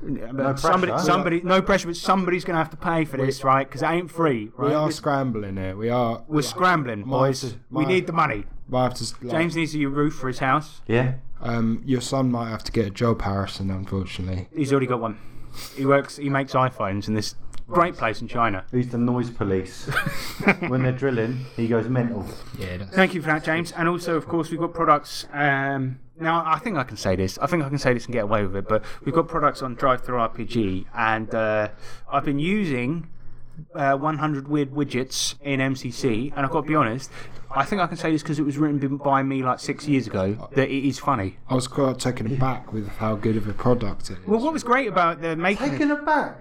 but 0.01 0.57
somebody, 0.57 0.91
pressure. 0.93 1.05
somebody, 1.05 1.41
no 1.41 1.61
pressure, 1.61 1.87
but 1.87 1.97
somebody's 1.97 2.45
going 2.45 2.55
to 2.55 2.59
have 2.59 2.71
to 2.71 2.77
pay 2.77 3.03
for 3.03 3.17
this, 3.17 3.43
right? 3.43 3.67
Because 3.67 3.81
it 3.81 3.87
ain't 3.87 4.09
free, 4.09 4.51
right? 4.55 4.69
We 4.69 4.73
are 4.73 4.83
We're- 4.83 4.93
scrambling 4.93 5.57
here. 5.57 5.75
We 5.75 5.89
are. 5.89 6.23
We're 6.27 6.41
scrambling, 6.41 7.03
boys. 7.03 7.41
to- 7.41 7.55
we 7.69 7.85
need 7.85 8.07
the 8.07 8.13
money. 8.13 8.45
Might 8.69 8.83
have 8.83 8.93
to, 8.95 9.15
like, 9.21 9.35
James 9.35 9.55
needs 9.57 9.75
a 9.75 9.85
roof 9.85 10.15
for 10.15 10.29
his 10.29 10.39
house. 10.39 10.79
Yeah. 10.87 11.15
um, 11.41 11.81
your 11.85 11.99
son 11.99 12.31
might 12.31 12.49
have 12.49 12.63
to 12.63 12.71
get 12.71 12.87
a 12.87 12.89
job, 12.89 13.21
Harrison. 13.21 13.69
Unfortunately. 13.69 14.47
He's 14.55 14.71
already 14.71 14.87
got 14.87 15.01
one. 15.01 15.17
He 15.75 15.85
works. 15.85 16.15
He 16.15 16.29
makes 16.29 16.53
iPhones 16.53 17.09
in 17.09 17.13
this 17.15 17.35
great 17.71 17.95
place 17.95 18.21
in 18.21 18.27
China. 18.27 18.63
He's 18.71 18.89
the 18.89 18.97
noise 18.97 19.29
police. 19.29 19.85
when 20.67 20.83
they're 20.83 20.91
drilling, 20.91 21.45
he 21.55 21.67
goes 21.67 21.87
mental. 21.87 22.25
Yeah. 22.57 22.77
That's, 22.77 22.95
Thank 22.95 23.13
you 23.13 23.21
for 23.21 23.27
that, 23.27 23.43
James. 23.43 23.71
And 23.71 23.87
also, 23.87 24.15
of 24.15 24.27
course, 24.27 24.49
we've 24.51 24.59
got 24.59 24.73
products. 24.73 25.25
Um, 25.33 25.99
now, 26.19 26.43
I 26.45 26.59
think 26.59 26.77
I 26.77 26.83
can 26.83 26.97
say 26.97 27.15
this. 27.15 27.37
I 27.39 27.47
think 27.47 27.63
I 27.63 27.69
can 27.69 27.77
say 27.79 27.93
this 27.93 28.05
and 28.05 28.13
get 28.13 28.23
away 28.23 28.43
with 28.45 28.55
it. 28.55 28.67
But 28.67 28.83
we've 29.03 29.15
got 29.15 29.27
products 29.27 29.61
on 29.61 29.75
DriveThruRPG, 29.75 30.85
and 30.93 31.33
uh, 31.33 31.69
I've 32.11 32.25
been 32.25 32.39
using 32.39 33.07
uh, 33.75 33.95
100 33.95 34.47
weird 34.47 34.71
widgets 34.71 35.35
in 35.41 35.59
MCC. 35.59 36.31
And 36.35 36.45
I've 36.45 36.51
got 36.51 36.61
to 36.61 36.67
be 36.67 36.75
honest. 36.75 37.09
I 37.53 37.65
think 37.65 37.81
I 37.81 37.87
can 37.87 37.97
say 37.97 38.11
this 38.11 38.21
because 38.23 38.39
it 38.39 38.43
was 38.43 38.57
written 38.57 38.97
by 38.97 39.23
me 39.23 39.43
like 39.43 39.59
six 39.59 39.87
years 39.87 40.07
ago. 40.07 40.49
That 40.53 40.69
it 40.69 40.87
is 40.87 40.99
funny. 40.99 41.37
I 41.49 41.55
was 41.55 41.67
quite 41.67 41.99
taken 41.99 42.33
aback 42.33 42.71
with 42.71 42.87
how 42.87 43.15
good 43.15 43.35
of 43.35 43.47
a 43.47 43.53
product 43.53 44.09
it 44.09 44.19
is. 44.19 44.27
Well, 44.27 44.39
what 44.39 44.53
was 44.53 44.63
great 44.63 44.87
about 44.87 45.21
the 45.21 45.35
making? 45.35 45.67
it- 45.67 45.71
Taking 45.71 45.91
it 45.91 46.05
back. 46.05 46.37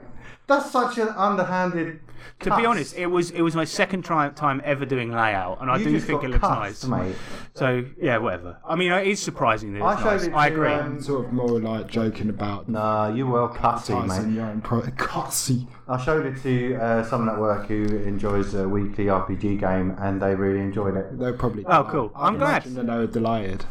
That's 0.51 0.72
such 0.72 0.98
an 0.98 1.10
underhanded. 1.10 2.01
To 2.40 2.56
be 2.56 2.64
honest, 2.66 2.97
it 2.97 3.06
was 3.06 3.30
it 3.30 3.42
was 3.42 3.55
my 3.55 3.64
second 3.64 4.05
try, 4.05 4.28
time 4.30 4.60
ever 4.64 4.84
doing 4.86 5.10
layout, 5.12 5.60
and 5.60 5.70
I 5.70 5.76
You 5.78 5.84
do 5.84 5.90
just 5.92 6.06
think 6.06 6.20
got 6.22 6.30
it 6.30 6.32
looks 6.32 6.40
cussed, 6.47 6.88
nice. 6.88 7.06
mate. 7.06 7.16
So 7.55 7.84
yeah, 8.01 8.18
whatever. 8.18 8.59
I 8.66 8.76
mean, 8.76 8.92
it 8.92 9.06
is 9.06 9.20
surprising 9.20 9.74
that 9.74 9.82
I 9.82 9.92
it's 9.94 10.02
showed 10.02 10.10
nice. 10.10 10.24
it 10.26 10.34
I 10.34 10.48
to, 10.48 10.55
agree. 10.55 10.72
um, 10.72 11.01
sort 11.02 11.26
of 11.26 11.32
more 11.32 11.60
like 11.60 11.86
joking 11.88 12.28
about. 12.28 12.68
Nah, 12.68 13.09
you 13.12 13.26
well 13.26 13.48
cussy, 13.48 13.94
mate. 13.94 14.32
your 14.34 14.47
own 14.47 14.60
product. 14.60 14.97
Cussy. 14.98 15.66
I 15.88 16.02
showed 16.02 16.24
it 16.26 16.40
to 16.42 16.76
uh, 16.76 17.02
someone 17.05 17.34
at 17.34 17.40
work 17.40 17.66
who 17.66 17.82
enjoys 17.84 18.55
a 18.55 18.68
weekly 18.68 19.06
RPG 19.06 19.59
game, 19.60 19.97
and 19.98 20.22
they 20.22 20.34
really 20.34 20.60
enjoyed 20.60 20.97
it. 20.97 21.18
They're 21.18 21.32
probably. 21.32 21.64
Oh, 21.66 21.84
cool. 21.90 22.12
I'd 22.14 22.26
I'm 22.28 22.38
glad. 22.38 22.64
imagine 22.66 22.74
that 22.74 22.86
they 22.92 22.98
were 22.98 23.06
delighted. 23.06 23.64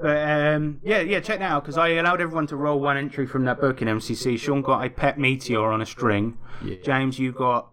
But 0.00 0.16
um, 0.28 0.80
yeah, 0.82 1.00
yeah, 1.00 1.20
check 1.20 1.38
that 1.38 1.50
out 1.50 1.62
because 1.62 1.78
I 1.78 1.88
allowed 1.90 2.20
everyone 2.20 2.46
to 2.48 2.56
roll 2.56 2.80
one 2.80 2.96
entry 2.96 3.24
from 3.26 3.44
that 3.44 3.60
book 3.60 3.80
in 3.82 3.88
MCC. 3.88 4.36
Sean 4.38 4.62
got 4.62 4.84
a 4.84 4.90
pet 4.90 5.16
meteor 5.18 5.70
on 5.70 5.80
a 5.80 5.86
string. 5.86 6.36
James, 6.82 7.18
you 7.18 7.30
got 7.32 7.68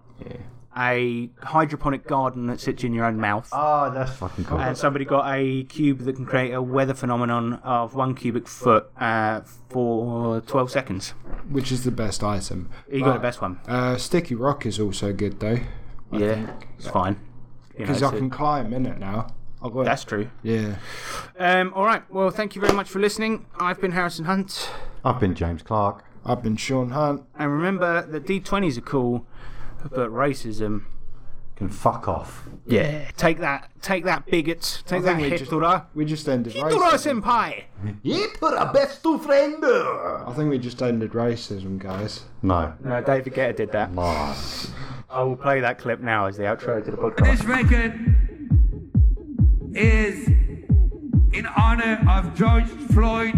a 0.77 1.29
hydroponic 1.43 2.07
garden 2.07 2.47
that 2.47 2.59
sits 2.61 2.83
in 2.83 2.93
your 2.93 3.03
own 3.05 3.19
mouth. 3.19 3.49
Oh, 3.51 3.91
that's 3.93 4.11
fucking 4.13 4.45
cool. 4.45 4.57
and 4.59 4.77
somebody 4.77 5.03
got 5.03 5.29
a 5.35 5.63
cube 5.65 5.99
that 5.99 6.15
can 6.15 6.25
create 6.25 6.51
a 6.53 6.61
weather 6.61 6.93
phenomenon 6.93 7.55
of 7.63 7.93
one 7.93 8.15
cubic 8.15 8.47
foot 8.47 8.89
uh, 8.99 9.41
for 9.69 10.39
12 10.41 10.71
seconds. 10.71 11.09
Which 11.49 11.71
is 11.73 11.83
the 11.83 11.91
best 11.91 12.23
item. 12.23 12.69
He 12.89 13.01
got 13.01 13.13
the 13.13 13.19
best 13.19 13.41
one. 13.41 13.59
Uh, 13.67 13.97
Sticky 13.97 14.35
Rock 14.35 14.65
is 14.65 14.79
also 14.79 15.11
good 15.11 15.39
though. 15.41 15.57
yeah, 16.11 16.55
it's 16.77 16.87
fine. 16.87 17.19
You 17.73 17.79
know, 17.79 17.91
Because 17.91 17.97
it's 18.01 18.11
I 18.11 18.15
a- 18.15 18.19
can 18.19 18.29
climb 18.29 18.73
in 18.73 18.85
it 18.85 18.97
now. 18.97 19.27
I've 19.63 19.73
got 19.73 19.85
that's 19.85 20.03
true. 20.05 20.27
Yeah. 20.41 20.77
Um, 21.37 21.71
all 21.75 21.85
right. 21.85 22.01
Well, 22.11 22.31
thank 22.31 22.55
you 22.55 22.61
very 22.61 22.73
much 22.73 22.89
for 22.89 22.97
listening. 22.99 23.45
I've 23.59 23.79
been 23.79 23.91
Harrison 23.91 24.25
Hunt. 24.25 24.71
I've 25.05 25.19
been 25.19 25.35
James 25.35 25.61
Clark. 25.61 26.03
I've 26.25 26.41
been 26.41 26.55
Sean 26.55 26.89
Hunt. 26.91 27.23
And 27.37 27.51
remember 27.51 28.01
that 28.07 28.25
D20s 28.25 28.77
are 28.77 28.81
cool, 28.81 29.25
but 29.89 30.09
racism. 30.09 30.83
Can 31.55 31.69
fuck 31.69 32.07
off. 32.07 32.47
Yeah. 32.65 33.11
Take 33.17 33.39
that. 33.41 33.69
Take 33.83 34.03
that, 34.05 34.25
bigots. 34.25 34.81
Take 34.87 35.03
that, 35.03 35.17
think 35.17 35.31
we 35.31 35.37
just- 35.37 35.51
Hitler. 35.51 35.85
We 35.93 36.05
just 36.05 36.27
ended 36.27 36.53
Hitler 36.53 36.71
racism. 36.71 37.21
senpai. 37.21 37.63
Hitler, 38.03 38.71
best 38.73 39.03
two 39.03 39.19
friend. 39.19 39.63
I 39.63 40.33
think 40.35 40.49
we 40.49 40.57
just 40.57 40.81
ended 40.81 41.11
racism, 41.11 41.77
guys. 41.77 42.23
No. 42.41 42.73
No, 42.83 43.01
David 43.03 43.33
Guetta 43.35 43.55
did 43.57 43.71
that. 43.73 43.93
Nice. 43.93 44.71
I 45.07 45.21
will 45.21 45.35
play 45.35 45.59
that 45.59 45.77
clip 45.77 45.99
now 45.99 46.25
as 46.25 46.37
the 46.37 46.43
outro 46.43 46.83
to 46.83 46.89
the 46.89 46.97
podcast. 46.97 47.25
This 47.25 47.43
record 47.43 47.93
is 49.75 50.27
in 51.33 51.45
honor 51.45 52.03
of 52.09 52.33
George 52.33 52.67
Floyd. 52.91 53.35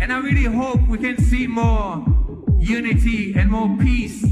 And 0.00 0.10
I 0.10 0.18
really 0.20 0.44
hope 0.44 0.80
we 0.88 0.96
can 0.96 1.18
see 1.18 1.46
more 1.46 2.02
unity 2.58 3.34
and 3.34 3.50
more 3.50 3.76
peace 3.78 4.24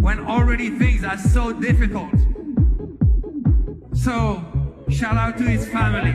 when 0.00 0.18
already 0.26 0.70
things 0.70 1.04
are 1.04 1.18
so 1.18 1.52
difficult. 1.52 2.10
So, 3.92 4.42
shout 4.88 5.16
out 5.16 5.36
to 5.38 5.44
his 5.44 5.68
family. 5.68 6.14